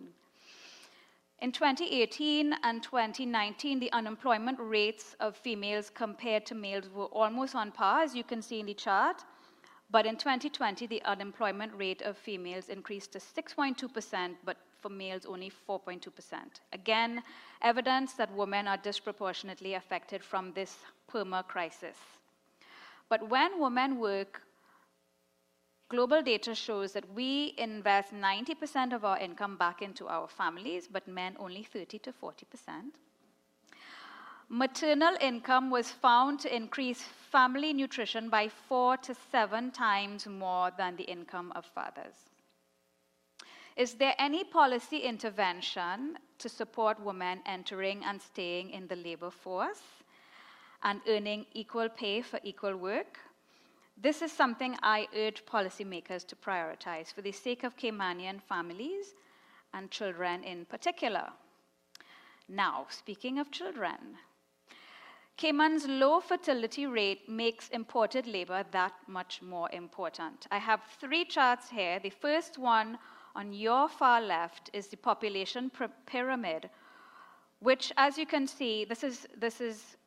In 1.44 1.52
2018 1.52 2.56
and 2.64 2.82
2019, 2.82 3.78
the 3.82 3.92
unemployment 3.92 4.58
rates 4.62 5.14
of 5.20 5.36
females 5.36 5.90
compared 5.90 6.46
to 6.46 6.56
males 6.56 6.88
were 6.88 7.08
almost 7.08 7.54
on 7.54 7.70
par, 7.70 8.00
as 8.00 8.16
you 8.16 8.24
can 8.24 8.42
see 8.42 8.62
in 8.62 8.66
the 8.66 8.74
chart. 8.74 9.26
But 9.92 10.06
in 10.06 10.16
2020, 10.16 10.88
the 10.88 11.02
unemployment 11.04 11.74
rate 11.76 12.02
of 12.02 12.18
females 12.18 12.70
increased 12.70 13.12
to 13.12 13.20
6.2%, 13.20 14.36
but 14.46 14.56
for 14.80 14.88
males, 14.88 15.26
only 15.26 15.52
4.2%. 15.68 16.08
Again, 16.72 17.22
evidence 17.62 18.14
that 18.14 18.34
women 18.34 18.66
are 18.66 18.78
disproportionately 18.78 19.74
affected 19.74 20.24
from 20.24 20.54
this 20.54 20.78
PERMA 21.12 21.44
crisis. 21.46 21.98
But 23.10 23.28
when 23.28 23.60
women 23.60 24.00
work, 24.00 24.44
global 25.90 26.22
data 26.22 26.56
shows 26.56 26.94
that 26.94 27.10
we 27.14 27.54
invest 27.58 28.14
90% 28.14 28.94
of 28.94 29.06
our 29.06 29.18
income 29.20 29.58
back 29.58 29.82
into 29.82 30.08
our 30.08 30.28
families, 30.28 30.88
but 30.88 31.08
men 31.08 31.36
only 31.40 31.64
30 31.64 32.00
to 32.00 32.12
40%. 32.12 32.92
maternal 34.50 35.16
income 35.20 35.72
was 35.72 35.90
found 35.90 36.40
to 36.40 36.56
increase 36.56 37.02
family 37.02 37.74
nutrition 37.74 38.30
by 38.30 38.48
four 38.48 38.98
to 38.98 39.16
seven 39.32 39.72
times 39.72 40.28
more 40.28 40.70
than 40.78 40.96
the 40.96 41.04
income 41.04 41.52
of 41.56 41.66
fathers. 41.66 42.30
Is 43.76 43.96
there 43.96 44.14
any 44.20 44.44
policy 44.44 45.00
intervention 45.00 46.20
to 46.38 46.50
support 46.50 47.00
women 47.00 47.42
entering 47.46 48.04
and 48.04 48.22
staying 48.22 48.70
in 48.70 48.88
the 48.88 48.96
labor 48.96 49.32
force 49.32 49.82
and 50.84 51.02
earning 51.08 51.48
equal 51.54 51.90
pay 51.90 52.22
for 52.22 52.40
equal 52.44 52.78
work? 52.78 53.18
This 53.96 54.22
is 54.22 54.32
something 54.32 54.76
I 54.82 55.08
urge 55.16 55.46
policymakers 55.46 56.26
to 56.28 56.36
prioritize 56.36 57.14
for 57.14 57.22
the 57.22 57.32
sake 57.32 57.64
of 57.64 57.78
Caymanian 57.78 58.42
families 58.42 59.16
and 59.74 59.92
children 59.92 60.44
in 60.44 60.66
particular. 60.66 61.30
Now, 62.50 62.88
speaking 62.90 63.40
of 63.40 63.52
children, 63.52 64.18
Cayman's 65.38 65.88
low 65.88 66.20
fertility 66.20 66.86
rate 66.86 67.28
makes 67.28 67.70
imported 67.70 68.28
labor 68.28 68.64
that 68.72 68.94
much 69.08 69.42
more 69.42 69.70
important. 69.72 70.48
I 70.52 70.58
have 70.58 70.82
three 71.00 71.26
charts 71.26 71.70
here. 71.70 72.00
The 72.00 72.10
first 72.10 72.58
one 72.58 73.00
on 73.36 73.52
your 73.52 73.90
far 73.90 74.22
left 74.22 74.70
is 74.74 74.88
the 74.88 74.98
population 74.98 75.72
pyramid, 76.06 76.70
which, 77.60 77.92
as 77.98 78.18
you 78.18 78.26
can 78.26 78.46
see, 78.46 78.86
this 78.86 79.04
is, 79.04 79.28
this 79.36 79.60
is 79.60 79.98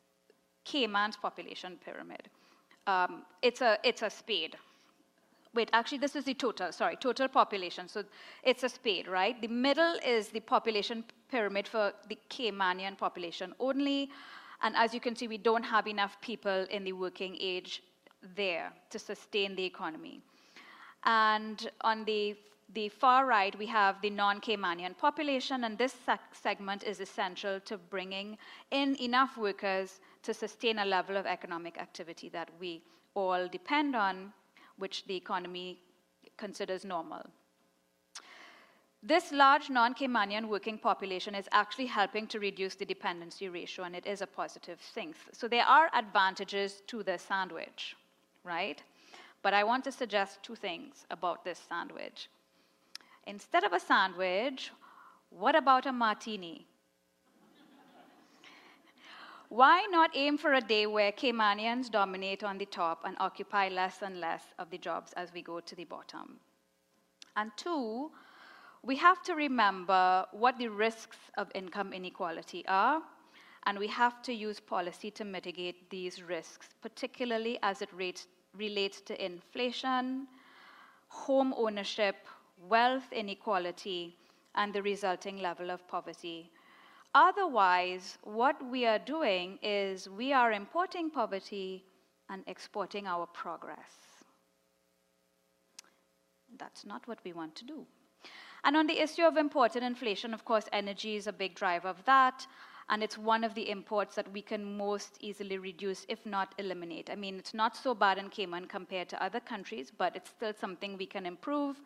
Cayman's 0.63 1.17
population 1.17 1.77
pyramid. 1.83 2.29
Um, 2.87 3.23
it's, 3.41 3.61
a, 3.61 3.77
it's 3.83 4.01
a 4.01 4.09
spade. 4.09 4.55
Wait, 5.53 5.69
actually, 5.73 5.97
this 5.97 6.15
is 6.15 6.23
the 6.23 6.33
total, 6.33 6.71
sorry, 6.71 6.95
total 6.95 7.27
population. 7.27 7.87
So 7.87 8.03
it's 8.43 8.63
a 8.63 8.69
spade, 8.69 9.07
right? 9.07 9.39
The 9.41 9.47
middle 9.47 9.95
is 10.05 10.29
the 10.29 10.39
population 10.39 11.03
pyramid 11.29 11.67
for 11.67 11.91
the 12.07 12.17
Caymanian 12.29 12.97
population 12.97 13.53
only. 13.59 14.09
And 14.61 14.75
as 14.75 14.93
you 14.93 14.99
can 14.99 15.15
see, 15.15 15.27
we 15.27 15.37
don't 15.37 15.63
have 15.63 15.87
enough 15.87 16.19
people 16.21 16.65
in 16.71 16.83
the 16.83 16.93
working 16.93 17.37
age 17.39 17.83
there 18.35 18.71
to 18.89 18.99
sustain 18.99 19.55
the 19.55 19.63
economy. 19.63 20.21
And 21.03 21.69
on 21.81 22.05
the, 22.05 22.35
the 22.73 22.89
far 22.89 23.25
right, 23.25 23.57
we 23.57 23.65
have 23.67 24.01
the 24.01 24.09
non 24.09 24.41
Caymanian 24.41 24.97
population, 24.97 25.63
and 25.63 25.77
this 25.77 25.95
segment 26.33 26.83
is 26.83 26.99
essential 26.99 27.59
to 27.61 27.77
bringing 27.77 28.37
in 28.71 28.95
enough 29.01 29.37
workers 29.37 29.99
to 30.27 30.33
sustain 30.33 30.79
a 30.79 30.85
level 30.85 31.15
of 31.15 31.25
economic 31.25 31.77
activity 31.77 32.27
that 32.29 32.49
we 32.59 32.83
all 33.15 33.47
depend 33.47 33.95
on, 33.95 34.33
which 34.77 35.05
the 35.07 35.15
economy 35.15 35.79
considers 36.35 36.83
normal. 36.83 37.25
This 39.01 39.31
large 39.31 39.69
non-Caymanian 39.69 40.49
working 40.49 40.77
population 40.77 41.33
is 41.33 41.47
actually 41.53 41.85
helping 41.85 42.27
to 42.27 42.39
reduce 42.39 42.75
the 42.75 42.83
dependency 42.83 43.47
ratio, 43.47 43.85
and 43.85 43.95
it 43.95 44.05
is 44.05 44.21
a 44.21 44.27
positive 44.27 44.81
thing. 44.81 45.15
So 45.31 45.47
there 45.47 45.63
are 45.63 45.89
advantages 45.93 46.81
to 46.87 47.03
the 47.03 47.17
sandwich, 47.17 47.95
right? 48.43 48.83
But 49.43 49.53
I 49.53 49.63
want 49.63 49.85
to 49.85 49.93
suggest 49.93 50.43
two 50.43 50.55
things 50.55 51.05
about 51.09 51.45
this 51.45 51.61
sandwich. 51.69 52.29
Instead 53.27 53.63
of 53.63 53.71
a 53.71 53.79
sandwich, 53.79 54.71
what 55.29 55.55
about 55.55 55.85
a 55.85 55.93
martini? 55.93 56.67
Why 59.49 59.87
not 59.89 60.11
aim 60.13 60.37
for 60.37 60.53
a 60.53 60.61
day 60.61 60.87
where 60.87 61.11
Caymanians 61.11 61.89
dominate 61.89 62.43
on 62.43 62.57
the 62.57 62.65
top 62.65 63.03
and 63.05 63.15
occupy 63.19 63.69
less 63.69 64.01
and 64.01 64.19
less 64.19 64.43
of 64.59 64.69
the 64.69 64.77
jobs 64.77 65.13
as 65.13 65.31
we 65.31 65.41
go 65.41 65.61
to 65.61 65.75
the 65.75 65.85
bottom? 65.85 66.39
And 67.37 67.51
two, 67.55 68.11
we 68.83 68.97
have 68.97 69.23
to 69.23 69.35
remember 69.35 70.25
what 70.31 70.57
the 70.57 70.67
risks 70.67 71.17
of 71.37 71.49
income 71.55 71.93
inequality 71.93 72.65
are, 72.67 73.01
and 73.65 73.79
we 73.79 73.87
have 73.87 74.21
to 74.23 74.33
use 74.33 74.59
policy 74.59 75.11
to 75.11 75.23
mitigate 75.23 75.89
these 75.89 76.21
risks, 76.21 76.69
particularly 76.81 77.57
as 77.63 77.81
it 77.81 77.89
relates 78.53 79.01
to 79.01 79.25
inflation, 79.25 80.27
home 81.07 81.53
ownership, 81.55 82.15
wealth 82.67 83.13
inequality, 83.13 84.17
and 84.55 84.73
the 84.73 84.81
resulting 84.81 85.37
level 85.37 85.71
of 85.71 85.87
poverty. 85.87 86.51
Otherwise, 87.17 88.19
what 88.21 88.63
we 88.69 88.85
are 88.85 88.99
doing 88.99 89.57
is 89.63 90.07
we 90.07 90.31
are 90.31 90.51
importing 90.51 91.09
poverty 91.09 91.83
and 92.29 92.43
exporting 92.45 93.07
our 93.07 93.25
progress. 93.25 93.93
That's 96.59 96.85
not 96.85 97.07
what 97.07 97.17
we 97.25 97.33
want 97.33 97.55
to 97.55 97.65
do. 97.65 97.87
And 98.63 98.77
on 98.77 98.85
the 98.85 99.01
issue 99.01 99.23
of 99.23 99.35
imported 99.35 99.81
inflation, 99.81 100.31
of 100.31 100.45
course, 100.45 100.69
energy 100.71 101.15
is 101.15 101.25
a 101.25 101.33
big 101.33 101.55
driver 101.55 101.87
of 101.87 102.05
that. 102.05 102.45
And 102.87 103.01
it's 103.01 103.17
one 103.17 103.43
of 103.43 103.55
the 103.55 103.67
imports 103.67 104.13
that 104.13 104.31
we 104.31 104.43
can 104.43 104.77
most 104.77 105.17
easily 105.19 105.57
reduce, 105.57 106.05
if 106.07 106.23
not 106.23 106.53
eliminate. 106.59 107.09
I 107.09 107.15
mean, 107.15 107.39
it's 107.39 107.55
not 107.55 107.75
so 107.75 107.95
bad 107.95 108.19
in 108.19 108.29
Cayman 108.29 108.67
compared 108.67 109.09
to 109.09 109.23
other 109.23 109.39
countries, 109.39 109.91
but 109.97 110.15
it's 110.15 110.29
still 110.29 110.53
something 110.53 110.95
we 110.95 111.07
can 111.07 111.25
improve. 111.25 111.77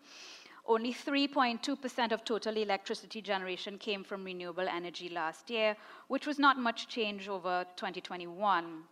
Only 0.66 0.94
3.2% 0.94 2.12
of 2.12 2.24
total 2.24 2.56
electricity 2.56 3.22
generation 3.22 3.78
came 3.78 4.04
from 4.04 4.24
renewable 4.24 4.68
energy 4.68 5.10
last 5.10 5.50
year, 5.50 5.76
which 6.08 6.28
was 6.28 6.40
not 6.40 6.58
much 6.58 6.88
change 6.88 7.28
over 7.28 7.66
2021. 7.76 8.84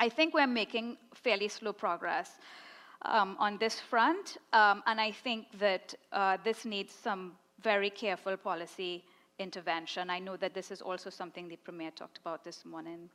I 0.00 0.08
think 0.08 0.34
we're 0.34 0.46
making 0.46 0.96
fairly 1.14 1.48
slow 1.48 1.72
progress 1.72 2.38
um, 3.02 3.36
on 3.38 3.58
this 3.58 3.80
front. 3.80 4.38
Um, 4.52 4.82
and 4.86 5.00
I 5.00 5.12
think 5.12 5.46
that 5.58 5.94
uh, 6.12 6.38
this 6.42 6.64
needs 6.64 6.92
some 6.92 7.32
very 7.62 7.90
careful 7.90 8.36
policy 8.36 9.04
intervention. 9.38 10.10
I 10.10 10.18
know 10.18 10.36
that 10.36 10.54
this 10.54 10.70
is 10.70 10.80
also 10.80 11.10
something 11.10 11.48
the 11.48 11.56
Premier 11.56 11.90
talked 11.90 12.18
about 12.18 12.44
this 12.44 12.64
morning. 12.64 13.10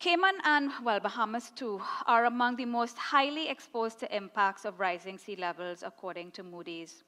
Cayman 0.00 0.38
and, 0.44 0.72
well, 0.82 0.98
Bahamas 0.98 1.50
too, 1.54 1.78
are 2.06 2.24
among 2.24 2.56
the 2.56 2.64
most 2.64 2.96
highly 2.96 3.50
exposed 3.50 4.00
to 4.00 4.16
impacts 4.16 4.64
of 4.64 4.80
rising 4.80 5.18
sea 5.18 5.36
levels, 5.36 5.82
according 5.82 6.30
to 6.30 6.42
Moody's. 6.42 7.04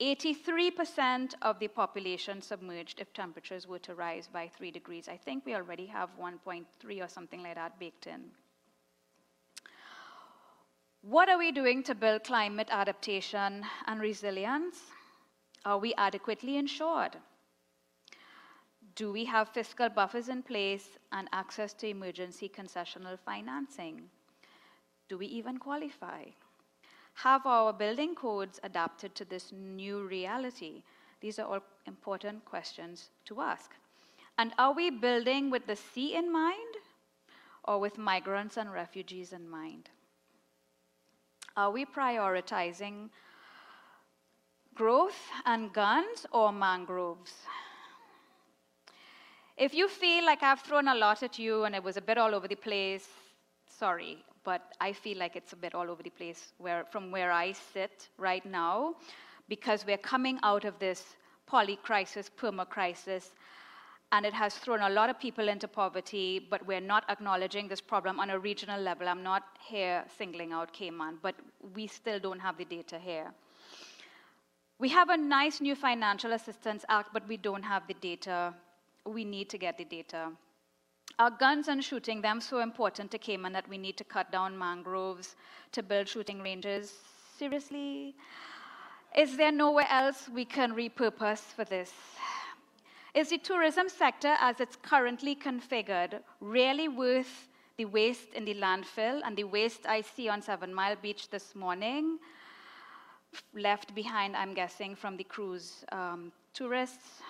83% 0.00 1.34
of 1.42 1.60
the 1.60 1.68
population 1.68 2.42
submerged 2.42 3.00
if 3.00 3.12
temperatures 3.12 3.68
were 3.68 3.78
to 3.78 3.94
rise 3.94 4.26
by 4.26 4.48
3 4.48 4.72
degrees. 4.72 5.08
I 5.08 5.16
think 5.16 5.46
we 5.46 5.54
already 5.54 5.86
have 5.86 6.10
1.3 6.20 7.00
or 7.00 7.08
something 7.08 7.44
like 7.44 7.54
that 7.54 7.78
baked 7.78 8.08
in. 8.08 8.24
What 11.02 11.28
are 11.28 11.38
we 11.38 11.52
doing 11.52 11.84
to 11.84 11.94
build 11.94 12.24
climate 12.24 12.68
adaptation 12.72 13.64
and 13.86 14.00
resilience? 14.00 14.80
Are 15.64 15.78
we 15.78 15.94
adequately 15.94 16.56
insured? 16.56 17.16
Do 18.96 19.12
we 19.12 19.26
have 19.26 19.50
fiscal 19.50 19.90
buffers 19.90 20.30
in 20.30 20.42
place 20.42 20.96
and 21.12 21.28
access 21.30 21.74
to 21.74 21.86
emergency 21.86 22.48
concessional 22.48 23.18
financing? 23.18 24.08
Do 25.10 25.18
we 25.18 25.26
even 25.26 25.58
qualify? 25.58 26.24
Have 27.12 27.44
our 27.44 27.74
building 27.74 28.14
codes 28.14 28.58
adapted 28.62 29.14
to 29.16 29.26
this 29.26 29.52
new 29.52 30.06
reality? 30.06 30.82
These 31.20 31.38
are 31.38 31.46
all 31.46 31.62
important 31.86 32.46
questions 32.46 33.10
to 33.26 33.42
ask. 33.42 33.70
And 34.38 34.54
are 34.58 34.72
we 34.72 34.88
building 34.88 35.50
with 35.50 35.66
the 35.66 35.76
sea 35.76 36.14
in 36.14 36.32
mind 36.32 36.76
or 37.64 37.78
with 37.78 37.98
migrants 37.98 38.56
and 38.56 38.72
refugees 38.72 39.34
in 39.34 39.48
mind? 39.48 39.90
Are 41.54 41.70
we 41.70 41.84
prioritizing 41.84 43.10
growth 44.74 45.20
and 45.44 45.72
guns 45.72 46.26
or 46.32 46.50
mangroves? 46.50 47.32
If 49.56 49.72
you 49.72 49.88
feel 49.88 50.26
like 50.26 50.42
I've 50.42 50.60
thrown 50.60 50.86
a 50.88 50.94
lot 50.94 51.22
at 51.22 51.38
you 51.38 51.64
and 51.64 51.74
it 51.74 51.82
was 51.82 51.96
a 51.96 52.02
bit 52.02 52.18
all 52.18 52.34
over 52.34 52.46
the 52.46 52.56
place, 52.56 53.08
sorry, 53.66 54.18
but 54.44 54.74
I 54.82 54.92
feel 54.92 55.16
like 55.16 55.34
it's 55.34 55.54
a 55.54 55.56
bit 55.56 55.74
all 55.74 55.90
over 55.90 56.02
the 56.02 56.10
place 56.10 56.52
where, 56.58 56.84
from 56.84 57.10
where 57.10 57.32
I 57.32 57.52
sit 57.52 58.10
right 58.18 58.44
now 58.44 58.96
because 59.48 59.86
we're 59.86 59.96
coming 59.96 60.38
out 60.42 60.66
of 60.66 60.78
this 60.78 61.16
poly 61.46 61.76
crisis, 61.76 62.30
perma 62.38 62.68
crisis, 62.68 63.32
and 64.12 64.26
it 64.26 64.34
has 64.34 64.56
thrown 64.56 64.82
a 64.82 64.90
lot 64.90 65.08
of 65.08 65.18
people 65.18 65.48
into 65.48 65.66
poverty, 65.66 66.46
but 66.50 66.64
we're 66.66 66.80
not 66.80 67.08
acknowledging 67.08 67.66
this 67.66 67.80
problem 67.80 68.20
on 68.20 68.28
a 68.28 68.38
regional 68.38 68.80
level. 68.80 69.08
I'm 69.08 69.22
not 69.22 69.42
here 69.66 70.04
singling 70.18 70.52
out 70.52 70.70
Cayman, 70.74 71.18
but 71.22 71.34
we 71.74 71.86
still 71.86 72.20
don't 72.20 72.40
have 72.40 72.58
the 72.58 72.66
data 72.66 72.98
here. 72.98 73.32
We 74.78 74.90
have 74.90 75.08
a 75.08 75.16
nice 75.16 75.62
new 75.62 75.74
Financial 75.74 76.34
Assistance 76.34 76.84
Act, 76.90 77.08
but 77.14 77.26
we 77.26 77.38
don't 77.38 77.62
have 77.62 77.86
the 77.88 77.94
data. 77.94 78.52
We 79.06 79.24
need 79.24 79.48
to 79.50 79.58
get 79.58 79.78
the 79.78 79.84
data. 79.84 80.32
Are 81.18 81.30
guns 81.30 81.68
and 81.68 81.82
shooting 81.82 82.20
them 82.20 82.40
so 82.40 82.58
important 82.60 83.10
to 83.12 83.18
Cayman 83.18 83.52
that 83.52 83.68
we 83.68 83.78
need 83.78 83.96
to 83.96 84.04
cut 84.04 84.30
down 84.30 84.58
mangroves 84.58 85.36
to 85.72 85.82
build 85.82 86.08
shooting 86.08 86.42
ranges? 86.42 86.92
Seriously? 87.38 88.14
Is 89.16 89.36
there 89.36 89.52
nowhere 89.52 89.86
else 89.88 90.28
we 90.28 90.44
can 90.44 90.74
repurpose 90.74 91.40
for 91.54 91.64
this? 91.64 91.92
Is 93.14 93.30
the 93.30 93.38
tourism 93.38 93.88
sector, 93.88 94.34
as 94.40 94.60
it's 94.60 94.76
currently 94.76 95.34
configured, 95.34 96.20
really 96.40 96.88
worth 96.88 97.48
the 97.78 97.86
waste 97.86 98.34
in 98.34 98.44
the 98.44 98.54
landfill 98.54 99.22
and 99.24 99.34
the 99.34 99.44
waste 99.44 99.86
I 99.86 100.02
see 100.02 100.28
on 100.28 100.42
Seven 100.42 100.74
Mile 100.74 100.96
Beach 101.00 101.30
this 101.30 101.54
morning? 101.54 102.18
Left 103.54 103.94
behind, 103.94 104.36
I'm 104.36 104.52
guessing, 104.52 104.94
from 104.94 105.16
the 105.16 105.24
cruise 105.24 105.82
um, 105.92 106.30
tourists, 106.52 107.22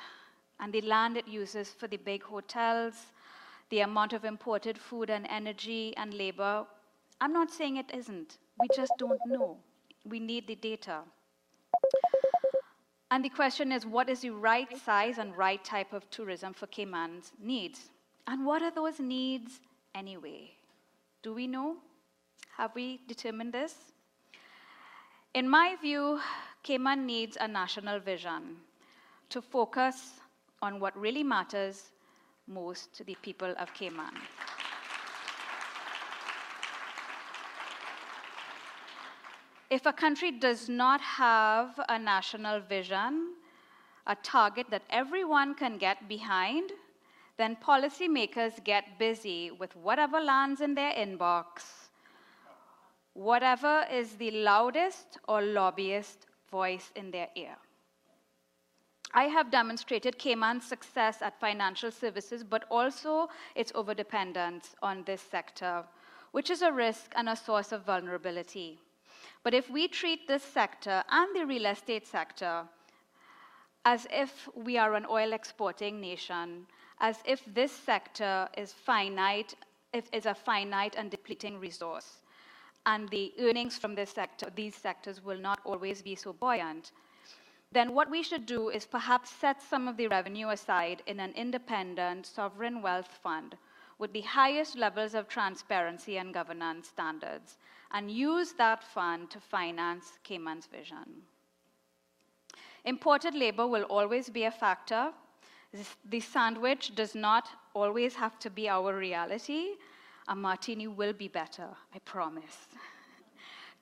and 0.61 0.73
the 0.73 0.81
land 0.83 1.17
it 1.17 1.29
uses 1.29 1.71
for 1.71 1.89
the 1.89 1.97
big 1.97 2.23
hotels. 2.23 2.95
the 3.71 3.81
amount 3.81 4.13
of 4.13 4.25
imported 4.25 4.79
food 4.79 5.11
and 5.11 5.27
energy 5.29 5.93
and 5.97 6.15
labor. 6.15 6.65
I'm 7.21 7.33
not 7.33 7.51
saying 7.51 7.79
it 7.79 7.91
isn't. 7.93 8.39
We 8.61 8.69
just 8.75 8.93
don't 8.99 9.19
know. 9.27 9.57
We 10.05 10.21
need 10.21 10.47
the 10.47 10.55
data. 10.55 11.01
And 13.11 13.25
the 13.25 13.29
question 13.29 13.73
is 13.73 13.87
what 13.87 14.09
is 14.09 14.21
the 14.21 14.31
right 14.31 14.77
size 14.79 15.19
and 15.19 15.37
right 15.37 15.63
type 15.65 15.93
of 15.93 16.09
tourism 16.11 16.53
for 16.53 16.67
Cayman's 16.67 17.33
needs? 17.41 17.91
And 18.27 18.45
what 18.45 18.63
are 18.63 18.71
those 18.71 18.99
needs 18.99 19.61
anyway? 19.95 20.53
Do 21.23 21.35
we 21.35 21.47
know? 21.47 21.77
Have 22.57 22.75
we 22.75 23.01
determined 23.07 23.53
this? 23.53 23.75
In 25.35 25.49
my 25.49 25.77
view, 25.81 26.21
Cayman 26.63 27.07
needs 27.07 27.37
a 27.41 27.47
national 27.47 28.01
vision 28.01 28.57
to 29.29 29.43
focus 29.43 30.21
on 30.67 30.81
what 30.81 30.99
really 30.99 31.23
matters 31.23 31.93
most 32.49 32.93
to 32.97 33.05
the 33.05 33.17
people 33.23 33.55
of 33.59 33.73
Cayman. 33.73 34.15
If 39.71 39.87
a 39.87 39.93
country 39.93 40.31
does 40.31 40.69
not 40.69 41.01
have 41.01 41.81
a 41.89 41.99
national 41.99 42.61
vision, 42.61 43.35
a 44.07 44.17
target 44.17 44.67
that 44.71 44.83
everyone 44.91 45.55
can 45.55 45.79
get 45.79 46.09
behind, 46.09 46.73
then 47.37 47.57
policymakers 47.63 48.63
get 48.65 48.99
busy 48.99 49.51
with 49.51 49.75
whatever 49.77 50.21
lands 50.21 50.61
in 50.61 50.75
their 50.75 50.93
inbox, 50.93 51.67
whatever 53.15 53.85
is 53.93 54.17
the 54.17 54.31
loudest 54.31 55.19
or 55.29 55.43
lobbyist 55.43 56.27
voice 56.51 56.91
in 56.95 57.11
their 57.11 57.29
ear. 57.35 57.57
I 59.17 59.25
have 59.29 59.51
demonstrated 59.51 60.19
Cayman's 60.19 60.67
success 60.67 61.23
at 61.23 61.41
financial 61.41 61.91
services, 61.91 62.45
but 62.45 62.65
also 62.71 63.31
its 63.55 63.73
overdependence 63.73 64.75
on 64.83 65.05
this 65.05 65.23
sector, 65.23 65.85
which 66.33 66.51
is 66.51 66.61
a 66.61 66.71
risk 66.71 67.13
and 67.17 67.31
a 67.31 67.35
source 67.35 67.73
of 67.73 67.87
vulnerability. 67.87 68.79
But 69.43 69.55
if 69.55 69.71
we 69.71 69.89
treat 69.89 70.29
this 70.29 70.43
sector 70.43 71.03
and 71.09 71.35
the 71.35 71.47
real 71.47 71.65
estate 71.65 72.07
sector 72.07 72.65
as 73.87 74.07
if 74.11 74.51
we 74.55 74.77
are 74.77 74.95
an 74.95 75.07
oil 75.09 75.33
exporting 75.33 75.99
nation, 75.99 76.67
as 77.01 77.17
if 77.25 77.43
this 77.55 77.73
sector 77.73 78.47
is 78.59 78.75
finite, 78.75 79.55
is 80.13 80.27
a 80.27 80.35
finite 80.35 80.95
and 80.99 81.11
depleting 81.11 81.59
resource, 81.59 82.19
and 82.85 83.09
the 83.09 83.33
earnings 83.41 83.79
from 83.79 83.95
this 83.95 84.11
sector, 84.11 84.49
these 84.55 84.75
sectors 84.75 85.25
will 85.25 85.39
not 85.39 85.61
always 85.65 86.03
be 86.03 86.15
so 86.15 86.35
buoyant, 86.35 86.93
then 87.73 87.93
what 87.93 88.11
we 88.11 88.23
should 88.23 88.47
do 88.47 88.69
is 88.69 88.87
perhaps 88.87 89.31
set 89.31 89.61
some 89.61 89.89
of 89.89 89.97
the 89.97 90.09
revenue 90.09 90.49
aside 90.49 91.03
in 91.07 91.21
an 91.21 91.33
independent 91.33 92.27
sovereign 92.27 92.81
wealth 92.81 93.19
fund 93.23 93.57
with 93.99 94.13
the 94.13 94.21
highest 94.23 94.77
levels 94.77 95.15
of 95.15 95.29
transparency 95.29 96.19
and 96.19 96.35
governance 96.35 96.89
standards 96.89 97.57
and 97.93 98.11
use 98.11 98.53
that 98.53 98.83
fund 98.83 99.31
to 99.31 99.41
finance 99.41 100.19
Cayman's 100.23 100.67
vision. 100.67 101.23
Imported 102.85 103.35
labor 103.35 103.67
will 103.67 103.85
always 103.85 104.29
be 104.29 104.45
a 104.45 104.51
factor. 104.51 105.13
The 106.09 106.21
sandwich 106.21 106.95
does 106.95 107.15
not 107.15 107.49
always 107.75 108.15
have 108.15 108.39
to 108.41 108.51
be 108.51 108.69
our 108.69 108.95
reality. 108.95 109.77
A 110.29 110.35
martini 110.35 110.87
will 110.87 111.13
be 111.13 111.29
better, 111.29 111.69
I 111.95 111.99
promise. 112.01 112.69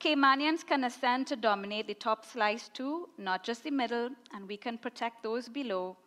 Caymanians 0.05 0.63
can 0.63 0.83
ascend 0.83 1.25
to 1.25 1.35
dominate 1.35 1.87
the 1.87 1.95
top 1.95 2.25
slice 2.25 2.69
too, 2.69 3.09
not 3.17 3.43
just 3.43 3.63
the 3.63 3.71
middle, 3.71 4.11
and 4.35 4.47
we 4.47 4.55
can 4.55 4.77
protect 4.77 5.23
those 5.23 5.49
below 5.49 5.97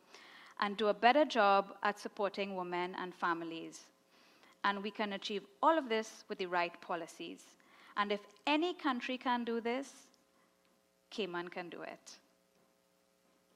and 0.61 0.77
do 0.77 0.87
a 0.87 0.95
better 0.95 1.25
job 1.25 1.75
at 1.83 1.99
supporting 1.99 2.55
women 2.55 2.95
and 2.97 3.13
families. 3.13 3.81
And 4.63 4.85
we 4.85 4.93
can 4.93 5.15
achieve 5.15 5.43
all 5.65 5.77
of 5.77 5.89
this 5.89 6.23
with 6.29 6.39
the 6.39 6.47
right 6.47 6.81
policies. 6.81 7.41
And 7.97 8.13
if 8.13 8.21
any 8.47 8.73
country 8.73 9.19
can 9.19 9.43
do 9.43 9.61
this, 9.61 9.91
Cayman 11.11 11.49
can 11.49 11.69
do 11.69 11.83
it. 11.83 12.19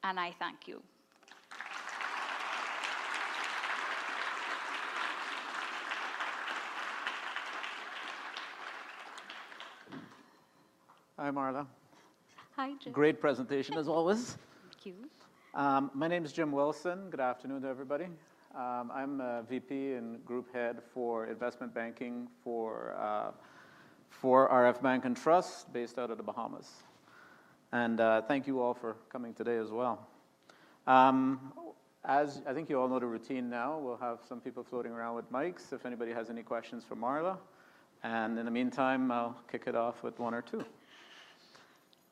And 0.02 0.18
I 0.18 0.32
thank 0.40 0.66
you. 0.66 0.82
Hi, 11.22 11.30
Marla. 11.30 11.68
Hi, 12.56 12.72
Jim. 12.82 12.92
Great 12.92 13.20
presentation 13.20 13.78
as 13.78 13.86
always. 13.86 14.36
Thank 14.72 14.86
you. 14.86 14.94
Um, 15.54 15.88
my 15.94 16.08
name 16.08 16.24
is 16.24 16.32
Jim 16.32 16.50
Wilson. 16.50 17.10
Good 17.10 17.20
afternoon 17.20 17.62
to 17.62 17.68
everybody. 17.68 18.06
Um, 18.56 18.90
I'm 18.92 19.20
a 19.20 19.44
VP 19.48 19.92
and 19.92 20.24
group 20.24 20.52
head 20.52 20.82
for 20.92 21.28
investment 21.28 21.72
banking 21.72 22.26
for, 22.42 22.96
uh, 22.98 23.30
for 24.10 24.48
RF 24.50 24.82
Bank 24.82 25.04
and 25.04 25.16
Trust 25.16 25.72
based 25.72 25.96
out 25.96 26.10
of 26.10 26.16
the 26.16 26.24
Bahamas. 26.24 26.82
And 27.70 28.00
uh, 28.00 28.22
thank 28.22 28.48
you 28.48 28.60
all 28.60 28.74
for 28.74 28.96
coming 29.08 29.32
today 29.32 29.58
as 29.58 29.70
well. 29.70 30.08
Um, 30.88 31.52
as 32.04 32.42
I 32.48 32.52
think 32.52 32.68
you 32.68 32.80
all 32.80 32.88
know 32.88 32.98
the 32.98 33.06
routine 33.06 33.48
now, 33.48 33.78
we'll 33.78 33.96
have 33.98 34.18
some 34.28 34.40
people 34.40 34.64
floating 34.64 34.90
around 34.90 35.14
with 35.14 35.30
mics 35.30 35.72
if 35.72 35.86
anybody 35.86 36.10
has 36.10 36.30
any 36.30 36.42
questions 36.42 36.82
for 36.82 36.96
Marla. 36.96 37.38
And 38.02 38.40
in 38.40 38.44
the 38.44 38.50
meantime, 38.50 39.12
I'll 39.12 39.36
kick 39.48 39.68
it 39.68 39.76
off 39.76 40.02
with 40.02 40.18
one 40.18 40.34
or 40.34 40.42
two. 40.42 40.64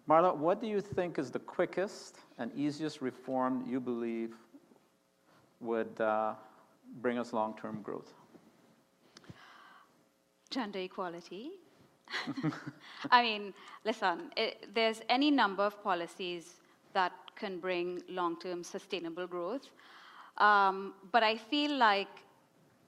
Marla, 0.09 0.37
what 0.37 0.61
do 0.61 0.67
you 0.67 0.81
think 0.81 1.19
is 1.19 1.31
the 1.31 1.39
quickest 1.39 2.19
and 2.39 2.51
easiest 2.57 3.01
reform 3.01 3.65
you 3.69 3.81
believe 3.81 4.35
would 5.61 6.01
uh, 6.01 6.35
bring 7.01 7.19
us 7.19 7.33
long 7.33 7.57
term 7.57 7.83
growth? 7.83 8.13
Gender 10.51 10.81
equality. 10.81 11.51
I 13.11 13.23
mean, 13.23 13.55
listen, 13.85 14.33
it, 14.37 14.75
there's 14.75 15.01
any 15.09 15.31
number 15.31 15.63
of 15.63 15.81
policies 15.83 16.55
that 16.93 17.13
can 17.37 17.61
bring 17.61 18.03
long 18.09 18.39
term 18.41 18.65
sustainable 18.65 19.27
growth. 19.27 19.69
Um, 20.39 20.95
but 21.13 21.23
I 21.23 21.37
feel 21.37 21.77
like, 21.77 22.09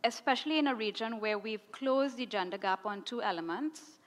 especially 0.05 0.59
in 0.59 0.67
a 0.69 0.75
region 0.75 1.21
where 1.21 1.39
we've 1.39 1.71
closed 1.71 2.17
the 2.17 2.27
gender 2.27 2.59
gap 2.59 2.85
on 2.87 3.03
two 3.03 3.23
elements, 3.23 3.99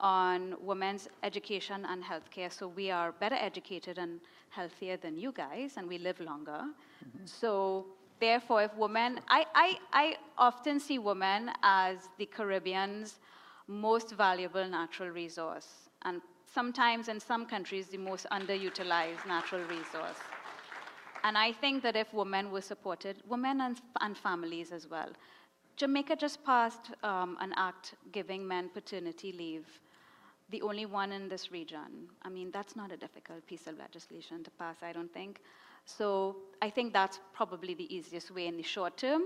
on 0.00 0.54
women's 0.60 1.08
education 1.22 1.86
and 1.88 2.02
healthcare. 2.02 2.52
So 2.52 2.68
we 2.68 2.90
are 2.90 3.12
better 3.12 3.36
educated 3.36 3.98
and 3.98 4.20
healthier 4.48 4.96
than 4.96 5.16
you 5.16 5.32
guys, 5.32 5.74
and 5.76 5.88
we 5.88 5.98
live 5.98 6.20
longer. 6.20 6.62
Mm-hmm. 6.62 7.24
So 7.24 7.86
therefore, 8.18 8.62
if 8.62 8.74
women, 8.76 9.20
I, 9.28 9.46
I, 9.54 9.78
I 9.92 10.16
often 10.38 10.80
see 10.80 10.98
women 10.98 11.50
as 11.62 12.08
the 12.18 12.26
Caribbean's 12.26 13.20
most 13.68 14.12
valuable 14.12 14.66
natural 14.66 15.10
resource, 15.10 15.68
and 16.02 16.20
sometimes 16.52 17.08
in 17.08 17.20
some 17.20 17.46
countries, 17.46 17.86
the 17.88 17.98
most 17.98 18.26
underutilized 18.32 19.26
natural 19.26 19.62
resource. 19.62 20.18
And 21.22 21.36
I 21.36 21.52
think 21.52 21.82
that 21.82 21.96
if 21.96 22.12
women 22.14 22.50
were 22.50 22.62
supported, 22.62 23.22
women 23.28 23.60
and, 23.60 23.80
and 24.00 24.16
families 24.16 24.72
as 24.72 24.88
well, 24.88 25.10
Jamaica 25.76 26.16
just 26.16 26.42
passed 26.44 26.90
um, 27.02 27.36
an 27.40 27.52
act 27.56 27.94
giving 28.10 28.46
men 28.46 28.70
paternity 28.70 29.32
leave 29.32 29.80
the 30.50 30.62
only 30.62 30.86
one 30.86 31.12
in 31.12 31.28
this 31.28 31.50
region. 31.50 32.08
I 32.22 32.28
mean, 32.28 32.50
that's 32.50 32.76
not 32.76 32.92
a 32.92 32.96
difficult 32.96 33.46
piece 33.46 33.66
of 33.66 33.78
legislation 33.78 34.42
to 34.44 34.50
pass, 34.52 34.76
I 34.82 34.92
don't 34.92 35.12
think. 35.12 35.40
So 35.84 36.36
I 36.62 36.70
think 36.70 36.92
that's 36.92 37.20
probably 37.32 37.74
the 37.74 37.94
easiest 37.94 38.30
way 38.30 38.46
in 38.46 38.56
the 38.56 38.62
short 38.62 38.96
term. 38.96 39.22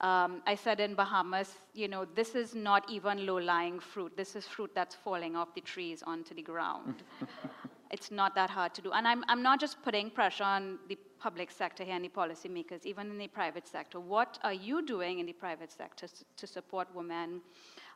Um, 0.00 0.42
I 0.46 0.56
said 0.56 0.80
in 0.80 0.94
Bahamas, 0.94 1.58
you 1.74 1.86
know, 1.86 2.04
this 2.04 2.34
is 2.34 2.54
not 2.54 2.90
even 2.90 3.24
low-lying 3.24 3.78
fruit. 3.78 4.16
This 4.16 4.34
is 4.34 4.46
fruit 4.46 4.70
that's 4.74 4.96
falling 4.96 5.36
off 5.36 5.54
the 5.54 5.60
trees 5.60 6.02
onto 6.02 6.34
the 6.34 6.42
ground. 6.42 7.04
it's 7.92 8.10
not 8.10 8.34
that 8.34 8.50
hard 8.50 8.74
to 8.74 8.82
do. 8.82 8.90
And 8.90 9.06
I'm, 9.06 9.22
I'm 9.28 9.42
not 9.42 9.60
just 9.60 9.80
putting 9.82 10.10
pressure 10.10 10.44
on 10.44 10.78
the 10.88 10.98
public 11.20 11.52
sector 11.52 11.84
here 11.84 11.94
and 11.94 12.04
the 12.04 12.08
policymakers, 12.08 12.84
even 12.84 13.10
in 13.10 13.18
the 13.18 13.28
private 13.28 13.68
sector. 13.68 14.00
What 14.00 14.38
are 14.42 14.52
you 14.52 14.84
doing 14.84 15.20
in 15.20 15.26
the 15.26 15.34
private 15.34 15.70
sector 15.70 16.08
to 16.36 16.46
support 16.46 16.88
women 16.94 17.42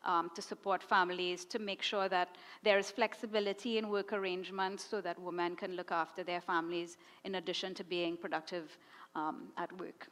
um, 0.06 0.30
to 0.34 0.40
support 0.40 0.82
families, 0.82 1.44
to 1.44 1.58
make 1.58 1.82
sure 1.82 2.08
that 2.08 2.36
there 2.62 2.78
is 2.78 2.90
flexibility 2.90 3.76
in 3.76 3.90
work 3.90 4.12
arrangements 4.12 4.86
so 4.88 5.02
that 5.02 5.20
women 5.20 5.56
can 5.56 5.76
look 5.76 5.92
after 5.92 6.24
their 6.24 6.40
families 6.40 6.96
in 7.24 7.34
addition 7.34 7.74
to 7.74 7.84
being 7.84 8.16
productive 8.16 8.78
um, 9.14 9.48
at 9.58 9.70
work. 9.78 10.08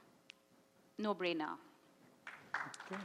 No 0.99 1.15
brainer. 1.15 1.57
Okay. 2.93 3.01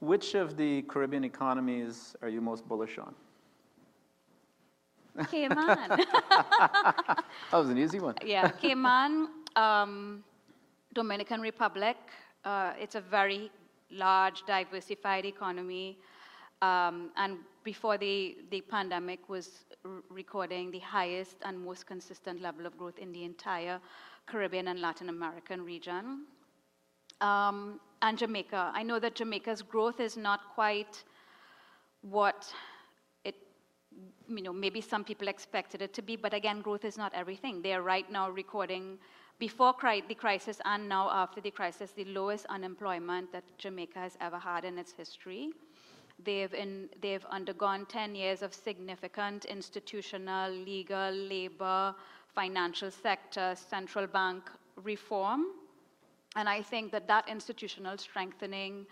Which 0.00 0.34
of 0.34 0.56
the 0.56 0.82
Caribbean 0.82 1.24
economies 1.24 2.14
are 2.22 2.28
you 2.28 2.40
most 2.40 2.68
bullish 2.68 2.98
on? 2.98 3.14
Cayman. 5.26 5.88
that 5.88 7.24
was 7.52 7.68
an 7.68 7.78
easy 7.78 7.98
one. 7.98 8.14
Yeah, 8.24 8.48
Cayman. 8.48 9.28
Um, 9.56 10.22
Dominican 10.94 11.40
Republic. 11.40 11.96
Uh, 12.44 12.72
it's 12.80 12.94
a 12.94 13.00
very 13.00 13.50
large, 13.90 14.44
diversified 14.46 15.24
economy. 15.24 15.98
Um, 16.60 17.10
and 17.16 17.38
before 17.64 17.98
the, 17.98 18.36
the 18.50 18.60
pandemic 18.62 19.28
was 19.28 19.64
recording 20.10 20.70
the 20.70 20.80
highest 20.80 21.36
and 21.44 21.58
most 21.58 21.86
consistent 21.86 22.42
level 22.42 22.66
of 22.66 22.76
growth 22.76 22.98
in 22.98 23.12
the 23.12 23.24
entire 23.24 23.80
Caribbean 24.26 24.68
and 24.68 24.80
Latin 24.80 25.08
American 25.08 25.62
region. 25.64 26.24
Um, 27.20 27.80
and 28.02 28.16
Jamaica. 28.16 28.72
I 28.74 28.82
know 28.82 28.98
that 28.98 29.14
Jamaica's 29.14 29.62
growth 29.62 30.00
is 30.00 30.16
not 30.16 30.40
quite 30.54 31.02
what 32.02 32.52
it, 33.24 33.34
you 34.28 34.42
know, 34.42 34.52
maybe 34.52 34.80
some 34.80 35.04
people 35.04 35.28
expected 35.28 35.82
it 35.82 35.92
to 35.94 36.02
be, 36.02 36.16
but 36.16 36.32
again, 36.32 36.60
growth 36.60 36.84
is 36.84 36.96
not 36.96 37.12
everything. 37.14 37.60
They 37.62 37.72
are 37.72 37.82
right 37.82 38.10
now 38.10 38.30
recording, 38.30 38.98
before 39.38 39.74
the 39.80 40.14
crisis 40.14 40.60
and 40.64 40.88
now 40.88 41.08
after 41.10 41.40
the 41.40 41.50
crisis, 41.50 41.92
the 41.92 42.04
lowest 42.06 42.46
unemployment 42.46 43.32
that 43.32 43.44
Jamaica 43.58 43.98
has 43.98 44.16
ever 44.20 44.38
had 44.38 44.64
in 44.64 44.78
its 44.78 44.92
history. 44.92 45.50
They've, 46.24 46.52
in, 46.52 46.88
they've 47.00 47.24
undergone 47.26 47.86
10 47.86 48.16
years 48.16 48.42
of 48.42 48.52
significant 48.52 49.44
institutional, 49.44 50.50
legal, 50.50 51.12
labor, 51.12 51.94
financial 52.34 52.90
sector, 52.90 53.54
central 53.54 54.08
bank 54.08 54.50
reform. 54.82 55.46
And 56.34 56.48
I 56.48 56.60
think 56.60 56.90
that 56.90 57.06
that 57.06 57.28
institutional 57.28 57.96
strengthening 57.98 58.86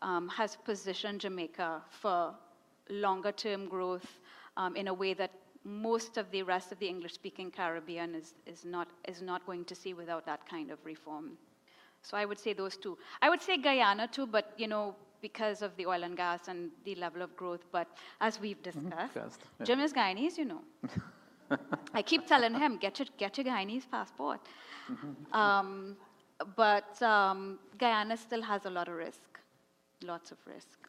um, 0.00 0.28
has 0.28 0.56
positioned 0.64 1.20
Jamaica 1.20 1.82
for 1.90 2.34
longer 2.88 3.32
term 3.32 3.68
growth 3.68 4.18
um, 4.56 4.74
in 4.74 4.88
a 4.88 4.94
way 4.94 5.14
that 5.14 5.30
most 5.64 6.16
of 6.16 6.30
the 6.30 6.42
rest 6.42 6.72
of 6.72 6.78
the 6.78 6.88
English 6.88 7.14
speaking 7.14 7.50
Caribbean 7.50 8.14
is, 8.14 8.34
is, 8.46 8.64
not, 8.64 8.88
is 9.06 9.22
not 9.22 9.44
going 9.46 9.64
to 9.66 9.74
see 9.74 9.94
without 9.94 10.26
that 10.26 10.48
kind 10.48 10.70
of 10.70 10.78
reform. 10.84 11.32
So 12.02 12.16
I 12.16 12.24
would 12.24 12.38
say 12.38 12.52
those 12.52 12.76
two. 12.76 12.98
I 13.20 13.30
would 13.30 13.40
say 13.40 13.56
Guyana 13.56 14.08
too, 14.08 14.26
but 14.26 14.52
you 14.56 14.66
know, 14.66 14.96
because 15.20 15.62
of 15.62 15.74
the 15.76 15.86
oil 15.86 16.02
and 16.02 16.16
gas 16.16 16.48
and 16.48 16.70
the 16.84 16.96
level 16.96 17.22
of 17.22 17.34
growth. 17.36 17.64
But 17.70 17.86
as 18.20 18.40
we've 18.40 18.60
discussed, 18.62 19.14
Fast, 19.14 19.40
yeah. 19.60 19.64
Jim 19.64 19.80
is 19.80 19.92
Guyanese, 19.92 20.36
you 20.36 20.46
know. 20.46 20.62
I 21.94 22.02
keep 22.02 22.26
telling 22.26 22.54
him, 22.54 22.76
get 22.76 22.98
your, 22.98 23.06
get 23.16 23.38
your 23.38 23.46
Guyanese 23.46 23.88
passport. 23.90 24.40
Um, 25.32 25.96
but 26.56 27.00
um, 27.02 27.58
Guyana 27.78 28.16
still 28.16 28.42
has 28.42 28.66
a 28.66 28.70
lot 28.70 28.88
of 28.88 28.94
risk, 28.94 29.38
lots 30.02 30.32
of 30.32 30.38
risk, 30.46 30.81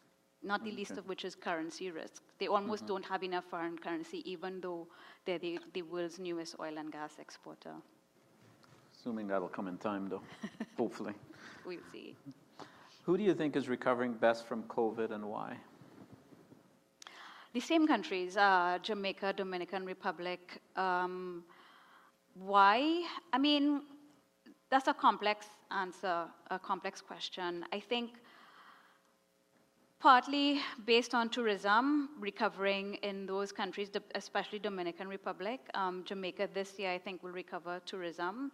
not 0.44 0.62
the 0.64 0.70
least 0.70 0.92
of 0.92 1.08
which 1.08 1.24
is 1.24 1.34
currency 1.34 1.90
risk. 1.90 2.22
They 2.38 2.46
almost 2.46 2.84
Mhm. 2.84 2.88
don't 2.88 3.04
have 3.06 3.22
enough 3.24 3.44
foreign 3.44 3.78
currency, 3.78 4.18
even 4.30 4.60
though 4.60 4.86
they're 5.24 5.38
the, 5.38 5.58
the 5.72 5.82
world's 5.82 6.18
newest 6.18 6.56
oil 6.60 6.78
and 6.78 6.92
gas 6.92 7.18
exporter. 7.18 7.74
Assuming 8.94 9.26
that'll 9.26 9.48
come 9.48 9.68
in 9.68 9.78
time, 9.78 10.08
though, 10.08 10.22
hopefully. 10.76 11.14
We'll 11.66 11.80
see. 11.92 12.16
Who 13.04 13.16
do 13.16 13.22
you 13.22 13.34
think 13.34 13.56
is 13.56 13.68
recovering 13.68 14.14
best 14.14 14.46
from 14.46 14.62
COVID 14.64 15.10
and 15.10 15.24
why? 15.28 15.58
The 17.52 17.60
same 17.60 17.86
countries, 17.86 18.36
uh, 18.36 18.78
Jamaica, 18.82 19.32
Dominican 19.34 19.84
Republic. 19.86 20.60
Um, 20.76 21.44
why? 22.34 23.06
I 23.32 23.38
mean, 23.38 23.82
that's 24.70 24.88
a 24.88 24.94
complex 24.94 25.46
answer, 25.70 26.26
a 26.50 26.58
complex 26.58 27.00
question. 27.00 27.64
I 27.72 27.78
think 27.80 28.18
partly 30.00 30.60
based 30.84 31.14
on 31.14 31.28
tourism 31.28 32.10
recovering 32.20 32.94
in 33.02 33.26
those 33.26 33.52
countries, 33.52 33.90
especially 34.14 34.58
Dominican 34.58 35.08
Republic. 35.08 35.60
Um, 35.74 36.02
Jamaica 36.04 36.48
this 36.52 36.78
year, 36.78 36.90
I 36.90 36.98
think, 36.98 37.22
will 37.22 37.32
recover 37.32 37.80
tourism, 37.86 38.52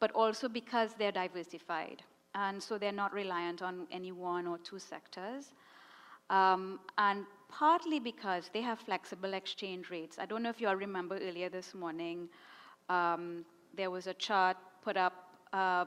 but 0.00 0.10
also 0.12 0.48
because 0.48 0.94
they're 0.98 1.12
diversified. 1.12 2.02
And 2.34 2.62
so 2.62 2.78
they're 2.78 2.92
not 2.92 3.12
reliant 3.12 3.62
on 3.62 3.86
any 3.90 4.12
one 4.12 4.46
or 4.46 4.58
two 4.58 4.78
sectors. 4.78 5.52
Um, 6.30 6.80
and 6.98 7.24
partly 7.48 7.98
because 7.98 8.50
they 8.52 8.60
have 8.60 8.78
flexible 8.80 9.34
exchange 9.34 9.90
rates. 9.90 10.18
I 10.18 10.26
don't 10.26 10.42
know 10.42 10.50
if 10.50 10.60
you 10.60 10.68
all 10.68 10.76
remember 10.76 11.16
earlier 11.16 11.48
this 11.48 11.74
morning, 11.74 12.28
um, 12.88 13.44
there 13.74 13.90
was 13.90 14.06
a 14.06 14.14
chart 14.14 14.56
put 14.82 14.96
up 14.96 15.34
uh, 15.52 15.86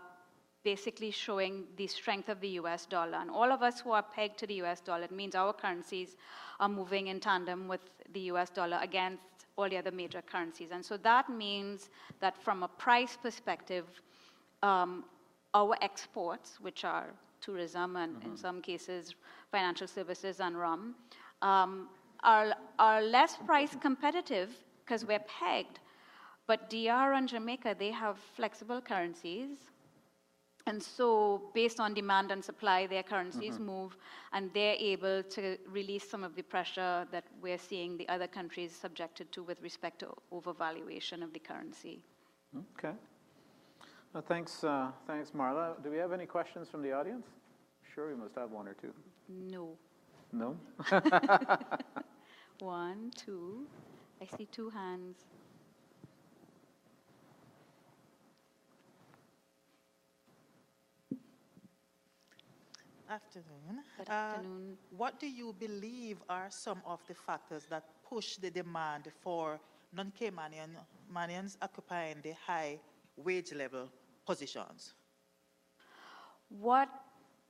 basically 0.64 1.12
showing 1.12 1.66
the 1.78 1.88
strength 1.88 2.30
of 2.30 2.40
the 2.40 2.50
US 2.62 2.86
dollar. 2.86 3.18
And 3.18 3.30
all 3.30 3.52
of 3.52 3.64
us 3.64 3.80
who 3.80 3.92
are 3.92 4.04
pegged 4.04 4.38
to 4.40 4.48
the 4.48 4.62
US 4.64 4.82
dollar, 4.82 5.04
it 5.04 5.12
means 5.12 5.36
our 5.36 5.54
currencies 5.54 6.16
are 6.60 6.70
moving 6.70 7.08
in 7.08 7.20
tandem 7.20 7.68
with 7.68 7.82
the 8.14 8.22
US 8.32 8.50
dollar 8.50 8.80
against 8.82 9.24
all 9.58 9.70
the 9.70 9.78
other 9.78 9.92
major 9.92 10.22
currencies. 10.22 10.70
And 10.72 10.84
so 10.86 10.98
that 10.98 11.30
means 11.30 11.90
that 12.20 12.42
from 12.42 12.64
a 12.64 12.68
price 12.68 13.18
perspective, 13.22 13.86
um, 14.64 15.06
our 15.54 15.76
exports, 15.82 16.60
which 16.62 16.86
are 16.86 17.08
tourism 17.42 17.96
and 17.96 18.24
in 18.24 18.38
some 18.38 18.62
cases 18.62 19.16
financial 19.52 19.88
services 19.88 20.40
and 20.40 20.58
rum, 20.58 20.96
um, 21.42 21.90
are, 22.24 22.54
are 22.78 23.02
less 23.02 23.36
price 23.36 23.76
competitive 23.82 24.50
because 24.86 25.06
we're 25.06 25.20
pegged. 25.20 25.80
But 26.48 26.70
DR 26.70 27.14
and 27.14 27.28
Jamaica, 27.28 27.76
they 27.80 27.92
have 27.92 28.18
flexible 28.36 28.82
currencies. 28.82 29.71
And 30.68 30.82
so, 30.82 31.50
based 31.54 31.80
on 31.80 31.94
demand 31.94 32.32
and 32.32 32.44
supply, 32.44 32.88
their 32.88 33.04
currencies 33.04 33.58
Mhm. 33.58 33.66
move, 33.66 33.98
and 34.32 34.54
they're 34.54 34.76
able 34.78 35.24
to 35.24 35.58
release 35.68 36.08
some 36.08 36.24
of 36.24 36.36
the 36.36 36.44
pressure 36.44 37.08
that 37.12 37.26
we're 37.42 37.58
seeing 37.58 37.98
the 37.98 38.08
other 38.10 38.28
countries 38.28 38.72
subjected 38.76 39.32
to 39.32 39.44
with 39.44 39.62
respect 39.62 40.00
to 40.00 40.14
overvaluation 40.32 41.24
of 41.24 41.34
the 41.34 41.40
currency. 41.40 42.04
Okay. 42.56 42.96
Well, 44.14 44.24
thanks, 44.24 44.64
uh, 44.64 44.92
thanks, 45.08 45.32
Marla. 45.32 45.82
Do 45.82 45.90
we 45.90 45.98
have 45.98 46.12
any 46.12 46.26
questions 46.26 46.70
from 46.70 46.82
the 46.82 46.92
audience? 46.92 47.26
Sure, 47.94 48.08
we 48.10 48.16
must 48.16 48.36
have 48.36 48.52
one 48.52 48.68
or 48.68 48.74
two. 48.76 48.94
No. 49.28 49.78
No? 50.32 50.58
One, 52.60 53.10
two. 53.12 53.68
I 54.22 54.26
see 54.26 54.46
two 54.46 54.70
hands. 54.70 55.26
Afternoon. 63.12 63.84
Good 63.98 64.08
Uh, 64.10 64.14
afternoon. 64.14 64.78
what 64.98 65.20
do 65.20 65.28
you 65.28 65.52
believe 65.60 66.24
are 66.30 66.50
some 66.50 66.82
of 66.86 67.06
the 67.08 67.14
factors 67.14 67.66
that 67.66 67.84
push 68.10 68.38
the 68.38 68.50
demand 68.50 69.12
for 69.20 69.60
non-Caymanian 69.92 70.78
Manians 71.14 71.58
occupying 71.62 72.22
the 72.22 72.34
high 72.48 72.80
wage 73.18 73.52
level 73.52 73.90
positions? 74.26 74.94
What 76.48 76.88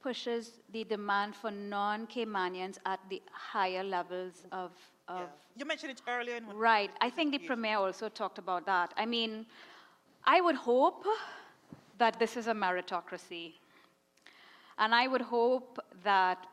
pushes 0.02 0.62
the 0.72 0.84
demand 0.84 1.36
for 1.36 1.52
non-Caymanians 1.52 2.80
at 2.84 3.00
the 3.10 3.22
higher 3.32 3.84
levels 3.84 4.48
of, 4.52 4.72
of 5.08 5.30
You 5.56 5.66
mentioned 5.66 5.92
it 5.92 6.02
earlier. 6.08 6.38
In 6.38 6.48
Right. 6.58 6.90
I 7.02 7.12
think 7.12 7.34
the 7.34 7.40
premier 7.40 7.78
also 7.78 8.10
talked 8.10 8.40
about 8.40 8.66
that. 8.66 8.96
I 8.98 9.06
mean, 9.06 9.46
I 10.24 10.42
would 10.42 10.56
hope 10.56 11.06
that 12.00 12.18
this 12.18 12.36
is 12.36 12.48
a 12.48 12.54
meritocracy. 12.54 13.61
And 14.82 14.96
I 14.96 15.08
would 15.08 15.22
hope 15.22 15.80
that 16.04 16.48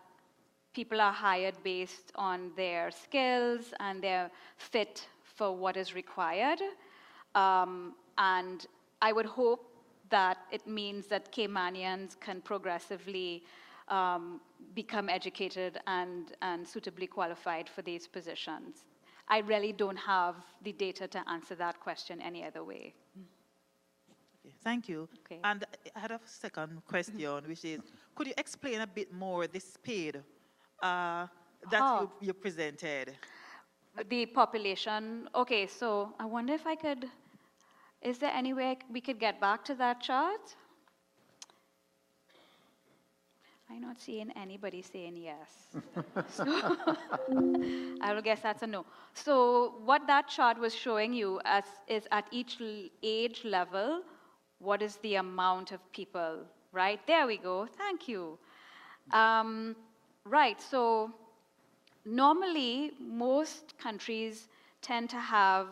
people 0.75 1.01
are 1.01 1.13
hired 1.13 1.55
based 1.65 2.13
on 2.15 2.53
their 2.57 2.91
skills 2.91 3.73
and 3.81 4.03
their 4.03 4.31
fit 4.59 5.09
for 5.23 5.57
what 5.57 5.79
is 5.79 5.95
required. 5.95 6.61
Um, 7.35 7.95
and 8.19 8.67
I 9.01 9.13
would 9.13 9.25
hope 9.27 9.65
that 10.11 10.37
it 10.53 10.67
means 10.67 11.07
that 11.07 11.33
Caymanians 11.33 12.21
can 12.21 12.43
progressively 12.43 13.45
um, 13.89 14.41
become 14.75 15.09
educated 15.09 15.81
and, 15.87 16.33
and 16.43 16.69
suitably 16.69 17.07
qualified 17.07 17.67
for 17.69 17.81
these 17.81 18.07
positions. 18.07 18.85
I 19.29 19.39
really 19.39 19.73
don't 19.73 19.97
have 19.97 20.37
the 20.63 20.73
data 20.73 21.09
to 21.09 21.29
answer 21.29 21.55
that 21.55 21.81
question 21.81 22.21
any 22.21 22.45
other 22.45 22.63
way. 22.63 22.95
Thank 24.63 24.89
you. 24.89 25.09
Okay. 25.25 25.39
And 25.45 25.65
I 25.95 26.01
had 26.01 26.11
a 26.11 26.21
second 26.25 26.83
question, 26.87 27.43
which 27.47 27.65
is, 27.65 27.81
could 28.15 28.27
you 28.27 28.35
explain 28.37 28.81
a 28.81 28.87
bit 28.87 29.13
more 29.13 29.47
the 29.47 29.61
speed 29.61 30.17
uh, 30.83 31.27
that 31.71 31.81
Oh. 31.83 32.11
you, 32.21 32.29
you 32.29 32.33
presented? 32.35 33.17
The 34.09 34.27
population, 34.27 35.29
okay, 35.35 35.67
so 35.67 36.15
I 36.21 36.27
wonder 36.27 36.53
if 36.55 36.67
I 36.67 36.77
could, 36.77 37.09
is 38.03 38.19
there 38.19 38.31
any 38.33 38.53
way 38.53 38.79
we 38.93 39.01
could 39.01 39.19
get 39.19 39.41
back 39.41 39.65
to 39.65 39.75
that 39.77 40.01
chart? 40.01 40.55
I'm 43.71 43.83
not 43.83 44.01
seeing 44.01 44.31
anybody 44.33 44.83
saying 44.83 45.17
yes. 45.17 45.77
So 46.31 46.45
I 48.01 48.15
will 48.15 48.23
guess 48.23 48.41
that's 48.41 48.63
a 48.63 48.67
no. 48.67 48.87
So 49.15 49.75
what 49.85 50.07
that 50.07 50.29
chart 50.29 50.59
was 50.59 50.75
showing 50.75 51.13
you 51.13 51.41
as, 51.45 51.65
is 51.87 52.07
at 52.11 52.27
each 52.31 52.59
age 53.03 53.45
level, 53.45 54.03
what 54.61 54.83
is 54.83 54.97
the 54.97 55.17
amount 55.17 55.73
of 55.73 55.81
people, 55.93 56.39
right? 56.73 57.01
There 57.07 57.27
we 57.27 57.37
go, 57.37 57.67
thank 57.67 58.09
you. 58.09 58.39
Um, 59.13 59.77
right, 60.25 60.61
so 60.61 61.13
normally 62.05 62.93
most 63.01 63.79
countries 63.79 64.49
tend 64.83 65.11
to 65.11 65.19
have 65.19 65.69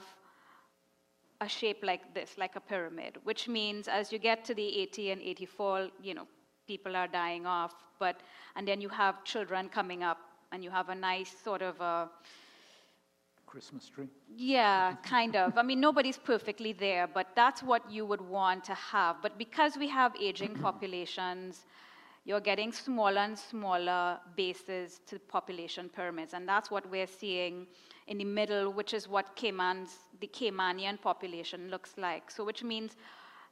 a 1.41 1.49
shape 1.49 1.83
like 1.83 2.15
this, 2.15 2.39
like 2.39 2.57
a 2.57 2.61
pyramid, 2.61 3.19
which 3.25 3.49
means 3.49 3.89
as 3.89 4.13
you 4.13 4.19
get 4.19 4.45
to 4.47 4.55
the 4.55 4.81
80 4.81 5.11
and 5.11 5.23
84, 5.23 5.89
you 6.03 6.15
know, 6.15 6.27
people 6.67 6.97
are 6.97 7.07
dying 7.07 7.47
off, 7.47 7.75
but, 7.99 8.21
and 8.57 8.67
then 8.67 8.81
you 8.81 8.89
have 8.89 9.23
children 9.25 9.69
coming 9.69 10.03
up 10.03 10.19
and 10.53 10.65
you 10.65 10.71
have 10.71 10.89
a 10.89 10.95
nice 10.95 11.35
sort 11.45 11.63
of 11.63 11.81
a 11.81 12.09
Christmas 13.57 13.89
tree. 13.89 14.09
yeah, 14.37 14.97
kind 15.03 15.35
of. 15.35 15.57
I 15.57 15.63
mean, 15.63 15.81
nobody's 15.81 16.19
perfectly 16.19 16.75
there, 16.75 17.07
but 17.07 17.29
that's 17.35 17.63
what 17.63 17.91
you 17.91 18.05
would 18.05 18.21
want 18.21 18.65
to 18.65 18.75
have. 18.75 19.23
But 19.23 19.39
because 19.39 19.79
we 19.79 19.89
have 19.89 20.15
aging 20.21 20.57
populations, 20.67 21.65
you're 22.27 22.45
getting 22.51 22.71
smaller 22.71 23.23
and 23.23 23.39
smaller 23.39 24.19
bases 24.37 25.01
to 25.07 25.19
population 25.19 25.89
pyramids, 25.89 26.35
and 26.35 26.47
that's 26.47 26.71
what 26.71 26.85
we're 26.91 27.07
seeing 27.07 27.67
in 28.09 28.19
the 28.19 28.27
middle, 28.27 28.75
which 28.75 28.93
is 28.93 29.09
what 29.09 29.35
Cayman's, 29.37 29.93
the 30.21 30.27
Caymanian 30.27 31.01
population 31.01 31.71
looks 31.71 31.95
like. 31.97 32.31
So, 32.31 32.45
which 32.45 32.63
means, 32.63 32.95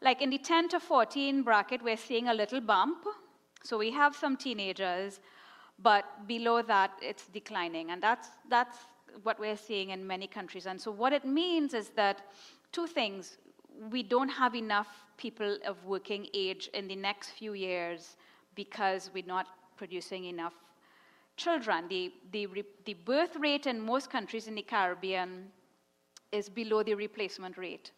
like 0.03 0.21
in 0.21 0.29
the 0.29 0.37
10 0.37 0.69
to 0.69 0.81
14 0.81 1.43
bracket, 1.43 1.83
we're 1.83 1.97
seeing 1.97 2.29
a 2.29 2.35
little 2.35 2.61
bump. 2.61 3.07
So 3.63 3.79
we 3.79 3.91
have 3.93 4.15
some 4.15 4.37
teenagers, 4.37 5.21
but 5.79 6.05
below 6.27 6.61
that, 6.61 6.91
it's 7.01 7.27
declining, 7.29 7.91
and 7.91 8.03
that's 8.03 8.29
that's 8.51 8.77
what 9.23 9.39
we're 9.39 9.57
seeing 9.57 9.91
in 9.91 10.07
many 10.07 10.27
countries. 10.27 10.67
And 10.67 10.81
so, 10.81 10.91
what 10.91 11.13
it 11.13 11.25
means 11.25 11.75
is 11.75 11.91
that 11.91 12.23
two 12.73 12.87
things 12.87 13.39
we 13.91 14.03
don't 14.03 14.29
have 14.29 14.55
enough 14.55 14.89
people 15.17 15.59
of 15.67 15.85
working 15.85 16.27
age 16.35 16.69
in 16.75 16.89
the 16.89 16.97
next 16.97 17.31
few 17.31 17.55
years 17.55 18.17
because 18.55 19.11
we're 19.15 19.27
not 19.27 19.47
producing 19.77 20.25
enough 20.25 20.55
children. 21.37 21.85
The, 21.89 22.13
the, 22.33 22.49
the 22.85 22.95
birth 22.95 23.37
rate 23.37 23.67
in 23.67 23.81
most 23.81 24.11
countries 24.11 24.47
in 24.47 24.55
the 24.55 24.63
Caribbean 24.63 25.47
is 26.33 26.49
below 26.49 26.83
the 26.83 26.95
replacement 26.95 27.57
rate. 27.57 27.91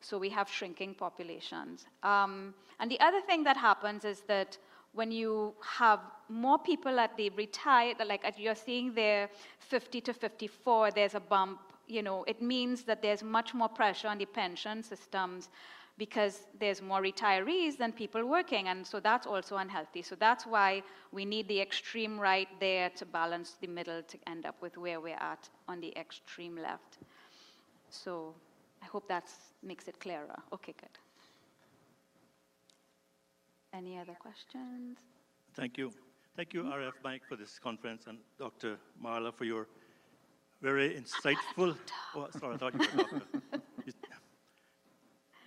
So 0.00 0.18
we 0.18 0.28
have 0.30 0.50
shrinking 0.50 0.94
populations. 0.94 1.86
Um, 2.02 2.54
and 2.78 2.90
the 2.90 3.00
other 3.00 3.20
thing 3.22 3.44
that 3.44 3.56
happens 3.56 4.04
is 4.04 4.20
that 4.28 4.58
when 4.94 5.10
you 5.10 5.54
have 5.60 6.00
more 6.28 6.58
people 6.58 6.98
at 6.98 7.16
the 7.16 7.28
retired, 7.30 7.96
like 8.06 8.24
you're 8.38 8.54
seeing 8.54 8.94
there 8.94 9.28
50 9.58 10.00
to 10.00 10.12
54, 10.12 10.92
there's 10.92 11.14
a 11.14 11.20
bump, 11.20 11.60
you 11.86 12.02
know, 12.02 12.24
it 12.24 12.40
means 12.40 12.84
that 12.84 13.02
there's 13.02 13.22
much 13.22 13.52
more 13.54 13.68
pressure 13.68 14.08
on 14.08 14.18
the 14.18 14.24
pension 14.24 14.82
systems 14.82 15.50
because 15.98 16.46
there's 16.58 16.82
more 16.82 17.02
retirees 17.02 17.76
than 17.76 17.92
people 17.92 18.24
working, 18.24 18.68
and 18.68 18.84
so 18.84 18.98
that's 18.98 19.26
also 19.26 19.56
unhealthy. 19.56 20.02
So 20.02 20.16
that's 20.16 20.44
why 20.44 20.82
we 21.12 21.24
need 21.24 21.46
the 21.46 21.60
extreme 21.60 22.18
right 22.18 22.48
there 22.58 22.90
to 22.90 23.06
balance 23.06 23.56
the 23.60 23.68
middle 23.68 24.02
to 24.02 24.18
end 24.26 24.46
up 24.46 24.56
with 24.60 24.76
where 24.76 25.00
we're 25.00 25.16
at 25.16 25.48
on 25.68 25.80
the 25.80 25.96
extreme 25.96 26.56
left. 26.56 26.98
So 27.90 28.34
I 28.82 28.86
hope 28.86 29.06
that 29.08 29.30
makes 29.62 29.86
it 29.86 30.00
clearer. 30.00 30.34
Okay, 30.52 30.74
good. 30.80 30.98
Any 33.76 33.98
other 33.98 34.16
questions? 34.20 34.98
Thank 35.54 35.78
you. 35.78 35.90
Thank 36.36 36.54
you, 36.54 36.62
RF 36.62 36.92
Mike, 37.02 37.22
for 37.28 37.36
this 37.36 37.58
conference, 37.58 38.06
and 38.06 38.18
Dr. 38.38 38.76
Marla 39.02 39.34
for 39.34 39.44
your 39.44 39.66
very 40.62 40.90
insightful. 40.90 41.76
Oh, 42.16 42.28
sorry, 42.38 42.54
I 42.54 42.58
thought 42.58 42.74
you 42.74 42.78
were 42.78 42.84
a 42.84 42.96
doctor. 42.96 43.22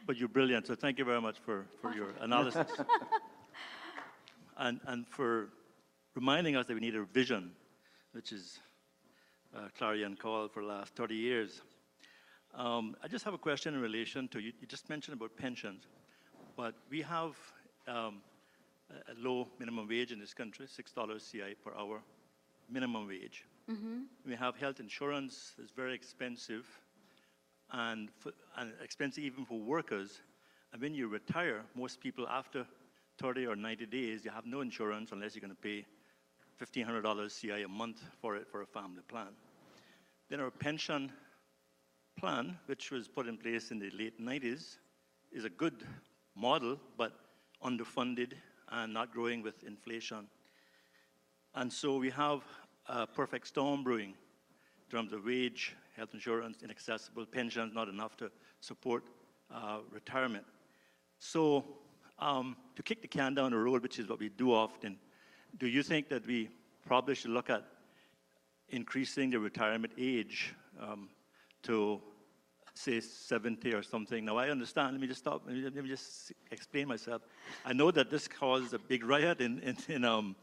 But 0.06 0.16
you're 0.18 0.30
brilliant, 0.30 0.68
so 0.68 0.76
thank 0.76 1.00
you 1.00 1.06
very 1.06 1.20
much 1.20 1.38
for, 1.40 1.66
for 1.82 1.94
your 1.94 2.12
analysis. 2.22 2.68
and, 4.58 4.80
and 4.86 5.06
for 5.08 5.50
reminding 6.16 6.56
us 6.56 6.66
that 6.68 6.74
we 6.74 6.80
need 6.80 6.96
a 6.96 7.04
vision, 7.04 7.52
which 8.14 8.32
is 8.32 8.60
a 9.54 9.70
clarion 9.78 10.16
call 10.16 10.48
for 10.48 10.62
the 10.62 10.68
last 10.70 10.96
30 10.96 11.16
years. 11.16 11.62
Um, 12.56 12.96
I 13.04 13.10
just 13.10 13.26
have 13.26 13.34
a 13.34 13.38
question 13.38 13.74
in 13.74 13.82
relation 13.82 14.30
to, 14.30 14.40
you, 14.40 14.54
you 14.62 14.68
just 14.68 14.90
mentioned 14.90 15.18
about 15.18 15.36
pensions, 15.36 15.84
but 16.56 16.76
we 16.90 17.02
have 17.02 17.36
um, 17.88 18.22
a, 18.90 19.14
low 19.18 19.48
minimum 19.60 19.88
wage 19.88 20.12
in 20.12 20.20
this 20.20 20.34
country, 20.34 20.66
$6 20.66 21.32
CI 21.32 21.56
per 21.64 21.72
hour 21.78 22.02
minimum 22.70 23.08
wage. 23.08 23.46
Mm-hmm. 23.70 24.02
We 24.26 24.36
have 24.36 24.56
health 24.56 24.80
insurance 24.80 25.54
that's 25.58 25.72
very 25.72 25.94
expensive 25.94 26.66
and, 27.72 28.10
for, 28.20 28.32
and 28.58 28.74
expensive 28.84 29.24
even 29.24 29.46
for 29.46 29.60
workers. 29.60 30.22
And 30.72 30.82
when 30.82 30.94
you 30.94 31.08
retire, 31.08 31.62
most 31.76 32.00
people 32.00 32.28
after 32.28 32.66
30 33.20 33.48
or 33.48 33.56
90 33.56 33.86
days, 33.88 34.24
you 34.24 34.32
have 34.32 34.46
no 34.46 34.62
insurance 34.62 35.12
unless 35.12 35.36
you're 35.36 35.42
going 35.42 35.56
to 35.56 35.62
pay 35.62 35.86
$1,500 36.64 37.42
CI 37.42 37.64
a 37.64 37.68
month 37.68 38.02
for 38.22 38.36
it 38.36 38.48
for 38.52 38.62
a 38.62 38.66
family 38.66 39.02
plan. 39.08 39.30
Then 40.30 40.40
our 40.40 40.52
pension 40.52 41.12
plan, 42.18 42.58
which 42.66 42.92
was 42.92 43.08
put 43.08 43.28
in 43.28 43.38
place 43.38 43.72
in 43.72 43.80
the 43.80 43.92
late 43.92 44.20
90s, 44.20 44.78
is 45.32 45.46
a 45.46 45.50
good 45.50 45.86
model, 46.36 46.80
but 46.98 47.14
underfunded 47.64 48.34
and 48.72 48.94
not 48.94 49.14
growing 49.14 49.42
with 49.42 49.64
inflation. 49.64 50.28
And 51.56 51.72
so 51.72 51.98
we 51.98 52.10
have 52.12 52.42
a 52.88 53.08
perfect 53.08 53.48
storm 53.48 53.84
brewing 53.84 54.10
in 54.10 54.98
terms 54.98 55.14
of 55.14 55.26
wage, 55.26 55.76
health 55.96 56.14
insurance, 56.14 56.64
inaccessible 56.64 57.26
pensions, 57.26 57.74
not 57.74 57.90
enough 57.90 58.16
to 58.18 58.32
support 58.62 59.04
uh, 59.54 59.80
retirement. 59.92 60.46
So, 61.20 61.66
um, 62.20 62.56
to 62.76 62.84
kick 62.84 63.02
the 63.02 63.08
can 63.08 63.34
down 63.34 63.52
the 63.52 63.58
road, 63.58 63.84
which 63.84 64.00
is 64.00 64.08
what 64.08 64.20
we 64.20 64.30
do 64.30 64.54
often, 64.54 64.98
do 65.58 65.68
you 65.68 65.84
think 65.84 66.10
that 66.10 66.26
we 66.26 66.50
probably 66.86 67.16
should 67.16 67.32
look 67.32 67.50
at 67.50 67.64
increasing 68.70 69.30
the 69.30 69.40
retirement 69.40 69.94
age 69.98 70.54
um, 70.82 71.10
to, 71.64 72.02
say, 72.78 73.00
70 73.00 73.74
or 73.74 73.84
something? 73.84 74.24
Now, 74.26 74.38
I 74.38 74.50
understand. 74.50 74.94
Let 74.94 75.02
me 75.02 75.08
just 75.08 75.20
stop. 75.20 75.44
Let 75.46 75.56
me, 75.56 75.62
let 75.64 75.76
me 75.76 75.90
just 75.90 76.32
explain 76.52 76.88
myself. 76.88 77.22
I 77.66 77.74
know 77.74 77.92
that 77.92 78.10
this 78.10 78.28
caused 78.28 78.74
a 78.74 78.80
big 78.80 79.04
riot 79.04 79.42
in, 79.42 79.60
in, 79.60 79.78
in 79.88 80.06
um, 80.06 80.36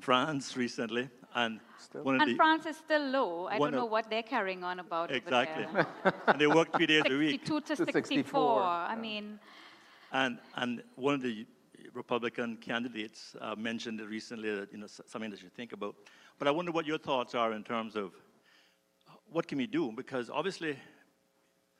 France 0.00 0.56
recently, 0.56 1.08
and 1.34 1.60
one 1.92 2.16
of 2.16 2.22
And 2.22 2.30
the 2.32 2.36
France 2.36 2.66
is 2.66 2.76
still 2.76 3.02
low. 3.02 3.46
I 3.46 3.58
don't 3.58 3.72
know 3.72 3.84
of- 3.84 3.90
what 3.90 4.10
they're 4.10 4.22
carrying 4.22 4.64
on 4.64 4.80
about. 4.80 5.10
Exactly. 5.10 5.66
and 6.26 6.40
they 6.40 6.46
work 6.46 6.74
three 6.76 6.86
days 6.86 7.02
a 7.06 7.16
week. 7.16 7.40
62 7.40 7.60
to 7.60 7.92
64. 7.92 8.62
I 8.62 8.96
mean, 8.96 9.38
And, 10.12 10.38
and 10.56 10.82
one 10.96 11.14
of 11.14 11.22
the 11.22 11.46
Republican 11.92 12.56
candidates 12.56 13.36
uh, 13.40 13.54
mentioned 13.56 14.00
it 14.00 14.08
recently 14.08 14.54
that, 14.54 14.72
you 14.72 14.78
know, 14.78 14.86
something 14.86 15.30
that 15.30 15.42
you 15.42 15.48
think 15.48 15.72
about. 15.72 15.94
But 16.38 16.48
I 16.48 16.50
wonder 16.50 16.72
what 16.72 16.86
your 16.86 16.98
thoughts 16.98 17.34
are 17.34 17.52
in 17.52 17.64
terms 17.64 17.96
of 17.96 18.12
what 19.30 19.46
can 19.48 19.58
we 19.58 19.66
do? 19.66 19.92
Because 19.92 20.30
obviously, 20.30 20.76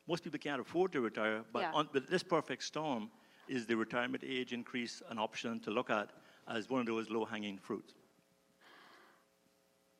most 0.06 0.22
people 0.24 0.38
can't 0.38 0.60
afford 0.60 0.92
to 0.92 1.00
retire, 1.00 1.44
but 1.52 1.60
Yeah. 1.62 1.72
on, 1.72 1.88
with 1.92 2.08
this 2.08 2.22
perfect 2.22 2.62
storm, 2.62 3.10
is 3.48 3.66
the 3.66 3.76
retirement 3.76 4.22
age 4.24 4.52
increase 4.52 5.02
an 5.10 5.18
option 5.18 5.60
to 5.60 5.70
look 5.70 5.90
at 5.90 6.10
as 6.48 6.68
one 6.70 6.80
of 6.80 6.86
those 6.86 7.10
low-hanging 7.10 7.58
fruits? 7.58 7.94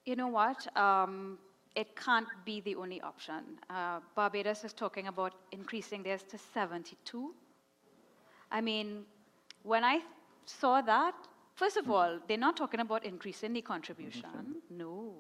you 0.05 0.15
know 0.17 0.29
what? 0.29 0.67
Um, 0.77 1.39
it 1.75 1.97
can't 1.97 2.29
be 2.45 2.61
the 2.61 2.75
only 2.77 3.01
option. 3.03 3.43
Uh, 3.69 4.01
Barbados 4.15 4.65
is 4.65 4.73
talking 4.73 5.09
about 5.09 5.35
increasing 5.53 6.03
theirs 6.03 6.23
to 6.31 6.39
72. 6.39 7.35
I 8.51 8.61
mean, 8.61 9.05
when 9.63 9.85
I 9.85 10.01
saw 10.47 10.81
that, 10.83 11.15
first 11.55 11.77
of 11.77 11.91
all, 11.91 12.19
they're 12.29 12.39
not 12.39 12.57
talking 12.57 12.81
about 12.81 13.05
increasing 13.05 13.53
the 13.53 13.63
contribution. 13.63 14.57
No. 14.71 15.15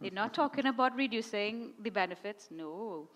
They're 0.00 0.10
not 0.10 0.34
talking 0.34 0.66
about 0.66 0.94
reducing 0.96 1.72
the 1.82 1.90
benefits. 1.90 2.48
No. 2.50 3.08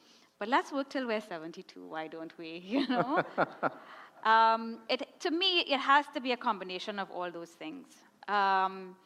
But 0.43 0.49
let's 0.49 0.73
work 0.73 0.89
till 0.89 1.07
we're 1.07 1.21
72. 1.21 1.87
Why 1.87 2.09
don't 2.09 2.37
we? 2.37 2.61
You 2.75 2.89
know? 2.89 3.23
um, 4.29 4.79
it, 4.89 5.07
to 5.21 5.31
me, 5.31 5.61
it 5.61 5.79
has 5.79 6.05
to 6.15 6.21
be 6.21 6.33
a 6.33 6.37
combination 6.37 6.99
of 6.99 7.09
all 7.12 7.31
those 7.31 7.51
things. 7.51 7.87
Um, 8.27 8.97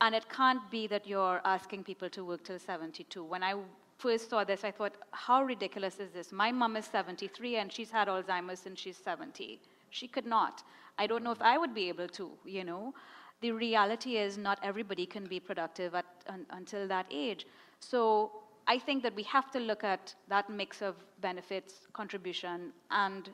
and 0.00 0.14
it 0.14 0.28
can't 0.28 0.60
be 0.70 0.86
that 0.86 1.08
you're 1.08 1.40
asking 1.44 1.82
people 1.82 2.08
to 2.10 2.24
work 2.24 2.44
till 2.44 2.60
72. 2.60 3.24
When 3.24 3.42
I 3.42 3.54
first 3.98 4.30
saw 4.30 4.44
this, 4.44 4.62
I 4.62 4.70
thought, 4.70 4.94
how 5.10 5.42
ridiculous 5.42 5.98
is 5.98 6.12
this? 6.12 6.30
My 6.30 6.52
mom 6.52 6.76
is 6.76 6.84
73 6.84 7.56
and 7.56 7.72
she's 7.72 7.90
had 7.90 8.06
Alzheimer's 8.06 8.60
since 8.60 8.78
she's 8.78 8.96
70. 8.96 9.60
She 9.90 10.06
could 10.06 10.24
not. 10.24 10.62
I 10.98 11.08
don't 11.08 11.24
know 11.24 11.32
if 11.32 11.42
I 11.42 11.58
would 11.58 11.74
be 11.74 11.88
able 11.88 12.06
to, 12.10 12.30
you 12.44 12.62
know. 12.62 12.94
The 13.40 13.50
reality 13.50 14.18
is 14.18 14.38
not 14.38 14.60
everybody 14.62 15.04
can 15.04 15.26
be 15.26 15.40
productive 15.40 15.96
at, 15.96 16.06
un, 16.28 16.46
until 16.50 16.86
that 16.86 17.06
age. 17.10 17.44
So 17.80 18.43
I 18.66 18.78
think 18.78 19.02
that 19.02 19.14
we 19.14 19.22
have 19.24 19.50
to 19.52 19.60
look 19.60 19.84
at 19.84 20.14
that 20.28 20.48
mix 20.48 20.82
of 20.82 20.96
benefits, 21.20 21.86
contribution, 21.92 22.72
and 22.90 23.30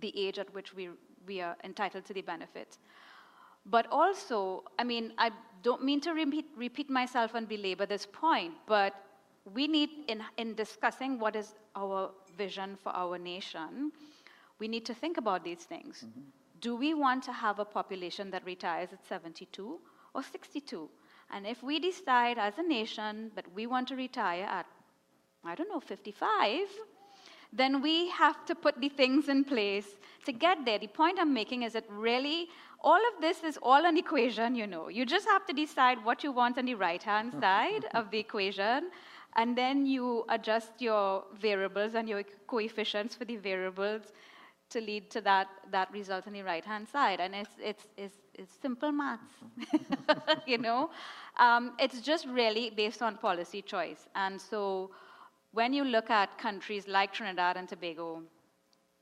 the 0.00 0.12
age 0.16 0.38
at 0.38 0.52
which 0.54 0.74
we, 0.74 0.90
we 1.26 1.40
are 1.40 1.56
entitled 1.64 2.04
to 2.06 2.14
the 2.14 2.22
benefits. 2.22 2.78
But 3.64 3.86
also, 3.90 4.64
I 4.78 4.84
mean, 4.84 5.12
I 5.18 5.30
don't 5.62 5.84
mean 5.84 6.00
to 6.02 6.12
repeat, 6.12 6.46
repeat 6.56 6.90
myself 6.90 7.34
and 7.34 7.48
belabor 7.48 7.86
this 7.86 8.06
point, 8.06 8.54
but 8.66 8.94
we 9.54 9.66
need, 9.66 9.90
in, 10.08 10.22
in 10.36 10.54
discussing 10.54 11.18
what 11.18 11.36
is 11.36 11.54
our 11.74 12.10
vision 12.36 12.76
for 12.82 12.90
our 12.90 13.18
nation, 13.18 13.92
we 14.58 14.68
need 14.68 14.84
to 14.86 14.94
think 14.94 15.18
about 15.18 15.44
these 15.44 15.64
things. 15.64 16.04
Mm-hmm. 16.06 16.20
Do 16.60 16.76
we 16.76 16.94
want 16.94 17.22
to 17.24 17.32
have 17.32 17.58
a 17.58 17.64
population 17.64 18.30
that 18.30 18.44
retires 18.44 18.90
at 18.92 19.06
72 19.06 19.78
or 20.14 20.22
62? 20.22 20.88
And 21.30 21.46
if 21.46 21.62
we 21.62 21.78
decide 21.78 22.38
as 22.38 22.58
a 22.58 22.62
nation 22.62 23.30
that 23.34 23.46
we 23.54 23.66
want 23.66 23.88
to 23.88 23.96
retire 23.96 24.44
at, 24.44 24.66
I 25.44 25.54
don't 25.54 25.68
know, 25.68 25.80
55, 25.80 26.68
then 27.52 27.80
we 27.80 28.10
have 28.10 28.44
to 28.46 28.54
put 28.54 28.80
the 28.80 28.88
things 28.88 29.28
in 29.28 29.44
place 29.44 29.86
to 30.24 30.32
get 30.32 30.64
there. 30.64 30.78
The 30.78 30.88
point 30.88 31.18
I'm 31.20 31.32
making 31.32 31.62
is 31.62 31.72
that 31.72 31.84
really 31.88 32.48
all 32.80 33.00
of 33.14 33.20
this 33.20 33.42
is 33.42 33.58
all 33.62 33.84
an 33.84 33.96
equation, 33.96 34.54
you 34.54 34.66
know. 34.66 34.88
You 34.88 35.06
just 35.06 35.26
have 35.26 35.46
to 35.46 35.52
decide 35.52 36.04
what 36.04 36.22
you 36.22 36.32
want 36.32 36.58
on 36.58 36.66
the 36.66 36.74
right-hand 36.74 37.32
side 37.40 37.86
of 37.94 38.10
the 38.10 38.18
equation, 38.18 38.90
and 39.36 39.56
then 39.56 39.86
you 39.86 40.24
adjust 40.28 40.72
your 40.78 41.24
variables 41.40 41.94
and 41.94 42.08
your 42.08 42.22
coefficients 42.46 43.14
for 43.14 43.24
the 43.24 43.36
variables 43.36 44.12
to 44.70 44.80
lead 44.80 45.10
to 45.10 45.20
that, 45.20 45.48
that 45.70 45.90
result 45.92 46.26
on 46.26 46.32
the 46.32 46.42
right-hand 46.42 46.88
side. 46.88 47.20
And 47.20 47.34
it's, 47.34 47.50
it's, 47.62 47.86
it's, 47.96 48.16
it's 48.34 48.52
simple 48.60 48.92
maths, 48.92 49.22
you 50.46 50.58
know? 50.58 50.90
Um, 51.38 51.72
it's 51.78 52.00
just 52.00 52.26
really 52.26 52.70
based 52.70 53.02
on 53.02 53.16
policy 53.16 53.62
choice. 53.62 54.08
And 54.14 54.40
so 54.40 54.90
when 55.52 55.72
you 55.72 55.84
look 55.84 56.10
at 56.10 56.36
countries 56.38 56.88
like 56.88 57.12
Trinidad 57.12 57.56
and 57.56 57.68
Tobago, 57.68 58.22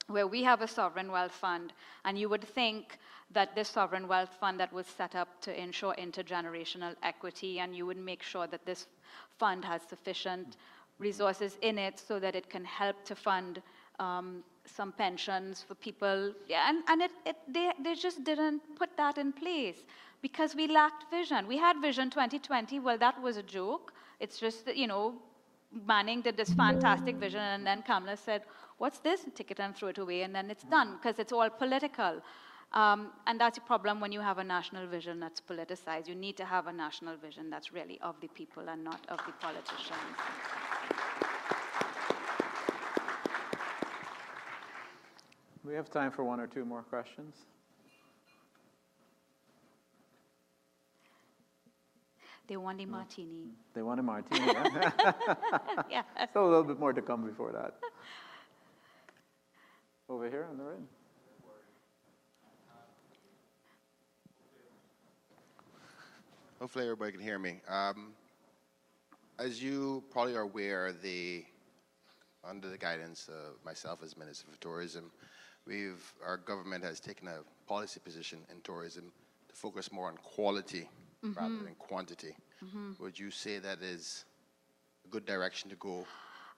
where 0.09 0.27
we 0.27 0.43
have 0.43 0.61
a 0.61 0.69
sovereign 0.69 1.11
wealth 1.11 1.33
fund, 1.33 1.73
and 2.05 2.19
you 2.19 2.29
would 2.29 2.45
think 2.45 2.99
that 3.31 3.55
this 3.55 3.69
sovereign 3.69 4.07
wealth 4.07 4.37
fund 4.39 4.61
that 4.61 4.73
was 4.73 4.87
set 4.87 5.15
up 5.15 5.41
to 5.41 5.61
ensure 5.61 5.95
intergenerational 5.95 6.95
equity, 7.03 7.59
and 7.61 7.75
you 7.75 7.87
would 7.87 7.97
make 7.97 8.23
sure 8.23 8.47
that 8.47 8.67
this 8.67 8.87
fund 9.39 9.65
has 9.65 9.81
sufficient 9.89 10.57
resources 10.99 11.59
in 11.63 11.79
it 11.79 11.99
so 11.99 12.21
that 12.21 12.37
it 12.37 12.49
can 12.51 12.65
help 12.65 13.03
to 13.05 13.15
fund 13.15 13.63
um, 13.99 14.43
some 14.65 14.93
pensions 14.93 15.65
for 15.67 15.75
people. 15.75 16.33
Yeah, 16.49 16.69
and 16.69 16.83
and 16.89 17.03
it, 17.03 17.11
it, 17.27 17.37
they, 17.49 17.71
they 17.83 17.95
just 17.95 18.25
didn't 18.25 18.63
put 18.77 18.97
that 18.97 19.19
in 19.19 19.33
place 19.33 19.85
because 20.23 20.55
we 20.55 20.67
lacked 20.67 21.05
vision. 21.11 21.47
We 21.47 21.59
had 21.59 21.81
Vision 21.83 22.09
2020. 22.09 22.81
Well, 22.81 22.99
that 22.99 23.21
was 23.21 23.37
a 23.37 23.43
joke. 23.43 23.93
It's 24.21 24.39
just, 24.39 24.75
you 24.75 24.87
know, 24.87 25.15
Manning 25.87 26.23
did 26.23 26.37
this 26.37 26.53
fantastic 26.55 27.17
vision, 27.17 27.41
and 27.41 27.67
then 27.67 27.83
Kamla 27.83 28.17
said, 28.17 28.43
What's 28.79 28.99
this? 29.01 29.21
Take 29.35 29.51
it 29.51 29.61
and 29.61 29.77
throw 29.77 29.89
it 29.89 29.99
away, 29.99 30.23
and 30.23 30.35
then 30.35 30.51
it's 30.51 30.65
done 30.65 30.97
because 30.97 31.19
it's 31.19 31.33
all 31.33 31.51
political. 31.51 32.23
Um, 32.73 33.11
and 33.27 33.41
that's 33.41 33.59
a 33.59 33.61
problem 33.61 34.01
when 34.01 34.11
you 34.11 34.21
have 34.21 34.39
a 34.39 34.45
national 34.45 34.87
vision 34.87 35.21
that's 35.21 35.41
politicized. 35.41 36.09
You 36.09 36.17
need 36.17 36.37
to 36.39 36.45
have 36.45 36.67
a 36.67 36.73
national 36.73 37.17
vision 37.17 37.51
that's 37.51 37.73
really 37.73 38.01
of 38.01 38.17
the 38.21 38.29
people 38.29 38.65
and 38.69 38.83
not 38.83 39.01
of 39.09 39.19
the 39.27 39.33
politicians. 39.41 40.17
We 45.65 45.75
have 45.75 45.91
time 45.91 46.11
for 46.11 46.25
one 46.25 46.41
or 46.41 46.47
two 46.47 46.65
more 46.67 46.83
questions. 46.83 47.35
They 52.47 52.59
want 52.59 52.83
a 52.83 52.85
martini. 52.85 53.49
They 53.73 53.81
want 53.81 53.99
a 53.99 54.03
martini. 54.03 54.45
yeah. 54.45 55.13
yeah. 55.91 56.03
So 56.35 56.45
a 56.45 56.49
little 56.49 56.65
bit 56.65 56.79
more 56.79 56.93
to 56.93 57.01
come 57.01 57.25
before 57.25 57.53
that. 57.53 57.77
Over 60.11 60.29
here 60.29 60.47
on 60.51 60.59
the 60.59 60.65
right. 60.65 60.79
Hopefully 66.61 66.85
everybody 66.85 67.13
can 67.13 67.21
hear 67.21 67.39
me. 67.39 67.61
Um, 67.69 68.13
as 69.39 69.63
you 69.63 70.05
probably 70.11 70.35
are 70.35 70.43
aware, 70.43 70.93
the 70.93 71.45
under 72.47 72.69
the 72.69 72.79
guidance 72.79 73.29
of 73.29 73.65
myself 73.65 74.03
as 74.03 74.17
Minister 74.17 74.47
for 74.51 74.61
Tourism, 74.61 75.11
we've 75.67 76.13
our 76.27 76.37
government 76.37 76.85
has 76.85 77.01
taken 77.01 77.29
a 77.29 77.39
policy 77.67 78.01
position 78.01 78.39
in 78.51 78.61
tourism 78.63 79.13
to 79.49 79.55
focus 79.55 79.91
more 79.93 80.09
on 80.09 80.17
quality 80.19 80.89
mm-hmm. 81.25 81.39
rather 81.39 81.65
than 81.65 81.75
quantity. 81.79 82.37
Mm-hmm. 82.65 83.03
Would 83.03 83.19
you 83.19 83.31
say 83.31 83.59
that 83.59 83.83
is 83.83 84.25
a 85.05 85.09
good 85.09 85.27
direction 85.27 85.71
to 85.71 85.77
go? 85.77 86.07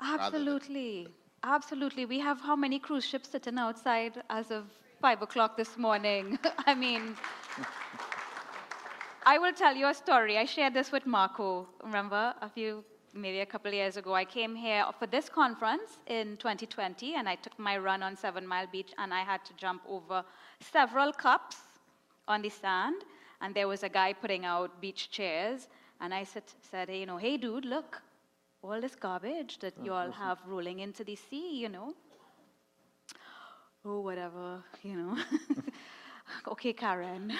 Absolutely. 0.01 1.09
Absolutely. 1.43 2.07
We 2.07 2.19
have 2.21 2.41
how 2.41 2.57
many 2.57 2.79
cruise 2.79 3.05
ships 3.05 3.31
sitting 3.31 3.59
outside 3.59 4.23
as 4.31 4.51
of 4.51 4.65
five 5.01 5.23
o'clock 5.23 5.57
this 5.57 5.77
morning? 5.79 6.39
I 6.67 6.75
mean, 6.75 7.17
I 9.27 9.39
will 9.39 9.53
tell 9.53 9.75
you 9.75 9.87
a 9.87 9.95
story. 9.95 10.39
I 10.39 10.45
shared 10.45 10.75
this 10.75 10.93
with 10.93 11.07
Marco, 11.07 11.69
remember, 11.83 12.35
a 12.41 12.49
few, 12.49 12.85
maybe 13.17 13.41
a 13.41 13.47
couple 13.47 13.69
of 13.69 13.75
years 13.75 13.97
ago. 13.97 14.15
I 14.15 14.25
came 14.25 14.55
here 14.55 14.85
for 14.99 15.07
this 15.07 15.29
conference 15.29 15.99
in 16.07 16.37
2020, 16.37 17.15
and 17.15 17.29
I 17.29 17.37
took 17.37 17.59
my 17.59 17.79
run 17.79 18.03
on 18.03 18.17
Seven 18.17 18.47
Mile 18.47 18.67
Beach, 18.71 18.93
and 18.99 19.13
I 19.13 19.21
had 19.21 19.45
to 19.47 19.53
jump 19.57 19.83
over 19.89 20.25
several 20.61 21.13
cups 21.13 21.57
on 22.29 22.43
the 22.43 22.51
sand, 22.51 23.03
and 23.41 23.55
there 23.55 23.69
was 23.69 23.83
a 23.83 23.89
guy 23.89 24.13
putting 24.13 24.45
out 24.45 24.81
beach 24.81 25.11
chairs, 25.11 25.69
and 26.01 26.13
I 26.13 26.25
said, 26.25 26.45
said 26.71 26.91
you 26.91 27.07
know, 27.07 27.17
hey, 27.17 27.37
dude, 27.37 27.65
look, 27.65 28.03
all 28.63 28.81
this 28.81 28.95
garbage 28.95 29.59
that 29.61 29.75
you 29.83 29.93
all 29.93 30.11
have 30.11 30.39
rolling 30.47 30.81
into 30.81 31.05
the 31.05 31.17
sea, 31.17 31.59
you 31.59 31.69
know. 31.69 31.95
Oh, 33.85 34.01
whatever, 34.01 34.65
you 34.83 34.97
know. 34.97 35.17
okay, 36.49 36.73
Karen. 36.73 37.33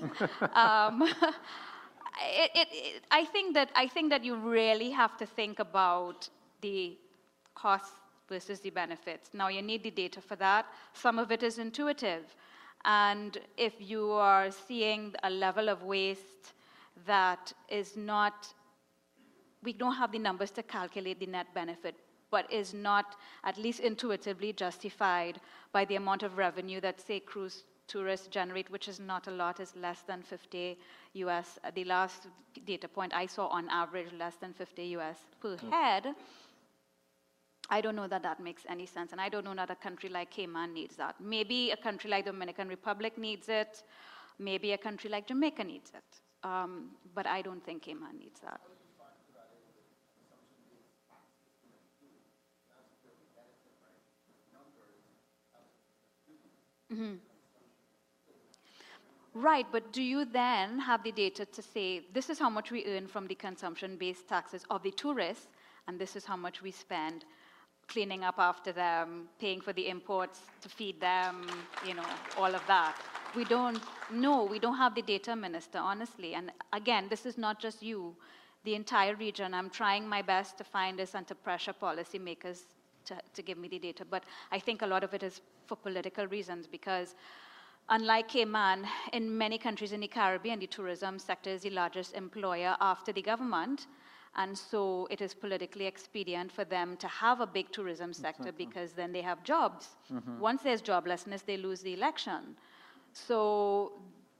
um, 0.54 1.02
it, 2.20 2.50
it, 2.54 2.68
it, 2.72 3.04
I 3.10 3.24
think 3.24 3.54
that 3.54 3.70
I 3.74 3.86
think 3.86 4.10
that 4.10 4.24
you 4.24 4.36
really 4.36 4.90
have 4.90 5.16
to 5.18 5.26
think 5.26 5.58
about 5.58 6.28
the 6.60 6.96
costs 7.54 8.00
versus 8.28 8.60
the 8.60 8.70
benefits. 8.70 9.30
Now 9.32 9.48
you 9.48 9.62
need 9.62 9.82
the 9.82 9.90
data 9.90 10.20
for 10.20 10.36
that. 10.36 10.66
Some 10.92 11.18
of 11.18 11.30
it 11.30 11.42
is 11.42 11.58
intuitive, 11.58 12.34
and 12.84 13.38
if 13.56 13.74
you 13.78 14.10
are 14.12 14.50
seeing 14.50 15.14
a 15.22 15.30
level 15.30 15.68
of 15.68 15.82
waste 15.82 16.54
that 17.06 17.52
is 17.68 17.96
not 17.96 18.54
we 19.64 19.72
don't 19.72 19.94
have 19.94 20.12
the 20.12 20.18
numbers 20.18 20.50
to 20.52 20.62
calculate 20.62 21.18
the 21.18 21.26
net 21.26 21.46
benefit, 21.54 21.96
but 22.30 22.52
is 22.52 22.74
not 22.74 23.16
at 23.44 23.56
least 23.56 23.80
intuitively 23.80 24.52
justified 24.52 25.40
by 25.72 25.84
the 25.86 25.96
amount 25.96 26.22
of 26.22 26.36
revenue 26.36 26.80
that, 26.80 27.00
say, 27.00 27.18
cruise 27.18 27.64
tourists 27.86 28.28
generate, 28.28 28.70
which 28.70 28.88
is 28.88 29.00
not 29.00 29.26
a 29.26 29.30
lot, 29.30 29.60
is 29.60 29.74
less 29.76 30.02
than 30.02 30.22
50 30.22 30.78
US. 31.14 31.58
The 31.74 31.84
last 31.84 32.28
data 32.66 32.88
point 32.88 33.14
I 33.14 33.26
saw 33.26 33.46
on 33.48 33.68
average, 33.68 34.12
less 34.18 34.36
than 34.36 34.52
50 34.52 34.84
US 34.96 35.18
per 35.40 35.56
mm. 35.56 35.70
head. 35.70 36.14
I 37.70 37.80
don't 37.80 37.96
know 37.96 38.08
that 38.08 38.22
that 38.22 38.40
makes 38.40 38.62
any 38.68 38.86
sense, 38.86 39.12
and 39.12 39.20
I 39.20 39.28
don't 39.28 39.44
know 39.44 39.54
that 39.54 39.70
a 39.70 39.74
country 39.74 40.10
like 40.10 40.30
Cayman 40.30 40.74
needs 40.74 40.96
that. 40.96 41.14
Maybe 41.18 41.70
a 41.70 41.76
country 41.76 42.10
like 42.10 42.26
Dominican 42.26 42.68
Republic 42.68 43.16
needs 43.16 43.48
it. 43.48 43.82
Maybe 44.38 44.72
a 44.72 44.78
country 44.78 45.08
like 45.08 45.26
Jamaica 45.26 45.64
needs 45.64 45.90
it. 45.94 46.48
Um, 46.48 46.90
but 47.14 47.26
I 47.26 47.40
don't 47.40 47.64
think 47.64 47.82
Cayman 47.82 48.18
needs 48.18 48.40
that. 48.40 48.60
Mm-hmm. 56.92 57.33
Right, 59.34 59.66
but 59.72 59.92
do 59.92 60.00
you 60.00 60.24
then 60.24 60.78
have 60.78 61.02
the 61.02 61.10
data 61.10 61.44
to 61.44 61.60
say 61.60 62.02
this 62.12 62.30
is 62.30 62.38
how 62.38 62.48
much 62.48 62.70
we 62.70 62.86
earn 62.86 63.08
from 63.08 63.26
the 63.26 63.34
consumption 63.34 63.96
based 63.96 64.28
taxes 64.28 64.64
of 64.70 64.84
the 64.84 64.92
tourists, 64.92 65.48
and 65.88 65.98
this 65.98 66.14
is 66.14 66.24
how 66.24 66.36
much 66.36 66.62
we 66.62 66.70
spend 66.70 67.24
cleaning 67.88 68.22
up 68.22 68.36
after 68.38 68.70
them, 68.70 69.28
paying 69.40 69.60
for 69.60 69.72
the 69.72 69.88
imports 69.88 70.40
to 70.60 70.68
feed 70.68 71.00
them, 71.00 71.46
you 71.84 71.94
know, 71.94 72.06
all 72.38 72.54
of 72.54 72.62
that? 72.68 72.96
We 73.34 73.44
don't 73.44 73.82
know. 74.12 74.44
We 74.44 74.60
don't 74.60 74.76
have 74.76 74.94
the 74.94 75.02
data, 75.02 75.34
Minister, 75.34 75.78
honestly. 75.78 76.34
And 76.34 76.52
again, 76.72 77.08
this 77.10 77.26
is 77.26 77.36
not 77.36 77.58
just 77.58 77.82
you, 77.82 78.14
the 78.62 78.76
entire 78.76 79.16
region. 79.16 79.52
I'm 79.52 79.68
trying 79.68 80.08
my 80.08 80.22
best 80.22 80.56
to 80.58 80.64
find 80.64 80.96
this 80.96 81.16
under 81.16 81.34
pressure 81.34 81.74
policymakers 81.74 82.60
to, 83.06 83.16
to 83.34 83.42
give 83.42 83.58
me 83.58 83.66
the 83.66 83.80
data. 83.80 84.04
But 84.08 84.22
I 84.52 84.60
think 84.60 84.82
a 84.82 84.86
lot 84.86 85.02
of 85.02 85.12
it 85.12 85.24
is 85.24 85.40
for 85.66 85.76
political 85.76 86.28
reasons 86.28 86.68
because 86.68 87.16
unlike 87.88 88.28
Cayman, 88.28 88.86
in 89.12 89.36
many 89.36 89.58
countries 89.58 89.92
in 89.92 90.00
the 90.00 90.08
Caribbean, 90.08 90.58
the 90.58 90.66
tourism 90.66 91.18
sector 91.18 91.50
is 91.50 91.62
the 91.62 91.70
largest 91.70 92.14
employer 92.14 92.76
after 92.80 93.12
the 93.12 93.22
government. 93.22 93.86
And 94.36 94.56
so 94.58 95.06
it 95.10 95.20
is 95.20 95.32
politically 95.32 95.86
expedient 95.86 96.50
for 96.50 96.64
them 96.64 96.96
to 96.96 97.06
have 97.06 97.40
a 97.40 97.46
big 97.46 97.70
tourism 97.70 98.12
sector 98.12 98.48
exactly. 98.48 98.66
because 98.66 98.92
then 98.92 99.12
they 99.12 99.22
have 99.22 99.44
jobs. 99.44 99.90
Mm-hmm. 100.12 100.40
Once 100.40 100.62
there's 100.62 100.82
joblessness, 100.82 101.44
they 101.44 101.56
lose 101.56 101.82
the 101.82 101.94
election. 101.94 102.56
So 103.12 103.92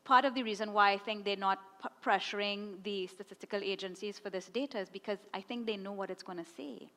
part 0.04 0.24
of 0.24 0.34
the 0.34 0.42
reason 0.42 0.72
why 0.72 0.92
I 0.92 0.98
think 0.98 1.24
they're 1.24 1.36
not 1.36 1.60
p- 1.80 1.88
pressuring 2.04 2.82
the 2.82 3.06
statistical 3.06 3.60
agencies 3.62 4.18
for 4.18 4.30
this 4.30 4.46
data 4.48 4.78
is 4.78 4.88
because 4.88 5.18
I 5.32 5.40
think 5.40 5.64
they 5.64 5.76
know 5.76 5.92
what 5.92 6.10
it's 6.10 6.24
going 6.24 6.38
to 6.38 6.50
say 6.56 6.90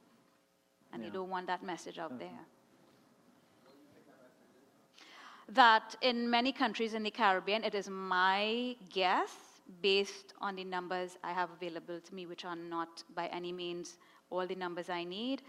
and 0.92 1.01
yeah. 1.01 1.08
you 1.08 1.14
don't 1.14 1.30
want 1.30 1.48
that 1.48 1.64
message 1.64 2.00
out 2.00 2.17
there. 2.19 2.40
That 5.50 5.95
in 6.01 6.30
many 6.30 6.51
countries 6.51 6.93
in 6.93 7.03
the 7.03 7.11
Caribbean, 7.11 7.64
it 7.64 7.74
is 7.74 7.90
my 7.90 8.76
guess, 8.90 9.32
based 9.82 10.34
on 10.42 10.56
the 10.56 10.64
numbers 10.64 11.17
I 11.24 11.32
have 11.32 11.50
available 11.51 12.00
to 12.00 12.16
me, 12.16 12.26
which 12.26 12.45
are 12.45 12.56
not 12.56 13.03
by 13.16 13.27
any 13.27 13.51
means 13.51 13.98
all 14.30 14.45
the 14.45 14.56
numbers 14.56 14.90
I 14.90 15.03
need. 15.03 15.42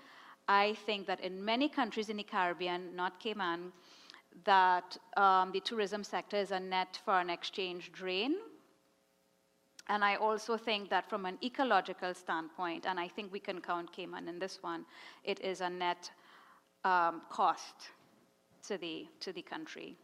I 0.47 0.75
think 0.87 1.07
that 1.07 1.21
in 1.21 1.45
many 1.45 1.69
countries 1.69 2.09
in 2.09 2.17
the 2.17 2.23
Caribbean, 2.23 2.95
not 2.95 3.21
Cayman, 3.21 3.73
that 4.45 4.97
um, 5.17 5.51
the 5.53 5.61
tourism 5.61 6.05
sector 6.05 6.37
is 6.37 6.53
a 6.53 6.61
net 6.61 7.01
foreign 7.05 7.31
exchange 7.31 7.91
drain 7.93 8.37
and 9.89 10.05
I 10.05 10.17
also 10.17 10.57
think 10.57 10.91
that 10.91 11.09
from 11.09 11.25
an 11.25 11.39
ecological 11.43 12.13
standpoint, 12.13 12.87
and 12.87 13.01
I 13.01 13.09
think 13.09 13.33
we 13.33 13.41
can 13.41 13.61
count 13.61 13.93
Cayman 13.93 14.29
in 14.29 14.39
this 14.39 14.59
one, 14.63 14.85
it 15.25 15.41
is 15.41 15.61
a 15.63 15.71
net 15.71 16.11
um, 16.85 17.23
cost 17.31 17.91
to 18.69 18.79
the, 18.79 19.07
to 19.21 19.33
the 19.33 19.43
country. 19.43 19.97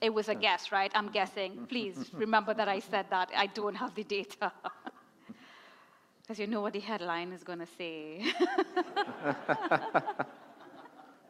It 0.00 0.12
was 0.12 0.28
a 0.28 0.34
guess, 0.34 0.72
right? 0.72 0.90
I'm 0.94 1.08
guessing. 1.08 1.66
Please 1.68 2.10
remember 2.14 2.52
that 2.54 2.68
I 2.68 2.80
said 2.80 3.06
that. 3.10 3.30
I 3.36 3.46
don't 3.46 3.76
have 3.76 3.94
the 3.94 4.04
data. 4.04 4.52
Because 6.26 6.38
you 6.38 6.46
know 6.46 6.62
what 6.62 6.72
the 6.72 6.80
headline 6.80 7.32
is 7.32 7.44
going 7.44 7.58
to 7.58 7.66
say. 7.66 8.24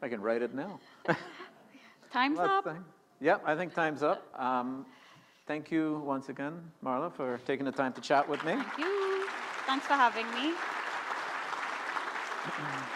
I 0.01 0.07
can 0.07 0.21
write 0.21 0.41
it 0.41 0.53
now. 0.55 0.79
Time's 2.13 2.37
Well, 2.37 2.47
up. 2.47 2.63
thank- 2.63 2.79
Yep, 3.19 3.43
I 3.45 3.55
think 3.57 3.73
time's 3.73 4.03
up. 4.03 4.23
Um, 4.39 4.85
Thank 5.47 5.69
you 5.69 6.01
once 6.05 6.29
again, 6.29 6.53
Marla, 6.83 7.11
for 7.13 7.39
taking 7.45 7.65
the 7.65 7.73
time 7.73 7.91
to 7.93 8.01
chat 8.01 8.27
with 8.27 8.41
me. 8.45 8.53
Thank 8.53 8.77
you. 8.79 9.27
Thanks 9.67 9.85
for 9.85 9.93
having 9.93 10.27
me. 10.31 10.53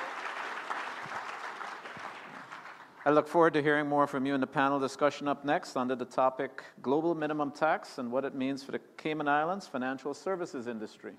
I 3.05 3.11
look 3.11 3.29
forward 3.29 3.53
to 3.53 3.61
hearing 3.61 3.87
more 3.87 4.07
from 4.07 4.25
you 4.25 4.35
in 4.35 4.41
the 4.41 4.47
panel 4.47 4.77
discussion 4.77 5.29
up 5.29 5.45
next 5.45 5.77
under 5.77 5.95
the 5.95 6.03
topic 6.03 6.65
Global 6.81 7.15
Minimum 7.15 7.51
Tax 7.51 7.97
and 7.97 8.11
what 8.11 8.25
it 8.25 8.35
means 8.35 8.61
for 8.61 8.73
the 8.73 8.81
Cayman 8.97 9.27
Islands 9.29 9.67
financial 9.67 10.13
services 10.13 10.67
industry. 10.67 11.13